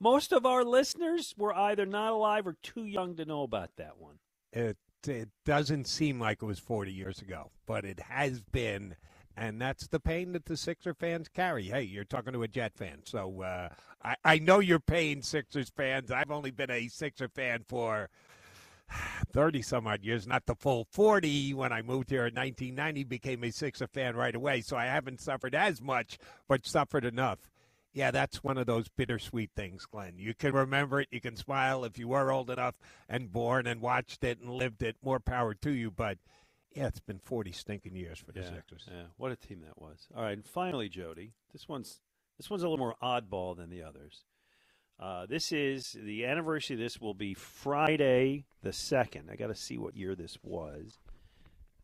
Most 0.00 0.32
of 0.32 0.46
our 0.46 0.64
listeners 0.64 1.34
were 1.36 1.54
either 1.54 1.84
not 1.84 2.12
alive 2.12 2.46
or 2.46 2.56
too 2.62 2.86
young 2.86 3.16
to 3.16 3.26
know 3.26 3.42
about 3.42 3.76
that 3.76 3.98
one. 3.98 4.18
It 4.52 4.78
it 5.06 5.28
doesn't 5.44 5.86
seem 5.86 6.18
like 6.18 6.42
it 6.42 6.46
was 6.46 6.58
40 6.58 6.92
years 6.92 7.20
ago, 7.20 7.50
but 7.66 7.84
it 7.84 8.00
has 8.00 8.42
been, 8.42 8.96
and 9.36 9.60
that's 9.60 9.86
the 9.86 10.00
pain 10.00 10.32
that 10.32 10.44
the 10.46 10.56
Sixer 10.56 10.94
fans 10.94 11.28
carry. 11.28 11.64
Hey, 11.64 11.82
you're 11.82 12.04
talking 12.04 12.32
to 12.32 12.42
a 12.42 12.48
Jet 12.48 12.74
fan, 12.74 13.00
so 13.04 13.42
uh, 13.42 13.68
I 14.02 14.16
I 14.24 14.38
know 14.38 14.58
you're 14.58 14.80
paying 14.80 15.22
Sixers 15.22 15.70
fans. 15.70 16.10
I've 16.10 16.30
only 16.30 16.50
been 16.50 16.70
a 16.70 16.88
Sixer 16.88 17.28
fan 17.28 17.64
for. 17.68 18.08
30 19.32 19.62
some 19.62 19.86
odd 19.86 20.02
years, 20.02 20.26
not 20.26 20.46
the 20.46 20.54
full 20.56 20.84
40. 20.90 21.54
When 21.54 21.72
I 21.72 21.80
moved 21.80 22.10
here 22.10 22.26
in 22.26 22.34
1990, 22.34 23.04
became 23.04 23.44
a 23.44 23.52
Sixer 23.52 23.86
fan 23.86 24.16
right 24.16 24.34
away. 24.34 24.62
So 24.62 24.76
I 24.76 24.86
haven't 24.86 25.20
suffered 25.20 25.54
as 25.54 25.80
much, 25.80 26.18
but 26.48 26.66
suffered 26.66 27.04
enough. 27.04 27.48
Yeah, 27.92 28.10
that's 28.12 28.44
one 28.44 28.56
of 28.56 28.66
those 28.66 28.88
bittersweet 28.88 29.50
things, 29.56 29.84
Glen. 29.84 30.14
You 30.16 30.32
can 30.34 30.52
remember 30.52 31.00
it, 31.00 31.08
you 31.10 31.20
can 31.20 31.36
smile 31.36 31.84
if 31.84 31.98
you 31.98 32.08
were 32.08 32.30
old 32.30 32.50
enough 32.50 32.76
and 33.08 33.32
born 33.32 33.66
and 33.66 33.80
watched 33.80 34.22
it 34.22 34.40
and 34.40 34.50
lived 34.50 34.82
it. 34.82 34.96
More 35.02 35.18
power 35.18 35.54
to 35.54 35.70
you, 35.70 35.90
but 35.90 36.18
yeah, 36.72 36.86
it's 36.86 37.00
been 37.00 37.18
40 37.18 37.50
stinking 37.52 37.96
years 37.96 38.18
for 38.18 38.32
the 38.32 38.40
yeah, 38.40 38.50
Sixers. 38.54 38.88
Yeah, 38.88 39.06
what 39.16 39.32
a 39.32 39.36
team 39.36 39.62
that 39.66 39.80
was. 39.80 40.06
All 40.16 40.22
right, 40.22 40.32
and 40.32 40.46
finally, 40.46 40.88
Jody, 40.88 41.32
this 41.52 41.68
one's 41.68 42.00
this 42.38 42.48
one's 42.48 42.62
a 42.62 42.68
little 42.68 42.78
more 42.78 42.96
oddball 43.02 43.56
than 43.56 43.70
the 43.70 43.82
others. 43.82 44.24
Uh, 44.98 45.26
this 45.26 45.50
is 45.50 45.96
the 46.00 46.26
anniversary. 46.26 46.74
of 46.74 46.80
This 46.80 47.00
will 47.00 47.14
be 47.14 47.34
Friday 47.34 48.44
the 48.62 48.72
second. 48.72 49.30
I 49.32 49.36
got 49.36 49.48
to 49.48 49.54
see 49.54 49.78
what 49.78 49.96
year 49.96 50.14
this 50.14 50.38
was. 50.42 50.98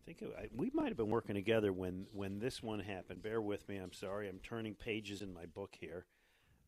I 0.06 0.12
think 0.12 0.22
it, 0.22 0.32
I, 0.38 0.46
we 0.54 0.70
might 0.72 0.86
have 0.88 0.96
been 0.96 1.10
working 1.10 1.34
together 1.34 1.72
when 1.72 2.06
when 2.12 2.38
this 2.38 2.62
one 2.62 2.78
happened. 2.78 3.22
Bear 3.22 3.40
with 3.40 3.68
me. 3.68 3.74
I'm 3.76 3.92
sorry. 3.92 4.28
I'm 4.28 4.38
turning 4.38 4.74
pages 4.74 5.20
in 5.20 5.34
my 5.34 5.46
book 5.46 5.74
here. 5.80 6.06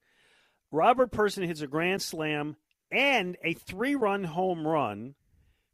Robert 0.72 1.12
Person 1.12 1.44
hits 1.44 1.62
a 1.62 1.68
grand 1.68 2.02
slam 2.02 2.56
and 2.92 3.38
a 3.44 3.54
three-run 3.54 4.24
home 4.24 4.68
run. 4.68 5.16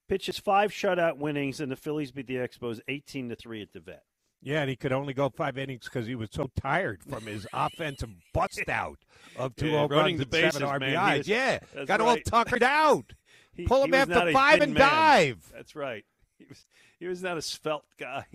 Pitches 0.07 0.37
five 0.37 0.71
shutout 0.71 1.17
winnings, 1.17 1.59
and 1.59 1.71
the 1.71 1.75
Phillies 1.75 2.11
beat 2.11 2.27
the 2.27 2.35
Expos 2.35 2.79
eighteen 2.87 3.29
to 3.29 3.35
three 3.35 3.61
at 3.63 3.73
the 3.73 3.79
vet. 3.79 4.03
Yeah, 4.39 4.61
and 4.61 4.69
he 4.69 4.75
could 4.75 4.91
only 4.91 5.15
go 5.15 5.29
five 5.29 5.57
innings 5.57 5.85
because 5.85 6.05
he 6.05 6.13
was 6.13 6.29
so 6.31 6.47
tired 6.61 7.01
from 7.03 7.25
his 7.25 7.47
offensive 7.53 8.09
bust 8.31 8.69
out 8.69 8.99
of 9.35 9.55
two 9.55 9.69
Yeah, 9.69 9.87
runs 9.89 10.19
and 10.21 10.31
seven 10.31 10.51
bases, 10.51 10.59
man. 10.61 10.79
RBIs. 10.81 11.19
Is- 11.21 11.27
yeah, 11.27 11.59
got 11.87 12.01
all 12.01 12.07
right. 12.07 12.23
tuckered 12.25 12.61
out. 12.63 13.13
He- 13.55 13.65
Pull 13.65 13.85
him 13.85 13.93
after 13.93 14.31
five 14.33 14.59
and 14.61 14.73
man. 14.73 14.81
dive. 14.89 15.51
That's 15.55 15.75
right. 15.75 16.03
He 16.37 16.45
was 16.47 16.65
he 16.99 17.07
was 17.07 17.23
not 17.23 17.37
a 17.37 17.41
svelte 17.41 17.85
guy. 17.97 18.25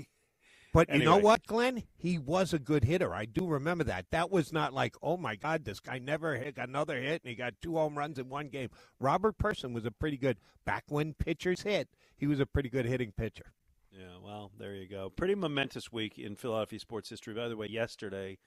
But 0.72 0.92
you 0.92 1.04
know 1.04 1.16
what, 1.16 1.46
Glen? 1.46 1.82
He 1.96 2.18
was 2.18 2.52
a 2.52 2.58
good 2.58 2.84
hitter. 2.84 3.12
I 3.12 3.24
do 3.24 3.46
remember 3.46 3.84
that. 3.84 4.06
That 4.10 4.30
was 4.30 4.52
not 4.52 4.72
like, 4.72 4.94
oh 5.02 5.16
my 5.16 5.34
God, 5.34 5.64
this 5.64 5.80
guy 5.80 5.98
never 5.98 6.36
hit 6.36 6.58
another 6.58 7.00
hit 7.00 7.22
and 7.22 7.30
he 7.30 7.34
got 7.34 7.54
two 7.60 7.74
home 7.74 7.98
runs 7.98 8.18
in 8.18 8.28
one 8.28 8.48
game. 8.48 8.68
Robert 9.00 9.36
Person 9.36 9.72
was 9.72 9.84
a 9.84 9.90
pretty 9.90 10.16
good 10.16 10.38
back 10.64 10.84
when 10.88 11.14
pitchers 11.14 11.62
hit. 11.62 11.88
He 12.16 12.26
was 12.26 12.38
a 12.38 12.46
pretty 12.46 12.68
good 12.68 12.86
hitting 12.86 13.12
pitcher. 13.12 13.52
Yeah, 13.92 14.18
well, 14.22 14.52
there 14.58 14.74
you 14.74 14.88
go. 14.88 15.10
Pretty 15.10 15.34
momentous 15.34 15.90
week 15.90 16.18
in 16.18 16.36
Philadelphia 16.36 16.78
sports 16.78 17.10
history. 17.10 17.34
By 17.34 17.48
the 17.48 17.56
way, 17.56 17.66
yesterday 17.68 18.38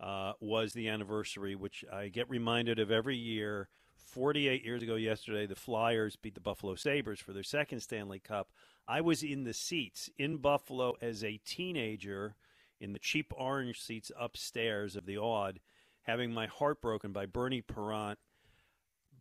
uh, 0.00 0.32
was 0.40 0.72
the 0.72 0.88
anniversary, 0.88 1.54
which 1.54 1.84
I 1.92 2.08
get 2.08 2.28
reminded 2.28 2.78
of 2.78 2.90
every 2.90 3.16
year. 3.16 3.68
48 3.96 4.64
years 4.64 4.82
ago 4.82 4.96
yesterday, 4.96 5.46
the 5.46 5.54
Flyers 5.54 6.16
beat 6.16 6.34
the 6.34 6.40
Buffalo 6.40 6.74
Sabres 6.74 7.20
for 7.20 7.32
their 7.32 7.44
second 7.44 7.80
Stanley 7.80 8.18
Cup. 8.18 8.48
I 8.88 9.00
was 9.00 9.22
in 9.22 9.44
the 9.44 9.54
seats 9.54 10.10
in 10.18 10.38
Buffalo 10.38 10.94
as 11.00 11.22
a 11.22 11.38
teenager 11.44 12.34
in 12.80 12.92
the 12.92 12.98
cheap 12.98 13.32
orange 13.36 13.80
seats 13.80 14.10
upstairs 14.18 14.96
of 14.96 15.06
the 15.06 15.18
Aud, 15.18 15.60
having 16.02 16.32
my 16.32 16.46
heart 16.46 16.80
broken 16.80 17.12
by 17.12 17.26
Bernie 17.26 17.62
Parent. 17.62 18.18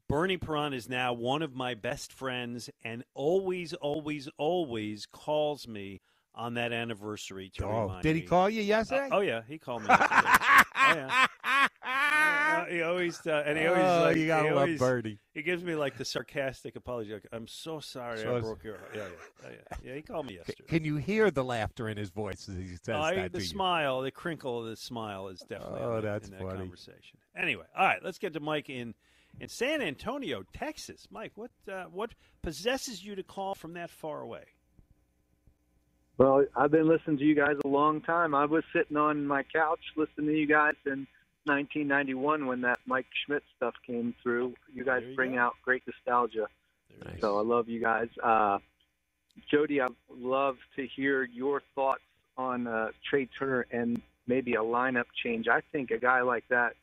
Bernie 0.07 0.37
Parent 0.37 0.73
is 0.73 0.89
now 0.89 1.13
one 1.13 1.41
of 1.43 1.53
my 1.55 1.75
best 1.75 2.11
friends 2.11 2.69
and 2.83 3.03
always, 3.13 3.73
always, 3.73 4.27
always 4.37 5.05
calls 5.05 5.67
me 5.67 6.01
on 6.33 6.55
that 6.55 6.71
anniversary 6.73 7.51
to 7.57 7.65
Oh, 7.65 7.81
remind 7.81 8.01
did 8.03 8.15
he 8.15 8.21
me. 8.23 8.27
call 8.27 8.49
you 8.49 8.61
yesterday? 8.61 9.09
Uh, 9.11 9.17
oh, 9.17 9.19
yeah, 9.19 9.41
he 9.47 9.57
called 9.59 9.83
me. 9.83 9.89
yesterday. 9.89 10.15
oh, 10.75 10.93
yeah. 10.95 11.67
He 12.69 12.81
always 12.81 13.25
uh, 13.27 13.43
and 13.45 13.57
he 13.57 13.65
always 13.65 13.83
Oh, 13.83 14.01
like 14.03 14.17
you 14.17 14.27
gotta 14.27 14.43
he 14.47 14.53
love 14.53 14.61
always, 14.63 14.79
Birdie. 14.79 15.19
He 15.33 15.41
gives 15.41 15.63
me 15.63 15.75
like 15.75 15.97
the 15.97 16.05
sarcastic 16.05 16.75
apology. 16.75 17.13
Like, 17.13 17.27
I'm 17.31 17.47
so 17.47 17.79
sorry 17.79 18.19
So 18.19 18.35
I 18.35 18.39
broke 18.39 18.63
your 18.63 18.77
heart. 18.77 18.91
Yeah, 18.95 19.03
yeah, 19.03 19.49
yeah, 19.49 19.55
yeah. 19.71 19.77
Yeah, 19.89 19.95
he 19.95 20.01
called 20.01 20.27
me 20.27 20.35
yesterday. 20.35 20.63
Can 20.67 20.83
you 20.83 20.97
hear 20.97 21.31
the 21.31 21.43
laughter 21.43 21.89
in 21.89 21.97
his 21.97 22.09
voice 22.09 22.47
as 22.49 22.55
he 22.55 22.75
says 22.81 22.95
I- 22.95 23.15
that 23.15 23.31
the 23.33 23.39
to 23.39 23.43
you? 23.43 23.49
smile, 23.49 24.01
the 24.01 24.11
crinkle 24.11 24.59
of 24.59 24.65
the 24.67 24.75
smile 24.75 25.27
is 25.29 25.39
definitely 25.41 25.79
Oh, 25.81 25.95
in 25.97 26.03
that- 26.03 26.11
that's 26.11 26.27
in 26.29 26.33
that 26.37 26.41
funny. 26.43 26.59
conversation. 26.59 27.17
Anyway, 27.35 27.65
all 27.77 27.85
right, 27.85 28.03
let's 28.03 28.17
get 28.19 28.33
to 28.33 28.39
Mike 28.39 28.69
in 28.69 28.93
in 29.39 29.47
San 29.47 29.81
Antonio, 29.81 30.43
Texas. 30.53 31.07
Mike, 31.11 31.31
what 31.35 31.51
uh, 31.71 31.83
what 31.85 32.13
possesses 32.41 33.05
you 33.05 33.15
to 33.15 33.23
call 33.23 33.55
from 33.55 33.73
that 33.73 33.89
far 33.89 34.21
away? 34.21 34.45
Well, 36.17 36.43
I've 36.55 36.71
been 36.71 36.87
listening 36.87 37.17
to 37.19 37.23
you 37.23 37.35
guys 37.35 37.55
a 37.63 37.67
long 37.67 38.01
time. 38.01 38.35
I 38.35 38.43
was 38.45 38.63
sitting 38.75 38.97
on 38.97 39.25
my 39.25 39.43
couch 39.43 39.79
listening 39.95 40.27
to 40.27 40.33
you 40.37 40.47
guys 40.47 40.73
in 40.85 41.07
1991 41.49 42.45
when 42.45 42.61
that 42.61 42.79
Mike 42.85 43.07
Schmidt 43.25 43.43
stuff 43.57 43.73
came 43.85 44.13
through. 44.21 44.53
You 44.73 44.85
guys 44.85 45.03
bring 45.15 45.37
out 45.37 45.55
great 45.63 45.83
nostalgia. 45.85 46.47
So 47.19 47.37
I 47.39 47.41
love 47.41 47.69
you 47.69 47.79
guys. 47.81 48.09
Uh, 48.21 48.59
Jody, 49.51 49.81
I'd 49.81 49.89
love 50.09 50.57
to 50.75 50.87
hear 50.87 51.23
your 51.23 51.61
thoughts 51.75 52.01
on 52.37 52.67
uh, 52.67 52.89
Trea 53.09 53.27
Turner 53.37 53.65
and 53.71 54.01
maybe 54.27 54.53
a 54.53 54.61
lineup 54.61 55.05
change. 55.23 55.47
I 55.47 55.61
think 55.71 55.91
a 55.91 55.97
guy 55.97 56.21
like 56.21 56.47
that 56.49 56.73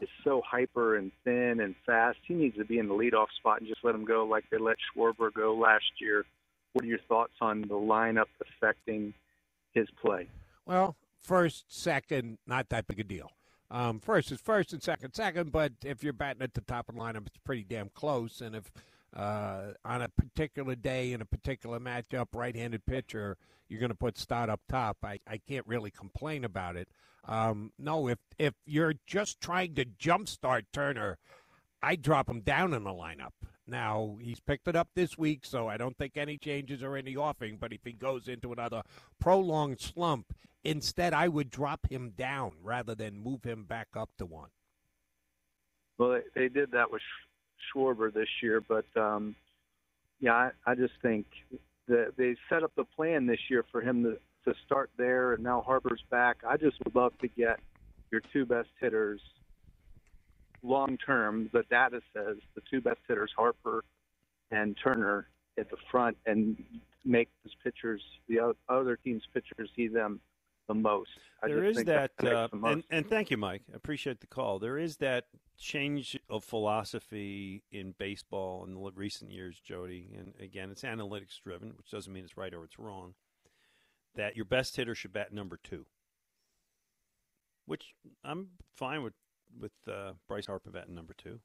is 0.00 0.08
so 0.24 0.42
hyper 0.44 0.96
and 0.96 1.10
thin 1.24 1.60
and 1.60 1.74
fast. 1.86 2.18
He 2.26 2.34
needs 2.34 2.56
to 2.56 2.64
be 2.64 2.78
in 2.78 2.88
the 2.88 2.94
leadoff 2.94 3.28
spot 3.36 3.60
and 3.60 3.68
just 3.68 3.84
let 3.84 3.94
him 3.94 4.04
go 4.04 4.24
like 4.24 4.44
they 4.50 4.58
let 4.58 4.76
Schwarber 4.94 5.32
go 5.32 5.54
last 5.54 6.00
year. 6.00 6.24
What 6.72 6.84
are 6.84 6.88
your 6.88 6.98
thoughts 7.08 7.34
on 7.40 7.62
the 7.62 7.74
lineup 7.74 8.26
affecting 8.40 9.14
his 9.72 9.88
play? 10.00 10.28
Well, 10.66 10.96
first, 11.20 11.64
second, 11.68 12.38
not 12.46 12.68
that 12.70 12.86
big 12.86 13.00
a 13.00 13.04
deal. 13.04 13.32
Um, 13.72 14.00
first 14.00 14.30
is 14.30 14.40
first 14.40 14.72
and 14.74 14.82
second, 14.82 15.14
second. 15.14 15.50
But 15.50 15.72
if 15.82 16.04
you're 16.04 16.12
batting 16.12 16.42
at 16.42 16.54
the 16.54 16.60
top 16.60 16.88
of 16.88 16.94
the 16.94 17.00
lineup, 17.00 17.26
it's 17.26 17.38
pretty 17.42 17.64
damn 17.64 17.88
close. 17.88 18.40
And 18.42 18.54
if 18.54 18.70
uh, 19.16 19.72
on 19.84 20.02
a 20.02 20.08
particular 20.10 20.74
day 20.74 21.12
in 21.12 21.22
a 21.22 21.24
particular 21.24 21.80
matchup, 21.80 22.26
right-handed 22.34 22.84
pitcher, 22.86 23.38
you're 23.68 23.80
going 23.80 23.90
to 23.90 23.96
put 23.96 24.18
Stott 24.18 24.50
up 24.50 24.60
top. 24.68 24.98
I, 25.02 25.18
I 25.26 25.38
can't 25.38 25.66
really 25.66 25.90
complain 25.90 26.44
about 26.44 26.76
it. 26.76 26.88
Um, 27.24 27.72
no, 27.78 28.08
if 28.08 28.18
if 28.38 28.54
you're 28.66 28.94
just 29.06 29.40
trying 29.40 29.74
to 29.76 29.84
jumpstart 29.84 30.64
Turner, 30.72 31.18
I 31.82 31.96
drop 31.96 32.28
him 32.28 32.40
down 32.40 32.74
in 32.74 32.84
the 32.84 32.90
lineup. 32.90 33.32
Now 33.72 34.18
he's 34.20 34.38
picked 34.38 34.68
it 34.68 34.76
up 34.76 34.88
this 34.94 35.16
week, 35.16 35.46
so 35.46 35.66
I 35.66 35.78
don't 35.78 35.96
think 35.96 36.18
any 36.18 36.36
changes 36.36 36.82
are 36.82 36.94
in 36.94 37.06
the 37.06 37.16
offing. 37.16 37.56
But 37.58 37.72
if 37.72 37.80
he 37.82 37.92
goes 37.92 38.28
into 38.28 38.52
another 38.52 38.82
prolonged 39.18 39.80
slump, 39.80 40.34
instead 40.62 41.14
I 41.14 41.28
would 41.28 41.48
drop 41.48 41.90
him 41.90 42.12
down 42.14 42.52
rather 42.62 42.94
than 42.94 43.18
move 43.18 43.44
him 43.44 43.64
back 43.64 43.88
up 43.96 44.10
to 44.18 44.26
one. 44.26 44.50
Well, 45.96 46.20
they, 46.34 46.48
did 46.48 46.72
that 46.72 46.92
with 46.92 47.00
Sch- 47.00 47.74
Schwarber 47.74 48.12
this 48.12 48.28
year, 48.42 48.60
but 48.60 48.84
um, 48.94 49.34
yeah, 50.20 50.34
I, 50.34 50.50
I 50.66 50.74
just 50.74 50.94
think 51.00 51.24
that 51.88 52.12
they 52.18 52.36
set 52.50 52.62
up 52.62 52.72
the 52.76 52.84
plan 52.84 53.26
this 53.26 53.40
year 53.48 53.64
for 53.72 53.80
him 53.80 54.02
to, 54.02 54.18
to 54.52 54.58
start 54.66 54.90
there, 54.98 55.32
and 55.32 55.42
now 55.42 55.64
Harper's 55.66 56.04
back. 56.10 56.38
I 56.46 56.58
just 56.58 56.76
would 56.84 56.94
love 56.94 57.16
to 57.22 57.28
get 57.28 57.58
your 58.10 58.20
two 58.34 58.44
best 58.44 58.68
hitters 58.78 59.22
long 60.62 60.96
term. 60.98 61.50
The 61.52 61.64
data 61.70 62.00
says 62.14 62.36
the 62.54 62.62
two 62.70 62.80
best 62.80 63.00
hitters, 63.08 63.32
Harper 63.36 63.84
and 64.50 64.76
Turner, 64.82 65.28
at 65.58 65.70
the 65.70 65.76
front, 65.90 66.16
and 66.26 66.62
make 67.04 67.28
those 67.44 67.54
pitchers, 67.62 68.02
the 68.28 68.54
other 68.68 68.96
team's 68.96 69.22
pitchers, 69.34 69.70
see 69.74 69.88
them 69.88 70.20
the 70.68 70.74
most. 70.74 71.10
I 71.42 71.48
There 71.48 71.64
is 71.64 71.76
think 71.76 71.88
that, 71.88 72.12
uh, 72.20 72.48
the 72.50 72.56
most. 72.56 72.72
and, 72.72 72.84
and 72.90 73.08
thank 73.08 73.30
you, 73.30 73.36
Mike. 73.36 73.62
I 73.72 73.76
appreciate 73.76 74.20
the 74.20 74.26
call. 74.26 74.58
There 74.58 74.78
is 74.78 74.98
that 74.98 75.24
change 75.58 76.18
of 76.30 76.44
philosophy 76.44 77.62
in 77.70 77.94
baseball 77.98 78.64
in 78.64 78.74
the 78.74 78.92
recent 78.94 79.30
years, 79.30 79.60
Jody. 79.60 80.14
And 80.16 80.34
again, 80.40 80.70
it's 80.70 80.82
analytics 80.82 81.40
driven, 81.42 81.74
which 81.76 81.90
doesn't 81.90 82.12
mean 82.12 82.24
it's 82.24 82.36
right 82.36 82.52
or 82.54 82.64
it's 82.64 82.78
wrong. 82.78 83.14
That 84.14 84.36
your 84.36 84.44
best 84.44 84.76
hitter 84.76 84.94
should 84.94 85.12
bat 85.12 85.32
number 85.32 85.58
two, 85.62 85.86
which 87.66 87.94
I'm 88.22 88.48
fine 88.76 89.02
with 89.02 89.14
with 89.60 89.72
uh, 89.88 90.12
Bryce 90.28 90.46
Harper 90.46 90.70
batting 90.70 90.94
number 90.94 91.14
two. 91.16 91.40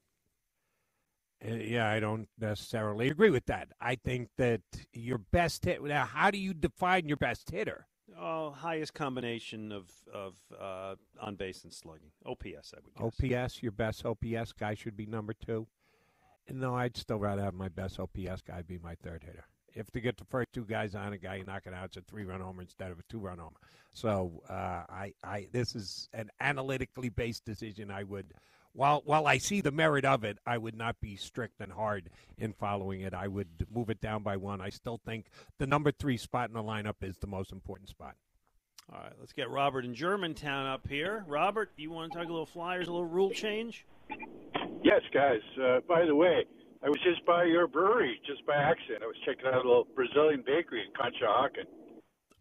Uh, 1.46 1.54
yeah, 1.54 1.88
I 1.88 2.00
don't 2.00 2.28
necessarily 2.38 3.08
agree 3.08 3.30
with 3.30 3.46
that. 3.46 3.68
I 3.80 3.94
think 3.94 4.28
that 4.38 4.60
your 4.92 5.18
best 5.18 5.64
hit. 5.64 5.82
Now, 5.82 6.04
how 6.04 6.30
do 6.30 6.38
you 6.38 6.52
define 6.52 7.06
your 7.06 7.16
best 7.16 7.50
hitter? 7.50 7.86
Oh, 8.18 8.50
highest 8.50 8.94
combination 8.94 9.70
of 9.70 9.90
of 10.12 10.34
uh, 10.58 10.94
on 11.20 11.36
base 11.36 11.62
and 11.64 11.72
slugging. 11.72 12.10
OPS, 12.26 12.74
I 12.74 12.80
would 12.82 13.20
guess. 13.20 13.44
OPS, 13.44 13.62
your 13.62 13.72
best 13.72 14.04
OPS 14.04 14.52
guy 14.58 14.74
should 14.74 14.96
be 14.96 15.06
number 15.06 15.34
two. 15.34 15.66
And 16.48 16.60
no, 16.60 16.74
I'd 16.74 16.96
still 16.96 17.18
rather 17.18 17.42
have 17.42 17.54
my 17.54 17.68
best 17.68 18.00
OPS 18.00 18.40
guy 18.46 18.62
be 18.62 18.78
my 18.78 18.94
third 18.94 19.22
hitter. 19.24 19.44
If 19.78 19.90
to 19.92 20.00
get 20.00 20.16
the 20.16 20.24
first 20.24 20.48
two 20.52 20.64
guys 20.64 20.94
on 20.96 21.12
a 21.12 21.18
guy, 21.18 21.36
you 21.36 21.44
knock 21.44 21.62
it 21.66 21.72
out, 21.72 21.86
it's 21.86 21.96
a 21.96 22.00
three-run 22.00 22.40
homer 22.40 22.62
instead 22.62 22.90
of 22.90 22.98
a 22.98 23.02
two-run 23.08 23.38
homer. 23.38 23.60
So 23.92 24.42
uh, 24.50 24.82
I, 24.88 25.12
I, 25.22 25.46
this 25.52 25.76
is 25.76 26.08
an 26.12 26.30
analytically 26.40 27.08
based 27.08 27.44
decision. 27.44 27.90
I 27.90 28.02
would, 28.02 28.34
while 28.72 29.02
while 29.04 29.26
I 29.26 29.38
see 29.38 29.60
the 29.60 29.70
merit 29.70 30.04
of 30.04 30.24
it, 30.24 30.38
I 30.44 30.58
would 30.58 30.76
not 30.76 31.00
be 31.00 31.16
strict 31.16 31.60
and 31.60 31.72
hard 31.72 32.10
in 32.38 32.52
following 32.52 33.02
it. 33.02 33.14
I 33.14 33.28
would 33.28 33.66
move 33.72 33.88
it 33.88 34.00
down 34.00 34.22
by 34.22 34.36
one. 34.36 34.60
I 34.60 34.70
still 34.70 35.00
think 35.06 35.26
the 35.58 35.66
number 35.66 35.92
three 35.92 36.16
spot 36.16 36.48
in 36.48 36.54
the 36.54 36.62
lineup 36.62 37.02
is 37.02 37.16
the 37.18 37.26
most 37.26 37.52
important 37.52 37.88
spot. 37.88 38.14
All 38.92 39.00
right, 39.00 39.12
let's 39.20 39.32
get 39.32 39.48
Robert 39.50 39.84
in 39.84 39.94
Germantown 39.94 40.66
up 40.66 40.88
here. 40.88 41.24
Robert, 41.28 41.70
you 41.76 41.90
want 41.90 42.10
to 42.10 42.18
talk 42.18 42.26
a 42.26 42.30
little 42.30 42.46
Flyers, 42.46 42.88
a 42.88 42.90
little 42.90 43.06
rule 43.06 43.30
change? 43.30 43.84
Yes, 44.82 45.02
guys. 45.12 45.40
Uh, 45.62 45.80
by 45.86 46.04
the 46.06 46.14
way, 46.14 46.44
I 46.82 46.88
was 46.88 46.98
just 47.02 47.24
by 47.26 47.44
your 47.44 47.66
brewery, 47.66 48.20
just 48.26 48.46
by 48.46 48.54
accident. 48.54 49.02
I 49.02 49.06
was 49.06 49.16
checking 49.24 49.46
out 49.46 49.54
a 49.54 49.68
little 49.68 49.86
Brazilian 49.96 50.42
bakery 50.46 50.82
in 50.86 50.92
Conshohocken. 50.92 51.66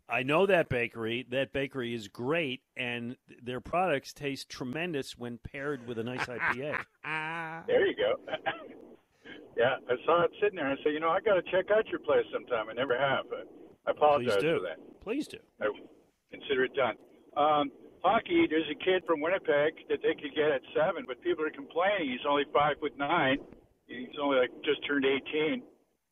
I 0.09 0.23
know 0.23 0.45
that 0.45 0.69
bakery. 0.69 1.25
That 1.31 1.51
bakery 1.51 1.93
is 1.93 2.07
great, 2.07 2.61
and 2.77 3.17
their 3.43 3.59
products 3.59 4.13
taste 4.13 4.47
tremendous 4.47 5.17
when 5.17 5.37
paired 5.39 5.85
with 5.87 5.97
a 5.97 6.03
nice 6.03 6.25
IPA. 6.25 6.83
There 7.67 7.85
you 7.85 7.95
go. 7.95 8.13
yeah, 9.57 9.75
I 9.89 9.95
saw 10.05 10.23
it 10.23 10.31
sitting 10.39 10.55
there. 10.55 10.69
And 10.69 10.79
I 10.79 10.83
said, 10.83 10.93
you 10.93 10.99
know, 10.99 11.09
I 11.09 11.19
got 11.19 11.33
to 11.33 11.41
check 11.51 11.71
out 11.75 11.87
your 11.87 11.99
place 11.99 12.25
sometime. 12.31 12.69
I 12.69 12.73
never 12.73 12.97
have. 12.97 13.25
I 13.85 13.91
apologize 13.91 14.35
Please 14.35 14.41
do. 14.41 14.57
for 14.57 14.63
that. 14.63 15.01
Please 15.01 15.27
do. 15.27 15.37
I 15.59 15.65
consider 16.31 16.63
it 16.65 16.75
done. 16.75 16.95
Um, 17.35 17.71
hockey, 18.03 18.47
there's 18.49 18.69
a 18.71 18.75
kid 18.85 19.03
from 19.05 19.19
Winnipeg 19.19 19.73
that 19.89 19.99
they 20.03 20.13
could 20.13 20.35
get 20.35 20.51
at 20.51 20.61
seven, 20.75 21.03
but 21.07 21.21
people 21.21 21.43
are 21.43 21.49
complaining 21.49 22.11
he's 22.11 22.25
only 22.27 22.45
five 22.53 22.77
foot 22.79 22.97
nine. 22.97 23.39
He's 23.87 24.19
only 24.21 24.37
like 24.37 24.51
just 24.63 24.85
turned 24.85 25.05
18. 25.05 25.63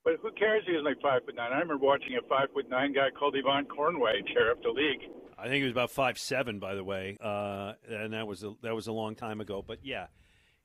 But 0.03 0.13
who 0.21 0.31
cares 0.31 0.63
if 0.67 0.75
he's 0.75 0.83
like 0.83 1.01
five 1.01 1.25
foot 1.25 1.35
nine? 1.35 1.51
I 1.51 1.59
remember 1.59 1.77
watching 1.77 2.17
a 2.17 2.27
five 2.27 2.49
foot 2.53 2.69
nine 2.69 2.93
guy 2.93 3.09
called 3.17 3.35
Yvan 3.35 3.65
Cournoyer 3.65 4.25
tear 4.33 4.51
up 4.51 4.61
the 4.61 4.69
league. 4.69 5.09
I 5.37 5.43
think 5.43 5.55
he 5.55 5.63
was 5.63 5.71
about 5.71 5.91
five 5.91 6.17
seven, 6.17 6.59
by 6.59 6.75
the 6.75 6.83
way, 6.83 7.17
uh, 7.19 7.73
and 7.89 8.13
that 8.13 8.27
was 8.27 8.43
a, 8.43 8.53
that 8.61 8.73
was 8.73 8.87
a 8.87 8.91
long 8.91 9.15
time 9.15 9.41
ago. 9.41 9.63
But 9.65 9.79
yeah, 9.83 10.07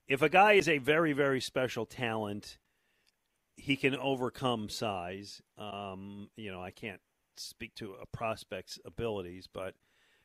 if 0.07 0.23
a 0.23 0.29
guy 0.29 0.53
is 0.53 0.69
a 0.69 0.79
very 0.79 1.13
very 1.13 1.41
special 1.41 1.87
talent, 1.87 2.59
he 3.57 3.77
can 3.77 3.97
overcome 3.97 4.69
size. 4.69 5.43
Um, 5.59 6.29
you 6.37 6.53
know, 6.53 6.63
I 6.63 6.71
can't 6.71 7.01
speak 7.37 7.75
to 7.77 7.95
a 8.01 8.07
prospect's 8.07 8.79
abilities, 8.85 9.49
but 9.53 9.75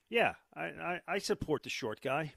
yeah, 0.09 0.33
I, 0.53 0.63
I, 0.63 0.99
I 1.07 1.17
support 1.19 1.63
the 1.63 1.69
short 1.69 2.01
guy. 2.01 2.33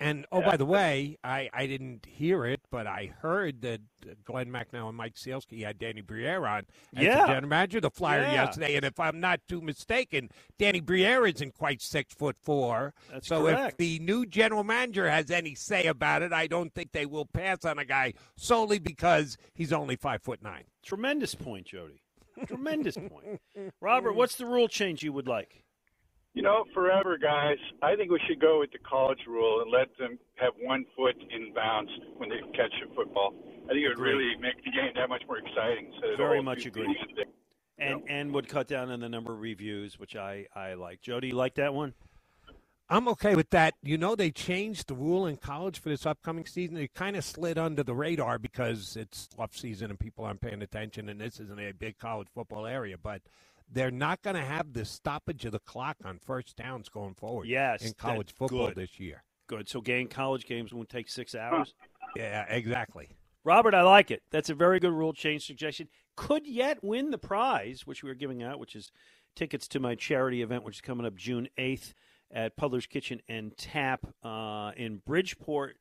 And 0.00 0.26
oh, 0.32 0.42
by 0.42 0.56
the 0.56 0.66
way, 0.66 1.18
I, 1.22 1.48
I 1.54 1.66
didn't 1.68 2.04
hear 2.04 2.44
it, 2.44 2.60
but 2.70 2.86
I 2.86 3.12
heard 3.22 3.62
that 3.62 3.80
uh, 4.04 4.14
Glen 4.24 4.48
Macnow 4.50 4.88
and 4.88 4.96
Mike 4.96 5.14
Sielski 5.14 5.64
had 5.64 5.78
Danny 5.78 6.00
Briere 6.00 6.44
on 6.46 6.66
as 6.96 7.04
Yeah. 7.04 7.20
the 7.20 7.26
general 7.28 7.48
manager 7.48 7.80
the 7.80 7.90
Flyer 7.90 8.22
Yeah. 8.22 8.32
yesterday. 8.34 8.74
And 8.74 8.84
if 8.84 8.98
I'm 8.98 9.20
not 9.20 9.40
too 9.48 9.60
mistaken, 9.60 10.30
Danny 10.58 10.80
Briere 10.80 11.26
isn't 11.26 11.54
quite 11.54 11.80
six 11.80 12.12
foot 12.12 12.36
four. 12.42 12.92
That's 13.10 13.28
so 13.28 13.46
if 13.46 13.76
the 13.76 14.00
new 14.00 14.26
general 14.26 14.64
manager 14.64 15.08
has 15.08 15.30
any 15.30 15.54
say 15.54 15.86
about 15.86 16.22
it, 16.22 16.32
I 16.32 16.48
don't 16.48 16.74
think 16.74 16.90
they 16.92 17.06
will 17.06 17.26
pass 17.26 17.64
on 17.64 17.78
a 17.78 17.84
guy 17.84 18.14
solely 18.36 18.80
because 18.80 19.36
he's 19.54 19.72
only 19.72 19.94
five 19.96 20.22
foot 20.22 20.42
nine. 20.42 20.64
Tremendous 20.84 21.34
point, 21.36 21.66
Jody. 21.66 22.02
Tremendous 22.46 22.96
point. 22.96 23.40
Robert, 23.80 24.14
what's 24.14 24.34
the 24.34 24.44
rule 24.46 24.66
change 24.66 25.02
you 25.04 25.12
would 25.12 25.28
like? 25.28 25.63
You 26.34 26.42
know, 26.42 26.64
forever, 26.74 27.16
guys. 27.16 27.58
I 27.80 27.94
think 27.94 28.10
we 28.10 28.20
should 28.28 28.40
go 28.40 28.58
with 28.58 28.72
the 28.72 28.78
college 28.78 29.20
rule 29.28 29.62
and 29.62 29.70
let 29.70 29.96
them 29.98 30.18
have 30.34 30.52
one 30.60 30.84
foot 30.96 31.14
in 31.30 31.54
bounds 31.54 31.90
when 32.16 32.28
they 32.28 32.40
catch 32.56 32.72
a 32.84 32.92
football. 32.94 33.32
I 33.66 33.68
think 33.68 33.84
it 33.84 33.88
would 33.88 33.92
Agreed. 33.98 34.12
really 34.14 34.36
make 34.40 34.56
the 34.64 34.72
game 34.72 34.90
that 34.96 35.08
much 35.08 35.22
more 35.28 35.38
exciting. 35.38 35.86
instead 35.92 36.10
of 36.10 36.18
the 36.18 36.24
Very 36.24 36.42
much 36.42 36.66
agree. 36.66 36.86
things 36.92 37.16
that- 37.16 37.28
And 37.78 38.02
and 38.08 38.34
would 38.34 38.48
cut 38.48 38.66
down 38.66 38.90
on 38.90 38.98
the 39.00 39.08
number 39.08 39.32
of 39.32 39.40
reviews, 39.40 39.98
which 39.98 40.16
I, 40.16 40.46
I 40.56 40.74
like. 40.74 41.00
Jody, 41.00 41.28
you 41.28 41.34
like 41.34 41.54
that 41.54 41.72
one? 41.72 41.94
I'm 42.90 43.08
okay 43.08 43.34
with 43.36 43.50
that. 43.50 43.74
You 43.82 43.96
know, 43.96 44.14
they 44.16 44.30
changed 44.30 44.88
the 44.88 44.94
rule 44.94 45.26
in 45.26 45.36
college 45.38 45.78
for 45.78 45.88
this 45.88 46.04
upcoming 46.04 46.46
season. 46.46 46.76
It 46.76 46.94
kind 46.94 47.16
of 47.16 47.24
slid 47.24 47.58
under 47.58 47.82
the 47.84 47.94
radar 47.94 48.38
because 48.38 48.96
it's 48.96 49.28
off 49.38 49.56
season 49.56 49.90
and 49.90 49.98
people 49.98 50.24
aren't 50.24 50.40
paying 50.40 50.62
attention, 50.62 51.08
and 51.08 51.20
this 51.20 51.40
isn't 51.40 51.58
a 51.60 51.72
big 51.72 51.98
college 51.98 52.28
football 52.34 52.66
area. 52.66 52.98
But 52.98 53.22
they're 53.70 53.90
not 53.90 54.22
going 54.22 54.36
to 54.36 54.42
have 54.42 54.72
the 54.72 54.84
stoppage 54.84 55.44
of 55.44 55.52
the 55.52 55.58
clock 55.60 55.96
on 56.04 56.18
first 56.18 56.56
downs 56.56 56.88
going 56.88 57.14
forward. 57.14 57.48
Yes, 57.48 57.84
in 57.84 57.92
college 57.94 58.34
football 58.34 58.68
good. 58.68 58.76
this 58.76 59.00
year. 59.00 59.22
Good. 59.46 59.68
So, 59.68 59.80
game 59.80 60.08
college 60.08 60.46
games 60.46 60.72
won't 60.72 60.88
take 60.88 61.08
six 61.08 61.34
hours. 61.34 61.74
Yeah, 62.16 62.44
exactly. 62.48 63.08
Robert, 63.44 63.74
I 63.74 63.82
like 63.82 64.10
it. 64.10 64.22
That's 64.30 64.48
a 64.48 64.54
very 64.54 64.80
good 64.80 64.92
rule 64.92 65.12
change 65.12 65.46
suggestion. 65.46 65.88
Could 66.16 66.46
yet 66.46 66.82
win 66.82 67.10
the 67.10 67.18
prize, 67.18 67.86
which 67.86 68.02
we 68.02 68.10
are 68.10 68.14
giving 68.14 68.42
out, 68.42 68.58
which 68.58 68.74
is 68.74 68.90
tickets 69.34 69.68
to 69.68 69.80
my 69.80 69.94
charity 69.94 70.42
event, 70.42 70.64
which 70.64 70.76
is 70.76 70.80
coming 70.80 71.04
up 71.04 71.16
June 71.16 71.48
8th 71.58 71.92
at 72.32 72.56
Puddler's 72.56 72.86
Kitchen 72.86 73.20
and 73.28 73.56
Tap 73.56 74.06
uh, 74.22 74.72
in 74.76 74.98
Bridgeport. 75.04 75.76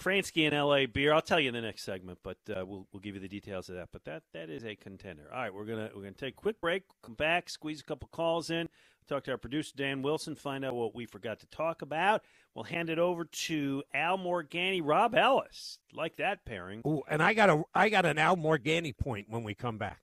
Franzke 0.00 0.46
and 0.50 0.54
LA 0.54 0.86
beer. 0.86 1.12
I'll 1.12 1.22
tell 1.22 1.40
you 1.40 1.48
in 1.48 1.54
the 1.54 1.60
next 1.60 1.82
segment, 1.84 2.18
but 2.22 2.38
uh, 2.48 2.64
we'll 2.66 2.86
we'll 2.92 3.00
give 3.00 3.14
you 3.14 3.20
the 3.20 3.28
details 3.28 3.68
of 3.68 3.76
that. 3.76 3.88
But 3.92 4.04
that 4.04 4.22
that 4.32 4.50
is 4.50 4.64
a 4.64 4.74
contender. 4.74 5.28
All 5.32 5.38
right, 5.38 5.54
we're 5.54 5.64
gonna 5.64 5.90
we're 5.94 6.02
gonna 6.02 6.12
take 6.12 6.34
a 6.34 6.40
quick 6.40 6.60
break. 6.60 6.84
Come 7.02 7.14
back, 7.14 7.50
squeeze 7.50 7.80
a 7.80 7.84
couple 7.84 8.08
calls 8.10 8.50
in. 8.50 8.68
Talk 9.08 9.24
to 9.24 9.32
our 9.32 9.38
producer 9.38 9.72
Dan 9.76 10.00
Wilson. 10.02 10.34
Find 10.34 10.64
out 10.64 10.74
what 10.74 10.94
we 10.94 11.06
forgot 11.06 11.40
to 11.40 11.46
talk 11.46 11.82
about. 11.82 12.22
We'll 12.54 12.64
hand 12.64 12.88
it 12.88 12.98
over 12.98 13.24
to 13.24 13.82
Al 13.92 14.16
Morganti, 14.16 14.80
Rob 14.82 15.14
Ellis. 15.14 15.78
Like 15.92 16.16
that 16.16 16.44
pairing. 16.44 16.82
Ooh, 16.86 17.02
and 17.08 17.22
I 17.22 17.34
got 17.34 17.50
a 17.50 17.62
I 17.74 17.88
got 17.88 18.06
an 18.06 18.18
Al 18.18 18.36
Morganti 18.36 18.96
point 18.96 19.26
when 19.28 19.42
we 19.42 19.54
come 19.54 19.78
back. 19.78 20.00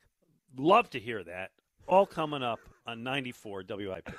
Love 0.57 0.90
to 0.91 0.99
hear 0.99 1.24
that. 1.24 1.52
All 1.88 2.06
coming 2.06 2.44
up 2.44 2.60
on 2.86 3.03
94 3.03 3.64
WIP. 3.68 4.10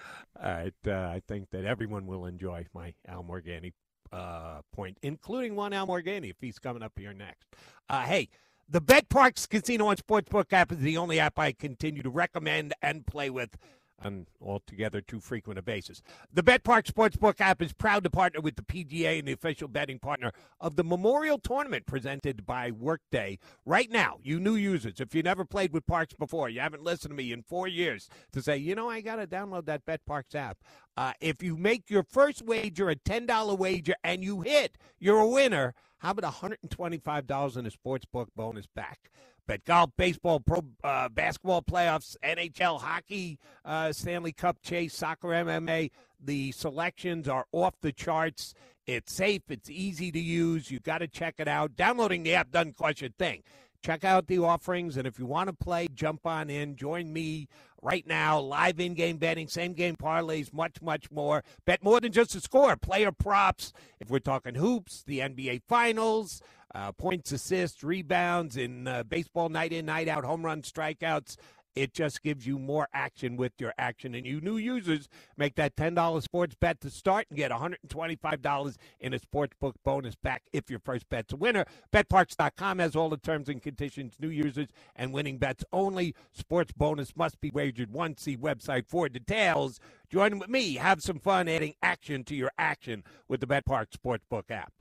All 0.43 0.51
right, 0.51 0.75
uh, 0.87 0.93
I 0.93 1.23
think 1.27 1.51
that 1.51 1.65
everyone 1.65 2.07
will 2.07 2.27
enjoy 2.27 2.67
my 2.75 2.95
Al 3.07 3.23
Morganti 3.23 3.73
uh, 4.12 4.61
point, 4.73 4.99
including 5.03 5.57
Juan 5.57 5.73
Al 5.73 5.87
Morganti 5.87 6.31
if 6.31 6.37
he's 6.41 6.59
coming 6.59 6.82
up 6.82 6.93
here 6.97 7.12
next. 7.12 7.47
Uh, 7.89 8.03
hey, 8.03 8.28
the 8.69 8.81
BetParx 8.81 9.49
Casino 9.49 9.89
and 9.89 10.05
Sportsbook 10.05 10.53
app 10.53 10.73
is 10.73 10.78
the 10.78 10.97
only 10.97 11.19
app 11.19 11.39
I 11.39 11.53
continue 11.53 12.03
to 12.03 12.11
recommend 12.11 12.73
and 12.82 13.07
play 13.07 13.31
with 13.31 13.57
on 14.03 14.27
altogether 14.41 15.01
too 15.01 15.21
frequent 15.21 15.59
a 15.59 15.63
basis. 15.63 16.03
The 16.33 16.43
BetParx 16.43 16.91
Sportsbook 16.91 17.41
app 17.41 17.63
is 17.63 17.73
proud 17.73 18.05
to 18.05 18.11
partner 18.11 18.41
with 18.41 18.57
the 18.57 18.63
PGA 18.63 19.19
and 19.19 19.29
the 19.29 19.33
official 19.33 19.69
betting 19.69 19.99
partner 19.99 20.33
of 20.61 20.77
the 20.77 20.85
Memorial 20.85 21.39
Tournament 21.39 21.87
presented 21.87 22.47
by 22.47 22.71
Workday. 22.71 23.39
Right 23.65 23.91
now, 23.91 24.19
you 24.23 24.41
new 24.41 24.55
users, 24.55 25.01
if 25.01 25.15
you 25.15 25.23
never 25.23 25.45
played 25.45 25.73
with 25.73 25.87
Parx 25.87 26.17
before, 26.19 26.49
you 26.49 26.61
haven't 26.61 26.83
listened 26.85 27.11
to 27.11 27.17
me 27.17 27.33
in 27.33 27.43
four 27.43 27.69
years 27.69 28.09
to 28.33 28.43
say, 28.43 28.57
you 28.57 28.75
know, 28.75 28.89
I 28.89 29.01
got 29.01 29.17
to 29.17 29.27
download 29.27 29.67
that 29.67 29.87
BetParx 29.87 30.35
app. 30.35 30.59
Uh, 30.97 31.13
if 31.21 31.43
you 31.43 31.57
make 31.57 31.89
your 31.89 32.03
first 32.03 32.43
wager 32.43 32.91
a 32.91 32.97
$10 32.97 33.59
wager 33.59 33.95
and 34.05 34.23
you 34.23 34.41
hit, 34.43 34.77
you're 34.99 35.21
a 35.21 35.27
winner. 35.27 35.75
How 35.99 36.13
about 36.13 36.33
$125 36.33 37.57
in 37.57 37.67
a 37.67 37.71
sportsbook 37.71 38.29
bonus 38.35 38.67
back? 38.67 39.11
Bet 39.51 39.65
golf, 39.65 39.91
baseball, 39.97 40.39
pro 40.39 40.63
uh, 40.85 41.09
basketball 41.09 41.61
playoffs, 41.61 42.17
NHL, 42.23 42.81
hockey, 42.81 43.37
uh, 43.65 43.93
Stanley 43.93 44.31
Cup 44.31 44.63
chase, 44.63 44.95
soccer, 44.95 45.31
MMA. 45.31 45.91
The 46.25 46.53
selections 46.53 47.27
are 47.27 47.47
off 47.51 47.75
the 47.81 47.91
charts. 47.91 48.55
It's 48.87 49.13
safe. 49.13 49.43
It's 49.49 49.69
easy 49.69 50.13
to 50.13 50.21
use. 50.21 50.71
You've 50.71 50.85
got 50.85 50.99
to 50.99 51.09
check 51.09 51.35
it 51.39 51.49
out. 51.49 51.75
Downloading 51.75 52.23
the 52.23 52.35
app 52.35 52.53
doesn't 52.53 52.77
cost 52.77 53.01
you 53.01 53.09
a 53.09 53.11
thing. 53.11 53.43
Check 53.83 54.05
out 54.05 54.29
the 54.29 54.39
offerings, 54.39 54.97
and 54.97 55.05
if 55.05 55.19
you 55.19 55.27
want 55.27 55.49
to 55.49 55.53
play, 55.53 55.89
jump 55.93 56.29
on 56.29 56.49
in. 56.49 56.77
Join 56.77 57.13
me 57.13 57.49
right 57.83 58.07
now. 58.07 58.39
Live 58.39 58.79
in-game 58.79 59.17
betting, 59.17 59.49
same-game 59.49 59.97
parlays, 59.97 60.53
much, 60.53 60.81
much 60.81 61.11
more. 61.11 61.43
Bet 61.65 61.83
more 61.83 61.99
than 61.99 62.13
just 62.13 62.37
a 62.37 62.41
score. 62.41 62.77
Player 62.77 63.11
props. 63.11 63.73
If 63.99 64.11
we're 64.11 64.21
talking 64.21 64.55
hoops, 64.55 65.03
the 65.03 65.19
NBA 65.19 65.63
Finals, 65.67 66.41
uh, 66.75 66.93
points, 66.93 67.33
assists, 67.33 67.83
rebounds 67.83 68.57
in 68.57 68.87
uh, 68.87 69.03
baseball, 69.03 69.49
night 69.49 69.73
in, 69.73 69.87
night 69.87 70.09
out, 70.09 70.25
home 70.25 70.45
run, 70.45 70.63
strikeouts. 70.63 71.37
It 71.77 71.95
just 71.95 72.23
gives 72.23 72.47
you 72.47 72.59
more 72.59 72.89
action 72.93 73.37
with 73.37 73.53
your 73.59 73.73
action. 73.79 74.15
And 74.15 74.27
you 74.27 74.41
new 74.41 74.57
users 74.57 75.09
make 75.37 75.55
that 75.55 75.77
$10 75.77 76.23
sports 76.23 76.57
bet 76.61 76.81
to 76.81 76.91
start 76.91 77.27
and 77.31 77.37
get 77.37 77.53
$125 77.53 78.77
in 78.99 79.15
a 79.15 79.19
sports 79.19 79.55
book 79.61 79.77
bonus 79.85 80.17
back 80.17 80.43
if 80.53 80.69
your 80.69 80.81
first 80.81 81.09
bet's 81.09 81.33
a 81.33 81.37
winner. 81.37 81.65
BetParx.com 81.93 82.81
has 82.81 82.97
all 82.97 83.09
the 83.09 83.17
terms 83.17 83.49
and 83.49 83.63
conditions. 83.63 84.15
New 84.19 84.31
users 84.31 84.69
and 84.97 85.13
winning 85.13 85.39
bets 85.39 85.65
only. 85.73 86.15
Sports 86.33 86.73
bonus 86.73 87.17
must 87.17 87.41
be 87.41 87.51
wagered 87.51 87.93
once. 87.93 88.23
See 88.23 88.37
website 88.37 88.87
for 88.89 89.09
details. 89.09 89.79
Join 90.11 90.41
with 90.41 90.49
me. 90.49 90.75
Have 90.75 91.03
some 91.03 91.21
fun 91.21 91.49
adding 91.49 91.75
action 91.83 92.25
to 92.25 92.35
your 92.35 92.51
action 92.59 93.05
with 93.29 93.41
the 93.41 93.47
BetParx 93.47 93.91
Sportsbook 93.97 94.51
app. 94.51 94.73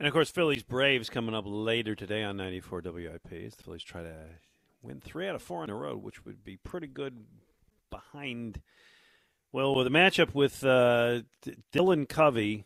And 0.00 0.06
of 0.06 0.14
course, 0.14 0.30
Phillies 0.30 0.62
Braves 0.62 1.10
coming 1.10 1.34
up 1.34 1.44
later 1.46 1.94
today 1.94 2.22
on 2.22 2.38
94 2.38 2.80
WIP. 2.86 3.32
As 3.32 3.54
the 3.54 3.62
Phillies 3.62 3.82
try 3.82 4.02
to 4.02 4.14
win 4.80 4.98
three 4.98 5.28
out 5.28 5.34
of 5.34 5.42
four 5.42 5.60
on 5.60 5.68
the 5.68 5.74
road, 5.74 6.02
which 6.02 6.24
would 6.24 6.42
be 6.42 6.56
pretty 6.56 6.86
good 6.86 7.26
behind. 7.90 8.62
Well, 9.52 9.74
with 9.74 9.86
a 9.86 9.90
matchup 9.90 10.32
with 10.34 10.64
uh, 10.64 11.20
Dylan 11.70 12.08
Covey, 12.08 12.64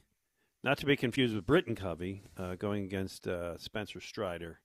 not 0.62 0.78
to 0.78 0.86
be 0.86 0.94
confused 0.94 1.34
with 1.34 1.44
Britton 1.44 1.74
Covey, 1.74 2.22
uh, 2.38 2.54
going 2.54 2.84
against 2.84 3.26
uh, 3.26 3.58
Spencer 3.58 4.00
Strider. 4.00 4.60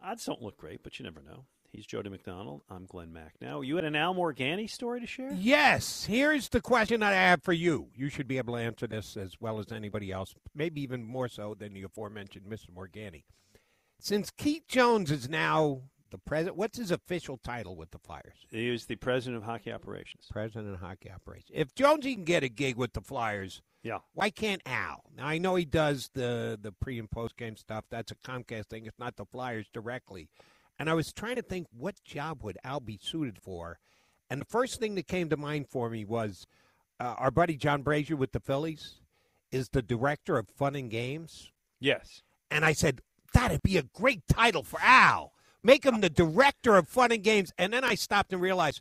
Odds 0.00 0.24
don't 0.24 0.40
look 0.40 0.56
great, 0.56 0.84
but 0.84 1.00
you 1.00 1.04
never 1.04 1.20
know. 1.20 1.46
He's 1.72 1.86
Jody 1.86 2.10
McDonald. 2.10 2.60
I'm 2.68 2.84
Glenn 2.84 3.14
Mack. 3.14 3.32
Now, 3.40 3.62
you 3.62 3.76
had 3.76 3.86
an 3.86 3.96
Al 3.96 4.14
Morganti 4.14 4.68
story 4.68 5.00
to 5.00 5.06
share? 5.06 5.32
Yes. 5.32 6.04
Here's 6.04 6.50
the 6.50 6.60
question 6.60 7.02
I 7.02 7.12
have 7.12 7.42
for 7.42 7.54
you. 7.54 7.88
You 7.94 8.10
should 8.10 8.28
be 8.28 8.36
able 8.36 8.54
to 8.54 8.60
answer 8.60 8.86
this 8.86 9.16
as 9.16 9.40
well 9.40 9.58
as 9.58 9.72
anybody 9.72 10.12
else, 10.12 10.34
maybe 10.54 10.82
even 10.82 11.02
more 11.02 11.28
so 11.28 11.54
than 11.58 11.72
the 11.72 11.82
aforementioned 11.84 12.44
Mr. 12.44 12.68
Morganti. 12.76 13.24
Since 13.98 14.30
Keith 14.30 14.64
Jones 14.68 15.10
is 15.10 15.30
now 15.30 15.80
the 16.10 16.18
president, 16.18 16.58
what's 16.58 16.76
his 16.76 16.90
official 16.90 17.38
title 17.38 17.74
with 17.74 17.90
the 17.90 17.98
Flyers? 17.98 18.36
He 18.50 18.70
was 18.70 18.84
the 18.84 18.96
president 18.96 19.38
of 19.38 19.44
hockey 19.44 19.72
operations. 19.72 20.26
President 20.30 20.74
of 20.74 20.80
hockey 20.80 21.10
operations. 21.10 21.52
If 21.54 21.74
Jonesy 21.74 22.16
can 22.16 22.24
get 22.24 22.42
a 22.42 22.50
gig 22.50 22.76
with 22.76 22.92
the 22.92 23.00
Flyers, 23.00 23.62
yeah, 23.82 24.00
why 24.12 24.28
can't 24.28 24.60
Al? 24.66 25.04
Now 25.16 25.26
I 25.26 25.38
know 25.38 25.54
he 25.54 25.64
does 25.64 26.10
the 26.12 26.58
the 26.60 26.70
pre 26.70 26.98
and 26.98 27.10
post 27.10 27.38
game 27.38 27.56
stuff. 27.56 27.84
That's 27.90 28.12
a 28.12 28.14
Comcast 28.16 28.66
thing. 28.66 28.84
It's 28.84 28.98
not 28.98 29.16
the 29.16 29.24
Flyers 29.24 29.66
directly. 29.72 30.28
And 30.82 30.90
I 30.90 30.94
was 30.94 31.12
trying 31.12 31.36
to 31.36 31.42
think 31.42 31.68
what 31.70 32.02
job 32.02 32.42
would 32.42 32.58
Al 32.64 32.80
be 32.80 32.98
suited 33.00 33.38
for, 33.38 33.78
and 34.28 34.40
the 34.40 34.46
first 34.46 34.80
thing 34.80 34.96
that 34.96 35.06
came 35.06 35.28
to 35.28 35.36
mind 35.36 35.68
for 35.68 35.88
me 35.88 36.04
was 36.04 36.44
uh, 36.98 37.14
our 37.18 37.30
buddy 37.30 37.54
John 37.54 37.84
Brazer 37.84 38.18
with 38.18 38.32
the 38.32 38.40
Phillies 38.40 38.94
is 39.52 39.68
the 39.68 39.80
director 39.80 40.38
of 40.38 40.48
fun 40.48 40.74
and 40.74 40.90
games. 40.90 41.52
Yes. 41.78 42.24
And 42.50 42.64
I 42.64 42.72
said 42.72 43.00
that'd 43.32 43.62
be 43.62 43.76
a 43.76 43.84
great 43.84 44.26
title 44.26 44.64
for 44.64 44.80
Al. 44.82 45.30
Make 45.62 45.84
him 45.84 46.00
the 46.00 46.10
director 46.10 46.74
of 46.74 46.88
fun 46.88 47.12
and 47.12 47.22
games. 47.22 47.52
And 47.56 47.72
then 47.72 47.84
I 47.84 47.94
stopped 47.94 48.32
and 48.32 48.42
realized, 48.42 48.80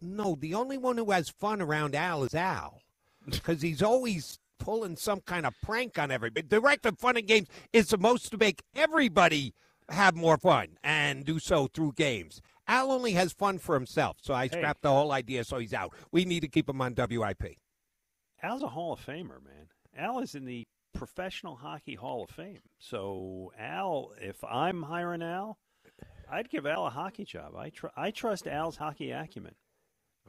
no, 0.00 0.36
the 0.38 0.54
only 0.54 0.78
one 0.78 0.98
who 0.98 1.10
has 1.10 1.30
fun 1.30 1.60
around 1.60 1.96
Al 1.96 2.22
is 2.22 2.36
Al, 2.36 2.80
because 3.28 3.60
he's 3.60 3.82
always 3.82 4.38
pulling 4.60 4.94
some 4.94 5.20
kind 5.22 5.46
of 5.46 5.54
prank 5.64 5.98
on 5.98 6.12
everybody. 6.12 6.46
Director 6.46 6.90
of 6.90 6.98
fun 7.00 7.16
and 7.16 7.26
games 7.26 7.48
is 7.72 7.88
supposed 7.88 8.30
to 8.30 8.38
make 8.38 8.62
everybody 8.76 9.52
have 9.90 10.14
more 10.16 10.36
fun 10.38 10.78
and 10.82 11.24
do 11.24 11.38
so 11.38 11.66
through 11.66 11.92
games. 11.92 12.40
Al 12.66 12.90
only 12.90 13.12
has 13.12 13.32
fun 13.32 13.58
for 13.58 13.74
himself, 13.74 14.16
so 14.22 14.32
I 14.34 14.44
Hey. 14.48 14.56
scrapped 14.58 14.82
the 14.82 14.90
whole 14.90 15.12
idea. 15.12 15.44
So 15.44 15.58
he's 15.58 15.74
out. 15.74 15.94
We 16.12 16.24
need 16.24 16.40
to 16.40 16.48
keep 16.48 16.68
him 16.68 16.80
on 16.80 16.94
WIP. 16.94 17.58
Al's 18.42 18.62
a 18.62 18.68
Hall 18.68 18.92
of 18.92 19.00
Famer, 19.04 19.42
man. 19.42 19.68
Al 19.96 20.18
is 20.20 20.34
in 20.34 20.44
the 20.44 20.66
Professional 20.92 21.56
Hockey 21.56 21.94
Hall 21.94 22.22
of 22.24 22.30
Fame. 22.30 22.60
So, 22.78 23.52
Al, 23.58 24.12
if 24.20 24.42
I'm 24.44 24.82
hiring 24.84 25.22
Al, 25.22 25.58
I'd 26.30 26.48
give 26.48 26.66
Al 26.66 26.86
a 26.86 26.90
hockey 26.90 27.24
job. 27.24 27.54
I 27.56 27.70
tr- 27.70 27.86
I 27.96 28.10
trust 28.10 28.46
Al's 28.46 28.76
hockey 28.76 29.10
acumen. 29.10 29.54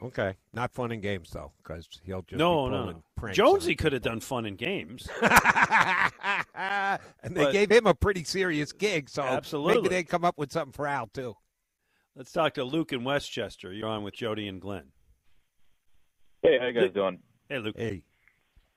Okay, 0.01 0.35
not 0.53 0.73
fun 0.73 0.91
and 0.91 1.01
games 1.01 1.29
though, 1.31 1.53
because 1.63 1.87
he'll 2.03 2.21
just 2.23 2.37
no, 2.37 2.65
be 2.65 2.71
no, 2.71 2.81
pulling 2.81 2.95
no. 2.97 3.03
pranks 3.15 3.37
Jonesy 3.37 3.75
could 3.75 3.93
have 3.93 4.01
done 4.01 4.19
fun 4.19 4.45
and 4.45 4.57
games. 4.57 5.07
and 5.21 6.99
they 7.31 7.45
But- 7.45 7.53
gave 7.53 7.71
him 7.71 7.87
a 7.87 7.93
pretty 7.93 8.25
serious 8.25 8.73
gig. 8.73 9.09
So 9.09 9.23
Absolutely. 9.23 9.75
maybe 9.75 9.89
they 9.89 10.03
come 10.03 10.25
up 10.25 10.37
with 10.37 10.51
something 10.51 10.73
for 10.73 10.85
Al 10.85 11.07
too. 11.07 11.35
Let's 12.15 12.31
talk 12.31 12.53
to 12.55 12.63
Luke 12.63 12.93
in 12.93 13.03
Westchester. 13.03 13.73
You're 13.73 13.89
on 13.89 14.03
with 14.03 14.13
Jody 14.15 14.47
and 14.47 14.61
Glen. 14.61 14.85
Hey, 16.41 16.57
how 16.59 16.67
you 16.67 16.73
guys 16.73 16.91
doing? 16.93 17.19
Hey, 17.49 17.59
Luke. 17.59 17.75
Hey. 17.77 18.03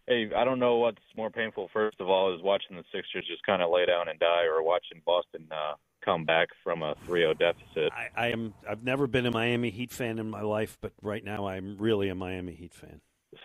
Hey, 0.06 0.30
I 0.34 0.44
don't 0.44 0.58
know 0.58 0.76
what's 0.76 1.02
more 1.16 1.30
painful. 1.30 1.68
First 1.72 2.00
of 2.00 2.08
all, 2.08 2.34
is 2.34 2.42
watching 2.42 2.76
the 2.76 2.84
Sixers 2.92 3.26
just 3.28 3.44
kind 3.44 3.60
of 3.60 3.70
lay 3.70 3.86
down 3.86 4.08
and 4.08 4.18
die, 4.18 4.44
or 4.44 4.62
watching 4.62 5.02
Boston 5.04 5.46
uh, 5.52 5.74
come 6.09 6.24
back 6.24 6.48
from 6.64 6.82
a 6.82 6.94
3-0 7.06 7.39
deficit. 7.39 7.93
I, 7.93 8.09
I 8.16 8.26
am. 8.28 8.55
I've 8.68 8.82
never 8.82 9.06
been 9.06 9.26
a 9.26 9.30
Miami 9.30 9.70
Heat 9.70 9.90
fan 9.90 10.18
in 10.18 10.30
my 10.30 10.40
life, 10.40 10.78
but 10.80 10.93
right 11.02 11.22
now 11.22 11.47
I'm 11.47 11.76
really 11.78 12.09
a 12.09 12.14
Miami 12.14 12.55
Heat 12.55 12.72
fan. 12.72 13.01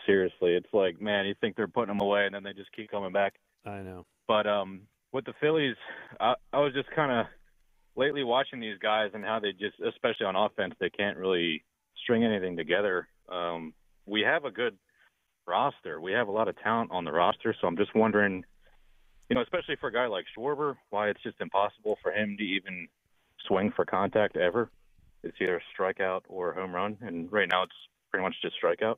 Seriously, 0.06 0.56
it's 0.56 0.74
like, 0.74 1.02
man, 1.02 1.26
you 1.26 1.36
think 1.42 1.58
they're 1.58 1.68
putting 1.68 1.96
them 1.96 2.02
away, 2.02 2.26
and 2.26 2.34
then 2.34 2.44
they 2.44 2.54
just 2.54 2.72
keep 2.72 2.90
coming 2.90 3.12
back. 3.12 3.34
I 3.66 3.82
know. 3.82 4.06
But 4.28 4.48
um, 4.48 4.82
with 5.12 5.26
the 5.26 5.34
Phillies, 5.42 5.76
I, 6.22 6.36
I 6.54 6.60
was 6.60 6.74
just 6.74 6.90
kind 6.96 7.12
of 7.12 7.26
lately 7.98 8.24
watching 8.24 8.62
these 8.62 8.78
guys 8.82 9.12
and 9.14 9.26
how 9.26 9.40
they 9.40 9.52
just, 9.52 9.76
especially 9.86 10.26
on 10.26 10.36
offense, 10.38 10.74
they 10.80 10.90
can't 10.90 11.18
really 11.18 11.64
string 12.02 12.24
anything 12.24 12.56
together. 12.56 13.08
Um, 13.30 13.74
we 14.06 14.22
have 14.22 14.46
a 14.46 14.52
good 14.52 14.78
roster. 15.46 16.00
We 16.00 16.14
have 16.14 16.30
a 16.30 16.32
lot 16.32 16.48
of 16.48 16.58
talent 16.60 16.92
on 16.92 17.04
the 17.04 17.12
roster, 17.12 17.54
so 17.60 17.68
I'm 17.68 17.78
just 17.78 17.94
wondering, 17.94 18.46
you 19.30 19.36
know, 19.36 19.42
especially 19.42 19.76
for 19.80 19.88
a 19.88 19.94
guy 19.94 20.08
like 20.08 20.26
Schwarber, 20.38 20.76
why 20.90 21.10
it's 21.10 21.22
just 21.24 21.40
impossible 21.42 21.98
for 22.02 22.12
him 22.12 22.36
to 22.38 22.44
even 22.44 22.88
swing 23.48 23.72
for 23.76 23.86
contact 23.86 24.36
ever. 24.38 24.70
It's 25.24 25.38
either 25.42 25.58
a 25.58 25.82
strikeout 25.82 26.22
or 26.28 26.52
a 26.52 26.56
home 26.56 26.74
run, 26.76 26.98
and 27.02 27.32
right 27.32 27.48
now 27.50 27.64
it's 27.64 27.74
pretty 28.12 28.24
much 28.24 28.36
just 28.42 28.56
strikeout. 28.62 28.96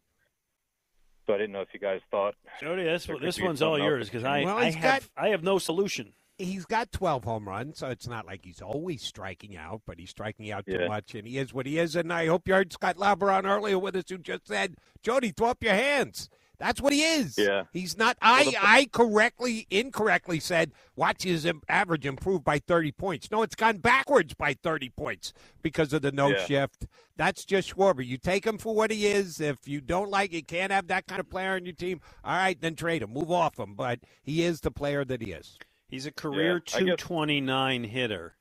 So 1.27 1.34
I 1.34 1.38
didn't 1.38 1.53
know 1.53 1.61
if 1.61 1.69
you 1.73 1.80
guys 1.80 2.02
thought. 2.11 2.35
Jody, 2.60 2.84
this, 2.84 3.07
this 3.22 3.39
one's 3.39 3.61
all 3.61 3.80
yours 3.80 4.07
because 4.10 4.23
I. 4.23 4.43
Well, 4.43 4.57
I 4.57 4.65
he's 4.65 4.76
have 4.76 5.10
I 5.18 5.30
have 5.30 5.43
no 5.43 5.57
solution. 5.60 6.14
He's 6.38 6.65
got 6.65 6.91
12 6.91 7.23
home 7.23 7.47
runs, 7.47 7.77
so 7.77 7.88
it's 7.88 8.07
not 8.10 8.26
like 8.26 8.41
he's 8.43 8.61
always 8.61 9.02
striking 9.02 9.56
out, 9.56 9.84
but 9.88 9.97
he's 9.99 10.10
striking 10.10 10.52
out 10.52 10.65
too 10.65 10.80
Yeah. 10.81 10.88
much, 10.88 11.15
and 11.15 11.26
he 11.26 11.38
is 11.38 11.53
what 11.53 11.65
he 11.65 11.80
is. 11.80 11.95
And 11.95 12.11
I 12.11 12.26
hope 12.27 12.45
you 12.47 12.53
heard 12.53 12.73
Scott 12.73 12.97
Lauber 12.97 13.31
on 13.31 13.45
earlier 13.45 13.80
with 13.80 13.95
us 13.95 14.03
who 14.10 14.18
just 14.18 14.45
said, 14.47 14.76
Jody, 15.02 15.31
throw 15.31 15.47
up 15.52 15.64
your 15.64 15.73
hands. 15.76 16.30
That's 16.57 16.82
what 16.82 16.94
he 16.94 17.02
is. 17.03 17.38
Yeah. 17.38 17.64
He's 17.73 17.98
not. 17.98 18.18
I, 18.22 18.44
Well, 18.44 18.52
the- 18.52 18.57
I 18.61 18.86
correctly, 18.91 19.68
incorrectly 19.69 20.40
said, 20.40 20.72
watch 20.95 21.23
his 21.23 21.48
average 21.68 22.06
improve 22.06 22.44
by 22.44 22.60
30 22.60 22.91
points. 22.94 23.30
No, 23.32 23.41
it's 23.44 23.56
gone 23.56 23.77
backwards 23.77 24.34
by 24.34 24.53
30 24.53 24.90
points 24.90 25.34
because 25.61 25.91
of 25.94 26.02
the 26.02 26.11
no 26.11 26.30
Yeah. 26.30 26.45
shift. 26.45 26.88
That's 27.18 27.45
just 27.45 27.73
Schwarber. 27.76 28.06
You 28.06 28.18
take 28.18 28.45
him 28.45 28.57
for 28.57 28.73
what 28.76 28.91
he 28.91 29.07
is. 29.07 29.40
If 29.40 29.68
you 29.68 29.82
don't 29.82 30.10
like 30.10 30.34
it, 30.34 30.48
can't 30.48 30.72
have 30.72 30.88
that 30.88 31.07
kind 31.07 31.19
of 31.19 31.30
player 31.30 31.53
on 31.56 31.65
your 31.65 31.73
team, 31.76 32.02
all 32.23 32.36
right, 32.36 32.60
then 32.60 32.76
trade 32.76 33.02
him. 33.02 33.11
Move 33.11 33.32
off 33.32 33.57
him. 33.60 33.73
But 33.76 33.99
he 34.23 34.44
is 34.44 34.61
the 34.61 34.72
player 34.72 35.03
that 35.06 35.22
he 35.22 35.32
is. 35.32 35.57
He's 35.88 36.06
a 36.06 36.11
career 36.11 36.57
I 36.57 36.60
guess- 36.60 36.73
229 36.80 37.84
hitter, 37.86 38.36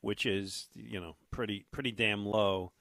which 0.00 0.24
is 0.24 0.68
you 0.74 1.00
know 1.00 1.16
pretty 1.30 1.66
pretty 1.70 1.92
damn 1.92 2.24
low. 2.24 2.72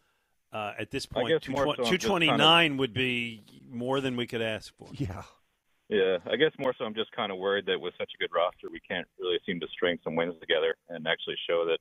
Uh, 0.52 0.74
at 0.80 0.92
this 0.92 1.08
I 1.12 1.14
point, 1.22 1.30
guess 1.30 1.50
more 1.50 1.66
so 1.66 1.72
I'm 1.72 1.76
just 1.78 1.78
kind 1.90 1.94
of- 1.96 2.02
229 2.02 2.78
would 2.78 2.94
be 2.94 3.44
more 3.70 4.00
than 4.00 4.16
we 4.16 4.28
could 4.28 4.42
ask 4.42 4.74
for. 4.78 4.88
Yeah. 4.94 5.24
Yeah, 5.90 6.18
I 6.30 6.36
guess 6.36 6.52
more 6.60 6.74
so. 6.78 6.84
I'm 6.84 6.94
just 6.94 7.12
kind 7.14 7.32
of 7.32 7.38
worried 7.38 7.66
that 7.68 7.80
with 7.80 7.94
such 7.98 8.12
a 8.14 8.18
good 8.18 8.30
roster, 8.36 8.70
we 8.70 8.82
can't 8.82 9.08
really 9.20 9.40
seem 9.46 9.60
to 9.62 9.68
string 9.72 9.98
some 10.04 10.16
wins 10.18 10.36
together 10.42 10.76
and 10.90 11.08
actually 11.08 11.36
show 11.50 11.64
that 11.66 11.78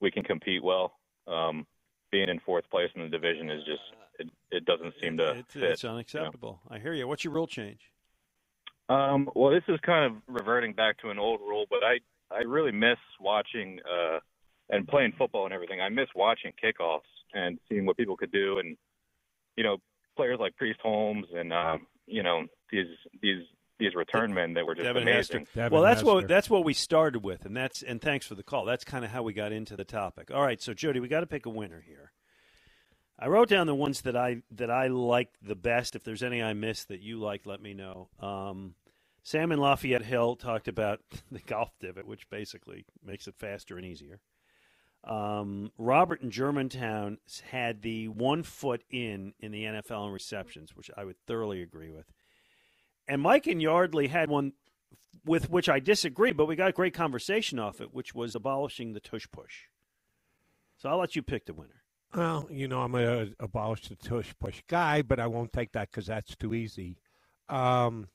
we 0.00 0.10
can 0.10 0.22
compete 0.22 0.62
well. 0.62 0.98
Um, 1.26 1.66
being 2.10 2.28
in 2.28 2.40
fourth 2.40 2.68
place 2.70 2.90
in 2.94 3.00
the 3.00 3.08
division 3.08 3.50
is 3.50 3.64
just 3.64 3.80
it, 4.18 4.28
it 4.50 4.64
doesn't 4.66 4.92
seem 5.00 5.16
to 5.16 5.30
It's, 5.38 5.54
fit. 5.54 5.62
it's 5.62 5.82
you 5.82 5.88
know? 5.88 5.94
unacceptable. 5.94 6.60
I 6.68 6.78
hear 6.78 6.92
you. 6.92 7.08
What's 7.08 7.24
your 7.24 7.32
rule 7.32 7.46
change? 7.46 7.80
Um, 8.90 9.30
well, 9.34 9.50
this 9.50 9.62
is 9.68 9.80
kind 9.80 10.04
of 10.04 10.20
reverting 10.28 10.74
back 10.74 10.98
to 10.98 11.08
an 11.08 11.18
old 11.18 11.40
rule, 11.40 11.64
but 11.70 11.82
I 11.82 12.00
I 12.30 12.40
really 12.42 12.72
miss 12.72 12.98
watching 13.18 13.78
uh, 13.90 14.18
and 14.68 14.86
playing 14.86 15.12
football 15.16 15.46
and 15.46 15.54
everything. 15.54 15.80
I 15.80 15.88
miss 15.88 16.08
watching 16.14 16.52
kickoffs 16.62 17.00
and 17.34 17.58
seeing 17.68 17.86
what 17.86 17.96
people 17.96 18.16
could 18.16 18.32
do, 18.32 18.58
and 18.58 18.76
you 19.56 19.64
know, 19.64 19.78
players 20.16 20.38
like 20.40 20.56
Priest 20.56 20.80
Holmes 20.82 21.26
and 21.34 21.52
um, 21.52 21.86
you 22.06 22.22
know 22.22 22.44
these 22.70 22.86
these 23.20 23.42
these 23.78 23.94
return 23.94 24.32
men 24.32 24.54
that 24.54 24.66
were 24.66 24.74
just 24.74 24.86
Devin 24.86 25.02
amazing. 25.02 25.46
Hester. 25.54 25.68
well, 25.70 25.82
that's 25.82 26.02
what 26.02 26.28
that's 26.28 26.48
what 26.48 26.64
we 26.64 26.72
started 26.74 27.22
with, 27.22 27.44
and 27.44 27.56
that's 27.56 27.82
and 27.82 28.00
thanks 28.00 28.26
for 28.26 28.34
the 28.34 28.42
call. 28.42 28.64
That's 28.64 28.84
kind 28.84 29.04
of 29.04 29.10
how 29.10 29.22
we 29.22 29.32
got 29.32 29.52
into 29.52 29.76
the 29.76 29.84
topic. 29.84 30.30
All 30.32 30.42
right, 30.42 30.60
so 30.60 30.72
Jody, 30.72 31.00
we 31.00 31.08
got 31.08 31.20
to 31.20 31.26
pick 31.26 31.46
a 31.46 31.50
winner 31.50 31.82
here. 31.86 32.12
I 33.18 33.28
wrote 33.28 33.48
down 33.48 33.66
the 33.66 33.74
ones 33.74 34.02
that 34.02 34.16
I 34.16 34.42
that 34.52 34.70
I 34.70 34.88
liked 34.88 35.36
the 35.42 35.56
best. 35.56 35.96
If 35.96 36.04
there's 36.04 36.22
any 36.22 36.42
I 36.42 36.54
missed 36.54 36.88
that 36.88 37.00
you 37.00 37.18
liked, 37.18 37.46
let 37.46 37.60
me 37.60 37.74
know. 37.74 38.08
Um, 38.20 38.74
Sam 39.22 39.52
and 39.52 39.60
Lafayette 39.60 40.04
Hill 40.04 40.36
talked 40.36 40.68
about 40.68 41.00
the 41.30 41.40
golf 41.40 41.70
divot, 41.80 42.06
which 42.06 42.28
basically 42.30 42.84
makes 43.04 43.26
it 43.26 43.34
faster 43.38 43.76
and 43.76 43.86
easier. 43.86 44.20
Um, 45.04 45.72
Robert 45.78 46.22
in 46.22 46.30
Germantown 46.30 47.18
had 47.50 47.82
the 47.82 48.08
one 48.08 48.42
foot 48.44 48.84
in 48.90 49.34
in 49.40 49.50
the 49.50 49.64
NFL 49.64 50.06
in 50.06 50.12
receptions, 50.12 50.76
which 50.76 50.90
I 50.96 51.04
would 51.04 51.16
thoroughly 51.26 51.60
agree 51.60 51.90
with. 51.90 52.06
And 53.08 53.20
Mike 53.20 53.48
and 53.48 53.60
Yardley 53.60 54.08
had 54.08 54.30
one 54.30 54.52
with 55.24 55.50
which 55.50 55.68
I 55.68 55.80
disagree, 55.80 56.32
but 56.32 56.46
we 56.46 56.54
got 56.54 56.68
a 56.68 56.72
great 56.72 56.94
conversation 56.94 57.58
off 57.58 57.80
it, 57.80 57.92
which 57.92 58.14
was 58.14 58.34
abolishing 58.34 58.92
the 58.92 59.00
tush 59.00 59.26
push. 59.32 59.64
So 60.76 60.88
I'll 60.88 60.98
let 60.98 61.16
you 61.16 61.22
pick 61.22 61.46
the 61.46 61.54
winner. 61.54 61.82
Well, 62.14 62.46
you 62.50 62.68
know, 62.68 62.82
I'm 62.82 62.94
a 62.94 63.28
abolish 63.40 63.88
the 63.88 63.96
tush 63.96 64.32
push 64.38 64.62
guy, 64.68 65.02
but 65.02 65.18
I 65.18 65.26
won't 65.26 65.52
take 65.52 65.72
that 65.72 65.90
because 65.90 66.06
that's 66.06 66.36
too 66.36 66.54
easy. 66.54 66.98
Um, 67.48 68.08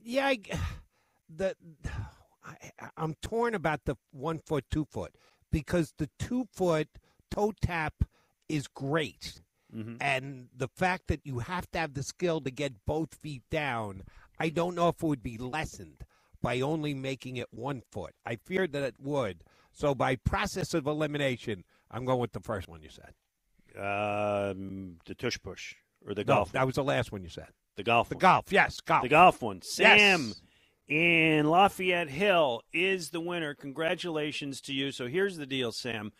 yeah, 0.00 0.28
I, 0.28 0.38
the 1.34 1.56
I, 2.44 2.90
I'm 2.96 3.14
torn 3.14 3.56
about 3.56 3.84
the 3.84 3.96
one 4.12 4.38
foot, 4.38 4.64
two 4.70 4.84
foot 4.84 5.12
because 5.56 5.94
the 5.96 6.10
two 6.18 6.46
foot 6.52 6.86
toe 7.30 7.50
tap 7.62 7.94
is 8.46 8.66
great, 8.68 9.40
Mhm. 9.74 9.96
and 10.02 10.48
the 10.54 10.68
fact 10.68 11.06
that 11.06 11.24
you 11.24 11.38
have 11.38 11.70
to 11.70 11.78
have 11.78 11.94
the 11.94 12.02
skill 12.02 12.42
to 12.42 12.50
get 12.50 12.84
both 12.84 13.14
feet 13.14 13.42
down, 13.50 14.02
I 14.38 14.50
don't 14.50 14.74
know 14.74 14.88
if 14.90 15.02
it 15.02 15.06
would 15.06 15.22
be 15.22 15.38
lessened 15.38 16.04
by 16.42 16.60
only 16.60 16.92
making 16.92 17.38
it 17.38 17.50
one 17.54 17.80
foot. 17.90 18.14
I 18.26 18.36
feared 18.36 18.72
that 18.72 18.82
it 18.82 19.00
would. 19.00 19.44
So 19.72 19.94
by 19.94 20.16
process 20.16 20.74
of 20.74 20.86
elimination, 20.86 21.64
I'm 21.90 22.04
going 22.04 22.20
with 22.20 22.32
the 22.32 22.40
first 22.40 22.68
one 22.68 22.82
you 22.82 22.90
said. 22.90 23.14
Um, 23.74 24.98
the 25.06 25.14
tush 25.14 25.38
push 25.42 25.74
or 26.06 26.12
the 26.12 26.22
No, 26.24 26.34
golf. 26.34 26.52
that 26.52 26.66
was 26.66 26.74
the 26.74 26.84
last 26.84 27.12
one 27.12 27.22
you 27.22 27.30
said. 27.30 27.48
The 27.76 27.82
golf. 27.82 28.10
The 28.10 28.16
one. 28.16 28.20
golf, 28.20 28.52
yes, 28.52 28.80
golf. 28.80 29.02
The 29.04 29.08
golf 29.08 29.40
one. 29.40 29.62
Sam 29.62 30.28
Yes. 30.28 30.42
In 30.88 31.48
Lafayette 31.50 32.08
Hill 32.08 32.62
is 32.72 33.10
the 33.10 33.20
winner. 33.20 33.54
Congratulations 33.54 34.60
to 34.62 34.72
you. 34.72 34.92
So 34.92 35.08
here's 35.08 35.36
the 35.36 35.46
deal, 35.46 35.72
Sam. 35.72 36.12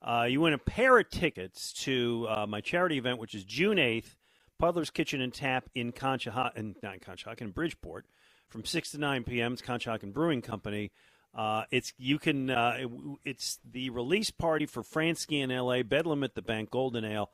Uh, 0.00 0.26
you 0.28 0.40
win 0.40 0.54
a 0.54 0.58
pair 0.58 0.98
of 0.98 1.10
tickets 1.10 1.72
to 1.84 2.26
uh, 2.28 2.46
my 2.46 2.60
charity 2.60 2.96
event, 2.96 3.18
which 3.18 3.34
is 3.34 3.44
June 3.44 3.76
8th, 3.76 4.14
Puddler's 4.58 4.90
Kitchen 4.90 5.20
and 5.20 5.32
Tap 5.32 5.68
in 5.74 5.92
Conshohocken, 5.92 6.74
not 6.82 6.94
in 6.94 7.00
Conshohocken, 7.00 7.42
in 7.42 7.50
Bridgeport, 7.50 8.06
from 8.48 8.64
6 8.64 8.92
to 8.92 8.98
9 8.98 9.24
p.m. 9.24 9.52
It's 9.54 9.62
Conshohocken 9.62 10.12
Brewing 10.12 10.40
Company. 10.42 10.90
Uh, 11.34 11.64
it's 11.70 11.92
you 11.98 12.18
can 12.18 12.48
uh, 12.48 12.76
it- 12.78 12.90
it's 13.24 13.58
the 13.68 13.90
release 13.90 14.30
party 14.30 14.66
for 14.66 14.82
Franzke 14.82 15.42
in 15.42 15.50
L.A. 15.50 15.82
Bedlam 15.82 16.22
at 16.22 16.34
the 16.34 16.42
Bank 16.42 16.70
Golden 16.70 17.04
Ale. 17.04 17.30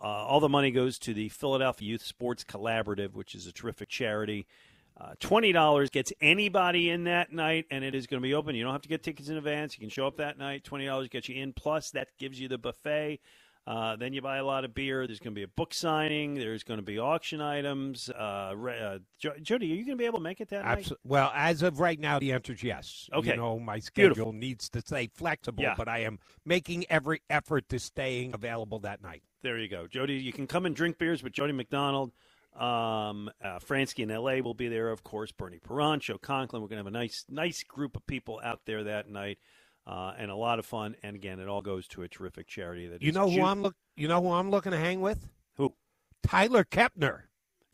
Uh, 0.00 0.06
all 0.06 0.40
the 0.40 0.48
money 0.48 0.70
goes 0.72 0.98
to 1.00 1.14
the 1.14 1.28
Philadelphia 1.28 1.90
Youth 1.90 2.02
Sports 2.04 2.42
Collaborative, 2.42 3.12
which 3.14 3.34
is 3.34 3.46
a 3.46 3.52
terrific 3.52 3.88
charity. 3.88 4.46
Uh, 5.00 5.12
Twenty 5.18 5.50
dollars 5.52 5.90
gets 5.90 6.12
anybody 6.20 6.90
in 6.90 7.04
that 7.04 7.32
night, 7.32 7.66
and 7.70 7.82
it 7.84 7.94
is 7.96 8.06
going 8.06 8.22
to 8.22 8.26
be 8.26 8.34
open. 8.34 8.54
You 8.54 8.62
don't 8.62 8.72
have 8.72 8.82
to 8.82 8.88
get 8.88 9.02
tickets 9.02 9.28
in 9.28 9.36
advance. 9.36 9.76
You 9.76 9.80
can 9.80 9.90
show 9.90 10.06
up 10.06 10.16
that 10.18 10.38
night. 10.38 10.62
Twenty 10.62 10.86
dollars 10.86 11.08
gets 11.08 11.28
you 11.28 11.42
in. 11.42 11.52
Plus, 11.52 11.90
that 11.90 12.08
gives 12.18 12.38
you 12.40 12.46
the 12.48 12.58
buffet. 12.58 13.18
Uh, 13.66 13.96
then 13.96 14.12
you 14.12 14.20
buy 14.20 14.36
a 14.36 14.44
lot 14.44 14.62
of 14.64 14.74
beer. 14.74 15.06
There's 15.06 15.18
going 15.20 15.34
to 15.34 15.38
be 15.38 15.42
a 15.42 15.48
book 15.48 15.72
signing. 15.72 16.34
There's 16.34 16.62
going 16.62 16.76
to 16.78 16.84
be 16.84 16.98
auction 16.98 17.40
items. 17.40 18.10
Uh, 18.10 18.52
re- 18.54 18.78
uh, 18.78 18.98
Jo- 19.18 19.32
Jody, 19.40 19.72
are 19.72 19.74
you 19.74 19.86
going 19.86 19.96
to 19.96 20.02
be 20.02 20.04
able 20.04 20.18
to 20.18 20.22
make 20.22 20.42
it 20.42 20.50
that 20.50 20.66
night? 20.66 20.92
Well, 21.02 21.32
as 21.34 21.62
of 21.62 21.80
right 21.80 21.98
now, 21.98 22.18
the 22.18 22.32
answer 22.32 22.52
is 22.52 22.62
yes. 22.62 23.08
Okay. 23.14 23.30
You 23.30 23.36
know, 23.38 23.58
my 23.58 23.78
schedule 23.78 24.08
Beautiful. 24.10 24.32
needs 24.34 24.68
to 24.68 24.80
stay 24.82 25.08
flexible, 25.14 25.62
Yeah. 25.64 25.74
but 25.78 25.88
I 25.88 26.00
am 26.00 26.18
making 26.44 26.84
every 26.90 27.22
effort 27.30 27.70
to 27.70 27.78
staying 27.78 28.34
available 28.34 28.80
that 28.80 29.00
night. 29.02 29.22
There 29.42 29.58
you 29.58 29.68
go, 29.68 29.86
Jody. 29.86 30.16
You 30.16 30.34
can 30.34 30.46
come 30.46 30.66
and 30.66 30.76
drink 30.76 30.98
beers 30.98 31.22
with 31.22 31.32
Jody 31.32 31.54
McDonald. 31.54 32.12
Um, 32.54 33.30
uh, 33.42 33.58
Franzke 33.58 34.00
in 34.00 34.10
L.A. 34.10 34.40
will 34.40 34.54
be 34.54 34.68
there, 34.68 34.90
of 34.90 35.02
course. 35.02 35.32
Bernie 35.32 35.58
Parent, 35.58 36.02
Joe 36.02 36.18
Conklin. 36.18 36.62
We're 36.62 36.68
going 36.68 36.78
to 36.78 36.84
have 36.84 36.94
a 36.94 36.96
nice, 36.96 37.24
nice 37.28 37.62
group 37.64 37.96
of 37.96 38.06
people 38.06 38.40
out 38.44 38.60
there 38.64 38.84
that 38.84 39.08
night, 39.08 39.38
uh, 39.86 40.12
and 40.16 40.30
a 40.30 40.36
lot 40.36 40.58
of 40.58 40.66
fun. 40.66 40.94
And 41.02 41.16
again, 41.16 41.40
it 41.40 41.48
all 41.48 41.62
goes 41.62 41.88
to 41.88 42.02
a 42.02 42.08
terrific 42.08 42.46
charity. 42.46 42.86
That 42.88 43.02
You 43.02 43.12
know 43.12 43.28
who 43.28 43.36
Ju- 43.36 43.42
I'm 43.42 43.62
look. 43.62 43.74
You 43.96 44.08
know 44.08 44.22
who 44.22 44.30
I'm 44.30 44.50
looking 44.50 44.72
to 44.72 44.78
hang 44.78 45.00
with? 45.00 45.26
Who? 45.56 45.74
Tyler 46.22 46.64
Kepner. 46.64 47.22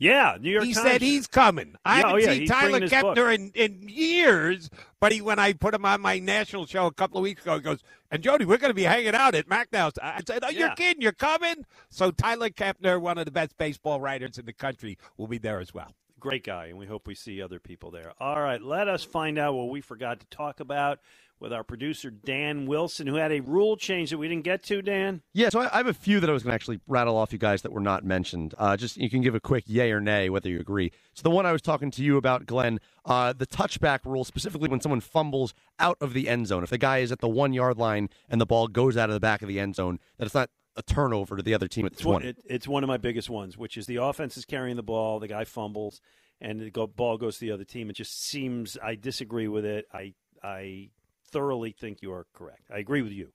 Yeah, 0.01 0.35
New 0.41 0.49
York 0.49 0.65
he 0.65 0.73
Times. 0.73 0.87
said 0.87 1.01
he's 1.03 1.27
coming. 1.27 1.75
I 1.85 1.99
Yeah, 1.99 2.07
haven't 2.07 2.11
oh, 2.11 2.17
yeah, 2.17 2.31
seen 2.31 2.47
Tyler. 2.47 2.79
Kepner 2.79 3.35
in, 3.35 3.51
in 3.53 3.87
years, 3.87 4.67
but 4.99 5.11
he 5.11 5.21
when 5.21 5.37
I 5.37 5.53
put 5.53 5.75
him 5.75 5.85
on 5.85 6.01
my 6.01 6.17
national 6.17 6.65
show 6.65 6.87
a 6.87 6.91
couple 6.91 7.19
of 7.19 7.23
weeks 7.23 7.43
ago, 7.43 7.53
he 7.53 7.61
goes, 7.61 7.83
"And 8.09 8.23
Jody, 8.23 8.45
we're 8.45 8.57
going 8.57 8.71
to 8.71 8.75
be 8.75 8.81
hanging 8.81 9.13
out 9.13 9.35
at 9.35 9.47
Macnow's." 9.47 9.99
I 10.01 10.21
said, 10.25 10.43
"Oh, 10.43 10.49
you're 10.49 10.73
kidding? 10.73 11.03
You're 11.03 11.11
coming?" 11.11 11.67
So 11.91 12.09
Tyler 12.09 12.49
Kepner, 12.49 12.99
one 12.99 13.19
of 13.19 13.25
the 13.25 13.31
best 13.31 13.55
baseball 13.59 14.01
writers 14.01 14.39
in 14.39 14.47
the 14.47 14.53
country, 14.53 14.97
will 15.17 15.27
be 15.27 15.37
there 15.37 15.59
as 15.59 15.71
well. 15.71 15.93
Great 16.19 16.43
guy, 16.45 16.65
and 16.65 16.79
we 16.79 16.87
hope 16.87 17.05
we 17.05 17.13
see 17.13 17.39
other 17.39 17.59
people 17.59 17.91
there. 17.91 18.13
All 18.19 18.41
right, 18.41 18.61
let 18.61 18.87
us 18.87 19.03
find 19.03 19.37
out 19.37 19.53
what 19.53 19.69
we 19.69 19.81
forgot 19.81 20.19
to 20.19 20.25
talk 20.27 20.59
about 20.59 20.99
with 21.41 21.51
our 21.51 21.63
producer 21.63 22.11
Dan 22.11 22.67
Wilson, 22.67 23.07
who 23.07 23.15
had 23.15 23.31
a 23.31 23.39
rule 23.41 23.75
change 23.75 24.11
that 24.11 24.17
we 24.19 24.27
didn't 24.27 24.43
get 24.43 24.63
to. 24.63 24.81
Dan. 24.81 25.21
Yeah, 25.33 25.49
so 25.49 25.59
I, 25.59 25.73
I 25.73 25.77
have 25.77 25.87
a 25.87 25.93
few 25.93 26.19
that 26.19 26.29
I 26.29 26.33
was 26.33 26.43
going 26.43 26.51
to 26.51 26.55
actually 26.55 26.79
rattle 26.87 27.17
off 27.17 27.33
you 27.33 27.39
guys 27.39 27.63
that 27.63 27.71
were 27.73 27.81
not 27.81 28.05
mentioned. 28.05 28.53
Uh, 28.57 28.77
just 28.77 28.95
you 28.95 29.09
can 29.09 29.21
give 29.21 29.33
a 29.35 29.39
quick 29.39 29.63
yay 29.67 29.91
or 29.91 29.99
nay 29.99 30.29
whether 30.29 30.47
you 30.47 30.59
agree. 30.59 30.91
So 31.13 31.23
the 31.23 31.31
one 31.31 31.45
I 31.45 31.51
was 31.51 31.61
talking 31.61 31.89
to 31.91 32.03
you 32.03 32.15
about, 32.15 32.45
Glen, 32.45 32.79
uh, 33.05 33.33
the 33.33 33.47
touchback 33.47 34.05
rule, 34.05 34.23
specifically 34.23 34.69
when 34.69 34.79
someone 34.81 35.01
fumbles 35.01 35.53
out 35.79 35.97
of 35.99 36.13
the 36.13 36.29
end 36.29 36.47
zone. 36.47 36.63
If 36.63 36.69
the 36.69 36.77
guy 36.77 36.99
is 36.99 37.11
at 37.11 37.19
the 37.19 37.27
one 37.27 37.53
yard 37.53 37.77
line 37.77 38.09
and 38.29 38.39
the 38.39 38.45
ball 38.45 38.67
goes 38.67 38.95
out 38.95 39.09
of 39.09 39.15
the 39.15 39.19
back 39.19 39.41
of 39.41 39.47
the 39.47 39.59
end 39.59 39.75
zone, 39.75 39.99
that 40.17 40.25
it's 40.25 40.35
not 40.35 40.49
a 40.77 40.83
turnover 40.83 41.35
to 41.35 41.43
the 41.43 41.53
other 41.53 41.67
team 41.67 41.85
at 41.85 41.93
the 41.93 41.97
It's 41.97 42.05
one, 42.05 42.21
twenty. 42.21 42.29
it, 42.29 42.37
it's 42.45 42.67
one 42.67 42.83
of 42.83 42.87
my 42.87 42.97
biggest 42.97 43.29
ones, 43.29 43.57
which 43.57 43.75
is 43.77 43.87
the 43.87 43.97
offense 43.97 44.37
is 44.37 44.45
carrying 44.45 44.75
the 44.77 44.83
ball, 44.83 45.19
the 45.19 45.27
guy 45.27 45.43
fumbles, 45.43 45.99
and 46.39 46.59
the 46.59 46.69
go, 46.69 46.87
ball 46.87 47.17
goes 47.17 47.39
to 47.39 47.45
the 47.45 47.51
other 47.51 47.65
team. 47.65 47.89
It 47.89 47.93
just 47.97 48.23
seems 48.23 48.77
I 48.81 48.95
disagree 48.95 49.47
with 49.47 49.65
it. 49.65 49.85
I 49.91 50.13
I 50.43 50.89
thoroughly 51.31 51.71
think 51.71 51.99
you 52.01 52.13
are 52.13 52.25
correct. 52.33 52.63
I 52.73 52.79
agree 52.79 53.01
with 53.01 53.11
you. 53.11 53.31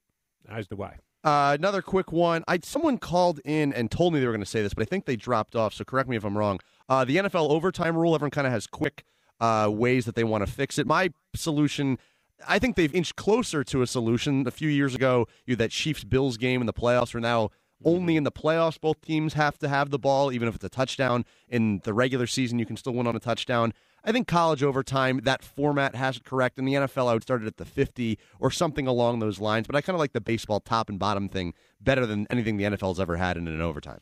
As 0.49 0.67
do 0.67 0.83
I. 0.83 0.99
Uh, 1.25 1.55
another 1.59 1.83
quick 1.83 2.13
one. 2.13 2.45
I 2.47 2.61
someone 2.63 2.99
called 2.99 3.41
in 3.45 3.73
and 3.73 3.91
told 3.91 4.13
me 4.15 4.21
they 4.21 4.27
were 4.27 4.33
going 4.33 4.41
to 4.41 4.47
say 4.47 4.63
this, 4.63 4.75
but 4.75 4.83
I 4.83 4.87
think 4.87 5.07
they 5.07 5.17
dropped 5.17 5.57
off. 5.57 5.75
So 5.75 5.85
correct 5.85 6.09
me 6.09 6.17
if 6.17 6.25
I'm 6.25 6.39
wrong. 6.39 6.61
Uh, 6.89 7.05
the 7.05 7.17
NFL 7.17 7.51
overtime 7.51 7.97
rule. 7.97 8.15
Everyone 8.15 8.31
kind 8.31 8.47
of 8.47 8.53
has 8.53 8.67
quick 8.69 9.05
uh, 9.41 9.69
ways 9.73 10.05
that 10.05 10.15
they 10.15 10.25
want 10.25 10.47
to 10.47 10.53
fix 10.53 10.79
it. 10.79 10.87
My 10.87 11.11
solution. 11.35 11.99
I 12.47 12.59
think 12.59 12.77
they've 12.77 12.95
inched 12.95 13.17
closer 13.17 13.65
to 13.65 13.83
a 13.83 13.87
solution. 13.87 14.47
A 14.47 14.51
few 14.51 14.69
years 14.69 14.95
ago, 14.95 15.27
you 15.47 15.53
had 15.53 15.59
that 15.59 15.71
Chiefs 15.71 16.05
Bills 16.05 16.37
game 16.37 16.61
in 16.61 16.67
the 16.67 16.73
playoffs 16.75 17.15
are 17.15 17.21
now 17.21 17.51
Only 17.85 18.17
in 18.17 18.25
the 18.25 18.33
playoffs, 18.33 18.81
both 18.81 19.01
teams 19.03 19.35
have 19.35 19.59
to 19.59 19.69
have 19.69 19.91
the 19.91 19.99
ball, 19.99 20.33
even 20.33 20.49
if 20.49 20.55
it's 20.55 20.65
a 20.65 20.69
touchdown. 20.69 21.25
In 21.49 21.81
the 21.85 21.93
regular 21.93 22.27
season, 22.27 22.59
you 22.59 22.67
can 22.67 22.77
still 22.77 22.95
win 22.95 23.07
on 23.07 23.15
a 23.17 23.21
touchdown. 23.21 23.75
I 24.07 24.13
think 24.13 24.29
college 24.29 24.63
overtime, 24.63 25.21
that 25.25 25.43
format 25.43 25.97
has 25.97 26.19
it 26.19 26.25
correct. 26.25 26.61
In 26.61 26.65
the 26.65 26.75
NFL, 26.75 27.09
I 27.09 27.15
would 27.15 27.25
start 27.25 27.43
it 27.43 27.49
at 27.49 27.57
the 27.57 27.65
50 27.65 28.21
or 28.39 28.53
something 28.53 28.87
along 28.87 29.19
those 29.19 29.41
lines. 29.41 29.67
But 29.67 29.75
I 29.75 29.81
kind 29.81 29.97
of 29.97 30.01
like 30.01 30.13
the 30.13 30.21
baseball 30.21 30.61
top 30.61 30.89
and 30.89 30.97
bottom 30.97 31.29
thing 31.29 31.55
better 31.81 32.07
than 32.07 32.25
anything 32.31 32.57
the 32.57 32.65
NFL's 32.65 33.01
ever 33.01 33.17
had 33.17 33.37
in 33.37 33.49
an 33.49 33.61
overtime. 33.61 33.99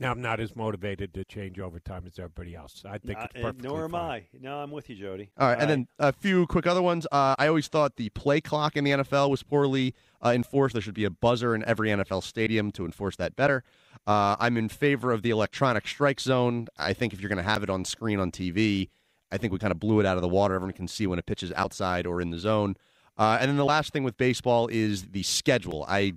Now 0.00 0.10
I'm 0.10 0.22
not 0.22 0.40
as 0.40 0.56
motivated 0.56 1.12
to 1.14 1.24
change 1.24 1.60
overtime 1.60 2.04
as 2.06 2.18
everybody 2.18 2.54
else. 2.56 2.82
I 2.88 2.96
think 2.98 3.18
Uh, 3.18 3.24
it's 3.24 3.34
and 3.34 3.44
perfectly 3.44 3.68
nor 3.68 3.84
am 3.84 3.90
fine. 3.90 4.10
I. 4.10 4.26
No, 4.40 4.58
I'm 4.58 4.70
with 4.70 4.88
you, 4.88 4.96
Jody. 4.96 5.30
All 5.36 5.48
right, 5.48 5.58
and 5.60 5.68
then 5.70 5.88
a 5.98 6.10
few 6.12 6.46
quick 6.46 6.66
other 6.66 6.80
ones. 6.80 7.06
Uh, 7.12 7.36
I 7.38 7.46
always 7.46 7.68
thought 7.68 7.96
the 7.96 8.08
play 8.08 8.40
clock 8.40 8.76
in 8.76 8.84
the 8.84 8.92
NFL 8.92 9.28
was 9.30 9.42
poorly 9.42 9.94
uh, 10.24 10.30
enforced. 10.30 10.72
There 10.72 10.80
should 10.82 10.94
be 10.94 11.04
a 11.04 11.10
buzzer 11.10 11.54
in 11.54 11.62
every 11.66 11.90
NFL 11.90 12.22
stadium 12.22 12.72
to 12.72 12.86
enforce 12.86 13.16
that 13.16 13.36
better. 13.36 13.62
Uh, 14.06 14.36
I'm 14.40 14.56
in 14.56 14.70
favor 14.70 15.12
of 15.12 15.20
the 15.20 15.30
electronic 15.30 15.86
strike 15.86 16.20
zone. 16.20 16.66
I 16.78 16.94
think 16.94 17.12
if 17.12 17.20
you're 17.20 17.28
going 17.28 17.36
to 17.44 17.48
have 17.50 17.62
it 17.62 17.68
on 17.68 17.84
screen 17.84 18.18
on 18.18 18.30
TV, 18.32 18.88
I 19.30 19.36
think 19.36 19.52
we 19.52 19.58
kind 19.58 19.70
of 19.70 19.78
blew 19.78 20.00
it 20.00 20.06
out 20.06 20.16
of 20.16 20.22
the 20.22 20.28
water. 20.28 20.54
Everyone 20.54 20.72
can 20.72 20.88
see 20.88 21.06
when 21.06 21.18
a 21.18 21.22
pitch 21.22 21.42
is 21.42 21.52
outside 21.52 22.06
or 22.06 22.22
in 22.22 22.30
the 22.30 22.38
zone. 22.38 22.74
Uh, 23.18 23.36
and 23.38 23.50
then 23.50 23.58
the 23.58 23.66
last 23.66 23.92
thing 23.92 24.02
with 24.02 24.16
baseball 24.16 24.66
is 24.68 25.08
the 25.08 25.22
schedule. 25.22 25.84
I 25.86 26.14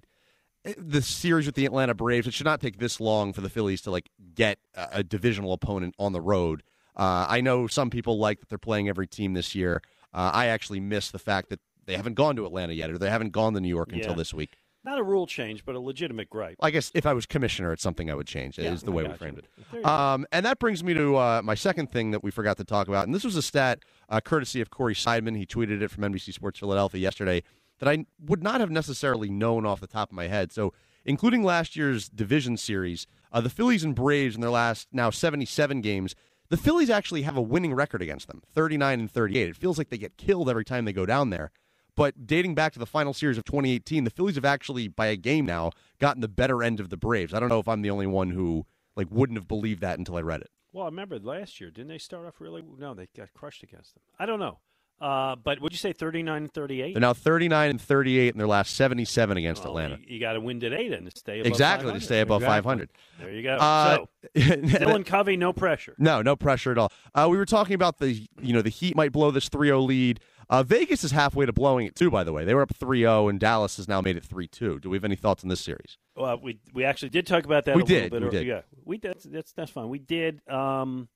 the 0.77 1.01
series 1.01 1.45
with 1.45 1.55
the 1.55 1.65
Atlanta 1.65 1.93
Braves. 1.93 2.27
It 2.27 2.33
should 2.33 2.45
not 2.45 2.61
take 2.61 2.79
this 2.79 2.99
long 2.99 3.33
for 3.33 3.41
the 3.41 3.49
Phillies 3.49 3.81
to 3.81 3.91
like 3.91 4.09
get 4.35 4.59
a, 4.75 4.87
a 4.93 5.03
divisional 5.03 5.53
opponent 5.53 5.95
on 5.99 6.13
the 6.13 6.21
road. 6.21 6.63
Uh, 6.95 7.25
I 7.27 7.41
know 7.41 7.67
some 7.67 7.89
people 7.89 8.17
like 8.17 8.39
that 8.39 8.49
they're 8.49 8.57
playing 8.57 8.87
every 8.87 9.07
team 9.07 9.33
this 9.33 9.55
year. 9.55 9.81
Uh, 10.13 10.31
I 10.33 10.47
actually 10.47 10.79
miss 10.79 11.11
the 11.11 11.19
fact 11.19 11.49
that 11.49 11.59
they 11.85 11.97
haven't 11.97 12.13
gone 12.13 12.35
to 12.37 12.45
Atlanta 12.45 12.73
yet, 12.73 12.89
or 12.91 12.97
they 12.97 13.09
haven't 13.09 13.31
gone 13.31 13.53
to 13.55 13.59
New 13.59 13.67
York 13.67 13.91
until 13.91 14.13
this 14.13 14.33
week. 14.33 14.55
Not 14.85 14.99
a 14.99 15.03
rule 15.03 15.25
change, 15.25 15.63
but 15.63 15.75
a 15.75 15.79
legitimate 15.79 16.29
gripe. 16.29 16.57
I 16.61 16.69
guess 16.69 16.91
if 16.93 17.05
I 17.05 17.13
was 17.13 17.25
commissioner, 17.25 17.71
it's 17.71 17.81
something 17.81 18.11
I 18.11 18.15
would 18.15 18.27
change. 18.27 18.59
Yeah, 18.59 18.73
is 18.73 18.83
the 18.83 18.91
I 18.91 18.95
way 18.95 19.03
we 19.03 19.07
got 19.07 19.13
you. 19.13 19.17
framed 19.17 19.37
it. 19.73 19.85
Um, 19.85 20.25
and 20.31 20.45
that 20.45 20.59
brings 20.59 20.83
me 20.83 20.93
to 20.93 21.15
uh, 21.15 21.41
my 21.41 21.55
second 21.55 21.89
thing 21.89 22.11
that 22.11 22.21
we 22.21 22.31
forgot 22.31 22.57
to 22.57 22.65
talk 22.65 22.89
about, 22.89 23.05
and 23.05 23.15
this 23.15 23.23
was 23.23 23.37
a 23.37 23.41
stat 23.41 23.79
uh, 24.09 24.19
courtesy 24.19 24.59
of 24.59 24.69
Corey 24.71 24.93
Seidman. 24.93 25.37
He 25.37 25.45
tweeted 25.45 25.81
it 25.81 25.89
from 25.89 26.03
NBC 26.03 26.33
Sports 26.33 26.59
Philadelphia 26.59 26.99
yesterday 26.99 27.43
that 27.83 27.91
I 27.91 28.05
would 28.23 28.41
not 28.41 28.61
have 28.61 28.71
necessarily 28.71 29.29
known 29.29 29.65
off 29.65 29.81
the 29.81 29.87
top 29.87 30.09
of 30.09 30.15
my 30.15 30.27
head. 30.27 30.51
So, 30.51 30.73
including 31.03 31.43
last 31.43 31.75
year's 31.75 32.07
division 32.07 32.55
series, 32.55 33.07
uh, 33.31 33.41
the 33.41 33.49
Phillies 33.49 33.83
and 33.83 33.93
Braves 33.93 34.35
in 34.35 34.41
their 34.41 34.49
last 34.49 34.87
now 34.93 35.09
77 35.09 35.81
games. 35.81 36.15
The 36.49 36.57
Phillies 36.57 36.89
actually 36.89 37.23
have 37.23 37.35
a 37.35 37.41
winning 37.41 37.73
record 37.73 38.01
against 38.01 38.27
them, 38.27 38.41
39 38.53 38.99
and 39.01 39.11
38. 39.11 39.49
It 39.49 39.55
feels 39.55 39.77
like 39.77 39.89
they 39.89 39.97
get 39.97 40.17
killed 40.17 40.49
every 40.49 40.63
time 40.63 40.85
they 40.85 40.93
go 40.93 41.05
down 41.05 41.29
there. 41.29 41.51
But 41.95 42.25
dating 42.25 42.55
back 42.55 42.73
to 42.73 42.79
the 42.79 42.85
final 42.85 43.13
series 43.13 43.37
of 43.37 43.43
2018, 43.45 44.03
the 44.03 44.09
Phillies 44.09 44.35
have 44.35 44.45
actually, 44.45 44.87
by 44.87 45.07
a 45.07 45.15
game 45.15 45.45
now, 45.45 45.71
gotten 45.99 46.21
the 46.21 46.27
better 46.27 46.63
end 46.63 46.79
of 46.79 46.89
the 46.89 46.97
Braves. 46.97 47.33
I 47.33 47.39
don't 47.39 47.49
know 47.49 47.59
if 47.59 47.67
I'm 47.67 47.81
the 47.81 47.89
only 47.89 48.07
one 48.07 48.31
who 48.31 48.65
like 48.95 49.07
wouldn't 49.09 49.37
have 49.37 49.47
believed 49.47 49.81
that 49.81 49.99
until 49.99 50.15
I 50.15 50.21
read 50.21 50.41
it. 50.41 50.51
Well, 50.71 50.85
I 50.85 50.89
remember 50.89 51.19
last 51.19 51.59
year. 51.59 51.69
Didn't 51.69 51.89
they 51.89 51.97
start 51.97 52.25
off 52.25 52.39
really? 52.39 52.63
No, 52.77 52.93
they 52.93 53.07
got 53.15 53.33
crushed 53.33 53.63
against 53.63 53.93
them. 53.93 54.03
I 54.17 54.25
don't 54.25 54.39
know. 54.39 54.59
Uh, 55.03 55.35
but 55.35 55.59
would 55.59 55.73
you 55.73 55.77
say 55.77 55.91
39 55.91 56.43
and 56.43 56.53
38? 56.53 56.93
They're 56.93 57.01
now 57.01 57.11
39 57.11 57.71
and 57.71 57.81
38 57.81 58.33
in 58.33 58.37
their 58.37 58.47
last 58.47 58.73
77 58.75 59.35
against 59.35 59.65
Atlanta. 59.65 59.97
You, 60.07 60.17
got 60.17 60.33
to 60.33 60.39
win 60.39 60.61
today 60.61 60.87
then 60.87 61.03
to 61.03 61.11
stay 61.11 61.41
above 61.41 61.51
Exactly, 61.51 61.91
to 61.91 61.99
stay 61.99 62.21
above 62.21 62.41
500. 62.41 62.89
There 63.19 63.29
you 63.29 63.43
go. 63.43 63.57
Uh, 63.57 63.97
so, 63.97 64.07
Dylan 64.37 65.05
Covey, 65.05 65.35
no 65.35 65.51
pressure. 65.51 65.93
No, 65.97 66.21
no 66.21 66.37
pressure 66.37 66.71
at 66.71 66.77
all. 66.77 66.89
Uh, 67.13 67.27
we 67.29 67.35
were 67.35 67.45
talking 67.45 67.73
about 67.75 67.97
the 67.97 68.25
you 68.41 68.53
know 68.53 68.61
the 68.61 68.69
Heat 68.69 68.95
might 68.95 69.11
blow 69.11 69.29
this 69.29 69.49
3-0 69.49 69.85
lead. 69.85 70.21
Uh, 70.49 70.63
Vegas 70.63 71.03
is 71.03 71.11
halfway 71.11 71.45
to 71.45 71.51
blowing 71.51 71.85
it 71.85 71.95
too. 71.95 72.09
By 72.09 72.23
the 72.23 72.31
way, 72.31 72.45
they 72.45 72.53
were 72.53 72.61
up 72.61 72.73
3-0, 72.73 73.29
and 73.29 73.41
Dallas 73.41 73.75
has 73.77 73.89
now 73.89 73.99
made 73.99 74.15
it 74.15 74.23
3-2. 74.25 74.79
Do 74.79 74.89
we 74.89 74.95
have 74.95 75.03
any 75.03 75.17
thoughts 75.17 75.43
on 75.43 75.49
this 75.49 75.59
series? 75.59 75.97
Well, 76.15 76.39
we 76.41 76.59
we 76.73 76.85
actually 76.85 77.09
did 77.09 77.27
talk 77.27 77.43
about 77.43 77.65
that. 77.65 77.75
We 77.75 77.81
a 77.81 77.85
little 77.85 77.99
did, 78.03 78.11
bit 78.11 78.23
we 78.23 78.29
did. 78.29 78.47
Yeah, 78.47 78.61
we 78.85 78.97
did. 78.97 79.15
That's, 79.15 79.25
that's 79.25 79.51
that's 79.51 79.71
fine. 79.71 79.89
We 79.89 79.99
did. 79.99 80.39
Um, 80.47 81.09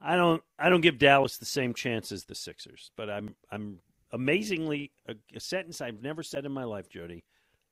I 0.00 0.16
don't 0.16 0.42
I 0.58 0.68
don't 0.68 0.80
give 0.82 0.98
Dallas 0.98 1.38
the 1.38 1.44
same 1.46 1.74
chance 1.74 2.12
as 2.12 2.24
the 2.24 2.34
Sixers, 2.34 2.90
but 2.96 3.08
I'm 3.10 3.34
I'm 3.50 3.78
amazingly 4.12 4.92
a, 5.08 5.14
a 5.34 5.40
sentence 5.40 5.80
I've 5.80 6.02
never 6.02 6.22
said 6.22 6.44
in 6.44 6.52
my 6.52 6.64
life, 6.64 6.88
Jody. 6.88 7.24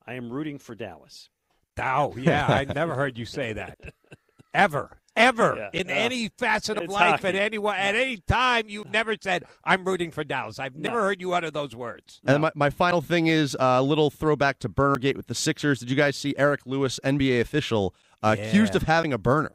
I 0.07 0.15
am 0.15 0.31
rooting 0.31 0.59
for 0.59 0.75
Dallas. 0.75 1.29
Oh, 1.81 2.15
yeah, 2.17 2.47
I 2.47 2.65
never 2.65 2.95
heard 2.95 3.19
you 3.19 3.25
say 3.25 3.53
that. 3.55 3.79
Ever. 4.53 4.99
Ever. 5.17 5.55
Yeah. 5.73 5.81
In 5.81 5.89
Yeah. 5.89 5.95
any 5.95 6.29
facet 6.39 6.77
of 6.77 6.85
It's 6.85 6.93
life 6.93 7.25
at 7.25 7.35
hockey. 7.35 7.39
any 7.39 7.59
at 7.59 7.95
any 7.95 8.17
time 8.19 8.65
you've 8.69 8.91
never 8.91 9.15
said, 9.21 9.45
I'm 9.65 9.85
rooting 9.85 10.11
for 10.11 10.23
Dallas. 10.25 10.59
I've 10.59 10.77
never 10.77 11.01
heard 11.03 11.21
you 11.21 11.33
utter 11.33 11.51
those 11.51 11.75
words. 11.75 12.21
And 12.27 12.43
my, 12.43 12.53
my 12.55 12.71
final 12.71 13.01
thing 13.01 13.27
is 13.29 13.55
uh, 13.57 13.77
a 13.79 13.83
little 13.83 14.11
throwback 14.11 14.59
to 14.61 14.69
Burnergate 14.69 15.17
with 15.17 15.27
the 15.29 15.35
Sixers. 15.35 15.81
Did 15.81 15.91
you 15.91 15.97
guys 15.97 16.17
see 16.17 16.35
Eric 16.37 16.61
Lewis, 16.67 17.01
NBA 17.05 17.41
official, 17.41 17.95
uh, 18.23 18.37
accused 18.39 18.75
of 18.77 18.83
having 18.83 19.13
a 19.13 19.19
burner? 19.19 19.53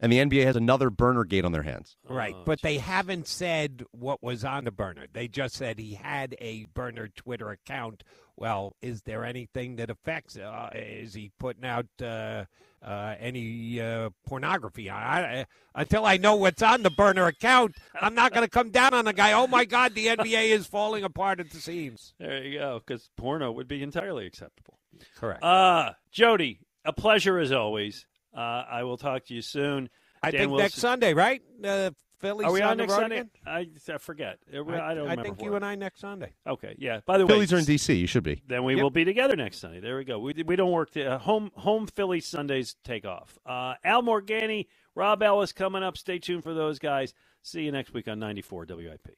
And 0.00 0.10
the 0.10 0.18
NBA 0.18 0.44
has 0.44 0.56
another 0.56 0.88
burner 0.88 1.24
gate 1.24 1.44
on 1.44 1.52
their 1.52 1.62
hands. 1.62 1.96
Right, 2.08 2.34
but 2.46 2.62
they 2.62 2.78
haven't 2.78 3.26
said 3.26 3.84
what 3.90 4.22
was 4.22 4.44
on 4.44 4.64
the 4.64 4.70
burner. 4.70 5.06
They 5.12 5.28
just 5.28 5.54
said 5.54 5.78
he 5.78 5.94
had 5.94 6.34
a 6.40 6.64
burner 6.72 7.08
Twitter 7.08 7.50
account. 7.50 8.02
Well, 8.36 8.74
is 8.80 9.02
there 9.02 9.24
anything 9.24 9.76
that 9.76 9.90
affects? 9.90 10.38
Uh, 10.38 10.70
is 10.74 11.12
he 11.12 11.30
putting 11.38 11.66
out 11.66 11.86
uh, 12.02 12.44
uh, 12.82 13.14
any 13.20 13.78
uh, 13.78 14.08
pornography? 14.26 14.88
I, 14.88 15.40
I, 15.40 15.46
until 15.74 16.06
I 16.06 16.16
know 16.16 16.36
what's 16.36 16.62
on 16.62 16.82
the 16.82 16.90
burner 16.90 17.26
account, 17.26 17.76
I'm 18.00 18.14
not 18.14 18.32
going 18.32 18.44
to 18.44 18.50
come 18.50 18.70
down 18.70 18.94
on 18.94 19.04
the 19.04 19.12
guy. 19.12 19.34
Oh 19.34 19.46
my 19.46 19.66
God, 19.66 19.94
the 19.94 20.06
NBA 20.06 20.50
is 20.50 20.66
falling 20.66 21.04
apart 21.04 21.40
at 21.40 21.50
the 21.50 21.58
seams. 21.58 22.14
There 22.18 22.42
you 22.42 22.58
go, 22.58 22.80
because 22.84 23.10
porno 23.18 23.52
would 23.52 23.68
be 23.68 23.82
entirely 23.82 24.24
acceptable. 24.24 24.78
Correct. 25.16 25.42
Uh, 25.42 25.92
Jody, 26.10 26.60
a 26.86 26.94
pleasure 26.94 27.38
as 27.38 27.52
always. 27.52 28.06
Uh, 28.36 28.64
I 28.70 28.82
will 28.84 28.96
talk 28.96 29.24
to 29.26 29.34
you 29.34 29.42
soon. 29.42 29.88
I 30.22 30.30
Dan 30.30 30.40
think 30.40 30.50
Wilson- 30.52 30.64
next 30.64 30.74
Sunday, 30.76 31.14
right? 31.14 31.42
Uh, 31.64 31.90
Phillies 32.18 32.46
Are 32.46 32.52
we 32.52 32.60
on 32.60 32.76
the 32.76 32.82
next 32.82 32.92
Sunday? 32.94 33.24
I, 33.46 33.66
I 33.88 33.96
forget. 33.98 34.38
I, 34.52 34.58
I, 34.58 34.60
I 34.60 34.62
don't 34.62 34.76
I 34.78 34.92
remember. 35.12 35.22
think 35.22 35.42
you 35.42 35.54
it. 35.54 35.56
and 35.56 35.64
I 35.64 35.74
next 35.74 36.00
Sunday. 36.00 36.34
Okay, 36.46 36.74
yeah. 36.78 37.00
By 37.06 37.16
the 37.16 37.24
way, 37.24 37.32
Phillies 37.32 37.52
are 37.54 37.58
in 37.58 37.64
D.C. 37.64 37.94
You 37.94 38.06
should 38.06 38.24
be. 38.24 38.42
Then 38.46 38.62
we 38.64 38.74
Yep. 38.74 38.82
will 38.82 38.90
be 38.90 39.06
together 39.06 39.36
next 39.36 39.56
Sunday. 39.58 39.80
There 39.80 39.96
we 39.96 40.04
go. 40.04 40.18
We, 40.18 40.34
we 40.46 40.54
don't 40.54 40.70
work. 40.70 40.90
The, 40.92 41.12
uh, 41.14 41.18
home 41.18 41.50
home 41.54 41.86
Philly 41.86 42.20
Sundays 42.20 42.76
take 42.84 43.06
off. 43.06 43.38
Uh, 43.46 43.74
Al 43.84 44.02
Morganti, 44.02 44.66
Rob 44.94 45.22
Ellis 45.22 45.52
coming 45.52 45.82
up. 45.82 45.96
Stay 45.96 46.18
tuned 46.18 46.42
for 46.42 46.52
those 46.52 46.78
guys. 46.78 47.14
See 47.42 47.62
you 47.62 47.72
next 47.72 47.94
week 47.94 48.06
on 48.06 48.18
94 48.18 48.66
WIP. 48.68 49.16